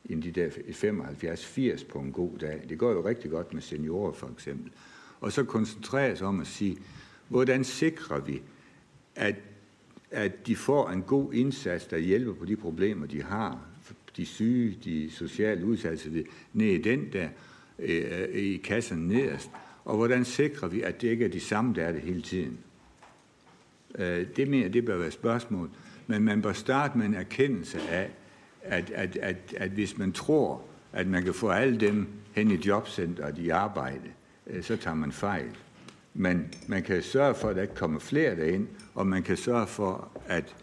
end 0.09 0.23
de 0.23 0.31
der 0.31 0.49
75-80 0.49 1.85
på 1.89 1.99
en 1.99 2.11
god 2.11 2.37
dag. 2.37 2.61
Det 2.69 2.77
går 2.77 2.91
jo 2.91 3.07
rigtig 3.07 3.31
godt 3.31 3.53
med 3.53 3.61
seniorer 3.61 4.11
for 4.11 4.27
eksempel. 4.27 4.71
Og 5.21 5.31
så 5.31 5.43
koncentrere 5.43 6.15
sig 6.15 6.27
om 6.27 6.39
at 6.39 6.47
sige, 6.47 6.77
hvordan 7.27 7.63
sikrer 7.63 8.19
vi, 8.19 8.41
at, 9.15 9.35
at 10.11 10.47
de 10.47 10.55
får 10.55 10.89
en 10.89 11.01
god 11.01 11.33
indsats, 11.33 11.85
der 11.85 11.97
hjælper 11.97 12.33
på 12.33 12.45
de 12.45 12.55
problemer, 12.55 13.07
de 13.07 13.23
har, 13.23 13.59
de 14.17 14.25
syge, 14.25 14.77
de 14.83 15.11
sociale 15.11 15.65
udsatte, 15.65 16.25
ned 16.53 16.67
i 16.67 16.81
den 16.81 17.13
der, 17.13 17.29
øh, 17.79 18.29
i 18.33 18.57
kassen 18.57 19.07
nederst, 19.07 19.49
og 19.85 19.97
hvordan 19.97 20.25
sikrer 20.25 20.67
vi, 20.67 20.81
at 20.81 21.01
det 21.01 21.07
ikke 21.07 21.25
er 21.25 21.29
de 21.29 21.39
samme, 21.39 21.75
der 21.75 21.83
er 21.83 21.91
det 21.91 22.01
hele 22.01 22.21
tiden. 22.21 22.57
Øh, 23.95 24.27
det 24.35 24.47
mener 24.47 24.69
det 24.69 24.85
bør 24.85 24.97
være 24.97 25.11
spørgsmål, 25.11 25.69
men 26.07 26.23
man 26.23 26.41
bør 26.41 26.53
starte 26.53 26.97
med 26.97 27.05
en 27.05 27.13
erkendelse 27.13 27.81
af, 27.81 28.11
at, 28.61 28.91
at, 28.91 29.15
at, 29.15 29.37
at 29.57 29.69
hvis 29.69 29.97
man 29.97 30.11
tror, 30.11 30.61
at 30.93 31.07
man 31.07 31.23
kan 31.23 31.33
få 31.33 31.49
alle 31.49 31.79
dem 31.79 32.07
hen 32.35 32.51
i 32.51 32.55
jobcenteret 32.55 33.37
i 33.37 33.49
arbejde, 33.49 34.11
øh, 34.47 34.63
så 34.63 34.77
tager 34.77 34.95
man 34.95 35.11
fejl. 35.11 35.57
Men 36.13 36.53
man 36.67 36.83
kan 36.83 37.03
sørge 37.03 37.35
for, 37.35 37.49
at 37.49 37.55
der 37.55 37.61
ikke 37.61 37.75
kommer 37.75 37.99
flere 37.99 38.35
derind, 38.35 38.67
og 38.95 39.07
man 39.07 39.23
kan 39.23 39.37
sørge 39.37 39.67
for, 39.67 40.11
at, 40.27 40.55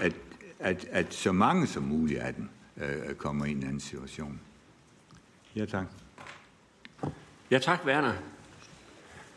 at, 0.00 0.12
at, 0.58 0.86
at 0.90 1.14
så 1.14 1.32
mange 1.32 1.66
som 1.66 1.82
muligt 1.82 2.20
af 2.20 2.34
dem 2.34 2.48
øh, 2.76 3.14
kommer 3.14 3.44
i 3.44 3.50
en 3.50 3.62
anden 3.62 3.80
situation. 3.80 4.40
Ja, 5.56 5.64
tak. 5.64 5.86
Ja, 7.50 7.58
tak, 7.58 7.80
Werner. 7.86 8.12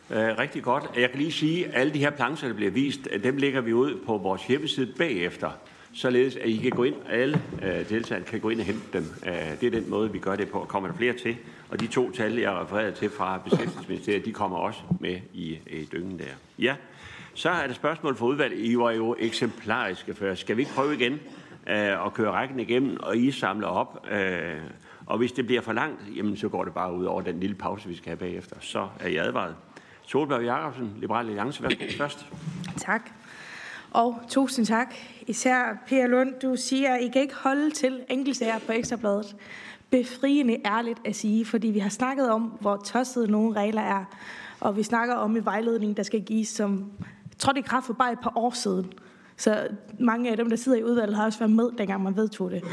Øh, 0.10 0.38
rigtig 0.38 0.64
godt. 0.64 0.84
Jeg 0.96 1.10
kan 1.10 1.20
lige 1.20 1.32
sige, 1.32 1.68
at 1.68 1.82
alle 1.82 1.94
de 1.94 2.00
her 2.00 2.10
plancher, 2.10 2.48
der 2.48 2.56
bliver 2.56 2.72
vist, 2.72 3.08
dem 3.24 3.38
lægger 3.38 3.62
vi 3.62 3.74
ud 3.74 4.04
på 4.06 4.18
vores 4.18 4.48
hjemmeside 4.48 4.94
bagefter 4.98 5.52
således 5.98 6.36
at 6.36 6.50
I 6.50 6.58
kan 6.58 6.72
gå 6.72 6.84
ind, 6.84 6.96
alle 7.10 7.42
øh, 7.64 7.90
deltagerne 7.90 8.26
kan 8.26 8.40
gå 8.40 8.50
ind 8.50 8.60
og 8.60 8.66
hente 8.66 8.82
dem. 8.94 9.14
Øh, 9.26 9.62
det 9.62 9.68
er 9.68 9.72
den 9.72 9.90
måde, 9.90 10.12
vi 10.12 10.20
gør 10.20 10.36
det 10.36 10.50
på. 10.50 10.60
Kommer 10.60 10.90
der 10.90 10.96
flere 10.96 11.14
til? 11.14 11.38
Og 11.70 11.80
de 11.80 11.88
to 11.88 12.12
tal, 12.12 12.34
jeg 12.34 12.52
refererede 12.52 12.92
til 12.92 13.10
fra 13.10 13.38
Beskæftigelsesministeriet, 13.38 14.26
de 14.26 14.34
kommer 14.34 14.58
også 14.58 14.80
med 15.00 15.20
i, 15.34 15.60
i 15.68 15.90
dyngen 15.92 16.20
der. 16.20 16.26
Ja, 16.60 16.76
så 17.34 17.50
er 17.50 17.68
der 17.68 17.74
spørgsmål 17.74 18.16
for 18.16 18.26
udvalget. 18.26 18.60
I 18.60 18.78
var 18.78 18.92
jo 18.92 19.16
eksemplariske 19.20 20.16
før. 20.16 20.36
Skal 20.36 20.58
vi 20.58 20.62
ikke 20.62 20.74
prøve 20.74 20.94
igen 20.94 21.14
øh, 21.68 22.06
at 22.06 22.14
køre 22.14 22.32
rækken 22.32 22.60
igennem, 22.60 22.98
og 23.00 23.18
I 23.18 23.32
samler 23.32 23.68
op? 23.68 24.08
Øh, 24.12 24.56
og 25.06 25.18
hvis 25.18 25.32
det 25.32 25.46
bliver 25.46 25.62
for 25.62 25.74
langt, 25.74 26.02
jamen, 26.16 26.38
så 26.38 26.50
går 26.50 26.64
det 26.64 26.74
bare 26.74 26.94
ud 26.94 27.06
over 27.06 27.22
den 27.22 27.40
lille 27.40 27.56
pause, 27.56 27.88
vi 27.88 27.96
skal 27.96 28.10
have 28.10 28.18
bagefter. 28.18 28.56
Så 28.60 28.88
er 29.00 29.10
jeg 29.10 29.26
advaret. 29.26 29.56
Solberg 30.08 30.44
Jacobsen, 30.44 30.94
Liberale 31.00 31.30
Alliance, 31.30 31.64
værsgo 31.64 31.84
først. 31.98 32.26
Tak. 32.78 33.10
Og 33.92 34.20
tusind 34.28 34.66
tak. 34.66 34.96
Især 35.28 35.84
Per 35.88 36.08
Lund, 36.08 36.34
du 36.42 36.56
siger, 36.56 36.94
at 36.94 37.02
I 37.02 37.08
kan 37.08 37.22
ikke 37.22 37.36
holde 37.36 37.72
til 37.72 38.00
enkeltsager 38.10 38.60
på 38.60 38.72
Ekstrabladet. 38.72 39.36
Befriende 39.90 40.58
ærligt 40.66 41.00
at 41.06 41.16
sige, 41.16 41.46
fordi 41.46 41.68
vi 41.68 41.80
har 41.80 41.90
snakket 41.90 42.30
om, 42.30 42.42
hvor 42.42 42.76
tossede 42.76 43.32
nogle 43.32 43.56
regler 43.56 43.82
er. 43.82 44.06
Og 44.60 44.78
vi 44.78 44.84
snakker 44.84 45.16
om 45.16 45.36
en 45.38 45.46
vejledning, 45.46 45.98
der 45.98 46.04
skal 46.04 46.22
gives, 46.22 46.48
som 46.48 46.92
trådte 47.40 47.60
i 47.60 47.64
kraft 47.64 47.86
for 47.86 47.94
bare 47.94 48.12
et 48.12 48.20
par 48.20 48.34
år 48.36 48.52
siden. 48.52 48.94
Så 49.38 49.68
mange 50.00 50.32
af 50.32 50.38
dem, 50.38 50.50
der 50.50 50.56
sidder 50.56 50.78
i 50.78 50.84
udvalget, 50.84 51.16
har 51.16 51.26
også 51.26 51.40
været 51.40 51.52
med, 51.52 51.70
dengang 51.78 52.04
man 52.04 52.16
vedtog 52.16 52.52
det. 52.52 52.64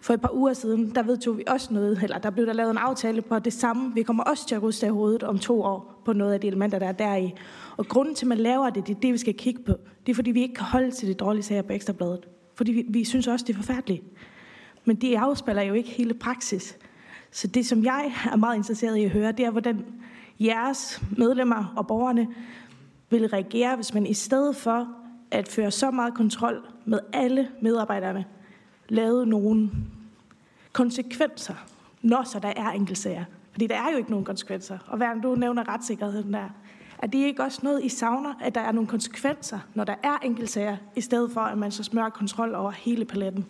For 0.00 0.14
et 0.14 0.20
par 0.20 0.34
uger 0.34 0.52
siden, 0.52 0.94
der 0.94 1.02
vedtog 1.02 1.38
vi 1.38 1.44
også 1.46 1.74
noget, 1.74 2.02
eller 2.02 2.18
der 2.18 2.30
blev 2.30 2.46
der 2.46 2.52
lavet 2.52 2.70
en 2.70 2.78
aftale 2.78 3.22
på 3.22 3.38
det 3.38 3.52
samme. 3.52 3.94
Vi 3.94 4.02
kommer 4.02 4.22
også 4.22 4.46
til 4.48 4.54
at 4.54 4.62
ruste 4.62 4.86
af 4.86 4.92
hovedet 4.92 5.22
om 5.22 5.38
to 5.38 5.62
år 5.62 6.02
på 6.04 6.12
noget 6.12 6.32
af 6.32 6.40
de 6.40 6.46
elementer, 6.46 6.78
der 6.78 6.88
er 6.88 6.92
deri. 6.92 7.34
Og 7.76 7.86
grunden 7.86 8.14
til, 8.14 8.24
at 8.24 8.28
man 8.28 8.38
laver 8.38 8.70
det, 8.70 8.86
det 8.86 8.96
er 8.96 9.00
det, 9.00 9.12
vi 9.12 9.18
skal 9.18 9.34
kigge 9.34 9.62
på. 9.62 9.72
Det 10.06 10.12
er, 10.12 10.14
fordi 10.14 10.30
vi 10.30 10.42
ikke 10.42 10.54
kan 10.54 10.64
holde 10.64 10.90
til 10.90 11.08
det 11.08 11.20
dårlige 11.20 11.42
sager 11.42 11.62
på 11.62 11.72
Ekstrabladet. 11.72 12.28
Fordi 12.54 12.72
vi, 12.72 12.84
vi 12.88 13.04
synes 13.04 13.26
også, 13.26 13.44
det 13.46 13.52
er 13.52 13.56
forfærdeligt. 13.56 14.02
Men 14.84 14.96
det 14.96 15.14
afspiller 15.14 15.62
jo 15.62 15.74
ikke 15.74 15.90
hele 15.90 16.14
praksis. 16.14 16.78
Så 17.30 17.46
det, 17.46 17.66
som 17.66 17.84
jeg 17.84 18.12
er 18.32 18.36
meget 18.36 18.56
interesseret 18.56 18.96
i 18.96 19.04
at 19.04 19.10
høre, 19.10 19.32
det 19.32 19.46
er, 19.46 19.50
hvordan 19.50 19.84
jeres 20.40 21.02
medlemmer 21.18 21.72
og 21.76 21.86
borgerne 21.86 22.28
vil 23.10 23.28
reagere, 23.28 23.76
hvis 23.76 23.94
man 23.94 24.06
i 24.06 24.14
stedet 24.14 24.56
for 24.56 24.88
at 25.30 25.48
føre 25.48 25.70
så 25.70 25.90
meget 25.90 26.14
kontrol 26.14 26.66
med 26.84 26.98
alle 27.12 27.48
medarbejderne, 27.60 28.24
lavede 28.88 29.26
nogle 29.26 29.70
konsekvenser, 30.72 31.54
når 32.02 32.22
så 32.22 32.38
der 32.38 32.52
er 32.56 32.70
enkeltsager. 32.70 33.24
Fordi 33.52 33.66
der 33.66 33.74
er 33.74 33.90
jo 33.92 33.96
ikke 33.96 34.10
nogen 34.10 34.24
konsekvenser. 34.24 34.78
Og 34.86 34.96
hver 34.96 35.14
du 35.14 35.34
nævner 35.34 35.68
retssikkerheden 35.68 36.32
der. 36.32 36.48
Er 37.02 37.06
det 37.06 37.18
ikke 37.18 37.42
også 37.42 37.60
noget, 37.62 37.84
I 37.84 37.88
savner, 37.88 38.34
at 38.40 38.54
der 38.54 38.60
er 38.60 38.72
nogle 38.72 38.88
konsekvenser, 38.88 39.58
når 39.74 39.84
der 39.84 39.94
er 40.02 40.18
enkeltsager, 40.18 40.76
i 40.96 41.00
stedet 41.00 41.30
for, 41.32 41.40
at 41.40 41.58
man 41.58 41.70
så 41.70 41.82
smører 41.82 42.08
kontrol 42.08 42.54
over 42.54 42.70
hele 42.70 43.04
paletten? 43.04 43.46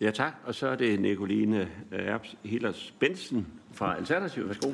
Ja, 0.00 0.10
tak. 0.10 0.34
Og 0.46 0.54
så 0.54 0.68
er 0.68 0.76
det 0.76 1.00
Nicoline 1.00 1.68
Erbs 1.92 2.36
Hillers 2.44 2.94
Bensen 2.98 3.46
fra 3.72 3.96
Alternativ. 3.96 4.48
Værsgo. 4.48 4.70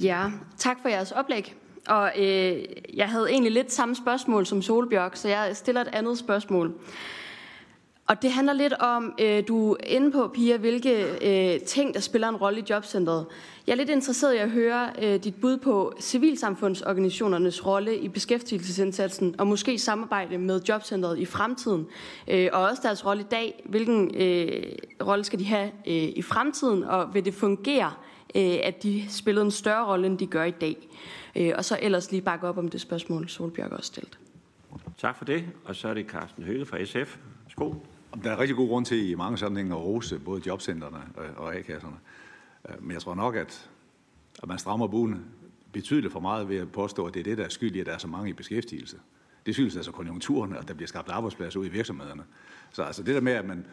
Ja, 0.00 0.30
tak 0.56 0.76
for 0.82 0.88
jeres 0.88 1.12
oplæg. 1.12 1.54
Og 1.88 2.12
øh, 2.18 2.64
jeg 2.94 3.08
havde 3.08 3.30
egentlig 3.30 3.52
lidt 3.52 3.72
samme 3.72 3.94
spørgsmål 3.94 4.46
som 4.46 4.62
Solbjørk, 4.62 5.16
så 5.16 5.28
jeg 5.28 5.56
stiller 5.56 5.80
et 5.80 5.88
andet 5.92 6.18
spørgsmål. 6.18 6.74
Og 8.06 8.22
det 8.22 8.32
handler 8.32 8.52
lidt 8.52 8.72
om, 8.72 9.14
øh, 9.20 9.48
du 9.48 9.72
er 9.72 9.76
inde 9.86 10.12
på, 10.12 10.28
Pia, 10.34 10.56
hvilke 10.56 11.04
øh, 11.22 11.60
ting, 11.60 11.94
der 11.94 12.00
spiller 12.00 12.28
en 12.28 12.36
rolle 12.36 12.60
i 12.60 12.64
jobcentret. 12.70 13.26
Jeg 13.66 13.72
er 13.72 13.76
lidt 13.76 13.90
interesseret 13.90 14.34
i 14.34 14.38
at 14.38 14.50
høre 14.50 14.90
øh, 15.02 15.24
dit 15.24 15.34
bud 15.34 15.56
på 15.56 15.92
civilsamfundsorganisationernes 16.00 17.66
rolle 17.66 17.98
i 17.98 18.08
beskæftigelsesindsatsen, 18.08 19.34
og 19.38 19.46
måske 19.46 19.78
samarbejde 19.78 20.38
med 20.38 20.60
jobcentret 20.68 21.18
i 21.18 21.24
fremtiden, 21.24 21.86
øh, 22.28 22.48
og 22.52 22.62
også 22.62 22.82
deres 22.82 23.06
rolle 23.06 23.22
i 23.22 23.26
dag. 23.30 23.62
Hvilken 23.64 24.14
øh, 24.14 24.62
rolle 25.02 25.24
skal 25.24 25.38
de 25.38 25.44
have 25.44 25.66
øh, 25.86 25.94
i 26.16 26.22
fremtiden, 26.22 26.84
og 26.84 27.14
vil 27.14 27.24
det 27.24 27.34
fungere, 27.34 27.92
øh, 28.34 28.56
at 28.62 28.82
de 28.82 29.04
spiller 29.08 29.42
en 29.42 29.50
større 29.50 29.86
rolle, 29.86 30.06
end 30.06 30.18
de 30.18 30.26
gør 30.26 30.44
i 30.44 30.50
dag? 30.50 30.88
Øh, 31.36 31.52
og 31.56 31.64
så 31.64 31.78
ellers 31.82 32.10
lige 32.10 32.22
bakke 32.22 32.48
op 32.48 32.58
om 32.58 32.68
det 32.68 32.80
spørgsmål, 32.80 33.28
Solbjørg 33.28 33.72
også 33.72 33.86
stillet. 33.86 34.18
Tak 34.98 35.18
for 35.18 35.24
det. 35.24 35.44
Og 35.64 35.76
så 35.76 35.88
er 35.88 35.94
det 35.94 36.06
Carsten 36.06 36.44
Høge 36.44 36.66
fra 36.66 36.84
SF. 36.84 37.16
Sko. 37.48 37.74
Der 38.22 38.30
er 38.30 38.38
rigtig 38.38 38.56
god 38.56 38.68
grund 38.68 38.86
til 38.86 39.10
i 39.10 39.14
mange 39.14 39.38
sammenhænge 39.38 39.74
at 39.74 39.80
rose 39.80 40.18
både 40.18 40.42
jobcentrene 40.46 41.02
øh, 41.18 41.36
og 41.36 41.56
A-kasserne. 41.56 41.96
Øh, 42.68 42.82
men 42.82 42.92
jeg 42.92 43.00
tror 43.00 43.14
nok, 43.14 43.36
at, 43.36 43.70
at 44.42 44.48
man 44.48 44.58
strammer 44.58 44.86
buen 44.86 45.24
betydeligt 45.72 46.12
for 46.12 46.20
meget 46.20 46.48
ved 46.48 46.56
at 46.56 46.72
påstå, 46.72 47.06
at 47.06 47.14
det 47.14 47.20
er 47.20 47.24
det, 47.24 47.38
der 47.38 47.44
er 47.44 47.48
skyld 47.48 47.76
i, 47.76 47.80
at 47.80 47.86
der 47.86 47.92
er 47.92 47.98
så 47.98 48.08
mange 48.08 48.30
i 48.30 48.32
beskæftigelse. 48.32 48.96
Det 49.46 49.54
skyldes 49.54 49.76
altså 49.76 49.92
konjunkturerne, 49.92 50.58
og 50.58 50.68
der 50.68 50.74
bliver 50.74 50.88
skabt 50.88 51.08
arbejdspladser 51.08 51.60
ud 51.60 51.66
i 51.66 51.68
virksomhederne. 51.68 52.22
Så 52.72 52.82
altså 52.82 53.02
det 53.02 53.14
der 53.14 53.20
med, 53.20 53.32
at 53.32 53.44
man, 53.44 53.66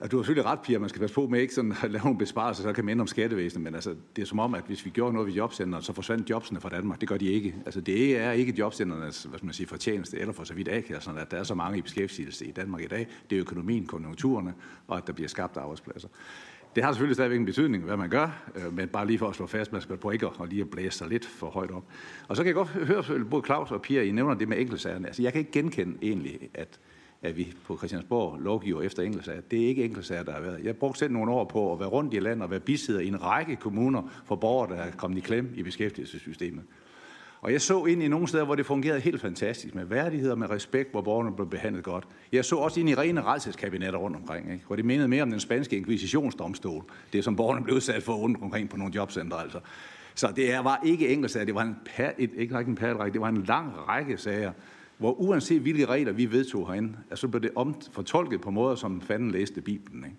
at 0.00 0.10
du 0.10 0.16
har 0.16 0.22
selvfølgelig 0.22 0.50
ret, 0.50 0.60
Pia, 0.60 0.78
man 0.78 0.88
skal 0.88 1.00
passe 1.00 1.14
på 1.14 1.26
med 1.26 1.40
ikke 1.40 1.54
sådan 1.54 1.74
at 1.82 1.90
lave 1.90 2.02
nogle 2.04 2.18
besparelser, 2.18 2.62
så 2.62 2.72
kan 2.72 2.84
man 2.84 2.92
ende 2.92 3.02
om 3.02 3.06
skattevæsenet, 3.06 3.62
men 3.62 3.74
altså, 3.74 3.94
det 4.16 4.22
er 4.22 4.26
som 4.26 4.38
om, 4.38 4.54
at 4.54 4.64
hvis 4.66 4.84
vi 4.84 4.90
gjorde 4.90 5.12
noget 5.12 5.26
ved 5.26 5.34
jobcenterne, 5.34 5.84
så 5.84 5.92
forsvandt 5.92 6.30
jobsene 6.30 6.60
fra 6.60 6.68
Danmark. 6.68 7.00
Det 7.00 7.08
gør 7.08 7.16
de 7.16 7.26
ikke. 7.26 7.54
Altså, 7.64 7.80
det 7.80 8.18
er 8.18 8.32
ikke 8.32 8.54
jobcenternes 8.58 9.22
hvad 9.22 9.38
skal 9.38 9.46
man 9.46 9.54
sige, 9.54 9.66
fortjeneste, 9.66 10.18
eller 10.18 10.32
for 10.32 10.44
så 10.44 10.54
vidt 10.54 10.68
A-kasserne, 10.68 11.20
at 11.20 11.30
der 11.30 11.36
er 11.36 11.42
så 11.42 11.54
mange 11.54 11.78
i 11.78 11.82
beskæftigelse 11.82 12.46
i 12.46 12.50
Danmark 12.50 12.82
i 12.82 12.86
dag. 12.86 13.08
Det 13.30 13.36
er 13.36 13.40
økonomien, 13.40 13.86
konjunkturerne, 13.86 14.54
og 14.88 14.96
at 14.96 15.06
der 15.06 15.12
bliver 15.12 15.28
skabt 15.28 15.56
arbejdspladser. 15.56 16.08
Det 16.76 16.84
har 16.84 16.92
selvfølgelig 16.92 17.16
stadigvæk 17.16 17.38
en 17.38 17.46
betydning, 17.46 17.84
hvad 17.84 17.96
man 17.96 18.10
gør, 18.10 18.42
øh, 18.56 18.76
men 18.76 18.88
bare 18.88 19.06
lige 19.06 19.18
for 19.18 19.28
at 19.28 19.34
slå 19.34 19.46
fast, 19.46 19.72
man 19.72 19.80
skal 19.80 19.96
på 19.96 20.10
ikke 20.10 20.26
at 20.26 20.48
lige 20.48 20.62
at 20.62 20.70
blæse 20.70 20.98
sig 20.98 21.08
lidt 21.08 21.26
for 21.26 21.46
højt 21.46 21.70
op. 21.70 21.84
Og 22.28 22.36
så 22.36 22.42
kan 22.42 22.46
jeg 22.46 22.54
godt 22.54 22.68
høre, 22.68 23.24
både 23.24 23.46
Claus 23.46 23.70
og 23.70 23.82
Pia, 23.82 24.02
I 24.02 24.10
nævner 24.10 24.34
det 24.34 24.48
med 24.48 24.58
enkeltsagerne. 24.58 25.06
Altså, 25.06 25.22
jeg 25.22 25.32
kan 25.32 25.38
ikke 25.38 25.52
genkende 25.52 25.98
egentlig, 26.02 26.50
at 26.54 26.80
at 27.22 27.36
vi 27.36 27.54
på 27.66 27.76
Christiansborg 27.76 28.38
lovgiver 28.40 28.82
efter 28.82 29.02
enkeltsager. 29.02 29.40
Det 29.40 29.62
er 29.62 29.66
ikke 29.66 29.84
enkeltsager, 29.84 30.22
der 30.22 30.32
har 30.32 30.40
været. 30.40 30.64
Jeg 30.64 30.76
brugte 30.76 30.98
selv 30.98 31.12
nogle 31.12 31.32
år 31.32 31.44
på 31.44 31.72
at 31.72 31.80
være 31.80 31.88
rundt 31.88 32.14
i 32.14 32.18
landet 32.18 32.42
og 32.42 32.50
være 32.50 32.60
bisidder 32.60 33.00
i 33.00 33.08
en 33.08 33.22
række 33.22 33.56
kommuner 33.56 34.02
for 34.24 34.36
borgere, 34.36 34.76
der 34.76 34.82
er 34.82 34.90
kommet 34.90 35.18
i 35.18 35.20
klem 35.20 35.52
i 35.56 35.62
beskæftigelsessystemet. 35.62 36.64
Og 37.40 37.52
jeg 37.52 37.60
så 37.60 37.84
ind 37.84 38.02
i 38.02 38.08
nogle 38.08 38.28
steder, 38.28 38.44
hvor 38.44 38.54
det 38.54 38.66
fungerede 38.66 39.00
helt 39.00 39.20
fantastisk, 39.20 39.74
med 39.74 39.84
værdighed 39.84 40.30
og 40.30 40.38
med 40.38 40.50
respekt, 40.50 40.90
hvor 40.90 41.00
borgerne 41.00 41.36
blev 41.36 41.50
behandlet 41.50 41.84
godt. 41.84 42.04
Jeg 42.32 42.44
så 42.44 42.56
også 42.56 42.80
ind 42.80 42.88
i 42.88 42.94
rene 42.94 43.22
retshedskabinetter 43.22 43.98
rundt 43.98 44.16
omkring, 44.16 44.52
ikke? 44.52 44.64
hvor 44.66 44.76
det 44.76 44.84
mindede 44.84 45.08
mere 45.08 45.22
om 45.22 45.30
den 45.30 45.40
spanske 45.40 45.76
inkvisitionsdomstol, 45.76 46.84
det 47.12 47.24
som 47.24 47.36
borgerne 47.36 47.64
blev 47.64 47.76
udsat 47.76 48.02
for 48.02 48.14
rundt 48.14 48.42
omkring 48.42 48.68
på 48.68 48.76
nogle 48.76 48.94
jobcenter 48.94 49.36
Altså. 49.36 49.60
Så 50.14 50.32
det 50.36 50.64
var 50.64 50.80
ikke 50.84 51.08
enkeltsager, 51.08 51.46
det 51.46 51.54
var 51.54 51.62
en, 51.62 51.76
et, 52.18 52.30
ikke 52.36 52.54
en 52.54 52.74
perlerække, 52.74 53.12
det 53.12 53.20
var 53.20 53.28
en 53.28 53.42
lang 53.42 53.72
række 53.88 54.16
sager, 54.16 54.52
hvor 55.00 55.20
uanset 55.20 55.60
hvilke 55.60 55.86
regler 55.86 56.12
vi 56.12 56.32
vedtog 56.32 56.66
herinde, 56.68 56.96
så 57.14 57.28
blev 57.28 57.42
det 57.42 57.50
om, 57.54 57.74
fortolket 57.92 58.40
på 58.40 58.50
måder, 58.50 58.74
som 58.74 59.00
fanden 59.00 59.30
læste 59.30 59.60
Bibelen. 59.60 60.04
Ikke? 60.04 60.16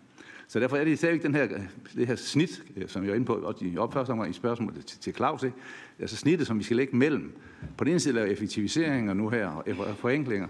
Så 0.47 0.59
derfor 0.59 0.77
er 0.77 0.83
det 0.83 0.97
stadigvæk 0.97 1.23
den 1.23 1.35
her, 1.35 1.47
det 1.95 2.07
her 2.07 2.15
snit, 2.15 2.63
som 2.87 3.03
jeg 3.03 3.11
er 3.11 3.15
inde 3.15 3.25
på 3.25 3.33
også 3.33 3.65
i 3.65 3.77
opførselsomgang 3.77 4.29
i 4.29 4.33
spørgsmålet 4.33 4.85
til, 4.85 4.99
til 4.99 5.13
Claus, 5.15 5.43
ikke? 5.43 5.57
altså 5.99 6.15
snittet, 6.15 6.47
som 6.47 6.59
vi 6.59 6.63
skal 6.63 6.77
lægge 6.77 6.95
mellem. 6.97 7.33
På 7.77 7.83
den 7.83 7.91
ene 7.91 7.99
side 7.99 8.15
lave 8.15 8.29
effektiviseringer 8.29 9.13
nu 9.13 9.29
her, 9.29 9.47
og 9.47 9.97
forenklinger, 9.97 10.47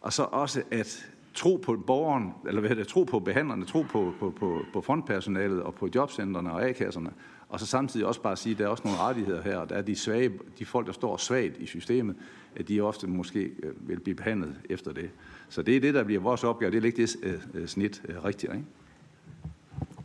og 0.00 0.12
så 0.12 0.22
også 0.22 0.62
at 0.70 1.10
tro 1.34 1.56
på 1.56 1.76
borgeren, 1.86 2.32
eller 2.48 2.60
hvad 2.60 2.76
det, 2.76 2.86
tro 2.86 3.04
på 3.04 3.18
behandlerne, 3.18 3.64
tro 3.64 3.82
på, 3.82 4.14
på, 4.20 4.30
på, 4.30 4.60
på 4.72 4.80
frontpersonalet 4.80 5.62
og 5.62 5.74
på 5.74 5.88
jobcentrene 5.94 6.52
og 6.52 6.68
A-kasserne, 6.68 7.10
og 7.54 7.60
så 7.60 7.66
samtidig 7.66 8.06
også 8.06 8.20
bare 8.20 8.36
sige, 8.36 8.52
at 8.52 8.58
der 8.58 8.64
er 8.64 8.68
også 8.68 8.82
nogle 8.84 8.98
rettigheder 8.98 9.42
her, 9.42 9.56
og 9.56 9.68
der 9.68 9.74
er 9.74 9.82
de, 9.82 9.96
svage, 9.96 10.30
de 10.58 10.66
folk, 10.66 10.86
der 10.86 10.92
står 10.92 11.16
svagt 11.16 11.56
i 11.58 11.66
systemet, 11.66 12.16
at 12.56 12.68
de 12.68 12.80
ofte 12.80 13.06
måske 13.06 13.40
øh, 13.62 13.88
vil 13.88 14.00
blive 14.00 14.14
behandlet 14.14 14.54
efter 14.70 14.92
det. 14.92 15.10
Så 15.48 15.62
det 15.62 15.76
er 15.76 15.80
det, 15.80 15.94
der 15.94 16.04
bliver 16.04 16.20
vores 16.20 16.44
opgave. 16.44 16.70
Det 16.70 16.78
er 16.78 16.84
ikke 16.84 17.02
det 17.02 17.16
øh, 17.22 17.34
øh, 17.54 17.66
snit 17.66 18.02
rigtigt, 18.24 18.52
ikke? 18.52 18.64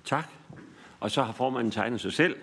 Tak. 0.05 0.27
Og 0.99 1.11
så 1.11 1.23
har 1.23 1.33
formanden 1.33 1.71
tegnet 1.71 2.01
sig 2.01 2.13
selv. 2.13 2.35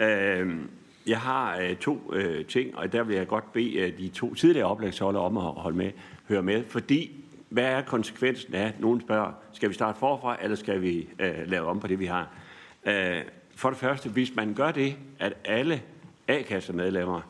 Øhm, 0.00 0.70
jeg 1.06 1.20
har 1.20 1.74
to 1.80 2.12
ting, 2.48 2.76
og 2.76 2.92
der 2.92 3.02
vil 3.02 3.16
jeg 3.16 3.28
godt 3.28 3.52
bede 3.52 3.92
de 3.98 4.08
to 4.08 4.34
tidligere 4.34 4.66
oplægsholdere 4.66 5.22
om 5.22 5.36
at 5.36 5.42
holde 5.42 5.76
med, 5.76 5.90
høre 6.28 6.42
med, 6.42 6.64
fordi 6.64 7.24
hvad 7.48 7.64
er 7.64 7.82
konsekvensen 7.82 8.54
af, 8.54 8.74
nogen 8.78 9.00
spørger, 9.00 9.32
skal 9.52 9.68
vi 9.68 9.74
starte 9.74 9.98
forfra, 9.98 10.36
eller 10.42 10.56
skal 10.56 10.82
vi 10.82 11.08
lave 11.46 11.66
om 11.66 11.80
på 11.80 11.86
det, 11.86 11.98
vi 11.98 12.06
har? 12.06 12.28
For 13.58 13.70
det 13.70 13.78
første, 13.78 14.08
hvis 14.08 14.36
man 14.36 14.54
gør 14.54 14.70
det, 14.70 14.96
at 15.18 15.32
alle 15.44 15.82
A-kassemedlemmer, 16.28 17.20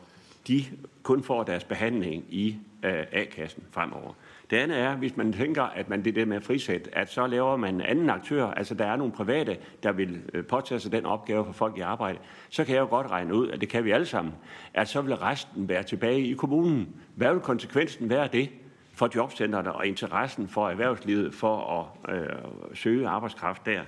de 0.47 0.63
kun 1.03 1.23
får 1.23 1.43
deres 1.43 1.63
behandling 1.63 2.25
i 2.29 2.57
øh, 2.83 3.03
A-kassen 3.11 3.63
fremover. 3.71 4.13
Det 4.49 4.57
andet 4.57 4.77
er, 4.77 4.95
hvis 4.95 5.17
man 5.17 5.33
tænker, 5.33 5.63
at 5.63 5.89
man 5.89 6.05
det 6.05 6.15
der 6.15 6.25
med 6.25 6.41
frisæt, 6.41 6.89
at 6.93 7.11
så 7.11 7.27
laver 7.27 7.57
man 7.57 7.75
en 7.75 7.81
anden 7.81 8.09
aktør, 8.09 8.45
altså 8.45 8.73
der 8.73 8.85
er 8.85 8.95
nogle 8.95 9.13
private, 9.13 9.57
der 9.83 9.91
vil 9.91 10.21
øh, 10.33 10.45
påtage 10.45 10.79
sig 10.79 10.91
den 10.91 11.05
opgave 11.05 11.45
for 11.45 11.51
folk 11.51 11.77
i 11.77 11.81
arbejde, 11.81 12.19
så 12.49 12.63
kan 12.63 12.75
jeg 12.75 12.81
jo 12.81 12.87
godt 12.87 13.11
regne 13.11 13.35
ud, 13.35 13.49
at 13.49 13.61
det 13.61 13.69
kan 13.69 13.85
vi 13.85 13.91
alle 13.91 14.05
sammen, 14.05 14.33
at 14.73 14.87
så 14.87 15.01
vil 15.01 15.15
resten 15.15 15.69
være 15.69 15.83
tilbage 15.83 16.21
i 16.21 16.33
kommunen. 16.33 16.95
Hvad 17.15 17.33
vil 17.33 17.41
konsekvensen 17.41 18.09
være 18.09 18.23
af 18.23 18.29
det 18.29 18.49
for 18.93 19.09
jobcentrene 19.15 19.71
og 19.71 19.87
interessen 19.87 20.47
for 20.47 20.69
erhvervslivet 20.69 21.33
for 21.33 21.89
at 22.07 22.15
øh, 22.15 22.29
søge 22.73 23.07
arbejdskraft 23.07 23.65
der? 23.65 23.81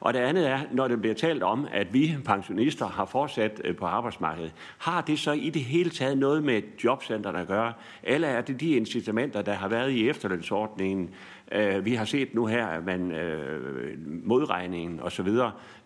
Og 0.00 0.14
det 0.14 0.18
andet 0.18 0.50
er, 0.50 0.60
når 0.72 0.88
det 0.88 1.00
bliver 1.00 1.14
talt 1.14 1.42
om, 1.42 1.66
at 1.72 1.94
vi 1.94 2.16
pensionister 2.24 2.86
har 2.86 3.04
fortsat 3.04 3.60
øh, 3.64 3.76
på 3.76 3.86
arbejdsmarkedet, 3.86 4.52
har 4.78 5.00
det 5.00 5.18
så 5.18 5.32
i 5.32 5.50
det 5.50 5.64
hele 5.64 5.90
taget 5.90 6.18
noget 6.18 6.44
med 6.44 6.62
jobcenterne 6.84 7.38
at 7.38 7.46
gøre? 7.46 7.72
Eller 8.02 8.28
er 8.28 8.40
det 8.40 8.60
de 8.60 8.70
incitamenter, 8.70 9.42
der 9.42 9.52
har 9.52 9.68
været 9.68 9.90
i 9.90 10.08
efterlønsordningen? 10.08 11.10
Øh, 11.52 11.84
vi 11.84 11.94
har 11.94 12.04
set 12.04 12.34
nu 12.34 12.46
her, 12.46 12.66
at 12.66 12.84
man 12.84 13.12
øh, 13.12 13.98
modregningen 14.24 15.00
osv. 15.00 15.28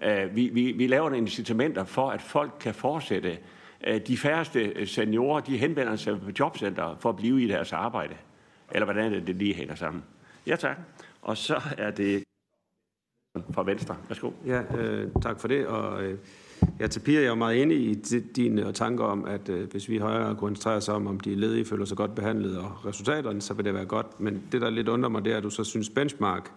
Øh, 0.03 0.37
vi, 0.37 0.49
vi, 0.53 0.73
vi 0.73 0.87
laver 0.87 1.09
nogle 1.09 1.19
incitamenter 1.19 1.85
for, 1.85 2.11
at 2.11 2.23
folk 2.23 2.53
kan 2.61 2.75
fortsætte. 2.75 3.39
Øh, 3.87 4.01
de 4.07 4.17
færreste 4.17 4.87
seniorer, 4.87 5.41
de 5.41 5.59
henvender 5.59 5.97
sig 5.97 6.21
på 6.21 6.31
jobcenter 6.39 6.97
for 7.01 7.09
at 7.09 7.17
blive 7.17 7.43
i 7.43 7.49
deres 7.49 7.73
arbejde. 7.73 8.15
Eller 8.73 8.85
hvordan 8.85 9.13
det, 9.13 9.27
det 9.27 9.37
lige 9.37 9.55
hænger 9.55 9.75
sammen? 9.75 10.03
Ja, 10.47 10.57
tak. 10.57 10.79
Og 11.23 11.37
så 11.37 11.61
er 11.79 11.91
det 11.91 12.25
fra 13.55 13.63
Venstre. 13.63 13.97
Værsgo. 14.09 14.31
Ja, 14.47 14.63
øh, 14.79 15.09
tak 15.23 15.41
for 15.41 15.49
det. 15.49 15.67
Og, 15.67 16.03
øh, 16.03 16.19
ja, 16.81 16.87
til 16.87 17.01
Pia, 17.01 17.21
jeg 17.21 17.29
er 17.29 17.35
meget 17.35 17.63
enig 17.63 17.79
i 17.79 17.95
dine 18.37 18.73
tanker 18.73 19.05
om, 19.05 19.25
at 19.25 19.49
øh, 19.49 19.71
hvis 19.71 19.89
vi 19.89 19.99
højere 19.99 20.37
koncentrerer 20.37 20.77
os 20.77 20.89
om, 20.89 21.07
om 21.07 21.21
de 21.21 21.35
ledige 21.35 21.65
føler 21.65 21.85
sig 21.85 21.97
godt 21.97 22.15
behandlet 22.15 22.59
og 22.59 22.87
resultaterne, 22.87 23.41
så 23.41 23.55
vil 23.55 23.65
det 23.65 23.75
være 23.75 23.85
godt. 23.85 24.21
Men 24.21 24.43
det, 24.53 24.61
der 24.61 24.71
lidt 24.71 24.89
undrer 24.89 25.09
mig, 25.09 25.25
det 25.25 25.33
er, 25.33 25.37
at 25.37 25.43
du 25.43 25.51
så 25.51 25.65
synes, 25.65 25.91
benchmark 25.91 26.53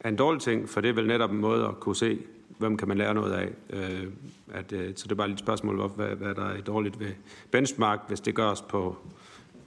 er 0.00 0.08
en 0.08 0.16
dårlig 0.16 0.42
ting, 0.42 0.68
for 0.68 0.80
det 0.80 0.88
er 0.90 0.94
vel 0.94 1.06
netop 1.06 1.30
en 1.30 1.38
måde 1.38 1.64
at 1.64 1.80
kunne 1.80 1.96
se, 1.96 2.18
hvem 2.58 2.76
kan 2.76 2.88
man 2.88 2.98
lære 2.98 3.14
noget 3.14 3.32
af. 3.32 3.48
Øh, 3.70 4.06
at, 4.52 4.72
øh, 4.72 4.92
så 4.96 5.04
det 5.04 5.12
er 5.12 5.16
bare 5.16 5.30
et 5.30 5.38
spørgsmål, 5.38 5.90
hvad, 5.96 6.06
hvad 6.06 6.34
der 6.34 6.44
er 6.44 6.60
dårligt 6.60 7.00
ved 7.00 7.10
benchmark, 7.50 8.00
hvis 8.08 8.20
det 8.20 8.34
gøres 8.34 8.62
på 8.62 8.96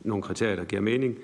nogle 0.01 0.23
kriterier, 0.23 0.55
der 0.55 0.63
giver 0.63 0.81
mening. 0.81 1.17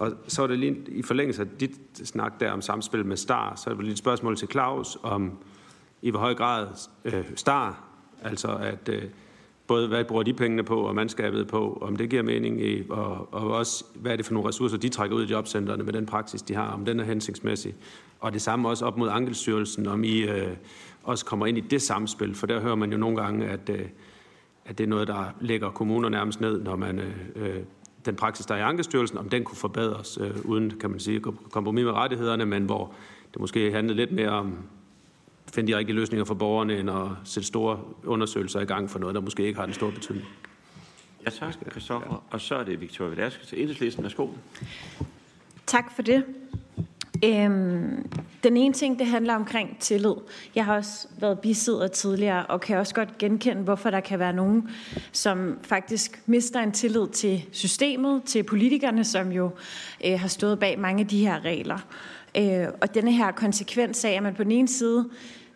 Og 0.00 0.12
så 0.28 0.42
er 0.42 0.46
det 0.46 0.58
lige 0.58 0.76
i 0.88 1.02
forlængelse 1.02 1.42
af 1.42 1.48
dit 1.60 1.70
snak 1.94 2.40
der 2.40 2.50
om 2.50 2.62
samspil 2.62 3.06
med 3.06 3.16
Star, 3.16 3.54
så 3.56 3.70
er 3.70 3.74
det 3.74 3.84
lige 3.84 3.92
et 3.92 3.98
spørgsmål 3.98 4.36
til 4.36 4.48
Claus 4.48 4.98
om 5.02 5.38
i 6.02 6.10
hvor 6.10 6.20
høj 6.20 6.34
grad 6.34 6.66
øh, 7.04 7.24
Star, 7.36 7.84
altså 8.22 8.48
at 8.48 8.88
øh, 8.88 9.02
både 9.66 9.88
hvad 9.88 10.04
bruger 10.04 10.22
de 10.22 10.32
pengene 10.32 10.62
på 10.62 10.80
og 10.80 10.94
mandskabet 10.94 11.48
på, 11.48 11.78
om 11.82 11.96
det 11.96 12.10
giver 12.10 12.22
mening, 12.22 12.62
i, 12.62 12.82
og, 12.90 13.34
og 13.34 13.50
også 13.50 13.84
hvad 13.94 14.12
er 14.12 14.16
det 14.16 14.26
for 14.26 14.32
nogle 14.32 14.48
ressourcer, 14.48 14.76
de 14.76 14.88
trækker 14.88 15.16
ud 15.16 15.26
i 15.26 15.30
jobcentrene 15.30 15.84
med 15.84 15.92
den 15.92 16.06
praksis, 16.06 16.42
de 16.42 16.54
har, 16.54 16.72
om 16.72 16.84
den 16.84 17.00
er 17.00 17.04
hensigtsmæssig. 17.04 17.74
Og 18.20 18.32
det 18.32 18.42
samme 18.42 18.68
også 18.68 18.84
op 18.84 18.96
mod 18.96 19.08
Ankelstyrelsen, 19.08 19.86
om 19.86 20.04
I 20.04 20.20
øh, 20.20 20.56
også 21.02 21.24
kommer 21.24 21.46
ind 21.46 21.58
i 21.58 21.60
det 21.60 21.82
samspil, 21.82 22.34
for 22.34 22.46
der 22.46 22.60
hører 22.60 22.74
man 22.74 22.92
jo 22.92 22.98
nogle 22.98 23.22
gange, 23.22 23.46
at, 23.46 23.70
øh, 23.70 23.86
at 24.64 24.78
det 24.78 24.84
er 24.84 24.88
noget, 24.88 25.08
der 25.08 25.24
lægger 25.40 25.70
kommuner 25.70 26.08
nærmest 26.08 26.40
ned, 26.40 26.62
når 26.62 26.76
man 26.76 26.98
øh, 26.98 27.16
øh 27.36 27.62
den 28.06 28.16
praksis, 28.16 28.46
der 28.46 28.54
er 28.54 28.58
i 28.58 28.62
Ankestyrelsen, 28.62 29.18
om 29.18 29.28
den 29.28 29.44
kunne 29.44 29.56
forbedres, 29.56 30.18
øh, 30.20 30.44
uden, 30.44 30.70
kan 30.70 30.90
man 30.90 31.00
sige, 31.00 31.20
kompromis 31.50 31.84
med 31.84 31.92
rettighederne, 31.92 32.46
men 32.46 32.64
hvor 32.64 32.92
det 33.32 33.40
måske 33.40 33.72
handlede 33.72 33.96
lidt 33.96 34.12
mere 34.12 34.30
om 34.30 34.58
at 35.46 35.54
finde 35.54 35.72
de 35.72 35.78
rigtige 35.78 35.96
løsninger 35.96 36.24
for 36.24 36.34
borgerne, 36.34 36.78
end 36.78 36.90
at 36.90 37.06
sætte 37.24 37.46
store 37.46 37.80
undersøgelser 38.04 38.60
i 38.60 38.64
gang 38.64 38.90
for 38.90 38.98
noget, 38.98 39.14
der 39.14 39.20
måske 39.20 39.46
ikke 39.46 39.58
har 39.58 39.66
den 39.66 39.74
store 39.74 39.92
betydning. 39.92 40.26
Ja, 41.24 41.30
tak, 41.30 41.54
Christoffer. 41.70 42.24
Og 42.30 42.40
så 42.40 42.54
er 42.54 42.64
det 42.64 42.80
Victoria 42.80 43.10
Velasquez 43.10 43.48
til 43.48 43.60
Enhedslisten. 43.62 44.02
Værsgo. 44.02 44.28
Tak 45.66 45.92
for 45.94 46.02
det. 46.02 46.24
Øhm, 47.24 48.08
Den 48.42 48.56
ene 48.56 48.74
ting, 48.74 48.98
det 48.98 49.06
handler 49.06 49.34
omkring 49.34 49.76
tillid. 49.80 50.14
Jeg 50.54 50.64
har 50.64 50.76
også 50.76 51.08
været 51.20 51.40
bisidder 51.40 51.88
tidligere, 51.88 52.46
og 52.46 52.60
kan 52.60 52.78
også 52.78 52.94
godt 52.94 53.18
genkende, 53.18 53.62
hvorfor 53.62 53.90
der 53.90 54.00
kan 54.00 54.18
være 54.18 54.32
nogen, 54.32 54.70
som 55.12 55.58
faktisk 55.62 56.22
mister 56.26 56.60
en 56.60 56.72
tillid 56.72 57.08
til 57.08 57.44
systemet, 57.52 58.22
til 58.24 58.42
politikerne, 58.42 59.04
som 59.04 59.32
jo 59.32 59.50
øh, 60.04 60.20
har 60.20 60.28
stået 60.28 60.58
bag 60.58 60.78
mange 60.78 61.00
af 61.00 61.06
de 61.06 61.26
her 61.26 61.44
regler. 61.44 61.78
Øh, 62.36 62.66
og 62.80 62.94
denne 62.94 63.12
her 63.12 63.30
konsekvens 63.32 64.04
af, 64.04 64.10
at 64.10 64.22
man 64.22 64.34
på 64.34 64.44
den 64.44 64.52
ene 64.52 64.68
side 64.68 65.08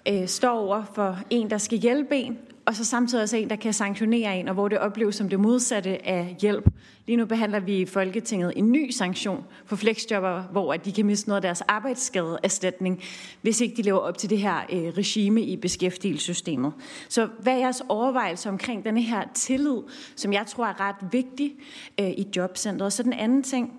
øh, 0.09 0.29
står 0.29 0.59
over 0.59 0.83
for 0.95 1.19
en, 1.31 1.51
der 1.51 1.59
skal 1.59 1.79
hjælpe 1.79 2.17
en, 2.17 2.39
og 2.67 2.75
så 2.75 2.85
samtidig 2.85 3.23
også 3.23 3.37
en, 3.37 3.51
der 3.51 3.57
kan 3.57 3.73
sanktionere 3.73 4.39
en, 4.39 4.49
og 4.49 4.55
hvor 4.55 4.69
det 4.69 4.79
opleves 4.79 5.17
som 5.17 5.29
det 5.29 5.41
modsatte 5.41 6.07
af 6.07 6.37
hjælp. 6.41 6.69
Lige 7.07 7.17
nu 7.17 7.27
behandler 7.27 7.61
vi 7.61 7.77
i 7.77 7.87
Folketinget 7.87 8.53
en 8.57 8.73
ny 8.73 8.91
sanktion 8.91 9.45
for 9.67 9.77
flexjobber, 9.77 10.43
hvor 10.43 10.73
de 10.73 10.93
kan 10.93 11.07
miste 11.07 11.29
noget 11.29 11.37
af 11.37 11.43
deres 11.43 11.61
arbejdsskadeerstatning, 11.61 13.03
hvis 13.43 13.61
ikke 13.61 13.77
de 13.77 13.83
lever 13.83 13.99
op 13.99 14.19
til 14.19 14.31
det 14.31 14.39
her 14.39 14.57
øh, 14.73 14.83
regime 14.83 15.43
i 15.43 15.57
beskæftigelsessystemet. 15.57 16.73
Så 17.09 17.29
hvad 17.41 17.53
er 17.53 17.59
jeres 17.59 17.83
overvejelser 17.89 18.51
omkring 18.51 18.85
denne 18.85 19.03
her 19.03 19.23
tillid, 19.35 19.79
som 20.17 20.33
jeg 20.33 20.47
tror 20.47 20.67
er 20.67 20.81
ret 20.81 21.13
vigtig 21.13 21.53
øh, 22.01 22.11
i 22.11 22.27
jobcentret? 22.37 22.93
Så 22.93 23.03
den 23.03 23.13
anden 23.13 23.43
ting, 23.43 23.73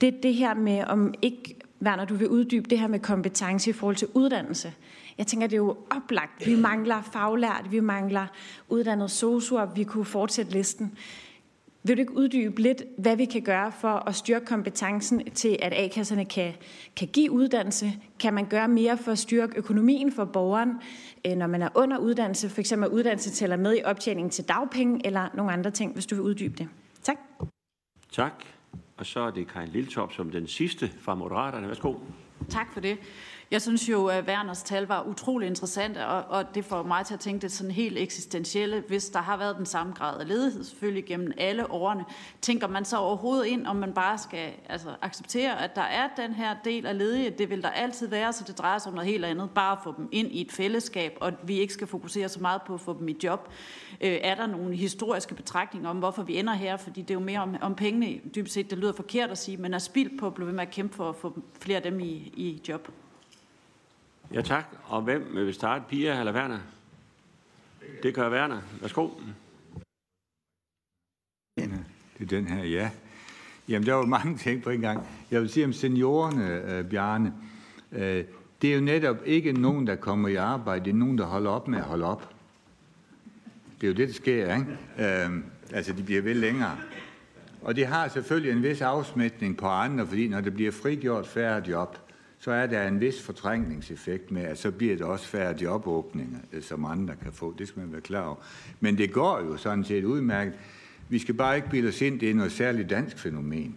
det 0.00 0.14
er 0.14 0.20
det 0.22 0.34
her 0.34 0.54
med, 0.54 0.84
om 0.84 1.14
ikke, 1.22 1.56
Werner, 1.82 2.04
du 2.04 2.14
vil 2.14 2.28
uddybe 2.28 2.70
det 2.70 2.78
her 2.78 2.88
med 2.88 3.00
kompetence 3.00 3.70
i 3.70 3.72
forhold 3.72 3.96
til 3.96 4.08
uddannelse. 4.14 4.72
Jeg 5.18 5.26
tænker, 5.26 5.46
det 5.46 5.54
er 5.54 5.62
jo 5.62 5.76
oplagt. 5.90 6.46
Vi 6.46 6.54
mangler 6.54 7.02
faglært, 7.02 7.66
vi 7.70 7.80
mangler 7.80 8.26
uddannet 8.68 9.10
sosuer, 9.10 9.66
vi 9.74 9.84
kunne 9.84 10.04
fortsætte 10.04 10.52
listen. 10.52 10.98
Vil 11.82 11.96
du 11.96 12.00
ikke 12.00 12.16
uddybe 12.16 12.62
lidt, 12.62 12.82
hvad 12.98 13.16
vi 13.16 13.24
kan 13.24 13.42
gøre 13.42 13.72
for 13.72 13.88
at 13.88 14.14
styrke 14.14 14.46
kompetencen 14.46 15.30
til, 15.30 15.56
at 15.62 15.72
A-kasserne 15.72 16.24
kan, 16.24 16.52
kan 16.96 17.08
give 17.08 17.30
uddannelse? 17.30 17.92
Kan 18.20 18.34
man 18.34 18.46
gøre 18.46 18.68
mere 18.68 18.98
for 18.98 19.12
at 19.12 19.18
styrke 19.18 19.58
økonomien 19.58 20.12
for 20.12 20.24
borgeren, 20.24 20.72
øh, 21.26 21.36
når 21.36 21.46
man 21.46 21.62
er 21.62 21.68
under 21.74 21.98
uddannelse? 21.98 22.48
For 22.48 22.60
eksempel 22.60 22.88
uddannelse 22.88 23.30
tæller 23.30 23.56
med 23.56 23.76
i 23.76 23.80
optjeningen 23.84 24.30
til 24.30 24.44
dagpenge 24.44 25.06
eller 25.06 25.28
nogle 25.34 25.52
andre 25.52 25.70
ting, 25.70 25.92
hvis 25.92 26.06
du 26.06 26.14
vil 26.14 26.24
uddybe 26.24 26.56
det. 26.58 26.68
Tak. 27.02 27.16
Tak. 28.12 28.32
Og 28.96 29.06
så 29.06 29.20
er 29.20 29.30
det 29.30 29.48
Karin 29.48 29.68
Liltop 29.68 30.12
som 30.12 30.30
den 30.30 30.46
sidste 30.46 30.90
fra 31.00 31.14
Moderaterne. 31.14 31.68
Værsgo. 31.68 31.94
Tak 32.48 32.72
for 32.72 32.80
det. 32.80 32.98
Jeg 33.50 33.62
synes 33.62 33.88
jo, 33.88 34.06
at 34.06 34.24
Werners 34.24 34.62
tal 34.62 34.86
var 34.86 35.02
utrolig 35.02 35.46
interessant, 35.46 35.96
og, 35.96 36.24
og 36.24 36.54
det 36.54 36.64
får 36.64 36.82
mig 36.82 37.06
til 37.06 37.14
at 37.14 37.20
tænke 37.20 37.42
det 37.42 37.52
sådan 37.52 37.70
helt 37.70 37.98
eksistentielle. 37.98 38.84
Hvis 38.88 39.08
der 39.08 39.18
har 39.18 39.36
været 39.36 39.56
den 39.56 39.66
samme 39.66 39.92
grad 39.92 40.20
af 40.20 40.28
ledighed 40.28 40.64
selvfølgelig 40.64 41.04
gennem 41.04 41.32
alle 41.38 41.70
årene, 41.70 42.04
tænker 42.40 42.68
man 42.68 42.84
så 42.84 42.96
overhovedet 42.96 43.46
ind, 43.46 43.66
om 43.66 43.76
man 43.76 43.92
bare 43.92 44.18
skal 44.18 44.50
altså, 44.68 44.88
acceptere, 45.02 45.62
at 45.64 45.76
der 45.76 45.82
er 45.82 46.08
den 46.16 46.32
her 46.32 46.56
del 46.64 46.86
af 46.86 46.98
ledige. 46.98 47.30
Det 47.30 47.50
vil 47.50 47.62
der 47.62 47.70
altid 47.70 48.08
være, 48.08 48.32
så 48.32 48.44
det 48.46 48.58
drejer 48.58 48.78
sig 48.78 48.90
om 48.90 48.94
noget 48.94 49.10
helt 49.10 49.24
andet. 49.24 49.50
Bare 49.50 49.72
at 49.72 49.78
få 49.84 49.94
dem 49.96 50.08
ind 50.12 50.32
i 50.32 50.40
et 50.40 50.52
fællesskab, 50.52 51.16
og 51.20 51.32
vi 51.42 51.58
ikke 51.58 51.74
skal 51.74 51.86
fokusere 51.86 52.28
så 52.28 52.40
meget 52.40 52.62
på 52.62 52.74
at 52.74 52.80
få 52.80 52.98
dem 52.98 53.08
i 53.08 53.16
job. 53.24 53.48
Øh, 54.00 54.18
er 54.22 54.34
der 54.34 54.46
nogle 54.46 54.76
historiske 54.76 55.34
betragtninger 55.34 55.90
om, 55.90 55.98
hvorfor 55.98 56.22
vi 56.22 56.38
ender 56.38 56.52
her? 56.52 56.76
Fordi 56.76 57.02
det 57.02 57.10
er 57.10 57.14
jo 57.14 57.20
mere 57.20 57.40
om, 57.40 57.56
om 57.60 57.74
pengene, 57.74 58.20
dybest 58.34 58.54
set. 58.54 58.70
Det 58.70 58.78
lyder 58.78 58.92
forkert 58.92 59.30
at 59.30 59.38
sige, 59.38 59.56
men 59.56 59.74
er 59.74 59.78
spild 59.78 60.18
på 60.18 60.26
at 60.26 60.34
blive 60.34 60.46
ved 60.46 60.54
med 60.54 60.62
at 60.62 60.70
kæmpe 60.70 60.94
for 60.94 61.08
at 61.08 61.16
få 61.16 61.38
flere 61.60 61.76
af 61.76 61.82
dem 61.82 62.00
i, 62.00 62.12
i 62.36 62.62
job. 62.68 62.88
Ja, 64.32 64.42
tak. 64.42 64.64
Og 64.84 65.02
hvem 65.02 65.28
vil 65.34 65.54
starte? 65.54 65.84
Pia 65.88 66.18
eller 66.18 66.34
Werner? 66.34 66.58
Det 68.02 68.14
gør 68.14 68.30
Werner. 68.30 68.60
Værsgo. 68.80 69.08
Det 72.18 72.24
er 72.24 72.26
den 72.26 72.46
her, 72.46 72.64
ja. 72.64 72.90
Jamen, 73.68 73.86
der 73.86 73.94
var 73.94 74.06
mange 74.06 74.36
ting 74.36 74.62
på 74.62 74.70
en 74.70 74.80
gang. 74.80 75.06
Jeg 75.30 75.40
vil 75.40 75.48
sige 75.48 75.64
om 75.64 75.72
seniorerne, 75.72 76.72
øh, 76.72 76.84
Bjarne. 76.84 77.32
Øh, 77.92 78.24
det 78.62 78.70
er 78.70 78.74
jo 78.74 78.80
netop 78.80 79.16
ikke 79.26 79.52
nogen, 79.52 79.86
der 79.86 79.96
kommer 79.96 80.28
i 80.28 80.34
arbejde. 80.34 80.84
Det 80.84 80.90
er 80.90 80.94
nogen, 80.94 81.18
der 81.18 81.24
holder 81.24 81.50
op 81.50 81.68
med 81.68 81.78
at 81.78 81.84
holde 81.84 82.04
op. 82.04 82.34
Det 83.80 83.86
er 83.86 83.88
jo 83.88 83.96
det, 83.96 84.08
der 84.08 84.14
sker, 84.14 84.54
ikke? 84.54 85.24
Øh, 85.24 85.30
altså, 85.72 85.92
de 85.92 86.02
bliver 86.02 86.22
vel 86.22 86.36
længere. 86.36 86.76
Og 87.62 87.76
det 87.76 87.86
har 87.86 88.08
selvfølgelig 88.08 88.52
en 88.52 88.62
vis 88.62 88.80
afsmætning 88.80 89.56
på 89.56 89.66
andre, 89.66 90.06
fordi 90.06 90.28
når 90.28 90.40
det 90.40 90.54
bliver 90.54 90.72
frigjort 90.72 91.26
færre 91.26 91.62
job, 91.68 91.98
så 92.38 92.50
er 92.50 92.66
der 92.66 92.88
en 92.88 93.00
vis 93.00 93.22
fortrængningseffekt 93.22 94.30
med, 94.30 94.42
at 94.42 94.58
så 94.58 94.70
bliver 94.70 94.96
det 94.96 95.06
også 95.06 95.26
færre 95.26 95.54
jobåbninger, 95.62 96.38
øh, 96.52 96.62
som 96.62 96.84
andre 96.84 97.14
kan 97.22 97.32
få. 97.32 97.54
Det 97.58 97.68
skal 97.68 97.80
man 97.80 97.92
være 97.92 98.00
klar 98.00 98.26
over. 98.26 98.36
Men 98.80 98.98
det 98.98 99.12
går 99.12 99.40
jo 99.40 99.56
sådan 99.56 99.84
set 99.84 100.04
udmærket. 100.04 100.54
Vi 101.08 101.18
skal 101.18 101.34
bare 101.34 101.56
ikke 101.56 101.70
bilde 101.70 101.88
os 101.88 102.00
ind, 102.00 102.20
det 102.20 102.30
er 102.30 102.34
noget 102.34 102.52
særligt 102.52 102.90
dansk 102.90 103.18
fænomen. 103.18 103.76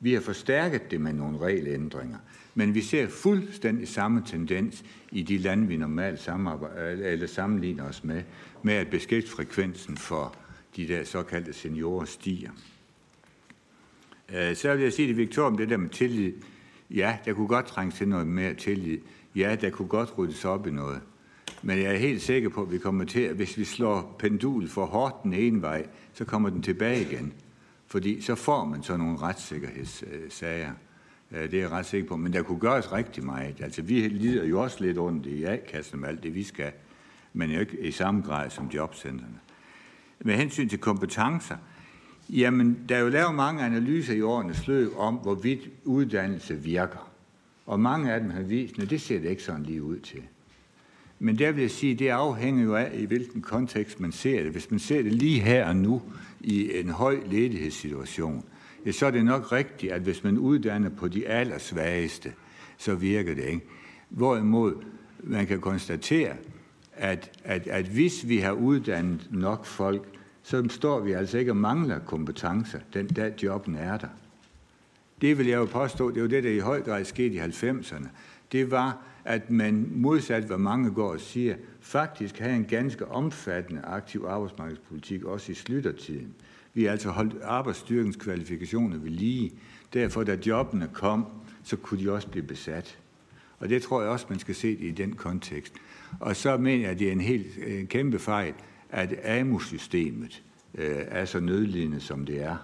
Vi 0.00 0.14
har 0.14 0.20
forstærket 0.20 0.90
det 0.90 1.00
med 1.00 1.12
nogle 1.12 1.38
regelændringer. 1.38 2.18
Men 2.54 2.74
vi 2.74 2.80
ser 2.80 3.08
fuldstændig 3.08 3.88
samme 3.88 4.22
tendens 4.26 4.84
i 5.12 5.22
de 5.22 5.38
lande, 5.38 5.68
vi 5.68 5.76
normalt 5.76 6.28
øh, 6.28 6.98
eller 7.12 7.26
sammenligner 7.26 7.84
os 7.84 8.04
med, 8.04 8.22
med 8.62 8.74
at 8.74 8.90
beskæftigelsesfrekvensen 8.90 9.96
for 9.96 10.36
de 10.76 10.88
der 10.88 11.04
såkaldte 11.04 11.52
seniorer 11.52 12.04
stiger. 12.04 12.50
Øh, 14.34 14.56
så 14.56 14.74
vil 14.74 14.82
jeg 14.82 14.92
sige 14.92 15.08
til 15.08 15.16
Victor 15.16 15.42
om 15.42 15.56
det 15.56 15.68
der 15.68 15.76
med 15.76 15.88
tillid. 15.88 16.32
Ja, 16.90 17.18
der 17.24 17.32
kunne 17.32 17.48
godt 17.48 17.66
trænge 17.66 17.92
til 17.92 18.08
noget 18.08 18.26
mere 18.26 18.54
tillid. 18.54 18.98
Ja, 19.34 19.56
der 19.60 19.70
kunne 19.70 19.88
godt 19.88 20.18
ryddes 20.18 20.44
op 20.44 20.66
i 20.66 20.70
noget. 20.70 21.00
Men 21.62 21.78
jeg 21.78 21.94
er 21.94 21.98
helt 21.98 22.22
sikker 22.22 22.48
på, 22.48 22.62
at 22.62 22.72
vi 22.72 22.78
kommer 22.78 23.04
til, 23.04 23.20
at 23.20 23.36
hvis 23.36 23.58
vi 23.58 23.64
slår 23.64 24.16
pendul 24.18 24.68
for 24.68 24.86
hårdt 24.86 25.22
den 25.22 25.32
ene 25.32 25.62
vej, 25.62 25.86
så 26.12 26.24
kommer 26.24 26.50
den 26.50 26.62
tilbage 26.62 27.00
igen. 27.00 27.32
Fordi 27.86 28.20
så 28.20 28.34
får 28.34 28.64
man 28.64 28.82
så 28.82 28.96
nogle 28.96 29.18
retssikkerhedssager. 29.18 30.72
Det 31.30 31.54
er 31.54 31.58
jeg 31.58 31.70
ret 31.70 31.86
sikker 31.86 32.08
på. 32.08 32.16
Men 32.16 32.32
der 32.32 32.42
kunne 32.42 32.58
gøres 32.58 32.92
rigtig 32.92 33.24
meget. 33.24 33.60
Altså, 33.60 33.82
vi 33.82 34.00
lider 34.08 34.44
jo 34.44 34.62
også 34.62 34.84
lidt 34.84 34.98
ondt 34.98 35.26
i 35.26 35.44
A-kassen 35.44 36.00
med 36.00 36.08
alt 36.08 36.22
det, 36.22 36.34
vi 36.34 36.42
skal. 36.42 36.72
Men 37.32 37.50
jo 37.50 37.60
ikke 37.60 37.80
i 37.80 37.90
samme 37.90 38.22
grad 38.22 38.50
som 38.50 38.66
jobcentrene. 38.66 39.38
Med 40.20 40.34
hensyn 40.34 40.68
til 40.68 40.78
kompetencer, 40.78 41.56
Jamen, 42.30 42.78
der 42.88 42.96
er 42.96 43.00
jo 43.00 43.08
lavet 43.08 43.34
mange 43.34 43.62
analyser 43.62 44.14
i 44.14 44.20
årenes 44.20 44.66
løb 44.66 44.90
om, 44.96 45.14
hvorvidt 45.14 45.60
uddannelse 45.84 46.54
virker. 46.54 47.10
Og 47.66 47.80
mange 47.80 48.12
af 48.12 48.20
dem 48.20 48.30
har 48.30 48.42
vist, 48.42 48.78
at 48.78 48.90
det 48.90 49.00
ser 49.00 49.20
det 49.20 49.30
ikke 49.30 49.42
sådan 49.42 49.62
lige 49.62 49.82
ud 49.82 49.98
til. 49.98 50.22
Men 51.18 51.38
der 51.38 51.52
vil 51.52 51.60
jeg 51.60 51.70
sige, 51.70 51.94
det 51.94 52.08
afhænger 52.08 52.64
jo 52.64 52.74
af, 52.74 52.90
i 52.94 53.04
hvilken 53.04 53.42
kontekst 53.42 54.00
man 54.00 54.12
ser 54.12 54.42
det. 54.42 54.52
Hvis 54.52 54.70
man 54.70 54.80
ser 54.80 55.02
det 55.02 55.12
lige 55.12 55.40
her 55.40 55.68
og 55.68 55.76
nu 55.76 56.02
i 56.40 56.78
en 56.78 56.88
høj 56.88 57.18
ledighedssituation, 57.26 58.44
ja, 58.86 58.92
så 58.92 59.06
er 59.06 59.10
det 59.10 59.24
nok 59.24 59.52
rigtigt, 59.52 59.92
at 59.92 60.00
hvis 60.00 60.24
man 60.24 60.38
uddanner 60.38 60.88
på 60.88 61.08
de 61.08 61.26
allersvageste, 61.26 62.32
så 62.78 62.94
virker 62.94 63.34
det 63.34 63.44
ikke. 63.44 63.66
Hvorimod 64.08 64.74
man 65.22 65.46
kan 65.46 65.60
konstatere, 65.60 66.32
at, 66.92 67.30
at, 67.44 67.66
at 67.66 67.84
hvis 67.84 68.28
vi 68.28 68.38
har 68.38 68.52
uddannet 68.52 69.28
nok 69.30 69.66
folk, 69.66 70.17
så 70.48 70.68
står 70.68 71.00
vi 71.00 71.12
altså 71.12 71.38
ikke 71.38 71.52
og 71.52 71.56
mangler 71.56 71.98
kompetencer, 71.98 72.78
den 72.94 73.08
der 73.08 73.30
jobben 73.42 73.74
er 73.74 73.96
der. 73.96 74.08
Det 75.20 75.38
vil 75.38 75.46
jeg 75.46 75.56
jo 75.56 75.64
påstå, 75.64 76.10
det 76.10 76.16
er 76.16 76.20
jo 76.20 76.28
det, 76.28 76.44
der 76.44 76.50
i 76.50 76.58
høj 76.58 76.82
grad 76.82 77.04
skete 77.04 77.34
i 77.34 77.38
90'erne. 77.38 78.08
Det 78.52 78.70
var, 78.70 78.98
at 79.24 79.50
man 79.50 79.88
modsat, 79.90 80.44
hvad 80.44 80.58
mange 80.58 80.90
går 80.90 81.12
og 81.12 81.20
siger, 81.20 81.54
faktisk 81.80 82.38
havde 82.38 82.56
en 82.56 82.64
ganske 82.64 83.08
omfattende 83.08 83.82
aktiv 83.82 84.24
arbejdsmarkedspolitik, 84.28 85.24
også 85.24 85.52
i 85.52 85.54
sluttertiden. 85.54 86.34
Vi 86.74 86.84
har 86.84 86.90
altså 86.90 87.10
holdt 87.10 87.36
arbejdsstyrkens 87.42 88.16
kvalifikationer 88.16 88.98
ved 88.98 89.10
lige. 89.10 89.52
Derfor, 89.92 90.24
da 90.24 90.38
jobbene 90.46 90.88
kom, 90.92 91.26
så 91.64 91.76
kunne 91.76 92.00
de 92.00 92.12
også 92.12 92.28
blive 92.28 92.46
besat. 92.46 92.98
Og 93.58 93.68
det 93.68 93.82
tror 93.82 94.02
jeg 94.02 94.10
også, 94.10 94.26
man 94.28 94.38
skal 94.38 94.54
se 94.54 94.76
det 94.76 94.84
i 94.84 94.90
den 94.90 95.12
kontekst. 95.12 95.74
Og 96.20 96.36
så 96.36 96.56
mener 96.56 96.82
jeg, 96.82 96.90
at 96.90 96.98
det 96.98 97.08
er 97.08 97.12
en 97.12 97.20
helt 97.20 97.46
en 97.66 97.86
kæmpe 97.86 98.18
fejl, 98.18 98.54
at 98.90 99.14
AMU-systemet 99.24 100.42
øh, 100.74 100.96
er 101.08 101.24
så 101.24 101.40
nødlidende, 101.40 102.00
som 102.00 102.26
det 102.26 102.42
er. 102.42 102.56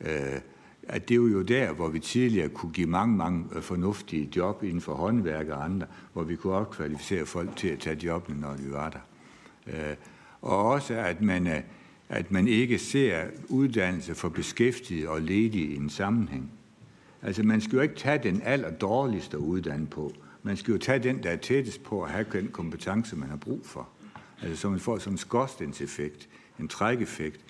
Øh, 0.00 0.40
at 0.82 1.08
det 1.08 1.14
er 1.14 1.18
jo 1.18 1.42
der, 1.42 1.72
hvor 1.72 1.88
vi 1.88 1.98
tidligere 1.98 2.48
kunne 2.48 2.72
give 2.72 2.86
mange, 2.86 3.16
mange 3.16 3.44
øh, 3.54 3.62
fornuftige 3.62 4.30
job 4.36 4.62
inden 4.62 4.80
for 4.80 4.94
håndværk 4.94 5.48
og 5.48 5.64
andre, 5.64 5.86
hvor 6.12 6.22
vi 6.22 6.36
kunne 6.36 6.52
opkvalificere 6.52 7.26
folk 7.26 7.56
til 7.56 7.68
at 7.68 7.78
tage 7.78 8.04
jobbene, 8.04 8.40
når 8.40 8.56
de 8.56 8.72
var 8.72 8.90
der. 8.90 8.98
Øh, 9.66 9.96
og 10.40 10.64
også, 10.64 10.94
at 10.94 11.20
man, 11.22 11.46
øh, 11.46 11.60
at 12.08 12.30
man 12.30 12.48
ikke 12.48 12.78
ser 12.78 13.24
uddannelse 13.48 14.14
for 14.14 14.28
beskæftigede 14.28 15.08
og 15.08 15.20
ledige 15.20 15.66
i 15.66 15.76
en 15.76 15.90
sammenhæng. 15.90 16.52
Altså, 17.22 17.42
man 17.42 17.60
skal 17.60 17.76
jo 17.76 17.82
ikke 17.82 17.94
tage 17.94 18.22
den 18.22 18.42
aller 18.44 18.70
dårligste 18.70 19.36
på. 19.90 20.12
Man 20.42 20.56
skal 20.56 20.72
jo 20.72 20.78
tage 20.78 20.98
den, 20.98 21.22
der 21.22 21.30
er 21.30 21.36
tættest 21.36 21.82
på 21.82 22.02
at 22.02 22.10
have 22.10 22.26
den 22.32 22.48
kompetence, 22.48 23.16
man 23.16 23.28
har 23.28 23.36
brug 23.36 23.60
for. 23.66 23.88
Altså 24.42 24.56
så 24.56 24.70
man 24.70 24.80
får 24.80 24.98
sådan 24.98 25.12
en 25.12 25.18
skorstenseffekt, 25.18 26.28
en 26.60 26.68
trækeffekt, 26.68 27.40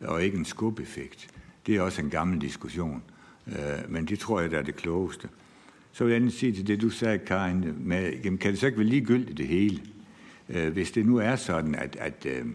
og 0.00 0.24
ikke 0.24 0.38
en 0.38 0.44
skubeffekt. 0.44 1.28
Det 1.66 1.76
er 1.76 1.82
også 1.82 2.02
en 2.02 2.10
gammel 2.10 2.40
diskussion, 2.40 3.02
øh, 3.46 3.92
men 3.92 4.04
det 4.04 4.18
tror 4.18 4.40
jeg, 4.40 4.50
der 4.50 4.58
er 4.58 4.62
det 4.62 4.76
klogeste. 4.76 5.28
Så 5.92 6.04
vil 6.04 6.22
jeg 6.22 6.32
sige 6.32 6.52
til 6.52 6.66
det, 6.66 6.80
du 6.80 6.90
sagde, 6.90 7.18
Karin, 7.18 7.74
med, 7.78 8.12
jamen, 8.24 8.38
kan 8.38 8.50
det 8.50 8.60
så 8.60 8.66
ikke 8.66 8.78
være 8.78 8.88
ligegyldigt 8.88 9.38
det 9.38 9.48
hele? 9.48 9.82
Øh, 10.48 10.72
hvis 10.72 10.90
det 10.90 11.06
nu 11.06 11.16
er 11.16 11.36
sådan, 11.36 11.74
at, 11.74 11.96
at, 11.96 12.26
øh, 12.26 12.46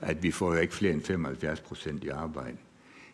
at 0.00 0.22
vi 0.22 0.30
får 0.30 0.54
jo 0.54 0.60
ikke 0.60 0.74
flere 0.74 0.92
end 0.92 1.02
75 1.02 1.60
procent 1.60 2.04
i 2.04 2.08
arbejde, 2.08 2.56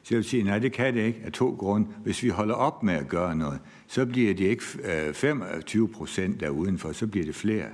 Så 0.03 0.15
jeg 0.15 0.17
vil 0.17 0.25
sige, 0.25 0.43
nej, 0.43 0.59
det 0.59 0.73
kan 0.73 0.95
det 0.95 1.01
ikke 1.07 1.21
af 1.25 1.33
to 1.33 1.57
grunde. 1.59 1.89
Hvis 2.03 2.23
vi 2.23 2.29
holder 2.29 2.55
op 2.55 2.83
med 2.83 2.95
at 2.95 3.09
gøre 3.09 3.37
noget, 3.37 3.61
så 3.87 4.07
bliver 4.07 4.35
det 4.35 4.45
ikke 4.45 4.65
øh, 5.09 5.15
25 5.15 5.89
procent 5.89 6.41
der 6.41 6.49
udenfor, 6.49 6.93
så 6.93 7.07
bliver 7.07 7.27
det 7.27 7.35
flere. 7.35 7.69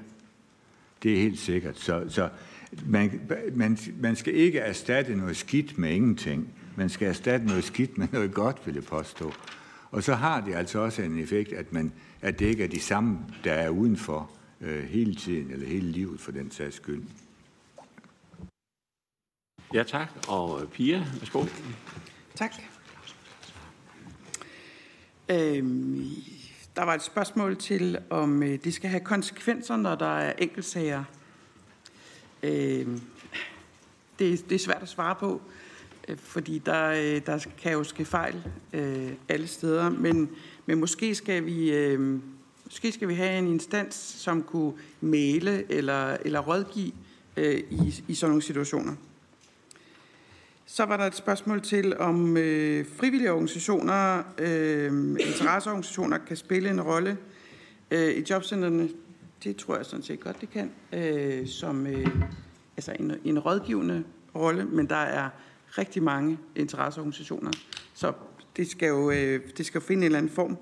Det 1.03 1.13
er 1.13 1.17
helt 1.17 1.39
sikkert. 1.39 1.79
Så, 1.79 2.05
så 2.09 2.29
man, 2.87 3.21
man, 3.55 3.79
man 4.01 4.17
skal 4.17 4.35
ikke 4.35 4.59
erstatte 4.59 5.17
noget 5.17 5.37
skidt 5.37 5.79
med 5.79 5.91
ingenting. 5.91 6.55
Man 6.77 6.89
skal 6.89 7.09
erstatte 7.09 7.47
noget 7.47 7.65
skidt 7.65 7.99
med 7.99 8.09
noget 8.13 8.35
godt, 8.35 8.67
vil 8.67 8.75
jeg 8.75 8.85
påstå. 8.85 9.33
Og 9.91 10.03
så 10.03 10.15
har 10.15 10.41
det 10.41 10.55
altså 10.55 10.79
også 10.79 11.03
en 11.03 11.19
effekt, 11.19 11.53
at, 11.53 11.73
man, 11.73 11.93
at 12.23 12.39
det 12.39 12.47
ikke 12.47 12.65
er 12.65 12.69
de 12.69 12.81
samme, 12.81 13.19
der 13.45 13.53
er 13.53 13.69
udenfor 13.69 14.31
øh, 14.61 14.85
hele 14.85 15.15
tiden, 15.15 15.51
eller 15.51 15.67
hele 15.67 15.91
livet 15.91 16.21
for 16.21 16.33
den 16.33 16.51
sags 16.51 16.77
skyld. 16.77 17.03
Ja, 19.75 19.83
tak. 19.83 20.09
Og 20.29 20.69
Pia, 20.73 21.05
værsgo. 21.19 21.45
Tak. 22.35 22.53
Øhm, 25.31 26.11
der 26.79 26.85
var 26.85 26.95
et 26.95 27.03
spørgsmål 27.03 27.57
til, 27.57 27.99
om 28.11 28.43
øh, 28.43 28.59
det 28.65 28.75
skal 28.75 28.91
have 28.91 29.01
konsekvenser, 29.01 29.77
når 29.77 29.95
der 29.95 30.19
er 30.19 30.33
enkeltsager. 30.39 31.05
Øh, 32.43 32.87
det, 34.19 34.51
det 34.51 34.53
er 34.53 34.59
svært 34.59 34.83
at 34.83 34.89
svare 34.89 35.15
på, 35.15 35.41
øh, 36.09 36.17
fordi 36.19 36.59
der, 36.59 36.89
øh, 36.89 37.27
der 37.27 37.47
kan 37.59 37.73
jo 37.73 37.85
ske 37.85 38.05
fejl 38.05 38.43
øh, 38.73 39.13
alle 39.29 39.47
steder. 39.47 39.89
Men, 39.91 40.31
men 40.67 40.81
måske 40.81 41.15
skal 41.15 41.47
vi... 41.47 41.73
Øh, 41.73 42.21
Måske 42.65 42.93
skal 42.93 43.09
vi 43.09 43.15
have 43.15 43.39
en 43.39 43.47
instans, 43.47 43.95
som 43.95 44.43
kunne 44.43 44.73
male 45.01 45.73
eller, 45.73 46.17
eller 46.25 46.41
rådgive 46.41 46.93
øh, 47.37 47.63
i, 47.71 48.05
i 48.09 48.15
sådan 48.15 48.31
nogle 48.31 48.43
situationer. 48.43 48.95
Så 50.71 50.85
var 50.85 50.97
der 50.97 51.05
et 51.05 51.15
spørgsmål 51.15 51.61
til, 51.61 51.99
om 51.99 52.37
øh, 52.37 52.87
frivillige 52.97 53.33
organisationer, 53.33 54.23
øh, 54.39 55.11
interesseorganisationer 55.11 56.19
kan 56.19 56.37
spille 56.37 56.71
en 56.71 56.81
rolle 56.81 57.19
øh, 57.91 58.09
i 58.09 58.25
jobcentrene. 58.31 58.89
Det 59.45 59.57
tror 59.57 59.77
jeg 59.77 59.87
sådan 59.87 60.03
set 60.03 60.21
godt, 60.21 60.41
det 60.41 60.51
kan. 60.51 60.71
Øh, 60.93 61.47
som 61.47 61.87
øh, 61.87 62.07
altså 62.77 62.93
en, 62.99 63.13
en 63.25 63.39
rådgivende 63.39 64.05
rolle, 64.35 64.65
men 64.65 64.87
der 64.87 64.97
er 64.97 65.31
rigtig 65.79 66.03
mange 66.03 66.39
interesseorganisationer. 66.57 67.51
Så 67.95 68.13
det 68.57 68.71
skal 68.71 68.89
jo 68.89 69.11
øh, 69.11 69.41
det 69.57 69.67
skal 69.67 69.81
finde 69.81 70.01
en 70.01 70.05
eller 70.05 70.19
anden 70.19 70.33
form. 70.33 70.57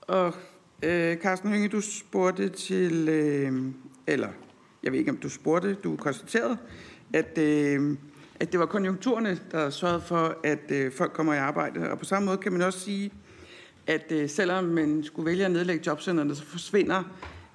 Og 0.00 0.34
øh, 0.82 1.16
Carsten 1.16 1.50
Hynge, 1.50 1.68
du 1.68 1.80
spurgte 1.80 2.48
til, 2.48 3.08
øh, 3.08 3.72
eller 4.06 4.28
jeg 4.82 4.92
ved 4.92 4.98
ikke, 4.98 5.10
om 5.10 5.16
du 5.16 5.28
spurgte, 5.28 5.74
du 5.74 5.96
konstaterede, 5.96 6.58
at, 7.12 7.38
øh, 7.38 7.96
at 8.40 8.52
det 8.52 8.60
var 8.60 8.66
konjunkturerne, 8.66 9.38
der 9.50 9.70
sørgede 9.70 10.00
for, 10.00 10.36
at 10.44 10.70
øh, 10.70 10.92
folk 10.92 11.12
kommer 11.12 11.34
i 11.34 11.38
arbejde. 11.38 11.90
Og 11.90 11.98
på 11.98 12.04
samme 12.04 12.26
måde 12.26 12.38
kan 12.38 12.52
man 12.52 12.62
også 12.62 12.80
sige, 12.80 13.10
at 13.86 14.12
øh, 14.12 14.28
selvom 14.28 14.64
man 14.64 15.04
skulle 15.04 15.26
vælge 15.26 15.44
at 15.44 15.50
nedlægge 15.50 15.82
jobcenterne, 15.86 16.34
så 16.34 16.44
forsvinder 16.44 17.02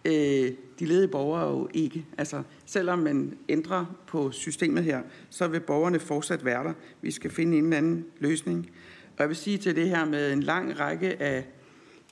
øh, 0.06 0.52
de 0.80 0.86
ledige 0.86 1.08
borgere 1.08 1.50
jo 1.50 1.70
ikke. 1.74 2.06
Altså, 2.18 2.44
selvom 2.66 3.00
man 3.00 3.38
ændrer 3.50 3.86
på 4.08 4.32
systemet 4.32 4.84
her, 4.84 5.02
så 5.30 5.48
vil 5.48 5.60
borgerne 5.60 6.00
fortsat 6.00 6.46
være 6.46 6.64
der. 6.64 6.74
Vi 7.02 7.12
skal 7.12 7.32
finde 7.32 7.58
en 7.58 7.64
eller 7.64 7.78
anden 7.78 8.06
løsning. 8.20 8.70
Og 9.18 9.20
jeg 9.20 9.28
vil 9.28 9.36
sige 9.36 9.58
til 9.58 9.76
det 9.76 9.90
her 9.90 10.06
med 10.06 10.34
en 10.34 10.44
lang 10.44 10.80
række 10.80 11.22
af 11.22 11.46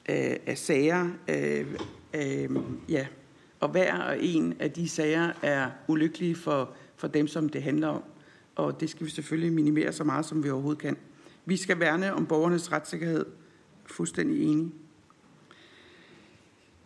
af, 0.05 0.39
af 0.45 0.57
sager. 0.57 1.09
øh, 1.27 1.65
øh, 2.15 2.49
ja, 2.89 3.07
og 3.59 3.69
hver 3.69 3.97
og 3.97 4.18
en 4.19 4.55
af 4.59 4.72
de 4.72 4.89
sager 4.89 5.31
er 5.41 5.69
ulykkelige 5.88 6.35
for, 6.35 6.69
for 7.01 7.07
dem, 7.07 7.27
som 7.27 7.49
det 7.49 7.63
handler 7.63 7.87
om. 7.87 8.03
Og 8.55 8.79
det 8.79 8.89
skal 8.89 9.05
vi 9.05 9.11
selvfølgelig 9.11 9.53
minimere 9.53 9.93
så 9.93 10.03
meget, 10.03 10.25
som 10.25 10.43
vi 10.43 10.49
overhovedet 10.49 10.81
kan. 10.81 10.97
Vi 11.45 11.57
skal 11.57 11.79
værne 11.79 12.13
om 12.13 12.25
borgernes 12.25 12.71
retssikkerhed. 12.71 13.25
Fuldstændig 13.85 14.43
enige. 14.43 14.71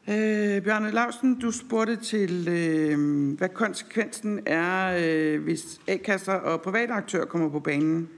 Øh, 0.09 0.63
Bjørne 0.63 0.91
Lausen, 0.91 1.39
du 1.39 1.51
spurgte 1.51 1.95
til, 1.95 2.47
øh, 2.47 3.37
hvad 3.37 3.49
konsekvensen 3.49 4.39
er, 4.45 4.97
øh, 5.03 5.43
hvis 5.43 5.81
A-kasser 5.87 6.33
og 6.33 6.61
private 6.61 6.93
aktører 6.93 7.25
kommer 7.25 7.49
på 7.49 7.59
banen. 7.59 8.09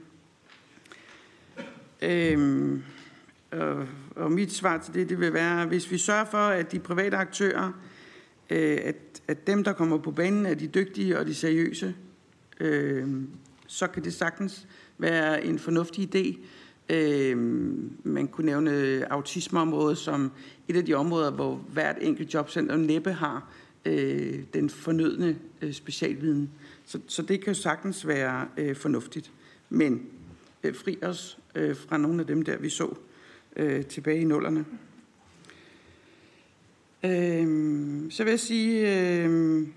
Øh, 2.02 2.80
og, 3.50 3.86
og 4.16 4.32
mit 4.32 4.52
svar 4.52 4.78
til 4.78 4.94
det, 4.94 5.08
det 5.08 5.20
vil 5.20 5.32
være, 5.32 5.66
hvis 5.66 5.90
vi 5.90 5.98
sørger 5.98 6.24
for, 6.24 6.38
at 6.38 6.72
de 6.72 6.78
private 6.78 7.16
aktører, 7.16 7.72
øh, 8.50 8.78
at, 8.84 8.96
at 9.28 9.46
dem, 9.46 9.64
der 9.64 9.72
kommer 9.72 9.98
på 9.98 10.10
banen, 10.10 10.46
er 10.46 10.54
de 10.54 10.66
dygtige 10.66 11.18
og 11.18 11.26
de 11.26 11.34
seriøse, 11.34 11.94
øh, 12.60 13.08
så 13.66 13.86
kan 13.86 14.04
det 14.04 14.14
sagtens 14.14 14.66
være 14.98 15.44
en 15.44 15.58
fornuftig 15.58 16.14
idé. 16.14 16.38
Øh, 16.94 17.38
man 18.04 18.28
kunne 18.28 18.46
nævne 18.46 19.04
autismeområdet 19.12 19.98
som 19.98 20.32
et 20.68 20.76
af 20.76 20.84
de 20.84 20.94
områder, 20.94 21.30
hvor 21.30 21.54
hvert 21.72 21.96
enkelt 22.00 22.34
jobcenter 22.34 22.76
næppe 22.76 23.12
har 23.12 23.52
øh, 23.84 24.38
den 24.54 24.70
fornødne 24.70 25.38
øh, 25.62 25.72
specialviden. 25.72 26.50
Så, 26.84 27.00
så 27.06 27.22
det 27.22 27.44
kan 27.44 27.54
sagtens 27.54 28.06
være 28.06 28.48
øh, 28.56 28.76
fornuftigt. 28.76 29.32
Men 29.68 30.06
øh, 30.64 30.74
fri 30.74 30.98
os 31.02 31.38
øh, 31.54 31.76
fra 31.76 31.98
nogle 31.98 32.20
af 32.20 32.26
dem 32.26 32.42
der, 32.42 32.58
vi 32.58 32.68
så 32.68 32.94
øh, 33.56 33.84
tilbage 33.84 34.20
i 34.20 34.24
nullerne. 34.24 34.64
Øh, 37.04 37.46
så 38.10 38.24
vil 38.24 38.30
jeg 38.30 38.40
sige, 38.40 38.98
øhm, 39.22 39.72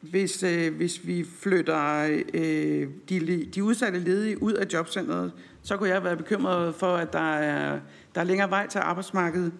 hvis, 0.00 0.42
øh, 0.42 0.74
hvis 0.76 1.06
vi 1.06 1.26
flytter 1.38 2.02
øh, 2.34 2.88
de, 3.08 3.48
de 3.54 3.64
udsatte 3.64 3.98
ledige 3.98 4.42
ud 4.42 4.52
af 4.52 4.66
jobcentret, 4.72 5.32
så 5.62 5.76
kunne 5.76 5.88
jeg 5.88 6.04
være 6.04 6.16
bekymret 6.16 6.74
for, 6.74 6.96
at 6.96 7.12
der 7.12 7.34
er, 7.34 7.80
der 8.14 8.20
er 8.20 8.24
længere 8.24 8.50
vej 8.50 8.66
til 8.66 8.78
arbejdsmarkedet. 8.78 9.52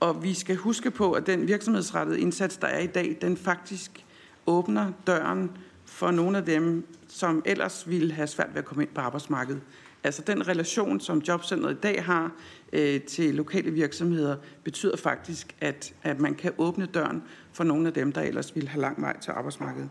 Og 0.00 0.22
vi 0.22 0.34
skal 0.34 0.56
huske 0.56 0.90
på, 0.90 1.12
at 1.12 1.26
den 1.26 1.48
virksomhedsrettede 1.48 2.20
indsats, 2.20 2.56
der 2.56 2.66
er 2.66 2.80
i 2.80 2.86
dag, 2.86 3.18
den 3.20 3.36
faktisk 3.36 4.04
åbner 4.46 4.92
døren 5.06 5.50
for 5.84 6.10
nogle 6.10 6.38
af 6.38 6.44
dem, 6.44 6.86
som 7.08 7.42
ellers 7.44 7.88
ville 7.88 8.12
have 8.12 8.26
svært 8.26 8.48
ved 8.50 8.58
at 8.58 8.64
komme 8.64 8.82
ind 8.82 8.90
på 8.94 9.00
arbejdsmarkedet. 9.00 9.60
Altså 10.04 10.22
den 10.22 10.48
relation, 10.48 11.00
som 11.00 11.18
jobcentret 11.18 11.72
i 11.72 11.80
dag 11.82 12.04
har 12.04 12.32
øh, 12.72 13.02
til 13.02 13.34
lokale 13.34 13.70
virksomheder, 13.70 14.36
betyder 14.64 14.96
faktisk, 14.96 15.56
at, 15.60 15.94
at 16.02 16.20
man 16.20 16.34
kan 16.34 16.52
åbne 16.58 16.86
døren 16.86 17.22
for 17.52 17.64
nogle 17.64 17.88
af 17.88 17.94
dem, 17.94 18.12
der 18.12 18.20
ellers 18.20 18.54
ville 18.54 18.68
have 18.68 18.80
lang 18.80 19.02
vej 19.02 19.20
til 19.20 19.30
arbejdsmarkedet. 19.30 19.88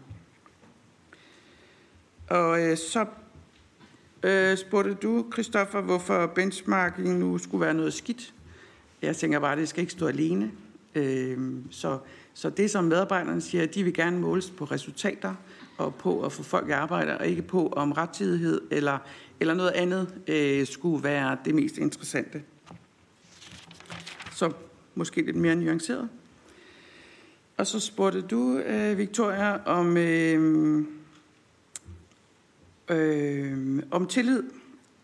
Og 2.30 2.62
øh, 2.62 2.78
så 2.78 3.06
øh, 4.24 4.58
spurgte 4.58 4.94
du, 4.94 5.26
Christoffer, 5.34 5.82
hvorfor 5.82 6.28
benchmarking 6.28 7.20
nu 7.20 7.38
skulle 7.38 7.66
være 7.66 7.74
noget 7.74 7.94
skidt. 7.94 8.34
Jeg 9.02 9.16
tænker 9.16 9.40
bare, 9.40 9.52
at 9.52 9.58
det 9.58 9.70
skal 9.70 9.82
ikke 9.82 9.94
stå 9.94 10.08
alene. 10.08 10.52
Øh, 10.96 11.38
så, 11.72 12.00
så 12.34 12.50
det, 12.50 12.72
som 12.72 12.84
medarbejderne 12.84 13.42
siger, 13.42 13.66
de 13.66 13.84
vil 13.84 13.94
gerne 13.94 14.20
måles 14.20 14.50
på 14.50 14.66
resultater 14.66 15.36
og 15.78 15.96
på 15.96 16.22
at 16.22 16.32
få 16.32 16.44
folk 16.44 16.70
i 16.70 16.72
arbejde, 16.72 17.18
og 17.18 17.28
ikke 17.28 17.42
på 17.42 17.68
om 17.68 17.92
rettidighed 17.92 18.62
eller 18.72 18.98
eller 19.40 19.54
noget 19.54 19.72
andet 19.72 20.14
øh, 20.28 20.68
skulle 20.68 21.04
være 21.04 21.38
det 21.46 21.56
mest 21.56 21.78
interessante. 21.78 22.42
Så 24.38 24.52
måske 24.96 25.22
lidt 25.22 25.36
mere 25.36 25.56
nuanceret. 25.56 26.10
Og 27.58 27.68
så 27.68 27.80
spurgte 27.80 28.22
du, 28.22 28.58
øh, 28.58 28.98
Victoria, 28.98 29.64
om, 29.66 29.98
øh, 29.98 30.84
øh, 32.90 33.84
om 33.92 34.08
tillid. 34.08 34.44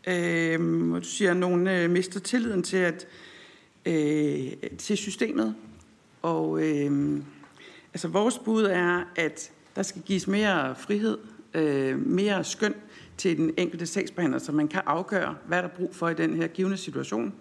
Øh, 0.08 0.60
du 0.96 1.02
siger, 1.04 1.32
at 1.32 1.38
nogen 1.38 1.68
øh, 1.68 1.90
mister 1.90 2.20
tilliden 2.20 2.64
til, 2.64 2.78
at, 2.78 3.08
øh, 3.86 4.54
til 4.78 4.98
systemet. 4.98 5.56
Og 6.22 6.64
øh, 6.64 7.20
altså 7.94 8.08
vores 8.08 8.40
bud 8.40 8.64
er, 8.64 9.04
at 9.16 9.52
der 9.76 9.84
skal 9.84 10.02
gives 10.02 10.28
mere 10.28 10.76
frihed, 10.76 11.18
øh, 11.54 12.08
mere 12.08 12.44
skøn 12.44 12.76
til 13.18 13.38
den 13.38 13.54
enkelte 13.58 13.86
sagsbehandler, 13.86 14.40
så 14.40 14.52
man 14.52 14.68
kan 14.68 14.82
afgøre, 14.86 15.36
hvad 15.48 15.58
der 15.58 15.64
er 15.64 15.76
brug 15.76 15.96
for 15.96 16.10
i 16.10 16.14
den 16.14 16.36
her 16.36 16.48
givende 16.48 16.78
situation, 16.78 17.34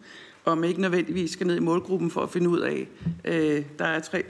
om 0.45 0.65
ikke 0.65 0.81
nødvendigvis 0.81 1.31
skal 1.31 1.47
ned 1.47 1.57
i 1.57 1.61
målgruppen 1.61 2.11
for 2.11 2.21
at 2.21 2.31
finde 2.31 2.49
ud 2.49 2.61
af, 2.61 2.89
øh, 3.25 3.65
der 3.79 3.85
er 3.85 4.01
tre 4.01 4.25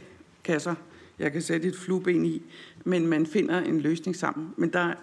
kasser, 0.45 0.75
jeg 1.19 1.33
kan 1.33 1.43
sætte 1.43 1.69
et 1.69 1.77
flueben 1.77 2.25
i, 2.25 2.43
men 2.85 3.07
man 3.07 3.27
finder 3.27 3.59
en 3.59 3.81
løsning 3.81 4.17
sammen. 4.17 4.55
Men 4.57 4.73
der, 4.73 4.95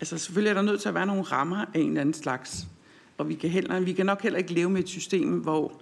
altså 0.00 0.18
selvfølgelig 0.18 0.50
er 0.50 0.54
der 0.54 0.62
nødt 0.62 0.80
til 0.80 0.88
at 0.88 0.94
være 0.94 1.06
nogle 1.06 1.22
rammer 1.22 1.64
af 1.74 1.78
en 1.78 1.88
eller 1.88 2.00
anden 2.00 2.14
slags, 2.14 2.66
og 3.18 3.28
vi 3.28 3.34
kan, 3.34 3.50
heller, 3.50 3.80
vi 3.80 3.92
kan 3.92 4.06
nok 4.06 4.22
heller 4.22 4.38
ikke 4.38 4.52
leve 4.52 4.70
med 4.70 4.80
et 4.80 4.88
system, 4.88 5.28
hvor 5.28 5.72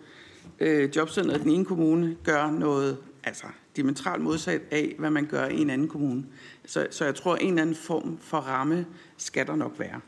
øh, 0.60 0.96
jobcenteret 0.96 1.40
i 1.40 1.42
den 1.42 1.50
ene 1.50 1.64
kommune 1.64 2.16
gør 2.24 2.50
noget 2.50 2.98
altså, 3.24 3.46
diametralt 3.76 4.22
modsat 4.22 4.62
af, 4.70 4.94
hvad 4.98 5.10
man 5.10 5.26
gør 5.26 5.46
i 5.46 5.60
en 5.60 5.70
anden 5.70 5.88
kommune. 5.88 6.24
Så, 6.66 6.86
så 6.90 7.04
jeg 7.04 7.14
tror, 7.14 7.36
en 7.36 7.48
eller 7.48 7.62
anden 7.62 7.76
form 7.76 8.18
for 8.20 8.38
ramme 8.38 8.86
skal 9.16 9.46
der 9.46 9.56
nok 9.56 9.78
være. 9.78 10.00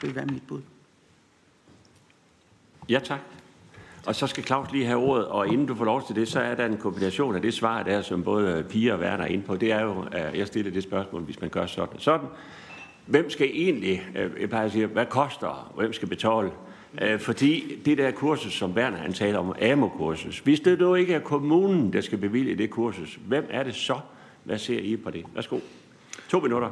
Det 0.00 0.08
vil 0.08 0.14
være 0.14 0.26
mit 0.26 0.42
bud. 0.46 0.60
Ja, 2.88 3.00
tak. 3.04 3.20
Og 4.06 4.14
så 4.14 4.26
skal 4.26 4.44
Claus 4.44 4.72
lige 4.72 4.86
have 4.86 4.98
ordet, 4.98 5.26
og 5.26 5.48
inden 5.48 5.66
du 5.66 5.74
får 5.74 5.84
lov 5.84 6.06
til 6.06 6.16
det, 6.16 6.28
så 6.28 6.40
er 6.40 6.54
der 6.54 6.66
en 6.66 6.76
kombination 6.76 7.36
af 7.36 7.42
det 7.42 7.54
svar, 7.54 7.82
der 7.82 8.02
som 8.02 8.24
både 8.24 8.64
piger 8.68 8.92
og 8.92 9.00
værner 9.00 9.24
er 9.24 9.28
inde 9.28 9.44
på. 9.44 9.56
Det 9.56 9.72
er 9.72 9.82
jo, 9.82 10.04
at 10.12 10.38
jeg 10.38 10.46
stiller 10.46 10.72
det 10.72 10.82
spørgsmål, 10.82 11.22
hvis 11.22 11.40
man 11.40 11.50
gør 11.50 11.66
sådan 11.66 11.98
sådan. 11.98 12.26
hvem 13.06 13.30
skal 13.30 13.50
egentlig, 13.52 14.02
øh, 14.16 14.30
jeg 14.40 14.48
plejer 14.48 14.66
at 14.66 14.72
sige, 14.72 14.86
hvad 14.86 15.06
koster, 15.06 15.72
hvem 15.76 15.92
skal 15.92 16.08
betale? 16.08 16.50
Øh, 17.02 17.20
fordi 17.20 17.78
det 17.84 17.98
der 17.98 18.10
kursus, 18.10 18.52
som 18.52 18.72
Werner 18.72 18.96
han 18.96 19.12
taler 19.12 19.38
om, 19.38 19.54
AMO-kursus, 19.60 20.38
hvis 20.38 20.60
det 20.60 20.78
nu 20.78 20.94
ikke 20.94 21.14
er 21.14 21.20
kommunen, 21.20 21.92
der 21.92 22.00
skal 22.00 22.18
bevilge 22.18 22.56
det 22.56 22.70
kursus, 22.70 23.18
hvem 23.26 23.46
er 23.50 23.62
det 23.62 23.74
så? 23.74 23.98
Hvad 24.44 24.58
ser 24.58 24.78
I 24.78 24.96
på 24.96 25.10
det? 25.10 25.24
Værsgo. 25.34 25.58
To 26.28 26.40
minutter. 26.40 26.70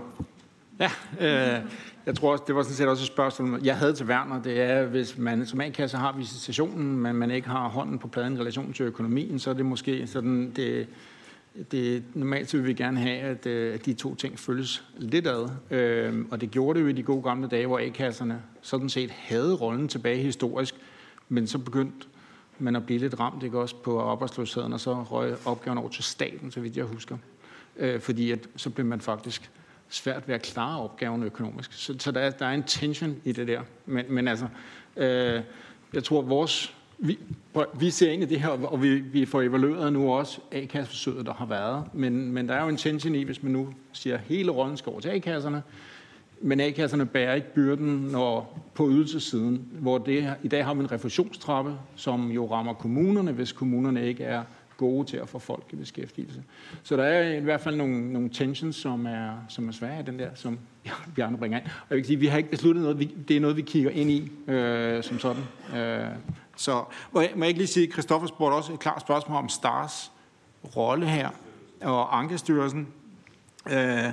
Ja, 0.80 0.90
øh, 1.20 1.62
jeg 2.08 2.16
tror 2.16 2.32
også, 2.32 2.44
det 2.46 2.54
var 2.54 2.62
sådan 2.62 2.76
set 2.76 2.88
også 2.88 3.02
et 3.02 3.06
spørgsmål, 3.06 3.60
jeg 3.64 3.76
havde 3.76 3.92
til 3.92 4.06
Werner. 4.06 4.42
Det 4.42 4.60
er, 4.60 4.86
hvis 4.86 5.18
man 5.18 5.46
som 5.46 5.60
A-kasse 5.60 5.96
har 5.96 6.12
visitationen, 6.12 6.98
men 6.98 7.16
man 7.16 7.30
ikke 7.30 7.48
har 7.48 7.68
hånden 7.68 7.98
på 7.98 8.08
pladen 8.08 8.36
i 8.36 8.40
relation 8.40 8.72
til 8.72 8.84
økonomien, 8.84 9.38
så 9.38 9.50
er 9.50 9.54
det 9.54 9.66
måske 9.66 10.06
sådan, 10.06 10.52
det, 10.56 10.88
det, 11.72 12.02
normalt 12.14 12.50
så 12.50 12.56
vil 12.56 12.66
vi 12.66 12.72
gerne 12.72 13.00
have, 13.00 13.18
at, 13.18 13.46
øh, 13.46 13.74
at 13.74 13.86
de 13.86 13.94
to 13.94 14.14
ting 14.14 14.38
følges 14.38 14.84
lidt 14.98 15.26
ad. 15.26 15.48
Øhm, 15.70 16.28
og 16.30 16.40
det 16.40 16.50
gjorde 16.50 16.78
det 16.78 16.84
jo 16.84 16.88
i 16.88 16.92
de 16.92 17.02
gode 17.02 17.22
gamle 17.22 17.48
dage, 17.48 17.66
hvor 17.66 17.78
A-kasserne 17.78 18.42
sådan 18.62 18.88
set 18.88 19.10
havde 19.10 19.54
rollen 19.54 19.88
tilbage 19.88 20.22
historisk, 20.22 20.74
men 21.28 21.46
så 21.46 21.58
begyndte 21.58 22.06
man 22.58 22.76
at 22.76 22.86
blive 22.86 22.98
lidt 22.98 23.20
ramt 23.20 23.42
ikke 23.42 23.58
også 23.58 23.76
på 23.76 24.00
arbejdsløsheden, 24.00 24.72
og 24.72 24.80
så 24.80 25.02
røg 25.02 25.36
opgaven 25.44 25.78
over 25.78 25.88
til 25.88 26.04
staten, 26.04 26.50
så 26.50 26.60
vidt 26.60 26.76
jeg 26.76 26.84
husker. 26.84 27.16
Øh, 27.76 28.00
fordi 28.00 28.30
at, 28.30 28.48
så 28.56 28.70
blev 28.70 28.86
man 28.86 29.00
faktisk 29.00 29.50
svært 29.88 30.28
ved 30.28 30.34
at 30.34 30.42
klare 30.42 30.80
opgaven 30.80 31.22
økonomisk. 31.22 31.72
Så, 31.72 31.94
så 31.98 32.10
der, 32.10 32.20
er, 32.20 32.30
der 32.30 32.46
er 32.46 32.54
en 32.54 32.62
tension 32.62 33.16
i 33.24 33.32
det 33.32 33.48
der. 33.48 33.60
Men, 33.86 34.04
men 34.08 34.28
altså, 34.28 34.46
øh, 34.96 35.42
jeg 35.94 36.04
tror, 36.04 36.22
vores 36.22 36.74
vi, 36.98 37.18
vi 37.74 37.90
ser 37.90 38.10
ind 38.10 38.22
i 38.22 38.26
det 38.26 38.40
her, 38.40 38.48
og 38.48 38.82
vi, 38.82 38.94
vi 38.94 39.24
får 39.24 39.42
evalueret 39.42 39.92
nu 39.92 40.12
også 40.12 40.40
A-kasseforsøget, 40.52 41.26
der 41.26 41.32
har 41.32 41.46
været. 41.46 41.84
Men, 41.92 42.32
men 42.32 42.48
der 42.48 42.54
er 42.54 42.62
jo 42.62 42.68
en 42.68 42.76
tension 42.76 43.14
i, 43.14 43.22
hvis 43.22 43.42
man 43.42 43.52
nu 43.52 43.74
siger, 43.92 44.14
at 44.14 44.20
hele 44.20 44.50
rollen 44.50 44.76
skal 44.76 44.90
over 44.90 45.00
til 45.00 45.08
A-kasserne, 45.08 45.62
men 46.40 46.60
A-kasserne 46.60 47.06
bærer 47.06 47.34
ikke 47.34 47.54
byrden 47.54 47.86
når, 47.86 48.60
på 48.74 48.90
ydelsesiden, 48.90 49.68
hvor 49.72 49.98
det, 49.98 50.34
i 50.42 50.48
dag 50.48 50.64
har 50.64 50.74
vi 50.74 50.80
en 50.80 50.92
refusionstrappe, 50.92 51.74
som 51.96 52.30
jo 52.30 52.52
rammer 52.52 52.72
kommunerne, 52.72 53.32
hvis 53.32 53.52
kommunerne 53.52 54.06
ikke 54.06 54.24
er 54.24 54.42
gode 54.78 55.08
til 55.08 55.16
at 55.16 55.28
få 55.28 55.38
folk 55.38 55.64
i 55.72 55.76
beskæftigelse. 55.76 56.42
Så 56.82 56.96
der 56.96 57.04
er 57.04 57.36
i 57.36 57.40
hvert 57.40 57.60
fald 57.60 57.76
nogle, 57.76 58.12
nogle 58.12 58.28
tensions, 58.28 58.76
som 58.76 59.06
er, 59.06 59.30
som 59.48 59.68
er 59.68 59.72
svære 59.72 60.02
den 60.02 60.18
der, 60.18 60.30
som 60.34 60.58
Bjarne 61.16 61.38
bringer 61.38 61.58
ind. 61.58 61.66
Og 61.66 61.86
jeg 61.90 61.96
vil 61.96 62.06
sige, 62.06 62.18
vi 62.18 62.26
har 62.26 62.38
ikke 62.38 62.50
besluttet 62.50 62.82
noget, 62.82 62.98
vi, 62.98 63.04
det 63.28 63.36
er 63.36 63.40
noget, 63.40 63.56
vi 63.56 63.62
kigger 63.62 63.90
ind 63.90 64.10
i 64.10 64.32
øh, 64.50 65.02
som 65.02 65.18
sådan. 65.18 65.42
Øh, 65.76 66.06
så 66.56 66.84
må 67.12 67.20
jeg, 67.20 67.30
må 67.36 67.44
jeg 67.44 67.48
ikke 67.48 67.60
lige 67.60 67.68
sige, 67.68 67.86
at 67.86 67.92
Christoffer 67.92 68.28
spurgte 68.28 68.54
også 68.54 68.72
et 68.72 68.78
klart 68.78 69.00
spørgsmål 69.00 69.36
om 69.36 69.48
Stars 69.48 70.12
rolle 70.76 71.06
her, 71.06 71.28
og 71.80 72.18
Ankestyrelsen. 72.18 72.88
Øh, 73.70 74.12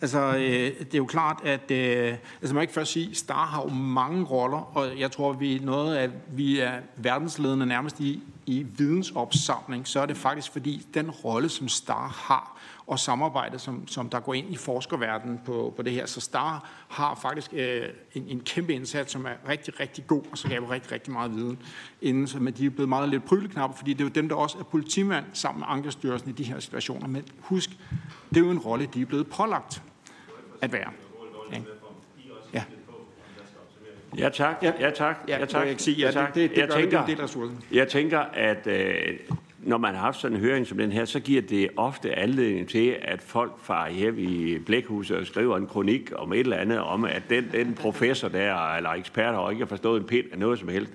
altså, 0.00 0.36
øh, 0.36 0.78
det 0.78 0.94
er 0.94 0.98
jo 0.98 1.06
klart, 1.06 1.40
at 1.44 1.70
øh, 1.70 2.14
altså 2.40 2.54
man 2.54 2.62
ikke 2.62 2.74
først 2.74 2.92
sige, 2.92 3.14
Star 3.14 3.46
har 3.46 3.62
jo 3.62 3.68
mange 3.74 4.24
roller, 4.24 4.76
og 4.76 4.98
jeg 4.98 5.10
tror, 5.10 5.32
vi 5.32 5.56
er 5.56 5.60
noget 5.60 5.96
af, 5.96 6.10
vi 6.32 6.60
er 6.60 6.72
verdensledende 6.96 7.66
nærmest 7.66 8.00
i, 8.00 8.22
i 8.46 8.62
vidensopsamling, 8.62 9.88
så 9.88 10.00
er 10.00 10.06
det 10.06 10.16
faktisk 10.16 10.52
fordi 10.52 10.86
den 10.94 11.10
rolle, 11.10 11.48
som 11.48 11.68
Star 11.68 12.08
har, 12.08 12.60
og 12.86 12.98
samarbejdet, 12.98 13.60
som, 13.60 13.88
som 13.88 14.08
der 14.08 14.20
går 14.20 14.34
ind 14.34 14.52
i 14.52 14.56
forskerverdenen 14.56 15.40
på, 15.44 15.72
på 15.76 15.82
det 15.82 15.92
her. 15.92 16.06
Så 16.06 16.20
STAR 16.20 16.70
har 16.88 17.14
faktisk 17.14 17.54
øh, 17.54 17.88
en, 18.14 18.28
en 18.28 18.40
kæmpe 18.40 18.74
indsats, 18.74 19.12
som 19.12 19.26
er 19.26 19.48
rigtig, 19.48 19.80
rigtig 19.80 20.06
god, 20.06 20.22
og 20.30 20.38
så 20.38 20.48
skaber 20.48 20.70
rigtig, 20.70 20.92
rigtig 20.92 21.12
meget 21.12 21.34
viden. 21.34 21.58
Inden, 22.02 22.26
så, 22.26 22.38
men 22.38 22.54
de 22.54 22.66
er 22.66 22.70
blevet 22.70 22.88
meget 22.88 23.08
lidt 23.08 23.24
pryleknapper, 23.24 23.76
fordi 23.76 23.92
det 23.92 24.00
er 24.00 24.04
jo 24.04 24.10
dem, 24.10 24.28
der 24.28 24.36
også 24.36 24.58
er 24.58 24.62
politimand 24.62 25.24
sammen 25.32 25.60
med 25.60 25.66
Ankestyrelsen 25.70 26.30
i 26.30 26.32
de 26.32 26.44
her 26.44 26.60
situationer. 26.60 27.06
Men 27.08 27.24
husk, 27.40 27.70
det 28.28 28.36
er 28.36 28.40
jo 28.40 28.50
en 28.50 28.58
rolle, 28.58 28.88
de 28.94 29.00
er 29.00 29.06
blevet 29.06 29.26
pålagt 29.26 29.82
at 30.62 30.72
være. 30.72 30.90
Ja. 31.52 31.62
Ja. 32.52 32.64
Ja 34.18 34.28
tak, 34.28 34.56
ja 34.80 34.90
tak, 34.90 35.16
ja, 35.28 35.38
Ja, 35.38 35.44
tak. 35.44 35.66
jeg 35.66 35.74
sige, 35.78 35.96
ja, 36.00 36.06
ja, 36.06 36.12
tak. 36.12 36.34
det- 36.34 36.42
det- 36.42 36.50
det 36.50 36.56
jeg 36.58 36.68
det, 36.68 36.76
tænker, 36.76 37.06
det 37.06 37.20
ressourcen. 37.22 37.58
Jeg 37.72 37.88
tænker, 37.88 38.18
at 38.18 38.66
øh, 38.66 38.94
når 39.58 39.78
man 39.78 39.94
har 39.94 40.00
haft 40.00 40.20
sådan 40.20 40.36
en 40.36 40.42
høring 40.42 40.66
som 40.66 40.78
den 40.78 40.92
her, 40.92 41.04
så 41.04 41.20
giver 41.20 41.42
det 41.42 41.68
ofte 41.76 42.14
anledning 42.18 42.68
til, 42.68 42.96
at 43.02 43.22
folk 43.22 43.52
farer 43.62 43.90
hjem 43.90 44.14
i 44.18 44.58
blækhuset 44.58 45.16
og 45.16 45.26
skriver 45.26 45.56
en 45.56 45.66
kronik 45.66 46.12
om 46.16 46.32
et 46.32 46.40
eller 46.40 46.56
andet, 46.56 46.78
om 46.78 47.04
at 47.04 47.22
den, 47.30 47.48
den 47.52 47.74
professor 47.74 48.28
der, 48.28 48.74
eller 48.76 48.90
eksperter, 48.90 49.38
og 49.38 49.52
ikke 49.52 49.62
har 49.64 49.68
forstået 49.68 50.00
en 50.00 50.06
pind 50.06 50.26
af 50.32 50.38
noget 50.38 50.58
som 50.58 50.68
helst. 50.68 50.92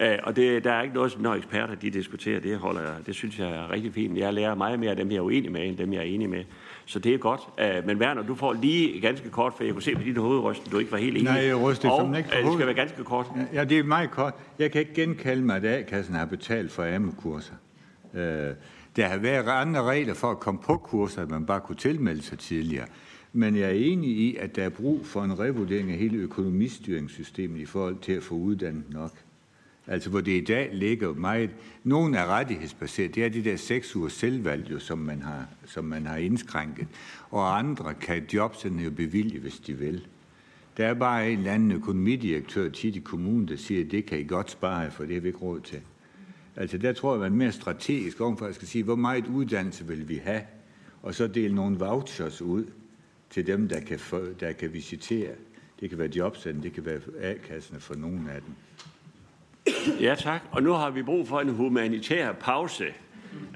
Øh, 0.00 0.18
og 0.22 0.36
det, 0.36 0.64
der 0.64 0.72
er 0.72 0.82
ikke 0.82 0.94
noget, 0.94 1.16
når 1.20 1.34
eksperter 1.34 1.74
de 1.74 1.90
diskuterer, 1.90 2.40
det, 2.40 2.56
holder, 2.58 2.80
jeg- 2.80 3.06
det 3.06 3.14
synes 3.14 3.38
jeg 3.38 3.48
er 3.50 3.70
rigtig 3.72 3.92
fint. 3.94 4.18
Jeg 4.18 4.34
lærer 4.34 4.54
meget 4.54 4.80
mere 4.80 4.90
af 4.90 4.96
dem, 4.96 5.10
jeg 5.10 5.16
er 5.16 5.20
uenig 5.20 5.52
med, 5.52 5.68
end 5.68 5.76
dem, 5.76 5.92
jeg 5.92 5.98
er 5.98 6.02
enig 6.02 6.30
med. 6.30 6.44
Så 6.86 6.98
det 6.98 7.14
er 7.14 7.18
godt. 7.18 7.40
Øh, 7.60 7.86
men 7.86 7.96
Werner, 7.98 8.22
du 8.22 8.34
får 8.34 8.52
lige 8.52 9.00
ganske 9.00 9.30
kort, 9.30 9.52
for 9.56 9.64
jeg 9.64 9.72
kunne 9.72 9.82
se 9.82 9.94
på 9.94 10.02
din 10.02 10.16
hovedryst, 10.16 10.66
at 10.66 10.72
du 10.72 10.78
ikke 10.78 10.92
var 10.92 10.98
helt 10.98 11.16
enig. 11.16 11.32
Nej, 11.32 11.44
jeg 11.46 11.56
rystede 11.56 11.92
og, 11.92 12.00
som 12.00 12.14
ikke 12.14 12.28
øh, 12.38 12.44
det 12.44 12.52
skal 12.52 12.66
være 12.66 12.74
ganske 12.74 13.04
kort. 13.04 13.26
Ja, 13.52 13.64
det 13.64 13.78
er 13.78 13.82
meget 13.82 14.10
kort. 14.10 14.34
Jeg 14.58 14.70
kan 14.72 14.80
ikke 14.80 14.94
genkalde 14.94 15.42
mig, 15.42 15.56
at 15.56 15.64
A-kassen 15.64 16.14
har 16.14 16.24
betalt 16.26 16.72
for 16.72 16.84
AMO-kurser. 16.84 17.54
Øh, 18.14 18.20
der 18.96 19.06
har 19.06 19.18
været 19.18 19.48
andre 19.48 19.82
regler 19.82 20.14
for 20.14 20.30
at 20.30 20.40
komme 20.40 20.60
på 20.64 20.76
kurser, 20.76 21.22
at 21.22 21.30
man 21.30 21.46
bare 21.46 21.60
kunne 21.60 21.76
tilmelde 21.76 22.22
sig 22.22 22.38
tidligere. 22.38 22.86
Men 23.32 23.56
jeg 23.56 23.64
er 23.68 23.74
enig 23.74 24.10
i, 24.10 24.36
at 24.36 24.56
der 24.56 24.62
er 24.64 24.68
brug 24.68 25.06
for 25.06 25.22
en 25.22 25.38
revurdering 25.38 25.90
af 25.92 25.98
hele 25.98 26.16
økonomistyringssystemet 26.18 27.60
i 27.60 27.64
forhold 27.66 27.96
til 28.02 28.12
at 28.12 28.22
få 28.22 28.34
uddannet 28.34 28.84
nok. 28.90 29.10
Altså 29.88 30.10
hvor 30.10 30.20
det 30.20 30.32
i 30.32 30.44
dag 30.44 30.70
ligger 30.72 31.14
meget... 31.14 31.50
Nogle 31.84 32.16
er 32.16 32.26
rettighedsbaseret. 32.26 33.14
Det 33.14 33.24
er 33.24 33.28
de 33.28 33.44
der 33.44 33.56
seks 33.56 33.96
uger 33.96 34.08
selvvalg, 34.08 34.70
jo, 34.70 34.78
som, 34.78 34.98
man 34.98 35.22
har, 35.22 35.46
som 35.64 35.84
man 35.84 36.06
har 36.06 36.16
indskrænket. 36.16 36.86
Og 37.30 37.58
andre 37.58 37.94
kan 37.94 38.26
jobsene 38.34 38.82
jo 38.82 38.90
bevilge, 38.90 39.38
hvis 39.38 39.58
de 39.58 39.74
vil. 39.74 40.06
Der 40.76 40.86
er 40.86 40.94
bare 40.94 41.30
en 41.30 41.38
eller 41.38 41.52
anden 41.52 41.72
økonomidirektør 41.72 42.68
tit 42.68 42.96
i 42.96 42.98
kommunen, 42.98 43.48
der 43.48 43.56
siger, 43.56 43.84
at 43.84 43.90
det 43.90 44.06
kan 44.06 44.18
I 44.20 44.24
godt 44.24 44.50
spare 44.50 44.90
for 44.90 45.04
det 45.04 45.14
har 45.14 45.20
vi 45.20 45.28
ikke 45.28 45.38
råd 45.38 45.60
til. 45.60 45.80
Altså 46.56 46.78
der 46.78 46.92
tror 46.92 47.14
jeg, 47.14 47.24
at 47.24 47.30
man 47.30 47.40
er 47.40 47.44
mere 47.44 47.52
strategisk 47.52 48.20
overfor 48.20 48.46
at 48.46 48.54
skal 48.54 48.68
sige, 48.68 48.84
hvor 48.84 48.96
meget 48.96 49.26
uddannelse 49.26 49.86
vil 49.86 50.08
vi 50.08 50.16
have, 50.16 50.42
og 51.02 51.14
så 51.14 51.26
dele 51.26 51.54
nogle 51.54 51.78
vouchers 51.78 52.42
ud 52.42 52.64
til 53.30 53.46
dem, 53.46 53.68
der 53.68 53.80
kan, 53.80 53.98
få, 53.98 54.24
der 54.40 54.52
kan 54.52 54.72
visitere. 54.72 55.32
Det 55.80 55.90
kan 55.90 55.98
være 55.98 56.10
jobcenter, 56.16 56.62
det 56.62 56.72
kan 56.72 56.84
være 56.86 57.00
A-kasserne 57.20 57.80
for 57.80 57.94
nogle 57.94 58.32
af 58.32 58.42
dem. 58.42 58.54
Ja, 60.00 60.14
tak. 60.14 60.40
Og 60.50 60.62
nu 60.62 60.72
har 60.72 60.90
vi 60.90 61.02
brug 61.02 61.28
for 61.28 61.40
en 61.40 61.48
humanitær 61.48 62.32
pause. 62.32 62.84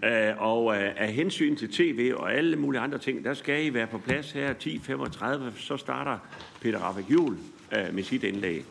Øh, 0.05 0.33
og 0.39 0.77
øh, 0.77 0.91
af 0.97 1.13
hensyn 1.13 1.57
til 1.57 1.73
tv 1.73 2.13
og 2.17 2.35
alle 2.35 2.57
mulige 2.57 2.81
andre 2.81 2.99
ting, 2.99 3.25
der 3.25 3.35
skal 3.35 3.67
I 3.67 3.75
være 3.75 3.87
på 3.87 3.99
plads 3.99 4.33
her 4.33 4.55
10.35, 4.55 5.61
så 5.61 5.77
starter 5.77 6.19
Peter 6.61 6.79
Raffek 6.79 7.11
Juhl 7.11 7.37
øh, 7.73 7.95
med 7.95 8.03
sit 8.03 8.25
indlæg. 8.25 8.65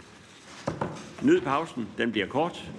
Nyd 1.21 1.41
pausen, 1.41 1.87
den 1.97 2.11
bliver 2.11 2.27
kort. 2.27 2.71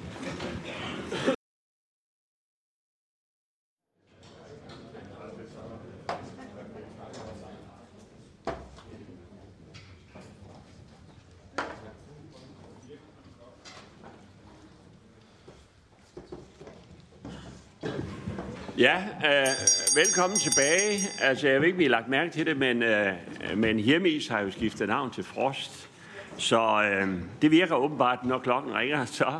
Ja, 18.83 18.97
øh, 18.97 19.47
velkommen 19.95 20.39
tilbage. 20.39 20.99
Altså, 21.21 21.49
jeg 21.49 21.61
ved 21.61 21.67
ikke, 21.67 21.77
om 21.77 21.81
I 21.81 21.85
har 21.85 21.91
lagt 21.91 22.09
mærke 22.09 22.31
til 22.31 22.47
det, 22.47 22.57
men, 22.57 22.83
øh, 22.83 23.13
men 23.57 23.79
Hermes 23.79 24.29
har 24.29 24.41
jo 24.41 24.51
skiftet 24.51 24.89
navn 24.89 25.11
til 25.11 25.25
Frost. 25.25 25.89
Så 26.37 26.83
øh, 26.83 27.09
det 27.43 27.51
virker 27.51 27.75
åbenbart, 27.75 28.25
når 28.25 28.39
klokken 28.39 28.75
ringer, 28.75 29.05
så 29.05 29.33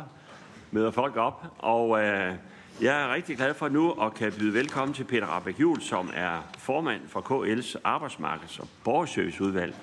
møder 0.71 0.91
folk 0.91 1.15
op. 1.17 1.45
Og 1.57 2.03
øh, 2.03 2.33
jeg 2.81 3.03
er 3.03 3.13
rigtig 3.13 3.37
glad 3.37 3.53
for 3.53 3.69
nu 3.69 3.91
at 3.91 4.13
kan 4.13 4.33
byde 4.39 4.53
velkommen 4.53 4.93
til 4.93 5.03
Peter 5.03 5.25
Rabeck 5.25 5.59
Juhl, 5.59 5.81
som 5.81 6.11
er 6.15 6.49
formand 6.57 7.01
for 7.07 7.19
KL's 7.19 7.75
arbejdsmarkeds- 7.85 8.61
og 8.61 8.67
borgerserviceudvalg 8.83 9.75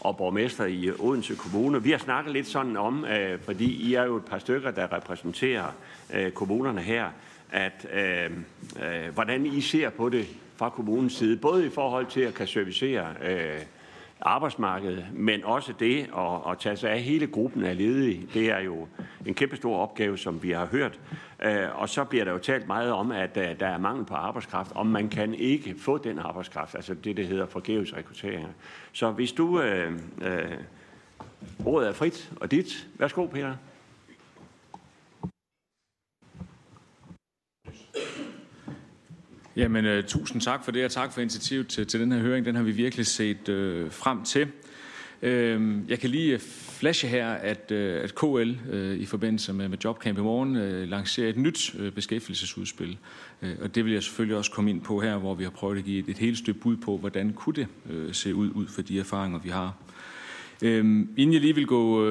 og 0.00 0.16
borgmester 0.16 0.64
i 0.64 0.90
Odense 0.98 1.34
Kommune. 1.34 1.82
Vi 1.82 1.90
har 1.90 1.98
snakket 1.98 2.32
lidt 2.32 2.46
sådan 2.46 2.76
om, 2.76 3.04
øh, 3.04 3.40
fordi 3.44 3.88
I 3.88 3.94
er 3.94 4.04
jo 4.04 4.16
et 4.16 4.24
par 4.24 4.38
stykker, 4.38 4.70
der 4.70 4.92
repræsenterer 4.92 5.66
øh, 6.14 6.30
kommunerne 6.30 6.80
her, 6.80 7.10
at 7.52 7.86
øh, 7.92 8.30
øh, 8.82 9.14
hvordan 9.14 9.46
I 9.46 9.60
ser 9.60 9.90
på 9.90 10.08
det 10.08 10.26
fra 10.56 10.70
kommunens 10.70 11.12
side, 11.12 11.36
både 11.36 11.66
i 11.66 11.70
forhold 11.70 12.06
til 12.06 12.20
at 12.20 12.34
kan 12.34 12.46
servicere 12.46 13.14
øh, 13.24 13.60
arbejdsmarkedet, 14.20 15.06
men 15.12 15.44
også 15.44 15.72
det 15.80 15.98
at, 16.16 16.50
at 16.52 16.58
tage 16.58 16.76
sig 16.76 16.90
af 16.90 17.00
hele 17.00 17.26
gruppen 17.26 17.64
af 17.64 17.76
ledige. 17.76 18.28
Det 18.34 18.50
er 18.50 18.58
jo 18.58 18.88
en 19.26 19.34
kæmpe 19.34 19.56
stor 19.56 19.76
opgave, 19.76 20.18
som 20.18 20.42
vi 20.42 20.50
har 20.50 20.66
hørt. 20.66 21.00
Øh, 21.42 21.80
og 21.80 21.88
så 21.88 22.04
bliver 22.04 22.24
der 22.24 22.32
jo 22.32 22.38
talt 22.38 22.66
meget 22.66 22.92
om, 22.92 23.12
at 23.12 23.36
øh, 23.36 23.60
der 23.60 23.66
er 23.66 23.78
mangel 23.78 24.04
på 24.04 24.14
arbejdskraft, 24.14 24.72
om 24.74 24.86
man 24.86 25.08
kan 25.08 25.34
ikke 25.34 25.74
få 25.78 25.98
den 25.98 26.18
arbejdskraft, 26.18 26.74
altså 26.74 26.94
det, 26.94 27.16
det 27.16 27.26
hedder 27.26 27.46
forgæves 27.46 27.96
rekruttering. 27.96 28.46
Så 28.92 29.10
hvis 29.10 29.32
du... 29.32 29.60
Øh, 29.60 29.92
øh, 30.22 30.52
ordet 31.64 31.88
er 31.88 31.92
frit 31.92 32.30
og 32.40 32.50
dit. 32.50 32.88
Værsgo, 32.98 33.26
Peter. 33.26 33.54
Jamen, 39.58 39.98
uh, 39.98 40.04
tusind 40.04 40.42
tak 40.42 40.64
for 40.64 40.72
det, 40.72 40.84
og 40.84 40.90
tak 40.90 41.12
for 41.12 41.20
initiativet 41.20 41.68
til, 41.68 41.86
til 41.86 42.00
den 42.00 42.12
her 42.12 42.18
høring. 42.18 42.46
Den 42.46 42.54
har 42.54 42.62
vi 42.62 42.70
virkelig 42.70 43.06
set 43.06 43.48
uh, 43.48 43.92
frem 43.92 44.24
til. 44.24 44.48
Øhm, 45.22 45.84
jeg 45.88 45.98
kan 45.98 46.10
lige 46.10 46.34
øh, 46.34 46.40
flashe 46.78 47.08
her, 47.08 47.28
at, 47.28 47.70
øh, 47.70 48.04
at 48.04 48.14
KL 48.14 48.54
øh, 48.70 48.96
i 48.96 49.06
forbindelse 49.06 49.52
med, 49.52 49.68
med 49.68 49.78
Jobcamp 49.84 50.18
i 50.18 50.20
morgen 50.20 50.56
øh, 50.56 50.88
lancerer 50.88 51.28
et 51.28 51.36
nyt 51.36 51.74
beskæftigelsesudspil. 51.94 52.98
Og 53.60 53.74
det 53.74 53.84
vil 53.84 53.92
jeg 53.92 54.02
selvfølgelig 54.02 54.36
også 54.36 54.50
komme 54.50 54.70
ind 54.70 54.80
på 54.80 55.00
her, 55.00 55.16
hvor 55.16 55.34
vi 55.34 55.44
har 55.44 55.50
prøvet 55.50 55.78
at 55.78 55.84
give 55.84 55.98
et, 55.98 56.08
et 56.08 56.18
helt 56.18 56.38
stykke 56.38 56.60
bud 56.60 56.76
på, 56.76 56.96
hvordan 56.96 57.32
kunne 57.32 57.54
det 57.54 57.66
se 58.16 58.34
ud, 58.34 58.50
ud 58.50 58.66
for 58.66 58.82
de 58.82 58.98
erfaringer, 58.98 59.38
vi 59.38 59.48
har. 59.48 59.76
Øhm, 60.62 61.08
inden 61.16 61.32
jeg 61.32 61.40
lige 61.40 61.54
vil 61.54 61.66
gå, 61.66 62.06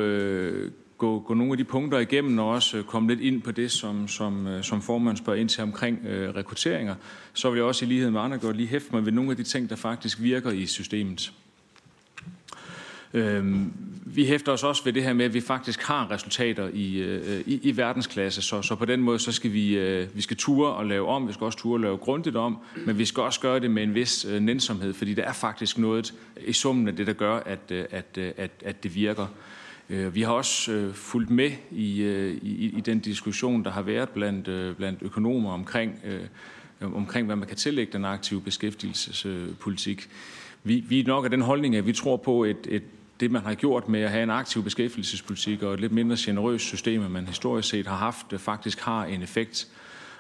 gå, 0.98 1.20
gå 1.20 1.34
nogle 1.34 1.52
af 1.52 1.58
de 1.58 1.64
punkter 1.64 2.00
igennem 2.00 2.40
og 2.40 2.50
også 2.50 2.78
øh, 2.78 2.84
komme 2.84 3.10
lidt 3.10 3.20
ind 3.20 3.42
på 3.42 3.52
det, 3.52 3.72
som, 3.72 4.08
som, 4.08 4.48
øh, 4.48 4.64
som 4.64 4.82
formanden 4.82 5.18
spørger 5.18 5.40
ind 5.40 5.50
til 5.50 5.64
omkring 5.64 6.06
øh, 6.06 6.36
rekrutteringer, 6.36 6.96
så 7.34 7.50
vil 7.50 7.58
jeg 7.58 7.66
også 7.66 7.86
i 7.86 7.88
lighed 7.88 8.12
med 8.12 8.22
andre 8.22 8.38
godt 8.38 8.58
lige 8.58 8.68
hæfte 8.68 8.90
mig 8.92 9.06
ved 9.06 9.12
nogle 9.12 9.32
af 9.32 9.38
de 9.38 9.44
ting, 9.44 9.70
der 9.70 9.76
faktisk 9.76 10.22
virker 10.22 10.52
i 10.52 10.66
systemet. 10.66 11.34
Øhm, 13.14 13.74
vi 14.06 14.26
hæfter 14.26 14.52
os 14.52 14.64
også 14.64 14.84
ved 14.84 14.94
det 14.94 15.04
her 15.04 15.14
med, 15.14 15.26
at 15.26 15.34
vi 15.34 15.42
faktisk 15.42 15.84
har 15.84 16.12
resultater 16.12 16.70
i, 16.74 16.98
øh, 16.98 17.42
i, 17.46 17.60
i 17.64 17.78
verdensklasse, 17.78 18.42
så, 18.42 18.62
så 18.62 18.76
på 18.76 18.86
den 18.86 19.02
måde 19.02 19.20
så 19.20 19.32
skal 19.32 19.54
vi, 19.54 19.78
øh, 19.78 20.08
vi 20.16 20.22
skal 20.22 20.38
ture 20.38 20.72
og 20.74 20.86
lave 20.86 21.08
om, 21.08 21.28
vi 21.28 21.34
skal 21.34 21.46
også 21.46 21.58
ture 21.58 21.76
og 21.76 21.80
lave 21.80 21.98
grundigt 21.98 22.36
om, 22.36 22.58
men 22.86 22.98
vi 22.98 23.06
skal 23.06 23.24
også 23.24 23.40
gøre 23.40 23.60
det 23.60 23.72
med 23.72 23.84
en 23.84 23.96
vis 23.96 24.26
øh, 24.26 24.42
nænsomhed, 24.42 24.94
fordi 24.94 25.14
der 25.14 25.24
er 25.24 25.34
faktisk 25.34 25.78
noget 25.78 26.14
i 26.48 26.54
summen 26.54 26.88
af 26.88 26.96
det, 26.96 27.08
der 27.08 27.14
gør, 27.14 27.36
at, 27.36 27.72
øh, 27.72 27.86
at, 27.92 28.18
at, 28.18 28.52
at 28.66 28.84
det 28.84 28.96
virker. 28.96 29.28
Øh, 29.90 30.16
vi 30.16 30.22
har 30.22 30.32
også 30.32 30.72
øh, 30.72 30.94
fulgt 30.94 31.30
med 31.30 31.52
i, 31.72 32.02
øh, 32.02 32.38
i, 32.42 32.78
i 32.78 32.82
den 32.82 33.00
diskussion, 33.00 33.64
der 33.64 33.72
har 33.72 33.82
været 33.82 34.10
blandt, 34.10 34.78
blandt 34.78 35.00
økonomer 35.02 35.52
omkring, 35.52 36.00
omkring, 36.82 37.26
hvad 37.26 37.36
man 37.36 37.48
kan 37.48 37.58
tillægge 37.58 37.94
den 37.94 38.06
aktive 38.06 38.42
beskæftigelsespolitik. 38.42 40.10
Vi, 40.64 40.84
vi 40.90 41.00
er 41.00 41.08
nok 41.08 41.26
af 41.26 41.32
den 41.32 41.42
holdning, 41.42 41.76
at 41.76 41.86
vi 41.86 41.94
tror 41.94 42.18
på 42.18 42.44
et, 42.44 42.68
et 42.70 42.84
det, 43.20 43.32
man 43.32 43.42
har 43.42 43.54
gjort 43.54 43.90
med 43.90 44.02
at 44.02 44.10
have 44.10 44.24
en 44.24 44.30
aktiv 44.30 44.64
beskæftigelsespolitik 44.64 45.64
og 45.64 45.74
et 45.74 45.80
lidt 45.80 45.92
mindre 45.92 46.16
generøst 46.20 46.66
system, 46.66 47.02
end 47.02 47.10
man 47.10 47.28
historisk 47.28 47.70
set 47.70 47.88
har 47.88 47.96
haft, 47.96 48.34
faktisk 48.38 48.80
har 48.80 49.06
en 49.06 49.22
effekt. 49.22 49.68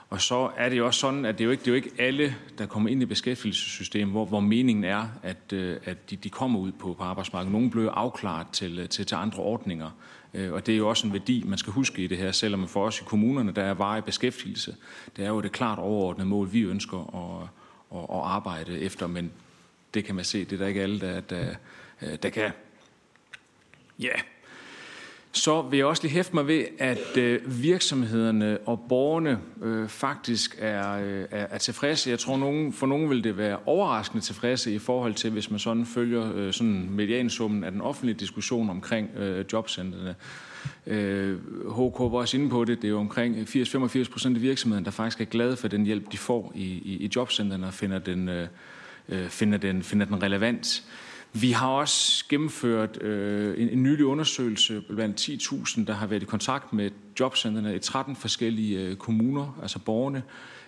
Og 0.10 0.22
så 0.22 0.52
er 0.58 0.70
det 0.70 0.78
jo 0.78 0.86
også 0.86 1.00
sådan, 1.00 1.26
at 1.26 1.38
det 1.38 1.44
er 1.44 1.46
jo 1.46 1.52
ikke, 1.52 1.62
det 1.62 1.68
er 1.68 1.72
jo 1.72 1.76
ikke 1.76 1.92
alle, 2.00 2.36
der 2.58 2.66
kommer 2.66 2.90
ind 2.90 3.02
i 3.02 3.06
beskæftigelsessystemet, 3.06 4.12
hvor, 4.12 4.26
hvor 4.26 4.40
meningen 4.40 4.84
er, 4.84 5.08
at, 5.24 5.54
øh, 5.54 5.78
at 5.86 6.10
de, 6.10 6.16
de 6.16 6.30
kommer 6.30 6.60
ud 6.60 6.72
på, 6.72 6.94
på 6.94 7.04
arbejdsmarkedet. 7.04 7.52
Nogle 7.52 7.72
bliver 7.72 7.92
afklaret 7.92 8.48
til, 8.52 8.80
øh, 8.80 8.90
til, 8.90 9.06
til 9.06 9.16
andre 9.16 9.44
ordninger. 9.44 9.92
Øh, 10.34 10.54
og 10.54 10.66
det 10.66 10.74
er 10.74 10.78
jo 10.78 10.90
også 10.90 11.08
en 11.08 11.14
værdi, 11.14 11.44
man 11.46 11.58
skal 11.58 11.74
huske 11.74 12.04
i 12.04 12.08
det 12.08 12.18
her, 12.18 12.32
selvom 12.32 12.68
for 12.68 12.86
os 12.86 13.02
i 13.02 13.04
kommunerne, 13.04 13.52
der 13.52 13.64
er 13.64 13.74
varig 13.74 14.04
beskæftigelse. 14.04 14.76
Det 15.16 15.26
er 15.26 15.30
jo 15.30 15.42
det 15.42 15.52
klart 15.52 15.80
overordnede 15.80 16.30
mål, 16.30 16.54
vi 16.54 16.62
ønsker 16.62 16.98
at, 16.98 17.50
at, 17.98 18.04
at 18.04 18.24
arbejde 18.24 18.80
efter, 18.80 19.08
men 19.08 19.32
det 19.94 20.06
kan 20.06 20.16
man 20.16 20.26
se, 20.26 20.46
det 20.46 20.54
er 20.54 20.58
der 20.58 20.68
ikke 20.68 20.82
alle, 20.82 21.00
der, 21.00 21.20
der, 21.20 21.56
der 22.16 22.30
kan. 22.30 22.52
Ja, 24.00 24.14
så 25.32 25.62
vil 25.62 25.78
jeg 25.78 25.86
også 25.86 26.04
lige 26.04 26.14
hæfte 26.14 26.36
mig 26.36 26.48
ved, 26.48 26.66
at 26.80 27.18
øh, 27.18 27.64
virksomhederne 27.64 28.58
og 28.66 28.86
borgerne 28.90 29.40
øh, 29.64 29.88
faktisk 29.88 30.56
er, 30.60 30.92
øh, 30.94 31.26
er, 31.32 31.46
er 31.50 31.58
tilfredse. 31.58 32.10
Jeg 32.10 32.20
tror, 32.20 32.38
nogen, 32.38 32.74
for 32.74 32.88
nogen 32.88 33.10
vil 33.10 33.24
det 33.24 33.38
være 33.38 33.58
overraskende 33.66 34.24
tilfredse 34.24 34.74
i 34.74 34.80
forhold 34.80 35.14
til, 35.14 35.32
hvis 35.32 35.52
man 35.52 35.60
sådan 35.60 35.86
følger 35.86 36.32
øh, 36.36 36.54
sådan 36.54 36.90
mediansummen 36.90 37.64
af 37.64 37.72
den 37.72 37.82
offentlige 37.82 38.16
diskussion 38.20 38.70
omkring 38.70 39.10
øh, 39.18 39.46
jobcentrene. 39.54 40.16
Øh, 40.88 41.38
HK 41.70 42.00
var 42.00 42.18
også 42.18 42.38
inde 42.38 42.50
på 42.50 42.66
det. 42.66 42.82
Det 42.82 42.88
er 42.88 42.92
jo 42.92 43.00
omkring 43.00 43.38
80-85 43.38 44.12
procent 44.12 44.38
af 44.38 44.42
virksomheden, 44.42 44.86
der 44.86 44.92
faktisk 44.92 45.22
er 45.22 45.26
glade 45.26 45.58
for 45.58 45.68
den 45.68 45.86
hjælp, 45.86 46.12
de 46.12 46.18
får 46.18 46.52
i, 46.56 46.64
i, 46.64 46.98
i 47.06 47.12
jobcentrene 47.16 47.68
og 47.68 47.74
finder 47.74 48.00
den, 48.00 48.30
øh, 48.30 48.48
øh 49.10 49.30
finder 49.30 49.58
den, 49.58 49.84
finder 49.84 50.06
den 50.06 50.24
relevant. 50.24 50.84
Vi 51.42 51.52
har 51.52 51.68
også 51.68 52.26
gennemført 52.30 53.02
øh, 53.02 53.62
en, 53.62 53.70
en 53.70 53.84
nylig 53.84 54.06
undersøgelse 54.06 54.82
blandt 54.90 55.30
10.000, 55.30 55.86
der 55.86 55.94
har 55.94 56.08
været 56.08 56.24
i 56.24 56.26
kontakt 56.26 56.74
med 56.74 56.92
jobcentrene 57.20 57.76
i 57.76 57.80
13 57.80 58.16
forskellige 58.16 58.80
øh, 58.80 58.96
kommuner, 58.96 59.60
altså 59.62 59.80
borgerne. 59.80 60.24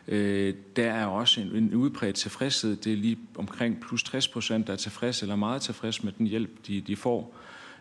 Øh, 0.07 0.53
der 0.75 0.91
er 0.91 1.05
også 1.05 1.41
en, 1.41 1.47
en 1.55 1.73
udbredt 1.73 2.15
tilfredshed. 2.15 2.75
Det 2.75 2.93
er 2.93 2.97
lige 2.97 3.17
omkring 3.37 3.81
plus 3.81 4.03
60 4.03 4.27
procent, 4.27 4.67
der 4.67 4.73
er 4.73 4.77
tilfredse 4.77 5.23
eller 5.23 5.35
meget 5.35 5.61
tilfredse 5.61 6.03
med 6.03 6.11
den 6.17 6.27
hjælp, 6.27 6.49
de, 6.67 6.81
de 6.81 6.95
får. 6.95 7.35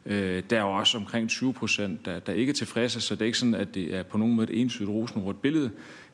Øh, 0.07 0.43
der 0.51 0.59
er 0.59 0.63
også 0.63 0.99
omkring 0.99 1.29
20 1.29 1.53
procent, 1.53 2.07
der, 2.07 2.19
der 2.19 2.33
ikke 2.33 2.51
er 2.51 2.55
tilfredse, 2.55 3.01
så 3.01 3.15
det 3.15 3.23
er 3.23 3.27
ikke 3.27 3.39
sådan, 3.39 3.55
at 3.55 3.75
det 3.75 3.95
er 3.95 4.03
på 4.03 4.19
nogen 4.19 4.35
måde 4.35 4.53
et 4.53 4.61
entydigt 4.61 4.91
rosenrødt 4.91 5.43
billede. 5.43 5.71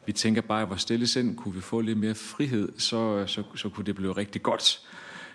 Vi 0.07 0.13
tænker 0.13 0.41
bare, 0.41 0.63
at 0.63 0.67
hvor 0.67 0.77
stille 0.77 1.07
sind, 1.07 1.37
kunne 1.37 1.55
vi 1.55 1.61
få 1.61 1.81
lidt 1.81 1.99
mere 1.99 2.15
frihed, 2.15 2.69
så, 2.79 3.27
så, 3.27 3.43
så 3.55 3.69
kunne 3.69 3.87
det 3.87 3.95
blive 3.95 4.13
rigtig 4.13 4.43
godt. 4.43 4.81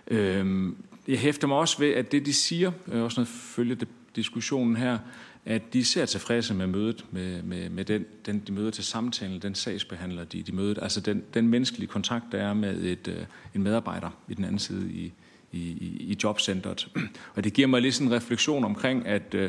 Øhm, 0.09 0.75
jeg 1.07 1.19
hæfter 1.19 1.47
mig 1.47 1.57
også 1.57 1.79
ved, 1.79 1.93
at 1.93 2.11
det 2.11 2.25
de 2.25 2.33
siger, 2.33 2.71
øh, 2.87 3.03
også 3.03 3.19
når 3.19 3.23
jeg 3.23 3.27
følger 3.27 3.75
diskussionen 4.15 4.75
her, 4.75 4.97
at 5.45 5.73
de 5.73 5.85
ser 5.85 6.05
tilfredse 6.05 6.53
med 6.53 6.67
mødet, 6.67 7.05
med, 7.11 7.43
med, 7.43 7.69
med 7.69 7.85
den, 7.85 8.05
den, 8.25 8.43
de 8.47 8.51
møder 8.51 8.71
til 8.71 8.83
samtalen, 8.83 9.41
den 9.41 9.55
sagsbehandler, 9.55 10.23
de, 10.23 10.43
de 10.43 10.51
møder, 10.51 10.81
altså 10.81 11.01
den, 11.01 11.23
den 11.33 11.47
menneskelige 11.47 11.87
kontakt, 11.87 12.25
der 12.31 12.37
er 12.37 12.53
med 12.53 12.83
et, 12.83 13.07
øh, 13.07 13.25
en 13.55 13.63
medarbejder 13.63 14.09
i 14.27 14.33
den 14.33 14.45
anden 14.45 14.59
side 14.59 14.91
i, 14.91 15.11
i, 15.51 15.59
i 15.99 16.17
jobcentret. 16.23 16.87
Og 17.35 17.43
det 17.43 17.53
giver 17.53 17.67
mig 17.67 17.81
lidt 17.81 17.95
sådan 17.95 18.07
en 18.07 18.13
refleksion 18.13 18.63
omkring, 18.63 19.07
at 19.07 19.33
uh, 19.33 19.41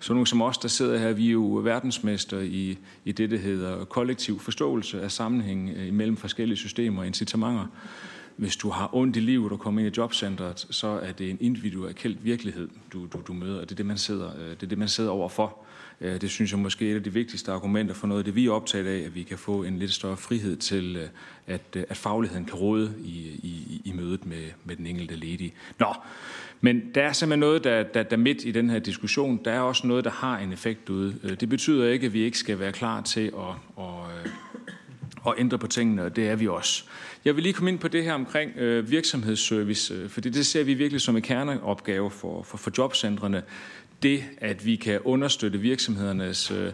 sådan 0.00 0.14
nogle 0.14 0.26
som 0.26 0.42
os, 0.42 0.58
der 0.58 0.68
sidder 0.68 0.98
her, 0.98 1.12
vi 1.12 1.26
er 1.26 1.32
jo 1.32 1.60
verdensmester 1.64 2.40
i, 2.40 2.78
i 3.04 3.12
det, 3.12 3.30
der 3.30 3.38
hedder 3.38 3.84
kollektiv 3.84 4.40
forståelse 4.40 5.02
af 5.02 5.12
sammenhæng 5.12 5.78
imellem 5.86 6.16
forskellige 6.16 6.56
systemer 6.56 7.00
og 7.00 7.06
incitamenter 7.06 7.66
hvis 8.36 8.56
du 8.56 8.70
har 8.70 8.94
ondt 8.94 9.16
i 9.16 9.20
livet 9.20 9.52
og 9.52 9.58
kommer 9.58 9.80
ind 9.80 9.96
i 9.96 10.00
jobcentret, 10.00 10.66
så 10.70 10.86
er 10.86 11.12
det 11.12 11.30
en 11.30 11.38
individuel 11.40 12.18
virkelighed, 12.22 12.68
du, 12.92 13.06
du, 13.06 13.20
du 13.26 13.32
møder, 13.32 13.60
og 13.60 13.62
det 13.62 13.72
er 13.72 13.76
det, 13.76 13.86
man 13.86 13.98
sidder, 13.98 14.30
øh, 14.38 14.50
det 14.50 14.62
er 14.62 14.66
det, 14.66 14.78
man 14.78 14.88
sidder 14.88 15.10
overfor. 15.10 15.56
Øh, 16.00 16.20
det 16.20 16.30
synes 16.30 16.52
jeg 16.52 16.58
måske 16.58 16.86
er 16.86 16.92
et 16.92 16.96
af 16.96 17.02
de 17.02 17.12
vigtigste 17.12 17.52
argumenter 17.52 17.94
for 17.94 18.06
noget 18.06 18.20
af 18.20 18.24
det, 18.24 18.34
vi 18.34 18.46
er 18.46 18.50
optaget 18.50 18.86
af, 18.86 19.06
at 19.06 19.14
vi 19.14 19.22
kan 19.22 19.38
få 19.38 19.62
en 19.62 19.78
lidt 19.78 19.92
større 19.92 20.16
frihed 20.16 20.56
til, 20.56 20.96
øh, 20.96 21.08
at, 21.46 21.76
at 21.88 21.96
fagligheden 21.96 22.44
kan 22.44 22.54
råde 22.54 22.94
i, 23.04 23.18
i, 23.42 23.82
i 23.84 23.92
mødet 23.92 24.26
med, 24.26 24.44
med 24.64 24.76
den 24.76 24.86
enkelte 24.86 25.16
ledige. 25.16 25.52
Nå, 25.78 25.94
men 26.60 26.82
der 26.94 27.02
er 27.02 27.12
simpelthen 27.12 27.40
noget, 27.40 27.64
der, 27.64 27.82
der, 27.82 28.02
der 28.02 28.16
midt 28.16 28.44
i 28.44 28.50
den 28.50 28.70
her 28.70 28.78
diskussion, 28.78 29.40
der 29.44 29.52
er 29.52 29.60
også 29.60 29.86
noget, 29.86 30.04
der 30.04 30.10
har 30.10 30.38
en 30.38 30.52
effekt 30.52 30.90
ude. 30.90 31.36
Det 31.40 31.48
betyder 31.48 31.88
ikke, 31.88 32.06
at 32.06 32.12
vi 32.12 32.20
ikke 32.20 32.38
skal 32.38 32.58
være 32.58 32.72
klar 32.72 33.00
til 33.00 33.32
at, 33.38 33.84
at, 33.84 34.30
at 35.30 35.34
ændre 35.38 35.58
på 35.58 35.66
tingene, 35.66 36.02
og 36.02 36.16
det 36.16 36.28
er 36.28 36.36
vi 36.36 36.48
også. 36.48 36.84
Jeg 37.24 37.36
vil 37.36 37.42
lige 37.42 37.52
komme 37.52 37.70
ind 37.70 37.78
på 37.78 37.88
det 37.88 38.04
her 38.04 38.12
omkring 38.12 38.56
øh, 38.56 38.90
virksomhedsservice, 38.90 39.94
øh, 39.94 40.08
fordi 40.08 40.30
det 40.30 40.46
ser 40.46 40.64
vi 40.64 40.74
virkelig 40.74 41.00
som 41.00 41.16
en 41.16 41.22
kerneopgave 41.22 42.10
for, 42.10 42.42
for, 42.42 42.56
for 42.56 42.70
jobcentrene. 42.78 43.42
Det, 44.02 44.24
at 44.38 44.66
vi 44.66 44.76
kan 44.76 45.00
understøtte 45.04 45.58
virksomhedernes 45.58 46.50
øh, 46.50 46.72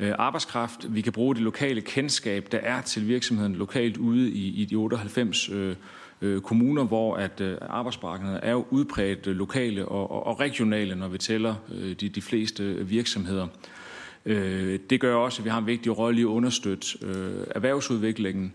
øh 0.00 0.12
arbejdskraft, 0.18 0.94
vi 0.94 1.00
kan 1.00 1.12
bruge 1.12 1.34
det 1.34 1.42
lokale 1.42 1.80
kendskab, 1.80 2.48
der 2.52 2.58
er 2.58 2.82
til 2.82 3.08
virksomheden 3.08 3.54
lokalt 3.54 3.96
ude 3.96 4.30
i, 4.30 4.62
i 4.62 4.64
de 4.64 4.74
98 4.74 5.48
øh, 5.48 5.76
øh, 6.22 6.40
kommuner, 6.40 6.84
hvor 6.84 7.16
at 7.16 7.40
øh, 7.40 7.58
arbejdsmarkedet 7.60 8.40
er 8.42 8.52
jo 8.52 8.66
udbredt 8.70 9.26
øh, 9.26 9.36
lokale 9.36 9.88
og, 9.88 10.10
og, 10.10 10.26
og 10.26 10.40
regionale, 10.40 10.94
når 10.94 11.08
vi 11.08 11.18
tæller 11.18 11.54
øh, 11.74 11.92
de, 11.92 12.08
de 12.08 12.22
fleste 12.22 12.86
virksomheder. 12.86 13.44
Øh, 13.44 13.79
Øh, 14.26 14.78
det 14.90 15.00
gør 15.00 15.14
også, 15.14 15.40
at 15.40 15.44
vi 15.44 15.50
har 15.50 15.58
en 15.58 15.66
vigtig 15.66 15.98
rolle 15.98 16.18
i 16.20 16.22
at 16.22 16.26
understøtte 16.26 16.86
øh, 17.02 17.46
erhvervsudviklingen. 17.54 18.52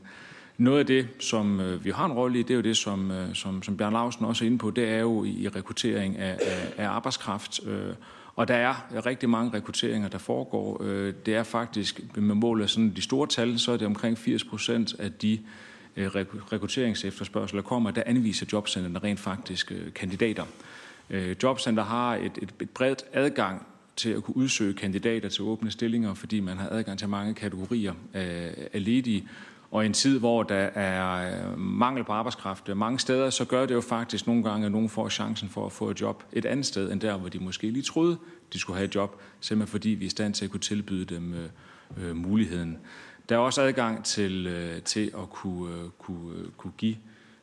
Noget 0.57 0.79
af 0.79 0.85
det, 0.85 1.07
som 1.19 1.59
øh, 1.59 1.85
vi 1.85 1.89
har 1.89 2.05
en 2.05 2.11
rolle 2.11 2.39
i, 2.39 2.41
det 2.41 2.51
er 2.51 2.55
jo 2.55 2.61
det, 2.61 2.77
som, 2.77 3.11
som, 3.33 3.63
som 3.63 3.77
Bjørn 3.77 3.93
Lausen 3.93 4.25
også 4.25 4.43
er 4.43 4.45
inde 4.45 4.57
på, 4.57 4.71
det 4.71 4.89
er 4.89 4.99
jo 4.99 5.23
i 5.23 5.47
rekruttering 5.55 6.17
af, 6.17 6.37
af, 6.41 6.73
af 6.77 6.87
arbejdskraft. 6.87 7.59
Og 8.35 8.47
der 8.47 8.55
er 8.55 9.05
rigtig 9.05 9.29
mange 9.29 9.57
rekrutteringer, 9.57 10.07
der 10.07 10.17
foregår. 10.17 10.77
Det 11.25 11.35
er 11.35 11.43
faktisk, 11.43 12.01
med 12.15 12.35
mål 12.35 12.61
af 12.61 12.69
sådan 12.69 12.93
de 12.95 13.01
store 13.01 13.27
tal, 13.27 13.59
så 13.59 13.71
er 13.71 13.77
det 13.77 13.87
omkring 13.87 14.17
80 14.17 14.43
procent 14.43 14.95
af 14.99 15.11
de 15.11 15.39
rekrutteringsefterspørgsel, 15.97 17.57
der 17.57 17.63
kommer, 17.63 17.91
der 17.91 18.03
anviser 18.05 18.45
jobcenterne 18.53 18.99
rent 18.99 19.19
faktisk 19.19 19.71
kandidater. 19.95 20.43
Jobcenter 21.43 21.83
har 21.83 22.15
et, 22.15 22.31
et, 22.41 22.49
et 22.61 22.69
bredt 22.69 23.03
adgang 23.13 23.65
til 23.95 24.09
at 24.09 24.23
kunne 24.23 24.37
udsøge 24.37 24.73
kandidater 24.73 25.29
til 25.29 25.43
åbne 25.43 25.71
stillinger, 25.71 26.13
fordi 26.13 26.39
man 26.39 26.57
har 26.57 26.69
adgang 26.69 26.99
til 26.99 27.09
mange 27.09 27.33
kategorier 27.33 27.93
af, 28.13 28.53
af 28.73 28.85
ledige. 28.85 29.27
Og 29.71 29.83
i 29.83 29.85
en 29.85 29.93
tid, 29.93 30.19
hvor 30.19 30.43
der 30.43 30.55
er 30.55 31.31
øh, 31.51 31.59
mangel 31.59 32.03
på 32.03 32.11
arbejdskraft 32.11 32.69
øh, 32.69 32.77
mange 32.77 32.99
steder, 32.99 33.29
så 33.29 33.45
gør 33.45 33.65
det 33.65 33.73
jo 33.73 33.81
faktisk 33.81 34.27
nogle 34.27 34.43
gange, 34.43 34.65
at 34.65 34.71
nogen 34.71 34.89
får 34.89 35.09
chancen 35.09 35.49
for 35.49 35.65
at 35.65 35.71
få 35.71 35.89
et 35.89 36.01
job 36.01 36.23
et 36.33 36.45
andet 36.45 36.65
sted, 36.65 36.91
end 36.91 37.01
der, 37.01 37.17
hvor 37.17 37.29
de 37.29 37.39
måske 37.39 37.71
lige 37.71 37.83
troede, 37.83 38.17
de 38.53 38.59
skulle 38.59 38.77
have 38.77 38.85
et 38.85 38.95
job, 38.95 39.21
simpelthen 39.39 39.71
fordi 39.71 39.89
vi 39.89 40.05
er 40.05 40.07
i 40.07 40.09
stand 40.09 40.33
til 40.33 40.45
at 40.45 40.51
kunne 40.51 40.59
tilbyde 40.59 41.05
dem 41.05 41.33
øh, 41.33 41.49
øh, 42.01 42.15
muligheden. 42.15 42.77
Der 43.29 43.35
er 43.35 43.39
også 43.39 43.61
adgang 43.61 44.05
til, 44.05 44.47
øh, 44.47 44.81
til 44.81 45.11
at 45.17 45.29
kunne, 45.29 45.75
øh, 45.75 45.89
kunne, 45.99 46.37
øh, 46.37 46.47
kunne 46.57 46.73
give 46.77 46.95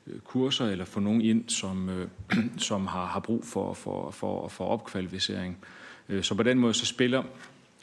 øh, 0.06 0.20
kurser 0.20 0.66
eller 0.66 0.84
få 0.84 1.00
nogen 1.00 1.20
ind, 1.20 1.48
som, 1.48 1.88
øh, 1.88 2.08
som 2.58 2.86
har, 2.86 3.06
har 3.06 3.20
brug 3.20 3.44
for, 3.44 3.74
for, 3.74 4.10
for, 4.10 4.48
for 4.48 4.64
opkvalificering. 4.64 5.58
Øh, 6.12 6.22
så 6.22 6.34
på 6.34 6.43
den 6.43 6.59
måde 6.59 6.74
så 6.74 6.86
spiller 6.86 7.22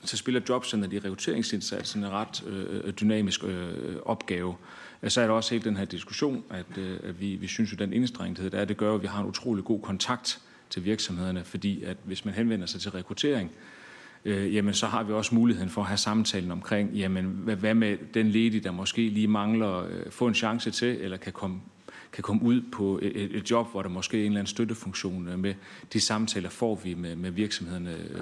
så 0.04 0.18
spiller 0.18 0.42
jobcenteret 0.50 0.94
i 0.94 1.00
rekrutteringsindsatsen 1.00 2.04
en 2.04 2.12
ret 2.12 2.44
øh, 2.48 2.76
øh, 2.76 2.82
øh 2.84 2.94
dynamisk 2.94 3.44
øh, 3.44 3.96
opgave. 4.06 4.56
Så 5.08 5.22
er 5.22 5.28
der 5.28 5.34
også 5.34 5.56
helt 5.56 5.66
den 5.66 5.78
her 5.78 5.86
diskussion, 5.86 6.44
at, 6.50 6.78
øh, 6.78 7.00
at 7.04 7.22
vi, 7.22 7.36
vi 7.36 7.48
synes, 7.48 7.74
at 7.74 7.80
den 7.80 7.94
indstrengthed, 7.94 8.50
der 8.50 8.60
er, 8.60 8.66
det 8.66 8.78
gør, 8.78 8.96
at 8.96 9.02
vi 9.02 9.08
har 9.08 9.22
en 9.22 9.28
utrolig 9.28 9.64
god 9.64 9.82
kontakt 9.82 10.40
til 10.70 10.86
virksomhederne, 10.86 11.44
fordi 11.44 11.84
at 11.84 11.98
hvis 12.04 12.26
man 12.26 12.34
henvender 12.34 12.66
sig 12.66 12.82
til 12.82 12.92
rekruttering, 12.92 13.52
øh, 14.26 14.56
jamen 14.56 14.74
så 14.74 14.88
har 14.88 15.04
vi 15.04 15.14
også 15.14 15.36
muligheden 15.36 15.70
for 15.70 15.82
at 15.82 15.88
have 15.88 15.98
samtalen 15.98 16.52
omkring, 16.52 16.92
jamen 16.94 17.26
hvad, 17.26 17.56
hvad 17.56 17.74
med 17.74 17.98
den 18.14 18.28
ledige, 18.28 18.60
der 18.60 18.72
måske 18.72 19.10
lige 19.10 19.28
mangler 19.28 19.86
øh, 19.86 20.12
få 20.12 20.28
en 20.28 20.36
chance 20.36 20.72
til, 20.72 20.98
eller 21.02 21.18
kan 21.18 21.34
komme 21.34 21.62
kan 22.12 22.24
komme 22.24 22.44
ud 22.44 22.62
på 22.72 23.00
et, 23.02 23.36
et 23.36 23.52
job, 23.52 23.72
hvor 23.72 23.82
der 23.82 23.90
måske 23.90 24.18
er 24.18 24.22
en 24.22 24.26
eller 24.26 24.40
anden 24.40 24.50
støttefunktion 24.50 25.28
øh, 25.28 25.40
med. 25.40 25.54
De 25.94 26.00
samtaler 26.00 26.50
får 26.50 26.76
vi 26.76 26.94
med, 26.94 27.16
med 27.16 27.32
virksomhederne 27.32 27.98
øh, 27.98 28.22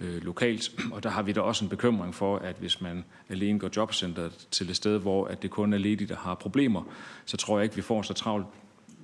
øh, 0.00 0.24
lokalt, 0.24 0.70
og 0.92 1.02
der 1.02 1.10
har 1.10 1.22
vi 1.22 1.32
da 1.32 1.40
også 1.40 1.64
en 1.64 1.68
bekymring 1.68 2.14
for, 2.14 2.38
at 2.38 2.56
hvis 2.56 2.80
man 2.80 3.04
alene 3.28 3.58
går 3.58 3.70
jobcenteret 3.76 4.46
til 4.50 4.70
et 4.70 4.76
sted, 4.76 4.98
hvor 4.98 5.26
at 5.26 5.42
det 5.42 5.50
kun 5.50 5.72
er 5.72 5.78
ledige, 5.78 6.08
der 6.08 6.16
har 6.16 6.34
problemer, 6.34 6.82
så 7.24 7.36
tror 7.36 7.58
jeg 7.58 7.64
ikke, 7.64 7.76
vi 7.76 7.82
får 7.82 8.02
så 8.02 8.14
travlt 8.14 8.46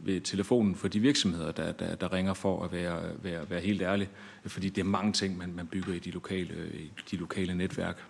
ved 0.04 0.20
telefonen 0.20 0.74
for 0.74 0.88
de 0.88 1.00
virksomheder, 1.00 1.52
der, 1.52 1.72
der, 1.72 1.94
der 1.94 2.12
ringer 2.12 2.34
for 2.34 2.64
at 2.64 2.72
være, 2.72 3.02
være, 3.22 3.50
være 3.50 3.60
helt 3.60 3.82
ærlig, 3.82 4.08
fordi 4.46 4.68
det 4.68 4.80
er 4.80 4.84
mange 4.84 5.12
ting, 5.12 5.38
man, 5.38 5.52
man 5.54 5.66
bygger 5.66 5.94
i 5.94 5.98
de 5.98 6.10
lokale, 6.10 6.54
øh, 6.54 6.74
i 6.74 6.90
de 7.10 7.16
lokale 7.16 7.54
netværk. 7.54 8.04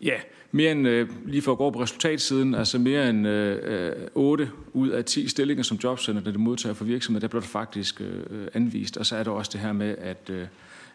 Ja, 0.00 0.20
mere 0.52 0.72
end, 0.72 0.88
øh, 0.88 1.08
lige 1.26 1.42
for 1.42 1.52
at 1.52 1.58
gå 1.58 1.70
på 1.70 1.82
resultatsiden, 1.82 2.54
altså 2.54 2.78
mere 2.78 3.10
end 3.10 3.28
øh, 3.28 3.58
øh 3.64 3.92
8 4.14 4.50
ud 4.72 4.88
af 4.88 5.04
10 5.04 5.28
stillinger 5.28 5.62
som 5.62 5.78
jobcenter, 5.84 6.22
det 6.22 6.40
modtager 6.40 6.74
for 6.74 6.84
virksomheder, 6.84 7.20
der 7.20 7.28
bliver 7.28 7.40
det 7.40 7.50
faktisk 7.50 8.00
øh, 8.00 8.48
anvist. 8.54 8.96
Og 8.96 9.06
så 9.06 9.16
er 9.16 9.22
der 9.22 9.30
også 9.30 9.50
det 9.52 9.60
her 9.60 9.72
med, 9.72 9.94
at, 9.98 10.30
øh, 10.30 10.46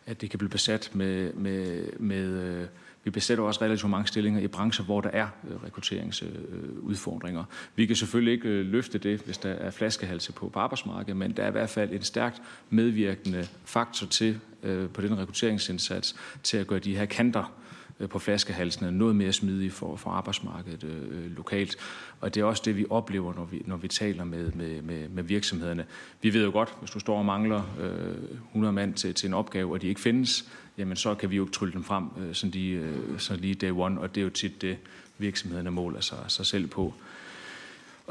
at 0.06 0.22
det 0.22 0.30
kan 0.30 0.40
blive 0.40 0.50
besat 0.50 0.90
med, 0.94 1.34
med, 1.34 1.84
med 2.00 2.26
øh, 2.26 2.66
vi 3.04 3.10
besætter 3.10 3.44
også 3.44 3.62
relativt 3.62 3.90
mange 3.90 4.08
stillinger 4.08 4.42
i 4.42 4.48
brancher, 4.48 4.86
hvor 4.86 5.02
der 5.02 5.10
er 5.10 5.28
øh, 5.50 5.64
rekrutteringsudfordringer. 5.64 7.44
Vi 7.76 7.86
kan 7.86 7.96
selvfølgelig 7.96 8.34
ikke 8.34 8.50
øh, 8.50 8.66
løfte 8.66 8.98
det, 8.98 9.20
hvis 9.20 9.38
der 9.38 9.50
er 9.50 9.72
flaskehalse 9.72 10.34
på, 10.34 10.50
på 10.50 10.60
arbejdsmarkedet, 10.60 11.18
men 11.18 11.32
der 11.32 11.44
er 11.44 11.48
i 11.48 11.52
hvert 11.52 11.70
fald 11.70 11.92
en 11.92 12.02
stærkt 12.02 12.42
medvirkende 12.70 13.48
faktor 13.66 14.08
til 14.08 14.40
øh, 14.64 14.90
på 14.90 15.02
den 15.02 15.18
rekrutteringsindsats 15.18 16.16
til 16.44 16.58
at 16.58 16.68
gøre 16.68 16.80
de 16.80 16.96
her 16.96 17.06
kanter 17.06 17.44
Øh, 17.44 17.61
Øh, 18.02 18.10
på 18.10 18.20
flaskehalsene 18.20 18.92
noget 18.92 19.16
mere 19.16 19.34
smidige 19.34 19.72
for, 19.72 19.96
for 19.96 20.10
arbejdsmarkedet 20.10 20.84
øh, 20.84 21.26
øh, 21.26 21.38
lokalt. 21.38 21.78
Og 22.22 22.36
det 22.36 22.42
er 22.42 22.46
også 22.46 22.62
det, 22.66 22.78
vi 22.78 22.86
oplever, 22.90 23.34
når 23.34 23.46
vi, 23.46 23.62
når 23.66 23.78
vi 23.78 23.88
taler 23.88 24.24
med, 24.24 24.52
med, 24.52 24.82
med, 24.82 25.10
med 25.10 25.24
virksomhederne. 25.24 25.86
Vi 26.22 26.34
ved 26.34 26.44
jo 26.44 26.52
godt, 26.52 26.74
hvis 26.80 26.92
du 26.92 27.00
står 27.00 27.18
og 27.18 27.26
mangler 27.26 27.64
øh, 27.80 28.38
100 28.48 28.74
mand 28.74 28.94
til, 28.94 29.14
til 29.14 29.28
en 29.28 29.34
opgave, 29.34 29.72
og 29.72 29.82
de 29.82 29.88
ikke 29.88 30.02
findes, 30.02 30.50
jamen 30.78 30.98
så 30.98 31.16
kan 31.16 31.32
vi 31.32 31.36
jo 31.36 31.50
trylle 31.50 31.74
dem 31.74 31.84
frem 31.84 32.08
øh, 32.20 32.36
sådan, 32.36 32.52
lige, 32.52 32.80
øh, 32.80 33.20
sådan 33.20 33.42
lige 33.42 33.56
day 33.56 33.72
one, 33.72 34.02
og 34.02 34.16
det 34.16 34.22
er 34.22 34.26
jo 34.26 34.30
tit 34.30 34.62
det, 34.62 34.78
virksomhederne 35.18 35.72
måler 35.72 36.02
sig, 36.02 36.18
sig 36.28 36.46
selv 36.46 36.68
på. 36.68 36.94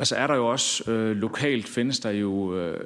Og 0.01 0.06
så 0.06 0.16
er 0.16 0.27
der 0.27 0.35
jo 0.35 0.47
også, 0.47 0.90
øh, 0.90 1.16
lokalt 1.16 1.68
findes 1.68 2.01
der 2.01 2.10
jo 2.10 2.56
øh, 2.56 2.81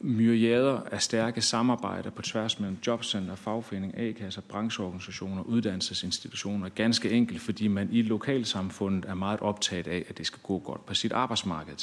myriader 0.00 0.80
af 0.92 1.02
stærke 1.02 1.42
samarbejder 1.42 2.10
på 2.10 2.22
tværs 2.22 2.60
mellem 2.60 2.78
jobcenter, 2.86 3.34
fagforening, 3.34 3.98
A-kasser, 3.98 4.40
brancheorganisationer, 4.40 5.42
uddannelsesinstitutioner. 5.42 6.68
Ganske 6.68 7.10
enkelt, 7.10 7.40
fordi 7.40 7.68
man 7.68 7.88
i 7.92 8.02
lokalsamfundet 8.02 9.04
er 9.04 9.14
meget 9.14 9.40
optaget 9.40 9.86
af, 9.86 10.04
at 10.08 10.18
det 10.18 10.26
skal 10.26 10.40
gå 10.42 10.58
godt 10.58 10.86
på 10.86 10.94
sit 10.94 11.12
arbejdsmarked. 11.12 11.76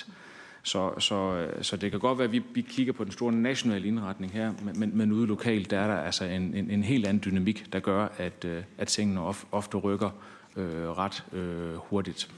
Så, 0.64 1.00
så, 1.00 1.36
øh, 1.36 1.64
så 1.64 1.78
det 1.78 1.92
kan 1.92 2.00
godt 2.00 2.18
være, 2.18 2.26
at 2.26 2.32
vi, 2.32 2.44
vi 2.54 2.62
kigger 2.62 2.94
på 2.94 3.04
den 3.04 3.12
store 3.12 3.34
nationale 3.34 3.88
indretning 3.88 4.32
her, 4.32 4.54
men, 4.76 4.98
men 4.98 5.12
ude 5.12 5.28
lokalt, 5.28 5.72
der 5.72 5.80
er 5.80 5.88
der 5.88 6.02
altså 6.02 6.26
en, 6.26 6.54
en, 6.56 6.72
en 6.72 6.84
helt 6.84 7.08
anden 7.08 7.24
dynamik, 7.26 7.74
der 7.74 7.80
gør, 7.80 8.08
at, 8.18 8.46
øh, 8.46 8.64
at 8.78 8.88
tingene 8.88 9.22
ofte 9.52 9.78
rykker 9.78 10.10
øh, 10.56 10.90
ret 10.90 11.24
øh, 11.34 11.76
hurtigt. 11.76 12.30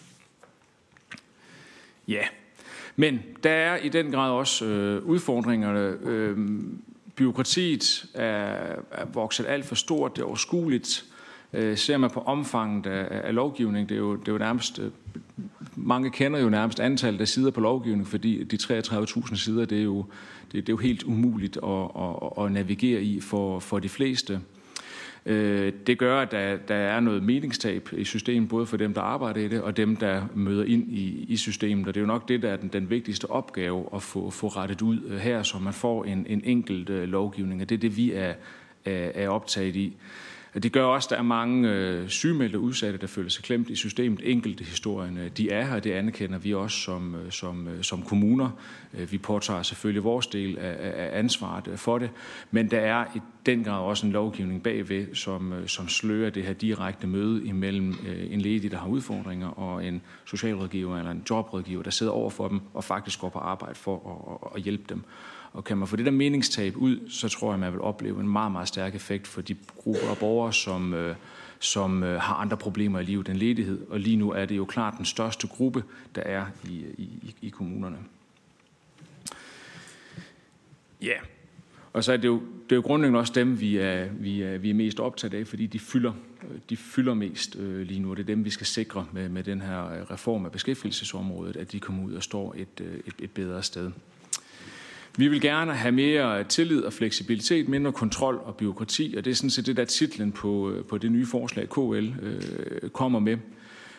Ja, 2.08 2.24
men 2.96 3.20
der 3.44 3.50
er 3.50 3.78
i 3.78 3.90
den 3.90 4.12
grad 4.12 4.32
også 4.32 4.66
øh, 4.66 5.06
udfordringerne. 5.06 5.98
Øh, 6.04 6.38
byråkratiet 7.16 8.06
er, 8.14 8.76
er 8.92 9.06
vokset 9.14 9.46
alt 9.46 9.66
for 9.66 9.76
stort, 9.76 10.16
det 10.16 10.22
er 10.22 10.26
overskueligt. 10.26 11.06
Øh, 11.54 11.78
ser 11.78 11.98
man 11.98 12.10
på 12.10 12.20
omfanget 12.20 12.86
af, 12.86 13.28
af 13.28 13.36
lovgivning, 13.36 13.90
det 13.90 13.96
er 13.96 14.00
jo, 14.00 14.16
det 14.16 14.28
er 14.28 14.32
jo 14.32 14.38
nærmest, 14.38 14.80
øh, 14.80 14.92
mange 15.76 16.10
kender 16.10 16.40
jo 16.40 16.50
nærmest 16.50 16.80
antallet 16.80 17.22
af 17.22 17.28
sider 17.28 17.52
på 17.52 17.62
lovgivning, 17.62 18.08
fordi 18.08 18.44
de 18.44 18.58
33.000 18.58 19.36
sider, 19.36 19.66
det 19.66 19.80
er 19.80 19.84
jo, 19.84 20.06
det, 20.52 20.68
det 20.68 20.70
er 20.70 20.74
jo 20.74 20.78
helt 20.78 21.04
umuligt 21.04 21.58
at, 21.58 21.90
at, 22.00 22.46
at 22.46 22.52
navigere 22.52 23.02
i 23.02 23.20
for, 23.20 23.60
for 23.60 23.80
de 23.80 23.90
fleste. 23.90 24.40
Øh, 25.26 25.74
det 25.88 25.98
gør, 25.98 26.22
at 26.22 26.32
der, 26.32 26.58
der 26.58 26.76
er 26.76 27.00
noget 27.00 27.24
meningstab 27.24 27.90
i 27.94 28.04
systemet, 28.04 28.50
både 28.50 28.66
for 28.66 28.78
dem, 28.78 28.94
der 28.94 29.02
arbejder 29.02 29.42
i 29.42 29.48
det, 29.48 29.62
og 29.62 29.78
dem, 29.78 29.96
der 29.96 30.26
møder 30.36 30.64
ind 30.64 30.92
i, 30.92 31.26
i 31.30 31.38
systemet. 31.38 31.88
Og 31.88 31.94
det 31.94 32.00
er 32.00 32.02
jo 32.02 32.08
nok 32.08 32.28
det, 32.28 32.42
der 32.42 32.50
er 32.50 32.56
den, 32.56 32.70
den 32.70 32.90
vigtigste 32.90 33.32
opgave 33.32 33.86
at 33.96 34.02
få, 34.04 34.30
få 34.30 34.48
rettet 34.48 34.82
ud 34.82 35.02
øh, 35.08 35.18
her, 35.18 35.44
så 35.44 35.60
man 35.60 35.74
får 35.74 36.04
en, 36.04 36.26
en 36.30 36.42
enkelt 36.44 36.90
øh, 36.90 37.04
lovgivning. 37.04 37.62
Og 37.62 37.70
det 37.70 37.76
er 37.76 37.80
det, 37.80 37.98
vi 37.98 38.14
er, 38.14 38.34
er, 38.86 39.12
er 39.16 39.30
optaget 39.30 39.76
i. 39.76 39.94
Det 40.54 40.72
gør 40.72 40.84
også, 40.84 41.08
at 41.08 41.10
der 41.10 41.18
er 41.18 41.22
mange 41.22 41.70
øh, 41.70 42.10
sygemeldte 42.10 42.60
udsatte, 42.60 43.00
der 43.00 43.08
føler 43.08 43.30
sig 43.30 43.44
klemt 43.44 43.70
i 43.70 43.76
systemet. 43.76 44.22
Enkelte 44.24 44.64
historierne, 44.64 45.30
de 45.30 45.52
er 45.52 45.66
her, 45.66 45.80
det 45.80 45.92
anerkender 45.92 46.38
vi 46.38 46.54
også 46.54 46.78
som, 46.78 47.16
øh, 47.16 47.32
som, 47.32 47.68
øh, 47.68 47.84
som 47.84 48.02
kommuner. 48.02 48.50
Øh, 48.94 49.12
vi 49.12 49.18
påtager 49.18 49.64
selvfølgelig 49.64 50.04
vores 50.04 50.28
del 50.28 50.58
af, 50.58 50.76
af 50.80 51.20
ansvaret 51.20 51.80
for 51.80 51.98
det, 51.98 52.10
men 52.52 52.72
der 52.72 52.80
er 52.80 53.06
i 53.16 53.20
den 53.46 53.64
grad 53.64 53.80
også 53.80 54.06
en 54.06 54.12
lovgivning 54.12 54.64
bagved, 54.64 55.16
som, 55.16 55.54
som 55.68 55.88
slører 55.88 56.30
det 56.30 56.44
her 56.44 56.54
direkte 56.54 57.08
møde 57.08 57.46
imellem 57.46 57.96
en 58.30 58.42
ledig, 58.42 58.72
der 58.72 58.78
har 58.78 58.88
udfordringer, 58.88 59.48
og 59.48 59.86
en 59.86 60.02
socialrådgiver 60.26 60.98
eller 60.98 61.12
en 61.12 61.24
jobrådgiver, 61.30 61.84
der 61.84 61.92
sidder 61.92 62.12
over 62.12 62.30
for 62.30 62.48
dem 62.48 62.62
og 62.74 62.84
faktisk 62.84 63.20
går 63.20 63.30
på 63.30 63.40
arbejde 63.40 63.76
for 63.76 64.40
at, 64.44 64.56
at 64.56 64.62
hjælpe 64.62 64.84
dem. 64.90 65.04
Og 65.54 65.64
kan 65.64 65.78
man 65.78 65.88
få 65.88 65.96
det 65.96 66.06
der 66.06 66.12
meningstab 66.12 66.76
ud, 66.76 67.10
så 67.10 67.30
tror 67.30 67.52
jeg, 67.52 67.60
man 67.60 67.72
vil 67.72 67.82
opleve 67.82 68.20
en 68.20 68.28
meget, 68.28 68.52
meget 68.52 68.68
stærk 68.68 68.96
effekt 68.96 69.28
for 69.28 69.42
de 69.42 69.56
grupper 69.78 70.10
af 70.10 70.18
borgere, 70.18 70.54
som, 70.54 70.94
øh, 70.94 71.16
som 71.60 72.04
øh, 72.04 72.22
har 72.22 72.36
andre 72.36 72.58
problemer 72.58 73.00
i 73.00 73.04
livet 73.04 73.30
end 73.30 73.38
ledighed. 73.38 73.88
Og 73.90 74.00
lige 74.00 74.16
nu 74.16 74.32
er 74.32 74.46
det 74.46 74.58
jo 74.58 74.66
klart 74.66 74.94
den 74.98 75.06
største 75.06 75.48
gruppe, 75.48 75.84
der 76.16 76.22
er 76.22 76.46
i, 76.66 76.86
i, 76.98 77.36
i 77.42 77.50
kommunerne. 77.50 77.98
Ja, 81.02 81.08
yeah. 81.08 81.20
og 81.94 82.04
så 82.04 82.14
er 82.14 82.18
det 82.18 82.28
jo, 82.28 82.42
det 82.64 82.72
er 82.72 82.76
jo 82.76 82.82
grundlæggende 82.82 83.20
også 83.20 83.34
dem, 83.34 83.60
vi 83.60 83.78
er, 83.78 84.08
vi 84.14 84.42
er, 84.42 84.58
vi 84.58 84.70
er 84.70 84.74
mest 84.74 85.00
optaget 85.00 85.34
af, 85.34 85.48
fordi 85.48 85.66
de 85.66 85.80
fylder, 85.80 86.14
de 86.70 86.78
fylder 86.78 87.14
mest 87.14 87.56
øh, 87.56 87.82
lige 87.82 88.00
nu. 88.00 88.14
Det 88.14 88.20
er 88.20 88.26
dem, 88.26 88.46
vi 88.46 88.50
skal 88.50 88.68
sikre 88.68 89.06
med, 89.12 89.30
med 89.30 89.44
den 89.44 89.62
her 89.62 89.86
øh, 89.86 90.12
reform 90.12 90.46
af 90.46 90.52
beskæftigelsesområdet, 90.52 91.56
at 91.56 91.72
de 91.72 91.80
kommer 91.80 92.04
ud 92.04 92.14
og 92.14 92.24
står 92.24 92.56
et, 92.58 92.82
øh, 92.82 93.00
et, 93.06 93.14
et 93.20 93.32
bedre 93.32 93.64
sted. 93.64 93.92
Vi 95.18 95.28
vil 95.28 95.42
gerne 95.42 95.74
have 95.74 95.92
mere 95.92 96.44
tillid 96.44 96.82
og 96.82 96.94
fleksibilitet, 96.94 97.70
mindre 97.70 97.92
kontrol 97.92 98.42
og 98.44 98.56
byråkrati, 98.56 99.14
og 99.18 99.26
det 99.26 99.32
er 99.32 99.36
sådan 99.36 99.50
set 99.50 99.66
det, 99.66 99.78
der 99.78 99.86
titlen 99.86 100.32
på, 100.32 100.72
øh, 100.72 100.86
på 100.86 100.98
det 100.98 101.12
nye 101.12 101.26
forslag, 101.26 101.70
KL 101.70 102.12
øh, 102.22 102.90
kommer 102.90 103.20
med. 103.20 103.38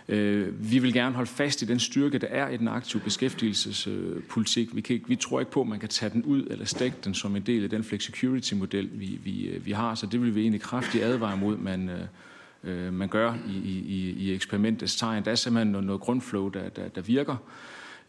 Øh, 0.09 0.71
vi 0.73 0.79
vil 0.79 0.93
gerne 0.93 1.15
holde 1.15 1.31
fast 1.31 1.63
i 1.63 1.65
den 1.65 1.79
styrke, 1.81 2.19
der 2.19 2.27
er 2.27 2.49
i 2.49 2.57
den 2.57 2.69
aktive 2.69 3.03
beskæftigelsespolitik. 3.03 4.77
Vi, 4.77 4.81
kan 4.81 4.95
ikke, 4.95 5.09
vi 5.09 5.17
tror 5.17 5.41
ikke 5.41 5.53
på, 5.53 5.61
at 5.61 5.67
man 5.67 5.81
kan 5.81 5.89
tage 5.89 6.11
den 6.11 6.23
ud 6.23 6.47
eller 6.51 6.65
stække 6.65 6.97
den 7.05 7.15
som 7.15 7.37
en 7.37 7.43
del 7.43 7.65
af 7.65 7.71
den 7.71 7.85
flexicurity-model, 7.85 8.91
vi, 8.93 9.19
vi, 9.25 9.47
øh, 9.47 9.67
vi 9.67 9.73
har, 9.73 9.95
så 9.95 10.07
det 10.07 10.23
vil 10.23 10.35
vi 10.35 10.41
egentlig 10.41 10.61
kraftigt 10.61 11.05
advare 11.05 11.37
mod, 11.37 11.57
man, 11.57 11.89
øh, 11.89 12.87
øh, 12.87 12.93
man 12.93 13.09
gør 13.09 13.35
i, 13.49 13.69
i, 13.69 14.15
i 14.19 14.35
eksperimentets 14.35 14.97
tegn. 14.97 15.25
Der 15.25 15.31
er 15.31 15.35
simpelthen 15.35 15.73
noget, 15.73 15.87
noget 15.87 16.01
grundflow, 16.01 16.49
der, 16.49 16.69
der, 16.69 16.89
der 16.89 17.01
virker. 17.01 17.37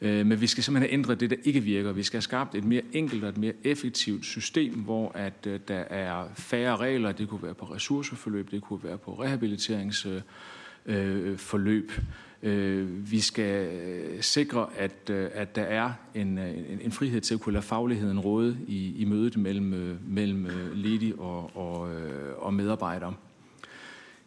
Øh, 0.06 0.26
men 0.26 0.42
vi 0.42 0.48
skal 0.48 0.64
simpelthen 0.64 0.90
have 0.90 0.94
ændret 0.94 1.20
det, 1.20 1.30
der 1.30 1.36
ikke 1.44 1.60
virker. 1.60 1.92
Vi 1.92 2.04
skal 2.04 2.18
have 2.18 2.22
skabt 2.22 2.56
et 2.56 2.64
mere 2.64 2.82
enkelt 2.94 3.24
og 3.24 3.30
et 3.30 3.38
mere 3.38 3.54
effektivt 3.64 4.26
system, 4.26 4.74
hvor 4.74 5.12
at 5.16 5.48
øh, 5.48 5.60
der 5.68 5.80
er 5.80 6.28
færre 6.36 6.78
regler. 6.78 7.12
Det 7.12 7.30
kunne 7.30 7.44
være 7.44 7.54
på 7.54 7.66
ressourceforløb, 7.66 8.52
det 8.52 8.62
kunne 8.62 8.84
være 8.84 8.98
på 8.98 9.22
rehabiliteringsforløb. 9.22 11.92
Øh, 11.92 12.00
øh 12.44 13.12
vi 13.12 13.20
skal 13.20 13.68
øh, 13.68 14.22
sikre, 14.22 14.68
at, 14.78 15.10
øh, 15.10 15.30
at 15.34 15.56
der 15.56 15.64
er 15.64 15.92
en, 16.16 16.38
en, 16.38 16.80
en 16.82 16.92
frihed 16.92 17.22
til 17.22 17.34
at 17.34 17.40
kunne 17.40 17.54
lade 17.54 17.66
fagligheden 17.66 18.20
råde 18.20 18.58
i, 18.68 18.96
i 18.98 19.06
mødet 19.06 19.38
mellem, 19.38 19.98
mellem 20.08 20.48
ledig 20.74 21.20
og, 21.20 21.58
og, 21.58 21.90
og 22.38 22.54
medarbejdere. 22.54 23.14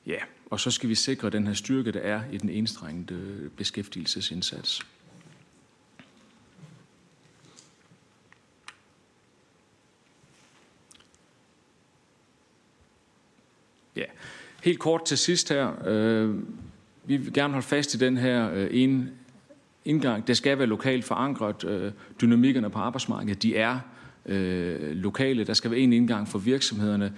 Ja, 0.07 0.19
og 0.51 0.61
så 0.61 0.71
skal 0.71 0.89
vi 0.89 0.95
sikre 0.95 1.31
den 1.31 1.47
her 1.47 1.55
styrke, 1.55 1.93
der 1.93 2.01
er 2.01 2.23
i 2.33 2.39
den 2.39 2.51
enstrengede 2.51 3.51
beskæftigelsesindsats. 3.57 4.87
Ja, 13.99 14.05
helt 14.63 14.79
kort 14.79 15.05
til 15.05 15.19
sidst 15.19 15.49
her. 15.49 15.73
Øh, 15.87 16.35
vi 17.05 17.17
vil 17.17 17.33
gerne 17.33 17.53
holde 17.53 17.67
fast 17.67 17.95
i 17.95 17.99
den 17.99 18.17
her 18.17 18.51
øh, 18.53 18.69
ene 18.71 19.09
indgang. 19.85 20.27
Det 20.27 20.37
skal 20.37 20.59
være 20.59 20.67
lokalt 20.67 21.05
forankret. 21.05 21.65
Øh, 21.65 21.93
dynamikkerne 22.21 22.71
på 22.71 22.79
arbejdsmarkedet, 22.79 23.43
de 23.43 23.57
er 23.57 23.79
øh, 24.27 24.91
lokale. 24.91 25.45
Der 25.45 25.55
skal 25.55 25.71
være 25.71 25.81
en 25.81 25.93
indgang 25.93 26.29
for 26.29 26.39
virksomhederne. 26.39 27.13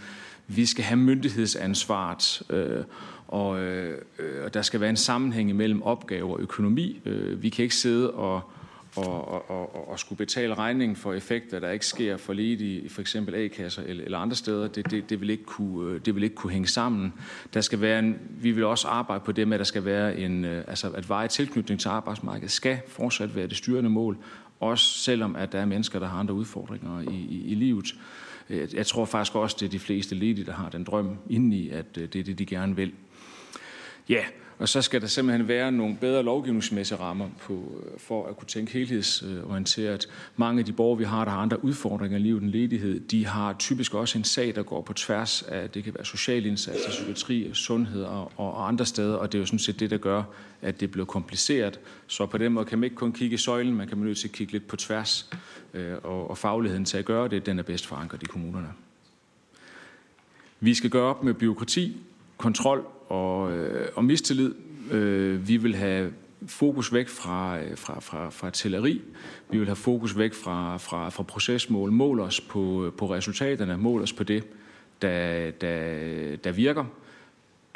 Vi 0.46 0.66
skal 0.66 0.84
have 0.84 0.96
myndighedsansvaret, 0.96 2.42
øh, 2.50 2.84
og, 3.28 3.60
øh, 3.60 3.98
øh 4.18 4.44
og 4.44 4.54
der 4.54 4.62
skal 4.62 4.80
være 4.80 4.90
en 4.90 4.96
sammenhæng 4.96 5.56
mellem 5.56 5.82
opgaver 5.82 6.32
og 6.32 6.40
økonomi. 6.40 7.00
Øh, 7.04 7.42
vi 7.42 7.48
kan 7.48 7.62
ikke 7.62 7.76
sidde 7.76 8.10
og 8.10 8.50
og, 8.96 9.28
og, 9.28 9.50
og, 9.50 9.88
og 9.88 9.98
skulle 9.98 10.16
betale 10.16 10.54
regningen 10.54 10.96
for 10.96 11.12
effekter, 11.12 11.58
der 11.58 11.70
ikke 11.70 11.86
sker 11.86 12.16
for 12.16 12.32
ledige 12.32 12.80
i 12.80 12.88
for 12.88 13.00
eksempel 13.00 13.34
A-kasser 13.34 13.82
eller, 13.82 14.04
eller 14.04 14.18
andre 14.18 14.36
steder, 14.36 14.68
det, 14.68 14.90
det, 14.90 15.10
det, 15.10 15.20
vil 15.20 15.30
ikke 15.30 15.44
kunne, 15.44 15.94
øh, 15.94 16.00
det 16.04 16.14
vil 16.14 16.22
ikke 16.22 16.36
kunne 16.36 16.52
hænge 16.52 16.68
sammen. 16.68 17.12
Der 17.54 17.60
skal 17.60 17.80
være 17.80 17.98
en, 17.98 18.18
vi 18.30 18.50
vil 18.50 18.64
også 18.64 18.88
arbejde 18.88 19.24
på 19.24 19.32
det 19.32 19.48
med, 19.48 19.54
at 19.54 19.58
der 19.58 19.64
skal 19.64 19.84
være 19.84 20.18
en, 20.18 20.44
øh, 20.44 20.64
altså 20.68 20.90
at 20.90 21.08
veje 21.08 21.28
tilknytning 21.28 21.80
til 21.80 21.88
arbejdsmarkedet 21.88 22.50
skal 22.50 22.78
fortsat 22.88 23.36
være 23.36 23.46
det 23.46 23.56
styrende 23.56 23.90
mål, 23.90 24.18
også 24.60 24.98
selvom 24.98 25.36
at 25.36 25.52
der 25.52 25.60
er 25.60 25.66
mennesker, 25.66 25.98
der 25.98 26.06
har 26.06 26.18
andre 26.18 26.34
udfordringer 26.34 27.00
i, 27.00 27.14
i, 27.14 27.44
i 27.46 27.54
livet. 27.54 27.94
Jeg 28.50 28.86
tror 28.86 29.04
faktisk 29.04 29.34
også, 29.34 29.56
det 29.60 29.66
er 29.66 29.70
de 29.70 29.78
fleste 29.78 30.14
ledige, 30.14 30.44
der 30.44 30.52
har 30.52 30.68
den 30.68 30.84
drøm 30.84 31.18
indeni, 31.28 31.68
at 31.68 31.86
øh, 31.98 32.08
det 32.08 32.18
er 32.18 32.24
det, 32.24 32.38
de 32.38 32.46
gerne 32.46 32.76
vil. 32.76 32.92
Ja, 34.08 34.24
og 34.60 34.68
så 34.68 34.82
skal 34.82 35.00
der 35.00 35.06
simpelthen 35.06 35.48
være 35.48 35.72
nogle 35.72 35.96
bedre 36.00 36.22
lovgivningsmæssige 36.22 36.98
rammer 36.98 37.28
på, 37.40 37.82
øh, 37.86 37.98
for 37.98 38.26
at 38.26 38.36
kunne 38.36 38.48
tænke 38.48 38.72
helhedsorienteret. 38.72 40.08
Mange 40.36 40.58
af 40.58 40.64
de 40.64 40.72
borgere, 40.72 40.98
vi 40.98 41.04
har, 41.04 41.24
der 41.24 41.32
har 41.32 41.38
andre 41.38 41.64
udfordringer 41.64 42.18
i 42.18 42.20
livet 42.20 42.42
end 42.42 42.50
ledighed, 42.50 43.00
de 43.00 43.26
har 43.26 43.52
typisk 43.52 43.94
også 43.94 44.18
en 44.18 44.24
sag, 44.24 44.54
der 44.54 44.62
går 44.62 44.80
på 44.80 44.92
tværs 44.92 45.42
af, 45.42 45.70
det 45.70 45.84
kan 45.84 45.94
være 45.94 46.04
social 46.04 46.46
indsats, 46.46 46.86
psykiatri, 46.88 47.50
sundhed 47.52 48.02
og, 48.02 48.32
og 48.36 48.68
andre 48.68 48.86
steder, 48.86 49.14
og 49.14 49.32
det 49.32 49.38
er 49.38 49.40
jo 49.40 49.46
sådan 49.46 49.58
set 49.58 49.80
det, 49.80 49.90
der 49.90 49.98
gør, 49.98 50.22
at 50.62 50.80
det 50.80 50.90
bliver 50.90 51.06
kompliceret. 51.06 51.80
Så 52.06 52.26
på 52.26 52.38
den 52.38 52.52
måde 52.52 52.66
kan 52.66 52.78
man 52.78 52.84
ikke 52.84 52.96
kun 52.96 53.12
kigge 53.12 53.34
i 53.34 53.38
søjlen, 53.38 53.74
man 53.74 53.88
kan 53.88 53.98
man 53.98 54.06
nødt 54.06 54.18
til 54.18 54.28
at 54.28 54.32
kigge 54.32 54.52
lidt 54.52 54.66
på 54.66 54.76
tværs, 54.76 55.30
øh, 55.74 55.94
og, 56.02 56.30
og 56.30 56.38
fagligheden 56.38 56.84
til 56.84 56.98
at 56.98 57.04
gøre 57.04 57.28
det, 57.28 57.46
den 57.46 57.58
er 57.58 57.62
bedst 57.62 57.86
forankret 57.86 58.22
i 58.22 58.26
kommunerne. 58.26 58.68
Vi 60.60 60.74
skal 60.74 60.90
gøre 60.90 61.04
op 61.04 61.24
med 61.24 61.34
byråkrati, 61.34 61.96
kontrol 62.36 62.84
og, 63.10 63.52
øh, 63.52 63.88
og 63.94 64.04
mistillid. 64.04 64.54
Øh, 64.90 65.48
vi 65.48 65.56
vil 65.56 65.74
have 65.74 66.12
fokus 66.46 66.92
væk 66.92 67.08
fra, 67.08 67.58
øh, 67.58 67.76
fra, 67.76 68.00
fra, 68.00 68.30
fra 68.30 68.50
tilleri. 68.50 69.02
Vi 69.50 69.58
vil 69.58 69.66
have 69.66 69.76
fokus 69.76 70.18
væk 70.18 70.34
fra, 70.34 70.76
fra, 70.76 71.08
fra 71.08 71.22
procesmål. 71.22 71.92
Mål 71.92 72.20
os 72.20 72.40
på, 72.40 72.92
på 72.98 73.14
resultaterne. 73.14 73.76
Mål 73.76 74.02
os 74.02 74.12
på 74.12 74.24
det, 74.24 74.44
der, 75.02 75.50
der, 75.50 76.36
der 76.36 76.52
virker. 76.52 76.84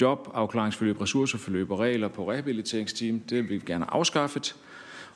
Job, 0.00 0.30
afklaringsforløb, 0.34 1.00
ressourceforløb 1.00 1.70
og 1.70 1.78
regler 1.78 2.08
på 2.08 2.30
rehabiliteringsteam, 2.30 3.20
det 3.20 3.36
vil 3.36 3.50
vi 3.50 3.62
gerne 3.66 3.90
afskaffet. 3.90 4.56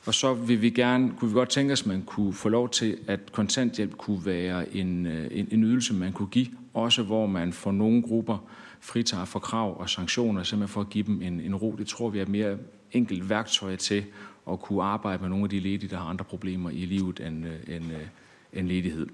Og 0.05 0.13
så 0.13 0.33
vil 0.33 0.61
vi 0.61 0.69
gerne, 0.69 1.11
kunne 1.17 1.29
vi 1.29 1.33
godt 1.33 1.49
tænke 1.49 1.73
os, 1.73 1.81
at 1.81 1.87
man 1.87 2.01
kunne 2.01 2.33
få 2.33 2.49
lov 2.49 2.69
til, 2.69 2.97
at 3.07 3.19
kontanthjælp 3.31 3.97
kunne 3.97 4.25
være 4.25 4.75
en, 4.75 5.05
øh, 5.05 5.27
en, 5.31 5.47
en 5.51 5.63
ydelse, 5.63 5.93
man 5.93 6.13
kunne 6.13 6.27
give, 6.27 6.47
også 6.73 7.03
hvor 7.03 7.27
man 7.27 7.53
for 7.53 7.71
nogle 7.71 8.01
grupper 8.01 8.49
fritager 8.79 9.25
for 9.25 9.39
krav 9.39 9.79
og 9.79 9.89
sanktioner, 9.89 10.43
simpelthen 10.43 10.73
for 10.73 10.81
at 10.81 10.89
give 10.89 11.03
dem 11.03 11.21
en, 11.21 11.39
en 11.39 11.55
ro. 11.55 11.75
Det 11.77 11.87
tror 11.87 12.09
vi 12.09 12.17
er 12.17 12.21
et 12.21 12.29
mere 12.29 12.57
enkelt 12.91 13.29
værktøj 13.29 13.75
til 13.75 14.05
at 14.51 14.59
kunne 14.59 14.83
arbejde 14.83 15.21
med 15.21 15.29
nogle 15.29 15.43
af 15.43 15.49
de 15.49 15.59
ledige, 15.59 15.89
der 15.89 15.97
har 15.97 16.05
andre 16.05 16.25
problemer 16.25 16.69
i 16.69 16.85
livet 16.85 17.19
end, 17.19 17.47
øh, 17.47 17.75
end, 17.75 17.91
øh, 17.91 18.07
end 18.53 18.67
ledighed. 18.67 19.07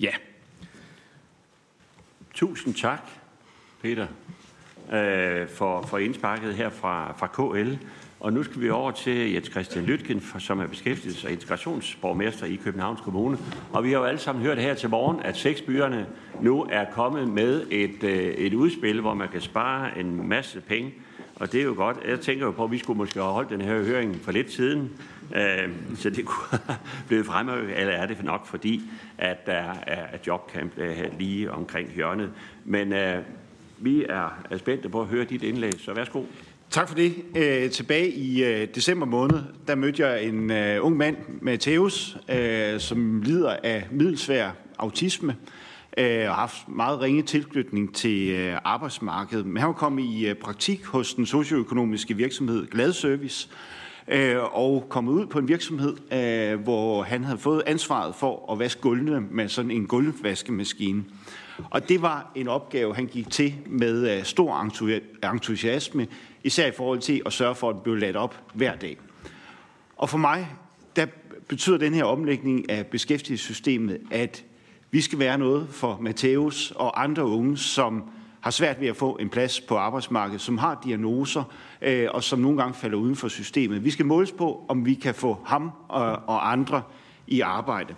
Ja. 0.00 0.10
Tusind 2.34 2.74
tak, 2.74 3.08
Peter, 3.82 4.06
øh, 4.92 5.48
for, 5.48 5.82
for 5.82 5.98
indsparket 5.98 6.54
her 6.54 6.70
fra, 6.70 7.12
fra 7.12 7.26
KL. 7.26 7.76
Og 8.24 8.32
nu 8.32 8.42
skal 8.42 8.60
vi 8.60 8.70
over 8.70 8.90
til 8.90 9.32
Jens 9.32 9.50
Christian 9.50 9.84
Lytken, 9.84 10.22
som 10.38 10.60
er 10.60 10.66
beskæftigelses- 10.66 11.26
og 11.26 11.32
integrationsborgmester 11.32 12.46
i 12.46 12.54
Københavns 12.54 13.00
Kommune. 13.00 13.38
Og 13.72 13.84
vi 13.84 13.92
har 13.92 13.98
jo 13.98 14.04
alle 14.04 14.20
sammen 14.20 14.44
hørt 14.44 14.58
her 14.58 14.74
til 14.74 14.88
morgen, 14.88 15.20
at 15.20 15.36
seks 15.36 15.62
byerne 15.62 16.06
nu 16.40 16.66
er 16.70 16.84
kommet 16.92 17.28
med 17.28 17.66
et, 17.70 18.04
øh, 18.04 18.14
et 18.16 18.54
udspil, 18.54 19.00
hvor 19.00 19.14
man 19.14 19.28
kan 19.28 19.40
spare 19.40 19.98
en 19.98 20.28
masse 20.28 20.60
penge. 20.60 20.94
Og 21.36 21.52
det 21.52 21.60
er 21.60 21.64
jo 21.64 21.74
godt. 21.76 21.96
Jeg 22.08 22.20
tænker 22.20 22.46
jo 22.46 22.50
på, 22.50 22.64
at 22.64 22.70
vi 22.70 22.78
skulle 22.78 22.96
måske 22.96 23.20
have 23.20 23.32
holdt 23.32 23.50
den 23.50 23.60
her 23.60 23.82
høring 23.82 24.20
for 24.22 24.32
lidt 24.32 24.52
siden, 24.52 24.90
øh, 25.36 25.68
så 25.96 26.10
det 26.10 26.24
kunne 26.24 26.58
blive 27.08 27.24
fremhævet, 27.24 27.80
eller 27.80 27.92
er 27.92 28.06
det 28.06 28.24
nok 28.24 28.46
fordi, 28.46 28.82
at 29.18 29.46
der 29.46 29.74
er 29.86 30.06
jobcamp 30.26 30.72
lige 31.18 31.50
omkring 31.50 31.88
hjørnet. 31.94 32.30
Men 32.64 32.92
øh, 32.92 33.18
vi 33.78 34.04
er 34.08 34.56
spændte 34.56 34.88
på 34.88 35.00
at 35.00 35.06
høre 35.06 35.24
dit 35.24 35.42
indlæg, 35.42 35.74
så 35.78 35.94
værsgo. 35.94 36.22
Tak 36.74 36.88
for 36.88 36.94
det. 36.94 37.14
Øh, 37.36 37.70
tilbage 37.70 38.10
i 38.10 38.44
øh, 38.44 38.68
december 38.74 39.06
måned, 39.06 39.38
der 39.66 39.74
mødte 39.74 40.06
jeg 40.06 40.24
en 40.24 40.50
øh, 40.50 40.86
ung 40.86 40.96
mand, 40.96 41.16
Matthæus, 41.40 42.16
øh, 42.28 42.80
som 42.80 43.22
lider 43.22 43.56
af 43.62 43.86
middelsvær 43.90 44.50
autisme 44.78 45.36
øh, 45.98 46.04
og 46.06 46.34
har 46.34 46.34
haft 46.34 46.68
meget 46.68 47.00
ringe 47.00 47.22
tilknytning 47.22 47.94
til 47.94 48.30
øh, 48.30 48.58
arbejdsmarkedet. 48.64 49.46
Men 49.46 49.56
han 49.56 49.66
var 49.66 49.72
kommet 49.72 50.04
i 50.04 50.28
øh, 50.28 50.34
praktik 50.34 50.84
hos 50.84 51.14
den 51.14 51.26
socioøkonomiske 51.26 52.16
virksomhed 52.16 52.66
Glad 52.66 52.92
Service 52.92 53.48
øh, 54.08 54.36
og 54.52 54.86
kommet 54.88 55.12
ud 55.12 55.26
på 55.26 55.38
en 55.38 55.48
virksomhed, 55.48 55.96
øh, 56.12 56.60
hvor 56.60 57.02
han 57.02 57.24
havde 57.24 57.38
fået 57.38 57.62
ansvaret 57.66 58.14
for 58.14 58.52
at 58.52 58.58
vaske 58.58 58.80
gulvene 58.80 59.20
med 59.30 59.48
sådan 59.48 59.70
en 59.70 59.86
gulvvaskemaskine. 59.86 61.04
Og 61.70 61.88
det 61.88 62.02
var 62.02 62.30
en 62.34 62.48
opgave, 62.48 62.94
han 62.94 63.06
gik 63.06 63.30
til 63.30 63.54
med 63.66 64.16
øh, 64.16 64.24
stor 64.24 64.70
entusiasme, 65.32 66.06
især 66.44 66.66
i 66.66 66.72
forhold 66.76 66.98
til 66.98 67.22
at 67.26 67.32
sørge 67.32 67.54
for, 67.54 67.70
at 67.70 67.74
det 67.74 67.82
blev 67.82 67.96
ladt 67.96 68.16
op 68.16 68.42
hver 68.54 68.76
dag. 68.76 68.96
Og 69.96 70.08
for 70.08 70.18
mig, 70.18 70.48
der 70.96 71.06
betyder 71.48 71.78
den 71.78 71.94
her 71.94 72.04
omlægning 72.04 72.70
af 72.70 72.86
beskæftigelsessystemet, 72.86 73.98
at 74.10 74.44
vi 74.90 75.00
skal 75.00 75.18
være 75.18 75.38
noget 75.38 75.68
for 75.70 75.98
Matthæus 76.00 76.72
og 76.76 77.02
andre 77.02 77.24
unge, 77.24 77.58
som 77.58 78.02
har 78.40 78.50
svært 78.50 78.80
ved 78.80 78.88
at 78.88 78.96
få 78.96 79.16
en 79.16 79.28
plads 79.28 79.60
på 79.60 79.76
arbejdsmarkedet, 79.76 80.40
som 80.40 80.58
har 80.58 80.80
diagnoser 80.84 81.44
øh, 81.82 82.08
og 82.10 82.24
som 82.24 82.38
nogle 82.38 82.58
gange 82.58 82.74
falder 82.74 82.98
uden 82.98 83.16
for 83.16 83.28
systemet. 83.28 83.84
Vi 83.84 83.90
skal 83.90 84.06
måles 84.06 84.32
på, 84.32 84.64
om 84.68 84.86
vi 84.86 84.94
kan 84.94 85.14
få 85.14 85.38
ham 85.44 85.70
og, 85.88 86.06
og 86.26 86.52
andre 86.52 86.82
i 87.26 87.40
arbejde. 87.40 87.94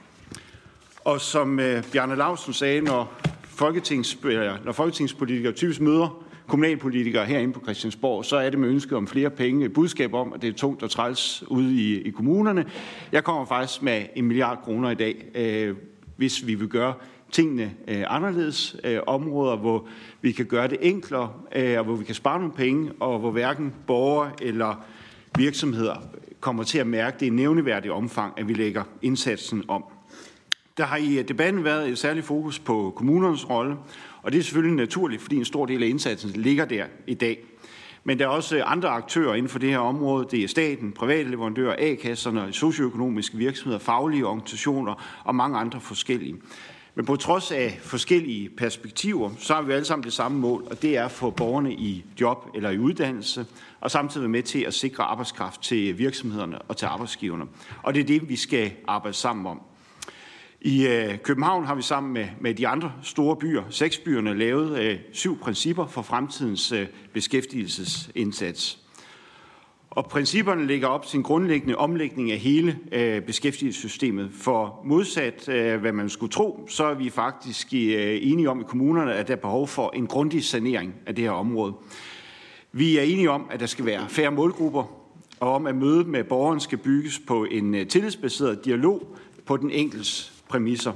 Og 1.05 1.20
som 1.20 1.61
øh, 1.61 1.83
Bjarne 1.93 2.16
Lausen 2.16 2.53
sagde, 2.53 2.81
når, 2.81 3.12
folketings, 3.57 4.19
øh, 4.24 4.65
når 4.65 4.73
folketingspolitikere 4.73 5.53
typisk 5.53 5.81
møder 5.81 6.23
kommunalpolitikere 6.47 7.24
herinde 7.24 7.53
på 7.53 7.61
Christiansborg, 7.61 8.24
så 8.24 8.37
er 8.37 8.51
det 8.51 8.59
med 8.59 8.69
ønske 8.69 8.97
om 8.97 9.07
flere 9.07 9.31
penge, 9.31 9.65
et 9.66 9.73
budskab 9.73 10.15
om, 10.15 10.33
at 10.33 10.43
det 10.43 10.49
er 10.49 10.53
tungt 10.53 10.83
og 10.83 10.91
træls 10.91 11.45
ude 11.49 11.74
i, 11.74 12.03
i 12.03 12.11
kommunerne. 12.11 12.65
Jeg 13.12 13.24
kommer 13.24 13.45
faktisk 13.45 13.83
med 13.83 14.07
en 14.16 14.24
milliard 14.24 14.62
kroner 14.65 14.91
i 14.91 14.95
dag, 14.95 15.24
øh, 15.35 15.77
hvis 16.16 16.47
vi 16.47 16.55
vil 16.55 16.69
gøre 16.69 16.95
tingene 17.33 17.74
øh, 17.89 18.05
anderledes. 18.09 18.77
Øh, 18.85 19.01
områder, 19.07 19.57
hvor 19.57 19.89
vi 20.20 20.33
kan 20.33 20.47
gøre 20.47 20.69
det 20.69 20.78
enklere, 20.81 21.33
øh, 21.57 21.78
og 21.78 21.85
hvor 21.85 21.95
vi 21.95 22.05
kan 22.05 22.15
spare 22.15 22.39
nogle 22.39 22.55
penge, 22.55 22.93
og 23.01 23.19
hvor 23.19 23.31
hverken 23.31 23.74
borgere 23.87 24.31
eller 24.43 24.85
virksomheder 25.39 25.97
kommer 26.41 26.62
til 26.62 26.78
at 26.78 26.87
mærke 26.87 27.16
det 27.20 27.27
i 27.27 27.31
nævneværdigt 27.31 27.93
omfang, 27.93 28.33
at 28.37 28.49
vi 28.49 28.55
lægger 28.55 28.83
indsatsen 29.03 29.65
om. 29.69 29.85
Der 30.77 30.85
har 30.85 30.97
i 30.97 31.19
øh, 31.19 31.28
debatten 31.28 31.65
været 31.65 31.89
et 31.89 31.98
særligt 31.98 32.27
fokus 32.27 32.59
på 32.59 32.93
kommunernes 32.97 33.51
rolle, 33.51 33.77
og 34.23 34.32
det 34.32 34.39
er 34.39 34.43
selvfølgelig 34.43 34.77
naturligt, 34.77 35.23
fordi 35.23 35.36
en 35.36 35.44
stor 35.44 35.66
del 35.66 35.82
af 35.82 35.86
indsatsen 35.89 36.31
ligger 36.31 36.65
der 36.65 36.85
i 37.07 37.15
dag. 37.15 37.39
Men 38.05 38.19
der 38.19 38.24
er 38.24 38.28
også 38.28 38.57
øh, 38.57 38.73
andre 38.73 38.89
aktører 38.89 39.35
inden 39.35 39.48
for 39.48 39.59
det 39.59 39.70
her 39.70 39.78
område. 39.78 40.27
Det 40.31 40.44
er 40.44 40.48
staten, 40.48 40.93
private 40.93 41.31
leverandører, 41.31 41.74
A-kasserne, 41.78 42.53
socioøkonomiske 42.53 43.36
virksomheder, 43.36 43.78
faglige 43.78 44.27
organisationer 44.27 45.20
og 45.24 45.35
mange 45.35 45.59
andre 45.59 45.81
forskellige. 45.81 46.36
Men 46.94 47.05
på 47.05 47.16
trods 47.16 47.53
af 47.53 47.78
forskellige 47.82 48.48
perspektiver, 48.48 49.31
så 49.39 49.55
har 49.55 49.62
vi 49.62 49.73
alle 49.73 49.85
sammen 49.85 50.05
det 50.05 50.12
samme 50.12 50.39
mål, 50.39 50.66
og 50.70 50.82
det 50.82 50.97
er 50.97 51.05
at 51.05 51.11
få 51.11 51.31
borgerne 51.31 51.73
i 51.73 52.05
job 52.20 52.51
eller 52.55 52.70
i 52.70 52.78
uddannelse, 52.78 53.47
og 53.81 53.90
samtidig 53.90 54.23
være 54.23 54.31
med 54.31 54.43
til 54.43 54.61
at 54.61 54.74
sikre 54.74 55.05
arbejdskraft 55.05 55.62
til 55.62 55.98
virksomhederne 55.98 56.59
og 56.59 56.77
til 56.77 56.86
arbejdsgiverne. 56.86 57.44
Og 57.82 57.94
det 57.94 58.01
er 58.01 58.05
det, 58.05 58.28
vi 58.28 58.36
skal 58.36 58.73
arbejde 58.89 59.16
sammen 59.16 59.47
om. 59.47 59.61
I 60.61 60.87
øh, 60.87 61.19
København 61.19 61.65
har 61.65 61.74
vi 61.74 61.83
sammen 61.83 62.12
med, 62.12 62.27
med 62.41 62.55
de 62.55 62.69
andre 62.69 62.93
store 63.03 63.37
byer, 63.37 63.62
seks 63.70 63.99
byerne, 63.99 64.39
lavet 64.39 64.78
øh, 64.78 64.99
syv 65.12 65.39
principper 65.39 65.87
for 65.87 66.03
fremtidens 66.03 66.73
øh, 66.73 66.87
beskæftigelsesindsats. 67.12 68.78
Og 69.91 70.07
principperne 70.07 70.66
ligger 70.66 70.89
op 70.89 71.07
til 71.07 71.16
en 71.16 71.23
grundlæggende 71.23 71.77
omlægning 71.77 72.33
af 72.33 72.39
hele 72.39 72.78
øh, 72.93 73.23
beskæftigelsessystemet. 73.23 74.31
For 74.33 74.81
modsat 74.85 75.49
øh, 75.49 75.81
hvad 75.81 75.93
man 75.93 76.09
skulle 76.09 76.33
tro, 76.33 76.66
så 76.69 76.85
er 76.85 76.95
vi 76.95 77.11
faktisk 77.11 77.66
øh, 77.74 78.19
enige 78.23 78.51
om 78.51 78.61
i 78.61 78.65
kommunerne, 78.69 79.15
at 79.15 79.28
der 79.28 79.35
er 79.35 79.41
behov 79.41 79.69
for 79.69 79.91
en 79.95 80.07
grundig 80.07 80.45
sanering 80.45 80.95
af 81.07 81.15
det 81.15 81.24
her 81.24 81.31
område. 81.31 81.74
Vi 82.73 82.99
er 82.99 83.03
enige 83.03 83.31
om, 83.31 83.47
at 83.51 83.61
der 83.61 83.66
skal 83.66 83.87
være 83.87 84.09
færre 84.09 84.31
målgrupper, 84.31 84.85
og 85.41 85.55
om 85.55 85.66
at 85.66 85.74
mødet 85.74 86.07
med 86.07 86.24
borgeren 86.24 86.61
skal 86.61 86.78
bygges 86.78 87.20
på 87.27 87.45
en 87.45 87.74
øh, 87.74 87.87
tillidsbaseret 87.87 88.65
dialog 88.65 89.16
på 89.47 89.57
den 89.57 89.70
enkeltes 89.70 90.35
præmisser. 90.48 90.93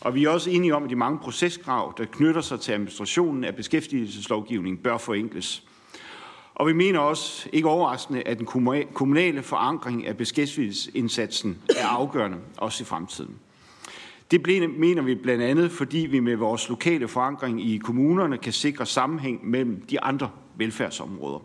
Og 0.00 0.14
vi 0.14 0.24
er 0.24 0.28
også 0.28 0.50
enige 0.50 0.74
om, 0.74 0.84
at 0.84 0.90
de 0.90 0.96
mange 0.96 1.18
proceskrav, 1.18 1.94
der 1.98 2.04
knytter 2.04 2.40
sig 2.40 2.60
til 2.60 2.72
administrationen 2.72 3.44
af 3.44 3.56
beskæftigelseslovgivningen, 3.56 4.82
bør 4.82 4.98
forenkles. 4.98 5.62
Og 6.54 6.66
vi 6.66 6.72
mener 6.72 6.98
også, 6.98 7.48
ikke 7.52 7.68
overraskende, 7.68 8.22
at 8.22 8.38
den 8.38 8.46
kommunale 8.94 9.42
forankring 9.42 10.06
af 10.06 10.16
beskæftigelsesindsatsen 10.16 11.58
er 11.76 11.86
afgørende, 11.86 12.38
også 12.56 12.82
i 12.82 12.84
fremtiden. 12.84 13.34
Det 14.30 14.46
mener 14.78 15.02
vi 15.02 15.14
blandt 15.14 15.42
andet, 15.42 15.70
fordi 15.70 15.98
vi 15.98 16.20
med 16.20 16.36
vores 16.36 16.68
lokale 16.68 17.08
forankring 17.08 17.68
i 17.68 17.76
kommunerne 17.76 18.38
kan 18.38 18.52
sikre 18.52 18.86
sammenhæng 18.86 19.50
mellem 19.50 19.82
de 19.90 20.00
andre 20.00 20.30
velfærdsområder. 20.56 21.38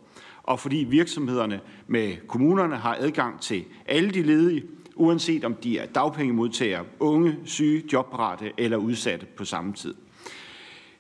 Og 0.44 0.60
fordi 0.60 0.78
virksomhederne 0.90 1.60
med 1.88 2.28
kommunerne 2.28 2.76
har 2.76 2.98
adgang 3.00 3.42
til 3.42 3.66
alle 3.86 4.12
de 4.12 4.22
ledige, 4.22 4.64
uanset 4.96 5.44
om 5.44 5.54
de 5.54 5.78
er 5.78 5.86
dagpengemodtagere, 5.86 6.86
unge, 7.00 7.36
syge, 7.46 7.84
jobparate 7.94 8.52
eller 8.58 8.78
udsatte 8.78 9.26
på 9.26 9.46
samme 9.46 9.74
tid. 9.74 9.94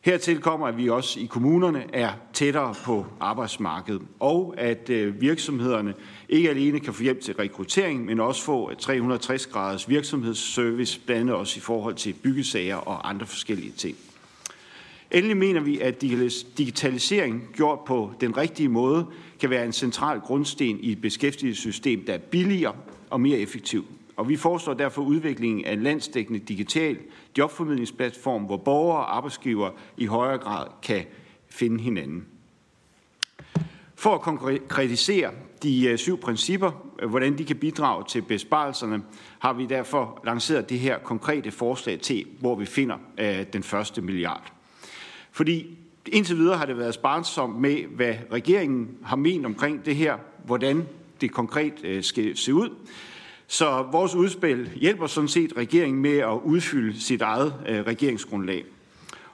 Hertil 0.02 0.40
kommer, 0.40 0.68
at 0.68 0.78
vi 0.78 0.90
også 0.90 1.20
i 1.20 1.26
kommunerne 1.26 1.84
er 1.94 2.12
tættere 2.34 2.76
på 2.86 3.06
arbejdsmarkedet, 3.20 4.02
og 4.20 4.56
at 4.58 4.90
øh, 4.90 5.22
virksomhederne 5.22 5.94
ikke 6.30 6.50
alene 6.50 6.80
kan 6.80 6.94
få 6.94 7.04
hjælp 7.04 7.22
til 7.22 7.34
rekruttering, 7.34 8.06
men 8.06 8.20
også 8.20 8.44
få 8.44 8.72
øh, 8.72 8.76
360-graders 8.82 9.90
virksomhedsservice, 9.90 11.00
blandt 11.06 11.22
andet 11.22 11.36
også 11.36 11.58
i 11.58 11.62
forhold 11.62 11.96
til 11.96 12.14
byggesager 12.14 12.76
og 12.76 13.10
andre 13.10 13.26
forskellige 13.26 13.72
ting. 13.72 13.98
Endelig 15.12 15.38
mener 15.38 15.62
vi, 15.62 15.80
at 15.80 16.02
digitalisering 16.58 17.50
gjort 17.54 17.80
på 17.88 18.12
den 18.22 18.38
rigtige 18.38 18.70
måde 18.70 19.06
kan 19.40 19.50
være 19.50 19.66
en 19.66 19.74
central 19.74 20.20
grundsten 20.20 20.80
i 20.80 20.92
et 20.92 21.02
beskæftigelsessystem, 21.02 22.06
der 22.06 22.14
er 22.14 22.18
billigere 22.18 22.76
og 23.14 23.22
mere 23.22 23.40
effektiv. 23.40 23.86
Og 24.16 24.30
vi 24.30 24.36
foreslår 24.36 24.74
derfor 24.74 25.02
udviklingen 25.02 25.66
af 25.66 25.74
en 25.74 25.84
landsdækkende 25.84 26.40
digital 26.40 26.98
jobformidlingsplatform, 27.38 28.44
hvor 28.44 28.58
borgere 28.58 28.98
og 28.98 29.18
arbejdsgiver 29.18 29.70
i 29.98 30.06
højere 30.06 30.38
grad 30.38 30.68
kan 30.84 31.06
finde 31.50 31.84
hinanden. 31.84 32.26
For 33.96 34.16
at 34.16 34.22
konkretisere 34.22 35.32
de 35.64 35.86
øh, 35.86 35.98
syv 35.98 36.20
principper, 36.20 36.72
øh, 37.00 37.10
hvordan 37.10 37.38
de 37.38 37.46
kan 37.46 37.56
bidrage 37.56 38.04
til 38.08 38.22
besparelserne, 38.22 39.04
har 39.40 39.54
vi 39.54 39.66
derfor 39.66 40.22
lanceret 40.26 40.70
det 40.70 40.80
her 40.80 41.00
konkrete 41.00 41.52
forslag 41.52 42.00
til, 42.00 42.26
hvor 42.40 42.56
vi 42.56 42.66
finder 42.66 42.98
øh, 43.18 43.46
den 43.54 43.64
første 43.64 44.02
milliard. 44.02 44.54
Fordi 45.32 45.78
indtil 46.08 46.38
videre 46.38 46.58
har 46.58 46.66
det 46.66 46.78
været 46.78 46.94
sparsomt 46.94 47.60
med, 47.60 47.84
hvad 47.96 48.16
regeringen 48.32 48.98
har 49.04 49.16
ment 49.16 49.46
omkring 49.46 49.86
det 49.86 49.96
her, 49.96 50.18
hvordan 50.46 50.88
det 51.24 51.32
konkret 51.32 51.74
øh, 51.84 52.04
skal 52.04 52.38
se 52.38 52.54
ud. 52.54 52.70
Så 53.48 53.86
vores 53.92 54.16
udspil 54.16 54.70
hjælper 54.76 55.08
sådan 55.08 55.28
set 55.28 55.54
regeringen 55.58 56.02
med 56.02 56.18
at 56.18 56.40
udfylde 56.44 57.02
sit 57.02 57.22
eget 57.22 57.54
øh, 57.68 57.82
regeringsgrundlag. 57.82 58.66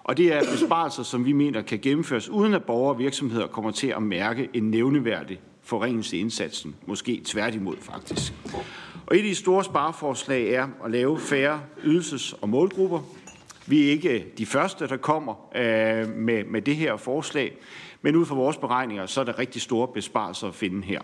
Og 0.04 0.18
det 0.18 0.34
er 0.34 0.42
besparelser, 0.52 1.04
som 1.04 1.26
vi 1.26 1.32
mener 1.32 1.62
kan 1.62 1.80
gennemføres, 1.80 2.30
uden 2.30 2.54
at 2.54 2.64
borgere 2.64 2.94
og 2.94 3.00
virksomheder 3.00 3.48
kommer 3.48 3.72
til 3.72 3.88
at 3.88 4.04
mærke 4.04 4.50
en 4.54 4.64
nævneværdig 4.72 5.40
forringelse 5.64 6.18
i 6.18 6.20
indsatsen. 6.20 6.76
Måske 6.86 7.22
tværtimod 7.26 7.76
faktisk. 7.80 8.34
Og 9.06 9.16
et 9.16 9.20
af 9.20 9.26
de 9.26 9.36
store 9.36 9.64
spareforslag 9.64 10.50
er 10.50 10.68
at 10.86 10.92
lave 10.92 11.20
færre 11.20 11.62
ydelses- 11.84 12.34
og 12.42 12.50
målgrupper. 12.50 13.00
Vi 13.68 13.88
er 13.88 13.92
ikke 13.92 14.10
øh, 14.10 14.26
de 14.38 14.46
første, 14.46 14.88
der 14.88 14.98
kommer 14.98 15.56
øh, 15.56 16.16
med, 16.16 16.44
med 16.44 16.62
det 16.62 16.76
her 16.76 16.98
forslag, 16.98 17.58
men 18.02 18.16
ud 18.16 18.26
fra 18.26 18.36
vores 18.36 18.58
beregninger, 18.58 19.06
så 19.06 19.22
er 19.22 19.26
der 19.26 19.40
rigtig 19.40 19.62
store 19.62 19.88
besparelser 19.88 20.48
at 20.48 20.56
finde 20.56 20.86
her. 20.86 21.02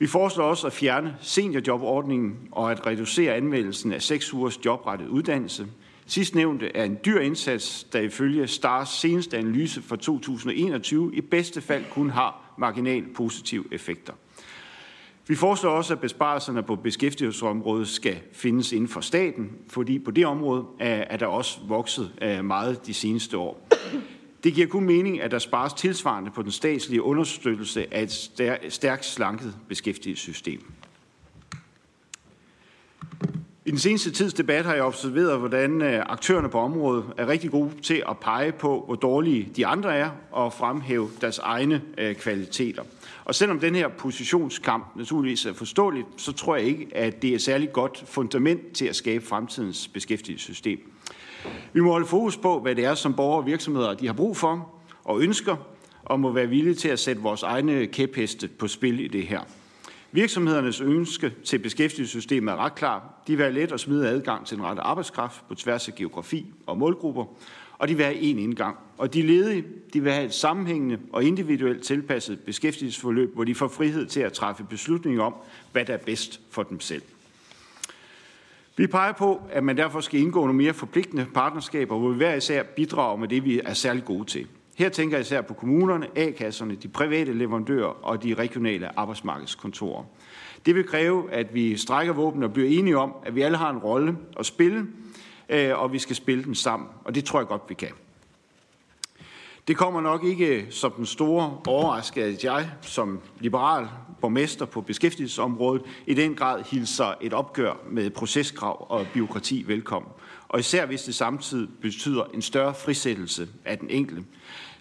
Vi 0.00 0.06
foreslår 0.06 0.44
også 0.44 0.66
at 0.66 0.72
fjerne 0.72 1.16
seniorjobordningen 1.20 2.38
og 2.52 2.70
at 2.70 2.86
reducere 2.86 3.34
anmeldelsen 3.34 3.92
af 3.92 4.02
6 4.02 4.34
ugers 4.34 4.64
jobrettet 4.64 5.08
uddannelse. 5.08 5.66
Sidst 6.06 6.34
nævnte 6.34 6.76
er 6.76 6.84
en 6.84 6.98
dyr 7.04 7.20
indsats, 7.20 7.84
der 7.84 8.00
ifølge 8.00 8.46
STARS 8.46 8.88
seneste 8.88 9.38
analyse 9.38 9.82
for 9.82 9.96
2021 9.96 11.14
i 11.14 11.20
bedste 11.20 11.60
fald 11.60 11.84
kun 11.90 12.10
har 12.10 12.54
marginal 12.58 13.04
positive 13.14 13.64
effekter. 13.72 14.12
Vi 15.26 15.34
foreslår 15.34 15.70
også, 15.70 15.94
at 15.94 16.00
besparelserne 16.00 16.62
på 16.62 16.76
beskæftigelsesområdet 16.76 17.88
skal 17.88 18.16
findes 18.32 18.72
inden 18.72 18.88
for 18.88 19.00
staten, 19.00 19.50
fordi 19.68 19.98
på 19.98 20.10
det 20.10 20.26
område 20.26 20.64
er 20.78 21.16
der 21.16 21.26
også 21.26 21.58
vokset 21.68 22.12
øh, 22.22 22.44
meget 22.44 22.86
de 22.86 22.94
seneste 22.94 23.38
år. 23.38 23.68
Det 24.44 24.54
giver 24.54 24.66
kun 24.66 24.84
mening, 24.84 25.20
at 25.20 25.30
der 25.30 25.38
spares 25.38 25.72
tilsvarende 25.72 26.30
på 26.30 26.42
den 26.42 26.50
statslige 26.50 27.02
understøttelse 27.02 27.94
af 27.94 28.02
et 28.02 28.72
stærkt 28.72 29.04
slanket 29.04 29.54
beskæftigelsessystem. 29.68 30.72
I 33.64 33.70
den 33.70 33.78
seneste 33.78 34.10
tids 34.10 34.34
debat 34.34 34.64
har 34.64 34.74
jeg 34.74 34.82
observeret, 34.82 35.38
hvordan 35.38 35.82
øh, 35.82 36.02
aktørerne 36.06 36.48
på 36.48 36.58
området 36.58 37.04
er 37.16 37.28
rigtig 37.28 37.50
gode 37.50 37.70
til 37.82 38.02
at 38.08 38.18
pege 38.18 38.52
på, 38.52 38.82
hvor 38.86 38.94
dårlige 38.94 39.48
de 39.56 39.66
andre 39.66 39.96
er, 39.96 40.10
og 40.30 40.52
fremhæve 40.52 41.10
deres 41.20 41.38
egne 41.38 41.82
øh, 41.98 42.14
kvaliteter. 42.14 42.82
Og 43.24 43.34
selvom 43.34 43.60
den 43.60 43.74
her 43.74 43.88
positionskamp 43.88 44.96
naturligvis 44.96 45.46
er 45.46 45.52
forståelig, 45.52 46.04
så 46.16 46.32
tror 46.32 46.56
jeg 46.56 46.64
ikke, 46.64 46.88
at 46.92 47.22
det 47.22 47.30
er 47.30 47.34
et 47.34 47.42
særligt 47.42 47.72
godt 47.72 48.04
fundament 48.06 48.72
til 48.72 48.86
at 48.86 48.96
skabe 48.96 49.26
fremtidens 49.26 49.88
beskæftigelsessystem. 49.88 50.89
Vi 51.72 51.80
må 51.80 51.90
holde 51.90 52.06
fokus 52.06 52.36
på, 52.36 52.60
hvad 52.60 52.74
det 52.74 52.84
er, 52.84 52.94
som 52.94 53.14
borgere 53.14 53.38
og 53.38 53.46
virksomheder 53.46 53.94
de 53.94 54.06
har 54.06 54.14
brug 54.14 54.36
for 54.36 54.74
og 55.04 55.20
ønsker, 55.20 55.56
og 56.02 56.20
må 56.20 56.32
være 56.32 56.46
villige 56.46 56.74
til 56.74 56.88
at 56.88 56.98
sætte 56.98 57.22
vores 57.22 57.42
egne 57.42 57.86
kæpheste 57.86 58.48
på 58.48 58.68
spil 58.68 59.00
i 59.00 59.08
det 59.08 59.26
her. 59.26 59.40
Virksomhedernes 60.12 60.80
ønske 60.80 61.32
til 61.44 61.58
beskæftigelsessystemet 61.58 62.52
er 62.52 62.56
ret 62.56 62.74
klar. 62.74 63.22
De 63.26 63.36
vil 63.36 63.44
have 63.44 63.54
let 63.54 63.72
og 63.72 63.80
smide 63.80 64.08
adgang 64.08 64.46
til 64.46 64.56
den 64.56 64.64
rette 64.64 64.82
arbejdskraft 64.82 65.48
på 65.48 65.54
tværs 65.54 65.88
af 65.88 65.94
geografi 65.94 66.46
og 66.66 66.78
målgrupper, 66.78 67.24
og 67.78 67.88
de 67.88 67.94
vil 67.96 68.04
have 68.04 68.16
én 68.16 68.38
indgang. 68.38 68.76
Og 68.98 69.14
de 69.14 69.22
ledige 69.22 69.64
de 69.92 70.02
vil 70.02 70.12
have 70.12 70.24
et 70.24 70.34
sammenhængende 70.34 70.98
og 71.12 71.24
individuelt 71.24 71.82
tilpasset 71.82 72.40
beskæftigelsesforløb, 72.40 73.34
hvor 73.34 73.44
de 73.44 73.54
får 73.54 73.68
frihed 73.68 74.06
til 74.06 74.20
at 74.20 74.32
træffe 74.32 74.64
beslutninger 74.64 75.22
om, 75.22 75.34
hvad 75.72 75.84
der 75.84 75.92
er 75.92 75.98
bedst 75.98 76.40
for 76.50 76.62
dem 76.62 76.80
selv. 76.80 77.02
Vi 78.80 78.86
peger 78.86 79.12
på, 79.12 79.40
at 79.50 79.64
man 79.64 79.76
derfor 79.76 80.00
skal 80.00 80.20
indgå 80.20 80.40
nogle 80.40 80.56
mere 80.56 80.72
forpligtende 80.72 81.26
partnerskaber, 81.34 81.98
hvor 81.98 82.08
vi 82.08 82.16
hver 82.16 82.34
især 82.34 82.62
bidrager 82.62 83.16
med 83.16 83.28
det, 83.28 83.44
vi 83.44 83.60
er 83.64 83.74
særlig 83.74 84.04
gode 84.04 84.24
til. 84.24 84.46
Her 84.76 84.88
tænker 84.88 85.16
jeg 85.16 85.22
især 85.22 85.40
på 85.40 85.54
kommunerne, 85.54 86.06
A-kasserne, 86.16 86.74
de 86.74 86.88
private 86.88 87.32
leverandører 87.32 88.04
og 88.04 88.22
de 88.22 88.34
regionale 88.34 88.98
arbejdsmarkedskontorer. 88.98 90.04
Det 90.66 90.74
vil 90.74 90.86
kræve, 90.86 91.32
at 91.32 91.54
vi 91.54 91.76
strækker 91.76 92.12
våben 92.12 92.42
og 92.42 92.52
bliver 92.52 92.68
enige 92.68 92.98
om, 92.98 93.14
at 93.24 93.34
vi 93.34 93.42
alle 93.42 93.56
har 93.56 93.70
en 93.70 93.78
rolle 93.78 94.16
at 94.38 94.46
spille, 94.46 94.86
øh, 95.48 95.78
og 95.78 95.92
vi 95.92 95.98
skal 95.98 96.16
spille 96.16 96.44
den 96.44 96.54
sammen. 96.54 96.88
Og 97.04 97.14
det 97.14 97.24
tror 97.24 97.40
jeg 97.40 97.48
godt, 97.48 97.62
vi 97.68 97.74
kan. 97.74 97.92
Det 99.68 99.76
kommer 99.76 100.00
nok 100.00 100.24
ikke 100.24 100.66
som 100.70 100.92
den 100.92 101.06
store 101.06 101.58
overraskelse, 101.66 102.28
at 102.28 102.44
jeg 102.44 102.70
som 102.80 103.20
liberal 103.40 103.88
borgmester 104.20 104.64
på 104.64 104.80
beskæftigelsesområdet 104.80 105.82
i 106.06 106.14
den 106.14 106.34
grad 106.34 106.64
hilser 106.64 107.14
et 107.20 107.32
opgør 107.32 107.74
med 107.90 108.10
proceskrav 108.10 108.86
og 108.88 109.06
byråkrati 109.14 109.64
velkommen. 109.66 110.12
Og 110.48 110.60
især 110.60 110.86
hvis 110.86 111.02
det 111.02 111.14
samtidig 111.14 111.68
betyder 111.80 112.24
en 112.34 112.42
større 112.42 112.74
frisættelse 112.74 113.48
af 113.64 113.78
den 113.78 113.90
enkelte. 113.90 114.24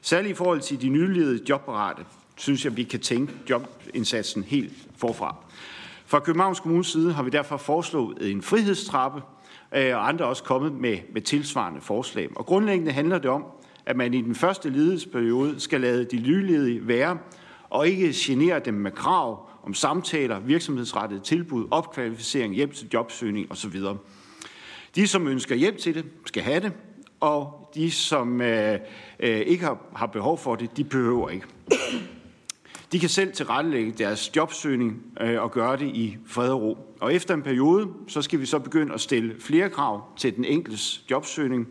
Særligt 0.02 0.32
i 0.32 0.36
forhold 0.36 0.62
til 0.62 0.82
de 0.82 0.90
nyligede 0.90 1.40
jobparate, 1.50 2.06
synes 2.36 2.66
jeg, 2.66 2.78
vi 2.78 2.84
kan 2.84 3.00
tænke 3.00 3.34
jobindsatsen 3.50 4.44
helt 4.44 4.74
forfra. 4.98 5.36
Fra 6.06 6.20
Københavns 6.20 6.60
Kommunes 6.60 6.88
side 6.88 7.14
har 7.14 7.24
vi 7.24 7.30
derfor 7.30 7.58
foreslået 7.58 8.32
en 8.32 8.42
frihedstrappe, 8.42 9.22
øh, 9.76 9.96
og 9.96 10.08
andre 10.08 10.26
er 10.26 10.30
også 10.30 10.44
kommet 10.44 10.74
med, 10.74 10.98
med 11.14 11.22
tilsvarende 11.22 11.82
forslag. 11.82 12.30
Og 12.36 12.46
grundlæggende 12.46 12.92
handler 12.92 13.18
det 13.18 13.30
om, 13.30 13.46
at 13.86 13.96
man 13.96 14.14
i 14.14 14.22
den 14.22 14.36
første 14.36 14.70
ledighedsperiode 14.70 15.60
skal 15.60 15.82
lade 15.82 16.04
de 16.06 16.18
nyledige 16.18 16.88
være, 16.88 17.18
og 17.70 17.88
ikke 17.88 18.14
genere 18.16 18.60
dem 18.60 18.74
med 18.74 18.92
krav 18.92 19.50
om 19.64 19.74
samtaler, 19.74 20.40
virksomhedsrettede 20.40 21.20
tilbud, 21.20 21.68
opkvalificering, 21.72 22.56
hjælp 22.56 22.74
til 22.74 22.88
jobsøgning 22.94 23.52
osv. 23.52 23.82
De, 24.96 25.08
som 25.08 25.28
ønsker 25.28 25.56
hjælp 25.56 25.78
til 25.78 25.96
det, 25.96 26.06
skal 26.26 26.44
have 26.44 26.60
det, 26.60 26.72
og 27.20 27.70
de, 27.76 27.92
som 27.92 28.42
øh, 28.42 28.80
øh, 29.20 29.40
ikke 29.40 29.64
har, 29.64 29.78
har 29.96 30.06
behov 30.06 30.38
for 30.38 30.56
det, 30.56 30.78
de 30.78 30.84
behøver 30.84 31.30
ikke. 31.30 31.46
De 32.92 33.00
kan 33.00 33.10
selv 33.10 33.34
tilrettelægge 33.34 33.92
deres 33.92 34.36
jobsøgning 34.36 35.02
øh, 35.22 35.42
og 35.42 35.52
gøre 35.52 35.78
det 35.78 35.88
i 35.88 36.18
fred 36.28 36.50
og 36.50 36.62
ro. 36.62 36.78
Og 37.02 37.14
efter 37.14 37.34
en 37.34 37.42
periode, 37.42 37.88
så 38.08 38.22
skal 38.22 38.40
vi 38.40 38.46
så 38.46 38.60
begynde 38.60 38.94
at 38.94 39.02
stille 39.02 39.36
flere 39.40 39.70
krav 39.70 40.04
til 40.18 40.36
den 40.36 40.46
enkeltes 40.46 41.04
jobsøgning, 41.12 41.68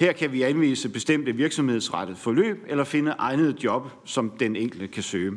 her 0.00 0.12
kan 0.12 0.32
vi 0.32 0.42
anvise 0.42 0.88
bestemte 0.88 1.36
virksomhedsrettet 1.36 2.18
forløb 2.18 2.64
eller 2.68 2.84
finde 2.84 3.10
egnet 3.18 3.64
job, 3.64 3.90
som 4.04 4.30
den 4.30 4.56
enkelte 4.56 4.86
kan 4.86 5.02
søge. 5.02 5.32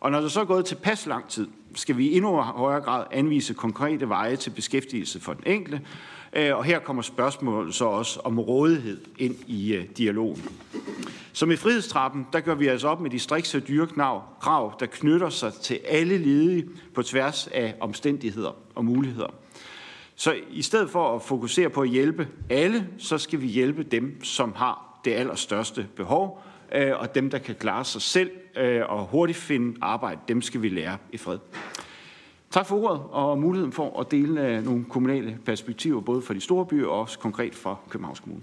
Og 0.00 0.10
når 0.10 0.20
der 0.20 0.28
så 0.28 0.40
er 0.40 0.44
gået 0.44 0.64
tilpas 0.64 1.06
lang 1.06 1.28
tid, 1.28 1.48
skal 1.74 1.96
vi 1.96 2.08
i 2.08 2.16
endnu 2.16 2.36
højere 2.36 2.80
grad 2.80 3.04
anvise 3.12 3.54
konkrete 3.54 4.08
veje 4.08 4.36
til 4.36 4.50
beskæftigelse 4.50 5.20
for 5.20 5.32
den 5.32 5.44
enkelte, 5.46 5.80
øh, 6.32 6.56
og 6.56 6.64
her 6.64 6.78
kommer 6.78 7.02
spørgsmålet 7.02 7.74
så 7.74 7.84
også 7.84 8.20
om 8.24 8.38
rådighed 8.38 9.00
ind 9.18 9.36
i 9.46 9.74
øh, 9.74 9.84
dialogen. 9.96 10.44
Som 11.32 11.50
i 11.50 11.56
frihedstrappen, 11.56 12.26
der 12.32 12.40
gør 12.40 12.54
vi 12.54 12.66
altså 12.66 12.88
op 12.88 13.00
med 13.00 13.10
de 13.10 13.18
strikse 13.18 13.60
dyreknav, 13.60 14.22
krav, 14.40 14.76
der 14.80 14.86
knytter 14.86 15.28
sig 15.28 15.52
til 15.52 15.80
alle 15.88 16.18
ledige 16.18 16.68
på 16.94 17.02
tværs 17.02 17.46
af 17.46 17.74
omstændigheder 17.80 18.56
og 18.74 18.84
muligheder. 18.84 19.34
Så 20.20 20.34
i 20.50 20.62
stedet 20.62 20.90
for 20.90 21.14
at 21.16 21.22
fokusere 21.22 21.70
på 21.70 21.82
at 21.82 21.88
hjælpe 21.88 22.28
alle, 22.50 22.88
så 22.98 23.18
skal 23.18 23.40
vi 23.40 23.46
hjælpe 23.46 23.82
dem, 23.82 24.24
som 24.24 24.52
har 24.56 25.00
det 25.04 25.12
allerstørste 25.12 25.86
behov, 25.96 26.42
øh, 26.74 26.92
og 26.98 27.14
dem, 27.14 27.30
der 27.30 27.38
kan 27.38 27.54
klare 27.54 27.84
sig 27.84 28.02
selv 28.02 28.30
øh, 28.56 28.82
og 28.88 29.06
hurtigt 29.06 29.38
finde 29.38 29.78
arbejde, 29.80 30.20
dem 30.28 30.42
skal 30.42 30.62
vi 30.62 30.68
lære 30.68 30.96
i 31.12 31.16
fred. 31.16 31.38
Tak 32.50 32.66
for 32.66 32.76
ordet 32.76 33.00
og 33.10 33.38
muligheden 33.38 33.72
for 33.72 34.00
at 34.00 34.10
dele 34.10 34.46
øh, 34.46 34.64
nogle 34.64 34.84
kommunale 34.84 35.38
perspektiver, 35.44 36.00
både 36.00 36.22
for 36.22 36.34
de 36.34 36.40
store 36.40 36.66
byer 36.66 36.86
og 36.86 37.00
også 37.00 37.18
konkret 37.18 37.54
for 37.54 37.80
Københavns 37.90 38.20
Kommune. 38.20 38.42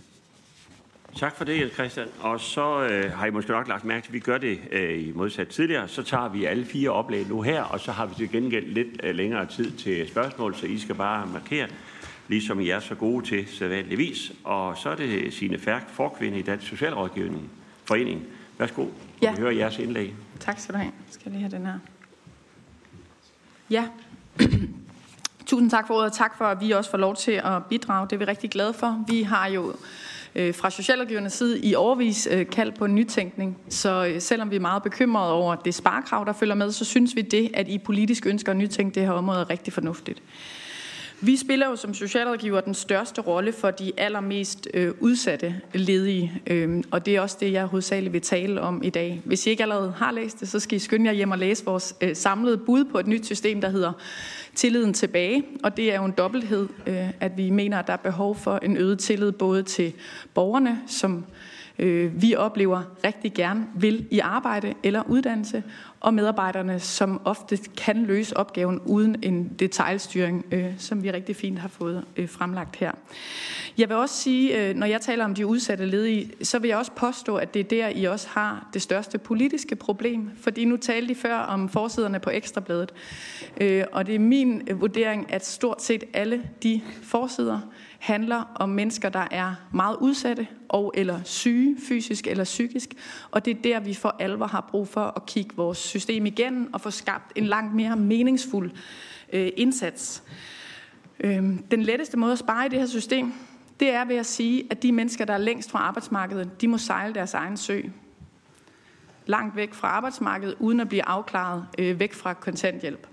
Tak 1.19 1.35
for 1.37 1.45
det, 1.45 1.73
Christian. 1.73 2.07
Og 2.19 2.39
så 2.39 2.81
øh, 2.83 3.11
har 3.11 3.25
I 3.25 3.29
måske 3.31 3.51
nok 3.51 3.67
lagt 3.67 3.83
mærke 3.85 4.03
til, 4.03 4.09
at 4.09 4.13
vi 4.13 4.19
gør 4.19 4.37
det 4.37 4.59
øh, 4.71 5.07
i 5.07 5.11
modsat 5.11 5.47
tidligere. 5.47 5.87
Så 5.87 6.03
tager 6.03 6.29
vi 6.29 6.45
alle 6.45 6.65
fire 6.65 6.89
oplæg 6.89 7.27
nu 7.29 7.41
her, 7.41 7.61
og 7.63 7.79
så 7.79 7.91
har 7.91 8.05
vi 8.05 8.15
til 8.15 8.31
gengæld 8.31 8.65
lidt 8.65 8.87
øh, 9.03 9.15
længere 9.15 9.45
tid 9.45 9.71
til 9.71 10.07
spørgsmål, 10.07 10.55
så 10.55 10.65
I 10.65 10.79
skal 10.79 10.95
bare 10.95 11.27
markere, 11.27 11.67
ligesom 12.27 12.59
I 12.59 12.69
er 12.69 12.79
så 12.79 12.95
gode 12.95 13.25
til 13.25 13.47
sædvanligvis. 13.47 14.31
Og 14.43 14.77
så 14.77 14.89
er 14.89 14.95
det 14.95 15.33
Signe 15.33 15.59
Færk, 15.59 15.89
forkvinde 15.89 16.39
i 16.39 16.41
Dansk 16.41 16.67
Socialrådgivning 16.67 17.49
Forening. 17.85 18.23
Værsgo, 18.57 18.85
Ja. 19.21 19.31
vi 19.31 19.37
hører 19.37 19.51
jeres 19.51 19.79
indlæg. 19.79 20.13
Tak 20.39 20.59
skal 20.59 20.73
du 20.75 20.79
have. 20.79 20.91
Skal 21.11 21.21
jeg 21.25 21.31
lige 21.39 21.49
have 21.49 21.57
den 21.57 21.65
her. 21.65 21.79
Ja. 23.69 23.87
Tusind 25.45 25.69
tak 25.71 25.87
for 25.87 25.93
ordet, 25.93 26.05
og 26.05 26.13
tak 26.13 26.37
for, 26.37 26.45
at 26.45 26.61
vi 26.61 26.71
også 26.71 26.91
får 26.91 26.97
lov 26.97 27.15
til 27.15 27.31
at 27.31 27.65
bidrage. 27.65 28.07
Det 28.09 28.13
er 28.13 28.17
vi 28.17 28.25
rigtig 28.25 28.49
glade 28.49 28.73
for. 28.73 29.05
Vi 29.07 29.21
har 29.23 29.47
jo 29.47 29.73
øh, 30.35 30.53
fra 30.53 30.69
Socialrådgivernes 30.69 31.33
side 31.33 31.59
i 31.59 31.75
overvis 31.75 32.27
øh, 32.31 32.45
kaldt 32.47 32.77
på 32.77 32.85
en 32.85 32.95
nytænkning. 32.95 33.57
Så 33.69 34.05
øh, 34.05 34.21
selvom 34.21 34.51
vi 34.51 34.55
er 34.55 34.59
meget 34.59 34.83
bekymrede 34.83 35.33
over 35.33 35.55
det 35.55 35.73
sparekrav, 35.73 36.25
der 36.25 36.33
følger 36.33 36.55
med, 36.55 36.71
så 36.71 36.85
synes 36.85 37.15
vi 37.15 37.21
det, 37.21 37.51
at 37.53 37.67
I 37.67 37.77
politisk 37.77 38.25
ønsker 38.25 38.51
at 38.51 38.57
nytænke 38.57 38.95
det 38.95 39.03
her 39.03 39.11
område, 39.11 39.39
er 39.39 39.49
rigtig 39.49 39.73
fornuftigt. 39.73 40.21
Vi 41.21 41.37
spiller 41.37 41.67
jo 41.69 41.75
som 41.75 41.93
socialrådgiver 41.93 42.61
den 42.61 42.73
største 42.73 43.21
rolle 43.21 43.53
for 43.53 43.71
de 43.71 43.91
allermest 43.97 44.67
øh, 44.73 44.93
udsatte 44.99 45.61
ledige, 45.73 46.41
øh, 46.47 46.83
og 46.91 47.05
det 47.05 47.15
er 47.15 47.21
også 47.21 47.37
det, 47.39 47.51
jeg 47.51 47.65
hovedsageligt 47.65 48.13
vil 48.13 48.21
tale 48.21 48.61
om 48.61 48.83
i 48.83 48.89
dag. 48.89 49.21
Hvis 49.25 49.47
I 49.47 49.49
ikke 49.49 49.63
allerede 49.63 49.93
har 49.97 50.11
læst 50.11 50.39
det, 50.39 50.47
så 50.47 50.59
skal 50.59 50.75
I 50.75 50.79
skynde 50.79 51.05
jer 51.05 51.13
hjem 51.13 51.31
og 51.31 51.37
læse 51.37 51.65
vores 51.65 51.95
øh, 52.01 52.15
samlede 52.15 52.57
bud 52.57 52.85
på 52.85 52.99
et 52.99 53.07
nyt 53.07 53.25
system, 53.25 53.61
der 53.61 53.69
hedder 53.69 53.91
Tilliden 54.55 54.93
tilbage, 54.93 55.43
og 55.63 55.77
det 55.77 55.93
er 55.93 55.95
jo 55.95 56.05
en 56.05 56.13
dobbelthed, 56.17 56.69
øh, 56.87 57.09
at 57.19 57.37
vi 57.37 57.49
mener, 57.49 57.79
at 57.79 57.87
der 57.87 57.93
er 57.93 57.97
behov 57.97 58.35
for 58.35 58.57
en 58.57 58.77
øget 58.77 58.99
tillid 58.99 59.31
både 59.31 59.63
til 59.63 59.93
borgerne, 60.33 60.81
som 60.87 61.25
øh, 61.79 62.21
vi 62.21 62.35
oplever 62.35 62.83
rigtig 63.03 63.33
gerne 63.33 63.67
vil 63.75 64.07
i 64.11 64.19
arbejde 64.19 64.73
eller 64.83 65.03
uddannelse, 65.07 65.63
og 66.05 66.13
medarbejderne, 66.13 66.79
som 66.79 67.21
ofte 67.25 67.57
kan 67.77 68.03
løse 68.03 68.37
opgaven 68.37 68.79
uden 68.85 69.15
en 69.23 69.51
detaljstyring, 69.59 70.45
øh, 70.51 70.73
som 70.77 71.03
vi 71.03 71.11
rigtig 71.11 71.35
fint 71.35 71.59
har 71.59 71.67
fået 71.67 72.05
øh, 72.17 72.29
fremlagt 72.29 72.75
her. 72.75 72.91
Jeg 73.77 73.89
vil 73.89 73.97
også 73.97 74.15
sige, 74.15 74.69
øh, 74.69 74.75
når 74.75 74.87
jeg 74.87 75.01
taler 75.01 75.25
om 75.25 75.35
de 75.35 75.47
udsatte 75.47 75.85
ledige, 75.85 76.31
så 76.43 76.59
vil 76.59 76.67
jeg 76.67 76.77
også 76.77 76.91
påstå, 76.91 77.35
at 77.35 77.53
det 77.53 77.59
er 77.59 77.63
der, 77.63 77.89
I 77.89 78.03
også 78.03 78.27
har 78.29 78.69
det 78.73 78.81
største 78.81 79.17
politiske 79.17 79.75
problem. 79.75 80.29
Fordi 80.41 80.65
nu 80.65 80.77
talte 80.77 81.11
I 81.11 81.15
før 81.15 81.37
om 81.37 81.69
forsiderne 81.69 82.19
på 82.19 82.29
Ekstrabladet. 82.29 82.93
Øh, 83.61 83.83
og 83.91 84.07
det 84.07 84.15
er 84.15 84.19
min 84.19 84.61
øh, 84.67 84.81
vurdering, 84.81 85.33
at 85.33 85.45
stort 85.45 85.83
set 85.83 86.03
alle 86.13 86.43
de 86.63 86.81
forsider 87.03 87.59
handler 88.05 88.43
om 88.55 88.69
mennesker, 88.69 89.09
der 89.09 89.27
er 89.31 89.55
meget 89.71 89.97
udsatte 90.01 90.47
og 90.69 90.93
eller 90.95 91.23
syge, 91.23 91.77
fysisk 91.87 92.27
eller 92.27 92.43
psykisk. 92.43 92.89
Og 93.31 93.45
det 93.45 93.57
er 93.57 93.61
der, 93.61 93.79
vi 93.79 93.93
for 93.93 94.15
alvor 94.19 94.47
har 94.47 94.67
brug 94.71 94.87
for 94.87 95.13
at 95.15 95.25
kigge 95.25 95.55
vores 95.55 95.77
system 95.77 96.25
igennem 96.25 96.73
og 96.73 96.81
få 96.81 96.91
skabt 96.91 97.31
en 97.35 97.45
langt 97.45 97.75
mere 97.75 97.95
meningsfuld 97.95 98.71
øh, 99.33 99.49
indsats. 99.57 100.23
Øh, 101.19 101.43
den 101.71 101.83
letteste 101.83 102.17
måde 102.17 102.31
at 102.31 102.39
spare 102.39 102.65
i 102.65 102.69
det 102.69 102.79
her 102.79 102.87
system, 102.87 103.33
det 103.79 103.89
er 103.89 104.05
ved 104.05 104.15
at 104.15 104.25
sige, 104.25 104.63
at 104.69 104.83
de 104.83 104.91
mennesker, 104.91 105.25
der 105.25 105.33
er 105.33 105.37
længst 105.37 105.71
fra 105.71 105.79
arbejdsmarkedet, 105.79 106.61
de 106.61 106.67
må 106.67 106.77
sejle 106.77 107.13
deres 107.13 107.33
egen 107.33 107.57
sø. 107.57 107.81
Langt 109.25 109.55
væk 109.55 109.73
fra 109.73 109.87
arbejdsmarkedet, 109.87 110.55
uden 110.59 110.79
at 110.79 110.89
blive 110.89 111.07
afklaret 111.07 111.67
øh, 111.79 111.99
væk 111.99 112.13
fra 112.13 112.33
kontanthjælp. 112.33 113.07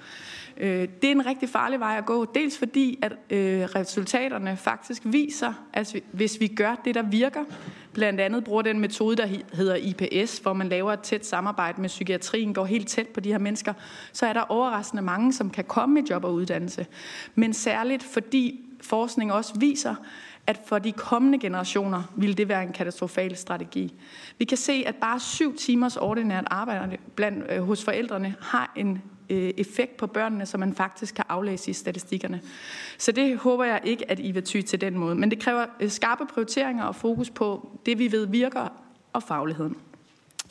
Øh, 0.57 0.89
det 1.03 1.05
er 1.05 1.13
en 1.13 1.27
rigtig 1.27 1.49
farlig 1.49 1.81
vej 1.81 1.99
at 1.99 2.07
gå, 2.07 2.25
dels 2.25 2.59
fordi, 2.59 2.99
at 3.03 3.13
øh, 3.31 3.63
resultaterne 3.63 4.57
faktisk 4.57 5.03
viser, 5.05 5.53
at 5.73 5.97
hvis 6.13 6.41
vi 6.41 6.47
gør 6.47 6.81
det, 6.85 6.95
der 6.95 7.03
virker, 7.03 7.45
blandt 7.93 8.21
andet 8.21 8.45
bruger 8.45 8.63
den 8.63 8.81
metode, 8.81 9.17
der 9.17 9.27
hedder 9.53 9.77
IPS, 9.77 10.39
hvor 10.39 10.53
man 10.53 10.69
laver 10.69 10.93
et 10.93 11.01
tæt 11.01 11.27
samarbejde 11.27 11.81
med 11.81 11.89
psykiatrien, 11.89 12.55
går 12.55 12.65
helt 12.65 12.89
tæt 12.89 13.09
på 13.09 13.21
de 13.21 13.33
her 13.33 13.39
mennesker, 13.39 13.73
så 14.13 14.27
er 14.27 14.33
der 14.33 14.41
overraskende 14.41 15.03
mange, 15.03 15.33
som 15.33 15.51
kan 15.51 15.65
komme 15.65 16.01
i 16.01 16.03
job 16.11 16.25
og 16.25 16.35
uddannelse. 16.35 16.87
Men 17.35 17.53
særligt 17.53 18.03
fordi 18.03 18.61
forskning 18.81 19.33
også 19.33 19.59
viser, 19.59 19.95
at 20.47 20.61
for 20.67 20.79
de 20.79 20.93
kommende 20.93 21.39
generationer 21.39 22.03
ville 22.17 22.35
det 22.35 22.49
være 22.49 22.63
en 22.63 22.73
katastrofal 22.73 23.37
strategi. 23.37 23.95
Vi 24.39 24.45
kan 24.45 24.59
se, 24.59 24.85
at 24.87 24.95
bare 24.95 25.21
syv 25.21 25.57
timers 25.57 25.97
ordinært 25.97 26.45
arbejde 26.47 26.97
blandt, 27.15 27.45
øh, 27.51 27.63
hos 27.63 27.85
forældrene 27.85 28.35
har 28.41 28.73
en 28.77 29.03
Øh, 29.33 29.51
effekt 29.57 29.97
på 29.97 30.07
børnene, 30.07 30.47
som 30.47 30.61
man 30.61 30.75
faktisk 30.75 31.15
kan 31.15 31.25
aflæse 31.29 31.71
i 31.71 31.75
statistikkerne. 31.75 32.41
Så 32.99 33.13
det 33.13 33.37
håber 33.37 33.65
jeg 33.65 33.81
ikke, 33.85 34.11
at 34.11 34.19
I 34.19 34.31
vil 34.31 34.45
ty 34.45 34.61
til 34.61 34.81
den 34.81 34.99
måde. 34.99 35.15
Men 35.15 35.31
det 35.31 35.39
kræver 35.39 35.67
øh, 35.81 35.91
skarpe 35.91 36.27
prioriteringer 36.27 36.85
og 36.85 36.97
fokus 36.97 37.31
på 37.31 37.69
det, 37.87 37.99
vi 37.99 38.13
ved 38.13 38.27
virker, 38.27 38.69
og 39.13 39.23
fagligheden. 39.23 39.77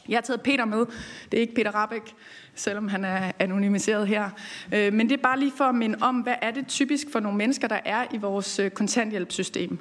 Jeg 0.10 0.18
har 0.18 0.22
taget 0.22 0.42
Peter 0.42 0.66
med. 0.66 0.86
Det 1.32 1.38
er 1.38 1.42
ikke 1.42 1.56
Peter 1.56 1.72
Rabeck, 1.72 2.14
selvom 2.56 2.88
han 2.88 3.06
er 3.06 3.32
anonymiseret 3.40 4.08
her. 4.08 4.30
Øh, 4.74 4.94
men 4.94 5.10
det 5.10 5.18
er 5.18 5.22
bare 5.22 5.40
lige 5.40 5.54
for 5.58 5.66
at 5.66 5.76
minde 5.76 5.98
om, 6.02 6.16
hvad 6.16 6.36
er 6.42 6.52
det 6.52 6.68
typisk 6.68 7.12
for 7.12 7.20
nogle 7.20 7.38
mennesker, 7.38 7.68
der 7.68 7.80
er 7.86 8.06
i 8.14 8.18
vores 8.18 8.60
kontanthjælpssystem. 8.74 9.80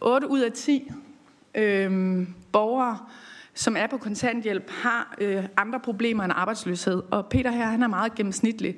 8 0.00 0.28
ud 0.28 0.40
af 0.40 0.52
10 0.52 0.90
øh, 1.54 2.26
borgere, 2.52 2.98
som 3.58 3.76
er 3.76 3.86
på 3.86 3.96
kontanthjælp, 3.96 4.70
har 4.70 5.14
øh, 5.20 5.44
andre 5.56 5.80
problemer 5.80 6.24
end 6.24 6.32
arbejdsløshed. 6.36 7.02
Og 7.10 7.26
Peter 7.26 7.50
her, 7.50 7.66
han 7.66 7.82
er 7.82 7.86
meget 7.86 8.14
gennemsnitlig. 8.14 8.76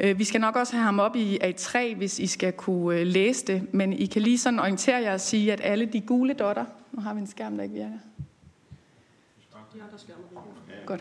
Øh, 0.00 0.18
vi 0.18 0.24
skal 0.24 0.40
nok 0.40 0.56
også 0.56 0.72
have 0.72 0.84
ham 0.84 0.98
op 1.00 1.16
i 1.16 1.38
A3, 1.42 1.96
hvis 1.96 2.18
I 2.18 2.26
skal 2.26 2.52
kunne 2.52 3.00
øh, 3.00 3.06
læse 3.06 3.46
det. 3.46 3.74
Men 3.74 3.92
I 3.92 4.06
kan 4.06 4.22
lige 4.22 4.38
sådan 4.38 4.60
orientere 4.60 4.96
jer 4.96 5.12
og 5.12 5.20
sige, 5.20 5.52
at 5.52 5.60
alle 5.64 5.86
de 5.86 6.00
gule 6.00 6.34
dotter... 6.34 6.64
Nu 6.92 7.02
har 7.02 7.14
vi 7.14 7.20
en 7.20 7.26
skærm, 7.26 7.56
der 7.56 7.62
ikke 7.62 7.74
virker. 7.74 7.98
Godt. 10.86 11.00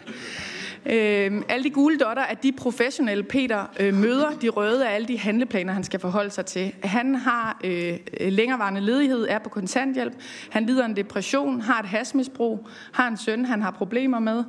Øh, 0.85 1.41
alle 1.49 1.63
de 1.63 1.69
gule 1.69 1.97
dotter 1.97 2.23
er 2.23 2.33
de 2.33 2.51
professionelle, 2.51 3.23
Peter 3.23 3.65
øh, 3.79 3.93
møder. 3.93 4.29
De 4.41 4.49
røde 4.49 4.85
er 4.85 4.89
alle 4.89 5.07
de 5.07 5.19
handleplaner, 5.19 5.73
han 5.73 5.83
skal 5.83 5.99
forholde 5.99 6.29
sig 6.29 6.45
til. 6.45 6.73
Han 6.83 7.15
har 7.15 7.59
øh, 7.63 7.99
længerevarende 8.19 8.81
ledighed, 8.81 9.27
er 9.29 9.39
på 9.39 9.49
kontanthjælp. 9.49 10.13
Han 10.49 10.65
lider 10.65 10.85
en 10.85 10.95
depression, 10.95 11.61
har 11.61 11.79
et 11.79 11.85
hasmisbrug, 11.85 12.67
har 12.91 13.07
en 13.07 13.17
søn, 13.17 13.45
han 13.45 13.61
har 13.61 13.71
problemer 13.71 14.19
med, 14.19 14.43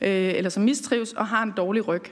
øh, 0.00 0.34
eller 0.36 0.50
som 0.50 0.62
mistrives, 0.62 1.12
og 1.12 1.26
har 1.26 1.42
en 1.42 1.52
dårlig 1.56 1.88
ryg. 1.88 2.04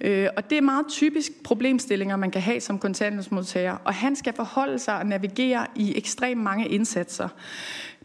Øh, 0.00 0.28
og 0.36 0.50
det 0.50 0.58
er 0.58 0.62
meget 0.62 0.86
typisk 0.88 1.32
problemstillinger, 1.44 2.16
man 2.16 2.30
kan 2.30 2.42
have 2.42 2.60
som 2.60 2.78
kontanthjælpsmodtager. 2.78 3.76
Og 3.84 3.94
han 3.94 4.16
skal 4.16 4.32
forholde 4.32 4.78
sig 4.78 4.98
og 4.98 5.06
navigere 5.06 5.66
i 5.76 5.96
ekstremt 5.96 6.42
mange 6.42 6.68
indsatser. 6.68 7.28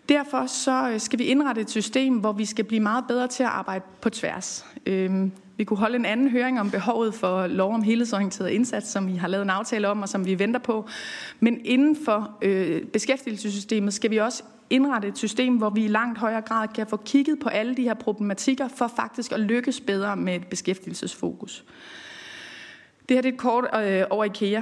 Derfor 0.09 0.45
så 0.45 0.89
øh, 0.89 0.99
skal 0.99 1.19
vi 1.19 1.23
indrette 1.23 1.61
et 1.61 1.69
system, 1.69 2.13
hvor 2.13 2.31
vi 2.31 2.45
skal 2.45 2.65
blive 2.65 2.79
meget 2.79 3.05
bedre 3.07 3.27
til 3.27 3.43
at 3.43 3.49
arbejde 3.49 3.85
på 4.01 4.09
tværs. 4.09 4.65
Øhm, 4.85 5.31
vi 5.57 5.63
kunne 5.63 5.77
holde 5.77 5.95
en 5.95 6.05
anden 6.05 6.29
høring 6.29 6.59
om 6.59 6.71
behovet 6.71 7.13
for 7.13 7.47
lov 7.47 7.73
om 7.73 7.83
helhedsorienteret 7.83 8.49
indsats, 8.49 8.87
som 8.87 9.07
vi 9.07 9.15
har 9.15 9.27
lavet 9.27 9.43
en 9.43 9.49
aftale 9.49 9.87
om, 9.87 10.01
og 10.01 10.09
som 10.09 10.25
vi 10.25 10.39
venter 10.39 10.59
på. 10.59 10.87
Men 11.39 11.65
inden 11.65 11.97
for 12.05 12.37
øh, 12.41 12.83
beskæftigelsessystemet 12.83 13.93
skal 13.93 14.11
vi 14.11 14.17
også 14.17 14.43
indrette 14.69 15.07
et 15.07 15.17
system, 15.17 15.57
hvor 15.57 15.69
vi 15.69 15.85
i 15.85 15.87
langt 15.87 16.17
højere 16.17 16.41
grad 16.41 16.67
kan 16.67 16.87
få 16.87 16.97
kigget 16.97 17.39
på 17.39 17.49
alle 17.49 17.75
de 17.75 17.83
her 17.83 17.93
problematikker, 17.93 18.67
for 18.67 18.91
faktisk 18.95 19.31
at 19.31 19.39
lykkes 19.39 19.79
bedre 19.79 20.15
med 20.15 20.35
et 20.35 20.47
beskæftigelsesfokus. 20.47 21.65
Det 23.09 23.17
her 23.17 23.21
det 23.21 23.29
er 23.29 23.33
et 23.33 23.39
kort 23.39 23.65
øh, 23.83 24.03
over 24.09 24.23
IKEA. 24.23 24.61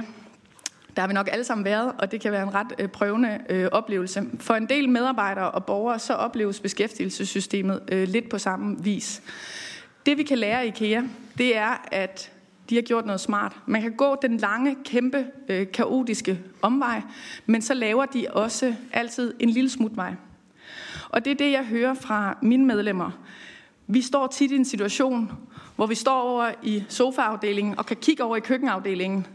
Der 0.98 1.02
har 1.02 1.08
vi 1.08 1.14
nok 1.14 1.28
alle 1.32 1.44
sammen 1.44 1.64
været, 1.64 1.92
og 1.98 2.12
det 2.12 2.20
kan 2.20 2.32
være 2.32 2.42
en 2.42 2.54
ret 2.54 2.74
øh, 2.78 2.88
prøvende 2.88 3.38
øh, 3.48 3.68
oplevelse. 3.72 4.24
For 4.40 4.54
en 4.54 4.68
del 4.68 4.88
medarbejdere 4.88 5.50
og 5.50 5.64
borgere, 5.64 5.98
så 5.98 6.14
opleves 6.14 6.60
beskæftigelsessystemet 6.60 7.80
øh, 7.92 8.08
lidt 8.08 8.28
på 8.28 8.38
samme 8.38 8.76
vis. 8.84 9.22
Det 10.06 10.18
vi 10.18 10.22
kan 10.22 10.38
lære 10.38 10.64
i 10.64 10.68
IKEA, 10.68 11.02
det 11.38 11.56
er, 11.56 11.88
at 11.92 12.32
de 12.70 12.74
har 12.74 12.82
gjort 12.82 13.06
noget 13.06 13.20
smart. 13.20 13.56
Man 13.66 13.82
kan 13.82 13.92
gå 13.92 14.16
den 14.22 14.36
lange, 14.36 14.76
kæmpe, 14.84 15.26
øh, 15.48 15.72
kaotiske 15.72 16.40
omvej, 16.62 17.02
men 17.46 17.62
så 17.62 17.74
laver 17.74 18.06
de 18.06 18.26
også 18.30 18.74
altid 18.92 19.34
en 19.40 19.50
lille 19.50 19.70
smutvej. 19.70 20.14
Og 21.08 21.24
det 21.24 21.30
er 21.30 21.36
det, 21.36 21.52
jeg 21.52 21.64
hører 21.64 21.94
fra 21.94 22.38
mine 22.42 22.66
medlemmer. 22.66 23.10
Vi 23.86 24.02
står 24.02 24.26
tit 24.26 24.50
i 24.50 24.56
en 24.56 24.64
situation, 24.64 25.32
hvor 25.76 25.86
vi 25.86 25.94
står 25.94 26.20
over 26.20 26.50
i 26.62 26.84
sofaafdelingen 26.88 27.78
og 27.78 27.86
kan 27.86 27.96
kigge 27.96 28.24
over 28.24 28.36
i 28.36 28.40
køkkenafdelingen. 28.40 29.26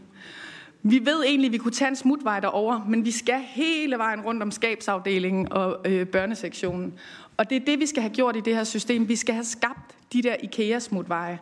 Vi 0.86 1.06
ved 1.06 1.24
egentlig, 1.24 1.48
at 1.48 1.52
vi 1.52 1.58
kunne 1.58 1.72
tage 1.72 1.88
en 1.88 1.96
smutvej 1.96 2.40
derover, 2.40 2.84
men 2.88 3.04
vi 3.04 3.10
skal 3.10 3.40
hele 3.40 3.98
vejen 3.98 4.20
rundt 4.20 4.42
om 4.42 4.50
skabsafdelingen 4.50 5.52
og 5.52 5.80
øh, 5.84 6.06
børnesektionen. 6.06 6.94
Og 7.36 7.50
det 7.50 7.56
er 7.56 7.64
det, 7.64 7.80
vi 7.80 7.86
skal 7.86 8.02
have 8.02 8.14
gjort 8.14 8.36
i 8.36 8.40
det 8.40 8.56
her 8.56 8.64
system. 8.64 9.08
Vi 9.08 9.16
skal 9.16 9.34
have 9.34 9.44
skabt 9.44 9.96
de 10.12 10.22
der 10.22 10.36
IKEA-smutveje. 10.42 11.38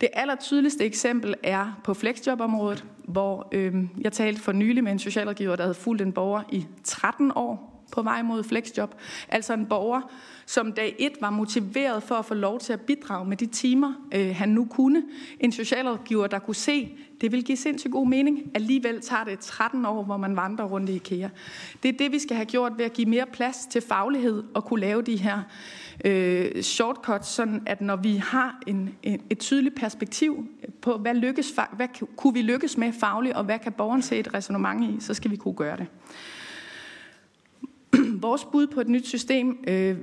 Det 0.00 0.08
aller 0.12 0.34
tydeligste 0.34 0.84
eksempel 0.84 1.34
er 1.42 1.80
på 1.84 1.94
flexjobområdet, 1.94 2.84
hvor 3.04 3.48
øh, 3.52 3.74
jeg 4.00 4.12
talte 4.12 4.40
for 4.40 4.52
nylig 4.52 4.84
med 4.84 4.92
en 4.92 4.98
socialrådgiver, 4.98 5.56
der 5.56 5.62
havde 5.62 5.74
fulgt 5.74 6.02
en 6.02 6.12
borger 6.12 6.42
i 6.52 6.66
13 6.84 7.32
år 7.34 7.74
på 7.92 8.02
vej 8.02 8.22
mod 8.22 8.44
flexjob. 8.44 8.94
Altså 9.28 9.54
en 9.54 9.66
borger, 9.66 10.00
som 10.46 10.72
dag 10.72 10.96
et 10.98 11.12
var 11.20 11.30
motiveret 11.30 12.02
for 12.02 12.14
at 12.14 12.24
få 12.24 12.34
lov 12.34 12.60
til 12.60 12.72
at 12.72 12.80
bidrage 12.80 13.28
med 13.28 13.36
de 13.36 13.46
timer, 13.46 13.92
øh, 14.14 14.36
han 14.36 14.48
nu 14.48 14.64
kunne. 14.64 15.02
En 15.40 15.52
socialrådgiver, 15.52 16.26
der 16.26 16.38
kunne 16.38 16.54
se, 16.54 16.96
det 17.24 17.32
vil 17.32 17.44
give 17.44 17.56
sindssygt 17.56 17.92
god 17.92 18.06
mening. 18.06 18.50
Alligevel 18.54 19.00
tager 19.00 19.24
det 19.24 19.38
13 19.38 19.86
år, 19.86 20.02
hvor 20.02 20.16
man 20.16 20.36
vandrer 20.36 20.64
rundt 20.64 20.90
i 20.90 20.94
IKEA. 20.94 21.28
Det 21.82 21.88
er 21.88 21.92
det, 21.92 22.12
vi 22.12 22.18
skal 22.18 22.36
have 22.36 22.46
gjort 22.46 22.72
ved 22.76 22.84
at 22.84 22.92
give 22.92 23.06
mere 23.06 23.26
plads 23.32 23.66
til 23.70 23.82
faglighed 23.82 24.44
og 24.54 24.64
kunne 24.64 24.80
lave 24.80 25.02
de 25.02 25.16
her 25.16 25.42
øh, 26.04 26.62
shortcuts, 26.62 27.28
sådan 27.28 27.62
at 27.66 27.80
når 27.80 27.96
vi 27.96 28.16
har 28.16 28.62
en, 28.66 28.94
en, 29.02 29.20
et 29.30 29.38
tydeligt 29.38 29.74
perspektiv 29.76 30.48
på, 30.80 30.96
hvad, 30.96 31.14
lykkes, 31.14 31.54
hvad 31.72 31.88
kunne 32.16 32.34
vi 32.34 32.42
lykkes 32.42 32.76
med 32.76 32.92
fagligt, 32.92 33.36
og 33.36 33.44
hvad 33.44 33.58
kan 33.58 33.72
borgeren 33.72 34.02
se 34.02 34.16
et 34.16 34.34
resonemang 34.34 34.84
i, 34.84 34.96
så 35.00 35.14
skal 35.14 35.30
vi 35.30 35.36
kunne 35.36 35.54
gøre 35.54 35.76
det. 35.76 35.86
Vores 38.22 38.44
bud 38.44 38.66
på 38.66 38.80
et 38.80 38.88
nyt 38.88 39.06
system 39.06 39.64
øh, 39.68 39.96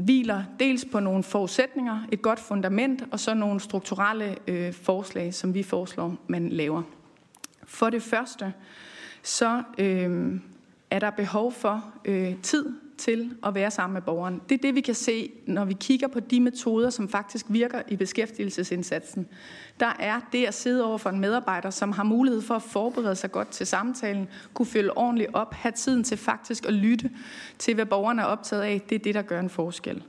hviler 0.00 0.42
dels 0.60 0.84
på 0.84 1.00
nogle 1.00 1.22
forudsætninger, 1.22 2.06
et 2.12 2.22
godt 2.22 2.40
fundament, 2.40 3.04
og 3.10 3.20
så 3.20 3.34
nogle 3.34 3.60
strukturelle 3.60 4.36
øh, 4.46 4.72
forslag, 4.72 5.34
som 5.34 5.54
vi 5.54 5.62
foreslår, 5.62 6.16
man 6.26 6.48
laver. 6.48 6.82
For 7.64 7.90
det 7.90 8.02
første, 8.02 8.52
så 9.22 9.62
øh, 9.78 10.40
er 10.90 10.98
der 10.98 11.10
behov 11.10 11.52
for 11.52 11.84
øh, 12.04 12.34
tid 12.42 12.66
til 12.98 13.36
at 13.46 13.54
være 13.54 13.70
sammen 13.70 13.94
med 13.94 14.02
borgeren. 14.02 14.40
Det 14.48 14.54
er 14.54 14.62
det, 14.62 14.74
vi 14.74 14.80
kan 14.80 14.94
se, 14.94 15.30
når 15.46 15.64
vi 15.64 15.76
kigger 15.80 16.08
på 16.08 16.20
de 16.20 16.40
metoder, 16.40 16.90
som 16.90 17.08
faktisk 17.08 17.46
virker 17.48 17.82
i 17.88 17.96
beskæftigelsesindsatsen. 17.96 19.26
Der 19.80 19.92
er 19.98 20.20
det 20.32 20.46
at 20.46 20.54
sidde 20.54 20.84
over 20.84 20.98
for 20.98 21.10
en 21.10 21.20
medarbejder, 21.20 21.70
som 21.70 21.92
har 21.92 22.02
mulighed 22.02 22.42
for 22.42 22.54
at 22.54 22.62
forberede 22.62 23.16
sig 23.16 23.32
godt 23.32 23.48
til 23.48 23.66
samtalen, 23.66 24.28
kunne 24.54 24.66
følge 24.66 24.98
ordentligt 24.98 25.30
op, 25.32 25.54
have 25.54 25.72
tiden 25.72 26.04
til 26.04 26.18
faktisk 26.18 26.66
at 26.66 26.72
lytte 26.72 27.10
til, 27.58 27.74
hvad 27.74 27.86
borgerne 27.86 28.22
er 28.22 28.26
optaget 28.26 28.62
af. 28.62 28.80
Det 28.88 28.94
er 28.94 28.98
det, 28.98 29.14
der 29.14 29.22
gør 29.22 29.40
en 29.40 29.50
forskel. 29.50 30.02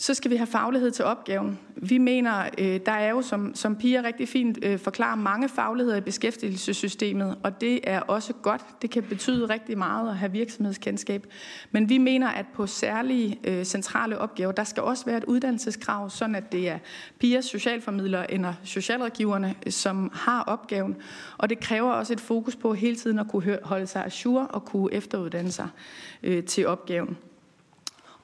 Så 0.00 0.14
skal 0.14 0.30
vi 0.30 0.36
have 0.36 0.46
faglighed 0.46 0.90
til 0.90 1.04
opgaven. 1.04 1.58
Vi 1.76 1.98
mener, 1.98 2.48
øh, 2.58 2.80
der 2.86 2.92
er 2.92 3.10
jo, 3.10 3.22
som, 3.22 3.54
som 3.54 3.76
Pia 3.76 4.02
rigtig 4.04 4.28
fint 4.28 4.58
øh, 4.62 4.78
forklarer, 4.78 5.16
mange 5.16 5.48
fagligheder 5.48 5.96
i 5.96 6.00
beskæftigelsessystemet, 6.00 7.38
og 7.42 7.60
det 7.60 7.80
er 7.84 8.00
også 8.00 8.32
godt. 8.32 8.62
Det 8.82 8.90
kan 8.90 9.02
betyde 9.02 9.46
rigtig 9.46 9.78
meget 9.78 10.10
at 10.10 10.16
have 10.16 10.32
virksomhedskendskab. 10.32 11.26
Men 11.70 11.88
vi 11.88 11.98
mener, 11.98 12.28
at 12.28 12.46
på 12.54 12.66
særlige 12.66 13.38
øh, 13.44 13.64
centrale 13.64 14.18
opgaver, 14.18 14.52
der 14.52 14.64
skal 14.64 14.82
også 14.82 15.04
være 15.04 15.16
et 15.16 15.24
uddannelseskrav, 15.24 16.10
sådan 16.10 16.34
at 16.34 16.52
det 16.52 16.68
er 16.68 16.78
Pias 17.18 17.44
socialformidlere 17.44 18.30
eller 18.30 18.54
socialrådgiverne, 18.64 19.54
øh, 19.66 19.72
som 19.72 20.10
har 20.14 20.42
opgaven. 20.42 20.96
Og 21.38 21.50
det 21.50 21.60
kræver 21.60 21.92
også 21.92 22.12
et 22.12 22.20
fokus 22.20 22.56
på 22.56 22.74
hele 22.74 22.96
tiden 22.96 23.18
at 23.18 23.28
kunne 23.28 23.58
holde 23.62 23.86
sig 23.86 24.04
ajour 24.04 24.42
og 24.42 24.64
kunne 24.64 24.94
efteruddanne 24.94 25.52
sig 25.52 25.68
øh, 26.22 26.44
til 26.44 26.66
opgaven. 26.66 27.16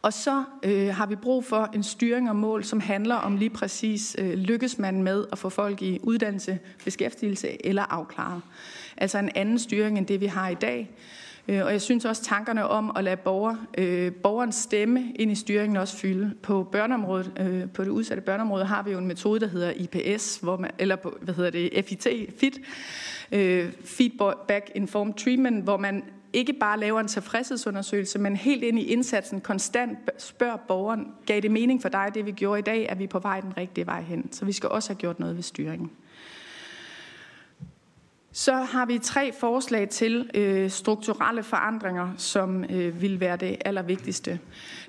Og 0.06 0.12
så 0.12 0.44
øh, 0.62 0.94
har 0.94 1.06
vi 1.06 1.16
brug 1.16 1.44
for 1.44 1.70
en 1.74 1.82
styring 1.82 2.30
og 2.30 2.36
mål, 2.36 2.64
som 2.64 2.80
handler 2.80 3.14
om 3.14 3.36
lige 3.36 3.50
præcis, 3.50 4.16
øh, 4.18 4.32
lykkes 4.32 4.78
man 4.78 5.02
med 5.02 5.24
at 5.32 5.38
få 5.38 5.48
folk 5.48 5.82
i 5.82 5.98
uddannelse, 6.02 6.58
beskæftigelse 6.84 7.66
eller 7.66 7.82
afklaret. 7.82 8.42
Altså 8.96 9.18
en 9.18 9.30
anden 9.34 9.58
styring 9.58 9.98
end 9.98 10.06
det, 10.06 10.20
vi 10.20 10.26
har 10.26 10.48
i 10.48 10.54
dag. 10.54 10.90
Øh, 11.48 11.64
og 11.64 11.72
jeg 11.72 11.82
synes 11.82 12.04
også, 12.04 12.22
tankerne 12.22 12.66
om 12.66 12.92
at 12.96 13.04
lade 13.04 13.16
borger, 13.16 13.56
øh, 13.78 14.12
borgerens 14.12 14.54
stemme 14.54 15.12
ind 15.14 15.32
i 15.32 15.34
styringen 15.34 15.76
også 15.76 15.96
fylde. 15.96 16.34
På 16.42 16.62
børneområdet, 16.72 17.32
øh, 17.40 17.70
på 17.70 17.84
det 17.84 17.90
udsatte 17.90 18.22
børneområde, 18.22 18.64
har 18.64 18.82
vi 18.82 18.90
jo 18.90 18.98
en 18.98 19.06
metode, 19.06 19.40
der 19.40 19.48
hedder 19.48 19.72
IPS, 19.76 20.38
hvor 20.42 20.56
man, 20.56 20.70
eller 20.78 20.96
på, 20.96 21.18
hvad 21.20 21.34
hedder 21.34 21.50
det, 21.50 21.84
FIT, 21.84 22.06
FIT, 22.38 22.58
øh, 23.32 23.72
Feedback 23.84 24.70
Informed 24.74 25.14
Treatment, 25.14 25.64
hvor 25.64 25.76
man 25.76 26.02
ikke 26.36 26.52
bare 26.52 26.80
laver 26.80 27.00
en 27.00 27.08
tilfredshedsundersøgelse, 27.08 28.18
men 28.18 28.36
helt 28.36 28.62
ind 28.62 28.78
i 28.78 28.82
indsatsen 28.82 29.40
konstant 29.40 29.98
spørger 30.18 30.56
borgeren, 30.56 31.06
gav 31.26 31.40
det 31.40 31.50
mening 31.50 31.82
for 31.82 31.88
dig, 31.88 32.10
det 32.14 32.26
vi 32.26 32.32
gjorde 32.32 32.58
i 32.58 32.62
dag, 32.62 32.86
er 32.88 32.94
vi 32.94 33.06
på 33.06 33.18
vej 33.18 33.40
den 33.40 33.56
rigtige 33.56 33.86
vej 33.86 34.02
hen. 34.02 34.32
Så 34.32 34.44
vi 34.44 34.52
skal 34.52 34.68
også 34.68 34.88
have 34.88 34.98
gjort 34.98 35.20
noget 35.20 35.36
ved 35.36 35.42
styringen. 35.42 35.90
Så 38.36 38.54
har 38.54 38.86
vi 38.86 38.98
tre 38.98 39.32
forslag 39.32 39.88
til 39.88 40.30
øh, 40.34 40.70
strukturelle 40.70 41.42
forandringer, 41.42 42.12
som 42.16 42.64
øh, 42.64 43.02
vil 43.02 43.20
være 43.20 43.36
det 43.36 43.56
allervigtigste. 43.64 44.38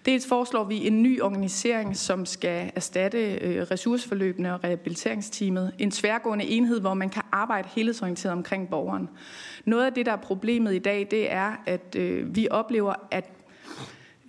Dels 0.06 0.28
foreslår 0.28 0.64
vi 0.64 0.88
en 0.88 1.03
ny 1.03 1.22
organisering, 1.22 1.98
som 1.98 2.26
skal 2.26 2.72
erstatte 2.76 3.36
øh, 3.36 3.61
ressourceforløbene 3.72 4.53
og 4.53 4.64
rehabiliteringsteamet. 4.64 5.74
En 5.80 5.91
tværgående 5.91 6.45
enhed, 6.45 6.80
hvor 6.80 6.94
man 6.94 7.10
kan 7.10 7.24
arbejde 7.32 7.68
helhedsorienteret 7.72 8.34
omkring 8.34 8.69
borgeren. 8.69 9.10
Noget 9.68 9.85
af 9.85 9.94
det, 9.94 10.06
der 10.06 10.11
er 10.11 10.18
problemet 10.18 10.76
i 10.76 10.80
dag, 10.80 11.07
det 11.11 11.31
er, 11.31 11.53
at 11.65 11.95
øh, 11.95 12.35
vi 12.35 12.48
oplever, 12.52 12.94
at 13.11 13.30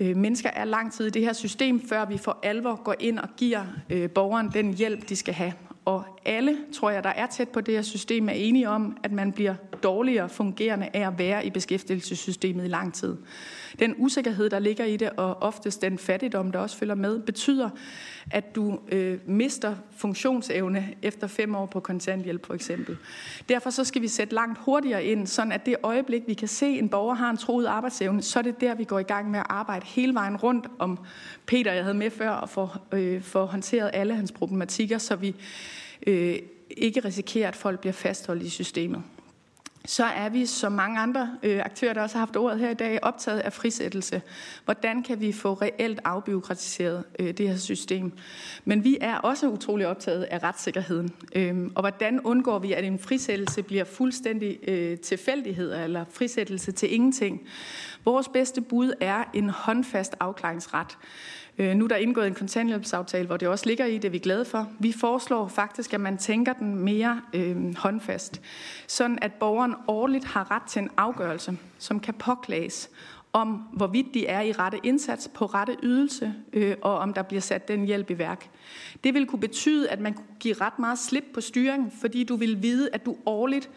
øh, 0.00 0.16
mennesker 0.16 0.50
er 0.50 0.64
lang 0.64 0.92
tid 0.92 1.06
i 1.06 1.10
det 1.10 1.22
her 1.22 1.32
system, 1.32 1.88
før 1.88 2.04
vi 2.04 2.18
for 2.18 2.38
alvor 2.42 2.82
går 2.84 2.94
ind 3.00 3.18
og 3.18 3.28
giver 3.36 3.64
øh, 3.90 4.10
borgeren 4.10 4.50
den 4.52 4.74
hjælp, 4.74 5.08
de 5.08 5.16
skal 5.16 5.34
have. 5.34 5.52
Og 5.84 6.04
alle, 6.24 6.56
tror 6.74 6.90
jeg, 6.90 7.04
der 7.04 7.10
er 7.10 7.26
tæt 7.26 7.48
på 7.48 7.60
det 7.60 7.74
her 7.74 7.82
system, 7.82 8.28
er 8.28 8.32
enige 8.32 8.68
om, 8.68 8.96
at 9.02 9.12
man 9.12 9.32
bliver 9.32 9.54
dårligere 9.82 10.28
fungerende 10.28 10.88
af 10.94 11.06
at 11.06 11.18
være 11.18 11.46
i 11.46 11.50
beskæftigelsessystemet 11.50 12.64
i 12.64 12.68
lang 12.68 12.94
tid. 12.94 13.16
Den 13.78 13.94
usikkerhed, 13.98 14.50
der 14.50 14.58
ligger 14.58 14.84
i 14.84 14.96
det, 14.96 15.10
og 15.10 15.42
oftest 15.42 15.82
den 15.82 15.98
fattigdom, 15.98 16.52
der 16.52 16.58
også 16.58 16.76
følger 16.76 16.94
med, 16.94 17.20
betyder, 17.20 17.70
at 18.30 18.54
du 18.54 18.78
øh, 18.92 19.18
mister 19.26 19.76
funktionsevne 19.96 20.94
efter 21.02 21.26
fem 21.26 21.54
år 21.54 21.66
på 21.66 21.80
kontanthjælp 21.80 22.46
for 22.46 22.54
eksempel. 22.54 22.96
Derfor 23.48 23.70
så 23.70 23.84
skal 23.84 24.02
vi 24.02 24.08
sætte 24.08 24.34
langt 24.34 24.58
hurtigere 24.58 25.04
ind, 25.04 25.26
sådan 25.26 25.52
at 25.52 25.66
det 25.66 25.76
øjeblik, 25.82 26.22
vi 26.26 26.34
kan 26.34 26.48
se, 26.48 26.66
at 26.66 26.78
en 26.78 26.88
borger 26.88 27.14
har 27.14 27.30
en 27.30 27.36
troet 27.36 27.66
arbejdsevne, 27.66 28.22
så 28.22 28.38
er 28.38 28.42
det 28.42 28.60
der, 28.60 28.74
vi 28.74 28.84
går 28.84 28.98
i 28.98 29.02
gang 29.02 29.30
med 29.30 29.40
at 29.40 29.46
arbejde 29.48 29.86
hele 29.86 30.14
vejen 30.14 30.36
rundt 30.36 30.66
om 30.78 30.98
Peter, 31.46 31.72
jeg 31.72 31.84
havde 31.84 31.98
med 31.98 32.10
før, 32.10 32.30
og 32.30 32.48
få 32.48 32.68
øh, 32.92 33.22
for 33.22 33.44
håndteret 33.44 33.90
alle 33.92 34.14
hans 34.14 34.32
problematikker, 34.32 34.98
så 34.98 35.16
vi 35.16 35.34
øh, 36.06 36.38
ikke 36.70 37.00
risikerer, 37.00 37.48
at 37.48 37.56
folk 37.56 37.80
bliver 37.80 37.92
fastholdt 37.92 38.42
i 38.42 38.50
systemet 38.50 39.02
så 39.88 40.04
er 40.04 40.28
vi, 40.28 40.46
som 40.46 40.72
mange 40.72 41.00
andre 41.00 41.30
øh, 41.42 41.60
aktører, 41.64 41.92
der 41.92 42.02
også 42.02 42.18
har 42.18 42.26
haft 42.26 42.36
ordet 42.36 42.58
her 42.58 42.70
i 42.70 42.74
dag, 42.74 42.98
optaget 43.02 43.38
af 43.40 43.52
frisættelse. 43.52 44.22
Hvordan 44.64 45.02
kan 45.02 45.20
vi 45.20 45.32
få 45.32 45.54
reelt 45.54 46.00
afbiokratiseret 46.04 47.04
øh, 47.18 47.34
det 47.38 47.48
her 47.48 47.56
system? 47.56 48.12
Men 48.64 48.84
vi 48.84 48.98
er 49.00 49.16
også 49.16 49.48
utrolig 49.48 49.86
optaget 49.86 50.22
af 50.22 50.42
retssikkerheden. 50.42 51.10
Øh, 51.32 51.70
og 51.74 51.82
hvordan 51.82 52.20
undgår 52.20 52.58
vi, 52.58 52.72
at 52.72 52.84
en 52.84 52.98
frisættelse 52.98 53.62
bliver 53.62 53.84
fuldstændig 53.84 54.58
øh, 54.68 54.98
tilfældighed 54.98 55.74
eller 55.84 56.04
frisættelse 56.10 56.72
til 56.72 56.94
ingenting? 56.94 57.40
Vores 58.04 58.28
bedste 58.28 58.60
bud 58.60 58.92
er 59.00 59.24
en 59.34 59.50
håndfast 59.50 60.16
afklaringsret. 60.20 60.98
Øh, 61.58 61.74
nu 61.74 61.84
er 61.84 61.88
der 61.88 61.96
indgået 61.96 62.26
en 62.26 62.34
kontanthjælpsaftale, 62.34 63.26
hvor 63.26 63.36
det 63.36 63.48
også 63.48 63.66
ligger 63.66 63.84
i, 63.84 63.94
det 63.94 64.04
er 64.04 64.10
vi 64.10 64.18
glade 64.18 64.44
for. 64.44 64.68
Vi 64.78 64.92
foreslår 64.92 65.48
faktisk, 65.48 65.94
at 65.94 66.00
man 66.00 66.18
tænker 66.18 66.52
den 66.52 66.76
mere 66.76 67.20
øh, 67.32 67.76
håndfast, 67.76 68.40
sådan 68.86 69.18
at 69.22 69.32
borgeren 69.32 69.74
årligt 69.88 70.24
har 70.24 70.50
ret 70.50 70.62
til 70.62 70.82
en 70.82 70.90
afgørelse, 70.96 71.58
som 71.78 72.00
kan 72.00 72.14
påklages 72.14 72.90
om, 73.32 73.48
hvorvidt 73.72 74.14
de 74.14 74.26
er 74.26 74.40
i 74.40 74.52
rette 74.52 74.78
indsats 74.82 75.28
på 75.34 75.46
rette 75.46 75.76
ydelse, 75.82 76.34
øh, 76.52 76.76
og 76.82 76.98
om 76.98 77.14
der 77.14 77.22
bliver 77.22 77.40
sat 77.40 77.68
den 77.68 77.84
hjælp 77.84 78.10
i 78.10 78.18
værk. 78.18 78.50
Det 79.04 79.14
vil 79.14 79.26
kunne 79.26 79.40
betyde, 79.40 79.90
at 79.90 80.00
man 80.00 80.14
kunne 80.14 80.26
give 80.40 80.54
ret 80.54 80.78
meget 80.78 80.98
slip 80.98 81.24
på 81.34 81.40
styringen, 81.40 81.92
fordi 82.00 82.24
du 82.24 82.36
vil 82.36 82.62
vide, 82.62 82.88
at 82.92 83.06
du 83.06 83.16
årligt 83.26 83.70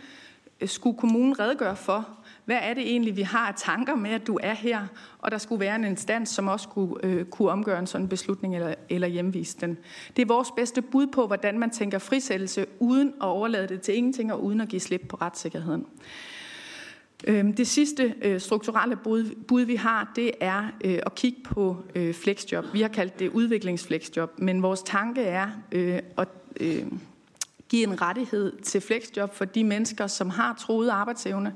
øh, 0.61 0.69
skulle 0.69 0.97
kommunen 0.97 1.39
redegøre 1.39 1.75
for, 1.75 2.09
hvad 2.45 2.57
er 2.61 2.73
det 2.73 2.83
egentlig, 2.83 3.17
vi 3.17 3.21
har 3.21 3.47
af 3.47 3.53
tanker 3.57 3.95
med, 3.95 4.11
at 4.11 4.27
du 4.27 4.39
er 4.43 4.53
her? 4.53 4.87
Og 5.19 5.31
der 5.31 5.37
skulle 5.37 5.59
være 5.59 5.75
en 5.75 5.83
instans, 5.83 6.29
som 6.29 6.47
også 6.47 6.67
kunne, 6.67 6.95
øh, 7.03 7.25
kunne 7.25 7.49
omgøre 7.49 7.79
en 7.79 7.87
sådan 7.87 8.07
beslutning 8.07 8.55
eller, 8.55 8.75
eller 8.89 9.07
hjemvise 9.07 9.57
den. 9.61 9.77
Det 10.15 10.21
er 10.21 10.25
vores 10.25 10.51
bedste 10.51 10.81
bud 10.81 11.07
på, 11.07 11.27
hvordan 11.27 11.59
man 11.59 11.69
tænker 11.69 11.99
frisættelse, 11.99 12.65
uden 12.79 13.07
at 13.07 13.27
overlade 13.27 13.67
det 13.67 13.81
til 13.81 13.95
ingenting 13.95 14.33
og 14.33 14.43
uden 14.43 14.61
at 14.61 14.67
give 14.69 14.79
slip 14.79 15.01
på 15.09 15.17
retssikkerheden. 15.21 15.85
Øhm, 17.27 17.53
det 17.53 17.67
sidste 17.67 18.15
øh, 18.21 18.39
strukturelle 18.39 18.95
bud, 19.47 19.61
vi 19.65 19.75
har, 19.75 20.11
det 20.15 20.31
er 20.39 20.63
øh, 20.85 20.99
at 21.05 21.15
kigge 21.15 21.43
på 21.43 21.77
øh, 21.95 22.13
flexjob. 22.13 22.65
Vi 22.73 22.81
har 22.81 22.87
kaldt 22.87 23.19
det 23.19 23.29
udviklingsflexjob, 23.29 24.39
men 24.39 24.63
vores 24.63 24.83
tanke 24.83 25.21
er 25.21 25.49
at 26.17 26.27
give 27.69 27.83
en 27.83 28.01
rettighed 28.01 28.61
til 28.61 28.81
flexjob 28.81 29.33
for 29.33 29.45
de 29.45 29.63
mennesker, 29.63 30.07
som 30.07 30.29
har 30.29 30.55
troet 30.59 30.89
arbejdsevne, 30.89 31.53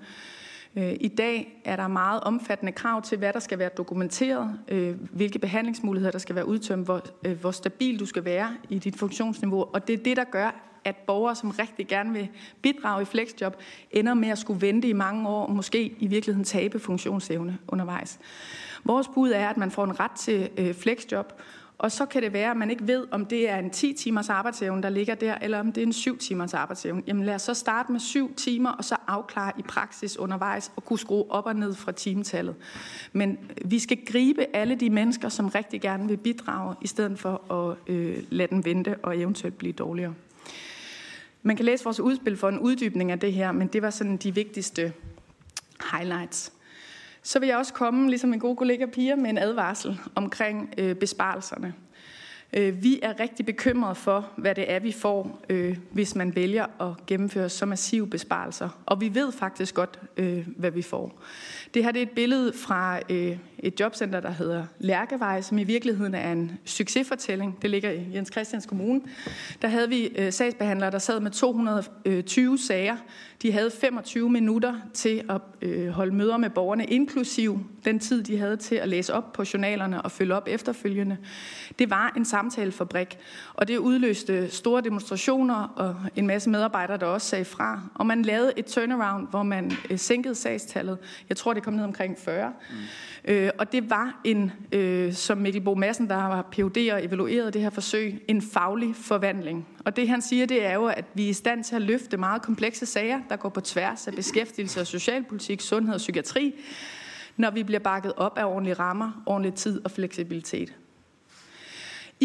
Øh, 0.77 0.93
I 1.01 1.07
dag 1.07 1.61
er 1.65 1.75
der 1.75 1.87
meget 1.87 2.21
omfattende 2.23 2.71
krav 2.71 3.01
til, 3.01 3.17
hvad 3.17 3.33
der 3.33 3.39
skal 3.39 3.59
være 3.59 3.69
dokumenteret, 3.77 4.59
øh, 4.67 4.95
hvilke 5.11 5.39
behandlingsmuligheder 5.39 6.11
der 6.11 6.19
skal 6.19 6.35
være 6.35 6.47
udtømt, 6.47 6.85
hvor, 6.85 7.01
øh, 7.25 7.39
hvor 7.39 7.51
stabil 7.51 7.99
du 7.99 8.05
skal 8.05 8.25
være 8.25 8.55
i 8.69 8.79
dit 8.79 8.95
funktionsniveau. 8.95 9.65
Og 9.73 9.87
det 9.87 9.93
er 9.93 10.03
det, 10.03 10.17
der 10.17 10.23
gør, 10.23 10.61
at 10.85 10.95
borgere, 10.95 11.35
som 11.35 11.49
rigtig 11.49 11.87
gerne 11.87 12.13
vil 12.13 12.27
bidrage 12.61 13.01
i 13.01 13.05
flexjob, 13.05 13.55
ender 13.91 14.13
med 14.13 14.29
at 14.29 14.37
skulle 14.37 14.61
vente 14.61 14.87
i 14.87 14.93
mange 14.93 15.29
år, 15.29 15.45
og 15.45 15.51
måske 15.51 15.95
i 15.99 16.07
virkeligheden 16.07 16.43
tabe 16.43 16.79
funktionsevne 16.79 17.57
undervejs. 17.67 18.19
Vores 18.83 19.07
bud 19.07 19.31
er, 19.31 19.49
at 19.49 19.57
man 19.57 19.71
får 19.71 19.83
en 19.83 19.99
ret 19.99 20.11
til 20.11 20.49
flexjob, 20.73 21.41
og 21.77 21.91
så 21.91 22.05
kan 22.05 22.23
det 22.23 22.33
være, 22.33 22.51
at 22.51 22.57
man 22.57 22.69
ikke 22.69 22.87
ved, 22.87 23.07
om 23.11 23.25
det 23.25 23.49
er 23.49 23.57
en 23.57 23.69
10 23.69 23.93
timers 23.93 24.29
arbejdsevne, 24.29 24.83
der 24.83 24.89
ligger 24.89 25.15
der, 25.15 25.35
eller 25.41 25.59
om 25.59 25.71
det 25.71 25.81
er 25.81 25.85
en 25.85 25.93
7 25.93 26.17
timers 26.17 26.53
arbejdsevne. 26.53 27.03
Jamen 27.07 27.25
lad 27.25 27.35
os 27.35 27.41
så 27.41 27.53
starte 27.53 27.91
med 27.91 27.99
7 27.99 28.35
timer, 28.35 28.69
og 28.69 28.85
så 28.85 28.95
afklare 29.07 29.51
i 29.57 29.61
praksis 29.61 30.17
undervejs, 30.17 30.71
og 30.75 30.85
kunne 30.85 30.99
skrue 30.99 31.31
op 31.31 31.45
og 31.45 31.55
ned 31.55 31.73
fra 31.73 31.91
timetallet. 31.91 32.55
Men 33.13 33.31
øh, 33.31 33.71
vi 33.71 33.79
skal 33.79 33.97
gribe 34.05 34.45
alle 34.55 34.75
de 34.75 34.89
mennesker, 34.89 35.29
som 35.29 35.47
rigtig 35.47 35.81
gerne 35.81 36.07
vil 36.07 36.17
bidrage, 36.17 36.75
i 36.81 36.87
stedet 36.87 37.19
for 37.19 37.53
at 37.53 37.93
øh, 37.93 38.23
lade 38.29 38.49
dem 38.49 38.65
vente 38.65 38.95
og 39.03 39.17
eventuelt 39.17 39.57
blive 39.57 39.73
dårligere. 39.73 40.13
Man 41.43 41.55
kan 41.55 41.65
læse 41.65 41.83
vores 41.83 41.99
udspil 41.99 42.37
for 42.37 42.49
en 42.49 42.59
uddybning 42.59 43.11
af 43.11 43.19
det 43.19 43.33
her, 43.33 43.51
men 43.51 43.67
det 43.67 43.81
var 43.81 43.89
sådan 43.89 44.17
de 44.17 44.35
vigtigste 44.35 44.93
highlights. 45.91 46.54
Så 47.25 47.39
vil 47.39 47.47
jeg 47.47 47.57
også 47.57 47.73
komme, 47.73 48.09
ligesom 48.09 48.29
min 48.29 48.39
gode 48.39 48.55
kollega 48.55 48.85
Pia, 48.85 49.15
med 49.15 49.29
en 49.29 49.37
advarsel 49.37 49.99
omkring 50.15 50.73
øh, 50.77 50.95
besparelserne. 50.95 51.73
Øh, 52.53 52.83
vi 52.83 52.99
er 53.03 53.19
rigtig 53.19 53.45
bekymrede 53.45 53.95
for, 53.95 54.29
hvad 54.37 54.55
det 54.55 54.71
er, 54.71 54.79
vi 54.79 54.91
får, 54.91 55.45
øh, 55.49 55.77
hvis 55.91 56.15
man 56.15 56.35
vælger 56.35 56.81
at 56.81 57.05
gennemføre 57.07 57.49
så 57.49 57.65
massive 57.65 58.07
besparelser. 58.07 58.69
Og 58.85 59.01
vi 59.01 59.15
ved 59.15 59.31
faktisk 59.31 59.75
godt, 59.75 59.99
øh, 60.17 60.47
hvad 60.57 60.71
vi 60.71 60.81
får. 60.81 61.21
Det 61.73 61.83
her 61.83 61.91
det 61.91 61.99
er 61.99 62.05
et 62.05 62.11
billede 62.15 62.53
fra 62.53 62.99
øh, 63.09 63.37
et 63.59 63.79
jobcenter, 63.79 64.19
der 64.19 64.31
hedder 64.31 64.65
Lærkevej, 64.79 65.41
som 65.41 65.57
i 65.57 65.63
virkeligheden 65.63 66.15
er 66.15 66.31
en 66.31 66.51
succesfortælling. 66.65 67.57
Det 67.61 67.69
ligger 67.69 67.91
i 67.91 68.07
Jens 68.13 68.31
Christians 68.31 68.65
Kommune. 68.65 69.01
Der 69.61 69.67
havde 69.67 69.89
vi 69.89 70.07
øh, 70.07 70.33
sagsbehandlere, 70.33 70.91
der 70.91 70.99
sad 70.99 71.19
med 71.19 71.31
220 71.31 72.53
øh, 72.53 72.59
sager. 72.59 72.97
De 73.45 73.51
havde 73.51 73.71
25 73.71 74.29
minutter 74.29 74.75
til 74.93 75.23
at 75.29 75.41
øh, 75.61 75.89
holde 75.89 76.15
møder 76.15 76.37
med 76.37 76.49
borgerne, 76.49 76.85
inklusiv 76.85 77.59
den 77.85 77.99
tid, 77.99 78.23
de 78.23 78.37
havde 78.37 78.57
til 78.57 78.75
at 78.75 78.89
læse 78.89 79.13
op 79.13 79.33
på 79.33 79.43
journalerne 79.53 80.01
og 80.01 80.11
følge 80.11 80.35
op 80.35 80.47
efterfølgende. 80.47 81.17
Det 81.79 81.89
var 81.89 82.13
en 82.17 82.25
samtalefabrik, 82.25 83.17
og 83.53 83.67
det 83.67 83.77
udløste 83.77 84.51
store 84.51 84.81
demonstrationer 84.81 85.73
og 85.75 85.95
en 86.15 86.27
masse 86.27 86.49
medarbejdere, 86.49 86.97
der 86.97 87.05
også 87.05 87.27
sagde 87.27 87.45
fra. 87.45 87.81
Og 87.95 88.05
man 88.05 88.21
lavede 88.21 88.53
et 88.57 88.65
turnaround, 88.65 89.27
hvor 89.29 89.43
man 89.43 89.71
øh, 89.89 89.99
sænkede 89.99 90.35
sagstallet. 90.35 90.97
Jeg 91.29 91.37
tror, 91.37 91.53
det 91.53 91.63
kom 91.63 91.73
ned 91.73 91.83
omkring 91.83 92.17
40. 92.19 92.49
Mm. 92.49 92.75
Øh, 93.27 93.49
og 93.57 93.71
det 93.71 93.89
var 93.89 94.21
en, 94.23 94.51
øh, 94.71 95.13
som 95.13 95.37
Mikkel 95.37 95.61
Bo 95.61 95.75
Madsen, 95.75 96.09
der 96.09 96.15
var 96.15 96.47
PUD 96.51 96.77
og 96.91 97.05
evalueret 97.05 97.53
det 97.53 97.61
her 97.61 97.69
forsøg, 97.69 98.23
en 98.27 98.41
faglig 98.41 98.95
forvandling. 98.95 99.67
Og 99.85 99.95
det 99.95 100.09
han 100.09 100.21
siger, 100.21 100.45
det 100.45 100.65
er 100.65 100.73
jo, 100.73 100.85
at 100.85 101.05
vi 101.13 101.25
er 101.25 101.29
i 101.29 101.33
stand 101.33 101.63
til 101.63 101.75
at 101.75 101.81
løfte 101.81 102.17
meget 102.17 102.41
komplekse 102.41 102.85
sager, 102.85 103.19
der 103.29 103.35
går 103.35 103.49
på 103.49 103.61
tværs 103.61 104.07
af 104.07 104.13
beskæftigelse 104.13 104.81
og 104.81 104.87
socialpolitik, 104.87 105.61
sundhed 105.61 105.93
og 105.93 105.97
psykiatri, 105.97 106.53
når 107.37 107.51
vi 107.51 107.63
bliver 107.63 107.79
bakket 107.79 108.13
op 108.17 108.37
af 108.37 108.45
ordentlige 108.45 108.73
rammer, 108.73 109.23
ordentlig 109.25 109.53
tid 109.53 109.81
og 109.85 109.91
fleksibilitet. 109.91 110.73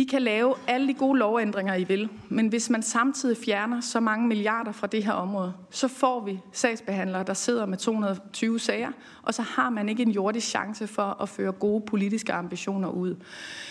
I 0.00 0.04
kan 0.04 0.22
lave 0.22 0.54
alle 0.66 0.88
de 0.88 0.94
gode 0.94 1.18
lovændringer, 1.18 1.74
I 1.74 1.84
vil, 1.84 2.08
men 2.28 2.48
hvis 2.48 2.70
man 2.70 2.82
samtidig 2.82 3.36
fjerner 3.44 3.80
så 3.80 4.00
mange 4.00 4.28
milliarder 4.28 4.72
fra 4.72 4.86
det 4.86 5.04
her 5.04 5.12
område, 5.12 5.52
så 5.70 5.88
får 5.88 6.24
vi 6.24 6.38
sagsbehandlere, 6.52 7.24
der 7.24 7.34
sidder 7.34 7.66
med 7.66 7.78
220 7.78 8.58
sager, 8.58 8.90
og 9.22 9.34
så 9.34 9.42
har 9.42 9.70
man 9.70 9.88
ikke 9.88 10.02
en 10.02 10.10
jordisk 10.10 10.46
chance 10.46 10.86
for 10.86 11.22
at 11.22 11.28
føre 11.28 11.52
gode 11.52 11.82
politiske 11.86 12.32
ambitioner 12.32 12.88
ud. 12.88 13.16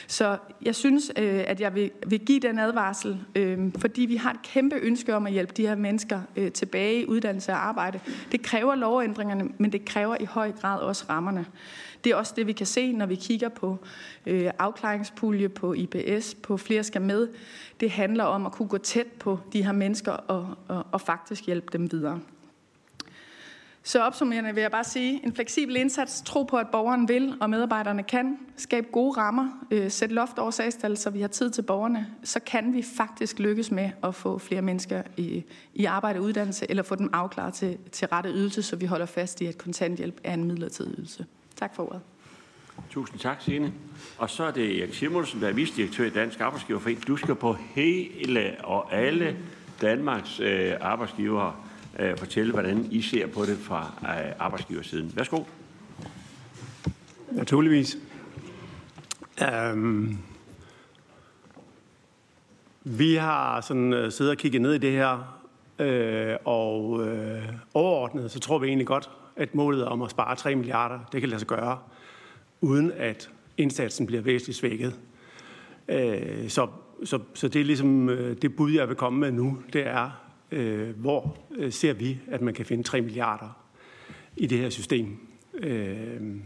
Så 0.07 0.37
jeg 0.61 0.75
synes, 0.75 1.11
øh, 1.17 1.43
at 1.47 1.61
jeg 1.61 1.75
vil, 1.75 1.91
vil 2.07 2.19
give 2.19 2.39
den 2.39 2.59
advarsel, 2.59 3.19
øh, 3.35 3.59
fordi 3.77 4.01
vi 4.01 4.15
har 4.15 4.31
et 4.31 4.41
kæmpe 4.41 4.75
ønske 4.75 5.15
om 5.15 5.25
at 5.25 5.31
hjælpe 5.33 5.53
de 5.57 5.67
her 5.67 5.75
mennesker 5.75 6.21
øh, 6.35 6.51
tilbage 6.51 7.01
i 7.01 7.05
uddannelse 7.05 7.51
og 7.51 7.67
arbejde. 7.67 7.99
Det 8.31 8.41
kræver 8.41 8.75
lovændringerne, 8.75 9.49
men 9.57 9.71
det 9.71 9.85
kræver 9.85 10.17
i 10.19 10.25
høj 10.25 10.51
grad 10.51 10.79
også 10.79 11.05
rammerne. 11.09 11.45
Det 12.03 12.11
er 12.11 12.15
også 12.15 12.33
det, 12.35 12.47
vi 12.47 12.53
kan 12.53 12.65
se, 12.65 12.91
når 12.91 13.05
vi 13.05 13.15
kigger 13.15 13.49
på 13.49 13.77
øh, 14.25 14.51
afklaringspulje, 14.59 15.49
på 15.49 15.73
IPS, 15.73 16.35
på 16.35 16.57
flere 16.57 16.83
skal 16.83 17.01
med. 17.01 17.27
Det 17.79 17.91
handler 17.91 18.23
om 18.23 18.45
at 18.45 18.51
kunne 18.51 18.67
gå 18.67 18.77
tæt 18.77 19.07
på 19.07 19.39
de 19.53 19.63
her 19.63 19.71
mennesker 19.71 20.11
og, 20.11 20.55
og, 20.67 20.85
og 20.91 21.01
faktisk 21.01 21.45
hjælpe 21.45 21.67
dem 21.73 21.91
videre. 21.91 22.19
Så 23.83 23.99
opsummerende 23.99 24.53
vil 24.53 24.61
jeg 24.61 24.71
bare 24.71 24.83
sige, 24.83 25.25
en 25.25 25.33
fleksibel 25.33 25.75
indsats, 25.75 26.21
tro 26.21 26.43
på, 26.43 26.57
at 26.57 26.67
borgeren 26.71 27.07
vil, 27.07 27.37
og 27.41 27.49
medarbejderne 27.49 28.03
kan, 28.03 28.37
skabe 28.57 28.87
gode 28.91 29.17
rammer, 29.17 29.65
øh, 29.71 29.91
sætte 29.91 30.15
loft 30.15 30.39
over 30.39 30.51
sagstal, 30.51 30.97
så 30.97 31.09
vi 31.09 31.21
har 31.21 31.27
tid 31.27 31.49
til 31.49 31.61
borgerne, 31.61 32.07
så 32.23 32.39
kan 32.39 32.73
vi 32.73 32.81
faktisk 32.97 33.39
lykkes 33.39 33.71
med 33.71 33.89
at 34.03 34.15
få 34.15 34.37
flere 34.37 34.61
mennesker 34.61 35.03
i, 35.17 35.43
i 35.73 35.85
arbejde 35.85 36.19
og 36.19 36.23
uddannelse, 36.23 36.65
eller 36.69 36.83
få 36.83 36.95
dem 36.95 37.09
afklaret 37.13 37.53
til, 37.53 37.77
til 37.91 38.07
rette 38.07 38.29
ydelse, 38.29 38.63
så 38.63 38.75
vi 38.75 38.85
holder 38.85 39.05
fast 39.05 39.41
i, 39.41 39.45
at 39.45 39.57
kontanthjælp 39.57 40.21
er 40.23 40.33
en 40.33 40.43
midlertidig 40.43 40.99
ydelse. 40.99 41.25
Tak 41.59 41.75
for 41.75 41.83
ordet. 41.83 42.01
Tusind 42.89 43.19
tak, 43.19 43.41
Signe. 43.41 43.73
Og 44.17 44.29
så 44.29 44.43
er 44.43 44.51
det 44.51 44.79
Erik 44.79 44.93
Simonsen, 44.93 45.41
der 45.41 45.47
er 45.47 45.53
visdirektør 45.53 46.05
i 46.05 46.09
Dansk 46.09 46.39
Arbejdsgiverforening. 46.39 47.07
Du 47.07 47.17
skal 47.17 47.35
på 47.35 47.53
hele 47.53 48.55
og 48.63 48.93
alle 48.93 49.37
Danmarks 49.81 50.39
øh, 50.39 50.73
arbejdsgivere 50.81 51.55
øh, 51.99 52.17
fortælle, 52.17 52.51
hvordan 52.51 52.87
I 52.91 53.01
ser 53.01 53.27
på 53.27 53.45
det 53.45 53.57
fra 53.57 53.93
øh, 54.03 54.31
arbejdsgiversiden. 54.39 55.13
Værsgo. 55.15 55.43
Naturligvis. 57.31 57.97
Um, 59.73 60.19
vi 62.83 63.15
har 63.15 63.61
sådan 63.61 63.93
uh, 63.93 64.11
siddet 64.11 64.31
og 64.31 64.37
kigget 64.37 64.61
ned 64.61 64.73
i 64.73 64.77
det 64.77 64.91
her, 64.91 65.39
uh, 65.79 66.53
og 66.53 66.89
uh, 66.89 67.43
overordnet, 67.73 68.31
så 68.31 68.39
tror 68.39 68.57
vi 68.57 68.67
egentlig 68.67 68.87
godt, 68.87 69.09
at 69.39 69.55
målet 69.55 69.85
om 69.85 70.01
at 70.01 70.11
spare 70.11 70.35
3 70.35 70.55
milliarder, 70.55 70.99
det 71.11 71.21
kan 71.21 71.29
lade 71.29 71.39
sig 71.39 71.47
gøre, 71.47 71.79
uden 72.61 72.91
at 72.91 73.29
indsatsen 73.57 74.05
bliver 74.05 74.21
væsentligt 74.21 74.57
svækket. 74.57 74.99
Uh, 75.87 76.47
så, 76.47 76.67
så, 77.03 77.19
så 77.33 77.47
det 77.47 77.61
er 77.61 77.65
ligesom 77.65 78.09
øh, 78.09 78.37
det 78.41 78.55
bud, 78.55 78.71
jeg 78.71 78.87
vil 78.87 78.95
komme 78.95 79.19
med 79.19 79.31
nu, 79.31 79.57
det 79.73 79.87
er, 79.87 80.09
uh, 80.51 80.89
hvor 80.89 81.37
ser 81.69 81.93
vi, 81.93 82.19
at 82.27 82.41
man 82.41 82.53
kan 82.53 82.65
finde 82.65 82.83
3 82.83 83.01
milliarder 83.01 83.57
i 84.37 84.47
det 84.47 84.57
her 84.57 84.69
system. 84.69 85.17
Uh, 85.53 86.37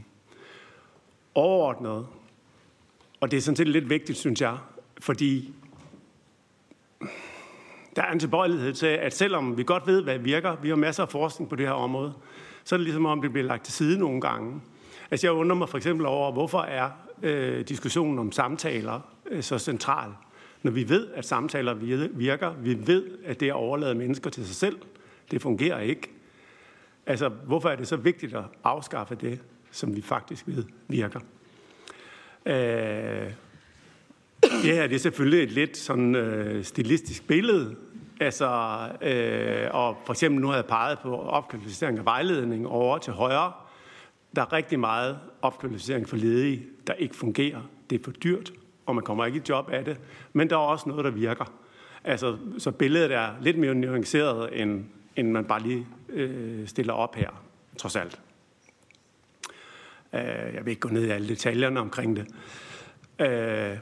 overordnet, 1.35 2.07
og 3.19 3.31
det 3.31 3.37
er 3.37 3.41
sådan 3.41 3.55
set 3.55 3.67
lidt 3.67 3.89
vigtigt, 3.89 4.17
synes 4.17 4.41
jeg, 4.41 4.57
fordi 4.99 5.53
der 7.95 8.01
er 8.01 8.11
en 8.11 8.19
tilbøjelighed 8.19 8.73
til, 8.73 8.87
at 8.87 9.15
selvom 9.15 9.57
vi 9.57 9.63
godt 9.63 9.87
ved, 9.87 10.03
hvad 10.03 10.17
virker, 10.17 10.55
vi 10.61 10.69
har 10.69 10.75
masser 10.75 11.03
af 11.03 11.09
forskning 11.09 11.49
på 11.49 11.55
det 11.55 11.65
her 11.65 11.73
område, 11.73 12.13
så 12.63 12.75
er 12.75 12.77
det 12.77 12.83
ligesom 12.83 13.05
om, 13.05 13.21
det 13.21 13.31
bliver 13.31 13.47
lagt 13.47 13.63
til 13.63 13.73
side 13.73 13.99
nogle 13.99 14.21
gange. 14.21 14.61
Altså 15.11 15.27
jeg 15.27 15.33
undrer 15.33 15.55
mig 15.55 15.69
for 15.69 15.77
eksempel 15.77 16.05
over, 16.05 16.31
hvorfor 16.31 16.61
er 16.61 16.89
øh, 17.23 17.67
diskussionen 17.67 18.19
om 18.19 18.31
samtaler 18.31 18.99
øh, 19.31 19.43
så 19.43 19.57
central, 19.57 20.09
når 20.63 20.71
vi 20.71 20.89
ved, 20.89 21.07
at 21.13 21.25
samtaler 21.25 21.73
virker, 22.13 22.53
vi 22.53 22.87
ved, 22.87 23.05
at 23.25 23.39
det 23.39 23.47
at 23.47 23.53
overlade 23.53 23.95
mennesker 23.95 24.29
til 24.29 24.45
sig 24.45 24.55
selv, 24.55 24.77
det 25.31 25.41
fungerer 25.41 25.79
ikke. 25.79 26.11
Altså, 27.05 27.29
hvorfor 27.29 27.69
er 27.69 27.75
det 27.75 27.87
så 27.87 27.95
vigtigt 27.95 28.35
at 28.35 28.43
afskaffe 28.63 29.15
det, 29.15 29.39
som 29.71 29.95
vi 29.95 30.01
faktisk 30.01 30.43
ved 30.47 30.63
virker? 30.87 31.19
Øh, 32.45 33.31
det 34.43 34.75
her 34.75 34.87
det 34.87 34.95
er 34.95 34.99
selvfølgelig 34.99 35.43
et 35.43 35.51
lidt 35.51 35.77
sådan 35.77 36.15
øh, 36.15 36.63
stilistisk 36.63 37.27
billede. 37.27 37.75
Altså, 38.19 38.47
øh, 39.01 39.69
og 39.71 39.97
for 40.05 40.13
eksempel 40.13 40.41
nu 40.41 40.47
har 40.47 40.55
jeg 40.55 40.65
peget 40.65 40.99
på 40.99 41.15
opkvalificering 41.17 41.97
af 41.97 42.05
vejledning 42.05 42.67
over 42.67 42.97
til 42.97 43.13
højre. 43.13 43.51
Der 44.35 44.41
er 44.41 44.53
rigtig 44.53 44.79
meget 44.79 45.19
opkvalificering 45.41 46.09
for 46.09 46.17
ledige, 46.17 46.65
der 46.87 46.93
ikke 46.93 47.15
fungerer. 47.15 47.61
Det 47.89 47.99
er 47.99 48.03
for 48.03 48.11
dyrt, 48.11 48.51
og 48.85 48.95
man 48.95 49.03
kommer 49.03 49.25
ikke 49.25 49.37
i 49.37 49.41
job 49.49 49.69
af 49.69 49.85
det. 49.85 49.99
Men 50.33 50.49
der 50.49 50.55
er 50.55 50.59
også 50.59 50.89
noget, 50.89 51.05
der 51.05 51.11
virker. 51.11 51.53
Altså, 52.03 52.37
så 52.57 52.71
billedet 52.71 53.11
er 53.11 53.29
lidt 53.41 53.57
mere 53.57 53.75
nuanceret, 53.75 54.61
end, 54.61 54.85
end 55.15 55.31
man 55.31 55.45
bare 55.45 55.61
lige 55.61 55.87
øh, 56.09 56.67
stiller 56.67 56.93
op 56.93 57.15
her, 57.15 57.29
trods 57.77 57.95
alt. 57.95 58.19
Øh, 60.13 60.53
jeg 60.53 60.59
vil 60.65 60.67
ikke 60.67 60.79
gå 60.79 60.89
ned 60.89 61.05
i 61.05 61.09
alle 61.09 61.27
detaljerne 61.27 61.79
omkring 61.79 62.15
det. 62.15 62.27
Øh, 63.19 63.77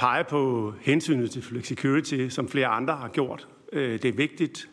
pege 0.00 0.24
på 0.24 0.74
hensynet 0.80 1.30
til 1.30 1.42
flexicurity, 1.42 2.28
som 2.28 2.48
flere 2.48 2.66
andre 2.66 2.96
har 2.96 3.08
gjort. 3.08 3.48
Øh, 3.72 4.02
det 4.02 4.08
er 4.08 4.12
vigtigt. 4.12 4.68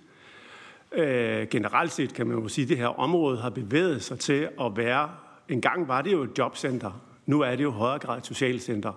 Øh, 0.91 1.47
generelt 1.47 1.91
set 1.91 2.13
kan 2.13 2.27
man 2.27 2.37
jo 2.37 2.47
sige, 2.47 2.63
at 2.63 2.69
det 2.69 2.77
her 2.77 2.99
område 2.99 3.37
har 3.37 3.49
bevæget 3.49 4.03
sig 4.03 4.19
til 4.19 4.49
at 4.61 4.77
være... 4.77 5.11
En 5.49 5.61
gang 5.61 5.87
var 5.87 6.01
det 6.01 6.11
jo 6.11 6.23
et 6.23 6.37
jobcenter. 6.37 7.01
Nu 7.25 7.41
er 7.41 7.55
det 7.55 7.63
jo 7.63 7.71
højere 7.71 7.99
grad 7.99 8.17
et 8.17 8.25
socialcenter. 8.25 8.93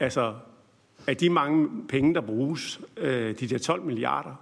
Altså, 0.00 0.34
af 1.06 1.16
de 1.16 1.30
mange 1.30 1.68
penge, 1.88 2.14
der 2.14 2.20
bruges, 2.20 2.80
øh, 2.96 3.40
de 3.40 3.46
der 3.46 3.58
12 3.58 3.82
milliarder, 3.82 4.34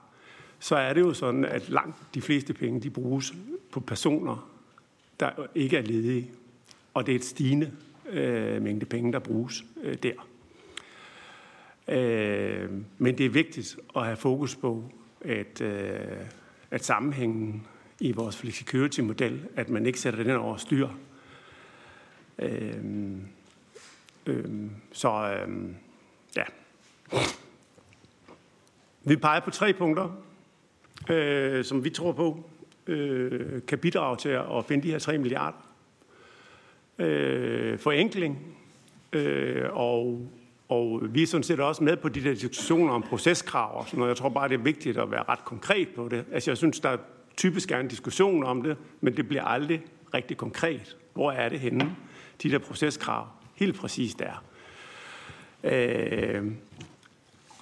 så 0.58 0.76
er 0.76 0.92
det 0.92 1.00
jo 1.00 1.14
sådan, 1.14 1.44
at 1.44 1.68
langt 1.68 1.96
de 2.14 2.22
fleste 2.22 2.54
penge, 2.54 2.80
de 2.80 2.90
bruges 2.90 3.34
på 3.70 3.80
personer, 3.80 4.48
der 5.20 5.30
ikke 5.54 5.76
er 5.76 5.82
ledige. 5.82 6.30
Og 6.94 7.06
det 7.06 7.12
er 7.12 7.16
et 7.16 7.24
stigende 7.24 7.70
øh, 8.10 8.62
mængde 8.62 8.86
penge, 8.86 9.12
der 9.12 9.18
bruges 9.18 9.64
øh, 9.82 9.96
der. 10.02 10.12
Øh, 11.88 12.70
men 12.98 13.18
det 13.18 13.26
er 13.26 13.30
vigtigt 13.30 13.76
at 13.96 14.04
have 14.04 14.16
fokus 14.16 14.56
på, 14.56 14.84
at, 15.20 15.60
øh, 15.60 16.00
at 16.70 16.84
sammenhængen 16.84 17.66
i 18.00 18.12
vores 18.12 18.36
flexicurity-model, 18.36 19.48
at 19.56 19.68
man 19.68 19.86
ikke 19.86 20.00
sætter 20.00 20.22
den 20.22 20.36
over 20.36 20.56
styr. 20.56 20.88
Øh, 22.38 22.74
Øh, 24.26 24.70
så 24.92 25.08
øh, 25.10 25.74
ja. 26.36 26.44
Vi 29.04 29.16
peger 29.16 29.40
på 29.40 29.50
tre 29.50 29.72
punkter, 29.72 30.22
øh, 31.10 31.64
som 31.64 31.84
vi 31.84 31.90
tror 31.90 32.12
på 32.12 32.50
øh, 32.86 33.62
kan 33.68 33.78
bidrage 33.78 34.16
til 34.16 34.28
at 34.28 34.64
finde 34.68 34.82
de 34.82 34.90
her 34.90 34.98
3 34.98 35.18
milliarder. 35.18 35.68
Øh, 36.98 37.78
forenkling, 37.78 38.56
øh, 39.12 39.64
og, 39.72 40.28
og 40.74 41.00
vi 41.10 41.22
er 41.22 41.26
sådan 41.26 41.44
set 41.44 41.60
også 41.60 41.84
med 41.84 41.96
på 41.96 42.08
de 42.08 42.24
der 42.24 42.34
diskussioner 42.34 42.92
om 42.92 43.02
proceskrav 43.02 43.78
og 43.78 43.84
sådan 43.86 43.98
noget. 43.98 44.08
Jeg 44.08 44.16
tror 44.16 44.28
bare, 44.28 44.48
det 44.48 44.54
er 44.54 44.62
vigtigt 44.62 44.98
at 44.98 45.10
være 45.10 45.24
ret 45.28 45.44
konkret 45.44 45.88
på 45.96 46.08
det. 46.08 46.24
Altså 46.32 46.50
jeg 46.50 46.58
synes, 46.58 46.80
der 46.80 46.88
er 46.88 46.96
typisk 47.36 47.70
er 47.70 47.78
en 47.78 47.88
diskussion 47.88 48.44
om 48.44 48.62
det, 48.62 48.76
men 49.00 49.16
det 49.16 49.28
bliver 49.28 49.44
aldrig 49.44 49.82
rigtig 50.14 50.36
konkret. 50.36 50.96
Hvor 51.14 51.32
er 51.32 51.48
det 51.48 51.60
henne, 51.60 51.96
de 52.42 52.50
der 52.50 52.58
proceskrav 52.58 53.26
helt 53.54 53.76
præcist 53.76 54.20
er. 54.20 54.44
Øh, 55.64 56.44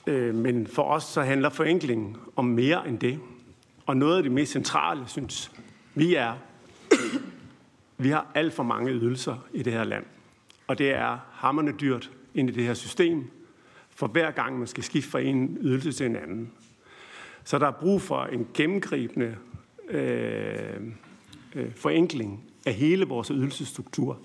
øh, 0.07 0.35
men 0.35 0.67
for 0.67 0.83
os 0.83 1.05
så 1.05 1.23
handler 1.23 1.49
forenklingen 1.49 2.17
om 2.37 2.45
mere 2.45 2.89
end 2.89 2.99
det. 2.99 3.21
Og 3.87 3.97
noget 3.97 4.17
af 4.17 4.23
det 4.23 4.33
mest 4.33 4.53
centrale, 4.53 5.05
synes 5.07 5.53
vi 5.95 6.15
er, 6.15 6.35
vi 7.99 8.09
har 8.09 8.27
alt 8.35 8.53
for 8.53 8.63
mange 8.63 8.93
ydelser 8.93 9.47
i 9.53 9.63
det 9.63 9.73
her 9.73 9.85
land. 9.85 10.05
Og 10.67 10.79
det 10.79 10.91
er 10.91 11.19
hammerne 11.33 11.73
dyrt 11.81 12.11
ind 12.35 12.51
i 12.51 12.53
det 12.53 12.65
her 12.65 12.75
system, 12.75 13.31
for 13.91 14.07
hver 14.07 14.31
gang 14.31 14.59
man 14.59 14.67
skal 14.67 14.85
skifte 14.85 15.11
fra 15.11 15.21
en 15.21 15.59
ydelse 15.61 15.93
til 15.93 16.07
en 16.07 16.17
anden. 16.17 16.53
Så 17.45 17.59
der 17.59 17.67
er 17.67 17.73
brug 17.73 18.03
for 18.03 18.25
en 18.25 18.49
gennemgribende 18.55 19.37
øh, 19.89 20.81
øh, 21.55 21.75
forenkling 21.75 22.45
af 22.67 22.75
hele 22.75 23.05
vores 23.05 23.29
ydelsesstruktur. 23.29 24.19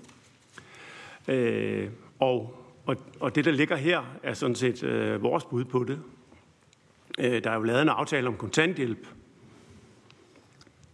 Øh, 1.28 1.90
og, 2.20 2.64
og, 2.86 2.98
og 3.20 3.36
det, 3.36 3.46
der 3.46 3.52
ligger 3.52 3.76
her, 3.76 4.18
er 4.24 4.34
sådan 4.34 4.56
set 4.56 4.84
øh, 4.84 5.24
vores 5.24 5.46
bud 5.46 5.66
på 5.66 5.84
det. 5.84 6.00
Øh, 7.20 7.44
der 7.44 7.52
er 7.52 7.56
jo 7.56 7.64
lavet 7.64 7.82
en 7.82 7.90
aftale 7.90 8.28
om 8.28 8.38
kontanthjælp. 8.38 9.08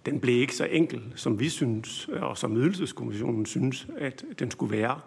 Den 0.06 0.20
blev 0.20 0.36
ikke 0.36 0.56
så 0.56 0.66
enkel, 0.66 1.14
som 1.16 1.40
vi 1.40 1.50
synes, 1.50 2.10
øh, 2.12 2.24
og 2.24 2.38
som 2.38 2.58
ydelseskommissionen 2.58 3.46
synes, 3.46 3.88
at 3.98 4.26
den 4.40 4.52
skulle 4.52 4.78
være. 4.78 5.00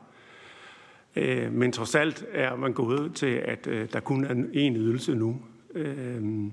Øh, 1.17 1.53
men 1.53 1.73
trods 1.73 1.95
alt 1.95 2.25
er 2.33 2.57
man 2.57 2.73
gået 2.73 3.15
til, 3.15 3.27
at 3.27 3.67
øh, 3.67 3.93
der 3.93 4.01
kun 4.01 4.25
er 4.25 4.45
en 4.53 4.77
ydelse 4.77 5.15
nu. 5.15 5.41
Øh, 5.75 6.51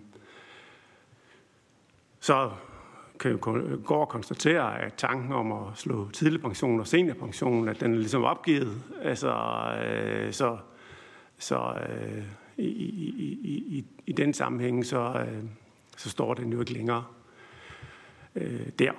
så 2.20 2.52
kan 3.20 3.32
jo 3.32 3.38
gå 3.86 3.96
og 3.96 4.10
konstatere, 4.10 4.82
at 4.82 4.94
tanken 4.94 5.32
om 5.32 5.52
at 5.52 5.68
slå 5.76 6.10
tidlig 6.10 6.42
pension 6.42 6.80
og 6.80 6.88
seniorpension, 6.88 7.70
at 7.70 7.80
den 7.80 7.94
er 7.94 7.98
ligesom 7.98 8.24
opgivet. 8.24 8.82
Altså, 9.02 9.36
øh, 9.86 10.34
så 10.34 10.58
så 11.38 11.74
øh, 11.90 12.24
i, 12.58 12.68
i, 12.68 13.54
i, 13.78 13.86
i 14.06 14.12
den 14.12 14.34
sammenhæng, 14.34 14.86
så, 14.86 15.26
øh, 15.28 15.44
så 15.98 16.10
står 16.10 16.34
den 16.34 16.54
jo 16.54 16.60
ikke 16.60 16.74
længere 16.74 17.04
øh, 18.36 18.68
der. 18.80 18.92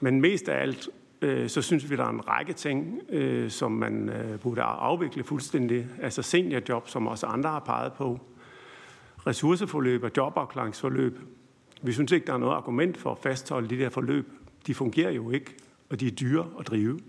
Men 0.00 0.20
mest 0.20 0.48
af 0.48 0.62
alt, 0.62 0.88
øh, 1.22 1.48
så 1.48 1.62
synes 1.62 1.90
vi, 1.90 1.96
der 1.96 2.04
er 2.04 2.10
en 2.10 2.28
række 2.28 2.52
ting, 2.52 3.00
øh, 3.08 3.50
som 3.50 3.72
man 3.72 4.08
øh, 4.08 4.38
burde 4.38 4.62
afvikle 4.62 5.24
fuldstændig. 5.24 5.86
Altså 6.02 6.22
seniorjob, 6.22 6.88
som 6.88 7.06
også 7.06 7.26
andre 7.26 7.50
har 7.50 7.60
peget 7.60 7.92
på. 7.92 8.20
Ressourceforløb 9.26 10.02
og 10.02 10.10
jobafklaringsforløb 10.16 11.18
vi 11.82 11.92
synes 11.92 12.12
ikke, 12.12 12.26
der 12.26 12.32
er 12.32 12.38
noget 12.38 12.54
argument 12.54 12.96
for 12.96 13.12
at 13.12 13.18
fastholde 13.18 13.68
de 13.68 13.78
der 13.78 13.88
forløb. 13.88 14.32
De 14.66 14.74
fungerer 14.74 15.10
jo 15.10 15.30
ikke, 15.30 15.54
og 15.90 16.00
de 16.00 16.06
er 16.06 16.10
dyre 16.10 16.46
at 16.58 16.66
drive. 16.66 17.00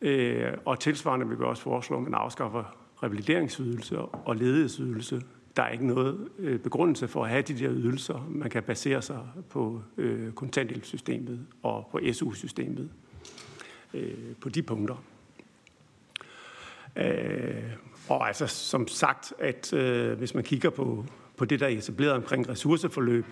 Øh, 0.00 0.52
og 0.64 0.80
tilsvarende 0.80 1.28
vil 1.28 1.38
vi 1.38 1.44
også 1.44 1.62
foreslå, 1.62 1.96
at 1.96 2.02
man 2.02 2.14
afskaffer 2.14 2.76
revalideringsydelse 3.02 4.00
og 4.00 4.36
ledighedsydelse. 4.36 5.22
Der 5.58 5.64
er 5.64 5.70
ikke 5.70 5.86
noget 5.86 6.28
øh, 6.38 6.58
begrundelse 6.58 7.08
for 7.08 7.24
at 7.24 7.30
have 7.30 7.42
de 7.42 7.58
der 7.58 7.70
ydelser. 7.72 8.26
Man 8.28 8.50
kan 8.50 8.62
basere 8.62 9.02
sig 9.02 9.20
på 9.50 9.82
øh, 9.96 10.32
kontanthjælpssystemet 10.32 11.46
og 11.62 11.88
på 11.92 12.00
SU-systemet 12.12 12.90
øh, 13.94 14.34
på 14.40 14.48
de 14.48 14.62
punkter. 14.62 15.04
Øh, 16.96 17.72
og 18.08 18.26
altså 18.26 18.46
som 18.46 18.88
sagt, 18.88 19.32
at 19.38 19.72
øh, 19.72 20.18
hvis 20.18 20.34
man 20.34 20.44
kigger 20.44 20.70
på, 20.70 21.04
på 21.36 21.44
det, 21.44 21.60
der 21.60 21.66
er 21.66 21.70
etableret 21.70 22.12
omkring 22.12 22.48
ressourceforløb, 22.48 23.26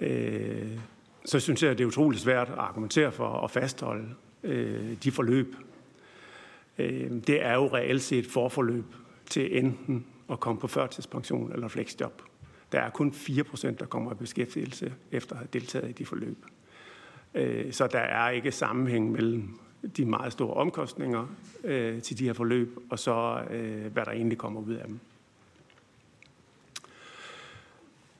øh, 0.00 0.78
så 1.24 1.40
synes 1.40 1.62
jeg, 1.62 1.70
at 1.70 1.78
det 1.78 1.84
er 1.84 1.88
utroligt 1.88 2.22
svært 2.22 2.48
at 2.48 2.58
argumentere 2.58 3.12
for 3.12 3.28
at 3.28 3.50
fastholde 3.50 4.08
øh, 4.42 4.96
de 5.04 5.10
forløb. 5.10 5.56
Øh, 6.78 7.10
det 7.26 7.44
er 7.44 7.54
jo 7.54 7.66
reelt 7.74 8.02
set 8.02 8.26
forforløb 8.26 8.84
til 9.30 9.58
enten 9.58 10.06
at 10.30 10.40
komme 10.40 10.60
på 10.60 10.66
førtidspension 10.66 11.52
eller 11.52 11.68
flexjob. 11.68 12.22
Der 12.72 12.80
er 12.80 12.90
kun 12.90 13.12
4 13.12 13.44
procent, 13.44 13.80
der 13.80 13.86
kommer 13.86 14.12
i 14.12 14.14
beskæftigelse 14.14 14.92
efter 15.12 15.32
at 15.32 15.38
have 15.38 15.48
deltaget 15.52 15.88
i 15.88 15.92
de 15.92 16.06
forløb. 16.06 16.44
Øh, 17.34 17.72
så 17.72 17.86
der 17.86 17.98
er 17.98 18.30
ikke 18.30 18.52
sammenhæng 18.52 19.12
mellem 19.12 19.58
de 19.96 20.04
meget 20.04 20.32
store 20.32 20.54
omkostninger 20.54 21.26
øh, 21.64 22.02
til 22.02 22.18
de 22.18 22.24
her 22.24 22.32
forløb, 22.32 22.78
og 22.90 22.98
så 22.98 23.42
øh, 23.50 23.92
hvad 23.92 24.04
der 24.04 24.10
egentlig 24.10 24.38
kommer 24.38 24.60
ud 24.60 24.74
af 24.74 24.86
dem. 24.86 25.00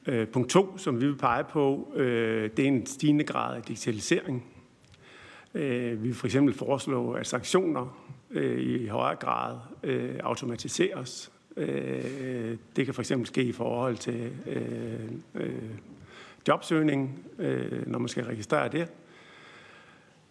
Øh, 0.07 0.29
punkt 0.29 0.51
to, 0.51 0.79
som 0.79 1.01
vi 1.01 1.07
vil 1.07 1.17
pege 1.17 1.45
på, 1.45 1.93
øh, 1.95 2.51
det 2.57 2.59
er 2.59 2.69
en 2.69 2.87
stigende 2.87 3.25
grad 3.25 3.57
af 3.57 3.63
digitalisering. 3.63 4.45
Øh, 5.55 6.03
vi 6.03 6.07
vil 6.07 6.15
for 6.15 6.27
eksempel 6.27 6.55
foreslå, 6.55 7.13
at 7.13 7.27
sanktioner 7.27 7.99
øh, 8.31 8.61
i 8.61 8.87
højere 8.87 9.17
grad 9.17 9.59
øh, 9.83 10.17
automatiseres. 10.23 11.33
Øh, 11.57 12.57
det 12.77 12.85
kan 12.85 12.95
for 12.95 13.03
eksempel 13.03 13.27
ske 13.27 13.43
i 13.43 13.53
forhold 13.53 13.97
til 13.97 14.33
øh, 14.47 15.11
øh, 15.35 15.71
jobsøgning, 16.49 17.27
øh, 17.39 17.87
når 17.87 17.99
man 17.99 18.09
skal 18.09 18.25
registrere 18.25 18.69
det. 18.69 18.89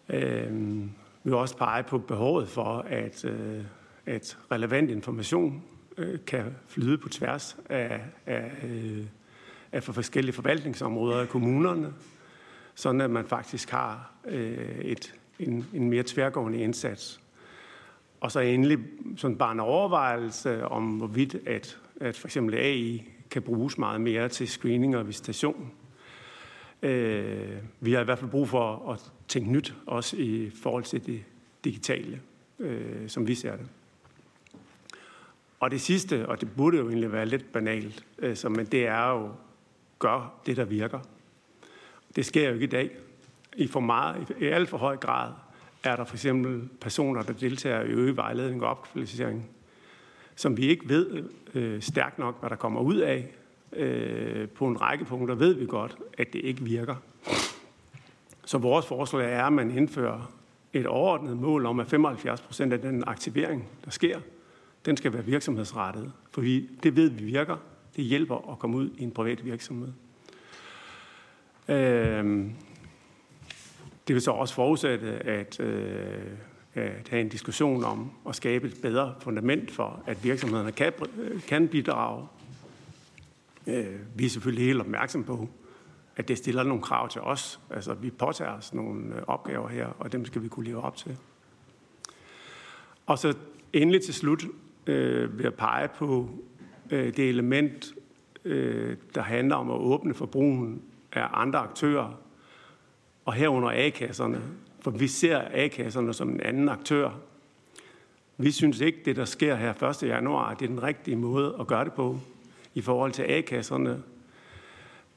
Øh, 0.08 0.80
vi 1.24 1.30
vil 1.30 1.34
også 1.34 1.56
pege 1.56 1.82
på 1.82 1.98
behovet 1.98 2.48
for, 2.48 2.84
at, 2.88 3.24
øh, 3.24 3.64
at 4.06 4.38
relevant 4.52 4.90
information 4.90 5.62
øh, 5.98 6.18
kan 6.26 6.44
flyde 6.68 6.98
på 6.98 7.08
tværs 7.08 7.56
af, 7.68 8.00
af 8.26 8.50
øh, 8.64 9.04
af 9.72 9.82
for 9.82 9.92
forskellige 9.92 10.34
forvaltningsområder 10.34 11.20
af 11.20 11.28
kommunerne, 11.28 11.94
sådan 12.74 13.00
at 13.00 13.10
man 13.10 13.24
faktisk 13.24 13.70
har 13.70 14.12
øh, 14.24 14.78
et, 14.78 15.14
en, 15.38 15.66
en 15.74 15.90
mere 15.90 16.02
tværgående 16.06 16.58
indsats. 16.58 17.20
Og 18.26 18.32
så 18.32 18.40
endelig 18.40 18.78
sådan 19.16 19.36
bare 19.36 19.52
en 19.52 19.60
overvejelse 19.60 20.64
om, 20.64 20.84
hvorvidt 20.84 21.36
at, 21.46 21.78
at 22.00 22.16
for 22.16 22.28
eksempel 22.28 22.54
AI 22.54 23.08
kan 23.30 23.42
bruges 23.42 23.78
meget 23.78 24.00
mere 24.00 24.28
til 24.28 24.48
screening 24.48 24.96
og 24.96 25.08
visitation. 25.08 25.72
Øh, 26.82 27.56
vi 27.80 27.92
har 27.92 28.00
i 28.00 28.04
hvert 28.04 28.18
fald 28.18 28.30
brug 28.30 28.48
for 28.48 28.92
at 28.92 29.12
tænke 29.28 29.50
nyt, 29.50 29.74
også 29.86 30.16
i 30.16 30.50
forhold 30.62 30.84
til 30.84 31.06
det 31.06 31.24
digitale, 31.64 32.20
øh, 32.58 33.08
som 33.08 33.26
vi 33.26 33.34
ser 33.34 33.56
det. 33.56 33.66
Og 35.60 35.70
det 35.70 35.80
sidste, 35.80 36.28
og 36.28 36.40
det 36.40 36.48
burde 36.56 36.76
jo 36.76 36.88
egentlig 36.88 37.12
være 37.12 37.26
lidt 37.26 37.52
banalt, 37.52 38.04
øh, 38.18 38.36
så, 38.36 38.48
men 38.48 38.66
det 38.66 38.86
er 38.86 39.10
jo 39.10 39.30
gør 39.98 40.34
det, 40.46 40.56
der 40.56 40.64
virker. 40.64 41.00
Det 42.16 42.26
sker 42.26 42.48
jo 42.48 42.54
ikke 42.54 42.64
i 42.64 42.70
dag. 42.70 42.90
I, 43.56 43.66
for 43.66 43.80
meget, 43.80 44.32
i 44.40 44.44
alt 44.44 44.68
for 44.68 44.78
høj 44.78 44.96
grad 44.96 45.32
er 45.86 45.96
der 45.96 46.04
for 46.04 46.14
eksempel 46.14 46.68
personer, 46.80 47.22
der 47.22 47.32
deltager 47.32 47.82
i 47.82 47.88
øget 47.88 48.16
vejledning 48.16 48.62
og 48.62 48.70
opkvalificering, 48.70 49.48
som 50.34 50.56
vi 50.56 50.66
ikke 50.66 50.88
ved 50.88 51.28
øh, 51.54 51.82
stærkt 51.82 52.18
nok, 52.18 52.40
hvad 52.40 52.50
der 52.50 52.56
kommer 52.56 52.80
ud 52.80 52.96
af. 52.96 53.34
Øh, 53.72 54.48
på 54.48 54.66
en 54.66 54.80
række 54.80 55.04
punkter 55.04 55.34
ved 55.34 55.54
vi 55.54 55.66
godt, 55.66 55.96
at 56.18 56.32
det 56.32 56.40
ikke 56.44 56.62
virker. 56.62 56.94
Så 58.44 58.58
vores 58.58 58.86
forslag 58.86 59.32
er, 59.32 59.44
at 59.44 59.52
man 59.52 59.70
indfører 59.70 60.32
et 60.72 60.86
overordnet 60.86 61.36
mål 61.36 61.66
om, 61.66 61.80
at 61.80 61.86
75 61.86 62.40
procent 62.40 62.72
af 62.72 62.80
den 62.80 63.04
aktivering, 63.06 63.68
der 63.84 63.90
sker, 63.90 64.20
den 64.86 64.96
skal 64.96 65.12
være 65.12 65.24
virksomhedsrettet. 65.24 66.12
Fordi 66.30 66.70
det 66.82 66.96
ved 66.96 67.10
vi 67.10 67.24
virker, 67.24 67.56
det 67.96 68.04
hjælper 68.04 68.52
at 68.52 68.58
komme 68.58 68.76
ud 68.76 68.90
i 68.98 69.02
en 69.02 69.10
privat 69.10 69.44
virksomhed. 69.44 69.92
Øh, 71.68 72.46
det 74.08 74.14
vil 74.14 74.22
så 74.22 74.30
også 74.30 74.54
forudsætte, 74.54 75.06
at, 75.08 75.60
øh, 75.60 76.22
at 76.74 77.08
have 77.10 77.20
en 77.20 77.28
diskussion 77.28 77.84
om 77.84 78.10
at 78.28 78.36
skabe 78.36 78.66
et 78.66 78.78
bedre 78.82 79.14
fundament 79.20 79.70
for, 79.70 80.02
at 80.06 80.24
virksomhederne 80.24 80.72
kan, 80.72 80.92
øh, 81.18 81.42
kan 81.42 81.68
bidrage. 81.68 82.26
Øh, 83.66 84.00
vi 84.14 84.24
er 84.24 84.30
selvfølgelig 84.30 84.66
helt 84.66 84.80
opmærksom 84.80 85.24
på, 85.24 85.48
at 86.16 86.28
det 86.28 86.38
stiller 86.38 86.62
nogle 86.62 86.82
krav 86.82 87.08
til 87.08 87.20
os. 87.20 87.60
Altså, 87.70 87.94
vi 87.94 88.10
påtager 88.10 88.50
os 88.52 88.74
nogle 88.74 89.16
øh, 89.16 89.22
opgaver 89.26 89.68
her, 89.68 89.86
og 89.98 90.12
dem 90.12 90.24
skal 90.24 90.42
vi 90.42 90.48
kunne 90.48 90.66
leve 90.66 90.82
op 90.82 90.96
til. 90.96 91.16
Og 93.06 93.18
så 93.18 93.34
endelig 93.72 94.02
til 94.02 94.14
slut 94.14 94.44
øh, 94.86 95.38
vil 95.38 95.42
jeg 95.42 95.54
pege 95.54 95.88
på 95.88 96.30
øh, 96.90 97.16
det 97.16 97.28
element, 97.28 97.94
øh, 98.44 98.96
der 99.14 99.22
handler 99.22 99.56
om 99.56 99.70
at 99.70 99.76
åbne 99.76 100.14
for 100.14 100.26
brugen 100.26 100.82
af 101.12 101.28
andre 101.32 101.58
aktører, 101.58 102.20
og 103.26 103.34
herunder 103.34 103.70
A-kasserne. 103.86 104.42
For 104.80 104.90
vi 104.90 105.08
ser 105.08 105.42
A-kasserne 105.52 106.14
som 106.14 106.30
en 106.30 106.40
anden 106.40 106.68
aktør. 106.68 107.10
Vi 108.38 108.50
synes 108.50 108.80
ikke, 108.80 108.98
det 109.04 109.16
der 109.16 109.24
sker 109.24 109.54
her 109.54 109.82
1. 109.82 110.02
januar, 110.02 110.54
det 110.54 110.64
er 110.64 110.68
den 110.68 110.82
rigtige 110.82 111.16
måde 111.16 111.56
at 111.60 111.66
gøre 111.66 111.84
det 111.84 111.92
på 111.92 112.18
i 112.74 112.80
forhold 112.80 113.12
til 113.12 113.22
A-kasserne. 113.22 114.02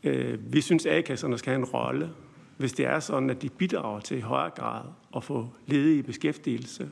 Øh, 0.03 0.53
vi 0.53 0.61
synes, 0.61 0.85
A-kasserne 0.85 1.37
skal 1.37 1.51
have 1.51 1.59
en 1.59 1.65
rolle, 1.65 2.09
hvis 2.57 2.73
det 2.73 2.85
er 2.85 2.99
sådan, 2.99 3.29
at 3.29 3.41
de 3.41 3.49
bidrager 3.49 3.99
til 3.99 4.17
i 4.17 4.21
højere 4.21 4.49
grad 4.49 4.81
at 5.15 5.23
få 5.23 5.49
ledige 5.67 6.03
beskæftigelse. 6.03 6.89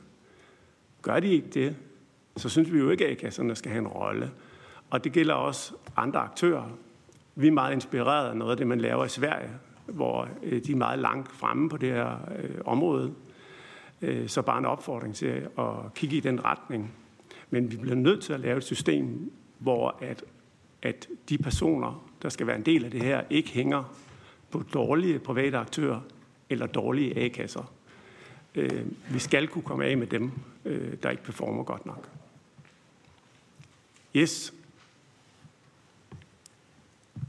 Gør 1.02 1.20
de 1.20 1.28
ikke 1.28 1.50
det, 1.50 1.76
så 2.38 2.50
synes 2.50 2.74
vi 2.74 2.80
jo 2.80 2.90
ikke, 2.90 3.06
at 3.06 3.12
A-kasserne 3.12 3.56
skal 3.56 3.72
have 3.72 3.82
en 3.82 3.88
rolle. 3.88 4.32
Og 4.90 5.04
det 5.04 5.12
gælder 5.12 5.34
også 5.34 5.74
andre 5.96 6.20
aktører. 6.20 6.70
Vi 7.36 7.48
er 7.48 7.52
meget 7.52 7.74
inspireret 7.74 8.30
af 8.30 8.38
noget 8.38 8.52
af 8.52 8.58
det, 8.58 8.68
man 8.68 8.82
laver 8.82 9.06
i 9.06 9.10
Sverige, 9.10 9.50
hvor 9.88 10.30
øh, 10.44 10.64
de 10.66 10.72
er 10.72 10.76
meget 10.76 11.00
langt 11.00 11.32
fremme 11.32 11.70
på 11.70 11.78
det 11.78 11.90
her 11.90 12.18
øh, 12.38 12.56
område. 12.66 13.14
Øh, 14.02 14.30
så 14.30 14.42
bare 14.42 14.58
en 14.58 14.66
opfordring 14.66 15.16
til 15.16 15.48
at 15.60 15.94
kigge 15.96 16.18
i 16.18 16.20
den 16.20 16.46
retning. 16.46 16.94
Men 17.50 17.72
vi 17.72 17.78
bliver 17.78 17.96
nødt 17.96 18.24
til 18.24 18.34
at 18.34 18.40
lave 18.40 18.58
et 18.58 18.64
system, 18.64 19.32
hvor 19.58 19.98
at, 20.02 20.24
at 20.82 21.08
de 21.30 21.38
personer, 21.38 22.10
der 22.22 22.30
skal 22.30 22.48
være 22.48 22.56
en 22.56 22.66
del 22.66 22.86
af 22.86 22.92
det 22.92 23.02
her, 23.02 23.22
ikke 23.30 23.50
hænger 23.50 23.96
på 24.52 24.64
dårlige 24.74 25.20
private 25.20 25.58
aktører 25.58 26.02
eller 26.50 26.66
dårlige 26.66 27.20
A-kasser. 27.26 27.72
Vi 29.12 29.20
skal 29.20 29.48
kunne 29.48 29.62
komme 29.62 29.86
af 29.86 29.98
med 29.98 30.08
dem, 30.08 30.32
der 31.04 31.10
ikke 31.10 31.24
performer 31.24 31.64
godt 31.64 31.86
nok. 31.86 32.10
Yes. 34.16 34.54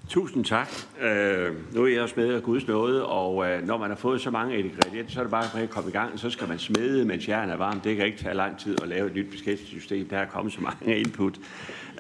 Tusind 0.09 0.45
tak. 0.45 0.69
Øh, 1.01 1.75
nu 1.75 1.85
er 1.85 1.89
jeg 1.89 2.03
også 2.03 2.15
med 2.17 2.35
af 2.35 2.43
Guds 2.43 2.67
nåde, 2.67 3.07
og 3.07 3.51
øh, 3.51 3.67
når 3.67 3.79
man 3.79 3.91
har 3.91 3.97
fået 3.97 4.21
så 4.21 4.31
mange 4.31 4.59
ingredienser, 4.59 5.15
så 5.15 5.21
er 5.21 5.25
det 5.25 5.31
bare 5.31 5.63
at 5.63 5.71
komme 5.71 5.91
i 5.91 5.93
gang. 5.93 6.19
Så 6.19 6.31
skal 6.31 6.49
man 6.49 6.59
smede, 6.59 7.05
mens 7.05 7.29
jernet 7.29 7.53
er 7.53 7.57
varmt. 7.57 7.85
Det 7.85 7.97
kan 7.97 8.07
ikke 8.07 8.19
tage 8.19 8.35
lang 8.35 8.59
tid 8.59 8.77
at 8.83 8.89
lave 8.89 9.07
et 9.07 9.15
nyt 9.15 9.31
beskæftigelsessystem. 9.31 10.09
Der 10.09 10.19
er 10.19 10.27
kommet 10.27 10.53
så 10.53 10.61
mange 10.61 10.97
input. 11.01 11.39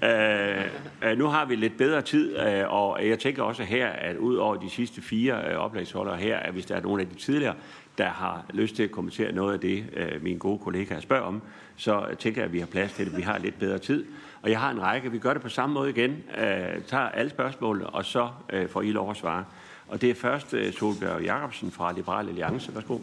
Øh, 0.05 0.64
øh, 1.05 1.18
nu 1.18 1.26
har 1.26 1.44
vi 1.44 1.56
lidt 1.56 1.76
bedre 1.76 2.02
tid, 2.02 2.39
øh, 2.39 2.72
og 2.72 3.09
jeg 3.09 3.18
tænker 3.18 3.43
også 3.43 3.62
her, 3.62 3.86
at 3.89 4.16
ud 4.16 4.36
over 4.36 4.56
de 4.56 4.70
sidste 4.70 5.02
fire 5.02 5.51
øh, 5.51 5.56
oplægsholdere 5.56 6.16
her, 6.16 6.36
at 6.36 6.52
hvis 6.52 6.66
der 6.66 6.76
er 6.76 6.82
nogle 6.82 7.02
af 7.02 7.09
de 7.09 7.14
tidligere, 7.14 7.55
der 7.98 8.09
har 8.09 8.44
lyst 8.55 8.76
til 8.76 8.82
at 8.82 8.90
kommentere 8.90 9.32
noget 9.32 9.55
af 9.55 9.60
det, 9.60 9.85
øh, 9.97 10.22
mine 10.22 10.39
gode 10.39 10.59
kollegaer 10.59 11.01
spørger 11.01 11.24
om, 11.24 11.43
så 11.76 12.06
tænker 12.18 12.40
jeg, 12.40 12.47
at 12.47 12.52
vi 12.52 12.59
har 12.59 12.66
plads 12.66 12.93
til 12.93 13.06
det. 13.06 13.16
Vi 13.16 13.22
har 13.22 13.39
lidt 13.39 13.59
bedre 13.59 13.78
tid. 13.78 14.05
Og 14.43 14.51
jeg 14.51 14.60
har 14.60 14.70
en 14.70 14.82
række. 14.82 15.12
Vi 15.12 15.19
gør 15.19 15.32
det 15.32 15.43
på 15.43 15.48
samme 15.48 15.74
måde 15.74 15.90
igen. 15.90 16.10
Øh, 16.10 16.82
tager 16.86 17.09
alle 17.09 17.31
spørgsmål, 17.31 17.89
og 17.93 18.05
så 18.05 18.28
øh, 18.51 18.69
får 18.69 18.82
I 18.82 18.90
lov 18.90 19.10
at 19.10 19.16
svare. 19.16 19.44
Og 19.89 20.01
det 20.01 20.10
er 20.10 20.15
først 20.15 20.55
øh, 20.55 20.73
Solbjørg 20.73 21.23
Jacobsen 21.23 21.70
fra 21.70 21.93
Liberal 21.93 22.28
Alliance. 22.28 22.74
Værsgo. 22.74 22.98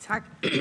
Tak. 0.00 0.24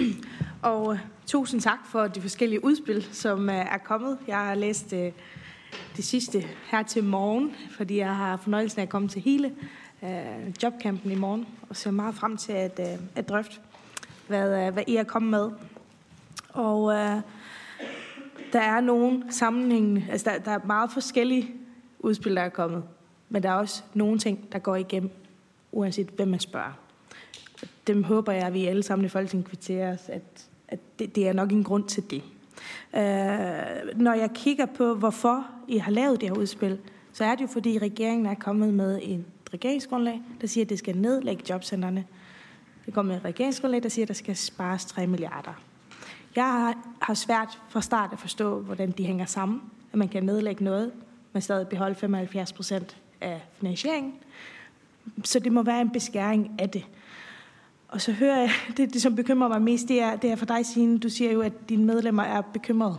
Og 0.62 0.94
øh, 0.94 1.00
tusind 1.28 1.62
tak 1.62 1.80
for 1.86 2.08
de 2.08 2.22
forskellige 2.22 2.66
udspil, 2.66 3.08
som 3.12 3.50
øh, 3.50 3.56
er 3.56 3.78
kommet. 3.78 4.18
Jeg 4.28 4.38
har 4.38 4.56
læst 4.56 4.94
øh, 4.94 5.12
det 5.96 6.06
sidste 6.06 6.44
her 6.72 6.84
til 6.84 7.04
morgen, 7.04 7.56
fordi 7.72 7.98
jeg 7.98 8.16
har 8.16 8.38
fornøjelsen 8.38 8.80
af 8.80 8.84
at 8.84 8.90
komme 8.90 9.08
til 9.08 9.22
hele 9.22 9.52
øh, 10.04 10.64
jobcampen 10.64 11.12
i 11.12 11.16
morgen, 11.16 11.48
og 11.70 11.76
ser 11.76 11.92
meget 11.92 12.16
frem 12.16 12.38
til 12.38 12.52
at, 12.52 12.80
øh, 12.80 13.00
at 13.16 13.30
drøfte, 13.30 13.60
hvad, 14.28 14.68
øh, 14.68 14.74
hvad 14.74 14.84
I 14.88 14.96
er 14.96 15.04
kommet 15.04 15.32
med. 15.32 15.52
Og 16.50 16.94
øh, 16.94 17.22
der 18.54 18.60
er 18.60 18.82
nogle 18.82 19.24
sammenhængende, 19.30 20.06
altså 20.12 20.30
der, 20.30 20.40
der 20.40 20.52
er 20.52 20.60
meget 20.66 20.92
forskellige 20.92 21.52
udspil, 22.00 22.36
der 22.36 22.42
er 22.42 22.50
kommet, 22.50 22.84
men 23.30 23.44
der 23.44 23.50
er 23.50 23.54
også 23.54 23.84
nogle 23.94 24.20
ting, 24.20 24.52
der 24.52 24.60
går 24.60 24.76
igennem, 24.76 25.12
uanset 25.72 26.08
hvem 26.08 26.28
man 26.28 26.40
spørger. 26.40 26.80
Dem 27.88 28.04
håber 28.04 28.32
jeg, 28.32 28.48
at 28.48 28.54
vi 28.54 28.66
alle 28.66 28.84
sammen 28.84 29.06
i 29.06 29.10
Folketinget 29.10 29.48
kvitterer 29.48 29.94
os, 29.94 30.10
at, 30.10 30.48
at 30.68 30.80
det, 31.00 31.16
det 31.16 31.28
er 31.28 31.34
nok 31.34 31.52
en 31.52 31.64
grund 31.64 31.84
til 31.84 32.12
det. 32.12 32.24
Øh, 32.96 34.00
når 34.00 34.14
jeg 34.14 34.30
kigger 34.34 34.66
på, 34.66 34.94
hvorfor 34.94 35.48
I 35.68 35.78
har 35.78 35.92
lavet 35.92 36.22
det 36.22 36.30
her 36.30 36.36
udspil, 36.36 36.80
så 37.14 37.26
er 37.26 37.36
det 37.36 37.42
jo, 37.42 37.48
fordi 37.48 37.78
regeringen 37.78 38.26
er 38.26 38.36
kommet 38.36 38.74
med 38.74 39.00
en 39.04 39.26
regeringsgrundlag, 39.54 40.22
der 40.42 40.48
siger, 40.48 40.66
at 40.66 40.70
det 40.70 40.80
skal 40.80 40.98
nedlægge 40.98 41.44
jobcentrene. 41.50 42.06
Det 42.86 42.94
kommer 42.94 43.14
med 43.14 43.20
et 43.20 43.26
regeringsgrundlag, 43.26 43.84
der 43.84 43.90
siger, 43.90 44.06
at 44.06 44.08
der 44.08 44.14
skal 44.14 44.36
spares 44.36 44.86
3 44.86 45.08
milliarder. 45.08 45.69
Jeg 46.36 46.74
har 47.02 47.14
svært 47.14 47.62
fra 47.70 47.82
start 47.82 48.14
at 48.14 48.20
forstå, 48.20 48.60
hvordan 48.60 48.92
de 48.92 49.06
hænger 49.06 49.26
sammen. 49.26 49.62
At 49.92 50.00
man 50.00 50.08
kan 50.08 50.24
nedlægge 50.24 50.64
noget, 50.64 50.92
men 51.34 51.42
stadig 51.42 51.68
beholde 51.68 51.96
75 51.96 52.54
procent 52.54 52.98
af 53.22 53.42
finansieringen. 53.54 54.14
Så 55.24 55.40
det 55.40 55.52
må 55.52 55.64
være 55.64 55.82
en 55.82 55.90
beskæring 55.90 56.52
af 56.60 56.70
det. 56.70 56.86
Og 57.88 58.02
så 58.02 58.12
hører 58.12 58.40
jeg, 58.40 58.52
det, 58.78 58.94
det 58.94 59.02
som 59.02 59.16
bekymrer 59.16 59.48
mig 59.48 59.62
mest, 59.62 59.88
det 59.88 60.02
er, 60.02 60.16
det 60.16 60.32
er 60.32 60.36
for 60.36 60.46
dig, 60.46 60.66
Signe. 60.66 60.98
Du 60.98 61.10
siger 61.10 61.32
jo, 61.32 61.42
at 61.42 61.70
dine 61.70 61.86
medlemmer 61.86 62.24
er 62.24 62.42
bekymrede. 62.42 62.98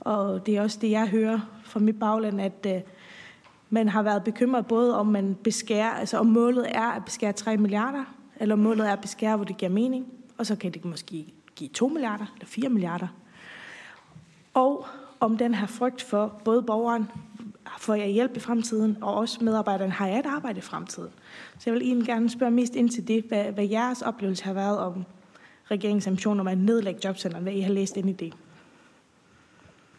Og 0.00 0.46
det 0.46 0.56
er 0.56 0.62
også 0.62 0.78
det, 0.80 0.90
jeg 0.90 1.08
hører 1.08 1.40
fra 1.64 1.80
mit 1.80 1.98
bagland, 1.98 2.40
at 2.40 2.66
uh, 2.66 2.90
man 3.70 3.88
har 3.88 4.02
været 4.02 4.24
bekymret 4.24 4.66
både 4.66 4.98
om 4.98 5.06
man 5.06 5.36
beskærer, 5.44 5.90
altså 5.90 6.18
om 6.18 6.26
målet 6.26 6.66
er 6.76 6.86
at 6.86 7.04
beskære 7.04 7.32
3 7.32 7.56
milliarder, 7.56 8.04
eller 8.36 8.54
om 8.54 8.58
målet 8.58 8.88
er 8.88 8.92
at 8.92 9.00
beskære, 9.00 9.36
hvor 9.36 9.44
det 9.44 9.56
giver 9.56 9.70
mening. 9.70 10.06
Og 10.38 10.46
så 10.46 10.56
kan 10.56 10.72
det 10.72 10.84
måske 10.84 11.32
give 11.60 11.70
2 11.70 11.88
milliarder 11.88 12.26
eller 12.34 12.46
4 12.46 12.68
milliarder. 12.68 13.08
Og 14.54 14.86
om 15.20 15.36
den 15.38 15.54
her 15.54 15.66
frygt 15.66 16.02
for 16.02 16.40
både 16.44 16.62
borgeren, 16.62 17.08
får 17.78 17.94
jeg 17.94 18.08
hjælp 18.08 18.36
i 18.36 18.40
fremtiden, 18.40 18.96
og 19.02 19.14
også 19.14 19.44
medarbejderen, 19.44 19.90
har 19.90 20.06
jeg 20.06 20.18
et 20.18 20.26
arbejde 20.26 20.58
i 20.58 20.60
fremtiden. 20.60 21.10
Så 21.58 21.62
jeg 21.66 21.74
vil 21.74 21.82
egentlig 21.82 22.06
gerne 22.06 22.30
spørge 22.30 22.50
mest 22.50 22.74
ind 22.74 22.90
til 22.90 23.08
det, 23.08 23.24
hvad, 23.24 23.52
hvad 23.52 23.68
jeres 23.68 24.02
oplevelse 24.02 24.44
har 24.44 24.52
været 24.52 24.78
om 24.78 25.04
regeringens 25.70 26.06
ambition 26.06 26.40
om 26.40 26.48
at 26.48 26.58
nedlægge 26.58 27.00
jobcenteren, 27.04 27.42
hvad 27.42 27.52
I 27.52 27.60
har 27.60 27.72
læst 27.72 27.96
ind 27.96 28.10
i 28.10 28.12
det. 28.12 28.34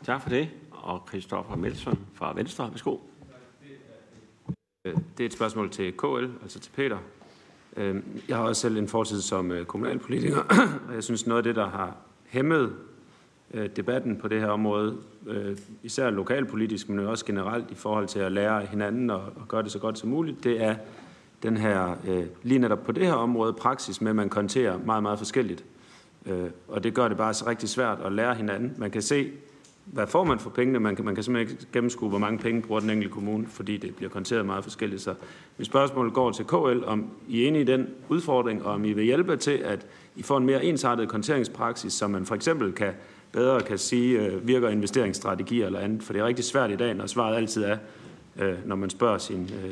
Tak 0.03 0.21
for 0.21 0.29
det. 0.29 0.49
Og 0.71 1.03
Christoffer 1.07 1.55
Melson 1.55 1.99
fra 2.13 2.33
Venstre. 2.33 2.69
Værsgo. 2.71 2.97
Det 4.83 5.19
er 5.19 5.25
et 5.25 5.33
spørgsmål 5.33 5.69
til 5.69 5.97
KL, 5.97 6.25
altså 6.41 6.59
til 6.59 6.71
Peter. 6.71 6.97
Øhm, 7.77 8.03
jeg 8.27 8.37
har 8.37 8.43
også 8.43 8.61
selv 8.61 8.77
en 8.77 8.87
fortid 8.87 9.21
som 9.21 9.51
øh, 9.51 9.65
kommunalpolitiker, 9.65 10.39
og 10.87 10.93
jeg 10.93 11.03
synes 11.03 11.27
noget 11.27 11.37
af 11.37 11.43
det, 11.43 11.55
der 11.55 11.67
har 11.67 11.95
hæmmet 12.25 12.73
øh, 13.53 13.69
debatten 13.75 14.17
på 14.17 14.27
det 14.27 14.39
her 14.39 14.47
område, 14.47 14.97
øh, 15.27 15.57
især 15.83 16.09
lokalpolitisk, 16.09 16.89
men 16.89 16.99
også 16.99 17.25
generelt 17.25 17.71
i 17.71 17.75
forhold 17.75 18.07
til 18.07 18.19
at 18.19 18.31
lære 18.31 18.65
hinanden 18.65 19.09
og, 19.09 19.21
gøre 19.47 19.63
det 19.63 19.71
så 19.71 19.79
godt 19.79 19.97
som 19.97 20.09
muligt, 20.09 20.43
det 20.43 20.63
er 20.63 20.75
den 21.43 21.57
her, 21.57 21.95
lige 22.43 22.59
netop 22.59 22.83
på 22.83 22.91
det 22.91 23.05
her 23.05 23.13
område, 23.13 23.53
praksis 23.53 24.01
med, 24.01 24.09
at 24.09 24.15
man 24.15 24.29
konterer 24.29 24.77
meget, 24.85 25.03
meget 25.03 25.17
forskelligt. 25.17 25.65
Og 26.67 26.83
det 26.83 26.93
gør 26.93 27.07
det 27.07 27.17
bare 27.17 27.33
så 27.33 27.47
rigtig 27.47 27.69
svært 27.69 27.97
at 28.05 28.11
lære 28.11 28.35
hinanden. 28.35 28.73
Man 28.77 28.91
kan 28.91 29.01
se, 29.01 29.31
hvad 29.85 30.07
får 30.07 30.23
man 30.23 30.39
for 30.39 30.49
pengene? 30.49 30.79
Man 30.79 30.95
kan, 30.95 31.05
man 31.05 31.15
kan 31.15 31.23
simpelthen 31.23 31.57
ikke 31.57 31.71
gennemskue, 31.73 32.09
hvor 32.09 32.17
mange 32.17 32.39
penge 32.39 32.61
bruger 32.61 32.81
den 32.81 32.89
enkelte 32.89 33.13
kommune, 33.13 33.47
fordi 33.47 33.77
det 33.77 33.95
bliver 33.95 34.09
konteret 34.09 34.45
meget 34.45 34.63
forskelligt. 34.63 35.01
Så 35.01 35.13
mit 35.57 35.67
spørgsmål 35.67 36.11
går 36.11 36.31
til 36.31 36.45
KL, 36.45 36.85
om 36.85 37.09
I 37.27 37.43
er 37.43 37.47
enige 37.47 37.61
i 37.61 37.65
den 37.65 37.87
udfordring, 38.09 38.65
og 38.65 38.73
om 38.73 38.85
I 38.85 38.93
vil 38.93 39.03
hjælpe 39.03 39.37
til, 39.37 39.51
at 39.51 39.85
I 40.15 40.23
får 40.23 40.37
en 40.37 40.45
mere 40.45 40.65
ensartet 40.65 41.09
konteringspraksis, 41.09 41.93
så 41.93 42.07
man 42.07 42.25
for 42.25 42.35
eksempel 42.35 42.71
kan 42.71 42.93
bedre 43.31 43.61
kan 43.61 43.77
sige, 43.77 44.19
øh, 44.19 44.47
virker 44.47 44.69
investeringsstrategier 44.69 45.65
eller 45.65 45.79
andet. 45.79 46.03
For 46.03 46.13
det 46.13 46.19
er 46.19 46.25
rigtig 46.25 46.45
svært 46.45 46.71
i 46.71 46.75
dag, 46.75 46.93
når 46.93 47.05
svaret 47.05 47.35
altid 47.35 47.63
er, 47.63 47.77
øh, 48.39 48.53
når 48.65 48.75
man 48.75 48.89
spørger 48.89 49.17
sin, 49.17 49.43
øh, 49.43 49.71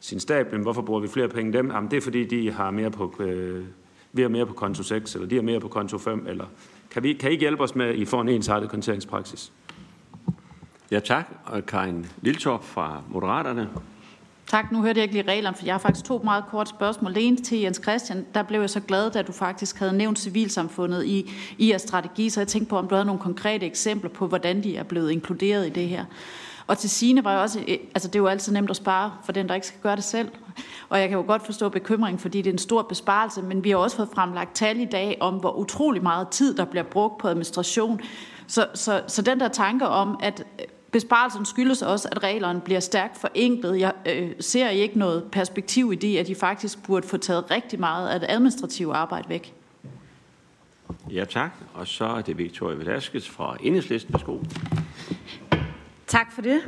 sin 0.00 0.20
stab, 0.20 0.52
men 0.52 0.62
hvorfor 0.62 0.82
bruger 0.82 1.00
vi 1.00 1.08
flere 1.08 1.28
penge 1.28 1.52
dem? 1.52 1.70
Jamen, 1.70 1.90
det 1.90 1.96
er 1.96 2.00
fordi, 2.00 2.24
de 2.24 2.50
har 2.50 2.70
mere 2.70 2.90
på, 2.90 3.14
øh, 3.20 3.64
vi 4.12 4.22
har 4.22 4.28
mere 4.28 4.46
på 4.46 4.52
konto 4.52 4.82
6, 4.82 5.14
eller 5.14 5.28
de 5.28 5.34
har 5.34 5.42
mere 5.42 5.60
på 5.60 5.68
konto 5.68 5.98
5, 5.98 6.26
eller 6.28 6.46
kan, 6.92 7.02
vi, 7.02 7.12
kan 7.12 7.32
I 7.32 7.36
hjælpe 7.36 7.62
os 7.62 7.74
med, 7.74 7.86
at 7.86 7.94
I 7.94 8.04
får 8.04 8.20
en 8.20 8.28
ensartet 8.28 8.70
konteringspraksis? 8.70 9.52
Ja, 10.90 11.00
tak. 11.00 11.26
Og 11.44 11.66
Karin 11.66 12.06
Liltorp 12.22 12.64
fra 12.64 13.02
Moderaterne. 13.08 13.68
Tak. 14.46 14.72
Nu 14.72 14.82
hørte 14.82 14.98
jeg 14.98 15.02
ikke 15.02 15.14
lige 15.14 15.30
reglerne, 15.30 15.56
for 15.56 15.64
jeg 15.64 15.74
har 15.74 15.78
faktisk 15.78 16.04
to 16.04 16.20
meget 16.24 16.44
kort 16.50 16.68
spørgsmål. 16.68 17.14
Det 17.14 17.26
ene 17.26 17.36
til 17.36 17.58
Jens 17.58 17.80
Christian. 17.82 18.26
Der 18.34 18.42
blev 18.42 18.60
jeg 18.60 18.70
så 18.70 18.80
glad, 18.80 19.10
da 19.10 19.22
du 19.22 19.32
faktisk 19.32 19.78
havde 19.78 19.96
nævnt 19.96 20.18
civilsamfundet 20.18 21.04
i, 21.04 21.30
i 21.58 21.70
jeres 21.70 21.82
strategi, 21.82 22.30
så 22.30 22.40
jeg 22.40 22.48
tænkte 22.48 22.70
på, 22.70 22.76
om 22.76 22.88
du 22.88 22.94
havde 22.94 23.06
nogle 23.06 23.20
konkrete 23.20 23.66
eksempler 23.66 24.10
på, 24.10 24.26
hvordan 24.26 24.62
de 24.62 24.76
er 24.76 24.82
blevet 24.82 25.10
inkluderet 25.10 25.66
i 25.66 25.70
det 25.70 25.88
her. 25.88 26.04
Og 26.66 26.78
til 26.78 26.90
sine 26.90 27.24
var 27.24 27.32
jeg 27.32 27.40
også, 27.40 27.58
øh, 27.68 27.76
altså 27.94 28.08
det 28.08 28.14
er 28.14 28.18
jo 28.18 28.26
altid 28.26 28.52
nemt 28.52 28.70
at 28.70 28.76
spare 28.76 29.12
for 29.24 29.32
den, 29.32 29.48
der 29.48 29.54
ikke 29.54 29.66
skal 29.66 29.80
gøre 29.80 29.96
det 29.96 30.04
selv. 30.04 30.28
Og 30.88 31.00
jeg 31.00 31.08
kan 31.08 31.18
jo 31.18 31.24
godt 31.26 31.46
forstå 31.46 31.68
bekymringen, 31.68 32.18
fordi 32.18 32.42
det 32.42 32.50
er 32.50 32.52
en 32.52 32.58
stor 32.58 32.82
besparelse, 32.82 33.42
men 33.42 33.64
vi 33.64 33.70
har 33.70 33.76
også 33.76 33.96
fået 33.96 34.08
fremlagt 34.14 34.54
tal 34.54 34.80
i 34.80 34.84
dag 34.84 35.16
om, 35.20 35.34
hvor 35.34 35.52
utrolig 35.52 36.02
meget 36.02 36.28
tid, 36.28 36.54
der 36.56 36.64
bliver 36.64 36.82
brugt 36.82 37.18
på 37.18 37.28
administration. 37.28 38.00
Så, 38.46 38.66
så, 38.74 39.02
så 39.06 39.22
den 39.22 39.40
der 39.40 39.48
tanke 39.48 39.88
om, 39.88 40.20
at 40.22 40.44
øh, 40.60 40.64
besparelsen 40.92 41.44
skyldes 41.44 41.82
også, 41.82 42.08
at 42.12 42.22
reglerne 42.22 42.60
bliver 42.60 42.80
stærkt 42.80 43.18
forenklet. 43.18 43.80
Jeg 43.80 43.92
øh, 44.06 44.30
ser 44.40 44.68
ikke 44.68 44.98
noget 44.98 45.24
perspektiv 45.32 45.92
i 45.92 45.96
det, 45.96 46.18
at 46.18 46.26
de 46.26 46.34
faktisk 46.34 46.82
burde 46.86 47.08
få 47.08 47.16
taget 47.16 47.50
rigtig 47.50 47.80
meget 47.80 48.08
af 48.08 48.20
det 48.20 48.26
administrative 48.30 48.94
arbejde 48.94 49.28
væk. 49.28 49.54
Ja, 51.10 51.24
tak. 51.24 51.50
Og 51.74 51.88
så 51.88 52.04
er 52.04 52.20
det 52.20 52.38
Victoria 52.38 52.76
Velasquez 52.76 53.28
fra 53.28 53.56
Enhedslisten. 53.60 54.12
Værsgo. 54.12 54.38
Tak 56.12 56.32
for 56.32 56.42
det. 56.42 56.60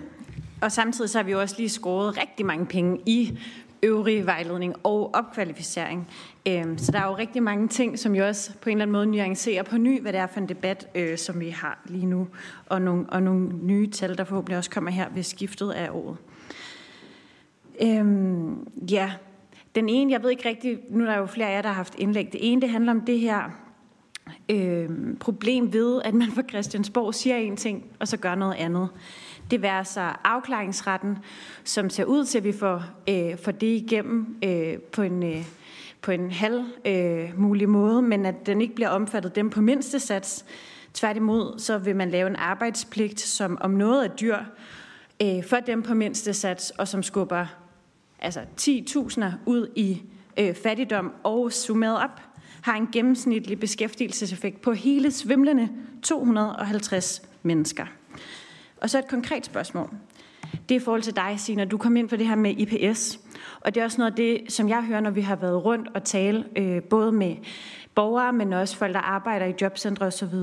Og 0.62 0.72
samtidig 0.72 1.10
så 1.10 1.18
har 1.18 1.22
vi 1.22 1.32
jo 1.32 1.40
også 1.40 1.54
lige 1.58 1.68
skåret 1.68 2.18
rigtig 2.18 2.46
mange 2.46 2.66
penge 2.66 3.00
i 3.06 3.38
øvrig 3.82 4.26
vejledning 4.26 4.74
og 4.82 5.14
opkvalificering. 5.14 6.08
Øhm, 6.48 6.78
så 6.78 6.92
der 6.92 6.98
er 6.98 7.06
jo 7.06 7.16
rigtig 7.16 7.42
mange 7.42 7.68
ting, 7.68 7.98
som 7.98 8.14
jo 8.14 8.26
også 8.26 8.52
på 8.60 8.70
en 8.70 8.76
eller 8.76 8.82
anden 8.82 8.92
måde 8.92 9.06
nuancerer 9.06 9.62
på 9.62 9.76
ny, 9.76 10.00
hvad 10.00 10.12
det 10.12 10.20
er 10.20 10.26
for 10.26 10.40
en 10.40 10.48
debat, 10.48 10.88
øh, 10.94 11.18
som 11.18 11.40
vi 11.40 11.48
har 11.48 11.82
lige 11.86 12.06
nu, 12.06 12.28
og 12.66 12.82
nogle, 12.82 13.06
og 13.08 13.22
nogle 13.22 13.48
nye 13.62 13.90
tal, 13.90 14.18
der 14.18 14.24
forhåbentlig 14.24 14.58
også 14.58 14.70
kommer 14.70 14.90
her 14.90 15.08
ved 15.14 15.22
skiftet 15.22 15.70
af 15.70 15.90
året. 15.90 16.16
Øhm, 17.82 18.68
ja, 18.90 19.12
den 19.74 19.88
ene, 19.88 20.12
jeg 20.12 20.22
ved 20.22 20.30
ikke 20.30 20.48
rigtig, 20.48 20.78
nu 20.90 21.04
er 21.04 21.08
der 21.08 21.18
jo 21.18 21.26
flere 21.26 21.48
af 21.48 21.54
jer, 21.54 21.62
der 21.62 21.68
har 21.68 21.76
haft 21.76 21.94
indlæg. 21.98 22.32
Det 22.32 22.52
ene, 22.52 22.60
det 22.60 22.70
handler 22.70 22.92
om 22.92 23.00
det 23.00 23.20
her 23.20 23.50
øh, 24.48 24.90
problem 25.20 25.72
ved, 25.72 26.02
at 26.04 26.14
man 26.14 26.28
fra 26.32 26.42
Christiansborg 26.48 27.14
siger 27.14 27.36
en 27.36 27.56
ting, 27.56 27.84
og 28.00 28.08
så 28.08 28.16
gør 28.16 28.34
noget 28.34 28.54
andet. 28.54 28.88
Det 29.50 29.62
vil 29.62 29.70
så 29.84 30.12
afklaringsretten, 30.24 31.18
som 31.64 31.90
ser 31.90 32.04
ud 32.04 32.24
til, 32.24 32.38
at 32.38 32.44
vi 32.44 32.52
får, 32.52 32.84
øh, 33.08 33.38
får 33.38 33.52
det 33.52 33.66
igennem 33.66 34.36
øh, 34.44 34.78
på 34.78 35.02
en, 35.02 35.22
øh, 35.22 35.44
på 36.00 36.10
en 36.10 36.30
halv 36.30 36.64
øh, 36.84 37.40
mulig 37.40 37.68
måde, 37.68 38.02
men 38.02 38.26
at 38.26 38.46
den 38.46 38.60
ikke 38.60 38.74
bliver 38.74 38.88
omfattet 38.88 39.34
dem 39.34 39.50
på 39.50 39.60
mindste 39.60 40.00
sats. 40.00 40.44
Tværtimod, 40.94 41.58
så 41.58 41.78
vil 41.78 41.96
man 41.96 42.10
lave 42.10 42.26
en 42.26 42.36
arbejdspligt, 42.36 43.20
som 43.20 43.58
om 43.60 43.70
noget 43.70 44.04
er 44.04 44.16
dyr 44.16 44.38
øh, 45.22 45.44
for 45.44 45.56
dem 45.56 45.82
på 45.82 45.94
mindste 45.94 46.34
sats, 46.34 46.70
og 46.70 46.88
som 46.88 47.02
skubber 47.02 47.46
altså 48.18 48.40
10.000 48.60 49.24
ud 49.46 49.68
i 49.76 50.02
øh, 50.38 50.54
fattigdom 50.54 51.12
og 51.22 51.52
summeret 51.52 51.98
op, 51.98 52.20
har 52.62 52.76
en 52.76 52.88
gennemsnitlig 52.92 53.60
beskæftigelseseffekt 53.60 54.60
på 54.60 54.72
hele 54.72 55.10
svimlende 55.10 55.68
250 56.02 57.22
mennesker. 57.42 57.86
Og 58.84 58.90
så 58.90 58.98
et 58.98 59.08
konkret 59.08 59.46
spørgsmål. 59.46 59.90
Det 60.68 60.74
er 60.74 60.80
i 60.80 60.84
forhold 60.84 61.02
til 61.02 61.16
dig, 61.16 61.34
Sina. 61.40 61.64
Du 61.64 61.78
kom 61.78 61.96
ind 61.96 62.08
på 62.08 62.16
det 62.16 62.26
her 62.26 62.34
med 62.34 62.54
IPS. 62.58 63.20
Og 63.60 63.74
det 63.74 63.80
er 63.80 63.84
også 63.84 63.98
noget 63.98 64.10
af 64.10 64.16
det, 64.16 64.52
som 64.52 64.68
jeg 64.68 64.84
hører, 64.84 65.00
når 65.00 65.10
vi 65.10 65.20
har 65.20 65.36
været 65.36 65.64
rundt 65.64 65.88
og 65.94 66.04
tale 66.04 66.44
øh, 66.56 66.82
både 66.82 67.12
med 67.12 67.36
borgere, 67.94 68.32
men 68.32 68.52
også 68.52 68.76
folk, 68.76 68.94
der 68.94 69.00
arbejder 69.00 69.46
i 69.46 69.54
jobcentre 69.60 70.06
osv., 70.06 70.34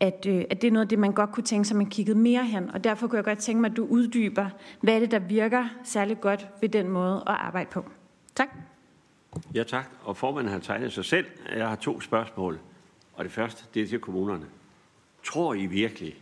at, 0.00 0.26
øh, 0.28 0.44
at 0.50 0.62
det 0.62 0.68
er 0.68 0.72
noget 0.72 0.86
af 0.86 0.88
det, 0.88 0.98
man 0.98 1.12
godt 1.12 1.32
kunne 1.32 1.44
tænke 1.44 1.68
sig, 1.68 1.76
man 1.76 1.86
kiggede 1.86 2.18
mere 2.18 2.44
hen. 2.44 2.70
Og 2.70 2.84
derfor 2.84 3.06
kunne 3.06 3.16
jeg 3.16 3.24
godt 3.24 3.38
tænke 3.38 3.60
mig, 3.60 3.70
at 3.70 3.76
du 3.76 3.86
uddyber, 3.86 4.48
hvad 4.80 4.94
er 4.94 4.98
det, 4.98 5.10
der 5.10 5.18
virker 5.18 5.68
særlig 5.84 6.20
godt 6.20 6.46
ved 6.60 6.68
den 6.68 6.88
måde 6.88 7.16
at 7.16 7.34
arbejde 7.38 7.70
på. 7.70 7.84
Tak. 8.34 8.48
Ja, 9.54 9.62
tak. 9.62 9.90
Og 10.04 10.16
formanden 10.16 10.52
har 10.52 10.60
tegnet 10.60 10.92
sig 10.92 11.04
selv. 11.04 11.26
Jeg 11.56 11.68
har 11.68 11.76
to 11.76 12.00
spørgsmål. 12.00 12.58
Og 13.14 13.24
det 13.24 13.32
første, 13.32 13.64
det 13.74 13.82
er 13.82 13.86
til 13.86 13.98
kommunerne. 13.98 14.46
Tror 15.24 15.54
I 15.54 15.66
virkelig, 15.66 16.14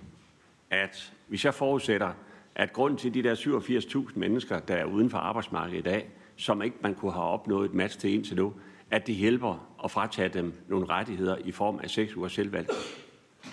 at 0.70 1.12
hvis 1.30 1.44
jeg 1.44 1.54
forudsætter, 1.54 2.12
at 2.54 2.72
grund 2.72 2.98
til 2.98 3.14
de 3.14 3.22
der 3.22 3.34
87.000 3.34 4.12
mennesker, 4.14 4.58
der 4.58 4.74
er 4.74 4.84
uden 4.84 5.10
for 5.10 5.18
arbejdsmarkedet 5.18 5.78
i 5.78 5.82
dag, 5.82 6.10
som 6.36 6.62
ikke 6.62 6.76
man 6.80 6.94
kunne 6.94 7.12
have 7.12 7.24
opnået 7.24 7.64
et 7.64 7.74
match 7.74 7.98
til 7.98 8.14
indtil 8.14 8.36
nu, 8.36 8.52
at 8.90 9.06
det 9.06 9.14
hjælper 9.14 9.66
at 9.84 9.90
fratage 9.90 10.28
dem 10.28 10.52
nogle 10.68 10.86
rettigheder 10.86 11.36
i 11.44 11.52
form 11.52 11.80
af 11.82 11.90
seks 11.90 12.16
uger 12.16 12.28
selvvalg. 12.28 12.68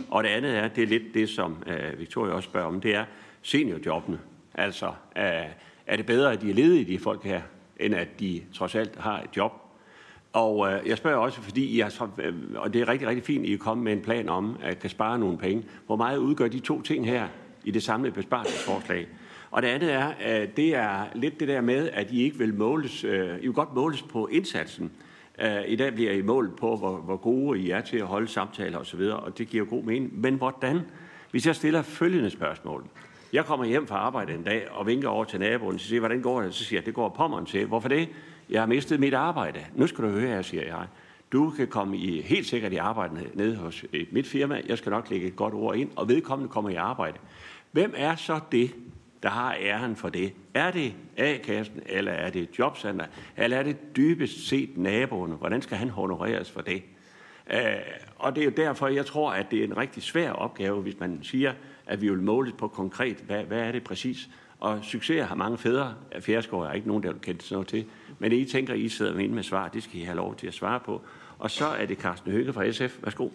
Og 0.10 0.24
det 0.24 0.30
andet 0.30 0.58
er, 0.58 0.68
det 0.68 0.84
er 0.84 0.88
lidt 0.88 1.14
det, 1.14 1.30
som 1.30 1.64
øh, 1.68 2.00
Victoria 2.00 2.34
også 2.34 2.50
spørger 2.50 2.68
om, 2.68 2.82
det 2.82 2.96
er 2.96 3.06
seniorjobbene. 3.42 4.20
Altså, 4.54 4.88
øh, 5.18 5.24
er 5.88 5.96
det 5.96 6.06
bedre, 6.06 6.32
at 6.32 6.42
de 6.42 6.50
er 6.50 6.54
ledige, 6.54 6.86
de 6.86 7.00
folk 7.00 7.24
her, 7.24 7.42
end 7.80 7.96
at 7.96 8.20
de 8.20 8.42
trods 8.54 8.76
alt 8.76 8.96
har 8.96 9.22
et 9.22 9.38
job? 9.38 9.52
Og 10.34 10.72
øh, 10.72 10.88
jeg 10.88 10.98
spørger 10.98 11.18
også, 11.18 11.42
fordi 11.42 11.66
I 11.66 11.80
har, 11.80 12.10
øh, 12.18 12.34
og 12.56 12.74
det 12.74 12.82
er 12.82 12.88
rigtig, 12.88 13.08
rigtig 13.08 13.24
fint, 13.24 13.44
at 13.44 13.50
I 13.50 13.54
er 13.54 13.58
kommet 13.58 13.84
med 13.84 13.94
en 13.94 14.02
plan 14.02 14.30
om, 14.30 14.58
at 14.64 14.80
kan 14.80 14.90
spare 14.90 15.20
nogle 15.20 15.38
penge. 15.38 15.64
Hvor 15.86 15.96
meget 15.96 16.18
udgør 16.18 16.48
de 16.48 16.60
to 16.60 16.82
ting 16.82 17.06
her 17.06 17.28
i 17.64 17.72
det 17.72 17.84
samlede 17.84 18.14
besparelsesforslag? 18.14 19.08
Og 19.52 19.62
det 19.62 19.68
andet 19.68 19.94
er, 19.94 20.06
at 20.20 20.58
det 20.58 20.76
er 20.76 21.06
lidt 21.16 21.40
det 21.40 21.48
der 21.48 21.62
med, 21.62 21.90
at 21.90 22.12
I 22.12 22.24
ikke 22.24 22.38
vil 22.38 22.54
måles, 22.54 23.04
øh, 23.04 23.38
I 23.38 23.42
vil 23.42 23.54
godt 23.54 23.76
måles 23.76 24.02
på 24.02 24.28
indsatsen. 24.28 24.92
Øh, 25.42 25.62
I 25.68 25.76
dag 25.76 25.94
bliver 25.94 26.12
I 26.12 26.22
målt 26.22 26.56
på, 26.56 26.76
hvor, 26.76 26.98
hvor 26.98 27.18
gode 27.18 27.60
I 27.60 27.70
er 27.70 27.82
til 27.82 27.98
at 27.98 28.06
holde 28.06 28.28
samtaler 28.28 28.78
osv., 28.78 29.00
og 29.00 29.38
det 29.38 29.48
giver 29.48 29.66
god 29.66 29.84
mening. 29.84 30.20
Men 30.20 30.36
hvordan? 30.36 30.80
Hvis 31.32 31.48
jeg 31.48 31.56
stiller 31.56 31.82
følgende 31.82 32.30
spørgsmål. 32.30 32.84
Jeg 33.34 33.46
kommer 33.46 33.66
hjem 33.66 33.88
fra 33.88 33.96
arbejde 33.96 34.34
en 34.34 34.44
dag 34.44 34.72
og 34.72 34.88
vinker 34.88 35.10
over 35.10 35.26
til 35.26 35.40
naboen 35.40 35.74
og 35.74 35.80
siger, 35.80 36.00
hvordan 36.00 36.22
går 36.22 36.42
det? 36.42 36.54
Så 36.54 36.64
siger 36.64 36.80
jeg, 36.80 36.86
det 36.86 36.94
går 36.94 37.10
pommeren 37.10 37.46
til. 37.46 37.66
Hvorfor 37.66 37.90
det? 37.90 38.10
Jeg 38.50 38.62
har 38.62 38.68
mistet 38.68 39.00
mit 39.00 39.14
arbejde. 39.14 39.60
Nu 39.76 39.88
skal 39.88 40.04
du 40.04 40.10
høre 40.10 40.28
her, 40.28 40.42
siger 40.42 40.64
jeg. 40.64 40.88
Du 41.32 41.50
kan 41.50 41.68
komme 41.68 41.98
i, 41.98 42.22
helt 42.22 42.48
sikkert 42.48 42.74
i 42.74 42.76
arbejde 42.76 43.28
nede 43.34 43.56
hos 43.56 43.86
øh, 43.94 44.06
mit 44.12 44.28
firma. 44.28 44.62
Jeg 44.68 44.78
skal 44.78 44.90
nok 44.90 45.10
lægge 45.10 45.28
et 45.28 45.36
godt 45.36 45.54
ord 45.54 45.76
ind, 45.76 45.90
og 45.96 46.10
vedkommende 46.10 46.52
kommer 46.52 46.70
i 46.70 46.76
arbejde. 46.76 47.18
Hvem 47.72 47.94
er 47.98 48.16
så 48.16 48.40
det, 48.52 48.76
der 49.24 49.30
har 49.30 49.56
æren 49.62 49.96
for 49.96 50.10
det? 50.10 50.34
Er 50.54 50.72
det 50.72 50.94
A-kassen, 51.18 51.82
eller 51.86 52.12
er 52.12 52.30
det 52.30 52.60
jobcenter, 52.60 53.06
eller 53.38 53.58
er 53.58 53.64
det 53.64 53.96
dybest 53.96 54.48
set 54.48 54.78
naboen? 54.78 55.32
Hvordan 55.32 55.62
skal 55.62 55.78
han 55.78 55.90
honoreres 55.90 56.52
for 56.52 56.62
det? 56.62 56.84
Uh, 57.54 57.60
og 58.16 58.36
det 58.36 58.42
er 58.42 58.46
jo 58.46 58.52
derfor, 58.58 58.88
jeg 58.88 59.06
tror, 59.06 59.32
at 59.32 59.52
det 59.52 59.60
er 59.60 59.64
en 59.64 59.78
rigtig 59.78 60.04
svær 60.04 60.32
opgave, 60.32 60.82
hvis 60.82 61.00
man 61.00 61.20
siger, 61.24 61.54
at 61.86 62.02
vi 62.02 62.10
vil 62.10 62.22
måle 62.22 62.52
på 62.58 62.68
konkret, 62.68 63.18
hvad, 63.18 63.44
hvad 63.44 63.60
er 63.60 63.72
det 63.72 63.84
præcis? 63.84 64.30
Og 64.60 64.80
succes 64.84 65.26
har 65.26 65.36
mange 65.36 65.58
fædre. 65.58 65.94
Fjerskår 66.20 66.66
er 66.66 66.74
ikke 66.74 66.88
nogen, 66.88 67.04
der 67.04 67.12
vil 67.12 67.22
kende 67.22 67.42
sådan 67.42 67.56
noget 67.56 67.68
til. 67.68 67.86
Men 68.20 68.32
det, 68.32 68.38
I 68.38 68.46
tænker, 68.46 68.74
I 68.74 68.90
sidder 68.90 69.14
med 69.14 69.28
med 69.28 69.44
svar, 69.44 69.68
det 69.68 69.84
skal 69.84 70.00
I 70.00 70.04
have 70.04 70.16
lov 70.16 70.36
til 70.36 70.48
at 70.48 70.54
svare 70.54 70.80
på. 70.80 71.02
Og 71.40 71.52
så 71.52 71.66
er 71.66 71.86
det 71.86 71.98
Carsten 71.98 72.32
Høge 72.32 72.54
fra 72.54 72.72
SF. 72.72 72.98
Værsgo. 73.04 73.30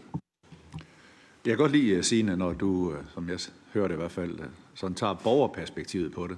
Jeg 1.45 1.51
kan 1.51 1.57
godt 1.57 1.73
lide, 1.73 1.91
øh, 1.91 2.03
Signe, 2.03 2.37
når 2.37 2.53
du, 2.53 2.93
øh, 2.93 3.05
som 3.15 3.29
jeg 3.29 3.39
hører 3.75 3.89
det 3.89 3.95
i 3.95 3.97
hvert 3.97 4.11
fald, 4.11 4.41
øh, 4.41 4.47
sådan 4.75 4.95
tager 4.95 5.15
borgerperspektivet 5.15 6.13
på 6.13 6.27
det. 6.27 6.37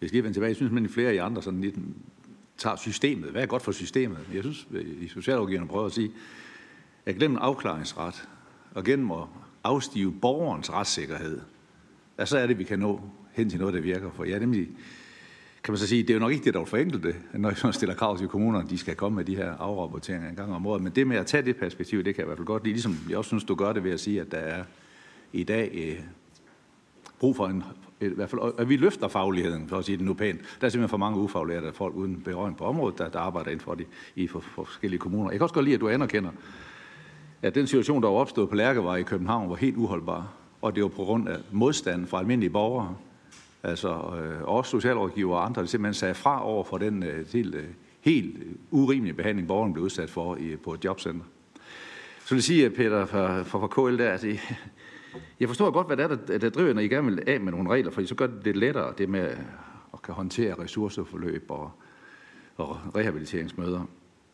Jeg 0.00 0.08
skal 0.08 0.22
vende 0.22 0.36
tilbage. 0.36 0.48
Jeg 0.48 0.56
synes, 0.56 0.84
at 0.84 0.90
flere 0.90 1.12
af 1.12 1.24
andre 1.24 1.42
sådan 1.42 1.60
lidt 1.60 1.74
tager 2.58 2.76
systemet. 2.76 3.30
Hvad 3.30 3.42
er 3.42 3.46
godt 3.46 3.62
for 3.62 3.72
systemet? 3.72 4.18
Jeg 4.34 4.42
synes, 4.42 4.66
i 5.00 5.08
socialrådgiverne 5.08 5.68
prøver 5.68 5.86
at 5.86 5.92
sige, 5.92 6.12
at 7.06 7.18
gennem 7.18 7.38
afklaringsret 7.40 8.28
og 8.74 8.84
gennem 8.84 9.10
at 9.10 9.26
afstive 9.64 10.12
borgerens 10.12 10.72
retssikkerhed, 10.72 11.40
at 12.18 12.28
så 12.28 12.38
er 12.38 12.46
det, 12.46 12.58
vi 12.58 12.64
kan 12.64 12.78
nå 12.78 13.00
hen 13.32 13.50
til 13.50 13.58
noget, 13.58 13.74
der 13.74 13.80
virker. 13.80 14.10
For 14.10 14.24
jeg 14.24 14.40
nemlig, 14.40 14.68
kan 15.64 15.72
man 15.72 15.78
så 15.78 15.86
sige, 15.86 16.02
det 16.02 16.10
er 16.10 16.14
jo 16.14 16.20
nok 16.20 16.32
ikke 16.32 16.44
det, 16.44 16.54
der 16.54 16.60
vil 16.60 16.68
forenkle 16.68 17.02
det, 17.02 17.16
når 17.32 17.52
man 17.64 17.72
stiller 17.72 17.94
krav 17.94 18.18
til 18.18 18.28
kommunerne, 18.28 18.68
de 18.70 18.78
skal 18.78 18.94
komme 18.94 19.16
med 19.16 19.24
de 19.24 19.36
her 19.36 19.52
afrapporteringer 19.58 20.28
en 20.28 20.36
gang 20.36 20.54
om 20.54 20.66
året. 20.66 20.82
Men 20.82 20.92
det 20.92 21.06
med 21.06 21.16
at 21.16 21.26
tage 21.26 21.42
det 21.42 21.56
perspektiv, 21.56 22.04
det 22.04 22.14
kan 22.14 22.20
jeg 22.20 22.24
i 22.24 22.28
hvert 22.28 22.38
fald 22.38 22.46
godt 22.46 22.64
lide. 22.64 22.72
Ligesom 22.72 22.96
jeg 23.08 23.18
også 23.18 23.28
synes, 23.28 23.44
du 23.44 23.54
gør 23.54 23.72
det 23.72 23.84
ved 23.84 23.90
at 23.90 24.00
sige, 24.00 24.20
at 24.20 24.30
der 24.30 24.38
er 24.38 24.64
i 25.32 25.44
dag 25.44 25.70
øh, 25.74 26.04
brug 27.18 27.36
for 27.36 27.46
en, 27.46 27.64
i 28.00 28.06
hvert 28.06 28.30
fald, 28.30 28.40
at 28.58 28.68
vi 28.68 28.76
løfter 28.76 29.08
fagligheden, 29.08 29.68
for 29.68 29.76
at 29.78 29.84
sige 29.84 29.96
det 29.96 30.06
nu 30.06 30.14
pænt. 30.14 30.40
Der 30.40 30.66
er 30.66 30.70
simpelthen 30.70 30.88
for 30.88 30.96
mange 30.96 31.18
ufaglærte 31.18 31.72
folk 31.72 31.94
uden 31.94 32.22
berøring 32.24 32.56
på 32.56 32.64
området, 32.64 32.98
der, 32.98 33.08
der 33.08 33.18
arbejder 33.18 33.50
inden 33.50 33.64
for 33.64 33.74
de, 33.74 33.84
i 34.16 34.26
for, 34.26 34.40
for 34.40 34.64
forskellige 34.64 35.00
kommuner. 35.00 35.30
Jeg 35.30 35.38
kan 35.38 35.42
også 35.42 35.54
godt 35.54 35.64
lide, 35.64 35.74
at 35.74 35.80
du 35.80 35.88
anerkender, 35.88 36.30
at 37.42 37.54
den 37.54 37.66
situation, 37.66 38.02
der 38.02 38.08
var 38.08 38.16
opstået 38.16 38.48
på 38.48 38.54
Lærkevej 38.54 38.96
i 38.96 39.02
København, 39.02 39.50
var 39.50 39.56
helt 39.56 39.76
uholdbar. 39.76 40.32
Og 40.62 40.74
det 40.74 40.82
var 40.82 40.88
på 40.88 41.04
grund 41.04 41.28
af 41.28 41.36
modstand 41.52 42.06
fra 42.06 42.18
almindelige 42.18 42.50
borgere, 42.50 42.96
altså 43.64 43.88
øh, 43.88 44.42
også 44.42 44.70
socialrådgiver 44.70 45.36
og 45.36 45.44
andre, 45.44 45.62
der 45.62 45.68
simpelthen 45.68 45.94
sagde 45.94 46.14
fra 46.14 46.46
over 46.46 46.64
for 46.64 46.78
den 46.78 47.02
øh, 47.02 47.26
helt, 47.32 47.54
øh, 47.54 47.64
helt 48.00 48.36
urimelige 48.70 49.14
behandling, 49.14 49.48
borgeren 49.48 49.72
blev 49.72 49.84
udsat 49.84 50.10
for 50.10 50.36
i, 50.36 50.56
på 50.56 50.74
et 50.74 50.84
jobcenter. 50.84 51.24
Så 52.24 52.28
vil 52.30 52.36
jeg 52.36 52.42
sige, 52.42 52.66
at 52.66 52.74
Peter 52.74 53.06
fra, 53.06 53.42
fra, 53.42 53.58
fra 53.58 53.66
KL 53.66 53.98
der, 53.98 54.10
at 54.10 54.24
I, 54.24 54.38
jeg 55.40 55.48
forstår 55.48 55.70
godt, 55.70 55.86
hvad 55.86 55.96
det 55.96 56.02
er, 56.02 56.16
der, 56.16 56.38
der 56.38 56.50
driver, 56.50 56.74
når 56.74 56.80
I 56.80 56.88
gerne 56.88 57.06
vil 57.06 57.22
af 57.26 57.40
med 57.40 57.52
nogle 57.52 57.70
regler, 57.70 57.90
for 57.90 58.06
så 58.06 58.14
gør 58.14 58.26
det 58.26 58.44
lidt 58.44 58.56
lettere, 58.56 58.94
det 58.98 59.08
med 59.08 59.20
at 59.20 59.38
kan 60.04 60.14
håndtere 60.14 60.54
ressourceforløb 60.58 61.44
og, 61.48 61.70
og 62.56 62.78
rehabiliteringsmøder. 62.96 63.82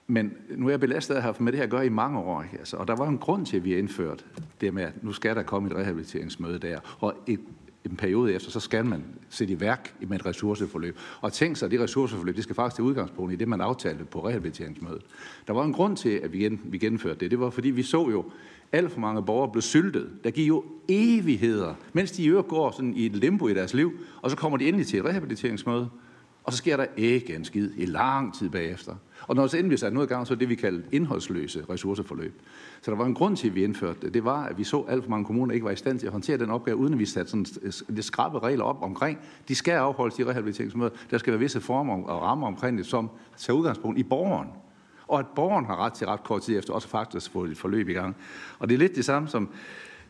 Men 0.07 0.33
nu 0.57 0.67
er 0.67 0.71
jeg 0.71 0.81
belastet 0.81 1.15
af 1.15 1.19
at 1.19 1.23
have 1.23 1.35
med 1.39 1.53
det 1.53 1.61
her 1.61 1.67
gør 1.67 1.81
i 1.81 1.89
mange 1.89 2.19
år. 2.19 2.43
Ikke? 2.43 2.59
Altså, 2.59 2.77
og 2.77 2.89
der 2.89 2.97
var 2.97 3.09
en 3.09 3.19
grund 3.19 3.47
til, 3.47 3.57
at 3.57 3.65
vi 3.65 3.71
har 3.71 3.79
indført 3.79 4.27
det 4.61 4.75
med, 4.75 4.83
at 4.83 5.05
nu 5.05 5.13
skal 5.13 5.37
der 5.37 5.43
komme 5.43 5.71
et 5.71 5.77
rehabiliteringsmøde 5.77 6.59
der. 6.59 6.81
Og 6.99 7.15
et, 7.27 7.41
en 7.85 7.97
periode 7.97 8.35
efter, 8.35 8.51
så 8.51 8.61
skal 8.61 8.87
man 8.87 9.05
sætte 9.29 9.55
i 9.55 9.61
værk 9.61 9.95
med 10.01 10.21
et 10.21 10.27
ressourceforløb. 10.27 10.99
Og 11.21 11.33
tænk 11.33 11.57
sig, 11.57 11.67
at 11.67 11.73
det 11.73 11.81
ressourceforløb, 11.81 12.37
det 12.37 12.45
skal 12.45 12.57
faktisk 12.57 12.75
til 12.75 12.85
udgangspunkt 12.85 13.33
i 13.33 13.37
det, 13.37 13.49
man 13.49 13.61
aftalte 13.61 14.05
på 14.05 14.29
rehabiliteringsmødet. 14.29 15.03
Der 15.47 15.53
var 15.53 15.65
en 15.65 15.73
grund 15.73 15.97
til, 15.97 16.09
at 16.09 16.33
vi, 16.33 16.39
gen, 16.39 16.61
vi 16.65 16.79
gennemførte 16.79 17.21
det. 17.21 17.31
Det 17.31 17.41
var, 17.41 17.51
fordi 17.51 17.71
vi 17.71 17.83
så 17.83 18.11
jo, 18.11 18.25
alt 18.73 18.93
for 18.93 19.01
mange 19.01 19.23
borgere 19.23 19.53
blev 19.53 19.63
syltet. 19.63 20.11
Der 20.25 20.31
giver 20.31 20.47
jo 20.47 20.65
evigheder, 20.89 21.75
mens 21.93 22.11
de 22.11 22.23
i 22.23 22.27
øvrigt 22.27 22.49
går 22.49 22.71
sådan 22.71 22.95
i 22.97 23.07
et 23.07 23.17
limbo 23.17 23.49
i 23.49 23.55
deres 23.55 23.75
liv, 23.75 23.93
og 24.23 24.31
så 24.31 24.37
kommer 24.37 24.59
de 24.59 24.69
endelig 24.69 24.87
til 24.87 24.99
et 24.99 25.05
rehabiliteringsmøde, 25.05 25.89
og 26.45 26.53
så 26.53 26.59
sker 26.59 26.77
der 26.77 26.87
ikke 26.97 27.35
en 27.35 27.45
skid 27.45 27.71
i 27.77 27.87
lang 27.87 28.35
tid 28.35 28.51
bagefter. 28.51 28.95
Og 29.27 29.37
når 29.37 29.47
så 29.47 29.57
endelig 29.57 29.79
satte 29.79 29.95
noget 29.95 30.11
i 30.11 30.13
gang, 30.13 30.27
så 30.27 30.35
er 30.35 30.39
det, 30.39 30.49
vi 30.49 30.55
kalder 30.55 30.81
indholdsløse 30.93 31.65
ressourceforløb. 31.71 32.43
Så 32.83 32.91
der 32.91 32.97
var 32.97 33.07
en 33.07 33.15
grund 33.15 33.37
til, 33.37 33.49
at 33.49 33.55
vi 33.55 33.65
indførte 33.65 33.99
det. 34.03 34.15
Det 34.15 34.25
var, 34.25 34.45
at 34.45 34.59
vi 34.59 34.65
så, 34.65 34.81
at 34.81 34.93
alt 34.93 35.05
for 35.05 35.11
mange 35.11 35.25
kommuner 35.25 35.55
ikke 35.55 35.65
var 35.65 35.71
i 35.71 35.77
stand 35.77 35.99
til 35.99 36.07
at 36.07 36.13
håndtere 36.13 36.39
den 36.39 36.51
opgave, 36.51 36.77
uden 36.77 36.93
at 36.93 36.99
vi 36.99 37.07
satte 37.07 37.31
sådan 37.31 37.47
lidt 37.89 38.07
skrabe 38.07 38.39
regler 38.39 38.65
op 38.65 38.83
omkring. 38.83 39.19
De 39.49 39.55
skal 39.55 39.73
afholdes 39.73 40.19
i 40.19 40.25
rehabiliteringsmøder. 40.25 40.91
Der 41.11 41.19
skal 41.19 41.33
være 41.33 41.41
visse 41.41 41.61
former 41.61 42.05
og 42.05 42.23
rammer 42.23 42.47
omkring 42.47 42.79
det, 42.79 42.87
som 42.87 43.11
tager 43.37 43.57
udgangspunkt 43.57 43.99
i 43.99 44.03
borgeren. 44.03 44.49
Og 45.09 45.19
at 45.19 45.27
borgeren 45.37 45.65
har 45.65 45.77
ret 45.77 45.93
til 45.93 46.07
ret 46.07 46.23
kort 46.25 46.43
tid 46.43 46.59
efter 46.59 46.75
også 46.75 46.89
faktisk 46.89 47.31
få 47.31 47.45
et 47.45 47.59
forløb 47.59 47.89
i 47.89 47.93
gang. 47.93 48.17
Og 48.59 48.69
det 48.69 48.75
er 48.75 48.79
lidt 48.79 48.97
det 48.97 49.05
samme 49.05 49.29
som, 49.29 49.49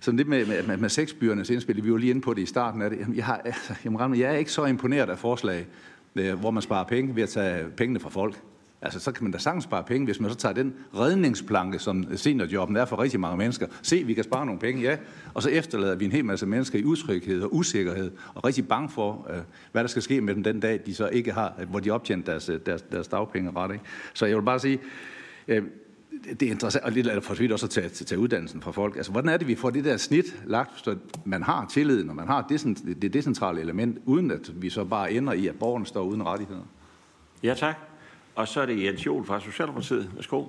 som 0.01 0.17
det 0.17 0.27
med, 0.27 0.47
med, 0.47 0.67
med, 0.67 0.77
med 0.77 0.89
sexbyernes 0.89 1.51
indspil. 1.51 1.85
Vi 1.85 1.93
var 1.93 1.99
lige 1.99 2.11
inde 2.11 2.21
på 2.21 2.35
det 2.35 2.43
i 2.43 2.47
starten 2.47 2.83
af 2.83 2.91
det. 2.91 3.07
Jeg, 3.15 3.25
har, 3.25 3.37
altså, 3.45 3.75
jamen, 3.85 4.21
jeg 4.21 4.33
er 4.33 4.37
ikke 4.37 4.53
så 4.53 4.65
imponeret 4.65 5.11
af 5.11 5.19
forslag, 5.19 5.67
øh, 6.17 6.41
hvor 6.41 6.51
man 6.51 6.63
sparer 6.63 6.85
penge 6.85 7.17
ved 7.17 7.23
at 7.23 7.29
tage 7.29 7.69
pengene 7.69 8.01
fra 8.01 8.11
folk. 8.11 8.41
Altså, 8.83 9.01
så 9.01 9.13
kan 9.13 9.25
man 9.25 9.33
da 9.33 9.39
sagtens 9.39 9.65
spare 9.65 9.85
penge, 9.85 10.05
hvis 10.05 10.21
man 10.21 10.31
så 10.31 10.37
tager 10.37 10.53
den 10.53 10.75
redningsplanke, 10.95 11.79
som 11.79 12.17
seniorjobben 12.17 12.77
er 12.77 12.85
for 12.85 13.03
rigtig 13.03 13.21
mange 13.21 13.37
mennesker. 13.37 13.67
Se, 13.83 14.05
vi 14.05 14.15
kan 14.15 14.25
spare 14.25 14.47
nogle 14.47 14.61
penge, 14.61 14.83
ja. 14.83 14.97
Og 15.35 15.43
så 15.43 15.51
efterlader 15.51 15.95
vi 15.95 16.05
en 16.05 16.13
hel 16.13 16.25
masse 16.25 16.47
mennesker 16.47 16.79
i 16.79 16.85
utryghed 16.85 17.43
og 17.43 17.55
usikkerhed, 17.55 18.11
og 18.35 18.45
rigtig 18.45 18.69
bange 18.69 18.89
for, 18.89 19.27
øh, 19.31 19.39
hvad 19.73 19.83
der 19.83 19.89
skal 19.89 20.03
ske 20.03 20.21
med 20.21 20.35
dem 20.35 20.43
den 20.43 20.61
dag, 20.61 20.81
de 20.87 20.95
så 20.95 21.09
ikke 21.09 21.33
har, 21.33 21.55
øh, 21.61 21.71
hvor 21.71 21.81
de 21.81 21.91
optjent 21.91 22.27
deres, 22.27 22.49
øh, 22.49 22.61
deres, 22.67 22.83
deres 22.83 23.09
dagpengeret. 23.09 23.73
Ikke? 23.73 23.85
Så 24.15 24.27
jeg 24.27 24.37
vil 24.37 24.43
bare 24.43 24.61
sige, 24.61 24.79
det 26.41 26.43
er 26.43 26.51
interessant, 26.51 26.85
og 26.85 26.93
lidt 26.93 27.07
er 27.07 27.21
for 27.21 27.53
også 27.53 27.67
at 27.67 27.71
tage, 27.71 27.89
tage 27.89 28.19
uddannelsen 28.19 28.61
fra 28.61 28.71
folk. 28.71 28.97
Altså, 28.97 29.13
hvordan 29.13 29.31
er 29.31 29.37
det, 29.37 29.49
vi 29.49 29.55
får 29.55 29.71
det 29.71 29.85
der 29.85 29.97
snit 29.97 30.43
lagt, 30.47 30.71
så 30.85 30.97
man 31.25 31.43
har 31.43 31.67
tilliden, 31.71 32.11
og 32.11 32.17
man 32.17 32.27
har 32.27 32.47
det, 32.49 33.03
det 33.03 33.13
decentrale 33.13 33.61
element, 33.61 33.99
uden 34.05 34.31
at 34.31 34.63
vi 34.63 34.71
så 34.71 34.85
bare 34.85 35.13
ender 35.13 35.33
i, 35.33 35.47
at 35.47 35.55
borgerne 35.59 35.87
står 35.87 36.03
uden 36.03 36.23
rettigheder? 36.23 36.63
Ja, 37.43 37.55
tak. 37.55 37.90
Og 38.41 38.49
så 38.49 38.61
er 38.61 38.67
det 38.67 38.85
Jens 38.85 39.07
Jol 39.07 39.25
fra 39.25 39.41
Socialdemokratiet. 39.41 40.11
Værsgo. 40.15 40.45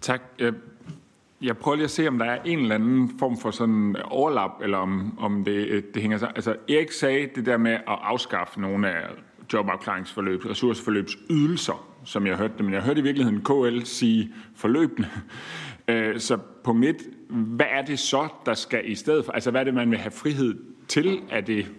Tak. 0.00 0.22
Øh, 0.38 0.52
jeg 1.42 1.56
prøver 1.56 1.76
lige 1.76 1.84
at 1.84 1.90
se, 1.90 2.08
om 2.08 2.18
der 2.18 2.24
er 2.24 2.42
en 2.42 2.58
eller 2.58 2.74
anden 2.74 3.18
form 3.18 3.38
for 3.38 3.50
sådan 3.50 3.96
overlap, 4.04 4.50
eller 4.62 4.78
om, 4.78 5.18
om 5.18 5.44
det, 5.44 5.66
øh, 5.66 5.82
det 5.94 6.02
hænger 6.02 6.18
sammen. 6.18 6.36
Altså, 6.36 6.56
Erik 6.68 6.92
sagde 6.92 7.28
det 7.34 7.46
der 7.46 7.56
med 7.56 7.72
at 7.72 7.82
afskaffe 7.86 8.60
nogle 8.60 8.90
af 8.90 9.06
jobafklaringsforløb, 9.52 10.46
ressourceforløbsydelser, 10.46 11.86
som 12.04 12.26
jeg 12.26 12.36
hørte 12.36 12.54
det, 12.56 12.64
men 12.64 12.74
jeg 12.74 12.82
hørte 12.82 13.00
i 13.00 13.02
virkeligheden 13.02 13.44
KL 13.44 13.84
sige 13.84 14.32
forløbende. 14.56 15.08
Øh, 15.88 16.20
så 16.20 16.38
på 16.64 16.72
midt, 16.72 16.96
hvad 17.30 17.66
er 17.70 17.82
det 17.82 17.98
så, 17.98 18.28
der 18.46 18.54
skal 18.54 18.90
i 18.90 18.94
stedet 18.94 19.24
for? 19.24 19.32
Altså, 19.32 19.50
hvad 19.50 19.60
er 19.60 19.64
det, 19.64 19.74
man 19.74 19.90
vil 19.90 19.98
have 19.98 20.12
frihed 20.12 20.54
til? 20.88 21.20
Er 21.30 21.40
det 21.40 21.72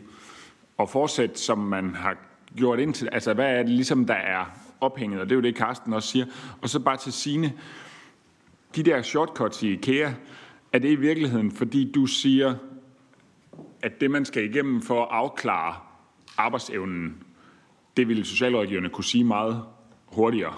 at 0.79 0.89
fortsætte, 0.89 1.39
som 1.39 1.57
man 1.57 1.95
har 1.95 2.17
gjort 2.57 2.79
indtil? 2.79 3.09
Altså, 3.11 3.33
hvad 3.33 3.57
er 3.57 3.63
det 3.63 3.69
ligesom, 3.69 4.05
der 4.05 4.13
er 4.13 4.45
ophænget? 4.81 5.21
Og 5.21 5.25
det 5.25 5.31
er 5.31 5.35
jo 5.35 5.41
det, 5.41 5.57
Carsten 5.57 5.93
også 5.93 6.09
siger. 6.09 6.25
Og 6.61 6.69
så 6.69 6.79
bare 6.79 6.97
til 6.97 7.13
sine 7.13 7.53
de 8.75 8.83
der 8.83 9.01
shortcuts 9.01 9.63
i 9.63 9.71
IKEA, 9.73 10.11
er 10.73 10.79
det 10.79 10.89
i 10.89 10.95
virkeligheden, 10.95 11.51
fordi 11.51 11.91
du 11.91 12.05
siger, 12.05 12.55
at 13.81 14.01
det, 14.01 14.11
man 14.11 14.25
skal 14.25 14.43
igennem 14.43 14.81
for 14.81 15.01
at 15.01 15.07
afklare 15.11 15.75
arbejdsevnen, 16.37 17.23
det 17.97 18.07
ville 18.07 18.25
socialrådgiverne 18.25 18.89
kunne 18.89 19.03
sige 19.03 19.23
meget 19.23 19.63
hurtigere. 20.05 20.53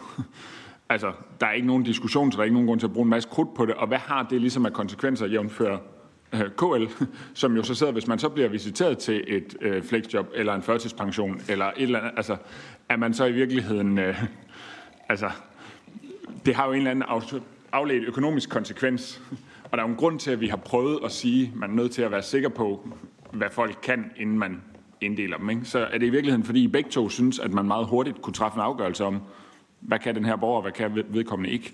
altså, 0.90 1.14
der 1.40 1.48
er 1.48 1.52
ikke 1.52 1.68
nogen 1.68 1.84
diskussion, 1.84 2.32
så 2.32 2.36
der 2.36 2.42
er 2.42 2.46
ikke 2.46 2.54
nogen 2.54 2.68
grund 2.68 2.80
til 2.80 2.88
at 2.88 2.94
bruge 2.94 3.06
en 3.06 3.10
masse 3.10 3.30
krudt 3.30 3.54
på 3.56 3.66
det. 3.66 3.76
Og 3.76 3.88
hvad 3.88 3.98
har 3.98 4.24
det 4.24 4.42
ligesom 4.42 4.66
af 4.66 4.74
konsekvenser 4.74 5.28
jævnfør 5.28 5.78
Øh, 6.34 6.50
KL, 6.58 7.04
som 7.34 7.56
jo 7.56 7.64
så 7.64 7.76
sidder, 7.76 7.94
hvis 7.94 8.08
man 8.08 8.20
så 8.20 8.30
bliver 8.30 8.50
visiteret 8.50 8.98
til 8.98 9.24
et 9.28 9.58
øh, 9.62 9.84
flexjob 9.84 10.28
eller 10.34 10.54
en 10.54 10.62
førtidspension, 10.62 11.42
eller 11.50 11.66
et 11.66 11.74
eller 11.78 12.00
andet, 12.00 12.14
altså, 12.18 12.38
er 12.90 12.98
man 12.98 13.14
så 13.14 13.26
i 13.26 13.32
virkeligheden, 13.32 14.00
øh, 14.00 14.24
altså, 15.10 15.30
det 16.46 16.56
har 16.56 16.66
jo 16.66 16.72
en 16.72 16.78
eller 16.78 16.92
anden 16.92 17.06
afledt 17.72 18.04
økonomisk 18.04 18.50
konsekvens, 18.50 19.22
og 19.64 19.72
der 19.72 19.78
er 19.78 19.88
jo 19.88 19.92
en 19.92 19.98
grund 19.98 20.20
til, 20.20 20.32
at 20.32 20.42
vi 20.42 20.48
har 20.48 20.58
prøvet 20.58 21.00
at 21.06 21.12
sige, 21.12 21.52
at 21.54 21.60
man 21.60 21.70
er 21.70 21.74
nødt 21.74 21.92
til 21.92 22.02
at 22.02 22.12
være 22.12 22.22
sikker 22.22 22.50
på, 22.50 22.90
hvad 23.32 23.50
folk 23.52 23.78
kan, 23.84 24.12
inden 24.18 24.40
man 24.40 24.62
inddeler 25.02 25.38
dem. 25.38 25.50
Ikke? 25.50 25.66
Så 25.66 25.80
er 25.80 25.98
det 25.98 26.06
i 26.06 26.10
virkeligheden, 26.10 26.44
fordi 26.44 26.64
I 26.64 26.68
begge 26.68 26.90
to 26.90 27.10
synes, 27.10 27.40
at 27.40 27.54
man 27.54 27.66
meget 27.66 27.88
hurtigt 27.88 28.22
kunne 28.22 28.34
træffe 28.34 28.56
en 28.56 28.62
afgørelse 28.62 29.06
om, 29.06 29.22
hvad 29.80 30.00
kan 30.00 30.16
den 30.16 30.26
her 30.26 30.36
borger, 30.36 30.62
hvad 30.62 30.72
kan 30.72 31.04
vedkommende 31.10 31.52
ikke? 31.54 31.74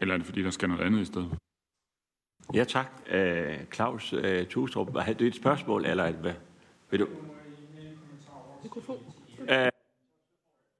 Eller 0.00 0.14
er 0.14 0.18
det, 0.18 0.26
fordi 0.26 0.42
der 0.42 0.50
skal 0.50 0.68
noget 0.68 0.82
andet 0.82 1.00
i 1.00 1.04
stedet? 1.04 1.28
Ja, 2.54 2.64
tak. 2.64 2.86
Uh, 3.14 3.18
Claus 3.72 4.12
uh, 4.12 4.20
Tustrup, 4.48 4.98
har 4.98 5.12
du 5.12 5.24
et 5.24 5.34
spørgsmål, 5.34 5.84
eller 5.84 6.12
hvad? 6.12 6.32
Vil 6.90 7.00
du? 7.00 7.06
Uh, 9.38 9.68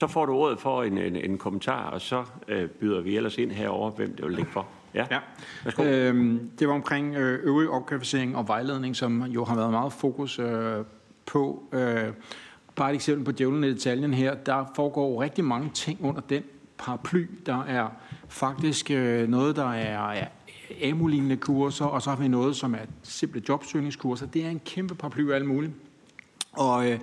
så 0.01 0.07
får 0.07 0.27
du 0.27 0.33
ordet 0.33 0.61
for 0.61 0.83
en, 0.83 0.99
en, 0.99 1.17
en 1.17 1.39
kommentar, 1.39 1.91
og 1.91 2.01
så 2.01 2.25
uh, 2.53 2.71
byder 2.81 3.01
vi 3.01 3.17
ellers 3.17 3.39
ind 3.39 3.51
herover, 3.51 3.91
hvem 3.91 4.17
det 4.17 4.25
vil 4.25 4.35
ligge 4.35 4.51
for. 4.51 4.69
Ja, 4.95 5.07
ja. 5.11 5.21
Øhm, 5.85 6.51
det 6.59 6.69
var 6.69 6.75
omkring 6.75 7.17
øh, 7.17 7.41
øvrig 7.45 7.69
opkvalificering 7.69 8.37
og 8.37 8.49
vejledning, 8.49 8.97
som 8.97 9.23
jo 9.23 9.45
har 9.45 9.57
været 9.57 9.71
meget 9.71 9.93
fokus 9.93 10.39
øh, 10.39 10.85
på. 11.27 11.63
Øh, 11.73 12.13
bare 12.77 12.91
et 12.91 12.95
eksempel 12.95 13.25
på 13.25 13.33
djævlen 13.33 13.65
i 13.65 13.69
detaljen 13.69 14.15
her. 14.15 14.35
Der 14.35 14.73
foregår 14.77 15.23
rigtig 15.23 15.45
mange 15.45 15.71
ting 15.75 16.05
under 16.05 16.21
den 16.21 16.43
paraply. 16.79 17.27
Der 17.47 17.65
er 17.65 17.89
faktisk 18.29 18.91
øh, 18.91 19.29
noget, 19.29 19.57
der 19.57 19.73
er, 19.73 20.13
er 20.13 20.27
amu 20.85 21.37
kurser, 21.41 21.85
og 21.85 22.03
så 22.03 22.11
har 22.11 22.17
vi 22.17 22.29
noget, 22.29 22.57
som 22.57 22.75
er 22.75 22.79
simple 23.03 23.43
jobsøgningskurser. 23.49 24.27
Det 24.27 24.45
er 24.45 24.51
en 24.51 24.61
kæmpe 24.65 24.95
paraply 24.95 25.31
af 25.31 25.35
alt 25.35 25.47
muligt. 25.47 25.73
Og 26.53 26.91
øh, 26.91 26.99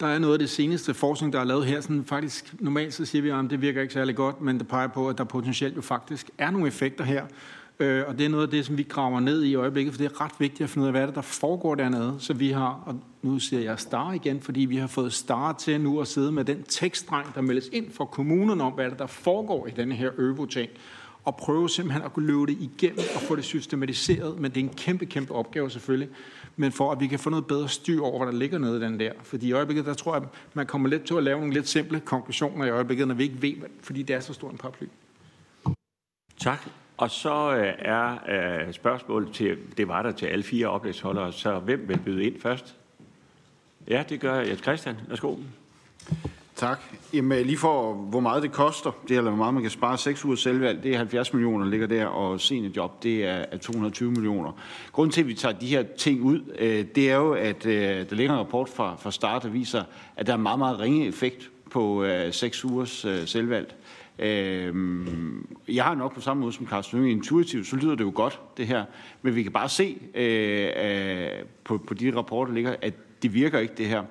der 0.00 0.06
er 0.06 0.18
noget 0.18 0.32
af 0.32 0.38
det 0.38 0.50
seneste 0.50 0.94
forskning, 0.94 1.32
der 1.32 1.40
er 1.40 1.44
lavet 1.44 1.66
her. 1.66 1.80
Sådan, 1.80 2.04
faktisk, 2.04 2.54
normalt 2.60 2.94
så 2.94 3.04
siger 3.04 3.22
vi, 3.22 3.30
at 3.30 3.50
det 3.50 3.60
virker 3.60 3.82
ikke 3.82 3.94
særlig 3.94 4.16
godt, 4.16 4.40
men 4.40 4.58
det 4.58 4.68
peger 4.68 4.86
på, 4.86 5.08
at 5.08 5.18
der 5.18 5.24
potentielt 5.24 5.76
jo 5.76 5.80
faktisk 5.80 6.30
er 6.38 6.50
nogle 6.50 6.68
effekter 6.68 7.04
her. 7.04 7.26
Øh, 7.80 8.04
og 8.08 8.18
det 8.18 8.24
er 8.24 8.28
noget 8.28 8.44
af 8.44 8.50
det, 8.50 8.66
som 8.66 8.78
vi 8.78 8.82
graver 8.82 9.20
ned 9.20 9.42
i 9.44 9.54
øjeblikket, 9.54 9.94
for 9.94 9.98
det 9.98 10.12
er 10.12 10.20
ret 10.20 10.32
vigtigt 10.38 10.60
at 10.60 10.70
finde 10.70 10.82
ud 10.82 10.86
af, 10.86 10.92
hvad 10.92 11.06
det, 11.06 11.14
der 11.14 11.20
foregår 11.20 11.74
dernede. 11.74 12.16
Så 12.18 12.34
vi 12.34 12.50
har, 12.50 12.82
og 12.86 13.00
nu 13.22 13.38
siger 13.38 13.62
jeg 13.62 13.78
star 13.78 14.12
igen, 14.12 14.40
fordi 14.40 14.60
vi 14.60 14.76
har 14.76 14.86
fået 14.86 15.12
star 15.12 15.52
til 15.52 15.80
nu 15.80 16.00
at 16.00 16.08
sidde 16.08 16.32
med 16.32 16.44
den 16.44 16.62
tekststreng, 16.62 17.34
der 17.34 17.40
meldes 17.40 17.68
ind 17.72 17.92
fra 17.92 18.04
kommunen 18.04 18.60
om, 18.60 18.72
hvad 18.72 18.84
der, 18.84 18.90
det, 18.90 18.98
der 18.98 19.06
foregår 19.06 19.66
i 19.66 19.70
denne 19.70 19.94
her 19.94 20.10
øvo-ting 20.18 20.70
og 21.24 21.36
prøve 21.36 21.68
simpelthen 21.68 22.02
at 22.02 22.12
kunne 22.12 22.26
løbe 22.26 22.46
det 22.46 22.58
igennem 22.60 23.04
og 23.14 23.20
få 23.20 23.36
det 23.36 23.44
systematiseret. 23.44 24.40
Men 24.40 24.50
det 24.50 24.60
er 24.60 24.64
en 24.64 24.74
kæmpe, 24.76 25.06
kæmpe 25.06 25.34
opgave 25.34 25.70
selvfølgelig. 25.70 26.08
Men 26.56 26.72
for 26.72 26.92
at 26.92 27.00
vi 27.00 27.06
kan 27.06 27.18
få 27.18 27.30
noget 27.30 27.46
bedre 27.46 27.68
styr 27.68 28.02
over, 28.02 28.24
hvad 28.24 28.32
der 28.32 28.38
ligger 28.38 28.58
nede 28.58 28.76
i 28.76 28.80
den 28.80 29.00
der. 29.00 29.12
Fordi 29.22 29.48
i 29.48 29.52
øjeblikket, 29.52 29.86
der 29.86 29.94
tror 29.94 30.16
jeg, 30.16 30.24
man 30.54 30.66
kommer 30.66 30.88
lidt 30.88 31.04
til 31.04 31.14
at 31.14 31.22
lave 31.22 31.38
nogle 31.38 31.54
lidt 31.54 31.68
simple 31.68 32.00
konklusioner 32.00 32.64
i 32.64 32.70
øjeblikket, 32.70 33.08
når 33.08 33.14
vi 33.14 33.22
ikke 33.22 33.42
ved, 33.42 33.54
fordi 33.82 34.02
det 34.02 34.16
er 34.16 34.20
så 34.20 34.32
stor 34.32 34.50
en 34.50 34.58
paraply. 34.58 34.86
Tak. 36.40 36.68
Og 36.96 37.10
så 37.10 37.56
øh, 37.56 37.74
er 37.78 38.18
øh, 38.28 38.72
spørgsmålet 38.72 39.32
til, 39.32 39.58
det 39.76 39.88
var 39.88 40.02
der 40.02 40.12
til 40.12 40.26
alle 40.26 40.42
fire 40.42 40.66
oplægsholdere, 40.66 41.32
så 41.32 41.58
hvem 41.58 41.88
vil 41.88 41.98
byde 41.98 42.24
ind 42.24 42.40
først? 42.40 42.76
Ja, 43.88 44.04
det 44.08 44.20
gør 44.20 44.34
jeg. 44.34 44.56
Christian, 44.56 44.96
værsgo. 45.08 45.36
Tak. 46.60 46.80
Jamen, 47.14 47.38
øh, 47.38 47.46
lige 47.46 47.58
for, 47.58 47.92
hvor 47.92 48.20
meget 48.20 48.42
det 48.42 48.52
koster, 48.52 48.90
det 49.08 49.16
eller 49.16 49.30
hvor 49.30 49.38
meget 49.38 49.54
man 49.54 49.62
kan 49.62 49.70
spare, 49.70 49.98
6 49.98 50.24
uger 50.24 50.36
selvvalg, 50.36 50.82
det 50.82 50.92
er 50.92 50.96
70 50.96 51.32
millioner, 51.32 51.64
der 51.64 51.70
ligger 51.70 51.86
der, 51.86 52.06
og 52.06 52.40
seniorjob, 52.40 53.02
det 53.02 53.24
er 53.24 53.58
220 53.58 54.10
millioner. 54.10 54.52
Grunden 54.92 55.12
til, 55.12 55.20
at 55.20 55.26
vi 55.26 55.34
tager 55.34 55.58
de 55.58 55.66
her 55.66 55.82
ting 55.82 56.22
ud, 56.22 56.40
øh, 56.58 56.84
det 56.94 57.10
er 57.10 57.16
jo, 57.16 57.32
at 57.32 57.66
øh, 57.66 58.10
der 58.10 58.16
ligger 58.16 58.32
en 58.32 58.38
rapport 58.40 58.68
fra, 58.68 58.96
fra 58.98 59.10
start, 59.10 59.42
der 59.42 59.48
viser, 59.48 59.84
at 60.16 60.26
der 60.26 60.32
er 60.32 60.36
meget, 60.36 60.58
meget 60.58 60.80
ringe 60.80 61.06
effekt 61.06 61.50
på 61.70 62.06
6 62.30 62.64
ugers 62.64 63.06
selvvalg. 63.24 63.74
Jeg 65.68 65.84
har 65.84 65.94
nok 65.94 66.14
på 66.14 66.20
samme 66.20 66.40
måde 66.40 66.52
som 66.52 66.66
Carsten 66.66 66.98
Hønge 66.98 67.12
intuitivt, 67.12 67.66
så 67.66 67.76
lyder 67.76 67.94
det 67.94 68.04
jo 68.04 68.12
godt, 68.14 68.40
det 68.56 68.66
her. 68.66 68.84
Men 69.22 69.34
vi 69.34 69.42
kan 69.42 69.52
bare 69.52 69.68
se 69.68 69.96
på, 71.64 71.78
på 71.78 71.94
de 71.94 72.16
rapporter, 72.16 72.50
der 72.50 72.54
ligger, 72.54 72.76
at 72.82 72.94
det 73.22 73.34
virker 73.34 73.58
ikke, 73.58 73.74
det 73.78 73.86
her. 73.86 74.02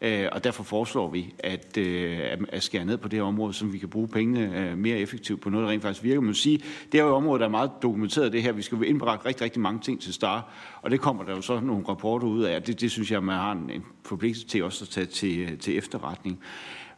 Øh, 0.00 0.28
og 0.32 0.44
derfor 0.44 0.62
foreslår 0.62 1.10
vi 1.10 1.34
at, 1.38 1.76
øh, 1.76 2.20
at 2.48 2.62
skære 2.62 2.84
ned 2.84 2.98
på 2.98 3.08
det 3.08 3.18
her 3.18 3.24
område, 3.24 3.52
så 3.52 3.66
vi 3.66 3.78
kan 3.78 3.88
bruge 3.88 4.08
pengene 4.08 4.58
øh, 4.58 4.78
mere 4.78 4.98
effektivt 4.98 5.40
på 5.40 5.50
noget, 5.50 5.64
der 5.64 5.72
rent 5.72 5.82
faktisk 5.82 6.04
virker. 6.04 6.20
Man 6.20 6.34
sige, 6.34 6.60
det 6.92 7.00
er 7.00 7.02
jo 7.02 7.08
et 7.08 7.14
område, 7.14 7.38
der 7.38 7.46
er 7.46 7.50
meget 7.50 7.70
dokumenteret 7.82 8.32
det 8.32 8.42
her. 8.42 8.52
Vi 8.52 8.62
skal 8.62 8.84
indberette 8.84 9.26
rigtig, 9.26 9.44
rigtig 9.44 9.62
mange 9.62 9.80
ting 9.80 10.00
til 10.00 10.14
start, 10.14 10.44
og 10.82 10.90
det 10.90 11.00
kommer 11.00 11.24
der 11.24 11.36
jo 11.36 11.40
så 11.40 11.60
nogle 11.60 11.84
rapporter 11.88 12.26
ud 12.26 12.42
af. 12.42 12.62
Det, 12.62 12.80
det 12.80 12.90
synes 12.90 13.10
jeg, 13.10 13.22
man 13.22 13.36
har 13.36 13.52
en, 13.52 13.70
en 13.70 13.84
forpligtelse 14.04 14.48
til 14.48 14.64
også 14.64 14.84
at 14.84 14.88
tage 14.88 15.06
til, 15.06 15.58
til 15.58 15.78
efterretning. 15.78 16.40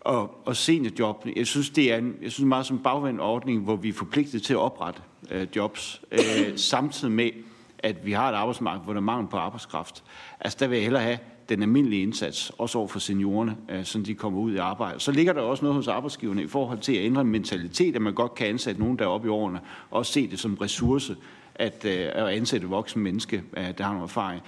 Og, 0.00 0.46
og 0.46 0.56
seniorjob, 0.56 1.26
jeg 1.36 1.46
synes, 1.46 1.70
det 1.70 1.92
er 1.92 1.96
en, 1.96 2.14
jeg 2.22 2.32
synes 2.32 2.46
meget 2.46 2.66
som 2.66 2.78
bagvendt 2.78 3.20
ordning, 3.20 3.62
hvor 3.62 3.76
vi 3.76 3.88
er 3.88 3.92
forpligtet 3.92 4.42
til 4.42 4.52
at 4.52 4.58
oprette 4.58 5.02
øh, 5.30 5.46
jobs, 5.56 6.02
øh, 6.12 6.20
samtidig 6.56 7.12
med, 7.12 7.30
at 7.78 8.06
vi 8.06 8.12
har 8.12 8.28
et 8.28 8.34
arbejdsmarked, 8.34 8.84
hvor 8.84 8.92
der 8.92 9.00
er 9.00 9.04
mangel 9.04 9.28
på 9.28 9.36
arbejdskraft. 9.36 10.04
Altså, 10.40 10.56
der 10.60 10.66
vil 10.66 10.76
jeg 10.76 10.84
hellere 10.84 11.02
have 11.02 11.18
den 11.50 11.62
almindelige 11.62 12.02
indsats, 12.02 12.52
også 12.58 12.78
over 12.78 12.88
for 12.88 12.98
seniorerne, 12.98 13.56
øh, 13.68 13.84
så 13.84 13.98
de 13.98 14.14
kommer 14.14 14.40
ud 14.40 14.52
i 14.52 14.56
arbejde. 14.56 15.00
Så 15.00 15.12
ligger 15.12 15.32
der 15.32 15.40
også 15.40 15.64
noget 15.64 15.76
hos 15.76 15.88
arbejdsgiverne 15.88 16.42
i 16.42 16.46
forhold 16.46 16.78
til 16.78 16.92
at 16.92 17.04
ændre 17.04 17.20
en 17.20 17.26
mentalitet, 17.26 17.96
at 17.96 18.02
man 18.02 18.14
godt 18.14 18.34
kan 18.34 18.46
ansætte 18.46 18.80
nogen, 18.80 18.98
der 18.98 19.04
er 19.04 19.08
oppe 19.08 19.26
i 19.26 19.30
årene, 19.30 19.60
og 19.90 19.98
også 19.98 20.12
se 20.12 20.30
det 20.30 20.38
som 20.38 20.54
ressource, 20.54 21.16
at, 21.54 21.84
øh, 21.84 22.06
at 22.12 22.28
ansætte 22.28 22.66
voksne 22.66 23.02
menneske, 23.02 23.42
øh, 23.56 23.64
der 23.78 23.84
har 23.84 23.92
noget 23.92 24.08
erfaring. 24.08 24.42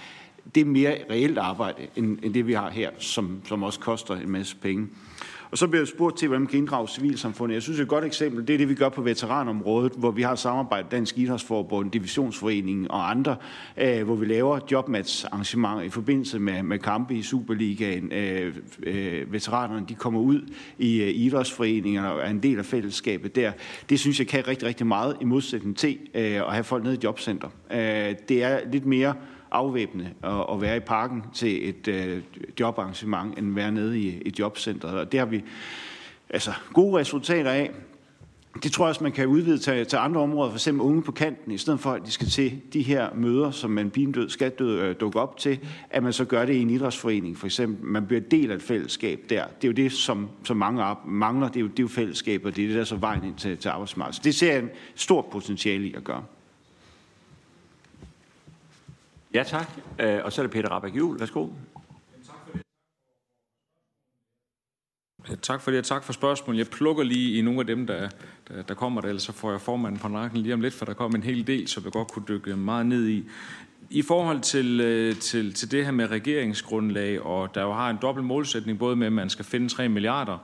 Det 0.55 0.61
er 0.61 0.65
mere 0.65 0.97
reelt 1.09 1.37
arbejde, 1.37 1.87
end, 1.95 2.17
end 2.23 2.33
det 2.33 2.47
vi 2.47 2.53
har 2.53 2.69
her, 2.69 2.89
som, 2.97 3.41
som 3.45 3.63
også 3.63 3.79
koster 3.79 4.15
en 4.15 4.29
masse 4.29 4.55
penge. 4.55 4.87
Og 5.53 5.59
så 5.59 5.67
bliver 5.67 5.81
jeg 5.81 5.87
spurgt 5.87 6.17
til, 6.17 6.27
hvordan 6.27 6.41
man 6.41 6.47
kan 6.47 6.59
inddrage 6.59 6.87
civilsamfundet. 6.87 7.53
Jeg 7.53 7.61
synes, 7.61 7.79
et 7.79 7.87
godt 7.87 8.05
eksempel, 8.05 8.47
det 8.47 8.53
er 8.53 8.57
det, 8.57 8.69
vi 8.69 8.75
gør 8.75 8.89
på 8.89 9.01
veteranområdet, 9.01 9.91
hvor 9.97 10.11
vi 10.11 10.21
har 10.21 10.35
samarbejdet 10.35 10.91
Dansk 10.91 11.17
Idrætsforbund, 11.17 11.91
Divisionsforeningen 11.91 12.91
og 12.91 13.09
andre, 13.09 13.35
øh, 13.77 14.03
hvor 14.03 14.15
vi 14.15 14.25
laver 14.25 14.59
jobmatch-arrangementer 14.71 15.81
i 15.81 15.89
forbindelse 15.89 16.39
med, 16.39 16.63
med 16.63 16.79
kampe 16.79 17.15
i 17.15 17.21
Superligaen. 17.21 18.11
Øh, 18.11 18.55
øh, 18.83 19.33
veteranerne 19.33 19.85
de 19.89 19.95
kommer 19.95 20.19
ud 20.19 20.41
i 20.77 21.01
øh, 21.01 21.09
idrætsforeningerne 21.09 22.11
og 22.11 22.21
er 22.21 22.29
en 22.29 22.43
del 22.43 22.59
af 22.59 22.65
fællesskabet 22.65 23.35
der. 23.35 23.51
Det 23.89 23.99
synes 23.99 24.19
jeg 24.19 24.27
kan 24.27 24.47
rigtig, 24.47 24.67
rigtig 24.67 24.87
meget 24.87 25.17
i 25.21 25.25
modsætning 25.25 25.77
til 25.77 25.97
øh, 26.13 26.23
at 26.23 26.53
have 26.53 26.63
folk 26.63 26.83
nede 26.83 26.95
i 26.95 26.99
jobcenter. 27.03 27.49
Øh, 27.71 28.15
det 28.29 28.43
er 28.43 28.59
lidt 28.71 28.85
mere 28.85 29.13
afvæbne 29.53 30.13
og, 30.21 30.49
og 30.49 30.61
være 30.61 30.77
i 30.77 30.79
parken 30.79 31.23
til 31.33 31.69
et 31.69 31.87
øh, 31.87 32.21
jobarrangement, 32.59 33.39
end 33.39 33.55
være 33.55 33.71
nede 33.71 33.99
i 33.99 34.21
et 34.25 34.39
jobcenter. 34.39 34.87
Og 34.87 35.11
det 35.11 35.19
har 35.19 35.27
vi 35.27 35.43
altså, 36.29 36.51
gode 36.73 36.99
resultater 36.99 37.51
af. 37.51 37.71
Det 38.63 38.71
tror 38.71 38.85
jeg 38.85 38.89
også, 38.89 39.03
man 39.03 39.11
kan 39.11 39.27
udvide 39.27 39.57
til, 39.57 39.85
til 39.85 39.97
andre 39.97 40.21
områder, 40.21 40.49
for 40.49 40.57
eksempel 40.57 40.81
unge 40.81 41.01
på 41.01 41.11
kanten, 41.11 41.51
i 41.51 41.57
stedet 41.57 41.79
for 41.79 41.91
at 41.91 42.01
de 42.05 42.11
skal 42.11 42.27
til 42.27 42.61
de 42.73 42.81
her 42.81 43.09
møder, 43.15 43.51
som 43.51 43.71
man 43.71 43.89
bindød 43.89 44.29
skal 44.29 44.51
død, 44.51 44.79
øh, 44.79 44.95
dukke 44.99 45.19
op 45.19 45.37
til, 45.37 45.59
at 45.89 46.03
man 46.03 46.13
så 46.13 46.25
gør 46.25 46.45
det 46.45 46.53
i 46.53 46.61
en 46.61 46.69
idrætsforening, 46.69 47.37
for 47.37 47.45
eksempel. 47.45 47.85
Man 47.85 48.05
bliver 48.05 48.21
del 48.21 48.51
af 48.51 48.55
et 48.55 48.61
fællesskab 48.61 49.19
der. 49.29 49.45
Det 49.47 49.63
er 49.63 49.67
jo 49.67 49.73
det, 49.73 49.91
som, 49.91 50.29
som 50.43 50.57
mange 50.57 50.83
mangler, 51.05 51.47
det 51.47 51.55
er, 51.55 51.61
jo, 51.61 51.67
det 51.67 51.79
er 51.79 51.83
jo 51.83 51.87
fællesskab, 51.87 52.45
og 52.45 52.55
det 52.55 52.63
er 52.63 52.67
det, 52.67 52.75
der 52.75 52.81
er 52.81 52.85
så 52.85 52.95
vejen 52.95 53.23
ind 53.23 53.35
til, 53.35 53.57
til 53.57 53.69
arbejdsmarkedet. 53.69 54.15
Så 54.15 54.21
det 54.23 54.35
ser 54.35 54.51
jeg 54.51 54.63
en 54.63 54.69
stor 54.95 55.21
potentiale 55.31 55.87
i 55.87 55.93
at 55.93 56.03
gøre. 56.03 56.23
Ja, 59.33 59.43
tak. 59.43 59.71
Øh, 59.99 60.19
og 60.23 60.33
så 60.33 60.41
er 60.41 60.43
det 60.43 60.51
Peter 60.51 60.69
Rabeck 60.69 60.95
Juhl. 60.95 61.19
Værsgo. 61.19 61.47
Tak 65.41 65.61
for 65.61 65.71
det, 65.71 65.77
og 65.77 65.85
tak 65.85 66.03
for 66.03 66.13
spørgsmålet. 66.13 66.59
Jeg 66.59 66.67
plukker 66.67 67.03
lige 67.03 67.39
i 67.39 67.41
nogle 67.41 67.59
af 67.59 67.67
dem, 67.67 67.87
der, 67.87 68.09
der, 68.47 68.61
der 68.61 68.73
kommer 68.73 69.01
der, 69.01 69.07
ellers 69.07 69.23
så 69.23 69.31
får 69.31 69.51
jeg 69.51 69.61
formanden 69.61 69.99
på 69.99 70.07
nakken 70.07 70.41
lige 70.41 70.53
om 70.53 70.61
lidt, 70.61 70.73
for 70.73 70.85
der 70.85 70.93
kommer 70.93 71.17
en 71.17 71.23
hel 71.23 71.47
del, 71.47 71.67
som 71.67 71.83
jeg 71.83 71.91
godt 71.91 72.11
kunne 72.11 72.25
dykke 72.27 72.55
meget 72.55 72.85
ned 72.85 73.07
i. 73.07 73.23
I 73.89 74.01
forhold 74.01 74.39
til, 74.39 74.81
øh, 74.81 75.15
til, 75.15 75.53
til 75.53 75.71
det 75.71 75.85
her 75.85 75.91
med 75.91 76.11
regeringsgrundlag, 76.11 77.21
og 77.21 77.55
der 77.55 77.61
jo 77.61 77.73
har 77.73 77.89
en 77.89 77.97
dobbelt 78.01 78.27
målsætning, 78.27 78.79
både 78.79 78.95
med, 78.95 79.07
at 79.07 79.13
man 79.13 79.29
skal 79.29 79.45
finde 79.45 79.69
3 79.69 79.89
milliarder, 79.89 80.37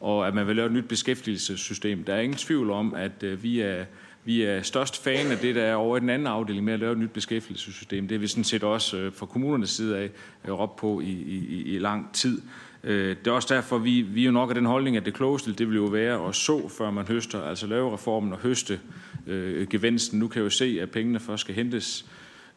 og 0.00 0.26
at 0.26 0.34
man 0.34 0.46
vil 0.46 0.56
lave 0.56 0.66
et 0.66 0.72
nyt 0.72 0.88
beskæftigelsessystem. 0.88 2.04
Der 2.04 2.14
er 2.14 2.20
ingen 2.20 2.38
tvivl 2.38 2.70
om, 2.70 2.94
at 2.94 3.22
øh, 3.22 3.42
vi 3.42 3.60
er, 3.60 3.84
vi 4.24 4.42
er 4.42 4.62
størst 4.62 5.02
fan 5.02 5.30
af 5.30 5.38
det, 5.38 5.54
der 5.54 5.62
er 5.62 5.74
over 5.74 5.96
i 5.96 6.00
den 6.00 6.10
anden 6.10 6.26
afdeling 6.26 6.64
med 6.64 6.72
at 6.72 6.80
lave 6.80 6.92
et 6.92 6.98
nyt 6.98 7.10
beskæftigelsessystem. 7.10 8.08
Det 8.08 8.14
er 8.14 8.18
vi 8.18 8.26
sådan 8.26 8.44
set 8.44 8.64
også 8.64 8.96
øh, 8.96 9.12
fra 9.12 9.26
kommunernes 9.26 9.70
side 9.70 9.98
af 9.98 10.10
øh, 10.44 10.60
op 10.60 10.76
på 10.76 11.00
i, 11.00 11.10
i, 11.10 11.62
i 11.74 11.78
lang 11.78 12.12
tid. 12.12 12.42
Øh, 12.84 13.16
det 13.16 13.26
er 13.26 13.32
også 13.32 13.54
derfor, 13.54 13.78
vi, 13.78 14.02
vi 14.02 14.20
er 14.20 14.26
jo 14.26 14.32
nok 14.32 14.48
af 14.48 14.54
den 14.54 14.66
holdning, 14.66 14.96
at 14.96 15.04
det 15.04 15.14
klogeste, 15.14 15.52
det 15.52 15.68
vil 15.68 15.76
jo 15.76 15.84
være 15.84 16.28
at 16.28 16.34
så, 16.34 16.68
før 16.68 16.90
man 16.90 17.06
høster, 17.08 17.42
altså 17.42 17.66
lave 17.66 17.94
reformen 17.94 18.32
og 18.32 18.38
høste 18.38 18.80
øh, 19.26 19.68
gevinsten. 19.68 20.18
Nu 20.18 20.28
kan 20.28 20.38
jeg 20.38 20.44
jo 20.44 20.50
se, 20.50 20.78
at 20.82 20.90
pengene 20.90 21.20
først 21.20 21.40
skal 21.40 21.54
hentes 21.54 22.06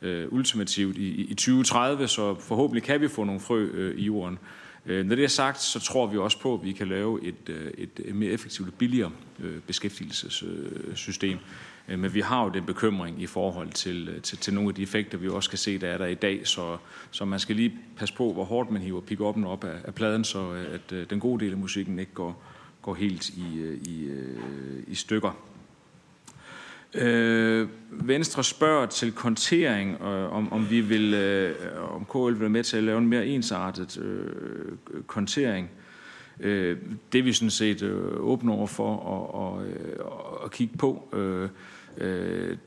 øh, 0.01 0.27
ultimativt 0.29 0.97
i, 0.97 1.21
i 1.21 1.33
2030, 1.33 2.07
så 2.07 2.35
forhåbentlig 2.35 2.83
kan 2.83 3.01
vi 3.01 3.07
få 3.07 3.23
nogle 3.23 3.41
frø 3.41 3.65
øh, 3.65 3.97
i 3.97 4.03
jorden. 4.03 4.39
Øh, 4.85 5.05
når 5.05 5.15
det 5.15 5.23
er 5.23 5.27
sagt, 5.27 5.61
så 5.61 5.79
tror 5.79 6.07
vi 6.07 6.17
også 6.17 6.39
på, 6.39 6.53
at 6.53 6.63
vi 6.63 6.71
kan 6.71 6.87
lave 6.87 7.23
et, 7.23 7.49
øh, 7.49 7.71
et, 7.77 8.15
mere 8.15 8.31
effektivt 8.31 8.67
og 8.67 8.73
billigere 8.73 9.11
Øh, 9.39 9.59
beskæftigelsessystem. 9.67 11.37
Øh, 11.87 11.99
men 11.99 12.13
vi 12.13 12.21
har 12.21 12.43
jo 12.43 12.49
den 12.49 12.65
bekymring 12.65 13.21
i 13.21 13.25
forhold 13.25 13.71
til, 13.71 14.09
øh, 14.09 14.21
til, 14.21 14.37
til 14.37 14.53
nogle 14.53 14.69
af 14.69 14.75
de 14.75 14.83
effekter, 14.83 15.17
vi 15.17 15.27
også 15.27 15.49
kan 15.49 15.59
se, 15.59 15.77
der 15.77 15.87
er 15.87 15.97
der 15.97 16.05
i 16.05 16.15
dag. 16.15 16.47
Så, 16.47 16.77
så 17.11 17.25
man 17.25 17.39
skal 17.39 17.55
lige 17.55 17.79
passe 17.97 18.15
på, 18.15 18.33
hvor 18.33 18.43
hårdt 18.43 18.71
man 18.71 18.81
hiver 18.81 19.01
pick 19.01 19.21
op 19.21 19.63
af, 19.63 19.75
af 19.83 19.95
pladen, 19.95 20.23
så 20.23 20.65
at 20.73 21.09
den 21.09 21.19
gode 21.19 21.45
del 21.45 21.51
af 21.51 21.57
musikken 21.57 21.99
ikke 21.99 22.13
går, 22.13 22.43
går 22.81 22.95
helt 22.95 23.29
i, 23.29 23.77
i, 23.85 24.09
i 24.87 24.95
stykker. 24.95 25.31
Øh, 26.93 27.67
Venstre 27.91 28.43
spørger 28.43 28.85
til 28.85 29.11
kontering, 29.11 30.01
øh, 30.01 30.33
om, 30.33 30.53
om 30.53 30.69
vi 30.69 30.81
vil, 30.81 31.13
øh, 31.13 31.55
om 31.95 32.05
KL 32.05 32.33
vil 32.33 32.39
være 32.39 32.49
med 32.49 32.63
til 32.63 32.77
at 32.77 32.83
lave 32.83 32.97
en 32.97 33.07
mere 33.07 33.27
ensartet 33.27 33.97
øh, 33.97 35.01
kontering. 35.07 35.69
Øh, 36.39 36.77
det 37.11 37.19
er 37.19 37.23
vi 37.23 37.33
sådan 37.33 37.49
set 37.49 37.81
øh, 37.81 38.19
åbne 38.19 38.51
over 38.51 38.67
for 38.67 38.93
at, 38.93 38.99
og, 38.99 39.33
og, 39.33 39.65
øh, 39.65 40.49
kigge 40.51 40.77
på. 40.77 41.09
Øh, 41.13 41.49
øh, 41.97 42.57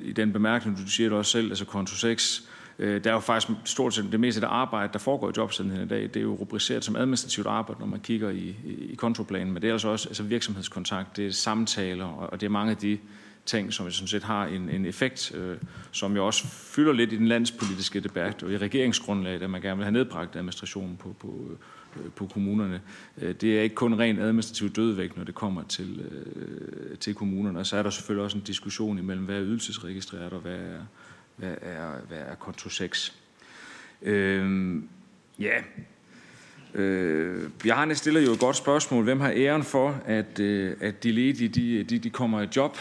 I 0.00 0.12
den 0.12 0.32
bemærkning, 0.32 0.78
du 0.78 0.90
siger 0.90 1.08
det 1.08 1.18
også 1.18 1.30
selv, 1.30 1.48
altså 1.48 1.64
konto 1.64 1.94
6, 1.94 2.48
øh, 2.78 3.04
der 3.04 3.10
er 3.10 3.14
jo 3.14 3.20
faktisk 3.20 3.58
stort 3.64 3.94
set 3.94 4.12
det 4.12 4.20
meste 4.20 4.38
af 4.38 4.40
det 4.40 4.54
arbejde, 4.54 4.92
der 4.92 4.98
foregår 4.98 5.28
i 5.28 5.32
jobcentrene 5.36 5.82
i 5.82 5.86
dag, 5.86 6.02
det 6.02 6.16
er 6.16 6.20
jo 6.20 6.34
rubriceret 6.34 6.84
som 6.84 6.96
administrativt 6.96 7.46
arbejde, 7.46 7.80
når 7.80 7.86
man 7.86 8.00
kigger 8.00 8.30
i, 8.30 8.56
i, 8.64 8.92
i 8.92 8.94
kontoplanen, 8.94 9.52
men 9.52 9.62
det 9.62 9.68
er 9.68 9.72
altså 9.72 9.88
også 9.88 10.08
altså 10.08 10.22
virksomhedskontakt, 10.22 11.16
det 11.16 11.26
er 11.26 11.30
samtaler, 11.30 12.04
og 12.04 12.40
det 12.40 12.46
er 12.46 12.50
mange 12.50 12.70
af 12.70 12.76
de 12.76 12.98
ting, 13.46 13.72
som 13.72 13.90
sådan 13.90 14.08
set 14.08 14.22
har 14.22 14.46
en, 14.46 14.68
en 14.68 14.86
effekt, 14.86 15.34
øh, 15.34 15.56
som 15.92 16.16
jo 16.16 16.26
også 16.26 16.46
fylder 16.46 16.92
lidt 16.92 17.12
i 17.12 17.16
den 17.16 17.28
landspolitiske 17.28 18.00
debat 18.00 18.42
og 18.42 18.52
i 18.52 18.58
regeringsgrundlaget, 18.58 19.42
at 19.42 19.50
man 19.50 19.62
gerne 19.62 19.76
vil 19.76 19.84
have 19.84 19.92
nedbragt 19.92 20.36
administrationen 20.36 20.96
på, 20.96 21.16
på, 21.20 21.48
øh, 21.50 21.56
Øh, 22.04 22.10
på 22.10 22.26
kommunerne. 22.26 22.80
Øh, 23.18 23.34
det 23.34 23.58
er 23.58 23.62
ikke 23.62 23.74
kun 23.74 23.98
ren 23.98 24.18
administrativ 24.18 24.70
dødvægt, 24.70 25.16
når 25.16 25.24
det 25.24 25.34
kommer 25.34 25.62
til, 25.62 26.00
øh, 26.10 26.98
til 26.98 27.14
kommunerne. 27.14 27.58
Og 27.58 27.66
så 27.66 27.76
er 27.76 27.82
der 27.82 27.90
selvfølgelig 27.90 28.24
også 28.24 28.36
en 28.38 28.44
diskussion 28.44 28.98
imellem, 28.98 29.24
hvad 29.24 29.36
er 29.36 29.42
ydelsesregistreret 29.42 30.32
og 30.32 30.40
hvad 30.40 30.56
er, 30.56 30.80
hvad 31.36 31.54
er, 31.62 31.90
hvad 32.08 32.18
er 32.18 32.34
konto 32.34 32.68
6. 32.68 33.14
Øhm, 34.02 34.88
ja, 35.38 35.62
Øh, 36.74 37.50
Bjarne 37.62 37.94
stiller 37.94 38.20
jo 38.20 38.32
et 38.32 38.40
godt 38.40 38.56
spørgsmål. 38.56 39.04
Hvem 39.04 39.20
har 39.20 39.32
æren 39.36 39.62
for, 39.62 40.00
at, 40.06 40.40
øh, 40.40 40.76
at 40.80 41.02
de 41.02 41.12
ledige 41.12 41.48
de, 41.48 41.84
de, 41.84 41.98
de 41.98 42.10
kommer 42.10 42.42
i 42.42 42.46
job? 42.56 42.78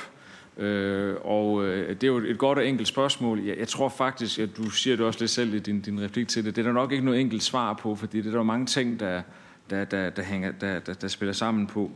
Øh, 0.58 1.16
og 1.22 1.66
øh, 1.66 1.90
det 1.90 2.04
er 2.04 2.08
jo 2.08 2.18
et 2.18 2.38
godt 2.38 2.58
og 2.58 2.68
enkelt 2.68 2.88
spørgsmål. 2.88 3.40
Jeg, 3.40 3.58
jeg 3.58 3.68
tror 3.68 3.90
faktisk, 3.90 4.40
at 4.40 4.58
du 4.58 4.70
siger 4.70 4.96
det 4.96 5.06
også 5.06 5.20
lidt 5.20 5.32
selv 5.32 5.54
i 5.54 5.60
din, 5.60 5.82
din 5.82 6.02
replik 6.02 6.28
til 6.28 6.46
det. 6.46 6.56
Det 6.56 6.62
er 6.62 6.66
der 6.66 6.74
nok 6.74 6.92
ikke 6.92 7.06
noget 7.06 7.22
enkelt 7.22 7.44
svar 7.44 7.74
på, 7.74 7.96
fordi 7.96 8.22
det 8.22 8.28
er 8.28 8.38
der 8.38 8.44
mange 8.44 8.66
ting, 8.66 9.00
der, 9.00 9.22
der, 9.70 9.86
der, 9.86 10.10
der, 10.10 10.24
hænger, 10.24 10.52
der, 10.52 10.80
der, 10.80 10.94
der 10.94 11.08
spiller 11.08 11.34
sammen 11.34 11.68
på. 11.68 11.92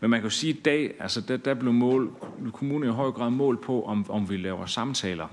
Men 0.00 0.10
man 0.10 0.20
kan 0.20 0.26
jo 0.26 0.30
sige, 0.30 0.50
at 0.50 0.56
i 0.56 0.60
dag, 0.60 0.94
altså 0.98 1.20
der, 1.20 1.36
der 1.36 1.54
blev 1.54 1.72
mål, 1.72 2.10
kommunen 2.52 2.88
i 2.88 2.92
høj 2.92 3.10
grad 3.10 3.30
mål 3.30 3.62
på, 3.62 3.84
om, 3.84 4.06
om 4.08 4.30
vi 4.30 4.36
laver 4.36 4.66
samtaler. 4.66 5.28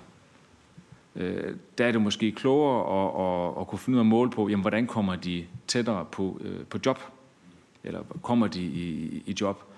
Øh, 1.15 1.55
der 1.77 1.85
er 1.85 1.91
det 1.91 2.01
måske 2.01 2.31
klogere 2.31 2.81
at, 2.81 3.55
at, 3.55 3.61
at 3.61 3.67
kunne 3.67 3.79
finde 3.79 3.97
ud 3.97 3.99
af 3.99 4.05
mål 4.05 4.29
på, 4.29 4.49
jamen, 4.49 4.61
hvordan 4.61 4.87
kommer 4.87 5.15
de 5.15 5.45
tættere 5.67 6.05
på, 6.11 6.41
øh, 6.41 6.65
på 6.65 6.77
job? 6.85 6.99
Eller 7.83 8.03
kommer 8.21 8.47
de 8.47 8.61
i, 8.61 9.23
i 9.25 9.35
job? 9.41 9.70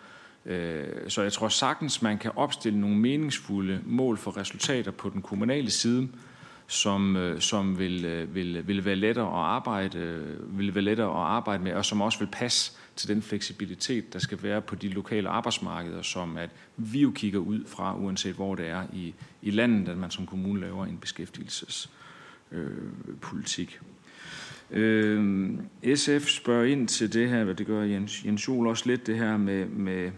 Øh, 0.46 0.88
så 1.08 1.22
jeg 1.22 1.34
tror 1.34 1.48
sagtens, 1.48 2.02
man 2.02 2.18
kan 2.18 2.32
opstille 2.36 2.80
nogle 2.80 2.98
meningsfulde 2.98 3.82
mål 3.86 4.18
for 4.18 4.38
resultater 4.38 4.92
på 4.92 5.10
den 5.10 5.22
kommunale 5.22 5.70
side, 5.70 6.10
som, 6.68 7.16
øh, 7.16 7.42
som 7.42 7.80
vil, 7.80 8.06
øh, 8.06 8.36
vil, 8.36 8.68
vil, 8.68 8.86
være 8.86 8.96
lettere 8.96 9.28
at 9.28 9.34
arbejde, 9.34 10.24
vil 10.48 10.76
være 10.76 10.84
lettere 10.84 11.08
at 11.08 11.28
arbejde 11.28 11.64
med, 11.64 11.74
og 11.74 11.86
som 11.86 12.02
også 12.02 12.20
vil 12.20 12.30
passe 12.32 12.72
til 12.96 13.10
den 13.10 13.22
fleksibilitet, 13.22 14.14
der 14.14 14.20
skal 14.20 14.44
være 14.44 14.62
på 14.62 14.76
de 14.76 14.90
lokale 14.90 15.30
arbejdsmarkeder, 15.30 16.02
som 16.02 16.38
at 16.38 16.50
vi 16.78 17.02
jo 17.02 17.12
kigger 17.12 17.40
ud 17.40 17.66
fra, 17.68 17.98
uanset 17.98 18.36
hvor 18.36 18.56
det 18.56 18.68
er 18.68 18.84
i, 18.94 19.14
i 19.42 19.52
landet, 19.52 19.90
at 19.90 19.98
man 19.98 20.12
som 20.12 20.26
kommune 20.26 20.62
laver 20.62 20.86
en 20.86 20.98
beskæftigelsespolitik. 20.98 23.80
Øh, 24.72 25.50
øh 25.84 25.96
SF 25.96 26.28
spørger 26.28 26.66
ind 26.66 26.88
til 26.88 27.14
det 27.14 27.30
her, 27.30 27.44
hvad 27.44 27.56
det 27.56 27.68
gør 27.68 27.84
Jens, 27.84 28.26
Jens 28.26 28.48
Jol 28.48 28.68
også 28.68 28.90
lidt, 28.90 29.08
det 29.08 29.18
her 29.18 29.38
med, 29.38 29.66
med 29.66 30.12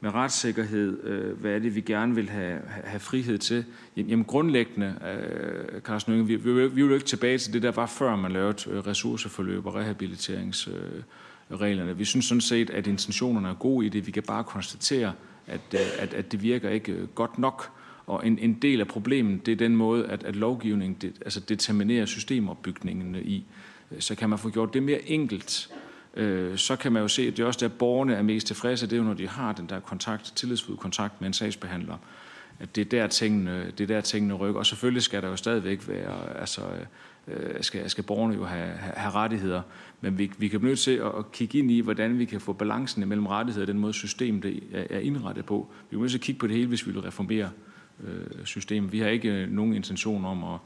med 0.00 0.14
retssikkerhed, 0.14 1.04
øh, 1.04 1.40
hvad 1.40 1.52
er 1.52 1.58
det, 1.58 1.74
vi 1.74 1.80
gerne 1.80 2.14
vil 2.14 2.28
have, 2.28 2.60
have 2.84 3.00
frihed 3.00 3.38
til? 3.38 3.64
Jamen 3.96 4.24
grundlæggende, 4.24 4.94
øh, 5.08 5.80
Carsten 5.80 6.12
Hønge, 6.12 6.26
vi, 6.26 6.36
vi, 6.36 6.52
vi 6.52 6.68
vil 6.68 6.84
jo 6.84 6.94
ikke 6.94 7.06
tilbage 7.06 7.38
til 7.38 7.52
det, 7.52 7.62
der 7.62 7.72
var 7.72 7.86
før 7.86 8.16
man 8.16 8.32
lavede 8.32 8.70
øh, 8.70 8.86
ressourceforløb 8.86 9.66
og 9.66 9.74
rehabiliteringsreglerne. 9.74 11.96
Vi 11.96 12.04
synes 12.04 12.24
sådan 12.24 12.40
set, 12.40 12.70
at 12.70 12.86
intentionerne 12.86 13.48
er 13.48 13.54
gode 13.54 13.86
i 13.86 13.88
det. 13.88 14.06
Vi 14.06 14.12
kan 14.12 14.22
bare 14.22 14.44
konstatere, 14.44 15.12
at, 15.46 15.60
øh, 15.74 15.80
at, 15.98 16.14
at 16.14 16.32
det 16.32 16.42
virker 16.42 16.70
ikke 16.70 16.92
øh, 16.92 17.08
godt 17.08 17.38
nok. 17.38 17.70
Og 18.06 18.26
en, 18.26 18.38
en 18.38 18.54
del 18.54 18.80
af 18.80 18.88
problemet, 18.88 19.46
det 19.46 19.52
er 19.52 19.56
den 19.56 19.76
måde, 19.76 20.06
at, 20.06 20.24
at 20.24 20.36
lovgivningen 20.36 20.96
det, 21.00 21.12
altså 21.24 21.40
determinerer 21.40 22.06
systemopbygningen 22.06 23.14
i. 23.14 23.44
Så 23.98 24.14
kan 24.14 24.30
man 24.30 24.38
få 24.38 24.50
gjort 24.50 24.74
det 24.74 24.82
mere 24.82 25.08
enkelt 25.08 25.70
øh, 26.18 26.56
så 26.56 26.76
kan 26.76 26.92
man 26.92 27.02
jo 27.02 27.08
se, 27.08 27.22
at 27.22 27.36
det 27.36 27.42
er 27.42 27.46
også 27.46 27.60
der, 27.60 27.68
borgerne 27.68 28.14
er 28.14 28.22
mest 28.22 28.46
tilfredse. 28.46 28.86
Det 28.86 28.92
er 28.92 28.96
jo, 28.96 29.02
når 29.02 29.14
de 29.14 29.28
har 29.28 29.52
den 29.52 29.66
der 29.68 29.80
kontakt, 29.80 30.32
tillidsfuld 30.36 30.78
kontakt 30.78 31.20
med 31.20 31.26
en 31.26 31.32
sagsbehandler. 31.32 31.96
At 32.60 32.76
det 32.76 32.80
er 32.80 33.00
der 33.00 33.06
tingene, 33.06 33.72
det 33.78 33.80
er 33.90 33.94
der 33.94 34.00
tingene 34.00 34.34
rykker. 34.34 34.58
Og 34.58 34.66
selvfølgelig 34.66 35.02
skal 35.02 35.22
der 35.22 35.28
jo 35.28 35.36
stadigvæk 35.36 35.88
være, 35.88 36.38
altså, 36.40 36.62
øh, 37.28 37.62
skal, 37.62 37.90
skal 37.90 38.04
borgerne 38.04 38.34
jo 38.34 38.44
have, 38.44 38.68
have 38.76 39.14
rettigheder. 39.14 39.62
Men 40.00 40.18
vi, 40.18 40.32
vi 40.38 40.48
kan 40.48 40.60
blive 40.60 40.70
nødt 40.70 40.80
til 40.80 40.90
at, 40.90 41.12
at 41.18 41.32
kigge 41.32 41.58
ind 41.58 41.70
i, 41.70 41.80
hvordan 41.80 42.18
vi 42.18 42.24
kan 42.24 42.40
få 42.40 42.52
balancen 42.52 43.08
mellem 43.08 43.26
rettigheder 43.26 43.64
og 43.64 43.68
den 43.72 43.78
måde, 43.78 43.92
systemet 43.92 44.62
er 44.72 44.98
indrettet 44.98 45.44
på. 45.44 45.68
Vi 45.90 45.96
er 45.96 46.00
nødt 46.00 46.10
til 46.10 46.18
at 46.18 46.22
kigge 46.22 46.38
på 46.38 46.46
det 46.46 46.56
hele, 46.56 46.68
hvis 46.68 46.86
vi 46.86 46.92
vil 46.92 47.00
reformere 47.00 47.50
øh, 48.04 48.44
systemet. 48.44 48.92
Vi 48.92 48.98
har 48.98 49.08
ikke 49.08 49.28
øh, 49.28 49.50
nogen 49.50 49.74
intention 49.74 50.24
om 50.24 50.44
at 50.44 50.58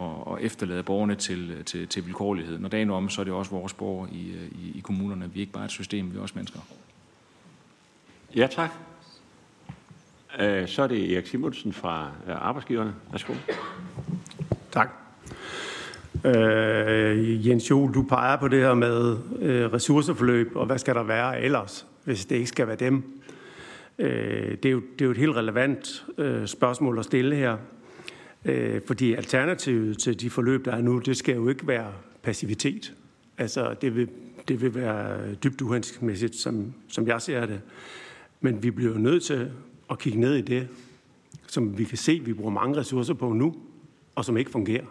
og, 0.00 0.26
og 0.26 0.42
efterlade 0.42 0.82
borgerne 0.82 1.14
til, 1.14 1.64
til, 1.64 1.88
til 1.88 2.06
vilkårlighed. 2.06 2.58
Når 2.58 2.68
dagen 2.68 2.90
om, 2.90 3.08
så 3.08 3.20
er 3.20 3.24
det 3.24 3.32
også 3.32 3.50
vores 3.50 3.74
borgere 3.74 4.10
i, 4.12 4.34
i, 4.52 4.72
i 4.78 4.80
kommunerne. 4.80 5.30
Vi 5.32 5.38
er 5.38 5.40
ikke 5.40 5.52
bare 5.52 5.64
et 5.64 5.70
system, 5.70 6.12
vi 6.12 6.18
er 6.18 6.22
også 6.22 6.34
mennesker. 6.36 6.60
Ja, 8.36 8.46
tak. 8.46 8.70
Øh, 10.40 10.68
så 10.68 10.82
er 10.82 10.86
det 10.86 11.12
Erik 11.12 11.26
Simonsen 11.26 11.72
fra 11.72 12.10
øh, 12.28 12.46
Arbejdsgiverne. 12.46 12.94
Værsgo. 13.10 13.34
Tak. 14.72 14.90
Øh, 16.24 17.48
Jens 17.48 17.70
Jol, 17.70 17.94
du 17.94 18.02
peger 18.02 18.36
på 18.36 18.48
det 18.48 18.60
her 18.60 18.74
med 18.74 19.16
øh, 19.38 19.72
ressourceforløb, 19.72 20.56
og 20.56 20.66
hvad 20.66 20.78
skal 20.78 20.94
der 20.94 21.02
være 21.02 21.40
ellers, 21.40 21.86
hvis 22.04 22.26
det 22.26 22.36
ikke 22.36 22.48
skal 22.48 22.66
være 22.66 22.76
dem? 22.76 23.20
Øh, 23.98 24.50
det, 24.50 24.64
er 24.64 24.70
jo, 24.70 24.80
det 24.80 25.00
er 25.00 25.04
jo 25.04 25.10
et 25.10 25.16
helt 25.16 25.36
relevant 25.36 26.06
øh, 26.18 26.46
spørgsmål 26.46 26.98
at 26.98 27.04
stille 27.04 27.36
her. 27.36 27.56
Øh, 28.44 28.80
fordi 28.86 29.14
alternativet 29.14 29.98
til 29.98 30.20
de 30.20 30.30
forløb, 30.30 30.64
der 30.64 30.72
er 30.72 30.80
nu, 30.80 30.98
det 30.98 31.16
skal 31.16 31.34
jo 31.34 31.48
ikke 31.48 31.66
være 31.66 31.92
passivitet. 32.22 32.94
Altså, 33.38 33.74
det 33.80 33.96
vil, 33.96 34.08
det 34.48 34.60
vil 34.60 34.74
være 34.74 35.34
dybt 35.34 35.62
uhensigtsmæssigt, 35.62 36.36
som, 36.36 36.74
som 36.88 37.06
jeg 37.06 37.22
ser 37.22 37.46
det. 37.46 37.60
Men 38.40 38.62
vi 38.62 38.70
bliver 38.70 38.92
jo 38.92 38.98
nødt 38.98 39.22
til 39.22 39.50
at 39.90 39.98
kigge 39.98 40.20
ned 40.20 40.34
i 40.34 40.40
det, 40.40 40.68
som 41.46 41.78
vi 41.78 41.84
kan 41.84 41.98
se, 41.98 42.20
vi 42.24 42.32
bruger 42.32 42.50
mange 42.50 42.76
ressourcer 42.76 43.14
på 43.14 43.32
nu, 43.32 43.56
og 44.14 44.24
som 44.24 44.36
ikke 44.36 44.50
fungerer. 44.50 44.84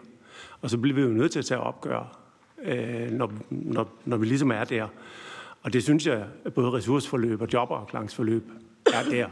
Og 0.60 0.70
så 0.70 0.78
bliver 0.78 0.94
vi 0.94 1.02
jo 1.02 1.08
nødt 1.08 1.32
til 1.32 1.38
at 1.38 1.44
tage 1.44 1.60
opgør, 1.60 2.18
øh, 2.64 3.10
når, 3.10 3.32
når, 3.50 3.98
når 4.04 4.16
vi 4.16 4.26
ligesom 4.26 4.50
er 4.50 4.64
der. 4.64 4.88
Og 5.62 5.72
det 5.72 5.82
synes 5.82 6.06
jeg, 6.06 6.26
at 6.44 6.54
både 6.54 6.70
ressourceforløb 6.70 7.40
og 7.40 7.48
jobafklaringsforløb 7.52 8.44
er 8.86 9.02
der. 9.10 9.26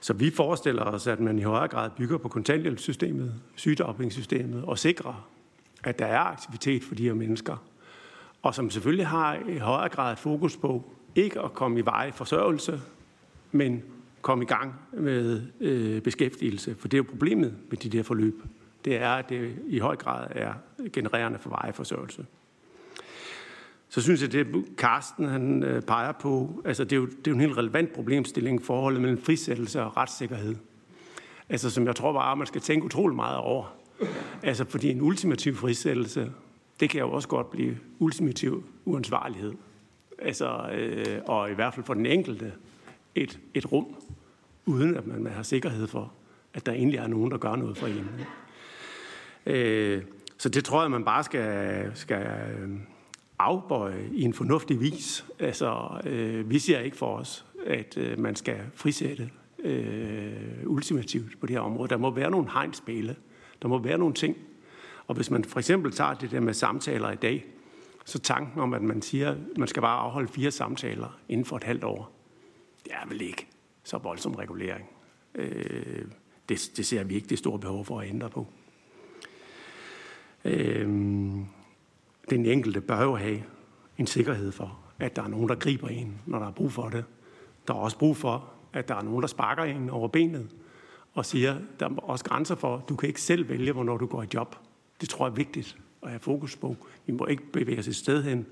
Så 0.00 0.12
vi 0.12 0.30
forestiller 0.30 0.82
os, 0.82 1.06
at 1.06 1.20
man 1.20 1.38
i 1.38 1.42
højere 1.42 1.68
grad 1.68 1.90
bygger 1.96 2.18
på 2.18 2.28
kontanthjælpssystemet, 2.28 3.34
sygedagpengesystemet 3.56 4.64
og 4.64 4.78
sikrer, 4.78 5.28
at 5.84 5.98
der 5.98 6.06
er 6.06 6.18
aktivitet 6.18 6.84
for 6.84 6.94
de 6.94 7.02
her 7.02 7.14
mennesker. 7.14 7.56
Og 8.42 8.54
som 8.54 8.70
selvfølgelig 8.70 9.06
har 9.06 9.38
i 9.48 9.58
højere 9.58 9.88
grad 9.88 10.12
et 10.12 10.18
fokus 10.18 10.56
på 10.56 10.84
ikke 11.14 11.40
at 11.40 11.54
komme 11.54 11.78
i 11.78 11.84
veje 11.84 12.12
forsørgelse, 12.12 12.80
men 13.52 13.82
komme 14.22 14.44
i 14.44 14.46
gang 14.46 14.74
med 14.92 15.42
øh, 15.60 16.02
beskæftigelse. 16.02 16.74
For 16.74 16.88
det 16.88 16.96
er 16.96 16.98
jo 16.98 17.06
problemet 17.10 17.54
med 17.70 17.78
de 17.78 17.88
der 17.88 18.02
forløb. 18.02 18.42
Det 18.84 18.96
er, 18.96 19.10
at 19.10 19.28
det 19.28 19.56
i 19.66 19.78
høj 19.78 19.96
grad 19.96 20.26
er 20.30 20.52
genererende 20.92 21.38
for 21.38 21.50
veje 21.50 21.72
forsørgelse. 21.72 22.26
Så 23.88 24.00
synes 24.00 24.22
jeg, 24.22 24.32
det 24.32 24.46
Carsten 24.76 25.28
han 25.28 25.62
øh, 25.62 25.82
peger 25.82 26.12
på, 26.12 26.62
altså 26.64 26.84
det 26.84 26.92
er, 26.92 26.96
jo, 26.96 27.06
det 27.06 27.26
er 27.26 27.30
jo 27.30 27.34
en 27.34 27.40
helt 27.40 27.58
relevant 27.58 27.92
problemstilling, 27.92 28.62
forholdet 28.62 29.00
mellem 29.00 29.22
frisættelse 29.22 29.82
og 29.82 29.96
retssikkerhed. 29.96 30.56
Altså 31.48 31.70
som 31.70 31.86
jeg 31.86 31.96
tror 31.96 32.12
bare, 32.12 32.36
man 32.36 32.46
skal 32.46 32.60
tænke 32.60 32.86
utrolig 32.86 33.16
meget 33.16 33.36
over. 33.36 33.74
Altså 34.42 34.64
fordi 34.64 34.90
en 34.90 35.00
ultimativ 35.00 35.56
frisættelse, 35.56 36.32
det 36.80 36.90
kan 36.90 37.00
jo 37.00 37.10
også 37.10 37.28
godt 37.28 37.50
blive 37.50 37.78
ultimativ 37.98 38.64
uansvarlighed. 38.84 39.52
Altså, 40.18 40.70
øh, 40.72 41.20
og 41.26 41.50
i 41.50 41.54
hvert 41.54 41.74
fald 41.74 41.86
for 41.86 41.94
den 41.94 42.06
enkelte 42.06 42.52
et, 43.14 43.38
et 43.54 43.72
rum, 43.72 43.86
uden 44.66 44.96
at 44.96 45.06
man 45.06 45.32
har 45.32 45.42
sikkerhed 45.42 45.86
for, 45.86 46.12
at 46.54 46.66
der 46.66 46.72
egentlig 46.72 46.98
er 46.98 47.06
nogen, 47.06 47.30
der 47.30 47.38
gør 47.38 47.56
noget 47.56 47.78
for 47.78 47.86
en. 47.86 48.10
Øh, 49.46 50.02
så 50.38 50.48
det 50.48 50.64
tror 50.64 50.82
jeg, 50.82 50.90
man 50.90 51.04
bare 51.04 51.24
skal, 51.24 51.90
skal 51.94 52.26
øh, 52.58 52.68
afbøje 53.38 54.08
i 54.12 54.22
en 54.22 54.34
fornuftig 54.34 54.80
vis. 54.80 55.26
Altså, 55.38 56.00
øh, 56.06 56.50
vi 56.50 56.58
ser 56.58 56.78
ikke 56.80 56.96
for 56.96 57.16
os, 57.16 57.46
at 57.66 57.96
øh, 57.96 58.18
man 58.18 58.36
skal 58.36 58.60
frisætte 58.74 59.30
øh, 59.58 60.32
ultimativt 60.66 61.40
på 61.40 61.46
det 61.46 61.54
her 61.56 61.60
område. 61.60 61.88
Der 61.88 61.96
må 61.96 62.10
være 62.10 62.30
nogle 62.30 62.50
hegnspæle. 62.52 63.16
Der 63.62 63.68
må 63.68 63.78
være 63.78 63.98
nogle 63.98 64.14
ting. 64.14 64.36
Og 65.06 65.14
hvis 65.14 65.30
man 65.30 65.44
for 65.44 65.58
eksempel 65.58 65.92
tager 65.92 66.14
det 66.14 66.30
der 66.30 66.40
med 66.40 66.54
samtaler 66.54 67.10
i 67.10 67.16
dag, 67.16 67.44
så 68.04 68.18
tanken 68.18 68.60
om, 68.60 68.74
at 68.74 68.82
man 68.82 69.02
siger, 69.02 69.30
at 69.30 69.58
man 69.58 69.68
skal 69.68 69.82
bare 69.82 69.98
afholde 69.98 70.28
fire 70.28 70.50
samtaler 70.50 71.18
inden 71.28 71.44
for 71.44 71.56
et 71.56 71.64
halvt 71.64 71.84
år, 71.84 72.12
det 72.84 72.92
er 72.92 73.08
vel 73.08 73.20
ikke 73.20 73.46
så 73.84 73.98
voldsom 73.98 74.34
regulering. 74.34 74.88
Øh, 75.34 76.04
det, 76.48 76.70
det 76.76 76.86
ser 76.86 77.04
vi 77.04 77.14
ikke 77.14 77.28
det 77.28 77.38
store 77.38 77.58
behov 77.58 77.84
for 77.84 78.00
at 78.00 78.08
ændre 78.08 78.30
på. 78.30 78.46
Øh, 80.44 80.88
den 82.30 82.46
enkelte 82.46 82.80
bør 82.80 83.02
jo 83.02 83.16
have 83.16 83.42
en 83.98 84.06
sikkerhed 84.06 84.52
for, 84.52 84.78
at 84.98 85.16
der 85.16 85.22
er 85.22 85.28
nogen, 85.28 85.48
der 85.48 85.54
griber 85.54 85.88
en, 85.88 86.20
når 86.26 86.38
der 86.38 86.46
er 86.46 86.50
brug 86.50 86.72
for 86.72 86.88
det. 86.88 87.04
Der 87.68 87.74
er 87.74 87.78
også 87.78 87.98
brug 87.98 88.16
for, 88.16 88.50
at 88.72 88.88
der 88.88 88.94
er 88.94 89.02
nogen, 89.02 89.22
der 89.22 89.28
sparker 89.28 89.62
en 89.62 89.90
over 89.90 90.08
benet 90.08 90.48
og 91.14 91.26
siger, 91.26 91.56
der 91.80 91.88
er 91.88 91.94
også 91.96 92.24
grænser 92.24 92.54
for, 92.54 92.84
du 92.88 92.96
kan 92.96 93.08
ikke 93.08 93.20
selv 93.20 93.48
vælge, 93.48 93.72
hvornår 93.72 93.96
du 93.96 94.06
går 94.06 94.22
i 94.22 94.26
job. 94.34 94.56
Det 95.00 95.08
tror 95.08 95.26
jeg 95.26 95.30
er 95.30 95.36
vigtigt 95.36 95.78
at 96.02 96.08
have 96.08 96.20
fokus 96.20 96.56
på. 96.56 96.76
Vi 97.06 97.12
må 97.12 97.26
ikke 97.26 97.52
bevæge 97.52 97.78
os 97.78 97.88
et 97.88 97.96
sted 97.96 98.22
hen, 98.22 98.46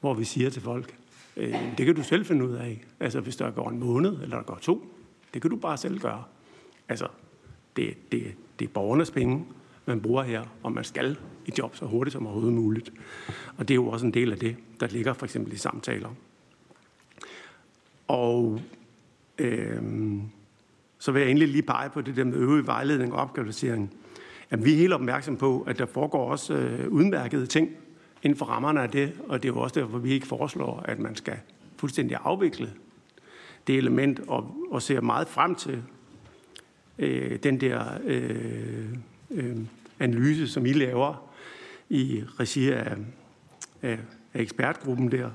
hvor 0.00 0.14
vi 0.14 0.24
siger 0.24 0.50
til 0.50 0.62
folk, 0.62 0.96
øh, 1.36 1.54
det 1.78 1.86
kan 1.86 1.94
du 1.94 2.02
selv 2.02 2.24
finde 2.24 2.44
ud 2.48 2.54
af. 2.54 2.84
Altså 3.00 3.20
hvis 3.20 3.36
der 3.36 3.50
går 3.50 3.70
en 3.70 3.78
måned, 3.78 4.22
eller 4.22 4.36
der 4.36 4.44
går 4.44 4.58
to, 4.62 4.92
det 5.34 5.42
kan 5.42 5.50
du 5.50 5.56
bare 5.56 5.76
selv 5.76 6.00
gøre. 6.00 6.24
Altså, 6.88 7.08
det, 7.76 8.12
det, 8.12 8.34
det 8.58 8.64
er 8.64 8.72
borgernes 8.72 9.10
penge, 9.10 9.44
man 9.86 10.00
bruger 10.00 10.22
her, 10.22 10.44
og 10.62 10.72
man 10.72 10.84
skal 10.84 11.16
i 11.46 11.52
job 11.58 11.76
så 11.76 11.84
hurtigt 11.84 12.12
som 12.12 12.26
overhovedet 12.26 12.54
muligt. 12.54 12.92
Og 13.56 13.68
det 13.68 13.74
er 13.74 13.76
jo 13.76 13.88
også 13.88 14.06
en 14.06 14.14
del 14.14 14.32
af 14.32 14.38
det, 14.38 14.56
der 14.80 14.86
ligger 14.86 15.12
for 15.12 15.26
eksempel 15.26 15.52
i 15.52 15.56
samtaler. 15.56 16.08
Og 18.08 18.60
øh, 19.38 19.82
så 20.98 21.12
vil 21.12 21.20
jeg 21.20 21.30
endelig 21.30 21.48
lige 21.48 21.62
pege 21.62 21.90
på 21.90 22.00
det 22.00 22.16
der 22.16 22.24
med 22.24 22.34
øvrig 22.34 22.66
vejledning 22.66 23.12
og 23.12 23.18
opkvalificering. 23.18 23.94
At 24.50 24.64
vi 24.64 24.72
er 24.72 24.76
helt 24.76 24.92
opmærksom 24.92 25.36
på, 25.36 25.62
at 25.62 25.78
der 25.78 25.86
foregår 25.86 26.30
også 26.30 26.54
øh, 26.54 26.88
udmærkede 26.88 27.46
ting 27.46 27.70
inden 28.22 28.38
for 28.38 28.46
rammerne 28.46 28.82
af 28.82 28.90
det, 28.90 29.12
og 29.28 29.42
det 29.42 29.48
er 29.48 29.52
jo 29.52 29.60
også 29.60 29.80
derfor, 29.80 29.98
vi 29.98 30.12
ikke 30.12 30.26
foreslår, 30.26 30.84
at 30.84 30.98
man 30.98 31.16
skal 31.16 31.36
fuldstændig 31.76 32.16
afvikle 32.24 32.72
det 33.66 33.76
element, 33.76 34.20
og, 34.28 34.56
og 34.70 34.82
ser 34.82 35.00
meget 35.00 35.28
frem 35.28 35.54
til 35.54 35.82
øh, 36.98 37.38
den 37.42 37.60
der 37.60 37.84
øh, 38.04 38.88
øh, 39.30 39.56
analyse, 39.98 40.48
som 40.48 40.66
I 40.66 40.72
laver 40.72 41.30
i 41.88 42.24
regi 42.40 42.70
af, 42.70 42.96
af, 43.82 43.98
af 44.34 44.40
ekspertgruppen 44.40 45.12
der. 45.12 45.30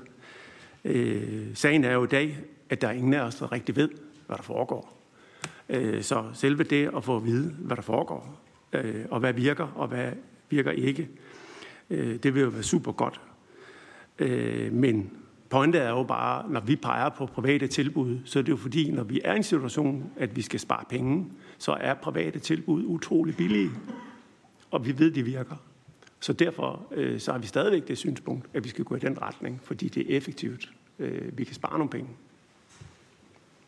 Øh, 0.84 1.46
sagen 1.54 1.84
er 1.84 1.92
jo 1.92 2.04
i 2.04 2.06
dag, 2.06 2.38
at 2.70 2.80
der 2.80 2.88
er 2.88 2.92
ingen 2.92 3.14
af 3.14 3.20
os, 3.20 3.34
der 3.34 3.52
rigtig 3.52 3.76
ved, 3.76 3.88
hvad 4.26 4.36
der 4.36 4.42
foregår. 4.42 5.02
Øh, 5.68 6.02
så 6.02 6.24
selve 6.34 6.64
det 6.64 6.90
at 6.96 7.04
få 7.04 7.16
at 7.16 7.24
vide, 7.24 7.54
hvad 7.58 7.76
der 7.76 7.82
foregår, 7.82 8.40
øh, 8.72 9.04
og 9.10 9.20
hvad 9.20 9.32
virker, 9.32 9.66
og 9.74 9.88
hvad 9.88 10.12
virker 10.50 10.70
ikke, 10.70 11.08
øh, 11.90 12.16
det 12.22 12.34
vil 12.34 12.42
jo 12.42 12.48
være 12.48 12.62
super 12.62 12.92
godt. 12.92 13.20
Øh, 14.18 14.72
men 14.72 15.10
pointet 15.50 15.82
er 15.82 15.88
jo 15.88 16.02
bare, 16.02 16.50
når 16.50 16.60
vi 16.60 16.76
peger 16.76 17.08
på 17.08 17.26
private 17.26 17.66
tilbud, 17.66 18.18
så 18.24 18.38
er 18.38 18.42
det 18.42 18.52
jo 18.52 18.56
fordi, 18.56 18.90
når 18.90 19.04
vi 19.04 19.20
er 19.24 19.32
i 19.32 19.36
en 19.36 19.42
situation, 19.42 20.10
at 20.16 20.36
vi 20.36 20.42
skal 20.42 20.60
spare 20.60 20.84
penge, 20.90 21.26
så 21.58 21.72
er 21.80 21.94
private 21.94 22.38
tilbud 22.38 22.84
utrolig 22.86 23.36
billige, 23.36 23.70
og 24.72 24.86
vi 24.86 24.98
ved, 24.98 25.10
de 25.10 25.22
virker. 25.22 25.56
Så 26.20 26.32
derfor 26.32 26.86
øh, 26.92 27.20
så 27.20 27.32
har 27.32 27.38
vi 27.38 27.46
stadigvæk 27.46 27.88
det 27.88 27.98
synspunkt, 27.98 28.46
at 28.54 28.64
vi 28.64 28.68
skal 28.68 28.84
gå 28.84 28.96
i 28.96 28.98
den 28.98 29.22
retning, 29.22 29.60
fordi 29.62 29.88
det 29.88 30.12
er 30.12 30.16
effektivt. 30.16 30.72
Øh, 30.98 31.38
vi 31.38 31.44
kan 31.44 31.54
spare 31.54 31.78
nogle 31.78 31.90
penge. 31.90 32.08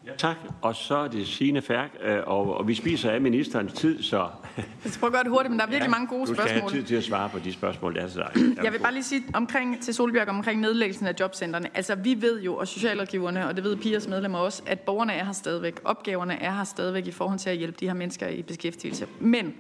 Ja, 0.07 0.13
tak. 0.19 0.37
Og 0.63 0.75
så 0.75 0.97
er 0.97 1.09
det 1.09 1.27
Signe 1.27 1.63
Færk, 1.63 1.97
øh, 2.03 2.19
og, 2.27 2.57
og 2.57 2.69
vi 2.69 2.75
spiser 2.75 3.11
af 3.11 3.21
ministerens 3.21 3.73
tid, 3.73 4.03
så... 4.03 4.19
Jeg 4.57 4.65
skal 4.85 5.01
prøve 5.01 5.09
at 5.09 5.13
gøre 5.13 5.23
det 5.25 5.31
hurtigt, 5.31 5.51
men 5.51 5.59
der 5.59 5.67
er 5.67 5.71
virkelig 5.71 5.87
ja, 5.87 5.91
mange 5.91 6.07
gode 6.07 6.27
spørgsmål. 6.27 6.37
Du 6.37 6.43
skal 6.43 6.59
spørgsmål. 6.59 6.71
have 6.71 6.83
tid 6.83 6.89
til 6.89 6.95
at 6.95 7.05
svare 7.05 7.29
på 7.29 7.39
de 7.39 7.53
spørgsmål, 7.53 7.95
der 7.95 8.01
er 8.01 8.09
til 8.09 8.17
dig. 8.17 8.31
Jeg 8.65 8.73
vil 8.73 8.79
bare 8.79 8.93
lige 8.93 9.05
sige 9.05 9.23
omkring, 9.35 9.83
til 9.83 9.95
Solbjørg 9.95 10.29
omkring 10.29 10.61
nedlæggelsen 10.61 11.07
af 11.07 11.15
jobcentrene. 11.21 11.77
Altså, 11.77 11.95
vi 11.95 12.23
ved 12.23 12.43
jo, 12.43 12.57
og 12.57 12.69
socialrådgiverne, 12.69 13.47
og 13.47 13.57
det 13.57 13.65
ved 13.65 13.77
Pias 13.77 14.09
medlemmer 14.09 14.39
også, 14.39 14.63
at 14.67 14.81
borgerne 14.81 15.13
er 15.13 15.25
her 15.25 15.33
stadigvæk. 15.33 15.81
Opgaverne 15.85 16.43
er 16.43 16.53
her 16.53 16.65
stadigvæk 16.65 17.07
i 17.07 17.11
forhold 17.11 17.39
til 17.39 17.51
at 17.51 17.57
hjælpe 17.57 17.77
de 17.81 17.87
her 17.87 17.95
mennesker 17.95 18.29
i 18.29 18.43
beskæftigelse. 18.43 19.07
Men 19.21 19.55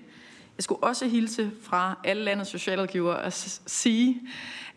jeg 0.56 0.64
skulle 0.64 0.82
også 0.82 1.06
hilse 1.06 1.50
fra 1.62 1.98
alle 2.04 2.22
landets 2.22 2.50
socialrådgivere 2.50 3.18
og 3.18 3.32
sige, 3.32 4.20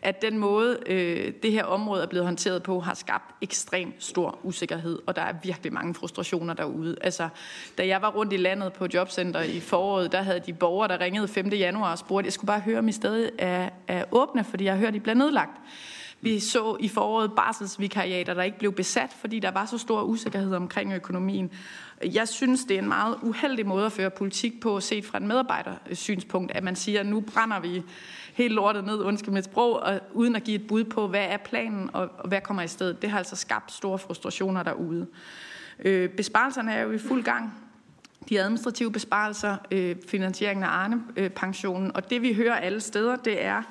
at 0.02 0.22
den 0.22 0.38
måde, 0.38 0.78
øh, 0.86 1.32
det 1.42 1.52
her 1.52 1.64
område 1.64 2.02
er 2.02 2.06
blevet 2.06 2.26
håndteret 2.26 2.62
på, 2.62 2.80
har 2.80 2.94
skabt 2.94 3.34
ekstrem 3.40 3.92
stor 3.98 4.38
usikkerhed, 4.42 4.98
og 5.06 5.16
der 5.16 5.22
er 5.22 5.34
virkelig 5.42 5.72
mange 5.72 5.94
frustrationer 5.94 6.54
derude. 6.54 6.96
Altså, 7.00 7.28
da 7.78 7.86
jeg 7.86 8.02
var 8.02 8.10
rundt 8.10 8.32
i 8.32 8.36
landet 8.36 8.72
på 8.72 8.86
jobcenter 8.94 9.40
i 9.40 9.60
foråret, 9.60 10.12
der 10.12 10.22
havde 10.22 10.40
de 10.40 10.52
borgere, 10.52 10.88
der 10.88 11.00
ringede 11.00 11.28
5. 11.28 11.48
januar 11.48 11.90
og 11.90 11.98
spurgte, 11.98 12.26
jeg 12.26 12.32
skulle 12.32 12.46
bare 12.46 12.60
høre, 12.60 12.78
om 12.78 12.88
I 12.88 12.92
stadig 12.92 13.30
er, 13.38 13.68
er 13.88 14.04
åbne, 14.12 14.44
fordi 14.44 14.64
jeg 14.64 14.72
har 14.72 14.78
hørt, 14.78 14.88
at 14.88 14.94
I 14.94 14.98
bliver 14.98 15.14
nedlagt. 15.14 15.60
Vi 16.20 16.40
så 16.40 16.76
i 16.80 16.88
foråret 16.88 17.32
barselsvikariater, 17.36 18.34
der 18.34 18.42
ikke 18.42 18.58
blev 18.58 18.72
besat, 18.72 19.10
fordi 19.20 19.38
der 19.38 19.50
var 19.50 19.66
så 19.66 19.78
stor 19.78 20.02
usikkerhed 20.02 20.54
omkring 20.54 20.92
økonomien. 20.92 21.50
Jeg 22.04 22.28
synes, 22.28 22.64
det 22.64 22.74
er 22.74 22.78
en 22.78 22.88
meget 22.88 23.16
uheldig 23.22 23.66
måde 23.66 23.86
at 23.86 23.92
føre 23.92 24.10
politik 24.10 24.60
på, 24.60 24.80
set 24.80 25.06
fra 25.06 25.18
et 25.18 25.24
medarbejdersynspunkt, 25.24 26.52
at 26.52 26.64
man 26.64 26.76
siger, 26.76 27.00
at 27.00 27.06
nu 27.06 27.20
brænder 27.20 27.60
vi 27.60 27.82
helt 28.34 28.54
lortet 28.54 28.84
ned, 28.84 28.98
undskyld 28.98 29.34
mit 29.34 29.44
sprog, 29.44 29.80
og 29.80 30.00
uden 30.12 30.36
at 30.36 30.44
give 30.44 30.54
et 30.54 30.66
bud 30.66 30.84
på, 30.84 31.06
hvad 31.06 31.24
er 31.24 31.36
planen, 31.36 31.90
og, 31.92 32.10
hvad 32.24 32.40
kommer 32.40 32.62
i 32.62 32.68
stedet. 32.68 33.02
Det 33.02 33.10
har 33.10 33.18
altså 33.18 33.36
skabt 33.36 33.72
store 33.72 33.98
frustrationer 33.98 34.62
derude. 34.62 35.06
Øh, 35.84 36.08
besparelserne 36.08 36.72
er 36.72 36.82
jo 36.82 36.92
i 36.92 36.98
fuld 36.98 37.24
gang. 37.24 37.54
De 38.28 38.40
administrative 38.40 38.92
besparelser, 38.92 39.56
øh, 39.70 39.96
finansieringen 40.08 40.64
af 40.64 40.68
Arne-pensionen, 40.68 41.86
øh, 41.86 41.92
og 41.94 42.10
det 42.10 42.22
vi 42.22 42.32
hører 42.32 42.54
alle 42.54 42.80
steder, 42.80 43.16
det 43.16 43.44
er, 43.44 43.62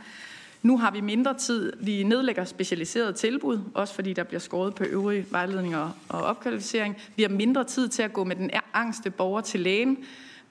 nu 0.62 0.78
har 0.78 0.92
vi 0.92 1.02
mindre 1.02 1.34
tid. 1.34 1.74
Vi 1.80 2.04
nedlægger 2.04 2.46
specialiserede 2.46 3.14
tilbud, 3.14 3.60
også 3.74 3.94
fordi 3.94 4.14
der 4.14 4.24
bliver 4.24 4.40
skåret 4.40 4.76
på 4.76 4.84
øvrige 4.84 5.26
vejledninger 5.32 5.90
og 6.10 6.22
opkvalificering. 6.24 6.98
Vi 7.16 7.24
har 7.24 7.30
mindre 7.30 7.64
tid 7.64 7.88
til 7.88 8.04
at 8.04 8.14
gå 8.14 8.24
med 8.24 8.36
den 8.36 8.50
angste 8.74 9.10
borger 9.10 9.42
til 9.42 9.60
lægen. 9.60 9.98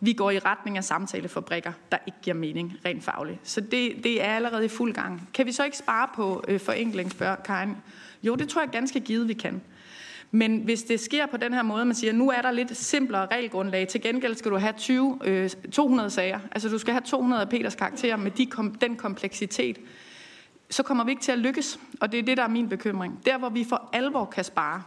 Vi 0.01 0.13
går 0.13 0.31
i 0.31 0.39
retning 0.39 0.77
af 0.77 0.85
samtalefabrikker, 0.85 1.73
der 1.93 1.99
ikke 2.07 2.19
giver 2.23 2.37
mening 2.37 2.73
rent 2.85 3.05
fagligt. 3.05 3.39
Så 3.43 3.61
det, 3.61 3.93
det 4.05 4.25
er 4.25 4.35
allerede 4.35 4.65
i 4.65 4.69
fuld 4.69 4.95
gang. 4.95 5.29
Kan 5.35 5.47
vi 5.47 5.53
så 5.53 5.65
ikke 5.65 5.77
spare 5.77 6.09
på 6.15 6.45
øh, 6.49 6.61
forenkling, 6.61 7.11
spørger 7.11 7.37
Karin? 7.37 7.77
Jo, 8.23 8.35
det 8.35 8.49
tror 8.49 8.63
jeg 8.63 8.71
ganske 8.71 9.01
givet, 9.01 9.29
vi 9.29 9.35
kan. 9.35 9.63
Men 10.31 10.61
hvis 10.61 10.83
det 10.83 11.01
sker 11.01 11.27
på 11.27 11.37
den 11.37 11.53
her 11.53 11.63
måde, 11.63 11.85
man 11.85 11.95
siger, 11.95 12.13
nu 12.13 12.31
er 12.31 12.43
der 12.43 12.51
lidt 12.51 12.77
simplere 12.77 13.27
regelgrundlag, 13.27 13.89
til 13.89 14.01
gengæld 14.01 14.35
skal 14.35 14.51
du 14.51 14.57
have 14.57 14.73
20, 14.79 15.19
øh, 15.25 15.51
200 15.73 16.11
sager, 16.11 16.41
altså 16.53 16.69
du 16.69 16.79
skal 16.79 16.93
have 16.93 17.03
200 17.03 17.43
af 17.43 17.49
Peters 17.49 17.75
karakterer 17.75 18.17
med 18.17 18.31
de, 18.31 18.47
kom, 18.47 18.75
den 18.75 18.97
kompleksitet, 18.97 19.79
så 20.71 20.83
kommer 20.83 21.05
vi 21.05 21.11
ikke 21.11 21.23
til 21.23 21.33
at 21.33 21.39
lykkes. 21.39 21.81
Og 22.01 22.13
det 22.13 22.19
er 22.19 22.23
det, 22.23 22.37
der 22.37 22.43
er 22.43 22.49
min 22.49 22.69
bekymring. 22.69 23.21
Der, 23.27 23.39
hvor 23.39 23.49
vi 23.49 23.65
for 23.69 23.89
alvor 23.93 24.25
kan 24.25 24.45
spare, 24.45 24.83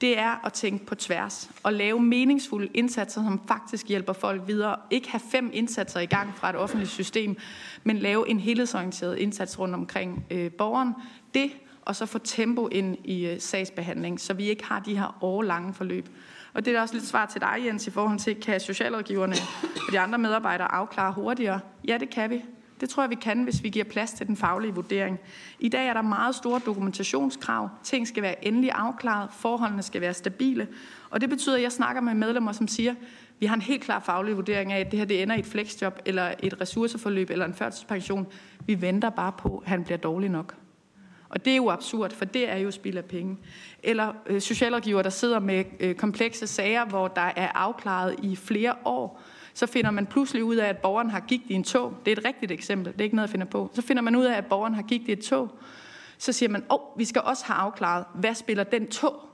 det 0.00 0.18
er 0.18 0.46
at 0.46 0.52
tænke 0.52 0.86
på 0.86 0.94
tværs 0.94 1.50
og 1.62 1.72
lave 1.72 2.00
meningsfulde 2.00 2.68
indsatser, 2.74 3.22
som 3.22 3.40
faktisk 3.48 3.88
hjælper 3.88 4.12
folk 4.12 4.42
videre. 4.46 4.76
Ikke 4.90 5.10
have 5.10 5.20
fem 5.30 5.50
indsatser 5.52 6.00
i 6.00 6.06
gang 6.06 6.34
fra 6.36 6.50
et 6.50 6.56
offentligt 6.56 6.90
system, 6.90 7.36
men 7.84 7.98
lave 7.98 8.28
en 8.28 8.40
helhedsorienteret 8.40 9.18
indsats 9.18 9.58
rundt 9.58 9.74
omkring 9.74 10.24
øh, 10.30 10.52
borgeren. 10.52 10.94
Det, 11.34 11.50
og 11.88 11.96
så 11.96 12.06
få 12.06 12.18
tempo 12.18 12.68
ind 12.68 12.96
i 13.04 13.26
øh, 13.26 13.40
sagsbehandling, 13.40 14.20
så 14.20 14.34
vi 14.34 14.44
ikke 14.44 14.64
har 14.64 14.80
de 14.80 14.98
her 14.98 15.18
årlange 15.20 15.74
forløb. 15.74 16.08
Og 16.54 16.64
det 16.64 16.76
er 16.76 16.80
også 16.80 16.94
lidt 16.94 17.06
svar 17.06 17.26
til 17.26 17.40
dig, 17.40 17.56
Jens, 17.66 17.86
i 17.86 17.90
forhold 17.90 18.18
til, 18.18 18.40
kan 18.40 18.60
socialrådgiverne 18.60 19.34
og 19.62 19.92
de 19.92 20.00
andre 20.00 20.18
medarbejdere 20.18 20.72
afklare 20.72 21.12
hurtigere? 21.12 21.60
Ja, 21.88 21.98
det 21.98 22.10
kan 22.10 22.30
vi. 22.30 22.42
Det 22.80 22.88
tror 22.88 23.02
jeg, 23.02 23.10
vi 23.10 23.14
kan, 23.14 23.42
hvis 23.42 23.62
vi 23.62 23.68
giver 23.68 23.84
plads 23.84 24.12
til 24.12 24.26
den 24.26 24.36
faglige 24.36 24.74
vurdering. 24.74 25.18
I 25.58 25.68
dag 25.68 25.88
er 25.88 25.92
der 25.92 26.02
meget 26.02 26.34
store 26.34 26.60
dokumentationskrav. 26.66 27.68
Ting 27.82 28.08
skal 28.08 28.22
være 28.22 28.46
endelig 28.46 28.70
afklaret. 28.72 29.30
Forholdene 29.32 29.82
skal 29.82 30.00
være 30.00 30.14
stabile. 30.14 30.68
Og 31.10 31.20
det 31.20 31.30
betyder, 31.30 31.56
at 31.56 31.62
jeg 31.62 31.72
snakker 31.72 32.02
med 32.02 32.14
medlemmer, 32.14 32.52
som 32.52 32.68
siger, 32.68 32.94
vi 33.38 33.46
har 33.46 33.54
en 33.54 33.62
helt 33.62 33.82
klar 33.82 34.00
faglig 34.00 34.36
vurdering 34.36 34.72
af, 34.72 34.80
at 34.80 34.90
det 34.90 34.98
her 34.98 35.06
det 35.06 35.22
ender 35.22 35.36
i 35.36 35.38
et 35.38 35.46
flexjob, 35.46 35.98
eller 36.04 36.34
et 36.42 36.60
ressourceforløb, 36.60 37.30
eller 37.30 37.44
en 37.44 37.54
førtidspension. 37.54 38.26
Vi 38.66 38.80
venter 38.80 39.10
bare 39.10 39.32
på, 39.32 39.58
at 39.58 39.68
han 39.68 39.84
bliver 39.84 39.98
dårlig 39.98 40.30
nok. 40.30 40.54
Og 41.28 41.44
det 41.44 41.52
er 41.52 41.56
jo 41.56 41.70
absurd, 41.70 42.12
for 42.12 42.24
det 42.24 42.50
er 42.50 42.56
jo 42.56 42.70
spild 42.70 42.96
af 42.96 43.04
penge. 43.04 43.36
Eller 43.82 44.12
øh, 44.26 44.40
socialrådgiver, 44.40 45.02
der 45.02 45.10
sidder 45.10 45.38
med 45.38 45.64
øh, 45.80 45.94
komplekse 45.94 46.46
sager, 46.46 46.84
hvor 46.84 47.08
der 47.08 47.32
er 47.36 47.48
afklaret 47.54 48.16
i 48.22 48.36
flere 48.36 48.74
år, 48.84 49.22
så 49.54 49.66
finder 49.66 49.90
man 49.90 50.06
pludselig 50.06 50.44
ud 50.44 50.56
af, 50.56 50.68
at 50.68 50.78
borgeren 50.78 51.10
har 51.10 51.20
gigt 51.20 51.42
i 51.48 51.54
en 51.54 51.64
tog. 51.64 51.94
Det 52.04 52.12
er 52.12 52.16
et 52.16 52.24
rigtigt 52.24 52.52
eksempel, 52.52 52.92
det 52.92 53.00
er 53.00 53.04
ikke 53.04 53.16
noget, 53.16 53.28
jeg 53.28 53.32
finder 53.32 53.46
på. 53.46 53.70
Så 53.74 53.82
finder 53.82 54.02
man 54.02 54.16
ud 54.16 54.24
af, 54.24 54.36
at 54.36 54.46
borgeren 54.46 54.74
har 54.74 54.82
gigt 54.82 55.08
i 55.08 55.12
et 55.12 55.20
tog. 55.20 55.58
Så 56.18 56.32
siger 56.32 56.48
man, 56.48 56.64
åh, 56.70 56.78
oh, 56.80 56.98
vi 56.98 57.04
skal 57.04 57.22
også 57.24 57.44
have 57.44 57.56
afklaret, 57.56 58.04
hvad 58.14 58.34
spiller 58.34 58.64
den 58.64 58.86
tog 58.86 59.27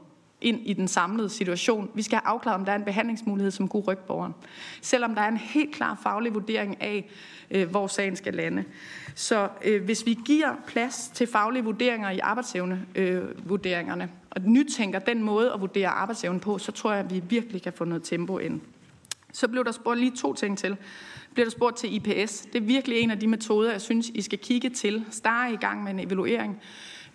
ind 0.45 0.61
i 0.65 0.73
den 0.73 0.89
samlede 0.89 1.29
situation. 1.29 1.91
Vi 1.95 2.03
skal 2.03 2.19
have 2.19 2.27
afklaret, 2.27 2.59
om 2.59 2.65
der 2.65 2.73
er 2.73 2.77
en 2.77 2.85
behandlingsmulighed, 2.85 3.51
som 3.51 3.69
kunne 3.69 3.83
rykke 3.83 4.07
borgeren. 4.07 4.35
Selvom 4.81 5.15
der 5.15 5.23
er 5.23 5.29
en 5.29 5.37
helt 5.37 5.75
klar 5.75 6.01
faglig 6.03 6.35
vurdering 6.35 6.83
af, 6.83 7.11
øh, 7.51 7.71
hvor 7.71 7.87
sagen 7.87 8.17
skal 8.17 8.35
lande. 8.35 8.65
Så 9.15 9.49
øh, 9.65 9.85
hvis 9.85 10.07
vi 10.07 10.19
giver 10.27 10.55
plads 10.67 11.11
til 11.15 11.27
faglige 11.27 11.65
vurderinger 11.65 12.11
i 12.11 12.19
arbejdsevnevurderingerne, 12.19 14.05
øh, 14.05 14.11
og 14.31 14.41
nytænker 14.45 14.99
den 14.99 15.23
måde 15.23 15.53
at 15.53 15.61
vurdere 15.61 15.89
arbejdsevnen 15.89 16.41
på, 16.41 16.59
så 16.59 16.73
tror 16.73 16.93
jeg, 16.93 17.05
at 17.05 17.15
vi 17.15 17.23
virkelig 17.29 17.63
kan 17.63 17.73
få 17.73 17.85
noget 17.85 18.03
tempo 18.03 18.39
ind. 18.39 18.61
Så 19.33 19.49
blev 19.49 19.65
der 19.65 19.73
spurgt 19.73 19.99
lige 20.01 20.13
to 20.17 20.35
ting 20.35 20.59
til. 20.59 20.77
Bliver 21.35 21.47
der 21.47 21.51
spurgt 21.51 21.77
til 21.77 21.95
IPS. 21.95 22.41
Det 22.41 22.55
er 22.55 22.61
virkelig 22.67 22.99
en 22.99 23.11
af 23.11 23.21
de 23.21 23.27
metoder, 23.27 23.71
jeg 23.71 23.81
synes, 23.81 24.09
I 24.09 24.23
skal 24.23 24.39
kigge 24.39 24.71
til. 24.71 25.05
Starte 25.11 25.55
i 25.55 25.57
gang 25.57 25.85
med 25.85 25.93
en 25.93 26.01
evaluering, 26.01 26.61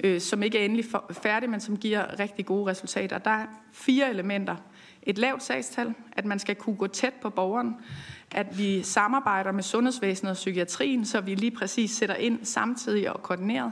øh, 0.04 0.22
som 0.22 0.44
ikke 0.44 0.60
er 0.60 0.66
endelig 0.66 0.86
færdig, 1.12 1.50
men 1.50 1.60
som 1.60 1.78
giver 1.78 2.20
rigtig 2.20 2.46
gode 2.46 2.72
resultater. 2.72 3.18
Der 3.18 3.32
er 3.32 3.46
fire 3.72 4.10
elementer. 4.10 4.56
Et 5.04 5.18
lavt 5.18 5.44
sagstal, 5.44 5.94
at 6.12 6.26
man 6.26 6.40
skal 6.40 6.56
kunne 6.56 6.76
gå 6.76 6.88
tæt 6.88 7.14
på 7.22 7.30
borgeren, 7.30 7.76
at 8.32 8.58
vi 8.58 8.84
samarbejder 8.84 9.52
med 9.52 9.64
sundhedsvæsenet 9.64 10.32
og 10.32 10.36
psykiatrien, 10.36 11.06
så 11.06 11.22
vi 11.22 11.36
lige 11.36 11.52
præcis 11.52 11.92
sætter 11.92 12.16
ind 12.16 12.46
samtidig 12.46 13.14
og 13.14 13.24
koordineret 13.24 13.72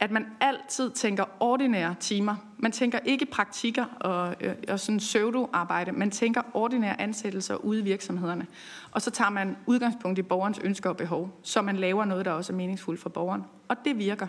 at 0.00 0.10
man 0.10 0.26
altid 0.40 0.90
tænker 0.90 1.24
ordinære 1.40 1.94
timer. 2.00 2.36
Man 2.58 2.72
tænker 2.72 2.98
ikke 3.04 3.26
praktikker 3.26 3.84
og, 3.84 4.34
øh, 4.40 4.54
og 4.68 4.80
sådan 4.80 4.98
pseudo-arbejde. 4.98 5.92
Man 5.92 6.10
tænker 6.10 6.42
ordinære 6.54 7.00
ansættelser 7.00 7.54
ude 7.54 7.80
i 7.80 7.82
virksomhederne. 7.82 8.46
Og 8.90 9.02
så 9.02 9.10
tager 9.10 9.30
man 9.30 9.56
udgangspunkt 9.66 10.18
i 10.18 10.22
borgerens 10.22 10.60
ønsker 10.64 10.90
og 10.90 10.96
behov, 10.96 11.40
så 11.42 11.62
man 11.62 11.76
laver 11.76 12.04
noget, 12.04 12.24
der 12.24 12.30
også 12.30 12.52
er 12.52 12.56
meningsfuldt 12.56 13.00
for 13.00 13.08
borgeren. 13.08 13.42
Og 13.68 13.76
det 13.84 13.98
virker. 13.98 14.26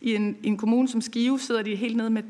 I 0.00 0.14
en, 0.14 0.36
i 0.42 0.46
en 0.46 0.56
kommune 0.56 0.88
som 0.88 1.00
Skive 1.00 1.40
sidder 1.40 1.62
de 1.62 1.76
helt 1.76 1.96
nede 1.96 2.10
med 2.10 2.22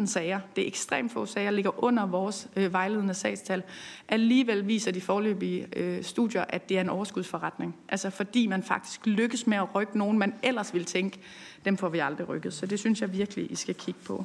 12-15 0.00 0.06
sager. 0.06 0.40
Det 0.56 0.64
er 0.64 0.68
ekstremt 0.68 1.12
få 1.12 1.26
sager, 1.26 1.50
ligger 1.50 1.84
under 1.84 2.06
vores 2.06 2.48
øh, 2.56 2.72
vejledende 2.72 3.14
sagstal. 3.14 3.62
Alligevel 4.08 4.66
viser 4.66 4.92
de 4.92 5.00
forløbige 5.00 5.66
øh, 5.76 6.04
studier, 6.04 6.44
at 6.48 6.68
det 6.68 6.76
er 6.76 6.80
en 6.80 6.88
overskudsforretning. 6.88 7.76
Altså 7.88 8.10
fordi 8.10 8.46
man 8.46 8.62
faktisk 8.62 9.06
lykkes 9.06 9.46
med 9.46 9.56
at 9.56 9.74
rykke 9.74 9.98
nogen, 9.98 10.18
man 10.18 10.34
ellers 10.42 10.72
ville 10.72 10.84
tænke, 10.84 11.20
dem 11.64 11.76
får 11.76 11.88
vi 11.88 11.98
aldrig 11.98 12.28
rykket. 12.28 12.54
Så 12.54 12.66
det 12.66 12.78
synes 12.78 13.00
jeg 13.00 13.12
virkelig, 13.12 13.52
I 13.52 13.54
skal 13.54 13.74
kigge 13.74 14.00
på. 14.04 14.24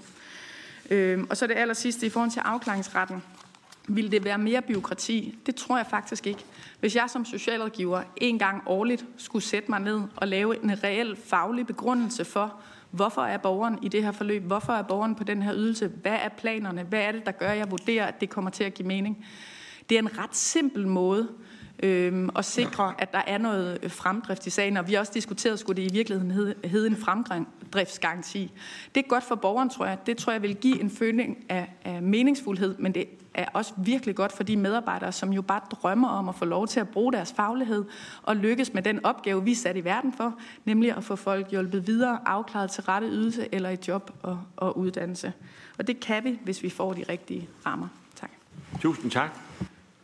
Øhm, 0.89 1.27
og 1.29 1.37
så 1.37 1.47
det 1.47 1.57
aller 1.57 1.73
sidste 1.73 2.05
i 2.05 2.09
forhold 2.09 2.31
til 2.31 2.39
afklaringsretten. 2.39 3.23
Vil 3.87 4.11
det 4.11 4.25
være 4.25 4.37
mere 4.37 4.61
byråkrati? 4.61 5.37
Det 5.45 5.55
tror 5.55 5.77
jeg 5.77 5.85
faktisk 5.89 6.27
ikke. 6.27 6.45
Hvis 6.79 6.95
jeg 6.95 7.09
som 7.09 7.25
socialrådgiver 7.25 8.01
en 8.17 8.39
gang 8.39 8.63
årligt 8.65 9.05
skulle 9.17 9.43
sætte 9.43 9.71
mig 9.71 9.79
ned 9.79 10.01
og 10.15 10.27
lave 10.27 10.63
en 10.63 10.83
reel 10.83 11.17
faglig 11.25 11.67
begrundelse 11.67 12.25
for, 12.25 12.53
hvorfor 12.91 13.21
er 13.21 13.37
borgeren 13.37 13.79
i 13.81 13.87
det 13.87 14.03
her 14.03 14.11
forløb, 14.11 14.43
hvorfor 14.43 14.73
er 14.73 14.81
borgeren 14.81 15.15
på 15.15 15.23
den 15.23 15.41
her 15.41 15.53
ydelse, 15.55 15.87
hvad 15.87 16.17
er 16.23 16.29
planerne, 16.29 16.83
hvad 16.83 17.01
er 17.01 17.11
det, 17.11 17.25
der 17.25 17.31
gør, 17.31 17.49
at 17.49 17.57
jeg 17.57 17.71
vurderer, 17.71 18.05
at 18.05 18.21
det 18.21 18.29
kommer 18.29 18.51
til 18.51 18.63
at 18.63 18.73
give 18.73 18.87
mening. 18.87 19.25
Det 19.89 19.95
er 19.95 19.99
en 19.99 20.17
ret 20.17 20.35
simpel 20.35 20.87
måde 20.87 21.27
øh, 21.83 22.30
og 22.33 22.45
sikre, 22.45 22.93
at 22.98 23.11
der 23.11 23.22
er 23.27 23.38
noget 23.38 23.91
fremdrift 23.91 24.48
i 24.48 24.49
sagen. 24.49 24.77
Og 24.77 24.88
vi 24.88 24.93
har 24.93 24.99
også 24.99 25.11
diskuteret, 25.14 25.59
skulle 25.59 25.83
det 25.83 25.91
i 25.91 25.93
virkeligheden 25.93 26.58
hedde 26.66 26.88
en 26.88 26.98
fremdriftsgaranti. 26.98 28.51
Det 28.95 29.03
er 29.03 29.08
godt 29.08 29.24
for 29.24 29.35
borgeren, 29.35 29.69
tror 29.69 29.85
jeg. 29.85 29.98
Det 30.06 30.17
tror 30.17 30.32
jeg 30.32 30.41
vil 30.41 30.56
give 30.56 30.82
en 30.82 30.90
føling 30.90 31.45
af, 31.49 31.69
af 31.85 32.01
meningsfuldhed, 32.01 32.77
men 32.77 32.93
det 32.93 33.06
er 33.33 33.45
også 33.53 33.74
virkelig 33.77 34.16
godt 34.16 34.32
for 34.32 34.43
de 34.43 34.58
medarbejdere, 34.58 35.11
som 35.11 35.33
jo 35.33 35.41
bare 35.41 35.61
drømmer 35.72 36.08
om 36.08 36.30
at 36.30 36.35
få 36.35 36.45
lov 36.45 36.67
til 36.67 36.80
at 36.80 36.90
bruge 36.90 37.14
deres 37.14 37.33
faglighed 37.33 37.85
og 38.24 38.35
lykkes 38.35 38.74
med 38.74 38.83
den 38.83 39.06
opgave, 39.06 39.43
vi 39.43 39.51
er 39.51 39.56
sat 39.56 39.77
i 39.77 39.83
verden 39.83 40.14
for, 40.14 40.33
nemlig 40.66 40.98
at 40.98 41.03
få 41.03 41.16
folk 41.16 41.51
hjulpet 41.51 41.88
videre, 41.88 42.19
afklaret 42.25 42.72
til 42.72 42.83
rette 42.83 43.08
ydelse 43.08 43.48
eller 43.51 43.69
i 43.69 43.77
job 43.88 44.11
og, 44.24 44.41
og 44.58 44.77
uddannelse. 44.77 45.33
Og 45.77 45.88
det 45.88 45.99
kan 45.99 46.24
vi, 46.24 46.40
hvis 46.43 46.64
vi 46.64 46.69
får 46.69 46.93
de 46.93 47.03
rigtige 47.09 47.49
rammer. 47.66 47.88
Tak. 48.16 48.32
Tusind 48.82 49.11
tak. 49.11 49.48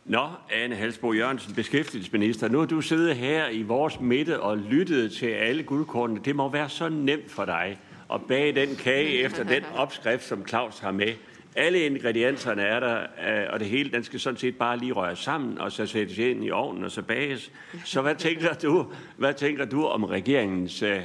Nå, 0.08 0.28
Anne 0.52 0.74
Halsbo 0.74 1.12
Jørgensen, 1.12 1.54
beskæftigelsesminister. 1.54 2.48
Nu 2.48 2.58
har 2.58 2.66
du 2.66 2.80
siddet 2.80 3.16
her 3.16 3.48
i 3.48 3.62
vores 3.62 4.00
midte 4.00 4.40
og 4.40 4.58
lyttet 4.58 5.12
til 5.12 5.26
alle 5.26 5.62
guldkortene. 5.62 6.20
Det 6.24 6.36
må 6.36 6.48
være 6.48 6.68
så 6.68 6.88
nemt 6.88 7.30
for 7.30 7.44
dig 7.44 7.78
at 8.14 8.20
bage 8.28 8.52
den 8.52 8.76
kage 8.76 9.08
efter 9.08 9.44
den 9.44 9.62
opskrift, 9.76 10.24
som 10.24 10.48
Claus 10.48 10.78
har 10.78 10.90
med. 10.90 11.12
Alle 11.56 11.86
ingredienserne 11.86 12.62
er 12.62 12.80
der, 12.80 12.98
øh, 13.00 13.52
og 13.52 13.60
det 13.60 13.68
hele, 13.68 13.90
den 13.90 14.04
skal 14.04 14.20
sådan 14.20 14.36
set 14.36 14.56
bare 14.56 14.78
lige 14.78 14.92
røre 14.92 15.16
sammen, 15.16 15.58
og 15.58 15.72
så 15.72 15.86
sættes 15.86 16.18
ind 16.18 16.44
i 16.44 16.50
ovnen, 16.50 16.84
og 16.84 16.90
så 16.90 17.02
bages. 17.02 17.52
Så 17.84 18.02
hvad 18.02 18.14
tænker 18.14 18.54
du, 18.54 18.86
hvad 19.16 19.34
tænker 19.34 19.64
du 19.64 19.84
om 19.84 20.04
regeringens 20.04 20.82
øh, 20.82 21.00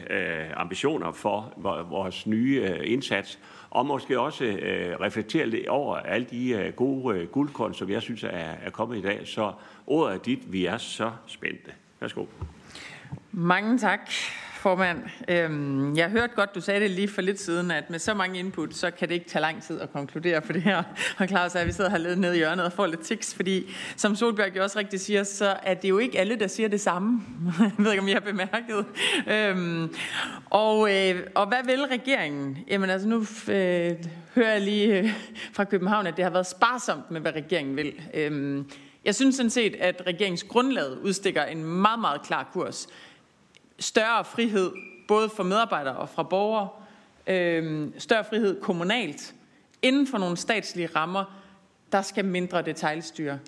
ambitioner 0.56 1.12
for 1.12 1.54
vores 1.90 2.28
nye 2.28 2.62
øh, 2.64 2.80
indsats? 2.84 3.40
Og 3.72 3.86
måske 3.86 4.20
også 4.20 4.44
øh, 4.44 5.00
reflektere 5.00 5.46
lidt 5.46 5.68
over 5.68 5.96
alle 5.96 6.28
de 6.32 6.50
øh, 6.50 6.74
gode 6.74 7.18
øh, 7.18 7.28
guldkorn, 7.28 7.74
som 7.74 7.90
jeg 7.90 8.02
synes 8.02 8.24
er, 8.24 8.30
er 8.64 8.70
kommet 8.70 8.98
i 8.98 9.02
dag. 9.02 9.28
Så 9.28 9.54
ordet 9.88 10.16
er 10.16 10.20
dit, 10.20 10.52
vi 10.52 10.66
er 10.66 10.78
så 10.78 11.12
spændte. 11.28 11.72
Værsgo. 12.00 12.26
Mange 13.32 13.78
tak 13.78 14.12
formand. 14.62 15.00
Øhm, 15.28 15.96
jeg 15.96 16.10
hørte 16.10 16.34
godt, 16.36 16.56
du 16.56 16.62
sagde 16.62 16.80
det 16.80 16.92
lige 16.92 17.08
for 17.08 17.22
lidt 17.22 17.40
siden, 17.40 17.72
at 17.72 17.90
med 17.90 18.00
så 18.00 18.14
mange 18.14 18.40
input, 18.40 18.76
så 18.76 18.92
kan 18.92 19.08
det 19.08 19.14
ikke 19.14 19.30
tage 19.30 19.42
lang 19.42 19.64
tid 19.64 19.82
at 19.82 19.94
konkludere 19.94 20.42
på 20.42 20.54
det 20.54 20.62
her. 20.62 20.84
Og 21.20 21.28
Claus, 21.28 21.56
at 21.56 21.68
vi 21.68 21.72
sidder 21.72 21.90
her 21.90 22.16
nede 22.16 22.36
i 22.36 22.38
hjørnet 22.38 22.66
og 22.66 22.74
får 22.74 22.86
lidt 22.86 23.02
tiks, 23.02 23.34
fordi 23.34 23.76
som 23.96 24.16
Solberg 24.16 24.56
jo 24.56 24.64
også 24.64 24.80
rigtig 24.80 25.00
siger, 25.00 25.24
så 25.24 25.56
er 25.64 25.74
det 25.74 25.90
jo 25.90 25.98
ikke 25.98 26.20
alle, 26.20 26.36
der 26.36 26.48
siger 26.48 26.70
det 26.70 26.82
samme. 26.82 27.22
Jeg 27.60 27.72
ved 27.78 27.92
ikke, 27.92 28.02
om 28.02 28.08
I 28.08 28.12
har 28.12 28.20
bemærket. 28.20 28.86
Øhm, 29.28 29.94
og, 30.50 30.96
øh, 30.96 31.28
og 31.36 31.48
hvad 31.48 31.64
vil 31.66 31.82
regeringen? 31.82 32.58
Jamen 32.68 32.90
altså, 32.90 33.08
nu 33.08 33.20
øh, 33.54 33.92
hører 34.36 34.52
jeg 34.52 34.62
lige 34.62 35.00
øh, 35.00 35.10
fra 35.54 35.64
København, 35.64 36.08
at 36.08 36.18
det 36.18 36.24
har 36.24 36.32
været 36.32 36.48
sparsomt 36.48 37.12
med, 37.12 37.22
hvad 37.22 37.32
regeringen 37.36 37.78
vil. 37.78 37.94
Øhm, 38.14 38.70
jeg 39.06 39.16
synes 39.16 39.36
sådan 39.36 39.50
set, 39.50 39.76
at 39.76 40.02
regeringsgrundlaget 40.08 41.00
udstikker 41.04 41.44
en 41.44 41.64
meget, 41.64 42.00
meget 42.00 42.22
klar 42.22 42.50
kurs 42.54 42.88
større 43.82 44.26
frihed, 44.26 44.72
både 45.08 45.30
for 45.30 45.44
medarbejdere 45.44 45.96
og 45.96 46.10
fra 46.10 46.24
borgere, 46.24 46.70
øh, 47.28 47.88
større 47.98 48.24
frihed 48.24 48.62
kommunalt, 48.62 49.34
inden 49.82 50.08
for 50.08 50.18
nogle 50.18 50.38
statslige 50.38 50.90
rammer, 50.96 51.42
der 51.92 52.02
skal 52.02 52.26
mindre 52.26 52.62
detaljstyre, 52.62 53.40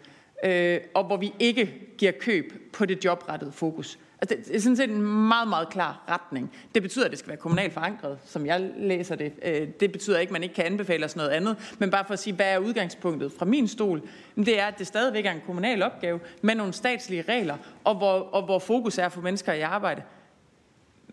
øh, 0.45 0.79
og 0.93 1.03
hvor 1.03 1.17
vi 1.17 1.33
ikke 1.39 1.95
giver 1.97 2.11
køb 2.11 2.53
på 2.73 2.85
det 2.85 3.05
jobrettede 3.05 3.51
fokus. 3.51 3.99
Altså, 4.21 4.35
det 4.47 4.55
er 4.55 4.59
sådan 4.59 4.75
set 4.75 4.89
en 4.89 5.01
meget, 5.01 5.47
meget 5.47 5.69
klar 5.69 6.03
retning. 6.09 6.51
Det 6.75 6.81
betyder, 6.81 7.05
at 7.05 7.11
det 7.11 7.19
skal 7.19 7.29
være 7.29 7.37
kommunalt 7.37 7.73
forankret, 7.73 8.17
som 8.25 8.45
jeg 8.45 8.71
læser 8.77 9.15
det. 9.15 9.33
Øh, 9.45 9.67
det 9.79 9.91
betyder 9.91 10.19
ikke, 10.19 10.29
at 10.29 10.33
man 10.33 10.43
ikke 10.43 10.55
kan 10.55 10.65
anbefale 10.65 11.05
os 11.05 11.15
noget 11.15 11.29
andet. 11.29 11.75
Men 11.79 11.91
bare 11.91 12.05
for 12.05 12.13
at 12.13 12.19
sige, 12.19 12.35
hvad 12.35 12.45
er 12.45 12.57
udgangspunktet 12.57 13.31
fra 13.39 13.45
min 13.45 13.67
stol? 13.67 14.01
Det 14.35 14.59
er, 14.59 14.65
at 14.65 14.79
det 14.79 14.87
stadigvæk 14.87 15.25
er 15.25 15.31
en 15.31 15.41
kommunal 15.45 15.83
opgave 15.83 16.19
med 16.41 16.55
nogle 16.55 16.73
statslige 16.73 17.21
regler, 17.21 17.57
og 17.83 17.95
hvor, 17.95 18.19
og 18.19 18.45
hvor 18.45 18.59
fokus 18.59 18.97
er 18.97 19.09
for 19.09 19.21
mennesker 19.21 19.53
i 19.53 19.61
arbejde. 19.61 20.01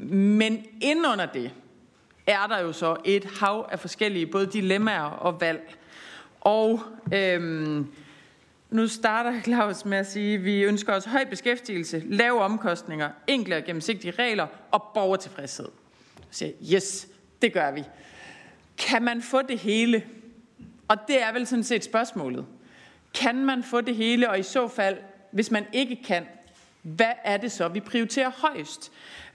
Men 0.09 0.67
inden 0.81 1.07
under 1.13 1.27
det 1.27 1.51
er 2.27 2.47
der 2.47 2.61
jo 2.61 2.73
så 2.73 2.97
et 3.05 3.25
hav 3.25 3.69
af 3.73 3.81
forskellige 3.81 4.27
både 4.27 4.47
dilemmaer 4.47 5.03
og 5.03 5.41
valg. 5.41 5.77
Og 6.41 6.83
øhm, 7.15 7.87
nu 8.71 8.87
starter 8.87 9.43
Claus 9.43 9.85
med 9.85 9.99
at 9.99 10.07
sige, 10.07 10.35
at 10.35 10.45
vi 10.45 10.63
ønsker 10.63 10.95
os 10.95 11.05
høj 11.05 11.25
beskæftigelse, 11.25 12.03
lave 12.07 12.41
omkostninger, 12.41 13.11
enkle 13.27 13.57
og 13.57 13.65
gennemsigtige 13.65 14.11
regler 14.11 14.47
og 14.71 14.83
borgertilfredshed. 14.95 15.69
Så 16.31 16.39
siger 16.39 16.53
jeg, 16.61 16.75
yes, 16.75 17.09
det 17.43 17.53
gør 17.53 17.71
vi. 17.71 17.85
Kan 18.79 19.03
man 19.03 19.23
få 19.23 19.43
det 19.43 19.59
hele? 19.59 20.05
Og 20.89 20.97
det 21.09 21.23
er 21.23 21.33
vel 21.33 21.47
sådan 21.47 21.65
set 21.65 21.85
spørgsmålet. 21.85 22.47
Kan 23.15 23.45
man 23.45 23.63
få 23.63 23.81
det 23.81 23.97
hele, 23.97 24.31
og 24.31 24.39
i 24.39 24.43
så 24.43 24.69
fald, 24.69 24.97
hvis 25.31 25.51
man 25.51 25.65
ikke 25.73 26.03
kan, 26.05 26.27
hvad 26.83 27.13
er 27.25 27.37
det 27.37 27.53
så, 27.53 27.69
vi 27.69 27.81
prioriterer 27.81 28.31
højst? 28.37 28.93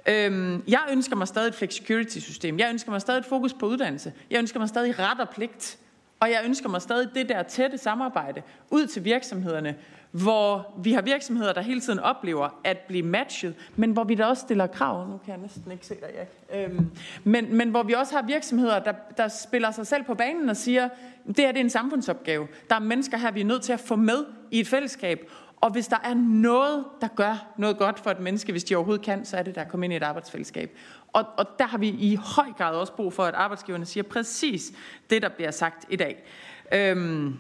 Øhm, 0.10 0.64
jeg 0.68 0.82
ønsker 0.92 1.16
mig 1.16 1.28
stadig 1.28 1.48
et 1.48 1.56
flexicurity-system. 1.56 2.60
Jeg 2.60 2.70
ønsker 2.70 2.92
mig 2.92 3.02
stadig 3.02 3.20
et 3.20 3.26
fokus 3.26 3.54
på 3.54 3.66
uddannelse. 3.66 4.14
Jeg 4.32 4.40
ønsker 4.40 4.60
mig 4.60 4.70
stadig 4.70 5.00
ret 5.00 5.20
og 5.20 5.30
pligt. 5.30 5.78
Og 6.20 6.32
jeg 6.32 6.42
ønsker 6.46 6.70
mig 6.70 6.82
stadig 6.82 7.10
det 7.16 7.30
der 7.30 7.44
tætte 7.44 7.78
samarbejde 7.78 8.42
ud 8.70 8.88
til 8.88 9.06
virksomhederne, 9.06 9.76
hvor 10.12 10.74
vi 10.84 10.94
har 10.94 11.02
virksomheder, 11.02 11.54
der 11.54 11.62
hele 11.62 11.82
tiden 11.82 12.00
oplever 12.00 12.60
at 12.64 12.78
blive 12.78 13.04
matchet, 13.04 13.56
men 13.76 13.92
hvor 13.92 14.04
vi 14.04 14.16
da 14.16 14.26
også 14.26 14.42
stiller 14.42 14.68
krav. 14.68 15.08
Nu 15.10 15.18
kan 15.18 15.34
jeg 15.34 15.42
næsten 15.42 15.72
ikke 15.72 15.86
se 15.86 15.96
dig, 15.96 16.10
Jack. 16.16 16.32
Øhm, 16.54 16.92
men, 17.24 17.56
men 17.56 17.70
hvor 17.70 17.84
vi 17.84 17.94
også 17.94 18.16
har 18.16 18.22
virksomheder, 18.22 18.80
der, 18.80 18.94
der 19.18 19.28
spiller 19.28 19.72
sig 19.72 19.88
selv 19.88 20.04
på 20.04 20.14
banen 20.14 20.50
og 20.50 20.58
siger, 20.58 20.90
det 21.28 21.38
her 21.38 21.52
det 21.52 21.60
er 21.60 21.64
en 21.64 21.70
samfundsopgave. 21.70 22.48
Der 22.70 22.76
er 22.76 22.80
mennesker 22.80 23.18
her, 23.18 23.32
vi 23.32 23.42
er 23.42 23.46
nødt 23.46 23.62
til 23.62 23.74
at 23.74 23.80
få 23.80 23.96
med 23.96 24.26
i 24.52 24.60
et 24.60 24.68
fællesskab. 24.68 25.32
Og 25.66 25.72
hvis 25.72 25.88
der 25.88 25.98
er 26.04 26.14
noget, 26.14 26.86
der 27.02 27.08
gør 27.08 27.48
noget 27.58 27.78
godt 27.78 28.00
for 28.00 28.12
et 28.12 28.20
menneske, 28.20 28.52
hvis 28.52 28.64
de 28.64 28.76
overhovedet 28.76 29.06
kan, 29.06 29.26
så 29.26 29.38
er 29.38 29.44
det 29.44 29.56
der 29.56 29.62
at 29.62 29.70
komme 29.70 29.86
ind 29.86 29.94
i 29.94 29.96
et 29.96 30.04
arbejdsfællesskab. 30.04 30.78
Og, 31.14 31.26
og 31.38 31.46
der 31.60 31.66
har 31.66 31.78
vi 31.78 31.90
i 31.90 32.16
høj 32.16 32.52
grad 32.58 32.76
også 32.76 32.94
brug 32.94 33.14
for, 33.14 33.24
at 33.24 33.34
arbejdsgiverne 33.34 33.86
siger 33.86 34.04
præcis 34.04 34.72
det, 35.10 35.22
der 35.22 35.30
bliver 35.30 35.52
sagt 35.52 35.86
i 35.90 35.96
dag. 35.96 36.24
Øhm, 36.72 37.40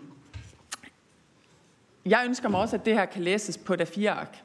jeg 2.06 2.24
ønsker 2.26 2.50
mig 2.50 2.60
også, 2.60 2.76
at 2.76 2.86
det 2.86 2.94
her 2.94 3.06
kan 3.06 3.24
læses 3.24 3.58
på 3.58 3.74
et 3.74 4.08
ark 4.08 4.44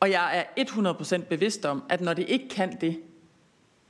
Og 0.00 0.10
jeg 0.10 0.46
er 0.56 0.64
100% 0.64 1.24
bevidst 1.24 1.64
om, 1.64 1.82
at 1.88 2.00
når 2.00 2.14
det 2.14 2.28
ikke 2.28 2.48
kan 2.48 2.80
det, 2.80 3.00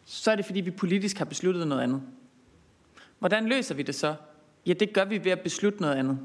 så 0.05 0.31
er 0.31 0.37
det 0.37 0.45
fordi, 0.45 0.61
vi 0.61 0.71
politisk 0.71 1.19
har 1.19 1.25
besluttet 1.25 1.69
noget 1.69 1.83
andet. 1.83 2.03
Hvordan 3.19 3.49
løser 3.49 3.75
vi 3.75 3.83
det 3.83 3.95
så? 3.95 4.15
Ja, 4.67 4.73
det 4.73 4.93
gør 4.93 5.05
vi 5.05 5.25
ved 5.25 5.33
at 5.33 5.41
beslutte 5.41 5.81
noget 5.81 5.95
andet. 5.95 6.19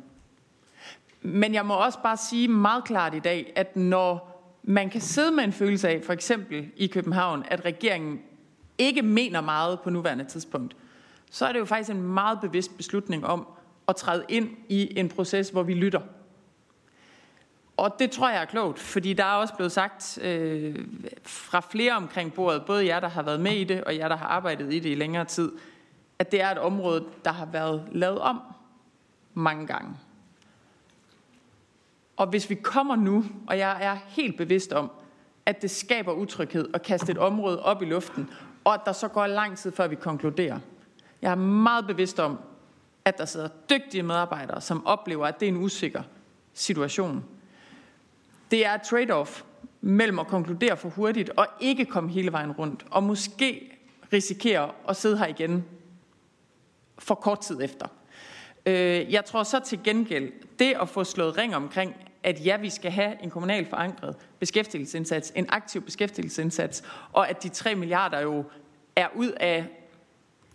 Men 1.24 1.54
jeg 1.54 1.66
må 1.66 1.74
også 1.74 2.00
bare 2.04 2.18
sige 2.18 2.48
meget 2.48 2.84
klart 2.84 3.16
i 3.16 3.20
dag, 3.20 3.54
at 3.56 3.76
når 3.76 4.30
man 4.64 4.90
kan 4.90 5.02
sidde 5.02 5.32
med 5.32 5.44
en 5.44 5.54
følelse 5.54 5.90
af, 5.90 6.02
for 6.06 6.14
eksempel 6.14 6.70
i 6.76 6.88
København, 6.88 7.44
at 7.48 7.66
regeringen 7.66 8.22
ikke 8.78 9.02
mener 9.02 9.42
meget 9.42 9.80
på 9.80 9.90
nuværende 9.90 10.26
tidspunkt, 10.26 10.76
så 11.32 11.46
er 11.46 11.52
det 11.52 11.60
jo 11.60 11.66
faktisk 11.66 11.90
en 11.90 12.02
meget 12.02 12.40
bevidst 12.42 12.78
beslutning 12.78 13.26
om 13.26 13.48
at 13.88 13.96
træde 13.96 14.26
ind 14.30 14.50
i 14.70 15.00
en 15.00 15.10
proces, 15.10 15.50
hvor 15.50 15.64
vi 15.64 15.74
lytter. 15.74 16.02
Og 17.78 17.96
det 18.00 18.12
tror 18.12 18.30
jeg 18.30 18.42
er 18.42 18.46
klogt, 18.46 18.80
fordi 18.80 19.14
der 19.14 19.24
er 19.24 19.36
også 19.36 19.54
blevet 19.54 19.72
sagt 19.72 20.20
øh, 20.22 20.86
fra 21.24 21.60
flere 21.60 21.94
omkring 21.94 22.34
bordet, 22.34 22.66
både 22.66 22.88
jer, 22.88 23.00
der 23.00 23.10
har 23.10 23.24
været 23.24 23.40
med 23.40 23.52
i 23.52 23.64
det, 23.64 23.84
og 23.84 23.98
jer, 23.98 24.08
der 24.08 24.16
har 24.16 24.26
arbejdet 24.26 24.74
i 24.74 24.80
det 24.80 24.90
i 24.90 24.96
længere 24.96 25.26
tid, 25.26 25.52
at 26.20 26.32
det 26.32 26.42
er 26.42 26.52
et 26.52 26.58
område, 26.58 27.06
der 27.26 27.32
har 27.32 27.46
været 27.46 27.88
lavet 27.92 28.20
om 28.20 28.42
mange 29.34 29.68
gange. 29.68 29.96
Og 32.18 32.28
hvis 32.28 32.50
vi 32.50 32.56
kommer 32.56 32.96
nu, 32.96 33.26
og 33.48 33.58
jeg 33.58 33.78
er 33.84 33.98
helt 34.08 34.38
bevidst 34.38 34.74
om, 34.74 34.92
at 35.46 35.62
det 35.62 35.72
skaber 35.72 36.14
utryghed 36.14 36.70
at 36.74 36.84
kaste 36.84 37.12
et 37.12 37.18
område 37.18 37.64
op 37.64 37.82
i 37.82 37.86
luften, 37.86 38.30
og 38.64 38.74
at 38.74 38.82
der 38.86 38.92
så 38.92 39.08
går 39.08 39.28
lang 39.28 39.58
tid, 39.58 39.72
før 39.72 39.88
vi 39.88 39.96
konkluderer. 39.96 40.60
Jeg 41.22 41.32
er 41.32 41.36
meget 41.36 41.88
bevidst 41.88 42.20
om, 42.20 42.40
at 43.06 43.18
der 43.18 43.26
sidder 43.26 43.48
dygtige 43.70 44.04
medarbejdere, 44.04 44.62
som 44.62 44.86
oplever, 44.86 45.26
at 45.28 45.40
det 45.40 45.48
er 45.48 45.52
en 45.52 45.64
usikker 45.64 46.04
situation. 46.54 47.24
Det 48.52 48.66
er 48.66 48.74
et 48.74 48.82
trade-off 48.82 49.44
mellem 49.82 50.20
at 50.20 50.28
konkludere 50.28 50.78
for 50.78 50.90
hurtigt 50.90 51.30
og 51.30 51.48
ikke 51.60 51.86
komme 51.86 52.10
hele 52.10 52.32
vejen 52.32 52.52
rundt, 52.52 52.86
og 52.92 53.04
måske 53.04 53.78
risikere 54.14 54.72
at 54.90 54.96
sidde 54.96 55.18
her 55.18 55.28
igen 55.28 55.66
for 57.00 57.16
kort 57.16 57.40
tid 57.40 57.62
efter. 57.62 57.88
Øh, 58.66 59.14
jeg 59.14 59.26
tror 59.26 59.44
så 59.44 59.60
til 59.60 59.80
gengæld, 59.84 60.32
det 60.60 60.74
at 60.82 60.90
få 60.90 61.04
slået 61.04 61.38
ring 61.38 61.56
omkring, 61.56 61.96
at 62.24 62.46
ja, 62.46 62.58
vi 62.58 62.70
skal 62.70 62.92
have 62.92 63.24
en 63.24 63.30
kommunal 63.30 63.66
forankret 63.70 64.16
beskæftigelsesindsats, 64.40 65.34
en 65.36 65.46
aktiv 65.50 65.82
beskæftigelsesindsats, 65.82 66.84
og 67.14 67.30
at 67.30 67.44
de 67.44 67.50
3 67.50 67.76
milliarder 67.76 68.20
jo 68.20 68.44
er 68.96 69.08
ud 69.16 69.32
af 69.40 69.66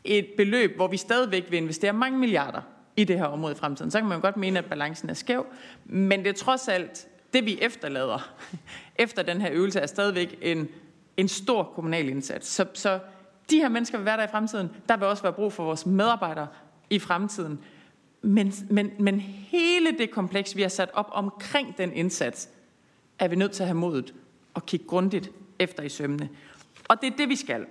et 0.04 0.26
beløb, 0.36 0.76
hvor 0.76 0.88
vi 0.88 0.96
stadigvæk 0.96 1.50
vil 1.50 1.56
investere 1.56 1.92
mange 1.92 2.18
milliarder 2.18 2.60
i 2.96 3.04
det 3.04 3.18
her 3.18 3.24
område 3.24 3.52
i 3.52 3.56
fremtiden. 3.56 3.90
Så 3.90 3.98
kan 3.98 4.08
man 4.08 4.18
jo 4.18 4.22
godt 4.22 4.36
mene, 4.36 4.58
at 4.58 4.64
balancen 4.64 5.10
er 5.10 5.14
skæv, 5.14 5.46
men 5.84 6.20
det 6.20 6.28
er 6.28 6.32
trods 6.32 6.68
alt 6.68 7.08
det, 7.32 7.44
vi 7.44 7.58
efterlader 7.62 8.34
efter 8.96 9.22
den 9.22 9.40
her 9.40 9.48
øvelse, 9.52 9.80
er 9.80 9.86
stadigvæk 9.86 10.38
en, 10.42 10.68
en 11.16 11.28
stor 11.28 11.62
kommunal 11.62 12.08
indsats. 12.08 12.48
Så, 12.48 12.66
så 12.74 12.98
de 13.50 13.56
her 13.56 13.68
mennesker 13.68 13.98
vil 13.98 14.04
være 14.04 14.16
der 14.16 14.24
i 14.24 14.30
fremtiden. 14.30 14.70
Der 14.88 14.96
vil 14.96 15.06
også 15.06 15.22
være 15.22 15.32
brug 15.32 15.52
for 15.52 15.64
vores 15.64 15.86
medarbejdere 15.86 16.46
i 16.90 16.98
fremtiden. 16.98 17.60
Men, 18.22 18.52
men, 18.70 18.92
men 18.98 19.20
hele 19.20 19.98
det 19.98 20.10
kompleks, 20.10 20.56
vi 20.56 20.62
har 20.62 20.68
sat 20.68 20.90
op 20.92 21.08
omkring 21.12 21.78
den 21.78 21.92
indsats, 21.92 22.48
er 23.18 23.28
vi 23.28 23.36
nødt 23.36 23.52
til 23.52 23.62
at 23.62 23.66
have 23.66 23.78
modet 23.78 24.14
og 24.54 24.66
kigge 24.66 24.86
grundigt 24.86 25.30
efter 25.58 25.82
i 25.82 25.88
sømmene. 25.88 26.28
Og 26.88 27.00
det 27.00 27.12
er 27.12 27.16
det, 27.16 27.28
vi 27.28 27.36
skal. 27.36 27.66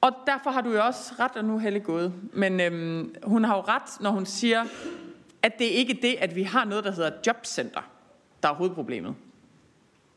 Og 0.00 0.12
derfor 0.26 0.50
har 0.50 0.60
du 0.60 0.70
jo 0.70 0.84
også 0.84 1.14
ret, 1.18 1.36
og 1.36 1.44
nu 1.44 1.54
er 1.54 1.58
Helle 1.58 1.80
gået, 1.80 2.12
men 2.32 2.60
øhm, 2.60 3.14
hun 3.24 3.44
har 3.44 3.56
jo 3.56 3.62
ret, 3.62 4.00
når 4.00 4.10
hun 4.10 4.26
siger, 4.26 4.64
at 5.42 5.58
det 5.58 5.64
ikke 5.64 5.96
er 5.96 6.00
det, 6.00 6.14
at 6.14 6.36
vi 6.36 6.42
har 6.42 6.64
noget, 6.64 6.84
der 6.84 6.90
hedder 6.90 7.10
jobcenter, 7.26 7.90
der 8.42 8.48
er 8.48 8.54
hovedproblemet. 8.54 9.14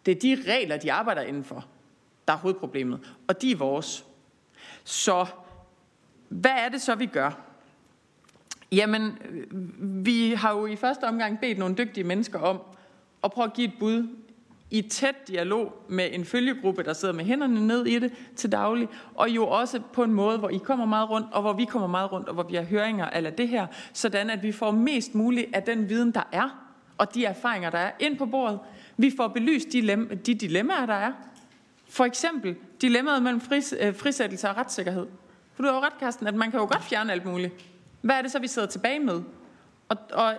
Det 0.06 0.12
er 0.12 0.20
de 0.20 0.52
regler, 0.52 0.78
de 0.78 0.94
arbejder 0.94 1.22
indenfor, 1.22 1.66
der 2.28 2.34
er 2.34 2.38
hovedproblemet. 2.38 3.14
Og 3.28 3.42
de 3.42 3.52
er 3.52 3.56
vores. 3.56 4.06
Så 4.84 5.26
hvad 6.30 6.52
er 6.52 6.70
det 6.70 6.82
så, 6.82 6.96
vi 6.96 7.06
gør? 7.06 7.32
Jamen, 8.72 9.18
øh, 9.32 9.44
vi 10.06 10.34
har 10.34 10.52
jo 10.52 10.66
i 10.66 10.76
første 10.76 11.04
omgang 11.04 11.40
bedt 11.40 11.58
nogle 11.58 11.76
dygtige 11.76 12.04
mennesker 12.04 12.40
om 12.40 12.62
at 13.24 13.32
prøve 13.32 13.46
at 13.46 13.54
give 13.54 13.68
et 13.68 13.74
bud 13.80 14.08
i 14.72 14.82
tæt 14.82 15.28
dialog 15.28 15.74
med 15.90 16.10
en 16.12 16.26
følgegruppe, 16.26 16.84
der 16.84 16.94
sidder 16.94 17.14
med 17.14 17.26
hænderne 17.26 17.68
ned 17.68 17.86
i 17.86 18.00
det 18.00 18.14
til 18.36 18.52
daglig, 18.52 18.88
og 19.16 19.30
jo 19.30 19.48
også 19.48 19.82
på 19.94 20.04
en 20.04 20.14
måde, 20.14 20.38
hvor 20.38 20.50
I 20.50 20.58
kommer 20.58 20.86
meget 20.86 21.10
rundt, 21.10 21.28
og 21.32 21.42
hvor 21.42 21.54
vi 21.54 21.66
kommer 21.66 21.88
meget 21.88 22.12
rundt, 22.12 22.28
og 22.28 22.34
hvor 22.34 22.44
vi 22.44 22.56
har 22.56 22.64
høringer 22.64 23.10
eller 23.10 23.30
det 23.30 23.48
her, 23.48 23.68
sådan 23.94 24.30
at 24.30 24.44
vi 24.44 24.52
får 24.52 24.72
mest 24.72 25.16
muligt 25.16 25.56
af 25.56 25.64
den 25.64 25.90
viden, 25.90 26.12
der 26.12 26.24
er, 26.32 26.66
og 26.98 27.16
de 27.16 27.26
erfaringer, 27.26 27.70
der 27.70 27.78
er, 27.78 27.92
ind 28.00 28.18
på 28.18 28.26
bordet. 28.26 28.60
Vi 28.98 29.14
får 29.18 29.28
belyst 29.28 29.68
de, 29.74 30.06
de 30.26 30.36
dilemmaer, 30.36 30.86
der 30.86 30.94
er. 30.94 31.12
For 31.90 32.06
eksempel 32.06 32.56
dilemmaet 32.82 33.24
mellem 33.24 33.42
fris, 33.42 33.76
øh, 33.80 33.96
frisættelse 33.96 34.50
og 34.50 34.58
retssikkerhed. 34.58 35.08
For 35.54 35.64
du 35.64 35.70
har 35.70 35.76
jo 35.76 35.82
ret, 35.82 35.98
Karsten, 36.00 36.28
at 36.28 36.36
man 36.36 36.52
kan 36.52 36.60
jo 36.60 36.66
godt 36.66 36.84
fjerne 36.84 37.12
alt 37.12 37.26
muligt. 37.26 37.54
Hvad 38.06 38.16
er 38.16 38.22
det 38.22 38.32
så, 38.32 38.40
vi 38.40 38.48
sidder 38.48 38.68
tilbage 38.68 39.00
med? 39.00 39.22
Og, 39.90 39.98
og 40.12 40.34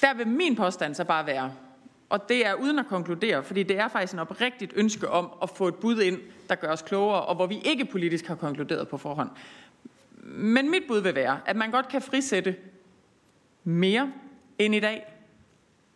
der 0.00 0.14
vil 0.14 0.26
min 0.28 0.56
påstand 0.56 0.94
så 0.94 1.04
bare 1.04 1.26
være, 1.26 1.52
og 2.08 2.28
det 2.28 2.46
er 2.46 2.54
uden 2.54 2.78
at 2.78 2.86
konkludere, 2.86 3.42
fordi 3.42 3.62
det 3.62 3.78
er 3.78 3.88
faktisk 3.88 4.12
en 4.12 4.18
oprigtigt 4.18 4.72
ønske 4.76 5.08
om 5.08 5.30
at 5.42 5.50
få 5.50 5.68
et 5.68 5.74
bud 5.74 6.00
ind, 6.00 6.18
der 6.48 6.54
gør 6.54 6.72
os 6.72 6.82
klogere, 6.82 7.22
og 7.22 7.34
hvor 7.34 7.46
vi 7.46 7.60
ikke 7.64 7.84
politisk 7.84 8.26
har 8.26 8.34
konkluderet 8.34 8.88
på 8.88 8.96
forhånd. 8.96 9.30
Men 10.22 10.70
mit 10.70 10.82
bud 10.88 11.00
vil 11.00 11.14
være, 11.14 11.40
at 11.46 11.56
man 11.56 11.70
godt 11.70 11.88
kan 11.88 12.02
frisætte 12.02 12.56
mere 13.64 14.12
end 14.58 14.74
i 14.74 14.80
dag, 14.80 15.14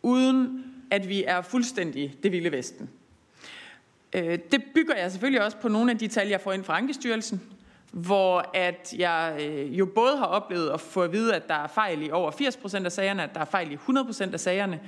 uden 0.02 0.64
at 0.90 1.08
vi 1.08 1.24
er 1.24 1.42
fuldstændig 1.42 2.14
det 2.22 2.32
vilde 2.32 2.52
vesten. 2.52 2.90
Øh, 4.12 4.38
det 4.52 4.64
bygger 4.74 4.96
jeg 4.96 5.10
selvfølgelig 5.10 5.44
også 5.44 5.56
på 5.56 5.68
nogle 5.68 5.90
af 5.90 5.98
de 5.98 6.08
tal, 6.08 6.28
jeg 6.28 6.40
får 6.40 6.52
ind 6.52 6.64
fra 6.64 6.76
Ankestyrelsen, 6.76 7.42
hvor 7.94 8.50
at 8.54 8.94
jeg 8.96 9.36
øh, 9.40 9.78
jo 9.78 9.86
både 9.86 10.16
har 10.16 10.26
oplevet 10.26 10.70
at 10.70 10.80
få 10.80 11.02
at 11.02 11.12
vide, 11.12 11.34
at 11.34 11.48
der 11.48 11.54
er 11.54 11.66
fejl 11.66 12.02
i 12.02 12.10
over 12.10 12.30
80% 12.30 12.84
af 12.84 12.92
sagerne, 12.92 13.22
at 13.22 13.34
der 13.34 13.40
er 13.40 13.44
fejl 13.44 13.72
i 13.72 13.74
100% 13.74 14.32
af 14.32 14.40
sagerne. 14.40 14.80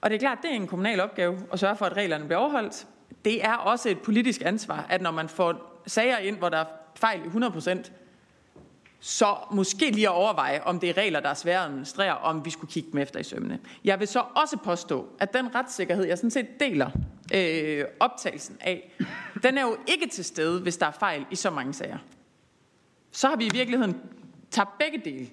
Og 0.00 0.10
det 0.10 0.16
er 0.16 0.20
klart, 0.20 0.38
det 0.42 0.50
er 0.50 0.54
en 0.54 0.66
kommunal 0.66 1.00
opgave 1.00 1.38
at 1.52 1.58
sørge 1.58 1.76
for, 1.76 1.86
at 1.86 1.96
reglerne 1.96 2.24
bliver 2.24 2.38
overholdt. 2.38 2.86
Det 3.24 3.44
er 3.44 3.54
også 3.54 3.88
et 3.88 4.00
politisk 4.00 4.42
ansvar, 4.44 4.86
at 4.88 5.02
når 5.02 5.10
man 5.10 5.28
får 5.28 5.80
sager 5.86 6.18
ind, 6.18 6.38
hvor 6.38 6.48
der 6.48 6.58
er 6.58 6.64
fejl 6.94 7.20
i 7.20 7.28
100%, 7.28 7.90
så 9.06 9.36
måske 9.50 9.90
lige 9.90 10.08
at 10.08 10.12
overveje, 10.12 10.60
om 10.62 10.80
det 10.80 10.90
er 10.90 10.96
regler, 10.96 11.20
der 11.20 11.28
er 11.28 11.34
svære 11.34 11.58
at 11.58 11.64
administrere, 11.64 12.18
om 12.18 12.44
vi 12.44 12.50
skulle 12.50 12.72
kigge 12.72 12.90
dem 12.92 13.00
efter 13.00 13.20
i 13.20 13.22
sømmene. 13.22 13.58
Jeg 13.84 14.00
vil 14.00 14.08
så 14.08 14.24
også 14.34 14.56
påstå, 14.56 15.08
at 15.18 15.34
den 15.34 15.54
retssikkerhed, 15.54 16.04
jeg 16.04 16.18
sådan 16.18 16.30
set 16.30 16.60
deler 16.60 16.90
øh, 17.34 17.84
optagelsen 18.00 18.56
af, 18.60 18.92
den 19.42 19.58
er 19.58 19.62
jo 19.62 19.76
ikke 19.86 20.06
til 20.06 20.24
stede, 20.24 20.60
hvis 20.60 20.76
der 20.76 20.86
er 20.86 20.90
fejl 20.90 21.26
i 21.30 21.36
så 21.36 21.50
mange 21.50 21.72
sager. 21.72 21.98
Så 23.12 23.28
har 23.28 23.36
vi 23.36 23.46
i 23.46 23.50
virkeligheden 23.52 24.00
tabt 24.50 24.78
begge 24.78 25.00
dele. 25.04 25.28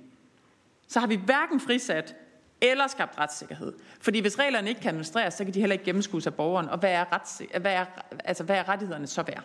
Så 0.87 0.99
har 0.99 1.07
vi 1.07 1.15
hverken 1.15 1.59
frisat 1.59 2.15
eller 2.61 2.87
skabt 2.87 3.17
retssikkerhed. 3.17 3.73
Fordi 4.01 4.19
hvis 4.19 4.39
reglerne 4.39 4.69
ikke 4.69 4.81
kan 4.81 4.89
administreres, 4.89 5.33
så 5.33 5.43
kan 5.43 5.53
de 5.53 5.59
heller 5.59 5.73
ikke 5.73 5.85
gennemskues 5.85 6.27
af 6.27 6.33
borgeren. 6.33 6.69
Og 6.69 6.77
hvad 6.77 6.91
er, 6.91 7.05
rets, 7.13 7.41
hvad 7.61 7.73
er, 7.73 7.85
altså, 8.25 8.43
hvad 8.43 8.55
er 8.55 8.69
rettighederne 8.69 9.07
så 9.07 9.23
værd? 9.23 9.43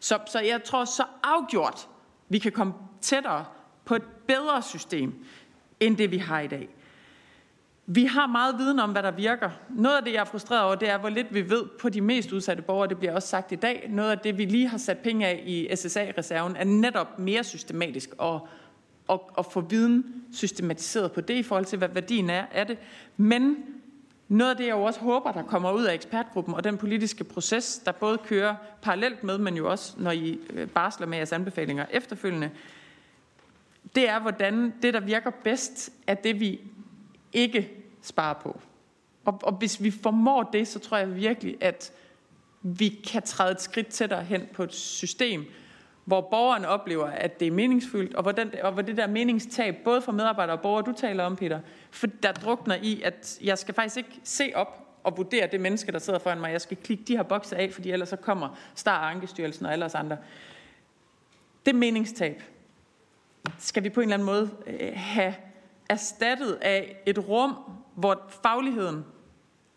Så, 0.00 0.18
så 0.26 0.40
jeg 0.40 0.64
tror 0.64 0.84
så 0.84 1.04
afgjort, 1.22 1.88
vi 2.28 2.38
kan 2.38 2.52
komme 2.52 2.74
tættere 3.00 3.44
på 3.88 3.94
et 3.94 4.02
bedre 4.26 4.62
system, 4.62 5.14
end 5.80 5.96
det 5.96 6.10
vi 6.10 6.18
har 6.18 6.40
i 6.40 6.46
dag. 6.46 6.68
Vi 7.86 8.04
har 8.04 8.26
meget 8.26 8.58
viden 8.58 8.78
om, 8.78 8.92
hvad 8.92 9.02
der 9.02 9.10
virker. 9.10 9.50
Noget 9.70 9.96
af 9.96 10.04
det, 10.04 10.12
jeg 10.12 10.20
er 10.20 10.24
frustreret 10.24 10.64
over, 10.64 10.74
det 10.74 10.88
er, 10.88 10.98
hvor 10.98 11.08
lidt 11.08 11.34
vi 11.34 11.50
ved 11.50 11.64
på 11.80 11.88
de 11.88 12.00
mest 12.00 12.32
udsatte 12.32 12.62
borgere. 12.62 12.88
Det 12.88 12.98
bliver 12.98 13.14
også 13.14 13.28
sagt 13.28 13.52
i 13.52 13.54
dag. 13.54 13.86
Noget 13.90 14.10
af 14.10 14.18
det, 14.18 14.38
vi 14.38 14.44
lige 14.44 14.68
har 14.68 14.78
sat 14.78 14.98
penge 14.98 15.26
af 15.26 15.42
i 15.46 15.68
SSA-reserven, 15.76 16.56
er 16.56 16.64
netop 16.64 17.18
mere 17.18 17.44
systematisk 17.44 18.10
og, 18.18 18.48
og, 19.08 19.30
og 19.34 19.46
få 19.46 19.60
viden 19.60 20.24
systematiseret 20.32 21.12
på 21.12 21.20
det 21.20 21.34
i 21.34 21.42
forhold 21.42 21.64
til, 21.64 21.78
hvad 21.78 21.88
værdien 21.88 22.30
er 22.30 22.44
af 22.52 22.66
det. 22.66 22.78
Men 23.16 23.56
noget 24.28 24.50
af 24.50 24.56
det, 24.56 24.66
jeg 24.66 24.72
jo 24.72 24.82
også 24.82 25.00
håber, 25.00 25.32
der 25.32 25.42
kommer 25.42 25.72
ud 25.72 25.84
af 25.84 25.94
ekspertgruppen 25.94 26.54
og 26.54 26.64
den 26.64 26.78
politiske 26.78 27.24
proces, 27.24 27.78
der 27.84 27.92
både 27.92 28.18
kører 28.18 28.54
parallelt 28.82 29.24
med, 29.24 29.38
men 29.38 29.56
jo 29.56 29.70
også, 29.70 29.94
når 29.96 30.10
I 30.10 30.38
øh, 30.50 30.68
barsler 30.68 31.06
med 31.06 31.18
jeres 31.18 31.32
anbefalinger 31.32 31.86
efterfølgende, 31.90 32.50
det 33.94 34.08
er, 34.08 34.20
hvordan 34.20 34.74
det, 34.82 34.94
der 34.94 35.00
virker 35.00 35.30
bedst, 35.30 35.90
er 36.06 36.14
det, 36.14 36.40
vi 36.40 36.60
ikke 37.32 37.70
sparer 38.02 38.34
på. 38.34 38.60
Og, 39.24 39.40
og 39.42 39.52
hvis 39.52 39.82
vi 39.82 39.90
formår 39.90 40.42
det, 40.42 40.68
så 40.68 40.78
tror 40.78 40.96
jeg 40.96 41.16
virkelig, 41.16 41.56
at 41.60 41.92
vi 42.62 42.88
kan 42.88 43.22
træde 43.22 43.52
et 43.52 43.60
skridt 43.60 43.86
tættere 43.86 44.24
hen 44.24 44.48
på 44.52 44.62
et 44.62 44.74
system, 44.74 45.44
hvor 46.04 46.20
borgeren 46.20 46.64
oplever, 46.64 47.06
at 47.06 47.40
det 47.40 47.48
er 47.48 47.52
meningsfyldt, 47.52 48.14
og 48.14 48.22
hvor, 48.22 48.32
den, 48.32 48.50
og 48.62 48.72
hvor 48.72 48.82
det 48.82 48.96
der 48.96 49.06
meningstab, 49.06 49.76
både 49.84 50.02
for 50.02 50.12
medarbejdere 50.12 50.56
og 50.56 50.62
borgere, 50.62 50.84
du 50.86 50.92
taler 50.92 51.24
om, 51.24 51.36
Peter, 51.36 51.60
for 51.90 52.06
der 52.06 52.32
drukner 52.32 52.76
i, 52.82 53.02
at 53.02 53.38
jeg 53.42 53.58
skal 53.58 53.74
faktisk 53.74 53.96
ikke 53.96 54.20
se 54.24 54.52
op 54.54 54.88
og 55.04 55.16
vurdere 55.16 55.48
det 55.52 55.60
menneske, 55.60 55.92
der 55.92 55.98
sidder 55.98 56.18
foran 56.18 56.40
mig. 56.40 56.52
Jeg 56.52 56.60
skal 56.60 56.76
klikke 56.76 57.04
de 57.04 57.16
her 57.16 57.22
bokse 57.22 57.56
af, 57.56 57.72
fordi 57.72 57.90
ellers 57.90 58.08
så 58.08 58.16
kommer 58.16 58.58
Star 58.74 59.10
Ankestyrelsen 59.10 59.66
og 59.66 59.72
ellers 59.72 59.94
andre. 59.94 60.16
Det 61.66 61.74
meningstab 61.74 62.42
skal 63.58 63.84
vi 63.84 63.88
på 63.88 64.00
en 64.00 64.04
eller 64.04 64.14
anden 64.14 64.26
måde 64.26 64.50
øh, 64.66 64.92
have 64.94 65.34
erstattet 65.88 66.52
af 66.52 67.02
et 67.06 67.28
rum, 67.28 67.54
hvor 67.94 68.30
fagligheden 68.42 69.04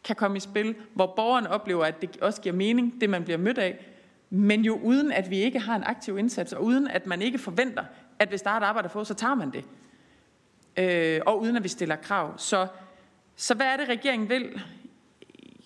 kan 0.03 0.15
komme 0.15 0.37
i 0.37 0.39
spil, 0.39 0.75
hvor 0.93 1.13
borgerne 1.15 1.49
oplever, 1.49 1.85
at 1.85 2.01
det 2.01 2.17
også 2.17 2.41
giver 2.41 2.55
mening, 2.55 3.01
det 3.01 3.09
man 3.09 3.23
bliver 3.23 3.37
mødt 3.37 3.57
af, 3.57 3.85
men 4.29 4.65
jo 4.65 4.79
uden 4.83 5.11
at 5.11 5.29
vi 5.29 5.37
ikke 5.37 5.59
har 5.59 5.75
en 5.75 5.83
aktiv 5.83 6.17
indsats, 6.17 6.53
og 6.53 6.63
uden 6.63 6.87
at 6.87 7.05
man 7.07 7.21
ikke 7.21 7.37
forventer, 7.37 7.83
at 8.19 8.29
hvis 8.29 8.41
der 8.41 8.49
er 8.49 8.57
et 8.57 8.63
arbejde 8.63 8.85
at 8.85 8.91
få, 8.91 9.03
så 9.03 9.13
tager 9.13 9.35
man 9.35 9.51
det. 9.51 9.63
Øh, 10.77 11.21
og 11.25 11.41
uden 11.41 11.55
at 11.55 11.63
vi 11.63 11.69
stiller 11.69 11.95
krav. 11.95 12.37
Så, 12.37 12.67
så 13.35 13.53
hvad 13.53 13.65
er 13.65 13.77
det, 13.77 13.89
regeringen 13.89 14.29
vil? 14.29 14.61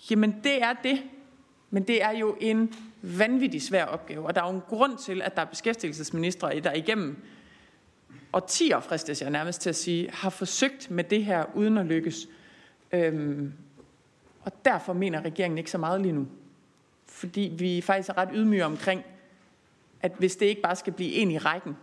Jamen 0.10 0.36
det 0.44 0.64
er 0.64 0.74
det. 0.74 1.04
Men 1.70 1.84
det 1.84 2.04
er 2.04 2.12
jo 2.12 2.38
en 2.40 2.74
vanvittig 3.02 3.62
svær 3.62 3.86
opgave, 3.86 4.26
og 4.26 4.36
der 4.36 4.42
er 4.42 4.48
jo 4.48 4.56
en 4.56 4.62
grund 4.70 4.98
til, 4.98 5.22
at 5.22 5.36
der 5.36 5.42
er 5.42 5.46
beskæftigelsesministre, 5.46 6.60
der 6.60 6.74
igennem 6.74 7.24
årtier, 8.36 8.80
fristes 8.80 9.22
jeg 9.22 9.30
nærmest 9.30 9.62
til 9.62 9.70
at 9.70 9.76
sige, 9.76 10.10
har 10.12 10.30
forsøgt 10.30 10.92
med 10.92 11.04
det 11.04 11.26
her 11.26 11.46
uden 11.56 11.78
at 11.78 11.86
lykkes. 11.86 12.28
Øhm, 12.92 13.54
og 14.42 14.52
derfor 14.66 14.94
mener 14.94 15.22
regeringen 15.22 15.58
ikke 15.58 15.72
så 15.72 15.78
meget 15.78 16.02
lige 16.02 16.14
nu 16.14 16.28
fordi 17.16 17.54
vi 17.58 17.82
faktisk 17.82 18.10
er 18.10 18.18
ret 18.18 18.30
ydmyge 18.34 18.66
omkring, 18.66 19.04
at 20.02 20.12
hvis 20.18 20.36
det 20.36 20.46
ikke 20.46 20.62
bare 20.62 20.76
skal 20.76 20.94
blive 20.94 21.12
en 21.14 21.32
i 21.32 21.38
rækken, 21.38 21.78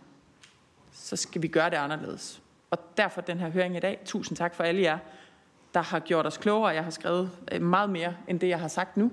så 0.91 1.15
skal 1.15 1.41
vi 1.41 1.47
gøre 1.47 1.69
det 1.69 1.75
anderledes. 1.75 2.41
Og 2.71 2.77
derfor 2.97 3.21
den 3.21 3.37
her 3.37 3.49
høring 3.49 3.77
i 3.77 3.79
dag. 3.79 3.99
Tusind 4.05 4.37
tak 4.37 4.55
for 4.55 4.63
alle 4.63 4.81
jer, 4.81 4.97
der 5.73 5.81
har 5.81 5.99
gjort 5.99 6.25
os 6.25 6.37
klogere. 6.37 6.67
Jeg 6.67 6.83
har 6.83 6.91
skrevet 6.91 7.31
øh, 7.51 7.61
meget 7.61 7.89
mere 7.89 8.15
end 8.27 8.39
det, 8.39 8.47
jeg 8.47 8.59
har 8.59 8.67
sagt 8.67 8.97
nu. 8.97 9.11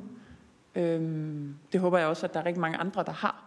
Øhm, 0.75 1.57
det 1.73 1.81
håber 1.81 1.99
jeg 1.99 2.07
også, 2.07 2.27
at 2.27 2.35
der 2.35 2.41
er 2.41 2.47
rigtig 2.47 2.60
mange 2.60 2.78
andre, 2.78 3.05
der 3.05 3.12
har. 3.12 3.44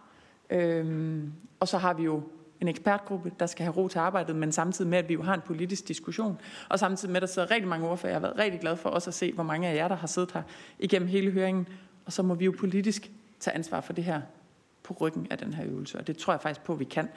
Øhm, 0.50 1.32
og 1.60 1.68
så 1.68 1.78
har 1.78 1.94
vi 1.94 2.02
jo 2.02 2.22
en 2.60 2.68
ekspertgruppe, 2.68 3.32
der 3.40 3.46
skal 3.46 3.64
have 3.64 3.76
ro 3.76 3.88
til 3.88 3.98
arbejdet, 3.98 4.36
men 4.36 4.52
samtidig 4.52 4.90
med, 4.90 4.98
at 4.98 5.08
vi 5.08 5.14
jo 5.14 5.22
har 5.22 5.34
en 5.34 5.40
politisk 5.40 5.88
diskussion, 5.88 6.40
og 6.68 6.78
samtidig 6.78 7.12
med, 7.12 7.16
at 7.16 7.20
der 7.20 7.26
sidder 7.26 7.50
rigtig 7.50 7.68
mange 7.68 7.88
ordfører. 7.88 8.12
Jeg 8.12 8.20
har 8.20 8.26
været 8.26 8.38
rigtig 8.38 8.60
glad 8.60 8.76
for 8.76 8.90
også 8.90 9.10
at 9.10 9.14
se, 9.14 9.32
hvor 9.32 9.44
mange 9.44 9.68
af 9.68 9.76
jer, 9.76 9.88
der 9.88 9.96
har 9.96 10.06
siddet 10.06 10.32
her 10.32 10.42
igennem 10.78 11.08
hele 11.08 11.30
høringen, 11.30 11.68
og 12.04 12.12
så 12.12 12.22
må 12.22 12.34
vi 12.34 12.44
jo 12.44 12.54
politisk 12.58 13.10
tage 13.40 13.54
ansvar 13.54 13.80
for 13.80 13.92
det 13.92 14.04
her 14.04 14.20
på 14.82 14.96
ryggen 15.00 15.26
af 15.30 15.38
den 15.38 15.54
her 15.54 15.64
øvelse. 15.66 15.98
Og 15.98 16.06
det 16.06 16.16
tror 16.16 16.32
jeg 16.32 16.40
faktisk 16.40 16.64
på, 16.64 16.72
at 16.72 16.80
vi 16.80 16.84
kan. 16.84 17.08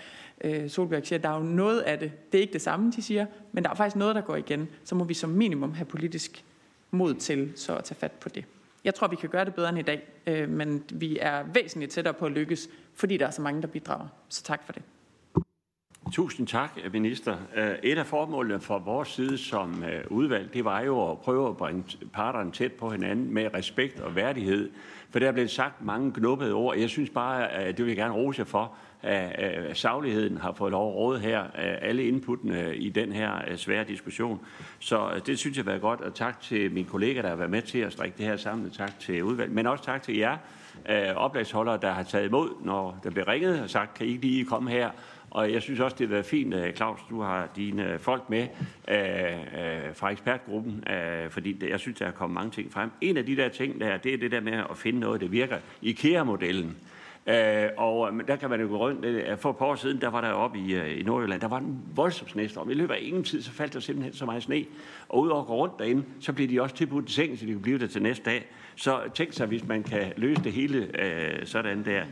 Øh, 0.42 0.70
Solbjerg 0.70 1.08
siger, 1.08 1.20
at 1.20 1.24
der 1.24 1.30
er 1.30 1.38
jo 1.38 1.44
noget 1.44 1.80
af 1.80 2.00
det. 2.00 2.12
Det 2.32 2.38
er 2.38 2.42
ikke 2.42 2.54
det 2.54 2.62
samme, 2.62 2.92
de 2.92 3.02
siger, 3.02 3.26
men 3.52 3.64
der 3.64 3.70
er 3.70 3.76
faktisk 3.76 3.96
noget, 3.96 4.16
der 4.16 4.22
går 4.22 4.36
igen. 4.36 4.68
Så 4.84 4.96
må 4.96 5.04
vi 5.04 5.14
som 5.14 5.30
minimum 5.30 5.74
have 5.74 5.86
politisk 5.86 6.44
mod 6.92 7.14
til 7.14 7.54
så 7.56 7.76
at 7.76 7.84
tage 7.84 7.96
fat 7.96 8.12
på 8.12 8.30
det. 8.30 8.46
Jeg 8.84 8.96
tror, 8.96 9.08
vi 9.08 9.16
kan 9.16 9.30
gøre 9.30 9.46
det 9.46 9.56
bedre 9.56 9.70
end 9.70 9.80
i 9.80 9.82
dag, 9.82 10.08
øh, 10.28 10.50
men 10.50 10.84
vi 10.94 11.18
er 11.22 11.44
væsentligt 11.54 11.92
tættere 11.92 12.14
på 12.14 12.26
at 12.26 12.32
lykkes, 12.32 12.70
fordi 12.94 13.18
der 13.18 13.28
er 13.28 13.32
så 13.32 13.42
mange, 13.42 13.62
der 13.62 13.68
bidrager. 13.68 14.08
Så 14.30 14.44
tak 14.44 14.64
for 14.66 14.74
det. 14.74 14.82
Tusind 16.12 16.48
tak, 16.48 16.72
minister. 16.94 17.38
Øh, 17.56 17.76
et 17.84 17.98
af 17.98 18.06
formålene 18.06 18.60
fra 18.60 18.78
vores 18.78 19.10
side 19.10 19.38
som 19.38 19.84
øh, 19.84 20.04
udvalg, 20.10 20.54
det 20.54 20.66
var 20.66 20.82
jo 20.82 21.12
at 21.12 21.20
prøve 21.20 21.50
at 21.50 21.58
bringe 21.58 21.84
parterne 22.14 22.52
tæt 22.52 22.72
på 22.72 22.90
hinanden 22.90 23.34
med 23.34 23.54
respekt 23.54 24.00
og 24.00 24.16
værdighed. 24.16 24.70
For 25.10 25.20
der 25.20 25.28
er 25.28 25.32
blevet 25.32 25.52
sagt 25.52 25.86
mange 25.86 26.12
knuppede 26.12 26.54
ord. 26.54 26.78
Jeg 26.78 26.90
synes 26.90 27.10
bare, 27.10 27.52
at 27.52 27.78
det 27.78 27.86
vil 27.86 27.92
jeg 27.92 27.98
gerne 27.98 28.14
rose 28.14 28.40
jer 28.40 28.46
for, 28.46 28.74
at 29.02 29.78
sagligheden 29.78 30.38
har 30.38 30.54
fået 30.54 30.72
lov 30.72 30.90
at 30.90 30.96
råde 30.96 31.20
her, 31.20 31.44
alle 31.82 32.04
inputtene 32.04 32.76
i 32.76 32.90
den 32.90 33.12
her 33.12 33.56
svære 33.56 33.84
diskussion. 33.84 34.40
Så 34.80 35.22
det 35.26 35.40
synes 35.40 35.58
jeg 35.58 35.64
har 35.64 35.72
været 35.72 35.82
godt, 35.82 36.02
og 36.02 36.16
tak 36.16 36.42
til 36.42 36.72
mine 36.72 36.88
kollegaer, 36.88 37.22
der 37.22 37.30
har 37.30 37.36
været 37.36 37.52
med 37.52 37.62
til 37.62 37.80
at 37.80 37.92
strikke 37.92 38.18
det 38.18 38.26
her 38.26 38.38
sammen. 38.38 38.72
Tak 38.72 39.00
til 39.00 39.24
udvalget, 39.24 39.56
men 39.56 39.68
også 39.68 39.84
tak 39.84 40.04
til 40.04 40.18
jer, 40.18 40.38
oplagsholdere, 41.16 41.80
der 41.82 41.92
har 41.92 42.04
taget 42.04 42.26
imod, 42.26 42.50
når 42.64 43.00
der 43.04 43.10
blev 43.10 43.26
ringet 43.26 43.62
og 43.62 43.70
sagt, 43.70 43.94
kan 43.94 44.08
I 44.08 44.18
lige 44.18 44.46
komme 44.46 44.70
her 44.70 44.90
og 45.32 45.54
jeg 45.54 45.62
synes 45.62 45.80
også, 45.80 45.96
det 46.00 46.08
har 46.08 46.14
været 46.14 46.26
fint, 46.26 46.54
øh, 46.54 46.74
Claus, 46.74 47.00
du 47.10 47.22
har 47.22 47.50
dine 47.56 47.94
øh, 47.94 48.00
folk 48.00 48.30
med 48.30 48.48
øh, 48.88 48.98
øh, 48.98 49.96
fra 49.96 50.10
ekspertgruppen, 50.10 50.84
øh, 50.90 51.30
fordi 51.30 51.70
jeg 51.70 51.80
synes, 51.80 51.98
der 51.98 52.06
er 52.06 52.12
kommet 52.12 52.34
mange 52.34 52.52
ting 52.52 52.72
frem. 52.72 52.92
En 53.02 53.18
af 53.18 53.26
de 53.26 53.36
der 53.36 53.50
ting, 53.50 53.80
der, 53.80 53.98
det 53.98 54.14
er 54.14 54.18
det 54.18 54.32
der 54.32 54.42
med 54.42 54.54
at 54.54 54.78
finde 54.78 55.00
noget, 55.00 55.22
der 55.22 55.28
virker. 55.28 55.58
IKEA-modellen. 55.82 56.78
Øh, 57.28 57.70
og 57.78 58.12
der 58.28 58.36
kan 58.36 58.50
man 58.50 58.62
jo 58.62 58.68
gå 58.68 58.78
rundt. 58.78 59.06
For 59.40 59.50
et 59.50 59.58
par 59.58 59.66
år 59.66 59.76
siden, 59.76 60.02
der 60.02 60.08
var 60.08 60.22
der 60.22 60.30
oppe 60.30 60.60
i, 60.60 60.76
i 61.00 61.04
Nordjylland, 61.04 61.42
der 61.42 61.48
var 61.48 61.58
en 61.58 61.82
voldsom 61.96 62.28
snestorm. 62.28 62.70
I 62.70 62.74
løbet 62.74 62.94
af 62.94 63.00
ingen 63.02 63.24
tid, 63.24 63.42
så 63.42 63.52
faldt 63.52 63.74
der 63.74 63.80
simpelthen 63.80 64.14
så 64.14 64.26
meget 64.26 64.44
sne. 64.44 64.66
Og 65.10 65.20
udover 65.20 65.42
at 65.42 65.48
gå 65.48 65.56
rundt 65.56 65.80
derinde, 65.80 66.04
så 66.20 66.34
blev 66.34 66.50
de 66.50 66.62
også 66.62 66.76
tilbudt 66.76 67.10
i 67.10 67.14
seng, 67.14 67.40
så 67.40 67.46
de 67.46 67.52
kunne 67.52 67.62
blive 67.62 67.80
der 67.80 67.88
til 67.88 68.02
næste 68.02 68.26
dag. 68.26 68.46
Så 68.76 69.00
tænk 69.14 69.34
sig, 69.34 69.48
hvis 69.48 69.68
man 69.68 69.84
kan 69.84 70.14
løse 70.18 70.44
det 70.44 70.52
hele 70.52 71.02
øh, 71.04 71.46
sådan 71.46 71.86
der 71.86 72.04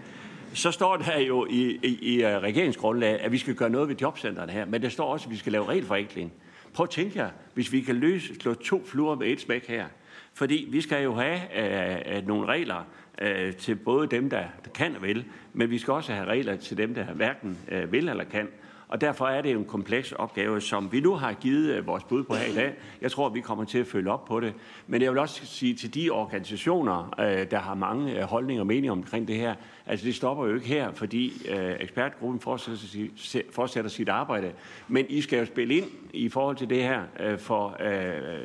så 0.55 0.71
står 0.71 0.97
der 0.97 1.19
jo 1.19 1.45
i, 1.49 1.79
i, 1.83 1.97
i 2.01 2.23
øh, 2.23 2.37
regeringsgrundlaget, 2.37 3.17
at 3.17 3.31
vi 3.31 3.37
skal 3.37 3.55
gøre 3.55 3.69
noget 3.69 3.89
ved 3.89 3.95
jobcentrene 4.01 4.51
her, 4.51 4.65
men 4.65 4.81
der 4.81 4.89
står 4.89 5.05
også, 5.05 5.25
at 5.25 5.31
vi 5.31 5.37
skal 5.37 5.51
lave 5.51 5.69
regelforenkling. 5.69 6.33
Prøv 6.73 6.83
at 6.83 6.89
tænke 6.89 7.19
jer, 7.19 7.29
hvis 7.53 7.71
vi 7.71 7.81
kan 7.81 7.95
løse, 7.95 8.35
slå 8.35 8.53
to 8.53 8.83
fluer 8.85 9.15
med 9.15 9.27
et 9.27 9.41
smæk 9.41 9.67
her. 9.67 9.85
Fordi 10.33 10.67
vi 10.71 10.81
skal 10.81 11.03
jo 11.03 11.13
have 11.15 11.39
øh, 11.55 12.17
øh 12.17 12.27
nogle 12.27 12.47
regler 12.47 12.87
øh, 13.21 13.53
til 13.53 13.75
både 13.75 14.07
dem, 14.07 14.29
der, 14.29 14.43
kan 14.73 14.95
og 14.95 15.03
vil, 15.03 15.25
men 15.53 15.69
vi 15.69 15.77
skal 15.77 15.93
også 15.93 16.13
have 16.13 16.27
regler 16.27 16.55
til 16.55 16.77
dem, 16.77 16.93
der 16.93 17.03
hverken 17.03 17.57
øh, 17.71 17.91
vil 17.91 18.09
eller 18.09 18.23
kan. 18.23 18.47
Og 18.87 19.01
derfor 19.01 19.27
er 19.27 19.41
det 19.41 19.51
en 19.51 19.65
kompleks 19.65 20.11
opgave, 20.11 20.61
som 20.61 20.91
vi 20.91 20.99
nu 20.99 21.13
har 21.15 21.33
givet 21.33 21.69
øh, 21.69 21.87
vores 21.87 22.03
bud 22.03 22.23
på 22.23 22.33
her 22.33 22.51
i 22.51 22.55
dag. 22.55 22.73
Jeg 23.01 23.11
tror, 23.11 23.29
vi 23.29 23.41
kommer 23.41 23.63
til 23.63 23.77
at 23.77 23.87
følge 23.87 24.11
op 24.11 24.25
på 24.25 24.39
det. 24.39 24.53
Men 24.87 25.01
jeg 25.01 25.11
vil 25.11 25.19
også 25.19 25.45
sige 25.45 25.73
til 25.73 25.93
de 25.93 26.09
organisationer, 26.09 27.13
øh, 27.19 27.51
der 27.51 27.59
har 27.59 27.73
mange 27.73 28.19
øh, 28.19 28.23
holdninger 28.23 28.61
og 28.61 28.67
meninger 28.67 28.91
omkring 28.91 29.27
det 29.27 29.35
her, 29.35 29.55
altså 29.85 30.05
det 30.05 30.15
stopper 30.15 30.45
jo 30.47 30.55
ikke 30.55 30.67
her, 30.67 30.91
fordi 30.91 31.33
ekspertgruppen 31.79 32.39
fortsætter, 33.51 33.89
sit 33.89 34.09
arbejde. 34.09 34.51
Men 34.87 35.05
I 35.09 35.21
skal 35.21 35.39
jo 35.39 35.45
spille 35.45 35.75
ind 35.75 35.85
i 36.13 36.29
forhold 36.29 36.55
til 36.55 36.69
det 36.69 36.83
her, 36.83 37.01
for 37.37 37.77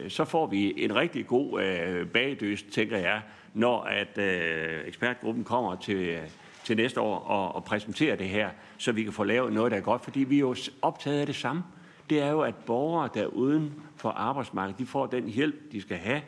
så 0.08 0.24
får 0.24 0.46
vi 0.46 0.84
en 0.84 0.96
rigtig 0.96 1.26
god 1.26 2.04
bagdøst, 2.04 2.66
tænker 2.70 2.98
jeg, 2.98 3.22
når 3.54 3.82
at 3.82 4.18
ekspertgruppen 4.86 5.44
kommer 5.44 5.76
til 5.76 6.18
til 6.64 6.76
næste 6.76 7.00
år 7.00 7.18
og, 7.18 7.54
og 7.54 7.80
det 7.96 8.28
her, 8.28 8.50
så 8.80 8.92
vi 8.92 9.02
kan 9.02 9.12
få 9.12 9.24
lavet 9.24 9.52
noget, 9.52 9.72
der 9.72 9.78
er 9.78 9.82
godt. 9.82 10.04
Fordi 10.04 10.20
vi 10.20 10.36
er 10.36 10.40
jo 10.40 10.56
optaget 10.82 11.20
af 11.20 11.26
det 11.26 11.36
samme. 11.36 11.62
Det 12.10 12.22
er 12.22 12.30
jo, 12.30 12.40
at 12.40 12.54
borgere, 12.54 13.08
der 13.14 13.22
er 13.22 13.26
uden 13.26 13.74
for 13.96 14.08
arbejdsmarkedet, 14.08 14.78
de 14.78 14.86
får 14.86 15.06
den 15.06 15.28
hjælp, 15.28 15.72
de 15.72 15.80
skal 15.80 15.96
have, 15.96 16.22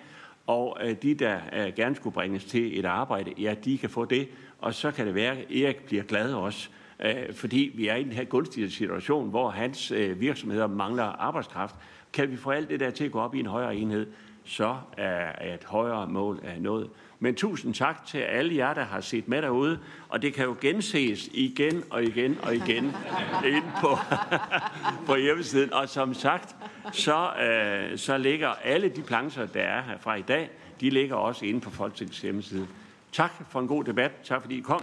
og 0.47 0.79
øh, 0.83 0.97
de, 1.03 1.15
der 1.15 1.39
øh, 1.53 1.73
gerne 1.77 1.97
skulle 1.97 2.15
bringes 2.15 2.45
til 2.45 2.79
et 2.79 2.85
arbejde, 2.85 3.33
ja, 3.39 3.55
de 3.65 3.79
kan 3.79 3.91
få 3.91 4.05
det. 4.05 4.29
Og 4.59 4.75
så 4.75 4.91
kan 4.91 5.07
det 5.07 5.15
være, 5.15 5.37
at 5.37 5.51
Erik 5.51 5.85
bliver 5.87 6.03
glad 6.03 6.35
også, 6.35 6.69
øh, 7.05 7.35
fordi 7.35 7.73
vi 7.75 7.89
er 7.89 7.97
i 7.97 8.05
den 8.05 8.13
her 8.13 8.25
gunstige 8.25 8.71
situation, 8.71 9.31
hvor 9.31 9.51
hans 9.51 9.91
øh, 9.91 10.21
virksomheder 10.21 10.67
mangler 10.67 11.05
arbejdskraft. 11.05 11.75
Kan 12.13 12.31
vi 12.31 12.37
få 12.37 12.51
alt 12.51 12.69
det 12.69 12.81
der 12.81 12.91
til 12.91 13.05
at 13.05 13.13
gå 13.13 13.21
op 13.21 13.35
i 13.35 13.41
en 13.41 13.47
højere 13.47 13.77
enhed, 13.77 14.07
så 14.45 14.77
er 14.97 15.55
et 15.55 15.65
højere 15.65 16.09
mål 16.09 16.41
af 16.43 16.63
noget. 16.63 16.91
Men 17.23 17.35
tusind 17.35 17.75
tak 17.75 18.07
til 18.07 18.19
alle 18.19 18.57
jer, 18.57 18.75
der 18.75 18.85
har 18.85 19.01
set 19.01 19.29
med 19.29 19.43
derude. 19.43 19.79
Og 20.09 20.23
det 20.23 20.35
kan 20.35 20.45
jo 20.45 20.57
genses 20.61 21.29
igen 21.33 21.85
og 21.91 22.03
igen 22.03 22.39
og 22.43 22.55
igen 22.55 22.85
ind 23.45 23.65
på, 23.81 23.99
på 25.07 25.17
hjemmesiden. 25.17 25.73
Og 25.73 25.89
som 25.89 26.15
sagt, 26.15 26.57
så, 26.93 27.31
øh, 27.33 27.99
så 27.99 28.19
ligger 28.19 28.49
alle 28.49 28.89
de 28.89 29.03
plancher, 29.03 29.47
der 29.47 29.61
er 29.61 29.83
her 29.83 29.99
fra 29.99 30.15
i 30.15 30.23
dag, 30.23 30.51
de 30.81 30.91
ligger 30.91 31.17
også 31.17 31.45
inde 31.45 31.61
på 31.61 31.71
Folketingets 31.71 32.21
hjemmeside. 32.21 32.67
Tak 33.13 33.33
for 33.51 33.61
en 33.61 33.69
god 33.69 33.85
debat. 33.85 34.13
Tak 34.25 34.41
fordi 34.41 34.59
I 34.59 34.61
kom. 34.61 34.83